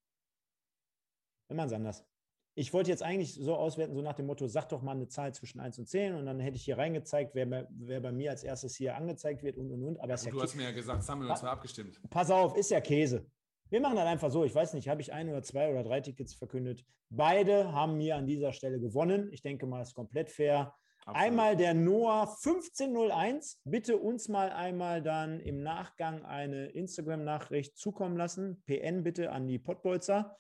wir 1.48 1.56
machen 1.56 1.66
es 1.66 1.72
anders. 1.74 2.06
Ich 2.54 2.72
wollte 2.72 2.90
jetzt 2.90 3.02
eigentlich 3.02 3.34
so 3.34 3.54
auswerten, 3.56 3.94
so 3.94 4.00
nach 4.00 4.14
dem 4.14 4.26
Motto, 4.26 4.46
sag 4.46 4.68
doch 4.70 4.80
mal 4.80 4.92
eine 4.92 5.08
Zahl 5.08 5.34
zwischen 5.34 5.60
1 5.60 5.78
und 5.78 5.86
10 5.86 6.14
und 6.14 6.24
dann 6.24 6.40
hätte 6.40 6.56
ich 6.56 6.64
hier 6.64 6.78
reingezeigt, 6.78 7.34
wer 7.34 7.44
bei, 7.46 7.66
wer 7.70 8.00
bei 8.00 8.12
mir 8.12 8.30
als 8.30 8.42
erstes 8.42 8.74
hier 8.76 8.96
angezeigt 8.96 9.42
wird 9.42 9.58
und 9.58 9.70
und 9.70 9.82
und. 9.84 10.00
Aber 10.00 10.14
ist 10.14 10.22
Und 10.22 10.26
ja 10.28 10.32
du 10.32 10.38
Kä- 10.38 10.42
hast 10.44 10.54
mir 10.56 10.64
ja 10.64 10.72
gesagt, 10.72 11.02
Samuel 11.02 11.30
und 11.30 11.36
zwei 11.36 11.48
abgestimmt. 11.48 12.00
Pass 12.08 12.30
auf, 12.30 12.56
ist 12.56 12.70
ja 12.70 12.80
Käse. 12.80 13.26
Wir 13.72 13.80
machen 13.80 13.96
das 13.96 14.04
einfach 14.04 14.30
so. 14.30 14.44
Ich 14.44 14.54
weiß 14.54 14.74
nicht, 14.74 14.86
habe 14.86 15.00
ich 15.00 15.14
ein 15.14 15.30
oder 15.30 15.42
zwei 15.42 15.70
oder 15.70 15.82
drei 15.82 16.02
Tickets 16.02 16.34
verkündet. 16.34 16.84
Beide 17.08 17.72
haben 17.72 17.96
mir 17.96 18.16
an 18.16 18.26
dieser 18.26 18.52
Stelle 18.52 18.78
gewonnen. 18.78 19.30
Ich 19.32 19.40
denke 19.40 19.66
mal, 19.66 19.80
es 19.80 19.88
ist 19.88 19.94
komplett 19.94 20.30
fair. 20.30 20.74
Absolut. 21.06 21.16
Einmal 21.16 21.56
der 21.56 21.72
Noah 21.72 22.28
1501. 22.28 23.62
Bitte 23.64 23.96
uns 23.96 24.28
mal 24.28 24.50
einmal 24.50 25.00
dann 25.00 25.40
im 25.40 25.62
Nachgang 25.62 26.22
eine 26.26 26.66
Instagram-Nachricht 26.66 27.78
zukommen 27.78 28.18
lassen. 28.18 28.62
PN 28.66 29.04
bitte 29.04 29.32
an 29.32 29.48
die 29.48 29.58
Pottbolzer. 29.58 30.36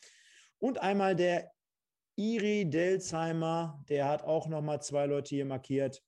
Und 0.58 0.82
einmal 0.82 1.16
der 1.16 1.50
Iri 2.16 2.68
Delzheimer, 2.68 3.82
der 3.88 4.08
hat 4.08 4.24
auch 4.24 4.46
nochmal 4.46 4.82
zwei 4.82 5.06
Leute 5.06 5.36
hier 5.36 5.46
markiert. 5.46 6.02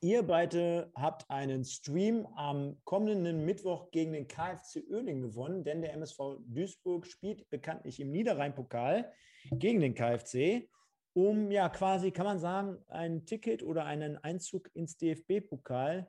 Ihr 0.00 0.22
beide 0.22 0.92
habt 0.94 1.28
einen 1.28 1.64
Stream 1.64 2.26
am 2.36 2.80
kommenden 2.84 3.44
Mittwoch 3.44 3.90
gegen 3.90 4.12
den 4.12 4.28
KfC 4.28 4.84
Oerding 4.90 5.22
gewonnen, 5.22 5.64
denn 5.64 5.82
der 5.82 5.92
MSV 5.94 6.38
Duisburg 6.46 7.06
spielt 7.06 7.48
bekanntlich 7.50 7.98
im 7.98 8.12
Niederrhein-Pokal 8.12 9.12
gegen 9.50 9.80
den 9.80 9.94
KfC 9.94 10.68
um 11.14 11.50
ja 11.50 11.68
quasi, 11.68 12.12
kann 12.12 12.26
man 12.26 12.38
sagen, 12.38 12.78
ein 12.86 13.26
Ticket 13.26 13.64
oder 13.64 13.84
einen 13.84 14.18
Einzug 14.18 14.70
ins 14.74 14.96
DFB-Pokal 14.98 16.06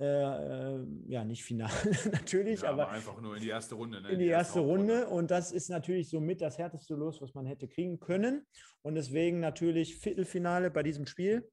äh, 0.00 0.04
äh, 0.04 0.86
ja, 1.08 1.24
nicht 1.24 1.44
final 1.44 1.70
natürlich, 2.10 2.62
ja, 2.62 2.70
aber, 2.70 2.84
aber, 2.84 2.92
einfach 2.92 3.20
nur 3.20 3.36
in 3.36 3.42
die 3.42 3.50
erste 3.50 3.74
Runde. 3.74 4.00
Ne? 4.00 4.08
In 4.08 4.18
die, 4.18 4.24
die 4.24 4.30
erste, 4.30 4.60
erste 4.60 4.60
Runde. 4.60 5.08
Und 5.08 5.30
das 5.30 5.52
ist 5.52 5.68
natürlich 5.68 6.08
somit 6.08 6.40
das 6.40 6.56
härteste 6.56 6.94
Los, 6.94 7.20
was 7.20 7.34
man 7.34 7.44
hätte 7.44 7.68
kriegen 7.68 8.00
können. 8.00 8.46
Und 8.80 8.94
deswegen 8.94 9.40
natürlich 9.40 9.98
Viertelfinale 9.98 10.70
bei 10.70 10.82
diesem 10.82 11.04
Spiel. 11.04 11.46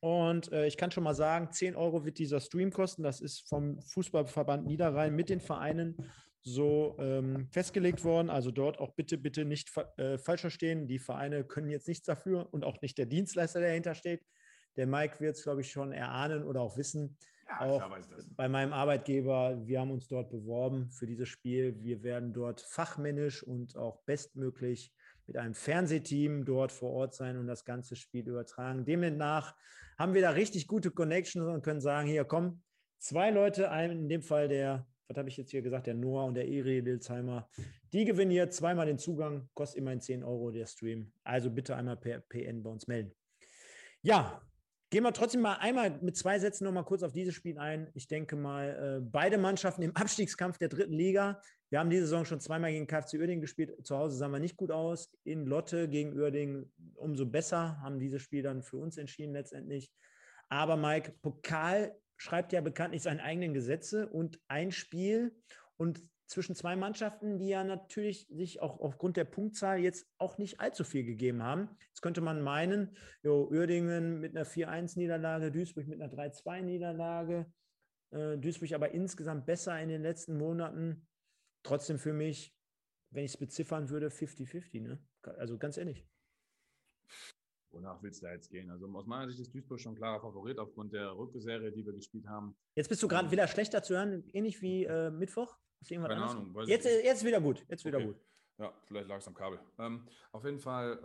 Und 0.00 0.52
äh, 0.52 0.66
ich 0.66 0.76
kann 0.76 0.90
schon 0.90 1.04
mal 1.04 1.14
sagen, 1.14 1.50
10 1.52 1.76
Euro 1.76 2.04
wird 2.04 2.18
dieser 2.18 2.40
Stream 2.40 2.70
kosten. 2.70 3.02
Das 3.02 3.20
ist 3.20 3.48
vom 3.48 3.80
Fußballverband 3.80 4.66
Niederrhein 4.66 5.14
mit 5.14 5.28
den 5.28 5.40
Vereinen 5.40 5.96
so 6.42 6.96
ähm, 6.98 7.48
festgelegt 7.50 8.04
worden. 8.04 8.30
Also 8.30 8.50
dort 8.50 8.78
auch 8.78 8.94
bitte, 8.94 9.16
bitte 9.18 9.44
nicht 9.44 9.70
äh, 9.96 10.18
falsch 10.18 10.40
verstehen. 10.40 10.88
Die 10.88 10.98
Vereine 10.98 11.44
können 11.44 11.70
jetzt 11.70 11.88
nichts 11.88 12.06
dafür 12.06 12.48
und 12.52 12.64
auch 12.64 12.80
nicht 12.82 12.98
der 12.98 13.06
Dienstleister, 13.06 13.60
der 13.60 13.70
dahinter 13.70 13.94
steht. 13.94 14.24
Der 14.76 14.86
Mike 14.86 15.20
wird 15.20 15.36
es, 15.36 15.44
glaube 15.44 15.60
ich, 15.60 15.70
schon 15.70 15.92
erahnen 15.92 16.44
oder 16.44 16.60
auch 16.60 16.76
wissen. 16.76 17.16
Ja, 17.48 17.60
auch 17.60 17.90
bei 18.36 18.48
meinem 18.48 18.72
Arbeitgeber, 18.72 19.60
wir 19.66 19.80
haben 19.80 19.90
uns 19.90 20.08
dort 20.08 20.30
beworben 20.30 20.90
für 20.90 21.06
dieses 21.06 21.28
Spiel. 21.28 21.76
Wir 21.82 22.02
werden 22.02 22.32
dort 22.32 22.60
fachmännisch 22.60 23.42
und 23.42 23.76
auch 23.76 24.02
bestmöglich 24.04 24.92
mit 25.32 25.40
einem 25.40 25.54
Fernsehteam 25.54 26.44
dort 26.44 26.72
vor 26.72 26.90
Ort 26.90 27.14
sein 27.14 27.38
und 27.38 27.46
das 27.46 27.64
ganze 27.64 27.96
Spiel 27.96 28.28
übertragen. 28.28 28.84
Demnach 28.84 29.56
haben 29.98 30.12
wir 30.12 30.20
da 30.20 30.30
richtig 30.30 30.66
gute 30.66 30.90
Connections 30.90 31.48
und 31.48 31.62
können 31.62 31.80
sagen, 31.80 32.06
hier 32.06 32.24
komm, 32.24 32.62
zwei 32.98 33.30
Leute, 33.30 33.70
in 33.90 34.08
dem 34.10 34.22
Fall 34.22 34.48
der 34.48 34.86
was 35.08 35.18
habe 35.18 35.28
ich 35.28 35.36
jetzt 35.36 35.50
hier 35.50 35.60
gesagt, 35.60 35.86
der 35.86 35.94
Noah 35.94 36.24
und 36.24 36.34
der 36.34 36.48
Eri 36.48 36.80
Lilsheimer, 36.80 37.48
die 37.92 38.06
gewinnen 38.06 38.30
hier 38.30 38.48
zweimal 38.48 38.86
den 38.86 38.98
Zugang, 38.98 39.48
kostet 39.52 39.78
immerhin 39.78 40.00
10 40.00 40.24
Euro 40.24 40.50
der 40.50 40.66
Stream. 40.66 41.12
Also 41.22 41.50
bitte 41.50 41.76
einmal 41.76 41.98
per 41.98 42.20
PN 42.20 42.62
bei 42.62 42.70
uns 42.70 42.86
melden. 42.86 43.12
Ja, 44.00 44.40
gehen 44.88 45.02
wir 45.02 45.12
trotzdem 45.12 45.42
mal 45.42 45.56
einmal 45.56 45.98
mit 46.00 46.16
zwei 46.16 46.38
Sätzen 46.38 46.64
noch 46.64 46.72
mal 46.72 46.84
kurz 46.84 47.02
auf 47.02 47.12
dieses 47.12 47.34
Spiel 47.34 47.58
ein. 47.58 47.90
Ich 47.94 48.08
denke 48.08 48.36
mal, 48.36 49.00
äh, 49.00 49.00
beide 49.04 49.36
Mannschaften 49.36 49.82
im 49.82 49.94
Abstiegskampf 49.94 50.56
der 50.56 50.68
dritten 50.68 50.94
Liga. 50.94 51.42
Wir 51.72 51.78
haben 51.78 51.88
diese 51.88 52.02
Saison 52.02 52.26
schon 52.26 52.38
zweimal 52.38 52.70
gegen 52.70 52.86
KfC 52.86 53.16
Uerdingen 53.16 53.40
gespielt. 53.40 53.74
Zu 53.86 53.96
Hause 53.96 54.18
sahen 54.18 54.30
wir 54.30 54.38
nicht 54.38 54.58
gut 54.58 54.70
aus. 54.70 55.10
In 55.24 55.46
Lotte 55.46 55.88
gegen 55.88 56.12
Uerdingen 56.12 56.70
umso 56.96 57.24
besser, 57.24 57.80
haben 57.80 57.98
dieses 57.98 58.20
Spiel 58.20 58.42
dann 58.42 58.62
für 58.62 58.76
uns 58.76 58.98
entschieden 58.98 59.32
letztendlich. 59.32 59.90
Aber 60.50 60.76
Mike, 60.76 61.14
Pokal 61.22 61.96
schreibt 62.18 62.52
ja 62.52 62.60
bekanntlich 62.60 63.00
seine 63.00 63.22
eigenen 63.22 63.54
Gesetze 63.54 64.06
und 64.10 64.38
ein 64.48 64.70
Spiel 64.70 65.34
und 65.78 65.98
zwischen 66.26 66.54
zwei 66.54 66.76
Mannschaften, 66.76 67.38
die 67.38 67.48
ja 67.48 67.64
natürlich 67.64 68.26
sich 68.28 68.60
auch 68.60 68.78
aufgrund 68.78 69.16
der 69.16 69.24
Punktzahl 69.24 69.78
jetzt 69.78 70.06
auch 70.18 70.36
nicht 70.36 70.60
allzu 70.60 70.84
viel 70.84 71.04
gegeben 71.04 71.42
haben. 71.42 71.70
Jetzt 71.88 72.02
könnte 72.02 72.20
man 72.20 72.42
meinen, 72.42 72.98
jo, 73.22 73.48
Uerdingen 73.50 74.20
mit 74.20 74.36
einer 74.36 74.44
4-1-Niederlage, 74.44 75.50
Duisburg 75.50 75.86
mit 75.86 76.02
einer 76.02 76.12
3-2-Niederlage, 76.12 77.50
äh, 78.10 78.36
Duisburg 78.36 78.74
aber 78.74 78.90
insgesamt 78.90 79.46
besser 79.46 79.80
in 79.80 79.88
den 79.88 80.02
letzten 80.02 80.36
Monaten. 80.36 81.06
Trotzdem 81.62 81.98
für 81.98 82.12
mich, 82.12 82.56
wenn 83.10 83.24
ich 83.24 83.32
es 83.32 83.36
beziffern 83.36 83.88
würde, 83.90 84.08
50-50. 84.08 84.82
Ne? 84.82 84.98
Also 85.22 85.58
ganz 85.58 85.76
ehrlich. 85.76 86.06
Wonach 87.70 88.02
willst 88.02 88.20
du 88.20 88.26
da 88.26 88.32
jetzt 88.32 88.50
gehen? 88.50 88.70
Also 88.70 88.86
aus 88.86 89.06
meiner 89.06 89.28
Sicht 89.28 89.40
ist 89.40 89.54
Duisburg 89.54 89.80
schon 89.80 89.94
klarer 89.94 90.20
Favorit 90.20 90.58
aufgrund 90.58 90.92
der 90.92 91.16
Rückserie, 91.16 91.72
die 91.72 91.84
wir 91.84 91.92
gespielt 91.94 92.26
haben. 92.26 92.54
Jetzt 92.74 92.88
bist 92.88 93.02
du 93.02 93.08
gerade 93.08 93.30
wieder 93.30 93.48
schlechter 93.48 93.82
zu 93.82 93.94
hören, 93.94 94.24
ähnlich 94.32 94.60
wie 94.60 94.84
äh, 94.84 95.10
Mittwoch. 95.10 95.56
Keine 95.88 96.08
anders? 96.08 96.32
Ahnung. 96.32 96.54
Jetzt, 96.66 96.86
jetzt 96.86 97.24
wieder 97.24 97.40
gut. 97.40 97.64
Jetzt 97.68 97.84
wieder 97.84 97.98
okay. 97.98 98.06
gut. 98.08 98.16
Ja, 98.58 98.72
vielleicht 98.84 99.08
lag 99.08 99.18
es 99.18 99.26
am 99.26 99.34
Kabel. 99.34 99.58
Ähm, 99.78 100.06
auf 100.30 100.44
jeden 100.44 100.58
Fall 100.58 101.00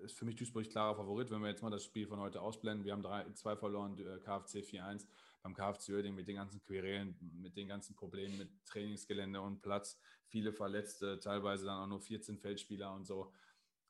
äh, 0.00 0.04
ist 0.04 0.16
für 0.16 0.24
mich 0.24 0.36
Duisburg 0.36 0.68
klarer 0.68 0.94
Favorit. 0.94 1.30
Wenn 1.30 1.40
wir 1.40 1.48
jetzt 1.48 1.62
mal 1.62 1.70
das 1.70 1.84
Spiel 1.84 2.06
von 2.06 2.20
heute 2.20 2.40
ausblenden, 2.40 2.84
wir 2.84 2.92
haben 2.92 3.02
drei, 3.02 3.24
zwei 3.32 3.56
verloren, 3.56 3.98
äh, 3.98 4.18
KfC 4.20 4.60
4-1. 4.60 5.06
Beim 5.46 5.54
KfC 5.54 5.92
Oerding 5.94 6.16
mit 6.16 6.26
den 6.26 6.34
ganzen 6.34 6.60
Querelen, 6.60 7.16
mit 7.40 7.56
den 7.56 7.68
ganzen 7.68 7.94
Problemen 7.94 8.36
mit 8.36 8.48
Trainingsgelände 8.66 9.40
und 9.40 9.62
Platz, 9.62 9.96
viele 10.26 10.52
Verletzte, 10.52 11.20
teilweise 11.20 11.66
dann 11.66 11.84
auch 11.84 11.86
nur 11.86 12.00
14 12.00 12.36
Feldspieler 12.36 12.92
und 12.92 13.04
so 13.04 13.32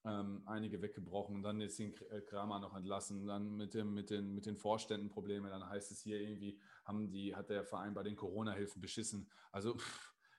ähm, 0.05 0.43
einige 0.45 0.83
weggebrochen, 0.83 1.43
dann 1.43 1.62
ist 1.62 1.78
den 1.78 1.95
äh, 2.11 2.20
Kramer 2.20 2.61
noch 2.61 2.77
entlassen, 2.77 3.27
dann 3.27 3.57
mit, 3.57 3.73
dem, 3.73 3.95
mit, 3.95 4.11
den, 4.11 4.35
mit 4.35 4.45
den 4.45 4.59
Vorständen 4.59 5.09
Probleme, 5.09 5.49
dann 5.49 5.66
heißt 5.66 5.91
es 5.93 6.03
hier 6.03 6.20
irgendwie, 6.20 6.61
haben 6.85 7.11
die, 7.11 7.35
hat 7.35 7.49
der 7.49 7.65
Verein 7.65 7.95
bei 7.95 8.03
den 8.03 8.16
Corona-Hilfen 8.16 8.83
beschissen. 8.83 9.27
Also 9.51 9.78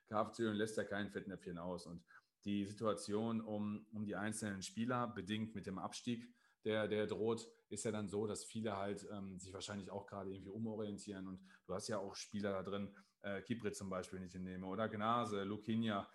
KFC 0.08 0.38
lässt 0.52 0.76
ja 0.76 0.84
kein 0.84 1.10
Fettnäpfchen 1.10 1.58
aus. 1.58 1.88
Und 1.88 2.04
die 2.44 2.64
Situation 2.64 3.40
um, 3.40 3.84
um 3.92 4.06
die 4.06 4.14
einzelnen 4.14 4.62
Spieler, 4.62 5.08
bedingt 5.08 5.56
mit 5.56 5.66
dem 5.66 5.80
Abstieg, 5.80 6.32
der, 6.64 6.88
der 6.88 7.06
droht, 7.06 7.48
ist 7.68 7.84
ja 7.84 7.92
dann 7.92 8.08
so, 8.08 8.26
dass 8.26 8.44
viele 8.44 8.76
halt 8.76 9.06
ähm, 9.10 9.38
sich 9.38 9.52
wahrscheinlich 9.52 9.90
auch 9.90 10.06
gerade 10.06 10.30
irgendwie 10.30 10.50
umorientieren. 10.50 11.26
Und 11.26 11.40
du 11.66 11.74
hast 11.74 11.88
ja 11.88 11.98
auch 11.98 12.14
Spieler 12.14 12.52
da 12.52 12.62
drin, 12.62 12.94
äh, 13.22 13.42
Kiprit 13.42 13.76
zum 13.76 13.90
Beispiel 13.90 14.20
nicht 14.20 14.34
in 14.34 14.44
nehme 14.44 14.66
oder 14.66 14.88
Gnase, 14.88 15.44
Lukinia, 15.44 16.08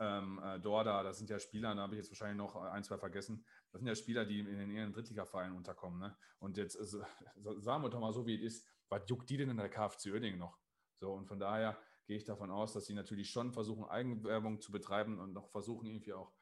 ähm, 0.00 0.40
äh, 0.42 0.58
Dorda, 0.58 1.02
das 1.02 1.18
sind 1.18 1.30
ja 1.30 1.38
Spieler, 1.38 1.74
da 1.74 1.82
habe 1.82 1.94
ich 1.94 1.98
jetzt 1.98 2.10
wahrscheinlich 2.10 2.38
noch 2.38 2.56
ein, 2.56 2.82
zwei 2.82 2.98
vergessen. 2.98 3.44
Das 3.70 3.80
sind 3.80 3.88
ja 3.88 3.94
Spieler, 3.94 4.24
die 4.24 4.40
in 4.40 4.58
den 4.58 4.70
eher 4.70 4.88
Drittliga-Vereinen 4.90 5.56
unterkommen. 5.56 6.00
Ne? 6.00 6.16
Und 6.38 6.56
jetzt 6.56 6.76
äh, 6.76 6.84
sagen 6.84 7.82
wir 7.82 7.90
doch 7.90 8.00
mal 8.00 8.12
so, 8.12 8.26
wie 8.26 8.34
es 8.34 8.58
ist, 8.58 8.68
was 8.88 9.02
juckt 9.06 9.30
die 9.30 9.36
denn 9.36 9.50
in 9.50 9.56
der 9.56 9.68
KFC 9.68 10.12
Oerding 10.12 10.38
noch? 10.38 10.58
So, 11.00 11.12
und 11.12 11.26
von 11.26 11.38
daher 11.38 11.78
gehe 12.06 12.16
ich 12.16 12.24
davon 12.24 12.50
aus, 12.50 12.72
dass 12.72 12.86
sie 12.86 12.94
natürlich 12.94 13.30
schon 13.30 13.52
versuchen, 13.52 13.84
Eigenwerbung 13.84 14.60
zu 14.60 14.72
betreiben 14.72 15.18
und 15.18 15.32
noch 15.32 15.48
versuchen, 15.48 15.86
irgendwie 15.86 16.12
auch 16.12 16.32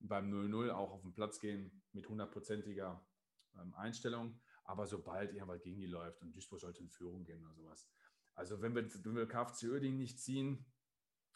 beim 0.00 0.32
0-0 0.32 0.70
auch 0.70 0.92
auf 0.92 1.02
den 1.02 1.12
Platz 1.12 1.40
gehen 1.40 1.82
mit 1.92 2.08
hundertprozentiger 2.08 3.04
ähm, 3.58 3.74
Einstellung. 3.74 4.40
Aber 4.64 4.86
sobald 4.86 5.32
irgendwas 5.32 5.62
gegen 5.62 5.80
die 5.80 5.86
läuft 5.86 6.22
und 6.22 6.34
Duisburg 6.34 6.60
sollte 6.60 6.82
in 6.82 6.90
Führung 6.90 7.24
gehen 7.24 7.44
oder 7.44 7.54
sowas. 7.54 7.88
Also 8.34 8.62
wenn 8.62 8.74
wir, 8.74 8.86
wenn 9.04 9.16
wir 9.16 9.26
KFC 9.26 9.64
Oerding 9.64 9.96
nicht 9.96 10.20
ziehen, 10.20 10.64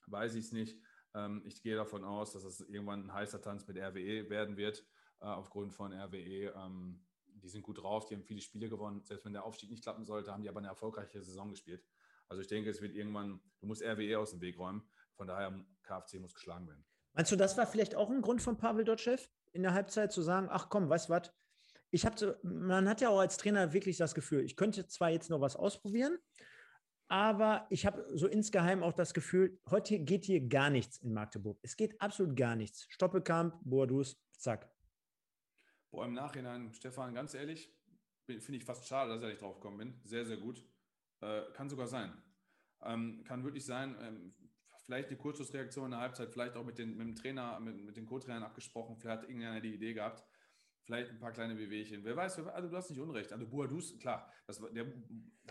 weiß 0.06 0.34
ich 0.34 0.46
es 0.46 0.52
nicht. 0.52 0.80
Ähm, 1.14 1.42
ich 1.44 1.62
gehe 1.62 1.76
davon 1.76 2.04
aus, 2.04 2.32
dass 2.32 2.44
es 2.44 2.60
irgendwann 2.60 3.04
ein 3.04 3.12
heißer 3.12 3.42
Tanz 3.42 3.66
mit 3.66 3.76
RWE 3.76 4.30
werden 4.30 4.56
wird, 4.56 4.86
äh, 5.20 5.26
aufgrund 5.26 5.72
von 5.72 5.92
RWE. 5.92 6.54
Ähm, 6.56 7.04
die 7.26 7.48
sind 7.48 7.62
gut 7.62 7.82
drauf, 7.82 8.06
die 8.06 8.14
haben 8.14 8.22
viele 8.22 8.40
Spiele 8.40 8.68
gewonnen. 8.68 9.02
Selbst 9.04 9.24
wenn 9.24 9.32
der 9.32 9.44
Aufstieg 9.44 9.70
nicht 9.70 9.82
klappen 9.82 10.04
sollte, 10.04 10.32
haben 10.32 10.42
die 10.42 10.48
aber 10.48 10.60
eine 10.60 10.68
erfolgreiche 10.68 11.22
Saison 11.22 11.50
gespielt. 11.50 11.84
Also 12.28 12.40
ich 12.40 12.48
denke, 12.48 12.70
es 12.70 12.80
wird 12.80 12.94
irgendwann, 12.94 13.40
du 13.60 13.66
musst 13.66 13.82
RWE 13.82 14.18
aus 14.18 14.30
dem 14.30 14.40
Weg 14.40 14.58
räumen. 14.58 14.82
Von 15.12 15.26
daher, 15.26 15.64
KFC 15.82 16.20
muss 16.20 16.34
geschlagen 16.34 16.66
werden. 16.66 16.84
Meinst 17.14 17.32
du, 17.32 17.36
das 17.36 17.56
war 17.56 17.66
vielleicht 17.66 17.94
auch 17.94 18.10
ein 18.10 18.22
Grund 18.22 18.42
von 18.42 18.58
Pavel 18.58 18.84
Dotschew 18.84 19.16
in 19.52 19.62
der 19.62 19.72
Halbzeit 19.72 20.12
zu 20.12 20.20
sagen, 20.20 20.48
ach 20.50 20.68
komm, 20.68 20.88
weißt 20.88 21.08
was, 21.08 21.32
ich 21.90 22.04
habe 22.04 22.38
man 22.42 22.88
hat 22.88 23.00
ja 23.00 23.08
auch 23.08 23.20
als 23.20 23.36
Trainer 23.36 23.72
wirklich 23.72 23.96
das 23.96 24.14
Gefühl, 24.14 24.44
ich 24.44 24.56
könnte 24.56 24.86
zwar 24.88 25.10
jetzt 25.10 25.30
noch 25.30 25.40
was 25.40 25.54
ausprobieren, 25.54 26.18
aber 27.08 27.66
ich 27.70 27.86
habe 27.86 28.04
so 28.14 28.26
insgeheim 28.26 28.82
auch 28.82 28.92
das 28.92 29.14
Gefühl, 29.14 29.60
heute 29.70 30.00
geht 30.00 30.24
hier 30.24 30.40
gar 30.40 30.70
nichts 30.70 30.98
in 30.98 31.12
Magdeburg. 31.12 31.58
Es 31.62 31.76
geht 31.76 32.00
absolut 32.00 32.36
gar 32.36 32.56
nichts. 32.56 32.86
Stoppelkamp, 32.88 33.54
Boadus, 33.62 34.20
zack. 34.36 34.68
Boah, 35.92 36.06
im 36.06 36.14
Nachhinein, 36.14 36.72
Stefan, 36.74 37.14
ganz 37.14 37.34
ehrlich, 37.34 37.72
finde 38.26 38.56
ich 38.56 38.64
fast 38.64 38.88
schade, 38.88 39.10
dass 39.10 39.22
ich 39.22 39.28
nicht 39.28 39.42
drauf 39.42 39.60
gekommen 39.60 39.78
bin. 39.78 40.00
Sehr, 40.02 40.24
sehr 40.26 40.38
gut. 40.38 40.64
Äh, 41.20 41.42
kann 41.52 41.68
sogar 41.68 41.86
sein. 41.86 42.12
Ähm, 42.82 43.22
kann 43.24 43.44
wirklich 43.44 43.64
sein, 43.64 43.96
ähm, 44.00 44.34
vielleicht 44.84 45.08
eine 45.08 45.16
Kurzschlussreaktion 45.16 45.86
in 45.86 45.90
der 45.92 46.00
Halbzeit, 46.00 46.30
vielleicht 46.30 46.56
auch 46.56 46.64
mit, 46.64 46.78
den, 46.78 46.96
mit 46.96 47.06
dem 47.06 47.14
Trainer, 47.14 47.58
mit, 47.60 47.82
mit 47.82 47.96
den 47.96 48.06
Co-Trainern 48.06 48.42
abgesprochen. 48.42 48.96
Vielleicht 48.98 49.22
hat 49.22 49.28
irgendeiner 49.28 49.60
die 49.60 49.74
Idee 49.74 49.94
gehabt. 49.94 50.24
Vielleicht 50.84 51.10
ein 51.10 51.18
paar 51.18 51.32
kleine 51.32 51.54
Bewegchen. 51.54 52.04
Wer 52.04 52.14
weiß, 52.14 52.38
also 52.46 52.68
du 52.68 52.76
hast 52.76 52.90
nicht 52.90 53.00
Unrecht. 53.00 53.32
Also 53.32 53.48
Buadus, 53.48 53.98
klar, 53.98 54.30
das, 54.46 54.60
der, 54.74 54.86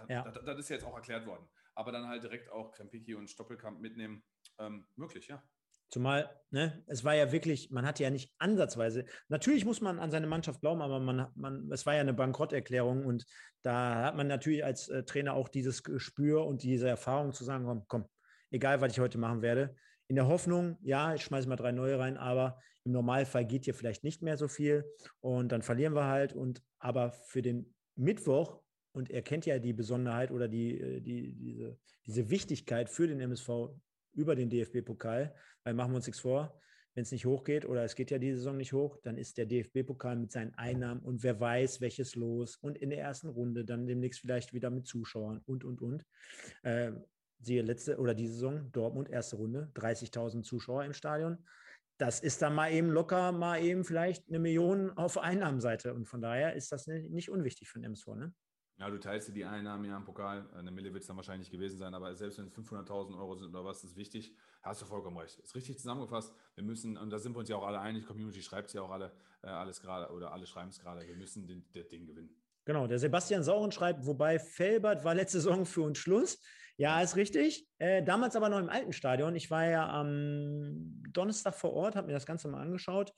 ja. 0.08 0.24
das, 0.24 0.46
das, 0.46 0.60
ist 0.60 0.70
jetzt 0.70 0.86
auch 0.86 0.96
erklärt 0.96 1.26
worden. 1.26 1.48
Aber 1.74 1.92
dann 1.92 2.08
halt 2.08 2.24
direkt 2.24 2.52
auch 2.52 2.72
Krempiki 2.72 3.16
und 3.16 3.30
Stoppelkamp 3.30 3.82
mitnehmen, 3.82 4.24
ähm, 4.60 4.86
möglich, 4.96 5.28
ja. 5.28 5.44
Zumal, 5.90 6.30
ne, 6.50 6.84
es 6.88 7.04
war 7.04 7.14
ja 7.14 7.32
wirklich, 7.32 7.70
man 7.70 7.86
hatte 7.86 8.02
ja 8.02 8.10
nicht 8.10 8.34
ansatzweise, 8.40 9.06
natürlich 9.28 9.64
muss 9.64 9.80
man 9.80 10.00
an 10.00 10.10
seine 10.10 10.26
Mannschaft 10.26 10.62
glauben, 10.62 10.82
aber 10.82 11.00
man, 11.00 11.32
man, 11.36 11.72
es 11.72 11.86
war 11.86 11.94
ja 11.94 12.02
eine 12.02 12.16
Bankrotterklärung 12.16 13.06
und 13.06 13.26
da 13.62 14.06
hat 14.06 14.16
man 14.16 14.28
natürlich 14.28 14.66
als 14.66 14.90
äh, 14.90 15.04
Trainer 15.04 15.34
auch 15.36 15.50
dieses 15.50 15.84
Gespür 15.84 16.48
und 16.48 16.64
diese 16.64 16.90
Erfahrung 16.90 17.32
zu 17.32 17.44
sagen, 17.44 17.66
komm, 17.66 17.86
komm, 17.88 18.10
egal 18.54 18.80
was 18.80 18.94
ich 18.94 19.00
heute 19.00 19.18
machen 19.18 19.42
werde, 19.42 19.76
in 20.08 20.16
der 20.16 20.28
Hoffnung, 20.28 20.78
ja, 20.82 21.16
ich 21.16 21.24
schmeiße 21.24 21.50
mal 21.50 21.56
drei 21.56 21.72
neue 21.72 21.98
rein, 21.98 22.18
aber 22.18 22.60
im 22.86 22.92
Normalfall 22.92 23.46
geht 23.46 23.66
hier 23.66 23.74
vielleicht 23.74 24.04
nicht 24.04 24.22
mehr 24.22 24.38
so 24.38 24.48
viel 24.48 24.86
und 25.22 25.52
dann 25.52 25.62
verlieren 25.62 25.96
wir 25.96 26.06
halt. 26.06 26.34
Und 26.34 26.62
aber 26.80 27.12
für 27.12 27.42
den 27.42 27.74
Mittwoch, 27.96 28.62
und 28.92 29.10
er 29.10 29.22
kennt 29.22 29.46
ja 29.46 29.58
die 29.58 29.74
Besonderheit 29.74 30.32
oder 30.32 30.48
die, 30.48 30.80
äh, 30.80 31.02
die, 31.02 31.34
diese, 31.34 31.80
diese 32.06 32.30
Wichtigkeit 32.30 32.90
für 32.90 33.08
den 33.08 33.20
MSV 33.20 33.50
über 34.14 34.36
den 34.36 34.50
DFB-Pokal, 34.50 35.34
weil 35.64 35.74
machen 35.74 35.92
wir 35.92 35.96
uns 35.96 36.06
nichts 36.06 36.22
vor, 36.22 36.60
wenn 36.94 37.02
es 37.02 37.12
nicht 37.12 37.26
hochgeht 37.26 37.66
oder 37.66 37.84
es 37.84 37.96
geht 37.96 38.12
ja 38.12 38.20
die 38.20 38.34
Saison 38.34 38.56
nicht 38.56 38.74
hoch, 38.74 38.98
dann 39.02 39.18
ist 39.18 39.38
der 39.40 39.48
DFB-Pokal 39.48 40.16
mit 40.16 40.32
seinen 40.32 40.54
Einnahmen 40.56 41.02
und 41.02 41.24
wer 41.24 41.40
weiß, 41.40 41.82
welches 41.82 42.16
los 42.16 42.58
und 42.58 42.78
in 42.78 42.92
der 42.92 43.00
ersten 43.00 43.30
Runde 43.30 43.66
dann 43.66 43.88
demnächst 43.88 44.20
vielleicht 44.20 44.54
wieder 44.54 44.70
mit 44.70 44.86
Zuschauern 44.86 45.42
und, 45.46 45.64
und, 45.64 45.82
und. 45.82 46.06
Äh, 46.62 46.92
siehe 47.46 47.62
letzte 47.62 47.98
oder 47.98 48.14
die 48.14 48.28
Saison, 48.28 48.72
Dortmund, 48.72 49.10
erste 49.10 49.36
Runde, 49.36 49.72
30.000 49.76 50.44
Zuschauer 50.44 50.86
im 50.86 50.94
Stadion. 50.94 51.38
Das 51.98 52.20
ist 52.20 52.42
dann 52.42 52.56
mal 52.56 52.72
eben 52.72 52.90
locker, 52.90 53.32
mal 53.32 53.62
eben 53.62 53.84
vielleicht 53.84 54.28
eine 54.28 54.40
Million 54.40 54.92
auf 54.98 55.18
Einnahmenseite. 55.18 55.94
Und 55.94 56.06
von 56.06 56.22
daher 56.22 56.56
ist 56.56 56.72
das 56.72 56.88
nicht 56.88 57.30
unwichtig 57.30 57.70
für 57.70 57.80
den 57.80 57.86
MSV, 57.86 58.08
ne? 58.16 58.34
Ja, 58.78 58.90
du 58.90 59.00
teilst 59.00 59.28
dir 59.28 59.34
die 59.34 59.46
Einnahmen 59.46 59.86
ja 59.86 59.96
im 59.96 60.04
Pokal. 60.04 60.50
Eine 60.56 60.72
Mille 60.72 60.92
wird 60.92 61.04
es 61.04 61.08
dann 61.08 61.16
wahrscheinlich 61.16 61.52
gewesen 61.52 61.78
sein, 61.78 61.94
aber 61.94 62.16
selbst 62.16 62.40
wenn 62.40 62.48
es 62.48 62.54
500.000 62.54 63.18
Euro 63.18 63.36
sind 63.36 63.50
oder 63.50 63.64
was, 63.64 63.84
ist 63.84 63.96
wichtig. 63.96 64.36
Hast 64.64 64.82
du 64.82 64.86
vollkommen 64.86 65.18
recht. 65.18 65.40
Ist 65.40 65.56
richtig 65.56 65.78
zusammengefasst. 65.78 66.34
Wir 66.56 66.64
müssen, 66.64 66.98
und 66.98 67.12
da 67.12 67.20
sind 67.20 67.36
wir 67.36 67.40
uns 67.40 67.50
ja 67.50 67.56
auch 67.56 67.68
alle 67.68 67.80
einig, 67.80 68.02
die 68.02 68.08
Community 68.08 68.42
schreibt 68.42 68.70
es 68.70 68.74
ja 68.74 68.82
auch 68.82 68.90
alle, 68.90 69.14
äh, 69.44 69.48
alles 69.48 69.80
gerade, 69.80 70.12
oder 70.12 70.34
alle 70.34 70.48
schreiben 70.48 70.70
es 70.70 70.80
gerade, 70.80 71.08
wir 71.08 71.16
müssen 71.16 71.46
den, 71.46 71.64
das 71.72 71.88
Ding 71.88 72.08
gewinnen. 72.08 72.36
Genau, 72.66 72.88
der 72.88 72.98
Sebastian 72.98 73.44
Sauren 73.44 73.72
schreibt, 73.72 74.06
wobei 74.06 74.40
Felbert 74.40 75.04
war 75.04 75.14
letzte 75.14 75.40
Saison 75.40 75.66
für 75.66 75.84
uns 75.84 76.00
Schluss. 76.00 76.40
Ja, 76.78 77.02
ist 77.02 77.16
richtig. 77.16 77.68
Äh, 77.78 78.04
damals 78.04 78.36
aber 78.36 78.50
noch 78.50 78.60
im 78.60 78.70
alten 78.70 78.94
Stadion. 78.94 79.36
Ich 79.36 79.52
war 79.52 79.66
ja 79.66 79.88
am 79.90 81.04
Donnerstag 81.12 81.54
vor 81.56 81.74
Ort, 81.74 81.96
habe 81.96 82.08
mir 82.08 82.14
das 82.14 82.26
Ganze 82.26 82.48
mal 82.48 82.62
angeschaut. 82.62 83.14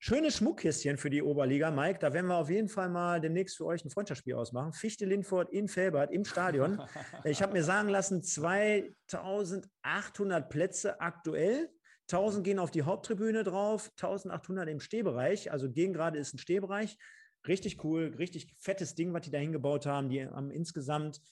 Schönes 0.00 0.36
Schmuckkistchen 0.36 0.98
für 0.98 1.08
die 1.08 1.22
Oberliga, 1.22 1.70
Mike. 1.70 1.98
Da 1.98 2.12
werden 2.12 2.26
wir 2.26 2.36
auf 2.36 2.50
jeden 2.50 2.68
Fall 2.68 2.90
mal 2.90 3.22
demnächst 3.22 3.56
für 3.56 3.64
euch 3.64 3.82
ein 3.84 3.90
Freundschaftsspiel 3.90 4.34
ausmachen. 4.34 4.74
Fichte 4.74 5.06
Lindford 5.06 5.50
in 5.50 5.68
Felbert 5.68 6.12
im 6.12 6.24
Stadion. 6.24 6.82
Ich 7.24 7.42
habe 7.42 7.54
mir 7.54 7.64
sagen 7.64 7.88
lassen, 7.88 8.22
2800 8.22 10.50
Plätze 10.50 11.00
aktuell. 11.00 11.70
1000 12.10 12.44
gehen 12.44 12.58
auf 12.58 12.70
die 12.70 12.82
Haupttribüne 12.82 13.44
drauf, 13.44 13.88
1800 13.92 14.68
im 14.68 14.80
Stehbereich. 14.80 15.52
Also 15.52 15.70
gegen 15.70 15.94
gerade 15.94 16.18
ist 16.18 16.34
ein 16.34 16.38
Stehbereich. 16.38 16.98
Richtig 17.48 17.82
cool, 17.82 18.14
richtig 18.18 18.54
fettes 18.58 18.94
Ding, 18.94 19.14
was 19.14 19.22
die 19.22 19.30
da 19.30 19.38
hingebaut 19.38 19.86
haben. 19.86 20.10
Die 20.10 20.26
haben 20.26 20.50
insgesamt 20.50 21.22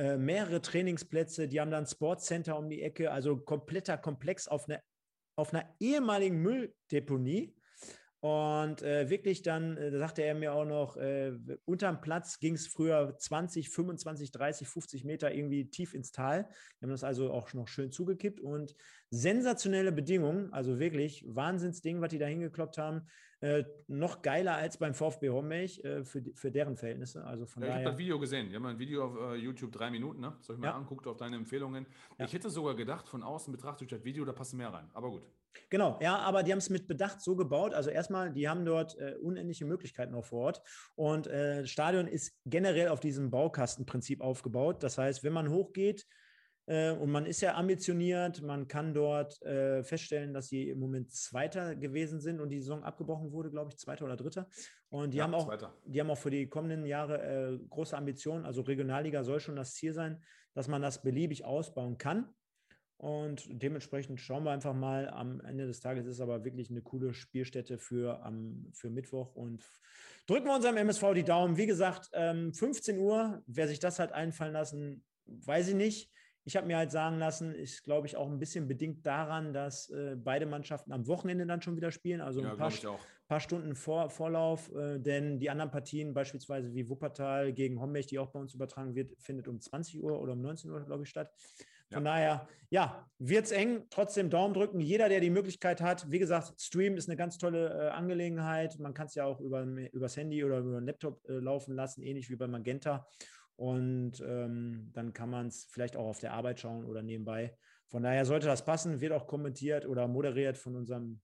äh, 0.00 0.16
mehrere 0.16 0.62
Trainingsplätze. 0.62 1.46
Die 1.46 1.60
haben 1.60 1.70
dann 1.70 1.84
Sportcenter 1.84 2.56
um 2.56 2.70
die 2.70 2.80
Ecke. 2.80 3.10
Also 3.10 3.36
kompletter 3.36 3.98
Komplex 3.98 4.48
auf, 4.48 4.66
eine, 4.66 4.80
auf 5.36 5.52
einer 5.52 5.68
ehemaligen 5.78 6.40
Mülldeponie. 6.40 7.54
Und 8.20 8.80
äh, 8.80 9.10
wirklich 9.10 9.42
dann, 9.42 9.76
äh, 9.76 9.98
sagte 9.98 10.22
er 10.22 10.34
mir 10.34 10.54
auch 10.54 10.64
noch, 10.64 10.96
äh, 10.96 11.32
unterm 11.66 12.00
Platz 12.00 12.38
ging 12.38 12.54
es 12.54 12.66
früher 12.66 13.14
20, 13.18 13.68
25, 13.68 14.30
30, 14.30 14.68
50 14.68 15.04
Meter 15.04 15.34
irgendwie 15.34 15.68
tief 15.68 15.92
ins 15.92 16.12
Tal. 16.12 16.48
Wir 16.78 16.86
haben 16.86 16.90
das 16.90 17.04
also 17.04 17.30
auch 17.30 17.52
noch 17.52 17.68
schön 17.68 17.92
zugekippt 17.92 18.40
und 18.40 18.74
sensationelle 19.10 19.92
Bedingungen, 19.92 20.50
also 20.52 20.78
wirklich 20.78 21.24
Wahnsinnsding, 21.26 22.00
was 22.00 22.08
die 22.08 22.18
da 22.18 22.26
hingekloppt 22.26 22.78
haben. 22.78 23.06
Äh, 23.42 23.64
noch 23.86 24.20
geiler 24.20 24.56
als 24.56 24.76
beim 24.76 24.92
VfB 24.92 25.30
Hommelch 25.30 25.82
äh, 25.82 26.04
für, 26.04 26.22
für 26.34 26.50
deren 26.50 26.76
Verhältnisse. 26.76 27.24
Also 27.24 27.46
von 27.46 27.62
ja, 27.62 27.68
ich 27.68 27.74
habe 27.74 27.84
das 27.84 27.98
Video 27.98 28.18
gesehen. 28.18 28.50
Wir 28.50 28.56
haben 28.56 28.66
ein 28.66 28.78
Video 28.78 29.06
auf 29.06 29.14
uh, 29.16 29.34
YouTube, 29.34 29.72
drei 29.72 29.90
Minuten. 29.90 30.20
Ne? 30.20 30.36
Soll 30.40 30.56
ich 30.56 30.60
mal 30.60 30.68
ja. 30.68 30.76
angucken 30.76 31.08
auf 31.08 31.16
deine 31.16 31.36
Empfehlungen? 31.36 31.86
Ja. 32.18 32.26
Ich 32.26 32.34
hätte 32.34 32.50
sogar 32.50 32.74
gedacht, 32.74 33.08
von 33.08 33.22
außen 33.22 33.50
betrachtet 33.50 33.92
das 33.92 34.04
Video, 34.04 34.26
da 34.26 34.32
passt 34.32 34.52
mehr 34.52 34.70
rein. 34.70 34.90
Aber 34.92 35.08
gut. 35.08 35.22
Genau, 35.70 35.98
ja, 36.02 36.18
aber 36.18 36.42
die 36.42 36.52
haben 36.52 36.58
es 36.58 36.68
mit 36.68 36.86
Bedacht 36.86 37.22
so 37.22 37.34
gebaut. 37.34 37.72
Also 37.72 37.88
erstmal, 37.88 38.30
die 38.30 38.46
haben 38.46 38.66
dort 38.66 38.98
äh, 38.98 39.14
unendliche 39.20 39.64
Möglichkeiten 39.64 40.12
noch 40.12 40.24
vor 40.26 40.40
Ort. 40.40 40.62
Und 40.94 41.26
äh, 41.26 41.62
das 41.62 41.70
Stadion 41.70 42.06
ist 42.06 42.38
generell 42.44 42.88
auf 42.88 43.00
diesem 43.00 43.30
Baukastenprinzip 43.30 44.20
aufgebaut. 44.20 44.82
Das 44.82 44.98
heißt, 44.98 45.24
wenn 45.24 45.32
man 45.32 45.48
hochgeht, 45.48 46.02
äh, 46.02 46.29
und 46.70 47.10
man 47.10 47.26
ist 47.26 47.40
ja 47.40 47.56
ambitioniert. 47.56 48.42
Man 48.42 48.68
kann 48.68 48.94
dort 48.94 49.42
äh, 49.42 49.82
feststellen, 49.82 50.32
dass 50.32 50.48
sie 50.48 50.68
im 50.68 50.78
Moment 50.78 51.10
Zweiter 51.10 51.74
gewesen 51.74 52.20
sind 52.20 52.40
und 52.40 52.48
die 52.50 52.60
Saison 52.60 52.84
abgebrochen 52.84 53.32
wurde, 53.32 53.50
glaube 53.50 53.70
ich, 53.70 53.76
Zweiter 53.76 54.04
oder 54.04 54.16
Dritter. 54.16 54.48
Und 54.88 55.12
die, 55.12 55.18
ja, 55.18 55.24
haben, 55.24 55.34
auch, 55.34 55.52
die 55.84 56.00
haben 56.00 56.10
auch 56.10 56.18
für 56.18 56.30
die 56.30 56.48
kommenden 56.48 56.86
Jahre 56.86 57.22
äh, 57.22 57.58
große 57.68 57.96
Ambitionen. 57.96 58.44
Also 58.44 58.62
Regionalliga 58.62 59.24
soll 59.24 59.40
schon 59.40 59.56
das 59.56 59.74
Ziel 59.74 59.92
sein, 59.92 60.22
dass 60.54 60.68
man 60.68 60.80
das 60.80 61.02
beliebig 61.02 61.44
ausbauen 61.44 61.98
kann. 61.98 62.32
Und 62.96 63.48
dementsprechend 63.48 64.20
schauen 64.20 64.44
wir 64.44 64.52
einfach 64.52 64.74
mal. 64.74 65.08
Am 65.08 65.40
Ende 65.40 65.66
des 65.66 65.80
Tages 65.80 66.06
ist 66.06 66.14
es 66.14 66.20
aber 66.20 66.44
wirklich 66.44 66.70
eine 66.70 66.82
coole 66.82 67.14
Spielstätte 67.14 67.78
für, 67.78 68.22
um, 68.24 68.70
für 68.74 68.90
Mittwoch. 68.90 69.34
Und 69.34 69.64
drücken 70.28 70.46
wir 70.46 70.54
unserem 70.54 70.76
MSV 70.76 71.14
die 71.14 71.24
Daumen. 71.24 71.56
Wie 71.56 71.66
gesagt, 71.66 72.10
ähm, 72.12 72.52
15 72.52 72.98
Uhr, 72.98 73.42
wer 73.46 73.66
sich 73.66 73.80
das 73.80 73.98
hat 73.98 74.12
einfallen 74.12 74.52
lassen, 74.52 75.02
weiß 75.24 75.68
ich 75.68 75.74
nicht. 75.74 76.12
Ich 76.44 76.56
habe 76.56 76.66
mir 76.66 76.76
halt 76.76 76.90
sagen 76.90 77.18
lassen, 77.18 77.54
ist, 77.54 77.84
glaube 77.84 78.06
ich, 78.06 78.16
auch 78.16 78.28
ein 78.28 78.38
bisschen 78.38 78.66
bedingt 78.66 79.06
daran, 79.06 79.52
dass 79.52 79.90
äh, 79.90 80.16
beide 80.16 80.46
Mannschaften 80.46 80.92
am 80.92 81.06
Wochenende 81.06 81.46
dann 81.46 81.62
schon 81.62 81.76
wieder 81.76 81.90
spielen, 81.90 82.20
also 82.20 82.40
ja, 82.42 82.52
ein 82.52 82.56
paar, 82.56 82.72
paar, 83.28 83.40
Stunden 83.40 83.74
vor, 83.74 84.10
Vorlauf, 84.10 84.72
äh, 84.74 84.98
denn 84.98 85.38
die 85.38 85.50
anderen 85.50 85.70
Partien, 85.70 86.14
beispielsweise 86.14 86.74
wie 86.74 86.88
Wuppertal 86.88 87.52
gegen 87.52 87.80
Hommech, 87.80 88.06
die 88.06 88.18
auch 88.18 88.30
bei 88.30 88.40
uns 88.40 88.54
übertragen 88.54 88.94
wird, 88.94 89.12
findet 89.20 89.48
um 89.48 89.60
20 89.60 90.02
Uhr 90.02 90.20
oder 90.20 90.32
um 90.32 90.40
19 90.40 90.70
Uhr, 90.70 90.84
glaube 90.84 91.04
ich, 91.04 91.10
statt. 91.10 91.30
Von 91.92 92.04
ja. 92.04 92.12
daher, 92.12 92.48
ja, 92.70 93.10
wird 93.18 93.46
es 93.46 93.52
eng, 93.52 93.86
trotzdem 93.90 94.30
Daumen 94.30 94.54
drücken. 94.54 94.80
Jeder, 94.80 95.08
der 95.08 95.18
die 95.18 95.30
Möglichkeit 95.30 95.80
hat, 95.80 96.08
wie 96.10 96.20
gesagt, 96.20 96.60
Stream 96.60 96.96
ist 96.96 97.08
eine 97.08 97.16
ganz 97.16 97.36
tolle 97.36 97.68
äh, 97.68 97.88
Angelegenheit. 97.88 98.78
Man 98.78 98.94
kann 98.94 99.06
es 99.06 99.16
ja 99.16 99.24
auch 99.24 99.40
über, 99.40 99.64
übers 99.64 100.16
Handy 100.16 100.44
oder 100.44 100.58
über 100.58 100.76
einen 100.76 100.86
Laptop 100.86 101.28
äh, 101.28 101.32
laufen 101.32 101.74
lassen, 101.74 102.02
ähnlich 102.02 102.30
wie 102.30 102.36
bei 102.36 102.46
Magenta. 102.46 103.08
Und 103.60 104.24
ähm, 104.26 104.88
dann 104.94 105.12
kann 105.12 105.28
man 105.28 105.48
es 105.48 105.66
vielleicht 105.66 105.94
auch 105.94 106.06
auf 106.06 106.18
der 106.18 106.32
Arbeit 106.32 106.60
schauen 106.60 106.82
oder 106.82 107.02
nebenbei. 107.02 107.54
Von 107.88 108.02
daher 108.02 108.24
sollte 108.24 108.46
das 108.46 108.64
passen, 108.64 109.02
wird 109.02 109.12
auch 109.12 109.26
kommentiert 109.26 109.84
oder 109.84 110.08
moderiert 110.08 110.56
von 110.56 110.76
unserem 110.76 111.20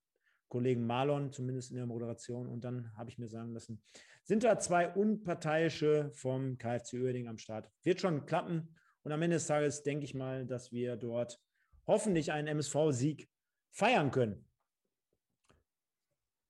Kollegen 0.49 0.87
Marlon, 0.87 1.33
zumindest 1.33 1.71
in 1.71 1.79
der 1.79 1.87
Moderation. 1.87 2.47
Und 2.47 2.63
dann 2.63 2.95
habe 2.95 3.09
ich 3.09 3.17
mir 3.17 3.29
sagen 3.29 3.55
lassen, 3.55 3.83
sind 4.23 4.45
da 4.45 4.59
zwei 4.59 4.93
Unparteiische 4.93 6.11
vom 6.13 6.59
KFC 6.59 6.99
Uerding 7.01 7.27
am 7.27 7.39
Start. 7.39 7.71
Wird 7.85 8.03
schon 8.03 8.27
klappen. 8.27 8.69
Und 9.03 9.13
am 9.13 9.23
Ende 9.23 9.37
des 9.37 9.47
Tages 9.47 9.83
denke 9.83 10.05
ich 10.05 10.13
mal, 10.13 10.45
dass 10.45 10.73
wir 10.73 10.97
dort 10.97 11.41
hoffentlich 11.87 12.33
einen 12.33 12.49
MSV-Sieg 12.49 13.31
feiern 13.71 14.11
können. 14.11 14.46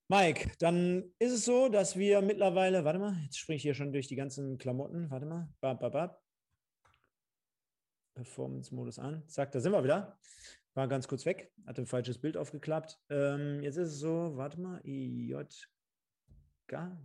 Mike, 0.09 0.53
dann 0.61 1.13
ist 1.19 1.33
es 1.33 1.45
so, 1.45 1.69
dass 1.69 1.97
wir 1.97 2.23
mittlerweile, 2.23 2.85
warte 2.85 3.01
mal, 3.01 3.17
jetzt 3.25 3.39
springe 3.39 3.57
ich 3.57 3.63
hier 3.63 3.75
schon 3.75 3.93
durch 3.93 4.07
die 4.07 4.15
ganzen 4.15 4.57
Klamotten, 4.57 5.11
warte 5.11 5.27
mal, 5.27 5.49
bab, 5.61 5.81
bab, 5.81 5.93
bab. 5.93 6.23
Performance-Modus 8.15 9.01
an. 9.01 9.29
Zack, 9.29 9.51
da 9.51 9.61
sind 9.61 9.73
wir 9.73 9.83
wieder. 9.83 10.17
War 10.75 10.87
ganz 10.87 11.09
kurz 11.09 11.27
weg, 11.27 11.53
hatte 11.67 11.83
ein 11.83 11.87
falsches 11.87 12.19
Bild 12.19 12.37
aufgeklappt. 12.37 13.01
Ähm, 13.11 13.63
jetzt 13.63 13.79
ist 13.79 13.95
es 13.95 13.99
so, 13.99 14.37
warte 14.37 14.61
mal, 14.61 14.81
IJK. 14.85 15.67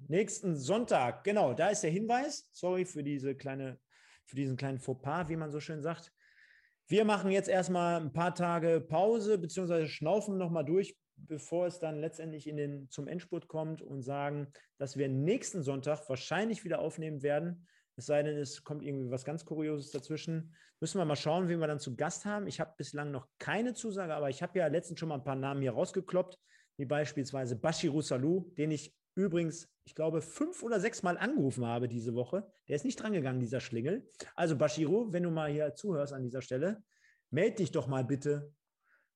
Nächsten 0.07 0.55
Sonntag, 0.55 1.23
genau, 1.23 1.53
da 1.55 1.69
ist 1.69 1.81
der 1.81 1.89
Hinweis. 1.89 2.49
Sorry 2.51 2.85
für 2.85 3.03
diese 3.03 3.33
kleine, 3.33 3.79
für 4.25 4.35
diesen 4.35 4.57
kleinen 4.57 4.77
Fauxpas, 4.77 5.27
wie 5.29 5.37
man 5.37 5.51
so 5.51 5.59
schön 5.59 5.81
sagt. 5.81 6.13
Wir 6.87 7.03
machen 7.03 7.31
jetzt 7.31 7.49
erstmal 7.49 7.99
ein 7.99 8.13
paar 8.13 8.35
Tage 8.35 8.79
Pause, 8.79 9.39
beziehungsweise 9.39 9.87
schnaufen 9.87 10.37
nochmal 10.37 10.65
durch, 10.65 10.97
bevor 11.15 11.67
es 11.67 11.79
dann 11.79 11.99
letztendlich 11.99 12.47
in 12.47 12.57
den, 12.57 12.89
zum 12.89 13.07
Endspurt 13.07 13.47
kommt 13.47 13.81
und 13.81 14.01
sagen, 14.01 14.47
dass 14.77 14.97
wir 14.97 15.07
nächsten 15.07 15.63
Sonntag 15.63 16.07
wahrscheinlich 16.09 16.63
wieder 16.63 16.79
aufnehmen 16.79 17.21
werden. 17.23 17.67
Es 17.95 18.05
sei 18.05 18.23
denn, 18.23 18.37
es 18.37 18.63
kommt 18.63 18.83
irgendwie 18.83 19.11
was 19.11 19.25
ganz 19.25 19.45
Kurioses 19.45 19.91
dazwischen. 19.91 20.55
Müssen 20.79 20.97
wir 20.97 21.05
mal 21.05 21.15
schauen, 21.15 21.47
wen 21.47 21.59
wir 21.59 21.67
dann 21.67 21.79
zu 21.79 21.95
Gast 21.95 22.25
haben. 22.25 22.47
Ich 22.47 22.59
habe 22.59 22.73
bislang 22.77 23.11
noch 23.11 23.27
keine 23.37 23.73
Zusage, 23.73 24.15
aber 24.15 24.29
ich 24.29 24.41
habe 24.41 24.57
ja 24.57 24.67
letztens 24.67 24.99
schon 24.99 25.09
mal 25.09 25.15
ein 25.15 25.23
paar 25.23 25.35
Namen 25.35 25.61
hier 25.61 25.73
rausgekloppt, 25.73 26.39
wie 26.77 26.85
beispielsweise 26.85 27.55
Bashiru 27.55 28.01
Salou, 28.01 28.51
den 28.57 28.71
ich 28.71 28.95
übrigens, 29.15 29.69
ich 29.83 29.95
glaube, 29.95 30.21
fünf 30.21 30.63
oder 30.63 30.79
sechs 30.79 31.03
Mal 31.03 31.17
angerufen 31.17 31.65
habe 31.65 31.87
diese 31.87 32.15
Woche. 32.15 32.49
Der 32.67 32.75
ist 32.75 32.85
nicht 32.85 33.01
drangegangen, 33.01 33.39
dieser 33.39 33.59
Schlingel. 33.59 34.09
Also 34.35 34.57
Bashiru, 34.57 35.11
wenn 35.11 35.23
du 35.23 35.31
mal 35.31 35.51
hier 35.51 35.75
zuhörst 35.75 36.13
an 36.13 36.23
dieser 36.23 36.41
Stelle, 36.41 36.83
meld 37.29 37.59
dich 37.59 37.71
doch 37.71 37.87
mal 37.87 38.05
bitte. 38.05 38.53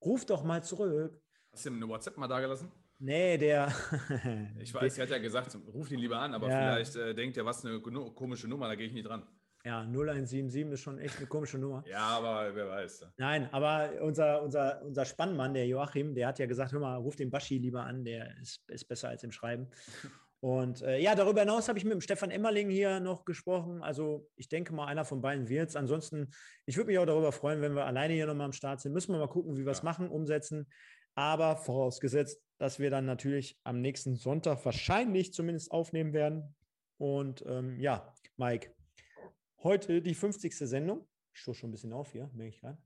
Ruf 0.04 0.26
doch 0.26 0.44
mal 0.44 0.62
zurück. 0.62 1.20
Hast 1.56 1.64
du 1.64 1.70
ihm 1.70 1.76
eine 1.76 1.88
WhatsApp 1.88 2.18
mal 2.18 2.28
dagelassen? 2.28 2.70
Nee, 2.98 3.38
der. 3.38 3.72
ich 4.60 4.74
weiß, 4.74 4.98
er 4.98 5.04
hat 5.04 5.10
ja 5.10 5.16
gesagt, 5.16 5.56
ruf 5.72 5.90
ihn 5.90 6.00
lieber 6.00 6.18
an, 6.18 6.34
aber 6.34 6.50
ja. 6.50 6.74
vielleicht 6.74 6.96
äh, 6.96 7.14
denkt 7.14 7.38
er, 7.38 7.46
was 7.46 7.64
eine 7.64 7.80
komische 7.80 8.46
Nummer, 8.46 8.68
da 8.68 8.74
gehe 8.74 8.86
ich 8.86 8.92
nicht 8.92 9.08
dran. 9.08 9.26
Ja, 9.64 9.80
0177 9.80 10.70
ist 10.70 10.80
schon 10.80 10.98
echt 10.98 11.16
eine 11.16 11.26
komische 11.26 11.56
Nummer. 11.56 11.82
ja, 11.88 12.08
aber 12.08 12.54
wer 12.54 12.68
weiß. 12.68 13.06
Nein, 13.16 13.48
aber 13.52 13.90
unser, 14.02 14.42
unser, 14.42 14.82
unser 14.82 15.06
Spannmann, 15.06 15.54
der 15.54 15.66
Joachim, 15.66 16.14
der 16.14 16.26
hat 16.26 16.38
ja 16.38 16.44
gesagt, 16.44 16.72
hör 16.72 16.80
mal, 16.80 16.96
ruf 16.96 17.16
den 17.16 17.30
Baschi 17.30 17.56
lieber 17.56 17.84
an, 17.84 18.04
der 18.04 18.38
ist, 18.42 18.62
ist 18.68 18.84
besser 18.84 19.08
als 19.08 19.24
im 19.24 19.32
Schreiben. 19.32 19.70
Und 20.40 20.82
äh, 20.82 20.98
ja, 20.98 21.14
darüber 21.14 21.40
hinaus 21.40 21.68
habe 21.68 21.78
ich 21.78 21.84
mit 21.84 21.94
dem 21.94 22.00
Stefan 22.00 22.30
Emmerling 22.30 22.68
hier 22.68 23.00
noch 23.00 23.24
gesprochen. 23.24 23.82
Also 23.82 24.28
ich 24.36 24.48
denke 24.48 24.74
mal, 24.74 24.86
einer 24.86 25.04
von 25.04 25.22
beiden 25.22 25.48
wird 25.48 25.70
es. 25.70 25.76
Ansonsten, 25.76 26.28
ich 26.66 26.76
würde 26.76 26.88
mich 26.88 26.98
auch 26.98 27.06
darüber 27.06 27.32
freuen, 27.32 27.62
wenn 27.62 27.74
wir 27.74 27.86
alleine 27.86 28.12
hier 28.12 28.26
nochmal 28.26 28.44
am 28.44 28.52
Start 28.52 28.80
sind. 28.80 28.92
Müssen 28.92 29.12
wir 29.12 29.18
mal 29.18 29.28
gucken, 29.28 29.56
wie 29.56 29.64
wir 29.64 29.72
es 29.72 29.78
ja. 29.78 29.84
machen, 29.84 30.08
umsetzen. 30.08 30.68
Aber 31.16 31.56
vorausgesetzt, 31.56 32.40
dass 32.58 32.78
wir 32.78 32.90
dann 32.90 33.06
natürlich 33.06 33.58
am 33.64 33.80
nächsten 33.80 34.16
Sonntag 34.16 34.64
wahrscheinlich 34.64 35.32
zumindest 35.32 35.72
aufnehmen 35.72 36.12
werden. 36.12 36.54
Und 36.98 37.42
ähm, 37.46 37.80
ja, 37.80 38.14
Mike. 38.36 38.74
Heute 39.62 40.02
die 40.02 40.14
50. 40.14 40.54
Sendung. 40.56 41.08
Ich 41.34 41.40
stoße 41.40 41.60
schon 41.60 41.70
ein 41.70 41.72
bisschen 41.72 41.92
auf 41.92 42.12
hier, 42.12 42.30
merke 42.34 42.50
ich 42.50 42.60
gerade. 42.60 42.78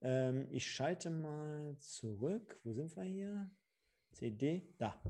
Ähm, 0.00 0.46
ich 0.50 0.70
schalte 0.70 1.10
mal 1.10 1.76
zurück. 1.78 2.60
Wo 2.64 2.72
sind 2.72 2.96
wir 2.96 3.04
hier? 3.04 3.50
CD, 4.12 4.72
da. 4.78 5.00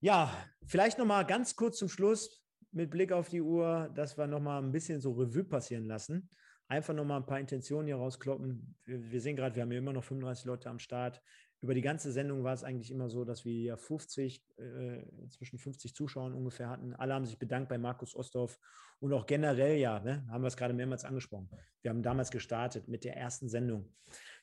Ja, 0.00 0.36
vielleicht 0.66 0.98
noch 0.98 1.06
mal 1.06 1.22
ganz 1.24 1.56
kurz 1.56 1.78
zum 1.78 1.88
Schluss 1.88 2.44
mit 2.72 2.90
Blick 2.90 3.12
auf 3.12 3.28
die 3.28 3.40
Uhr, 3.40 3.90
dass 3.94 4.18
wir 4.18 4.26
noch 4.26 4.40
mal 4.40 4.62
ein 4.62 4.72
bisschen 4.72 5.00
so 5.00 5.12
Revue 5.12 5.44
passieren 5.44 5.86
lassen. 5.86 6.28
Einfach 6.72 6.94
noch 6.94 7.04
mal 7.04 7.18
ein 7.18 7.26
paar 7.26 7.38
Intentionen 7.38 7.86
hier 7.86 7.96
rauskloppen. 7.96 8.74
Wir, 8.86 9.12
wir 9.12 9.20
sehen 9.20 9.36
gerade, 9.36 9.54
wir 9.54 9.62
haben 9.62 9.70
hier 9.70 9.80
immer 9.80 9.92
noch 9.92 10.04
35 10.04 10.46
Leute 10.46 10.70
am 10.70 10.78
Start. 10.78 11.20
Über 11.60 11.74
die 11.74 11.82
ganze 11.82 12.10
Sendung 12.12 12.44
war 12.44 12.54
es 12.54 12.64
eigentlich 12.64 12.90
immer 12.90 13.10
so, 13.10 13.26
dass 13.26 13.44
wir 13.44 13.52
ja 13.52 13.76
50, 13.76 14.42
äh, 14.56 15.28
zwischen 15.28 15.58
50 15.58 15.94
Zuschauern 15.94 16.32
ungefähr 16.32 16.70
hatten. 16.70 16.94
Alle 16.94 17.12
haben 17.12 17.26
sich 17.26 17.38
bedankt 17.38 17.68
bei 17.68 17.76
Markus 17.76 18.16
Osthoff 18.16 18.58
und 19.00 19.12
auch 19.12 19.26
generell 19.26 19.76
ja, 19.76 20.00
ne, 20.00 20.26
haben 20.30 20.42
wir 20.42 20.48
es 20.48 20.56
gerade 20.56 20.72
mehrmals 20.72 21.04
angesprochen. 21.04 21.50
Wir 21.82 21.90
haben 21.90 22.02
damals 22.02 22.30
gestartet 22.30 22.88
mit 22.88 23.04
der 23.04 23.18
ersten 23.18 23.50
Sendung. 23.50 23.92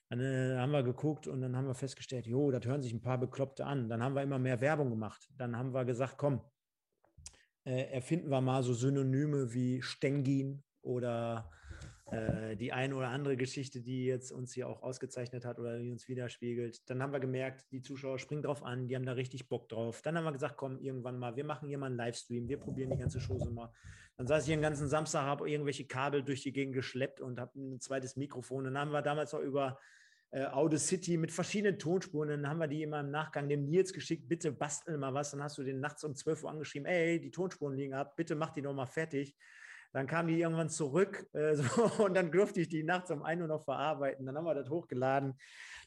Dann 0.09 0.19
äh, 0.19 0.55
haben 0.55 0.71
wir 0.71 0.83
geguckt 0.83 1.25
und 1.25 1.41
dann 1.41 1.55
haben 1.55 1.65
wir 1.65 1.73
festgestellt, 1.73 2.27
jo, 2.27 2.51
das 2.51 2.63
hören 2.63 2.83
sich 2.83 2.93
ein 2.93 3.01
paar 3.01 3.17
Bekloppte 3.17 3.65
an. 3.65 3.89
Dann 3.89 4.03
haben 4.03 4.13
wir 4.13 4.21
immer 4.21 4.37
mehr 4.37 4.61
Werbung 4.61 4.91
gemacht. 4.91 5.27
Dann 5.35 5.57
haben 5.57 5.73
wir 5.73 5.83
gesagt, 5.83 6.19
komm, 6.19 6.43
äh, 7.65 7.91
erfinden 7.91 8.29
wir 8.29 8.39
mal 8.39 8.61
so 8.61 8.75
Synonyme 8.75 9.51
wie 9.51 9.81
Stengin 9.81 10.63
oder 10.83 11.49
äh, 12.11 12.55
die 12.55 12.71
eine 12.71 12.95
oder 12.95 13.09
andere 13.09 13.37
Geschichte, 13.37 13.81
die 13.81 14.05
jetzt 14.05 14.31
uns 14.31 14.53
hier 14.53 14.67
auch 14.67 14.81
ausgezeichnet 14.81 15.45
hat 15.45 15.59
oder 15.59 15.77
die 15.77 15.91
uns 15.91 16.07
widerspiegelt. 16.07 16.89
Dann 16.89 17.01
haben 17.01 17.13
wir 17.13 17.19
gemerkt, 17.19 17.65
die 17.71 17.81
Zuschauer 17.81 18.19
springen 18.19 18.41
drauf 18.41 18.63
an, 18.63 18.87
die 18.87 18.95
haben 18.95 19.05
da 19.05 19.13
richtig 19.13 19.47
Bock 19.47 19.69
drauf. 19.69 20.01
Dann 20.01 20.17
haben 20.17 20.23
wir 20.23 20.31
gesagt, 20.31 20.57
komm, 20.57 20.79
irgendwann 20.79 21.19
mal, 21.19 21.35
wir 21.35 21.45
machen 21.45 21.69
hier 21.69 21.77
mal 21.77 21.87
einen 21.87 21.97
Livestream, 21.97 22.47
wir 22.47 22.57
probieren 22.57 22.91
die 22.91 22.97
ganze 22.97 23.19
Show 23.19 23.37
so 23.37 23.51
mal. 23.51 23.71
Dann 24.17 24.27
saß 24.27 24.43
ich 24.43 24.49
den 24.49 24.61
ganzen 24.61 24.87
Samstag, 24.87 25.21
habe 25.21 25.49
irgendwelche 25.49 25.85
Kabel 25.85 26.23
durch 26.23 26.41
die 26.41 26.51
Gegend 26.51 26.73
geschleppt 26.73 27.21
und 27.21 27.39
habe 27.39 27.57
ein 27.57 27.79
zweites 27.79 28.15
Mikrofon. 28.15 28.65
Dann 28.65 28.77
haben 28.77 28.91
wir 28.91 29.01
damals 29.01 29.33
auch 29.33 29.41
über 29.41 29.79
äh, 30.31 30.45
Audacity 30.45 31.17
mit 31.17 31.31
verschiedenen 31.31 31.79
Tonspuren. 31.79 32.29
Dann 32.29 32.47
haben 32.47 32.59
wir 32.59 32.67
die 32.67 32.83
immer 32.83 32.99
im 32.99 33.11
Nachgang 33.11 33.47
dem 33.47 33.69
Nils 33.69 33.93
geschickt, 33.93 34.27
bitte 34.27 34.51
bastel 34.51 34.97
mal 34.97 35.13
was. 35.13 35.31
Dann 35.31 35.41
hast 35.41 35.57
du 35.57 35.63
den 35.63 35.79
nachts 35.79 36.03
um 36.03 36.15
12 36.15 36.43
Uhr 36.43 36.51
angeschrieben, 36.51 36.85
ey, 36.85 37.19
die 37.19 37.31
Tonspuren 37.31 37.75
liegen 37.75 37.93
ab, 37.93 38.15
bitte 38.15 38.35
mach 38.35 38.51
die 38.51 38.61
noch 38.61 38.73
mal 38.73 38.85
fertig. 38.85 39.35
Dann 39.91 40.05
kamen 40.05 40.27
die 40.27 40.39
irgendwann 40.39 40.69
zurück 40.69 41.27
äh, 41.33 41.55
so, 41.55 42.03
und 42.03 42.13
dann 42.13 42.31
durfte 42.31 42.61
ich 42.61 42.69
die 42.69 42.83
nachts 42.83 43.11
um 43.11 43.23
1 43.23 43.41
Uhr 43.41 43.47
noch 43.47 43.63
verarbeiten. 43.63 44.25
Dann 44.25 44.37
haben 44.37 44.45
wir 44.45 44.53
das 44.53 44.69
hochgeladen. 44.69 45.33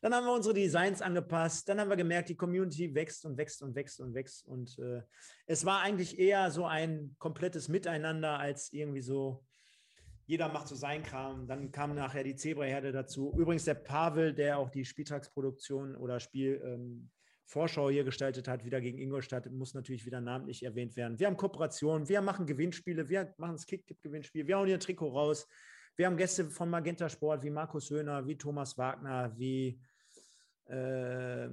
Dann 0.00 0.14
haben 0.14 0.26
wir 0.26 0.32
unsere 0.32 0.54
Designs 0.54 1.00
angepasst. 1.00 1.68
Dann 1.68 1.78
haben 1.80 1.88
wir 1.88 1.96
gemerkt, 1.96 2.28
die 2.28 2.36
Community 2.36 2.94
wächst 2.94 3.24
und 3.24 3.36
wächst 3.36 3.62
und 3.62 3.74
wächst 3.74 4.00
und 4.00 4.14
wächst. 4.14 4.46
Und 4.46 4.76
äh, 4.80 5.02
es 5.46 5.64
war 5.64 5.80
eigentlich 5.80 6.18
eher 6.18 6.50
so 6.50 6.66
ein 6.66 7.14
komplettes 7.18 7.68
Miteinander 7.68 8.38
als 8.38 8.72
irgendwie 8.72 9.02
so, 9.02 9.44
jeder 10.26 10.48
macht 10.48 10.66
so 10.66 10.74
seinen 10.74 11.04
Kram. 11.04 11.46
Dann 11.46 11.70
kam 11.70 11.94
nachher 11.94 12.24
die 12.24 12.34
Zebraherde 12.34 12.90
dazu. 12.90 13.32
Übrigens 13.36 13.64
der 13.64 13.74
Pavel, 13.74 14.34
der 14.34 14.58
auch 14.58 14.70
die 14.70 14.84
Spieltagsproduktion 14.84 15.94
oder 15.94 16.18
Spielvorschau 16.18 16.74
ähm, 16.74 17.10
hier 17.46 18.04
gestaltet 18.04 18.48
hat, 18.48 18.64
wieder 18.64 18.80
gegen 18.80 18.98
Ingolstadt, 18.98 19.50
muss 19.50 19.74
natürlich 19.74 20.06
wieder 20.06 20.20
namentlich 20.20 20.62
erwähnt 20.64 20.96
werden. 20.96 21.18
Wir 21.18 21.26
haben 21.26 21.36
Kooperationen, 21.36 22.08
wir 22.08 22.20
machen 22.20 22.46
Gewinnspiele, 22.46 23.08
wir 23.08 23.34
machen 23.36 23.52
das 23.52 23.66
Kick-Tipp-Gewinnspiel, 23.66 24.46
wir 24.46 24.56
hauen 24.56 24.66
hier 24.66 24.76
ein 24.76 24.80
Trikot 24.80 25.10
raus. 25.10 25.46
Wir 25.96 26.06
haben 26.06 26.16
Gäste 26.16 26.50
von 26.50 26.70
Magenta 26.70 27.08
Sport 27.08 27.42
wie 27.42 27.50
Markus 27.50 27.90
Höhner, 27.90 28.26
wie 28.26 28.38
Thomas 28.38 28.78
Wagner, 28.78 29.32
wie 29.36 29.78
äh, 30.70 31.48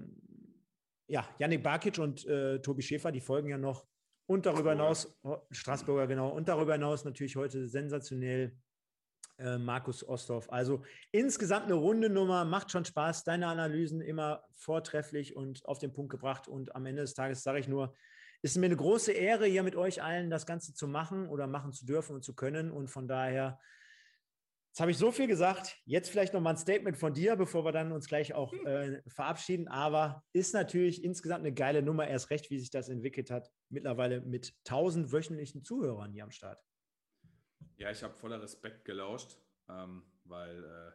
ja, 1.08 1.28
Yannick 1.40 1.64
Barkic 1.64 1.98
und 2.00 2.26
äh, 2.26 2.62
Tobi 2.62 2.82
Schäfer, 2.82 3.12
die 3.12 3.20
folgen 3.20 3.50
ja 3.50 3.58
noch. 3.58 3.86
Und 4.28 4.46
darüber 4.46 4.72
hinaus, 4.72 5.20
Straßburger, 5.50 6.06
genau, 6.06 6.30
und 6.30 6.48
darüber 6.48 6.74
hinaus 6.74 7.04
natürlich 7.04 7.36
heute 7.36 7.68
sensationell 7.68 8.56
äh, 9.40 9.58
Markus 9.58 10.08
Osthoff. 10.08 10.52
Also 10.52 10.84
insgesamt 11.12 11.66
eine 11.66 11.76
runde 11.76 12.10
Nummer, 12.10 12.46
macht 12.46 12.72
schon 12.72 12.86
Spaß. 12.86 13.24
Deine 13.24 13.48
Analysen 13.48 14.02
immer 14.02 14.44
vortrefflich 14.54 15.36
und 15.36 15.66
auf 15.66 15.80
den 15.80 15.94
Punkt 15.94 16.12
gebracht. 16.12 16.48
Und 16.48 16.76
am 16.76 16.86
Ende 16.86 17.02
des 17.02 17.14
Tages 17.14 17.44
sage 17.44 17.60
ich 17.60 17.68
nur, 17.68 17.94
ist 18.42 18.58
mir 18.58 18.68
eine 18.68 18.78
große 18.78 19.12
Ehre, 19.12 19.46
hier 19.46 19.64
mit 19.64 19.76
euch 19.76 20.02
allen 20.02 20.30
das 20.30 20.46
Ganze 20.46 20.74
zu 20.74 20.88
machen 20.88 21.28
oder 21.28 21.48
machen 21.48 21.74
zu 21.74 21.86
dürfen 21.86 22.16
und 22.16 22.24
zu 22.24 22.34
können. 22.34 22.72
Und 22.72 22.90
von 22.90 23.08
daher, 23.08 23.60
jetzt 24.72 24.80
habe 24.80 24.92
ich 24.92 24.98
so 24.98 25.12
viel 25.12 25.28
gesagt. 25.28 25.78
Jetzt 25.86 26.10
vielleicht 26.10 26.34
noch 26.34 26.42
mal 26.42 26.52
ein 26.52 26.58
Statement 26.58 26.98
von 26.98 27.14
dir, 27.14 27.36
bevor 27.36 27.66
wir 27.66 27.72
dann 27.72 27.92
uns 27.92 28.08
gleich 28.08 28.34
auch 28.34 28.54
äh, 28.54 29.02
verabschieden. 29.08 29.68
Aber 29.68 30.24
ist 30.32 30.54
natürlich 30.54 31.04
insgesamt 31.04 31.42
eine 31.42 31.54
geile 31.54 31.82
Nummer, 31.82 32.08
erst 32.08 32.30
recht, 32.30 32.50
wie 32.50 32.60
sich 32.60 32.70
das 32.70 32.88
entwickelt 32.88 33.30
hat. 33.30 33.52
Mittlerweile 33.70 34.22
mit 34.22 34.54
1000 34.68 35.12
wöchentlichen 35.12 35.64
Zuhörern 35.64 36.14
hier 36.14 36.24
am 36.24 36.32
Start. 36.32 36.64
Ja, 37.80 37.90
ich 37.90 38.04
habe 38.04 38.14
voller 38.14 38.42
Respekt 38.42 38.84
gelauscht, 38.84 39.38
ähm, 39.70 40.04
weil 40.26 40.66
äh, 40.66 40.92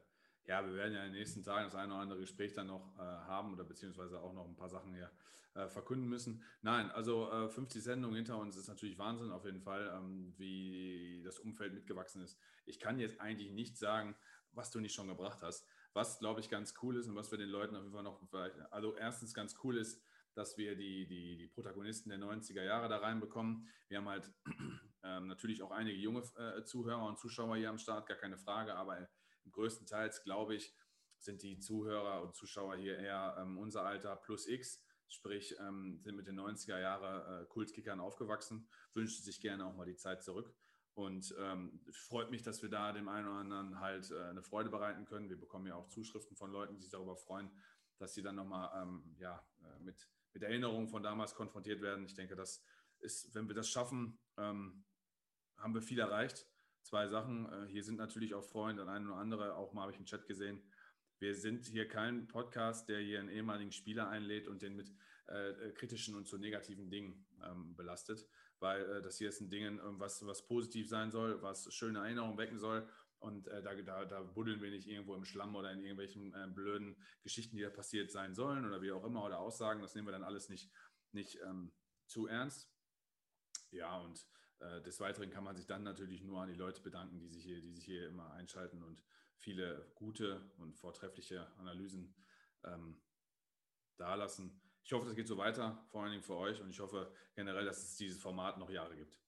ja, 0.50 0.64
wir 0.66 0.74
werden 0.74 0.92
ja 0.92 1.02
in 1.02 1.12
den 1.12 1.18
nächsten 1.18 1.42
Tagen 1.42 1.64
das 1.64 1.74
eine 1.74 1.94
oder 1.94 2.02
andere 2.02 2.20
Gespräch 2.20 2.52
dann 2.52 2.66
noch 2.66 2.94
äh, 2.98 3.00
haben 3.00 3.54
oder 3.54 3.64
beziehungsweise 3.64 4.20
auch 4.20 4.34
noch 4.34 4.46
ein 4.46 4.54
paar 4.54 4.68
Sachen 4.68 4.92
hier 4.92 5.10
äh, 5.54 5.66
verkünden 5.66 6.06
müssen. 6.06 6.44
Nein, 6.60 6.90
also 6.90 7.48
50 7.48 7.78
äh, 7.78 7.82
Sendungen 7.82 8.16
hinter 8.16 8.36
uns 8.36 8.56
ist 8.56 8.68
natürlich 8.68 8.98
Wahnsinn 8.98 9.30
auf 9.30 9.46
jeden 9.46 9.62
Fall, 9.62 9.94
ähm, 9.96 10.34
wie 10.36 11.22
das 11.24 11.38
Umfeld 11.38 11.72
mitgewachsen 11.72 12.22
ist. 12.22 12.38
Ich 12.66 12.78
kann 12.78 13.00
jetzt 13.00 13.18
eigentlich 13.18 13.50
nicht 13.50 13.78
sagen, 13.78 14.14
was 14.52 14.70
du 14.70 14.78
nicht 14.78 14.94
schon 14.94 15.08
gebracht 15.08 15.40
hast. 15.40 15.66
Was, 15.94 16.18
glaube 16.18 16.40
ich, 16.40 16.50
ganz 16.50 16.74
cool 16.82 16.98
ist 16.98 17.08
und 17.08 17.16
was 17.16 17.30
wir 17.30 17.38
den 17.38 17.48
Leuten 17.48 17.76
auf 17.76 17.82
jeden 17.82 17.94
Fall 17.94 18.02
noch, 18.02 18.20
also 18.70 18.94
erstens 18.94 19.32
ganz 19.32 19.56
cool 19.64 19.78
ist, 19.78 20.02
dass 20.34 20.58
wir 20.58 20.76
die, 20.76 21.06
die, 21.06 21.38
die 21.38 21.46
Protagonisten 21.46 22.10
der 22.10 22.18
90er 22.18 22.62
Jahre 22.62 22.90
da 22.90 22.98
reinbekommen. 22.98 23.68
Wir 23.88 23.98
haben 23.98 24.08
halt 24.08 24.30
ähm, 25.05 25.26
natürlich 25.26 25.62
auch 25.62 25.70
einige 25.70 25.97
junge 25.97 26.23
äh, 26.36 26.65
Zuhörer 26.65 27.07
und 27.07 27.18
Zuschauer 27.18 27.57
hier 27.57 27.70
am 27.70 27.78
Start, 27.78 28.07
gar 28.07 28.16
keine 28.16 28.39
Frage, 28.39 28.74
aber 28.74 28.99
im 28.99 29.52
größten 29.52 29.86
Teils, 29.86 30.23
glaube 30.23 30.55
ich, 30.55 30.74
sind 31.18 31.42
die 31.42 31.58
Zuhörer 31.58 32.23
und 32.23 32.34
Zuschauer 32.34 32.76
hier 32.76 32.99
eher 32.99 33.36
ähm, 33.39 33.58
unser 33.58 33.84
Alter 33.84 34.16
plus 34.16 34.47
X, 34.47 34.83
sprich 35.08 35.57
ähm, 35.60 36.00
sind 36.02 36.16
mit 36.16 36.26
den 36.26 36.39
90er 36.39 36.78
Jahre 36.78 37.42
äh, 37.42 37.47
Kultkickern 37.47 38.00
aufgewachsen, 38.00 38.68
wünschen 38.94 39.23
sich 39.23 39.41
gerne 39.41 39.66
auch 39.66 39.74
mal 39.74 39.86
die 39.86 39.97
Zeit 39.97 40.23
zurück. 40.23 40.55
Und 40.94 41.34
ähm, 41.41 41.81
freut 41.91 42.31
mich, 42.31 42.42
dass 42.42 42.62
wir 42.62 42.70
da 42.70 42.92
dem 42.92 43.08
einen 43.08 43.26
oder 43.26 43.39
anderen 43.39 43.81
halt 43.81 44.10
äh, 44.12 44.24
eine 44.26 44.42
Freude 44.42 44.70
bereiten 44.70 45.05
können. 45.05 45.28
Wir 45.28 45.39
bekommen 45.39 45.66
ja 45.66 45.74
auch 45.74 45.89
Zuschriften 45.89 46.36
von 46.36 46.52
Leuten, 46.52 46.74
die 46.74 46.83
sich 46.83 46.91
darüber 46.91 47.16
freuen, 47.16 47.50
dass 47.99 48.15
sie 48.15 48.23
dann 48.23 48.36
nochmal 48.36 48.70
ähm, 48.81 49.16
ja, 49.18 49.44
äh, 49.62 49.83
mit, 49.83 50.08
mit 50.33 50.44
Erinnerungen 50.44 50.89
von 50.89 51.02
damals 51.02 51.34
konfrontiert 51.34 51.81
werden. 51.81 52.05
Ich 52.05 52.15
denke, 52.15 52.36
das 52.36 52.62
ist, 53.00 53.34
wenn 53.34 53.49
wir 53.49 53.57
das 53.57 53.68
schaffen, 53.68 54.20
ähm, 54.36 54.84
haben 55.58 55.74
wir 55.74 55.83
viel 55.83 55.99
erreicht. 55.99 56.47
Zwei 56.83 57.08
Sachen. 57.08 57.50
Äh, 57.50 57.66
hier 57.68 57.83
sind 57.83 57.97
natürlich 57.97 58.34
auch 58.34 58.44
Freunde, 58.44 58.86
ein 58.89 59.07
oder 59.07 59.16
andere, 59.16 59.55
auch 59.57 59.73
mal 59.73 59.83
habe 59.83 59.92
ich 59.92 59.99
im 59.99 60.05
Chat 60.05 60.26
gesehen. 60.26 60.62
Wir 61.18 61.34
sind 61.34 61.66
hier 61.66 61.89
kein 61.89 62.26
Podcast, 62.26 62.89
der 62.89 63.00
hier 63.00 63.20
einen 63.20 63.31
ehemaligen 63.31 63.73
Spieler 63.73 64.08
einlädt 64.08 64.49
und 64.49 64.62
den 64.62 64.76
mit 64.76 64.92
äh, 65.26 65.70
kritischen 65.73 66.15
und 66.15 66.26
zu 66.26 66.39
negativen 66.39 66.91
Dingen 66.91 67.26
ähm, 67.42 67.74
belastet, 67.76 68.26
weil 68.58 68.83
äh, 68.83 69.02
das 69.02 69.16
hier 69.16 69.28
ist 69.31 69.41
ein 69.41 69.49
Ding, 69.49 69.81
was, 69.99 70.26
was 70.26 70.47
positiv 70.47 70.89
sein 70.89 71.10
soll, 71.10 71.41
was 71.41 71.73
schöne 71.73 72.00
Erinnerungen 72.00 72.36
wecken 72.36 72.58
soll. 72.58 72.86
Und 73.20 73.49
äh, 73.49 73.62
da, 73.62 73.74
da, 73.74 74.05
da, 74.05 74.23
buddeln 74.23 74.60
wir 74.60 74.70
nicht 74.70 74.86
irgendwo 74.86 75.15
im 75.15 75.24
Schlamm 75.24 75.57
oder 75.57 75.73
in 75.73 75.81
irgendwelchen 75.81 76.34
äh, 76.34 76.47
blöden 76.47 77.02
Geschichten, 77.23 77.57
die 77.57 77.62
da 77.62 77.70
passiert 77.70 78.10
sein 78.10 78.34
sollen 78.34 78.66
oder 78.66 78.83
wie 78.83 78.92
auch 78.92 79.05
immer 79.05 79.24
oder 79.24 79.39
Aussagen. 79.39 79.81
Das 79.81 79.94
nehmen 79.94 80.08
wir 80.08 80.12
dann 80.12 80.24
alles 80.24 80.50
nicht, 80.50 80.70
nicht 81.12 81.39
ähm, 81.42 81.73
zu 82.07 82.26
ernst. 82.26 82.70
Ja, 83.70 83.99
und 83.99 84.26
des 84.84 85.00
Weiteren 85.00 85.31
kann 85.31 85.44
man 85.44 85.57
sich 85.57 85.66
dann 85.66 85.83
natürlich 85.83 86.23
nur 86.23 86.41
an 86.41 86.49
die 86.49 86.55
Leute 86.55 86.81
bedanken, 86.81 87.18
die 87.18 87.28
sich 87.28 87.42
hier, 87.42 87.60
die 87.60 87.73
sich 87.73 87.84
hier 87.84 88.08
immer 88.08 88.33
einschalten 88.33 88.83
und 88.83 89.02
viele 89.36 89.91
gute 89.94 90.41
und 90.58 90.74
vortreffliche 90.74 91.47
Analysen 91.58 92.15
ähm, 92.65 93.00
dalassen. 93.97 94.60
Ich 94.83 94.92
hoffe, 94.92 95.07
das 95.07 95.15
geht 95.15 95.28
so 95.28 95.36
weiter, 95.36 95.84
vor 95.89 96.02
allen 96.02 96.12
Dingen 96.12 96.23
für 96.23 96.36
euch 96.36 96.60
und 96.60 96.70
ich 96.70 96.81
hoffe 96.81 97.12
generell, 97.34 97.65
dass 97.65 97.83
es 97.83 97.97
dieses 97.97 98.20
Format 98.20 98.58
noch 98.58 98.70
Jahre 98.70 98.97
gibt. 98.97 99.18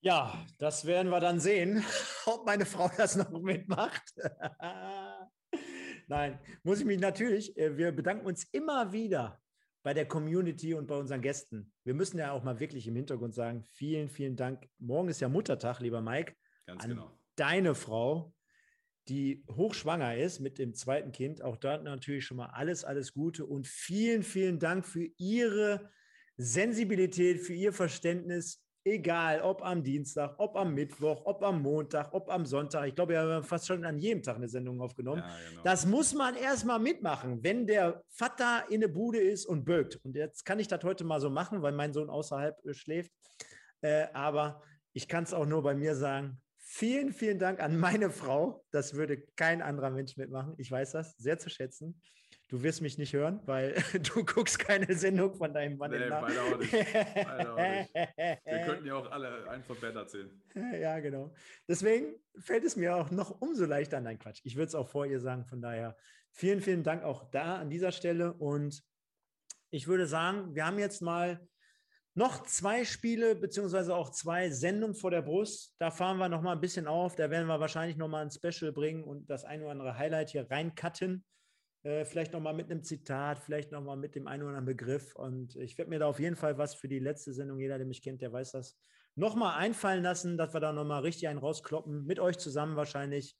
Ja, 0.00 0.44
das 0.58 0.84
werden 0.84 1.10
wir 1.10 1.20
dann 1.20 1.40
sehen, 1.40 1.82
ob 2.26 2.44
meine 2.44 2.66
Frau 2.66 2.90
das 2.96 3.16
noch 3.16 3.30
mitmacht. 3.30 4.02
Nein, 6.08 6.38
muss 6.62 6.80
ich 6.80 6.84
mich 6.84 7.00
natürlich, 7.00 7.56
äh, 7.56 7.76
wir 7.76 7.92
bedanken 7.92 8.26
uns 8.26 8.44
immer 8.52 8.92
wieder 8.92 9.42
bei 9.84 9.92
der 9.92 10.08
Community 10.08 10.72
und 10.74 10.86
bei 10.86 10.96
unseren 10.96 11.20
Gästen. 11.20 11.70
Wir 11.84 11.92
müssen 11.92 12.18
ja 12.18 12.32
auch 12.32 12.42
mal 12.42 12.58
wirklich 12.58 12.86
im 12.88 12.96
Hintergrund 12.96 13.34
sagen, 13.34 13.62
vielen, 13.62 14.08
vielen 14.08 14.34
Dank. 14.34 14.66
Morgen 14.78 15.08
ist 15.08 15.20
ja 15.20 15.28
Muttertag, 15.28 15.80
lieber 15.80 16.00
Mike. 16.00 16.34
Ganz 16.66 16.82
an 16.82 16.90
genau. 16.90 17.18
Deine 17.36 17.74
Frau, 17.74 18.34
die 19.08 19.44
hochschwanger 19.50 20.16
ist 20.16 20.40
mit 20.40 20.58
dem 20.58 20.72
zweiten 20.72 21.12
Kind. 21.12 21.42
Auch 21.42 21.58
dort 21.58 21.84
natürlich 21.84 22.24
schon 22.24 22.38
mal 22.38 22.46
alles, 22.46 22.82
alles 22.82 23.12
Gute 23.12 23.44
und 23.44 23.66
vielen, 23.66 24.22
vielen 24.22 24.58
Dank 24.58 24.86
für 24.86 25.06
Ihre 25.18 25.90
Sensibilität, 26.38 27.42
für 27.42 27.52
Ihr 27.52 27.74
Verständnis, 27.74 28.63
Egal, 28.86 29.40
ob 29.40 29.64
am 29.64 29.82
Dienstag, 29.82 30.34
ob 30.36 30.56
am 30.56 30.74
Mittwoch, 30.74 31.22
ob 31.24 31.42
am 31.42 31.62
Montag, 31.62 32.12
ob 32.12 32.28
am 32.28 32.44
Sonntag. 32.44 32.86
Ich 32.86 32.94
glaube, 32.94 33.14
wir 33.14 33.20
haben 33.20 33.42
fast 33.42 33.66
schon 33.66 33.82
an 33.82 33.98
jedem 33.98 34.22
Tag 34.22 34.36
eine 34.36 34.46
Sendung 34.46 34.78
aufgenommen. 34.82 35.22
Ja, 35.26 35.48
genau. 35.48 35.62
Das 35.62 35.86
muss 35.86 36.12
man 36.12 36.36
erstmal 36.36 36.78
mitmachen, 36.78 37.42
wenn 37.42 37.66
der 37.66 38.04
Vater 38.10 38.64
in 38.68 38.82
der 38.82 38.88
Bude 38.88 39.18
ist 39.18 39.46
und 39.46 39.64
bögt. 39.64 39.96
Und 40.04 40.14
jetzt 40.16 40.44
kann 40.44 40.58
ich 40.58 40.68
das 40.68 40.84
heute 40.84 41.02
mal 41.04 41.18
so 41.18 41.30
machen, 41.30 41.62
weil 41.62 41.72
mein 41.72 41.94
Sohn 41.94 42.10
außerhalb 42.10 42.62
äh, 42.66 42.74
schläft. 42.74 43.10
Äh, 43.80 44.08
aber 44.12 44.62
ich 44.92 45.08
kann 45.08 45.24
es 45.24 45.32
auch 45.32 45.46
nur 45.46 45.62
bei 45.62 45.74
mir 45.74 45.94
sagen. 45.94 46.42
Vielen, 46.58 47.14
vielen 47.14 47.38
Dank 47.38 47.60
an 47.60 47.78
meine 47.78 48.10
Frau. 48.10 48.66
Das 48.70 48.92
würde 48.92 49.18
kein 49.36 49.62
anderer 49.62 49.90
Mensch 49.90 50.18
mitmachen. 50.18 50.54
Ich 50.58 50.70
weiß 50.70 50.92
das 50.92 51.16
sehr 51.16 51.38
zu 51.38 51.48
schätzen. 51.48 52.02
Du 52.54 52.62
wirst 52.62 52.82
mich 52.82 52.98
nicht 52.98 53.12
hören, 53.12 53.40
weil 53.46 53.74
du 54.14 54.24
guckst 54.24 54.60
keine 54.60 54.94
Sendung 54.94 55.34
von 55.34 55.52
deinem 55.52 55.76
Mann. 55.76 55.90
Nee, 55.90 56.08
beide 56.08 56.40
auch 56.40 56.56
nicht. 56.56 56.70
Beide 56.72 57.52
auch 57.52 57.56
nicht. 57.56 57.94
Wir 58.44 58.58
könnten 58.64 58.86
ja 58.86 58.94
auch 58.94 59.10
alle 59.10 59.50
einen 59.50 59.64
von 59.64 59.76
Bett 59.80 59.96
erzählen. 59.96 60.30
Ja, 60.80 61.00
genau. 61.00 61.34
Deswegen 61.66 62.14
fällt 62.38 62.62
es 62.62 62.76
mir 62.76 62.94
auch 62.94 63.10
noch 63.10 63.40
umso 63.40 63.64
leichter. 63.64 64.00
Nein, 64.00 64.20
Quatsch. 64.20 64.40
Ich 64.44 64.54
würde 64.54 64.68
es 64.68 64.76
auch 64.76 64.88
vor 64.88 65.04
ihr 65.04 65.18
sagen. 65.18 65.44
Von 65.46 65.60
daher 65.62 65.96
vielen, 66.30 66.60
vielen 66.60 66.84
Dank 66.84 67.02
auch 67.02 67.28
da 67.32 67.56
an 67.56 67.70
dieser 67.70 67.90
Stelle. 67.90 68.32
Und 68.34 68.84
ich 69.70 69.88
würde 69.88 70.06
sagen, 70.06 70.54
wir 70.54 70.64
haben 70.64 70.78
jetzt 70.78 71.02
mal 71.02 71.44
noch 72.14 72.44
zwei 72.44 72.84
Spiele 72.84 73.34
beziehungsweise 73.34 73.96
auch 73.96 74.10
zwei 74.10 74.50
Sendungen 74.50 74.94
vor 74.94 75.10
der 75.10 75.22
Brust. 75.22 75.74
Da 75.80 75.90
fahren 75.90 76.18
wir 76.18 76.28
noch 76.28 76.40
mal 76.40 76.52
ein 76.52 76.60
bisschen 76.60 76.86
auf. 76.86 77.16
Da 77.16 77.30
werden 77.30 77.48
wir 77.48 77.58
wahrscheinlich 77.58 77.96
noch 77.96 78.06
mal 78.06 78.24
ein 78.24 78.30
Special 78.30 78.70
bringen 78.70 79.02
und 79.02 79.28
das 79.28 79.44
ein 79.44 79.60
oder 79.60 79.72
andere 79.72 79.98
Highlight 79.98 80.30
hier 80.30 80.48
reincutten. 80.48 81.24
Äh, 81.84 82.06
vielleicht 82.06 82.32
noch 82.32 82.40
mal 82.40 82.54
mit 82.54 82.70
einem 82.70 82.82
Zitat, 82.82 83.38
vielleicht 83.38 83.70
noch 83.70 83.82
mal 83.82 83.96
mit 83.96 84.14
dem 84.14 84.26
einen 84.26 84.42
oder 84.42 84.56
anderen 84.56 84.64
Begriff. 84.64 85.14
Und 85.14 85.54
ich 85.56 85.76
werde 85.76 85.90
mir 85.90 85.98
da 85.98 86.06
auf 86.06 86.18
jeden 86.18 86.34
Fall 86.34 86.56
was 86.56 86.74
für 86.74 86.88
die 86.88 86.98
letzte 86.98 87.34
Sendung, 87.34 87.60
jeder, 87.60 87.76
der 87.76 87.86
mich 87.86 88.02
kennt, 88.02 88.22
der 88.22 88.32
weiß 88.32 88.52
das, 88.52 88.78
noch 89.16 89.34
mal 89.34 89.54
einfallen 89.56 90.02
lassen, 90.02 90.38
dass 90.38 90.54
wir 90.54 90.60
da 90.60 90.72
noch 90.72 90.84
mal 90.84 91.00
richtig 91.00 91.28
einen 91.28 91.38
rauskloppen. 91.38 92.06
Mit 92.06 92.18
euch 92.18 92.38
zusammen 92.38 92.76
wahrscheinlich. 92.76 93.36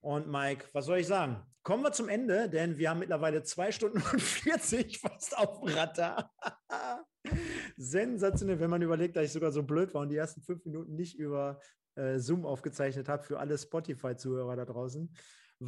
Und 0.00 0.26
Mike, 0.26 0.66
was 0.72 0.86
soll 0.86 0.98
ich 0.98 1.06
sagen? 1.06 1.42
Kommen 1.62 1.84
wir 1.84 1.92
zum 1.92 2.08
Ende, 2.08 2.48
denn 2.48 2.76
wir 2.78 2.90
haben 2.90 2.98
mittlerweile 2.98 3.42
zwei 3.42 3.70
Stunden 3.70 4.02
und 4.10 4.20
40 4.22 4.98
fast 4.98 5.36
auf 5.36 5.60
dem 5.60 5.68
Radar. 5.68 6.32
Sensationell, 7.76 8.58
wenn 8.58 8.70
man 8.70 8.82
überlegt, 8.82 9.16
dass 9.16 9.26
ich 9.26 9.32
sogar 9.32 9.52
so 9.52 9.62
blöd 9.62 9.92
war 9.92 10.00
und 10.00 10.08
die 10.08 10.16
ersten 10.16 10.40
fünf 10.40 10.64
Minuten 10.64 10.96
nicht 10.96 11.18
über 11.18 11.60
äh, 11.94 12.18
Zoom 12.18 12.46
aufgezeichnet 12.46 13.08
habe 13.08 13.22
für 13.22 13.38
alle 13.38 13.56
Spotify-Zuhörer 13.56 14.56
da 14.56 14.64
draußen. 14.64 15.14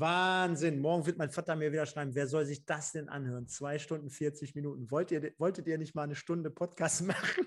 Wahnsinn. 0.01 0.81
Morgen 0.81 1.07
wird 1.07 1.19
mein 1.19 1.31
Vater 1.31 1.55
mir 1.55 1.71
wieder 1.71 1.87
schreiben, 1.87 2.15
wer 2.17 2.27
soll 2.27 2.45
sich 2.45 2.65
das 2.65 2.91
denn 2.91 3.09
anhören? 3.09 3.47
Zwei 3.47 3.79
Stunden 3.79 4.11
40 4.11 4.57
Minuten. 4.57 4.91
Wollt 4.91 5.13
ihr, 5.13 5.33
wolltet 5.39 5.69
ihr 5.69 5.79
nicht 5.79 5.95
mal 5.95 6.03
eine 6.03 6.17
Stunde 6.17 6.51
Podcast 6.51 7.03
machen? 7.07 7.47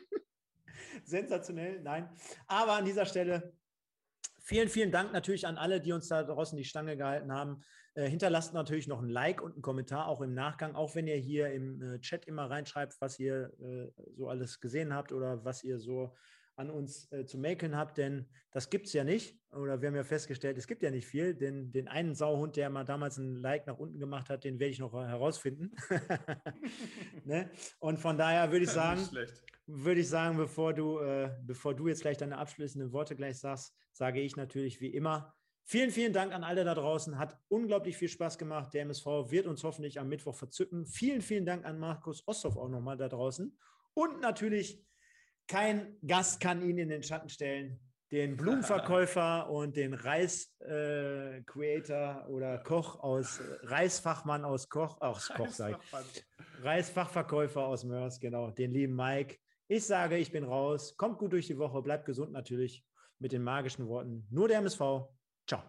Sensationell, 1.03 1.82
nein. 1.82 2.09
Aber 2.48 2.74
an 2.74 2.85
dieser 2.85 3.06
Stelle 3.06 3.53
vielen, 4.42 4.69
vielen 4.69 4.92
Dank 4.92 5.11
natürlich 5.11 5.45
an 5.45 5.58
alle, 5.58 5.82
die 5.82 5.92
uns 5.92 6.08
da 6.08 6.24
draußen 6.24 6.58
die 6.58 6.64
Stange 6.64 6.95
gehalten 6.95 7.34
haben. 7.34 7.64
Äh, 7.95 8.09
hinterlasst 8.09 8.53
natürlich 8.53 8.88
noch 8.88 9.01
ein 9.01 9.09
Like 9.09 9.42
und 9.42 9.53
einen 9.53 9.61
Kommentar 9.61 10.08
auch 10.08 10.22
im 10.22 10.34
Nachgang, 10.34 10.74
auch 10.74 10.95
wenn 10.95 11.08
ihr 11.08 11.17
hier 11.17 11.51
im 11.51 11.82
äh, 11.82 12.00
Chat 12.00 12.26
immer 12.26 12.50
reinschreibt, 12.50 12.95
was 13.01 13.19
ihr 13.19 13.51
äh, 13.59 13.92
so 14.16 14.30
alles 14.30 14.61
gesehen 14.61 14.93
habt 14.93 15.11
oder 15.11 15.43
was 15.43 15.66
ihr 15.66 15.80
so 15.80 16.16
an 16.58 16.69
uns 16.69 17.11
äh, 17.11 17.26
zu 17.26 17.38
mäkeln 17.38 17.77
habt, 17.77 17.98
denn 17.98 18.26
das 18.52 18.69
gibt 18.69 18.88
es 18.88 18.94
ja 18.94 19.03
nicht. 19.03 19.40
Oder 19.52 19.82
wir 19.82 19.88
haben 19.88 19.95
ja 19.95 20.03
festgestellt, 20.03 20.58
es 20.58 20.68
gibt 20.68 20.84
ja 20.84 20.92
nicht 20.92 21.06
viel, 21.06 21.36
denn 21.36 21.72
den 21.72 21.88
einen 21.88 22.16
Sauhund, 22.16 22.56
der 22.56 22.69
mal 22.69 22.84
damals 22.84 23.18
ein 23.18 23.36
Like 23.36 23.68
nach 23.68 23.77
unten 23.77 24.00
gemacht 24.00 24.30
hat, 24.30 24.44
den 24.44 24.60
werde 24.60 24.72
ich 24.72 24.80
noch 24.80 24.94
herausfinden. 24.94 25.72
ne? 27.26 27.50
Und 27.80 28.00
von 28.00 28.18
daher 28.18 28.52
würde 28.52 28.66
ich 28.66 28.72
sagen, 28.72 29.08
würde 29.68 30.02
ich 30.02 30.10
sagen, 30.10 30.38
bevor 30.38 30.74
du, 30.74 31.00
äh, 31.00 31.32
bevor 31.45 31.76
du 31.76 31.88
jetzt 31.88 32.02
gleich 32.02 32.18
deine 32.18 32.38
abschließenden 32.38 32.92
Worte 32.92 33.16
gleich 33.16 33.38
sagst, 33.38 33.76
sage 33.92 34.19
ich 34.19 34.36
natürlich 34.36 34.82
wie 34.82 34.94
immer, 34.94 35.34
Vielen, 35.69 35.92
vielen 35.92 36.14
Dank 36.14 36.34
an 36.34 36.45
alle 36.45 36.64
da 36.64 36.74
draußen. 36.74 37.18
Hat 37.18 37.38
unglaublich 37.50 37.98
viel 37.98 38.08
Spaß 38.08 38.38
gemacht. 38.38 38.74
Der 38.74 38.84
MSV 38.84 39.06
wird 39.06 39.48
uns 39.48 39.66
hoffentlich 39.66 40.00
am 40.00 40.08
Mittwoch 40.08 40.34
verzücken. 40.34 40.86
Vielen, 40.86 41.22
vielen 41.22 41.45
Dank 41.45 41.66
an 41.66 41.77
Markus 41.77 42.26
Osthoff 42.26 42.56
auch 42.56 42.69
nochmal 42.69 42.95
da 42.95 43.10
draußen. 43.10 43.53
Und 43.94 44.22
natürlich, 44.22 44.86
kein 45.48 45.98
Gast 46.06 46.40
kann 46.40 46.61
ihn 46.61 46.77
in 46.77 46.90
den 46.90 47.01
Schatten 47.03 47.30
stellen. 47.30 47.80
Den 48.11 48.38
Blumenverkäufer 48.38 49.50
und 49.51 49.76
den 49.76 49.93
Reis-Creator 49.93 51.45
äh, 52.26 52.30
oder 52.30 52.59
Koch 52.59 53.00
aus, 53.00 53.42
Reisfachmann 53.64 54.45
aus 54.45 54.69
Koch, 54.69 55.01
aus 55.01 55.27
Koch 55.30 55.50
sag 55.50 55.80
ich. 55.82 56.24
Reisfachverkäufer 56.64 57.66
aus 57.66 57.84
Mörs, 57.84 58.19
genau. 58.19 58.51
Den 58.51 58.72
lieben 58.72 58.95
Mike. 58.95 59.38
Ich 59.67 59.85
sage, 59.85 60.17
ich 60.17 60.32
bin 60.32 60.45
raus. 60.45 60.95
Kommt 60.95 61.17
gut 61.17 61.34
durch 61.34 61.48
die 61.48 61.58
Woche. 61.58 61.82
Bleibt 61.82 62.06
gesund 62.06 62.32
natürlich. 62.32 62.85
Mit 63.19 63.34
den 63.34 63.42
magischen 63.43 63.88
Worten. 63.88 64.26
Nur 64.30 64.48
der 64.48 64.59
MSV. 64.59 65.09
Ciao. 65.48 65.64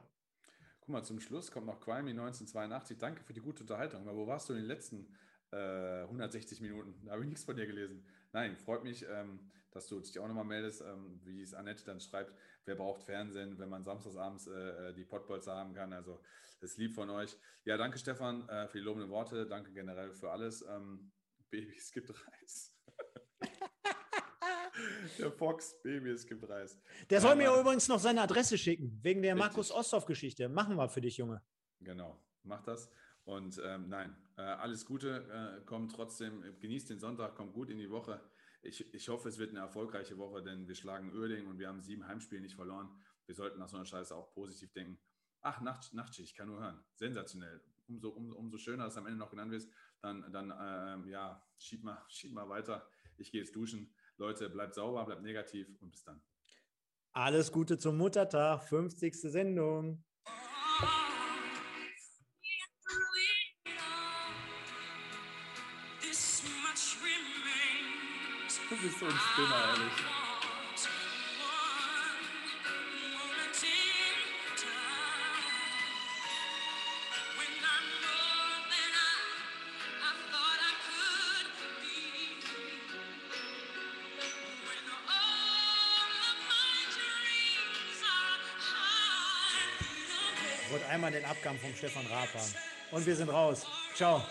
Guck 0.80 0.88
mal, 0.88 1.02
zum 1.02 1.18
Schluss 1.18 1.50
kommt 1.50 1.66
noch 1.66 1.80
Qualmy 1.80 2.10
1982. 2.10 2.98
Danke 2.98 3.24
für 3.24 3.32
die 3.32 3.40
gute 3.40 3.62
Unterhaltung. 3.62 4.06
Aber 4.06 4.16
wo 4.16 4.26
warst 4.26 4.48
du 4.48 4.52
in 4.52 4.60
den 4.60 4.68
letzten 4.68 5.12
äh, 5.50 6.02
160 6.02 6.60
Minuten? 6.60 6.94
Da 7.04 7.12
habe 7.12 7.22
ich 7.22 7.28
nichts 7.28 7.44
von 7.44 7.56
dir 7.56 7.66
gelesen. 7.66 8.06
Nein, 8.32 8.56
freut 8.56 8.84
mich, 8.84 9.06
ähm, 9.08 9.50
dass 9.70 9.86
du 9.86 10.00
dich 10.00 10.18
auch 10.18 10.26
nochmal 10.28 10.44
meldest, 10.44 10.80
ähm, 10.82 11.20
wie 11.24 11.42
es 11.42 11.54
Annette 11.54 11.84
dann 11.84 12.00
schreibt. 12.00 12.32
Wer 12.64 12.74
braucht 12.74 13.02
Fernsehen, 13.02 13.58
wenn 13.58 13.68
man 13.68 13.84
samstagsabends 13.84 14.46
äh, 14.46 14.90
äh 14.90 14.94
die 14.94 15.04
Pottbolzer 15.04 15.54
haben 15.54 15.74
kann? 15.74 15.92
Also, 15.92 16.20
das 16.60 16.72
ist 16.72 16.78
lieb 16.78 16.94
von 16.94 17.10
euch. 17.10 17.36
Ja, 17.64 17.76
danke, 17.76 17.98
Stefan, 17.98 18.48
äh, 18.48 18.68
für 18.68 18.78
die 18.78 18.84
lobenden 18.84 19.10
Worte. 19.10 19.46
Danke 19.46 19.72
generell 19.72 20.12
für 20.12 20.30
alles. 20.30 20.62
Ähm, 20.62 21.12
Baby, 21.50 21.74
es 21.76 21.92
gibt 21.92 22.10
Reis. 22.10 22.74
Der 25.18 25.32
Fox, 25.32 25.80
Baby, 25.82 26.10
es 26.10 26.26
gibt 26.26 26.48
Reis. 26.48 26.78
Der 27.10 27.20
soll 27.20 27.36
mir 27.36 27.52
übrigens 27.58 27.88
noch 27.88 27.98
seine 27.98 28.22
Adresse 28.22 28.56
schicken, 28.56 28.98
wegen 29.02 29.22
der 29.22 29.34
Markus 29.34 29.72
Osthoff-Geschichte. 29.72 30.48
Machen 30.48 30.76
wir 30.76 30.88
für 30.88 31.00
dich, 31.00 31.16
Junge. 31.16 31.42
Genau, 31.80 32.20
mach 32.44 32.62
das. 32.62 32.90
Und 33.28 33.60
ähm, 33.62 33.90
nein, 33.90 34.16
äh, 34.38 34.40
alles 34.40 34.86
Gute, 34.86 35.60
äh, 35.60 35.64
kommt 35.66 35.92
trotzdem, 35.94 36.42
genießt 36.60 36.88
den 36.88 36.98
Sonntag, 36.98 37.34
kommt 37.34 37.52
gut 37.52 37.68
in 37.68 37.76
die 37.76 37.90
Woche. 37.90 38.22
Ich, 38.62 38.94
ich 38.94 39.10
hoffe, 39.10 39.28
es 39.28 39.36
wird 39.36 39.50
eine 39.50 39.58
erfolgreiche 39.58 40.16
Woche, 40.16 40.42
denn 40.42 40.66
wir 40.66 40.74
schlagen 40.74 41.12
Oerding 41.14 41.46
und 41.46 41.58
wir 41.58 41.68
haben 41.68 41.82
sieben 41.82 42.08
Heimspiele 42.08 42.40
nicht 42.40 42.54
verloren. 42.54 42.88
Wir 43.26 43.34
sollten 43.34 43.58
nach 43.58 43.68
so 43.68 43.76
einer 43.76 43.84
Scheiße 43.84 44.16
auch 44.16 44.32
positiv 44.32 44.72
denken. 44.72 44.98
Ach, 45.42 45.60
Nacht, 45.60 45.92
Nachtschicht, 45.92 46.30
ich 46.30 46.34
kann 46.34 46.48
nur 46.48 46.58
hören. 46.58 46.82
Sensationell. 46.94 47.60
Umso, 47.86 48.08
um, 48.08 48.32
umso 48.32 48.56
schöner, 48.56 48.84
dass 48.84 48.94
du 48.94 49.00
am 49.00 49.06
Ende 49.06 49.18
noch 49.18 49.28
genannt 49.28 49.52
wirst. 49.52 49.70
Dann, 50.00 50.32
dann 50.32 50.50
ähm, 50.58 51.06
ja, 51.06 51.46
schieb 51.58 51.84
mal, 51.84 52.02
schieb 52.08 52.32
mal 52.32 52.48
weiter. 52.48 52.88
Ich 53.18 53.30
gehe 53.30 53.42
jetzt 53.42 53.54
duschen. 53.54 53.92
Leute, 54.16 54.48
bleibt 54.48 54.74
sauber, 54.74 55.04
bleibt 55.04 55.20
negativ 55.20 55.68
und 55.82 55.90
bis 55.90 56.02
dann. 56.02 56.22
Alles 57.12 57.52
Gute 57.52 57.76
zum 57.76 57.98
Muttertag, 57.98 58.62
50. 58.62 59.14
Sendung. 59.20 60.02
Du 68.68 68.76
bist 68.76 68.98
so 68.98 69.06
ein 69.06 69.12
Spinner, 69.12 69.64
ehrlich. 69.70 69.92
einmal 90.98 91.12
den 91.12 91.24
Abgang 91.24 91.58
vom 91.58 91.74
Stefan 91.74 92.06
Raab. 92.06 92.28
Und 92.90 93.06
wir 93.06 93.14
sind 93.14 93.28
raus. 93.28 93.66
Ciao. 93.94 94.24